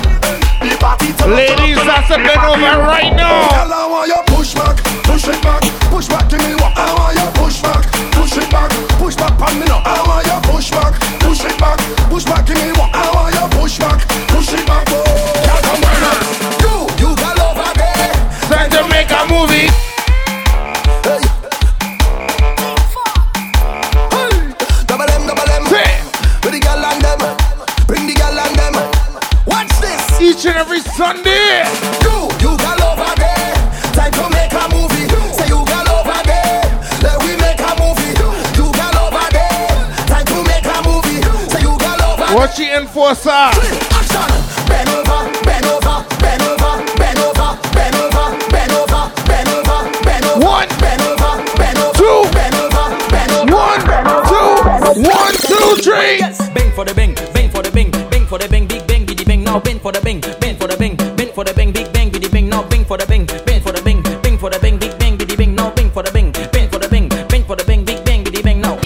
Ladies, 0.80 1.76
that's 1.84 2.10
a 2.10 2.16
bit 2.16 2.36
over 2.40 2.80
right 2.80 3.12
now. 3.14 3.44
Girl, 3.52 3.72
I 3.72 3.86
want 3.86 4.08
you 4.08 4.16
push 4.34 4.54
back, 4.54 4.76
push 5.04 5.28
it 5.28 5.40
back, 5.42 5.60
push 5.92 6.08
back, 6.08 6.28
give 6.30 6.40
me 6.40 6.54
what 6.54 6.72
I 6.76 6.88
want 6.96 7.14
you 7.14 7.28
push 7.36 7.60
back, 7.60 7.84
push 8.16 8.36
it 8.36 8.50
back, 8.50 8.70
push 8.96 9.14
back, 9.14 9.36
pan 9.38 9.60
me 9.60 9.66
now. 9.66 9.82
I 9.84 10.00
want 10.08 10.26
you 10.26 10.40
push 10.50 10.70
back, 10.70 10.96
push 11.20 11.44
it 11.44 11.58
back, 11.60 11.78
push 12.08 12.24
back, 12.24 12.46
give 12.46 12.56
me 12.56 12.72
what 12.72 12.90
I 12.94 13.04
want 13.12 13.34
you 13.36 13.60
push 13.60 13.78
back, 13.78 14.00
push 14.32 14.52
it 14.52 14.66
back. 14.66 14.88
Oh, 14.88 15.04
girl, 15.44 15.60
come 15.68 15.84
on. 15.84 16.00
You, 16.64 16.74
you 16.96 17.16
got 17.16 17.38
over 17.38 17.70
there. 17.76 18.16
Time 18.48 18.70
to 18.70 18.88
make 18.88 19.10
a 19.12 19.28
movie. 19.28 19.89
Each 30.30 30.46
and 30.46 30.56
every 30.58 30.78
Sunday. 30.78 31.66
You, 32.06 32.30
you 32.38 32.56
got. 32.56 32.78
Time 32.78 34.12
to 34.14 34.30
make 34.30 34.52
a 34.54 34.64
movie. 34.70 35.10
Say 35.34 35.48
you 35.50 35.58
got. 35.66 35.90
Let 37.02 37.18
we 37.26 37.34
make 37.42 37.58
a 37.58 37.74
movie. 37.82 38.14
You 38.54 38.70
got. 38.70 38.94
Time 40.06 40.24
to 40.30 40.38
make 40.46 40.62
a 40.70 40.78
movie. 40.86 41.18
Say 41.50 41.62
you 41.66 41.74
got 41.82 41.98
over 42.06 42.30
What 42.38 42.56
you 42.60 42.70
enforcer? 42.78 43.28
Action. 43.28 44.30
Bend 44.70 44.90
over, 44.94 45.26
bend 45.42 45.66
over, 45.66 46.06
bend 46.22 46.42
over, 46.46 46.78
bend 46.94 47.18
over, 47.18 47.58
bend 47.74 47.96
over, 47.98 48.30
bend 48.54 48.70
over, 48.70 49.10
bend 49.26 49.50
over, 49.50 49.82
bend 50.06 50.24
over. 50.30 50.46
One, 50.46 50.68
bend 50.78 51.02
over, 51.10 51.42
bend 51.58 51.78
over, 51.82 51.98
two, 51.98 52.22
bend 52.30 52.54
over, 52.54 52.86
bend 53.10 53.30
over. 53.34 53.50
One, 53.50 53.82
two, 54.30 55.02
one, 55.10 55.34
two, 55.50 55.82
three. 55.82 56.22
Bang 56.54 56.70
for 56.70 56.84
the 56.84 56.94
bang, 56.94 57.09
Now 59.50 59.58
bang 59.58 59.80
for 59.80 59.90
the 59.90 60.00
bang, 60.00 60.20
bang 60.38 60.54
for 60.54 60.68
the 60.68 60.76
bang, 60.76 60.94
bang 61.16 61.32
for 61.32 61.42
the 61.42 61.52
bang, 61.52 61.72
big 61.72 61.92
bang, 61.92 62.08
biddy 62.08 62.28
bang. 62.28 62.48
Now 62.48 62.62
bang 62.68 62.84
for 62.84 62.96
the 62.96 63.04
bang, 63.04 63.26
bang 63.26 63.60
for 63.60 63.72
the 63.72 63.82
bang, 63.82 64.00
bang 64.22 64.38
for 64.38 64.48
the 64.48 64.60
bang, 64.60 64.78
big 64.78 64.96
bang, 64.96 65.16
biddy 65.16 65.34
bang. 65.34 65.56
Now 65.56 65.74
bang 65.74 65.90
for 65.90 66.04
the 66.04 66.12
bang, 66.12 66.30
bang 66.30 66.70
for 66.70 66.78
the 66.78 66.88
bang, 66.88 67.08
bang 67.08 67.42
for 67.42 67.56
the 67.56 67.64
bang, 67.64 67.84
big 67.84 68.04
bang, 68.04 68.22
biddy 68.22 68.42
bang. 68.42 68.60
Now. 68.60 68.78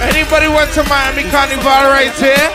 Anybody 0.00 0.48
want 0.48 0.72
to 0.72 0.82
Miami 0.88 1.28
Carnival 1.28 1.92
right 1.92 2.16
here? 2.16 2.48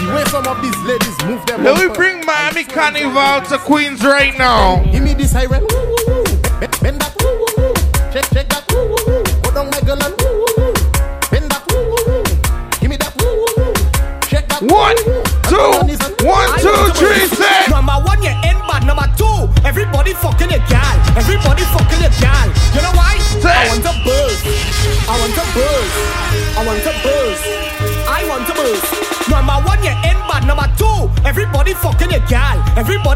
The 0.00 0.08
way 0.16 0.24
some 0.32 0.48
of 0.48 0.62
these 0.64 0.80
ladies 0.88 1.16
move 1.28 1.44
them. 1.44 1.62
Let 1.62 1.76
me 1.76 1.92
bring 1.92 2.24
Miami 2.24 2.64
Carnival 2.64 3.44
to 3.50 3.58
Queens 3.58 4.02
right 4.02 4.32
now. 4.38 4.82
Give 4.84 5.02
me 5.02 5.12
this 5.12 5.32
siren. 5.32 5.60
Woo, 5.60 5.76
woo, 5.76 5.96
woo. 6.08 6.24
Bend, 6.56 6.80
bend 6.80 7.00
that. 7.04 7.12
Shake, 8.14 8.24
shake 8.32 8.48
that. 8.48 8.64
Go 9.44 9.52
down 9.52 9.68
my 9.68 9.80
girl 9.82 10.02
and. 10.02 10.21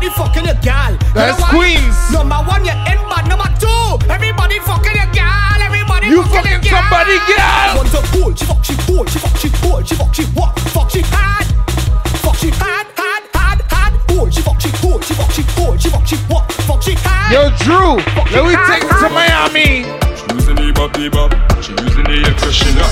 Everybody 0.06 0.22
fucking 0.22 0.46
your 0.46 0.62
gal. 0.62 0.92
You 0.92 0.98
That's 1.18 1.40
know? 1.40 1.50
Queens. 1.50 1.98
Number 2.14 2.38
one, 2.46 2.62
you're 2.62 2.78
in 2.86 2.98
bad. 3.10 3.26
Number 3.26 3.50
two, 3.58 3.98
everybody 4.06 4.62
fucking 4.62 4.94
your 4.94 5.10
gal. 5.10 5.58
Everybody 5.58 6.06
You 6.06 6.22
fucking, 6.22 6.46
fucking 6.46 6.52
your 6.54 6.62
gal. 6.62 6.78
somebody 6.78 7.18
gal. 7.26 7.42
I 7.42 7.74
want 7.74 7.90
to 7.90 8.02
pull. 8.14 8.30
She 8.38 8.44
fuck, 8.46 8.62
she 8.62 8.74
pull. 8.86 9.02
She 9.10 9.18
fuck, 9.18 9.34
she 9.34 9.50
pull. 9.50 9.82
She 9.82 9.94
fuck, 9.98 10.14
she 10.14 10.22
what? 10.38 10.54
Fuck, 10.70 10.90
she 10.94 11.02
hard. 11.10 11.46
Fuck, 12.22 12.36
she 12.38 12.50
hard, 12.54 12.86
hard, 12.94 13.24
hard, 13.34 13.60
hard. 13.66 13.92
Pull. 14.06 14.30
She 14.30 14.42
fuck, 14.46 14.60
she 14.62 14.70
pull. 14.78 15.00
She 15.02 15.14
fuck, 15.18 15.30
she 15.34 15.42
pull. 15.58 15.74
She 15.74 15.90
fuck, 15.90 16.06
she 16.06 16.16
what? 16.30 16.46
Fuck, 16.70 16.82
she 16.86 16.94
hard. 17.02 17.34
Yo, 17.34 17.50
Drew, 17.66 17.98
let 18.30 18.46
me 18.46 18.54
take 18.70 18.86
it 18.86 18.94
to 19.02 19.08
Miami. 19.10 19.90
She 19.90 20.22
using 20.38 20.54
the 20.54 20.70
bop, 20.70 20.94
the 20.94 21.10
bop. 21.10 21.34
She 21.58 21.74
using 21.82 22.06
the 22.06 22.22
air 22.30 22.34
freshener. 22.38 22.86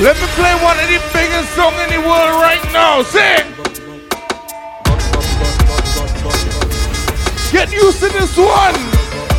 Let 0.00 0.16
me 0.16 0.26
play 0.40 0.54
one 0.64 0.78
of 0.80 0.88
the 0.88 1.00
biggest 1.12 1.52
songs 1.52 1.76
in 1.84 2.00
the 2.00 2.00
world 2.00 2.40
right 2.40 2.64
now. 2.72 3.02
Sing. 3.04 3.57
Get 7.78 7.84
used 7.84 8.00
to 8.00 8.08
this 8.08 8.36
one. 8.36 8.74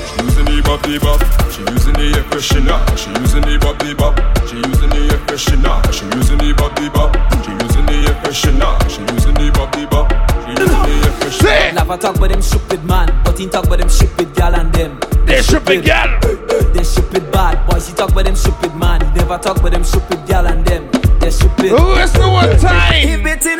She 0.07 0.23
using 0.23 0.45
the 0.45 0.61
bop, 0.63 0.81
the 0.83 0.95
bop. 1.03 1.19
She 1.51 1.59
using 1.75 1.91
the 1.91 2.07
air 2.15 2.23
freshener. 2.31 2.79
She 2.95 3.11
using 3.19 3.41
the 3.43 3.59
bop, 3.59 3.77
the 3.79 3.91
bop. 3.93 4.15
She 4.47 4.55
using 4.55 4.89
the 4.95 5.11
air 5.11 5.19
freshener. 5.27 5.75
She 5.91 6.05
using 6.15 6.37
the 6.37 6.53
bop, 6.55 6.73
the 6.79 6.87
bop. 6.87 7.11
She 7.43 7.51
using 7.51 7.85
the 7.85 7.97
air 8.07 8.15
freshener. 8.23 8.71
She 8.87 9.01
using 9.11 9.35
the 9.35 9.51
bop, 9.51 9.71
the 9.75 9.83
bop. 9.91 10.07
She 10.47 10.51
using 10.55 10.83
the 10.87 10.95
air 11.03 11.13
freshener. 11.19 11.75
Never 11.75 11.97
talk 11.97 12.15
about 12.15 12.29
them 12.29 12.41
stupid 12.41 12.83
man, 12.85 13.07
but 13.25 13.37
he 13.37 13.47
talk 13.47 13.65
about 13.65 13.79
them 13.79 13.89
stupid 13.89 14.33
gal 14.35 14.55
and 14.55 14.71
them. 14.71 14.97
They 15.25 15.41
stupid 15.41 15.83
gal. 15.83 16.07
Eh, 16.23 16.31
eh, 16.31 16.63
they 16.71 16.83
stupid 16.83 17.29
bad 17.31 17.67
boys. 17.67 17.89
He 17.89 17.93
talk 17.93 18.11
about 18.11 18.23
them 18.23 18.37
stupid 18.37 18.73
man. 18.75 19.03
He 19.03 19.19
never 19.19 19.37
talk 19.37 19.57
about 19.57 19.71
them 19.71 19.83
stupid 19.83 20.25
gal 20.27 20.47
and 20.47 20.63
them. 20.63 20.87
They 21.19 21.31
stupid. 21.31 21.75
Who 21.75 21.93
is 21.99 22.13
the 22.13 22.29
one 22.29 22.55
time? 22.57 23.03
If 23.03 23.19
beating 23.19 23.59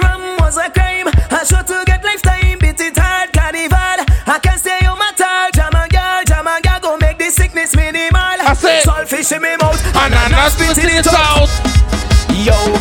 Ananas 10.40 10.54
spitting 10.54 10.96
it 10.96 11.08
out. 11.12 11.52
Yo, 12.32 12.56
on. 12.56 12.80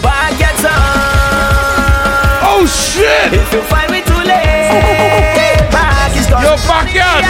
Oh 2.47 2.63
shit! 2.71 3.35
If 3.35 3.53
you 3.53 3.63
find 3.63 3.91
me 3.91 4.01
too 4.03 4.15
late, 4.15 5.67
back 5.75 6.15
is 6.15 6.27
gone. 6.31 6.45
Yo, 6.47 6.55
backyard. 6.71 7.27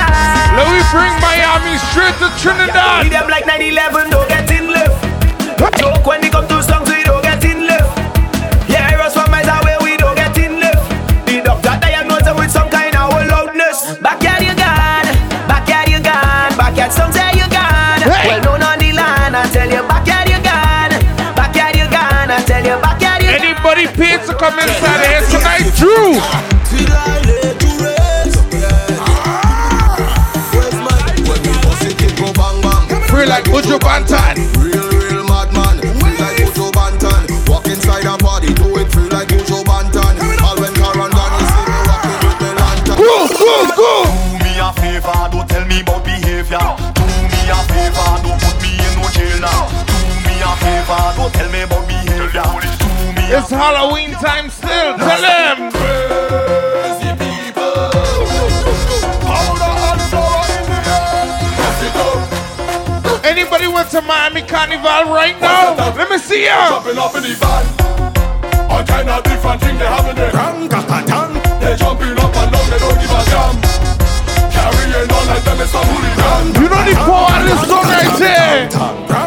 Let 0.53 0.69
me 0.69 0.85
bring 0.93 1.15
Miami 1.25 1.79
straight 1.89 2.13
to 2.21 2.29
Trinidad. 2.37 3.05
Lead 3.05 3.13
them 3.13 3.29
like 3.31 3.45
9-11, 3.45 4.11
come 24.39 24.58
inside 24.60 25.05
here 25.05 25.23
tonight? 25.28 25.75
Drew. 25.76 26.15
Ah. 26.20 26.44
Free 33.08 33.26
like 33.26 33.44
Buju 33.44 33.78
Banton. 33.81 34.48
Halloween 53.59 54.12
time 54.12 54.49
still. 54.51 54.97
Tell 54.97 55.20
them. 55.20 55.73
Anybody 63.25 63.67
went 63.67 63.91
to 63.91 64.01
Miami 64.03 64.43
Carnival 64.43 65.11
right 65.12 65.35
now? 65.41 65.75
Let 65.97 66.09
me 66.09 66.19
see 66.19 66.45
ya. 66.47 66.70
Jumping 66.70 66.99
up 66.99 67.15
in 67.17 67.23
the 67.27 67.35
van. 67.35 67.67
All 68.70 68.85
kind 68.85 69.11
of 69.11 69.25
different 69.25 69.61
things 69.61 69.78
they 69.78 69.87
have 69.87 70.07
in 70.07 70.15
there. 70.15 70.31
They 70.31 71.75
jumping 71.77 72.15
up 72.15 72.37
and 72.39 72.53
down, 72.55 72.70
they 72.70 72.78
don't 72.78 72.99
give 73.03 73.11
a 73.11 73.23
damn. 73.27 73.59
Carrying 74.55 75.11
on 75.11 75.27
like 75.27 75.43
them 75.43 75.59
is 75.59 75.70
some 75.70 75.83
hooligan. 75.83 76.62
You 76.62 76.69
know 76.70 76.83
the 76.87 76.95
power 76.95 77.35
of 77.35 77.43
this 77.43 77.61
song 77.67 77.85
right 77.91 78.19
here. 78.23 79.18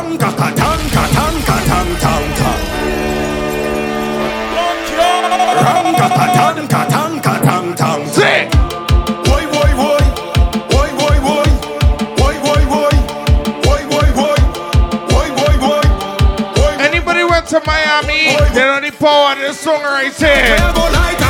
Song 19.62 19.84
right 19.84 20.12
here. 20.12 21.21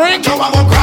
So 0.00 0.06
I 0.06 0.48
will 0.48 0.66
grab 0.66 0.79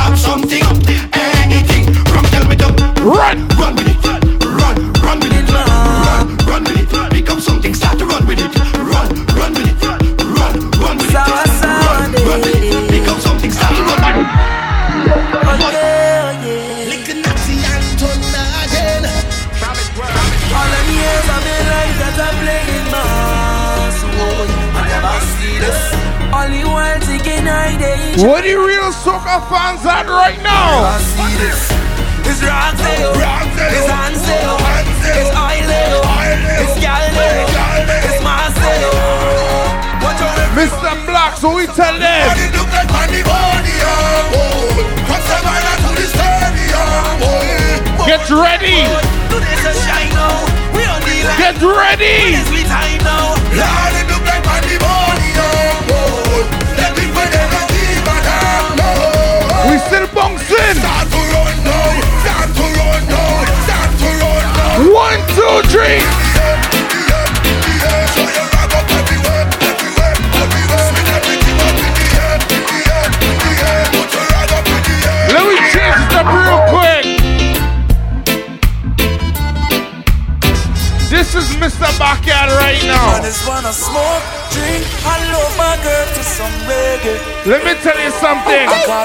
soca 29.38 29.50
fans 29.50 29.86
at 29.86 30.08
right 30.08 30.42
now? 30.42 30.98
It's 32.28 32.42
Roxeo 32.42 33.14
It's 33.16 33.88
Hanseo 33.88 34.58
It's 35.06 35.32
Oileo 35.32 36.02
It's 36.64 36.76
Galileo. 36.82 37.46
It's 38.08 38.22
Marcelo. 38.24 38.92
Mr. 40.58 41.06
Black, 41.06 41.38
so 41.38 41.56
we 41.56 41.68
tell 41.68 42.00
them. 42.00 42.36
Get 48.08 48.30
ready. 48.32 48.88
Today's 49.30 49.66
a 49.66 49.88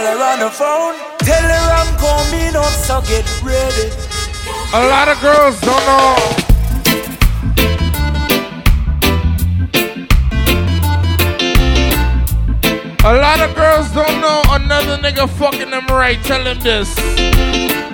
call 0.02 0.18
her 0.18 0.24
on 0.24 0.38
the 0.40 0.50
phone, 0.50 0.94
tell 1.18 1.42
her 1.42 1.66
I'm 1.78 1.96
coming 1.98 2.56
up, 2.56 2.72
so 2.86 3.00
get 3.02 3.26
ready. 3.42 3.90
A 4.74 4.88
lot 4.88 5.08
of 5.08 5.20
girls 5.20 5.60
don't 5.60 5.84
know. 5.86 6.16
A 13.04 13.14
lot 13.16 13.40
of 13.40 13.54
girls 13.54 13.90
don't 13.92 14.20
know 14.20 14.42
another 14.50 14.96
nigga 14.98 15.28
fucking 15.28 15.70
them 15.70 15.86
right. 15.86 16.22
Tell 16.22 16.42
them 16.44 16.58
this. 16.60 17.91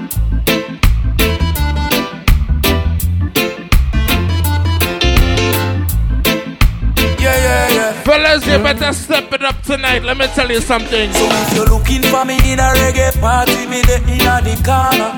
Yeah. 8.47 8.57
You 8.57 8.63
better 8.63 8.93
step 8.93 9.33
it 9.33 9.43
up 9.43 9.61
tonight. 9.63 10.03
Let 10.03 10.17
me 10.17 10.27
tell 10.29 10.51
you 10.51 10.61
something. 10.61 11.13
So 11.13 11.25
if 11.27 11.55
you're 11.57 11.67
looking 11.67 12.03
for 12.03 12.25
me 12.25 12.37
in 12.53 12.59
a 12.59 12.69
reggae 12.79 13.19
party, 13.21 13.67
me 13.67 13.83
the 13.83 13.97
in 14.05 14.27
a 14.27 14.41
the 14.45 14.55
corner. 14.63 15.11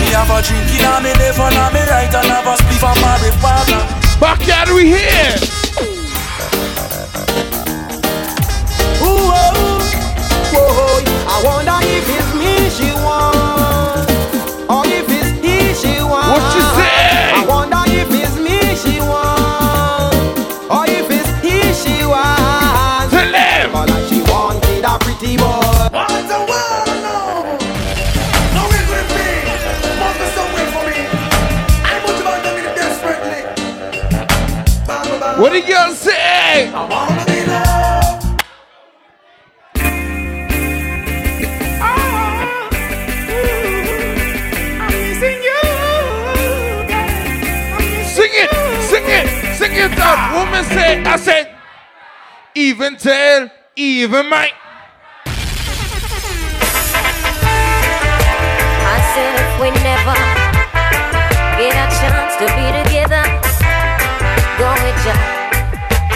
Me 0.00 0.08
have 0.14 0.30
a 0.30 0.38
drink 0.42 0.70
in 0.76 0.84
a 0.84 1.00
me 1.02 1.12
left 1.18 1.40
and 1.40 1.56
a 1.56 1.66
me 1.74 1.82
right 1.90 2.14
and 2.14 2.30
have 2.30 2.46
a 2.46 2.54
spliff 2.56 2.84
and 2.84 3.00
marijuana. 3.02 3.78
Backyard, 4.20 4.68
we 4.74 4.86
here. 4.86 5.36
Ooh, 9.02 9.30
oh, 9.32 9.80
oh, 10.54 11.02
I 11.28 11.36
wonder 11.44 11.78
if 11.82 12.08
it's 12.08 12.35
What 35.38 35.52
the 35.52 35.60
girl 35.60 35.92
say? 35.92 36.70
I 36.72 36.88
wanna 36.88 37.24
be 37.26 37.44
loved. 37.44 38.42
Ah, 41.78 42.86
sing 48.14 48.32
it, 48.32 48.50
sing 48.90 49.04
it, 49.06 49.26
sing 49.58 49.72
it 49.74 49.98
out. 49.98 50.20
Woman 50.34 50.64
say, 50.64 51.02
I 51.02 51.16
said, 51.16 51.54
even 52.54 52.96
tell, 52.96 53.50
even 53.76 54.28
Mike. 54.30 54.54
I 58.94 58.98
said 59.12 59.34
if 59.44 59.50
we 59.60 59.68
never 59.84 60.16
get 61.58 61.74
a 61.76 61.86
chance 62.00 62.34
to 62.40 62.46
be 62.56 62.66
together, 62.72 62.85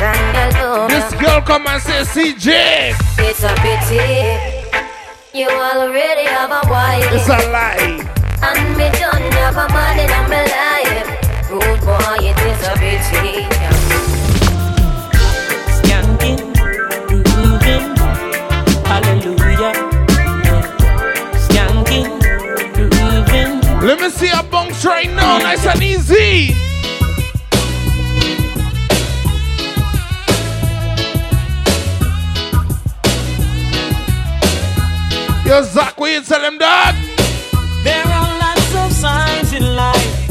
Uh, 0.02 1.10
girl 1.20 1.40
come 1.42 1.66
and 1.66 1.82
say 1.82 2.02
CJ. 2.02 2.94
It's 3.18 3.42
a 3.42 3.54
pity 3.56 4.60
you 5.32 5.48
already 5.48 6.26
have 6.26 6.50
a 6.50 6.68
wife. 6.68 7.06
It's 7.12 7.28
a 7.28 7.38
lie. 7.50 8.02
And 8.42 8.76
me 8.76 8.90
don't 8.98 9.32
have 9.38 9.56
a 9.56 9.68
man 9.72 9.98
in 10.00 10.10
my 10.28 10.42
life. 10.58 11.50
Rude 11.50 11.80
boy, 11.86 12.18
it 12.20 12.38
is 12.50 12.62
a 12.66 12.74
pity. 12.74 13.46
Skanking, 15.78 16.52
grooving, 17.24 17.96
hallelujah. 18.86 19.72
Skanking, 21.46 22.10
grooving. 22.74 23.86
Let 23.86 24.00
me 24.00 24.10
see 24.10 24.30
a 24.30 24.42
bounce 24.42 24.84
right 24.84 25.08
now, 25.10 25.38
nice 25.38 25.64
and 25.64 25.82
easy. 25.82 26.69
Yo, 35.50 35.62
Zach, 35.62 35.98
what 35.98 36.12
you 36.12 36.22
tell 36.22 36.40
him, 36.44 36.58
dog? 36.58 36.94
There 37.82 38.06
are 38.06 38.38
lots 38.38 38.72
of 38.72 38.92
signs 38.92 39.52
in 39.52 39.64
life, 39.74 40.30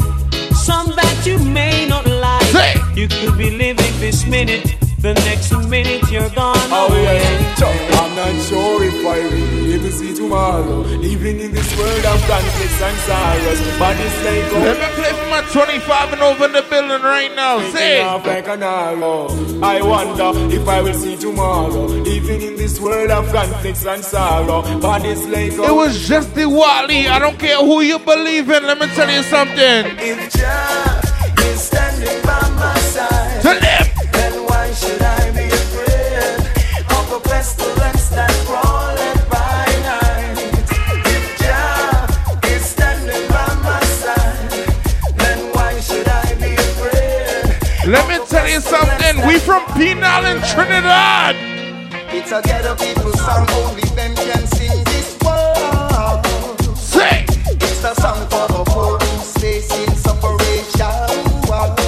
some 0.54 0.86
that 0.96 1.22
you 1.26 1.38
may 1.38 1.86
not 1.86 2.06
like. 2.06 2.42
Say. 2.44 2.72
You 2.94 3.06
could 3.06 3.36
be 3.36 3.50
living 3.50 3.92
this 4.00 4.24
minute, 4.24 4.76
the 4.98 5.12
next 5.28 5.52
minute 5.68 6.10
you're 6.10 6.30
gone 6.30 6.56
Oh 6.72 6.88
away. 6.88 7.20
yeah, 7.20 8.00
I'm 8.00 8.16
not 8.16 8.34
sure 8.46 8.82
if 8.82 9.04
I 9.04 9.18
will 9.28 9.59
to 9.90 9.96
see 9.96 10.14
tomorrow. 10.14 10.80
Living 11.02 11.40
in 11.40 11.52
this 11.52 11.76
world 11.76 12.04
of 12.04 12.20
conflicts 12.26 12.82
and 12.82 12.98
sorrows, 13.08 13.60
but 13.78 13.96
it's 13.98 14.18
like 14.24 14.52
oh, 14.52 14.62
Let 14.66 14.78
me 14.78 14.88
play 14.98 15.12
for 15.18 15.28
my 15.30 15.42
25 15.52 16.12
and 16.12 16.22
over 16.22 16.44
in 16.46 16.52
the 16.52 16.62
building 16.62 17.02
right 17.02 17.32
now. 17.34 17.60
Say. 17.70 18.00
Off 18.02 18.26
like 18.26 18.48
an 18.48 18.62
arrow. 18.62 19.28
I 19.62 19.82
wonder 19.82 20.30
if 20.54 20.68
I 20.68 20.80
will 20.82 20.94
see 20.94 21.16
tomorrow. 21.16 21.86
Living 21.86 22.42
in 22.42 22.56
this 22.56 22.80
world 22.80 23.10
of 23.10 23.32
conflicts 23.32 23.86
and 23.86 24.04
sorrow, 24.04 24.62
but 24.80 25.04
it's 25.04 25.26
like 25.26 25.52
oh, 25.58 25.70
It 25.70 25.74
was 25.74 26.08
just 26.08 26.34
the 26.34 26.48
Wally. 26.48 27.08
I 27.08 27.18
don't 27.18 27.38
care 27.38 27.58
who 27.58 27.80
you 27.80 27.98
believe 27.98 28.50
in. 28.50 28.62
Let 28.64 28.78
me 28.78 28.86
tell 28.94 29.10
you 29.10 29.22
something. 29.24 29.82
If 29.98 30.32
Jah 30.32 31.00
is 31.46 31.62
standing 31.62 32.22
by 32.22 32.40
my 32.60 32.78
side, 32.94 33.19
We 49.30 49.38
from 49.38 49.64
Penal 49.74 50.24
in 50.24 50.42
Trinidad. 50.42 51.36
It's 52.12 52.32
a 52.32 52.42
ghetto 52.42 52.74
people 52.74 53.12
song, 53.12 53.46
oh, 53.50 53.68
only 53.70 53.82
them 53.94 54.12
can 54.16 54.44
sing 54.48 54.82
this 54.86 55.16
world. 55.22 56.26
Sing. 56.76 57.26
It's 57.46 57.80
the 57.80 57.94
song 57.94 58.26
for 58.28 58.48
the 58.48 58.64
poor 58.66 58.98
who's 58.98 59.32
facing 59.38 59.94
separation. 59.94 61.46
Want 61.46 61.78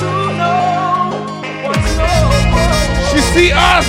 to 0.00 0.10
know, 0.40 0.64
want 1.64 1.76
to 1.76 2.00
know. 2.00 2.32
She 3.12 3.20
see 3.20 3.52
us. 3.52 3.86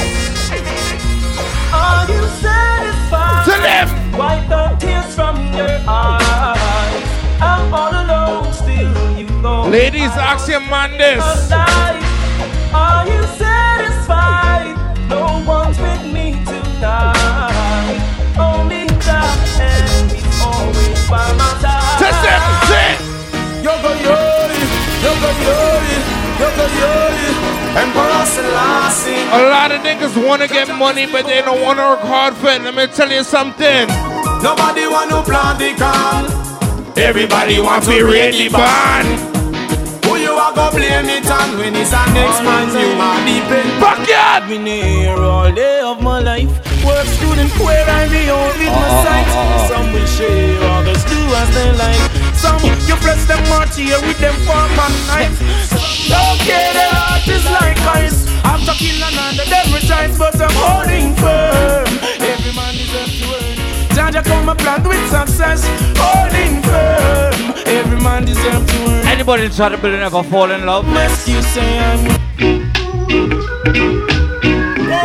Are 1.72 2.12
you 2.12 2.24
satisfied? 2.44 3.46
To 3.46 3.52
them. 3.52 3.88
Wipe 4.18 4.50
the 4.50 4.76
tears 4.86 5.16
from 5.16 5.38
your 5.54 5.80
eyes. 5.88 6.21
Ladies, 9.72 10.12
ask 10.20 10.50
your 10.50 10.60
man 10.60 10.98
this. 10.98 11.24
Are 12.74 13.08
you 13.08 13.24
satisfied? 13.40 14.76
No 15.08 15.42
one's 15.48 15.80
with 15.80 16.12
me 16.12 16.36
tonight. 16.44 18.04
Only 18.36 18.84
God 19.00 19.40
and 19.64 20.12
He's 20.12 20.42
always 20.44 21.08
by 21.08 21.24
my 21.40 21.56
side. 21.64 23.00
Yori, 23.64 23.96
yori, 24.04 24.60
yori. 25.40 25.92
Selassie. 28.26 29.24
A 29.32 29.50
lot 29.50 29.72
of 29.72 29.80
niggas 29.82 30.28
wanna 30.28 30.50
get 30.50 30.68
money, 30.68 31.08
but 31.10 31.26
they 31.26 31.42
don't 31.42 31.62
wanna 31.62 31.82
work 31.82 32.02
hard 32.02 32.34
for 32.36 32.50
it. 32.50 32.62
Let 32.62 32.76
me 32.76 32.88
tell 32.88 33.10
you 33.10 33.24
something. 33.24 33.88
Nobody 34.44 34.86
want 34.88 35.12
to 35.12 35.24
plant 35.24 35.60
the 35.60 35.74
can. 35.80 36.98
Everybody 36.98 37.62
want 37.62 37.86
to 37.86 38.04
really 38.04 38.50
born. 38.50 39.31
Who 40.42 40.58
you 40.58 40.72
blame 40.74 41.10
it 41.10 41.30
on 41.30 41.58
when 41.58 41.76
it's 41.76 41.94
our 41.94 42.08
next 42.18 42.42
man 42.42 42.74
you 42.74 42.98
are 42.98 43.22
depend. 43.30 43.70
Backyard. 43.78 44.50
Been 44.50 44.66
here 44.66 45.14
all 45.14 45.52
day 45.52 45.82
of 45.82 46.02
my 46.02 46.20
life. 46.20 46.50
Work 46.84 47.06
student 47.06 47.54
where 47.62 47.86
I 47.86 48.10
be 48.10 48.26
on 48.28 48.50
with 48.58 48.74
my 48.74 48.90
uh-huh, 48.90 49.06
sight. 49.06 49.28
Uh-huh, 49.30 49.38
uh-huh. 49.38 49.68
Some 49.70 49.94
will 49.94 50.10
share, 50.10 50.58
others 50.74 51.04
do 51.06 51.20
as 51.38 51.50
they 51.54 51.70
like. 51.78 52.02
Some 52.34 52.58
you 52.90 52.98
bless 53.06 53.22
them 53.30 53.42
march 53.50 53.78
here 53.78 54.02
with 54.02 54.18
them 54.18 54.34
fork 54.50 54.74
and 54.82 54.98
knife. 55.06 55.38
Okay, 56.10 56.74
their 56.74 56.90
heart 56.90 57.28
is 57.30 57.46
like 57.46 57.78
ice. 58.02 58.26
I'm 58.44 58.66
talking 58.66 58.98
under 58.98 59.46
them 59.46 59.68
rejoice, 59.70 60.18
but 60.18 60.34
I'm 60.42 60.50
holding 60.58 61.14
firm. 61.22 61.86
Every 62.18 62.54
man 62.58 62.74
deserves 62.74 63.14
to. 63.22 63.41
Jaja 63.96 64.24
come 64.24 64.50
a 64.50 64.56
plan 64.56 64.84
with 64.84 65.10
success, 65.10 65.66
holding 65.98 66.62
firm. 66.64 67.34
Every 67.68 68.00
man 68.02 68.26
deserves 68.26 68.66
to 68.72 68.78
earn. 68.90 69.08
Anybody 69.08 69.44
inside 69.46 69.70
the 69.70 69.78
building 69.78 70.02
ever 70.02 70.24
fall 70.24 70.50
in 70.52 70.66
love? 70.66 70.86
Must 70.88 71.28
you 71.28 71.42
say 71.42 71.80
I'm 71.80 72.06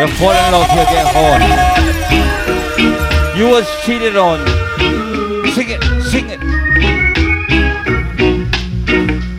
You 0.00 0.06
fall 0.18 0.32
in 0.32 0.52
love, 0.52 0.70
you 0.70 0.84
get 0.94 1.06
hard. 1.16 1.42
You 3.36 3.48
was 3.48 3.66
cheated 3.84 4.16
on. 4.16 4.38
Sing 5.54 5.68
it, 5.70 5.82
sing 6.02 6.28
it. 6.30 6.40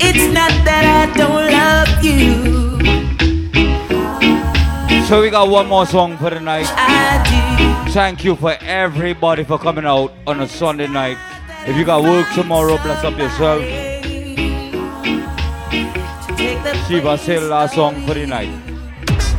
It's 0.01 0.27
not 0.33 0.51
that 0.67 0.83
I 0.99 1.05
don't 1.15 1.51
love 1.51 2.03
you. 2.03 2.25
So 5.05 5.21
we 5.21 5.29
got 5.29 5.47
one 5.47 5.67
more 5.67 5.85
song 5.85 6.17
for 6.17 6.29
the 6.29 6.39
night. 6.39 6.67
Thank 7.89 8.23
you 8.23 8.35
for 8.35 8.55
everybody 8.61 9.43
for 9.43 9.57
coming 9.57 9.85
out 9.85 10.13
on 10.27 10.41
a 10.41 10.47
Sunday 10.47 10.87
night. 10.87 11.17
If 11.65 11.75
you 11.75 11.85
got 11.85 12.03
work 12.03 12.27
tomorrow, 12.35 12.77
bless 12.77 13.03
up 13.03 13.17
yourself. 13.17 13.63
Shiva 16.87 17.17
say 17.17 17.39
the 17.39 17.47
last 17.49 17.75
song 17.75 18.05
for 18.05 18.13
the 18.13 18.27
night. 18.27 18.49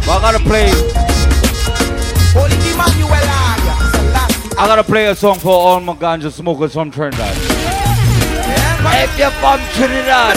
But 0.04 0.08
I 0.08 0.20
gotta 0.20 0.38
play. 0.40 0.70
I 4.58 4.66
gotta 4.66 4.82
play 4.82 5.06
a 5.06 5.14
song 5.14 5.38
for 5.38 5.52
all 5.52 5.80
my 5.80 5.94
ganja 5.94 6.32
smokers 6.32 6.72
from 6.72 6.90
Trinidad. 6.90 7.36
If 8.96 9.18
you're 9.18 9.30
from 9.30 9.60
Trinidad, 9.74 10.36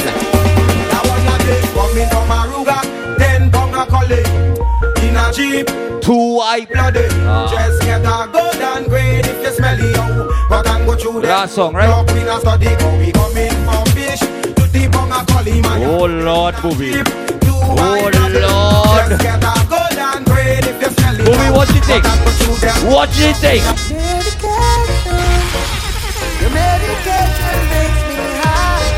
then 3.17 3.49
Bonga 3.49 3.85
College. 3.85 4.50
A 5.21 5.31
Jeep, 5.33 5.67
two 6.01 6.35
white 6.37 6.67
bloody. 6.69 7.07
Ah. 7.23 7.47
Just 7.51 7.81
get 7.81 8.01
a 8.01 8.27
good 8.31 8.61
and 8.61 8.85
green 8.89 9.19
if 9.23 9.41
you 9.43 9.51
smell 9.53 9.79
it 9.79 9.95
out. 9.97 10.29
But 10.49 10.65
can 10.65 10.85
go 10.85 10.95
through 10.95 11.21
them. 11.21 11.29
Last 11.29 11.55
song, 11.55 11.73
right? 11.75 11.87
Look, 11.89 12.11
we 12.15 12.23
not 12.23 12.41
study, 12.41 12.65
but 12.79 12.97
we 12.99 13.11
coming 13.11 13.51
from 13.65 13.85
fish 13.93 14.19
to 14.19 14.63
the 14.73 14.89
Bonga 14.91 15.23
College, 15.31 15.61
man. 15.61 15.83
Oh 15.83 16.05
Lord, 16.05 16.55
booby. 16.61 16.93
Oh 17.43 18.09
Lord. 18.11 18.13
Just 18.13 19.21
get 19.21 19.43
a 19.43 19.53
good 19.69 19.97
and 19.97 20.25
green 20.25 20.63
if 20.65 20.81
you 20.81 20.89
smell 20.89 21.15
it 21.15 21.25
Booby, 21.25 21.37
out. 21.47 21.55
what 21.55 21.69
you 21.73 21.81
think? 21.81 22.03
But 22.03 22.11
can 22.11 22.25
go 22.25 22.31
through 22.31 22.59
them. 22.65 22.77
What 22.91 23.09
you 23.17 23.31
think? 23.33 23.63
Medication 26.51 27.59
makes 27.71 28.03
me 28.17 28.27
high. 28.43 28.89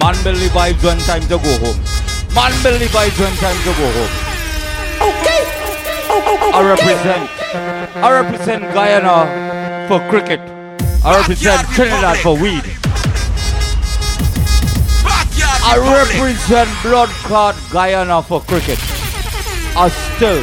Man 0.00 0.16
belly 0.24 0.48
vibes 0.48 0.82
when 0.82 0.98
time 1.00 1.22
to 1.22 1.38
go 1.38 1.52
home. 1.62 1.78
Man 2.36 2.52
belly 2.62 2.84
vibes 2.92 3.18
when 3.18 3.32
time 3.40 3.56
to 3.64 3.72
go 3.80 3.86
home. 3.96 4.14
Okay. 5.08 5.42
I 6.52 6.60
represent 6.62 7.30
I 8.04 8.12
represent 8.12 8.62
Guyana 8.74 9.88
for 9.88 10.00
cricket. 10.10 10.40
I 11.02 11.16
represent 11.18 11.66
Trinidad 11.68 12.18
for 12.18 12.36
weed. 12.36 12.62
I 15.64 15.76
represent 15.80 16.68
blood 16.82 17.08
clot 17.24 17.56
Guyana 17.72 18.22
for 18.22 18.42
cricket. 18.42 18.78
I 19.74 19.88
still 19.88 20.42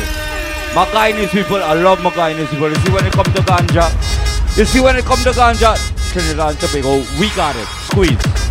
my 0.73 0.85
Guyanese 0.87 1.29
people, 1.29 1.57
I 1.57 1.73
love 1.73 2.01
my 2.01 2.09
Guyanese 2.09 2.49
people. 2.49 2.69
You 2.69 2.75
see 2.75 2.91
when 2.91 3.05
it 3.05 3.13
comes 3.13 3.35
to 3.35 3.41
ganja, 3.43 4.57
you 4.57 4.65
see 4.65 4.81
when 4.81 4.95
it 4.95 5.05
comes 5.05 5.23
to 5.25 5.29
ganja, 5.29 5.77
Trinidad 6.11 6.49
and 6.49 6.59
Tobago, 6.59 7.05
we 7.19 7.29
got 7.35 7.55
it. 7.55 7.67
Squeeze. 7.85 8.42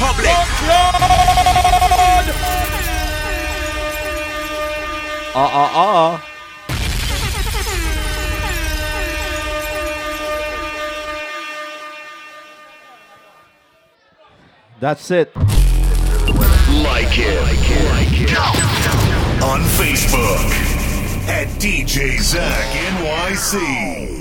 Republic. 0.00 0.30
Uh 5.34 5.38
uh 5.38 5.70
uh. 5.74 6.20
That's 14.80 15.10
it. 15.10 15.36
like 15.36 17.08
him. 17.08 17.44
On 19.42 19.60
Facebook 19.76 20.50
at 21.28 21.48
DJ 21.60 22.18
Zach 22.22 22.70
NYC. 22.96 24.19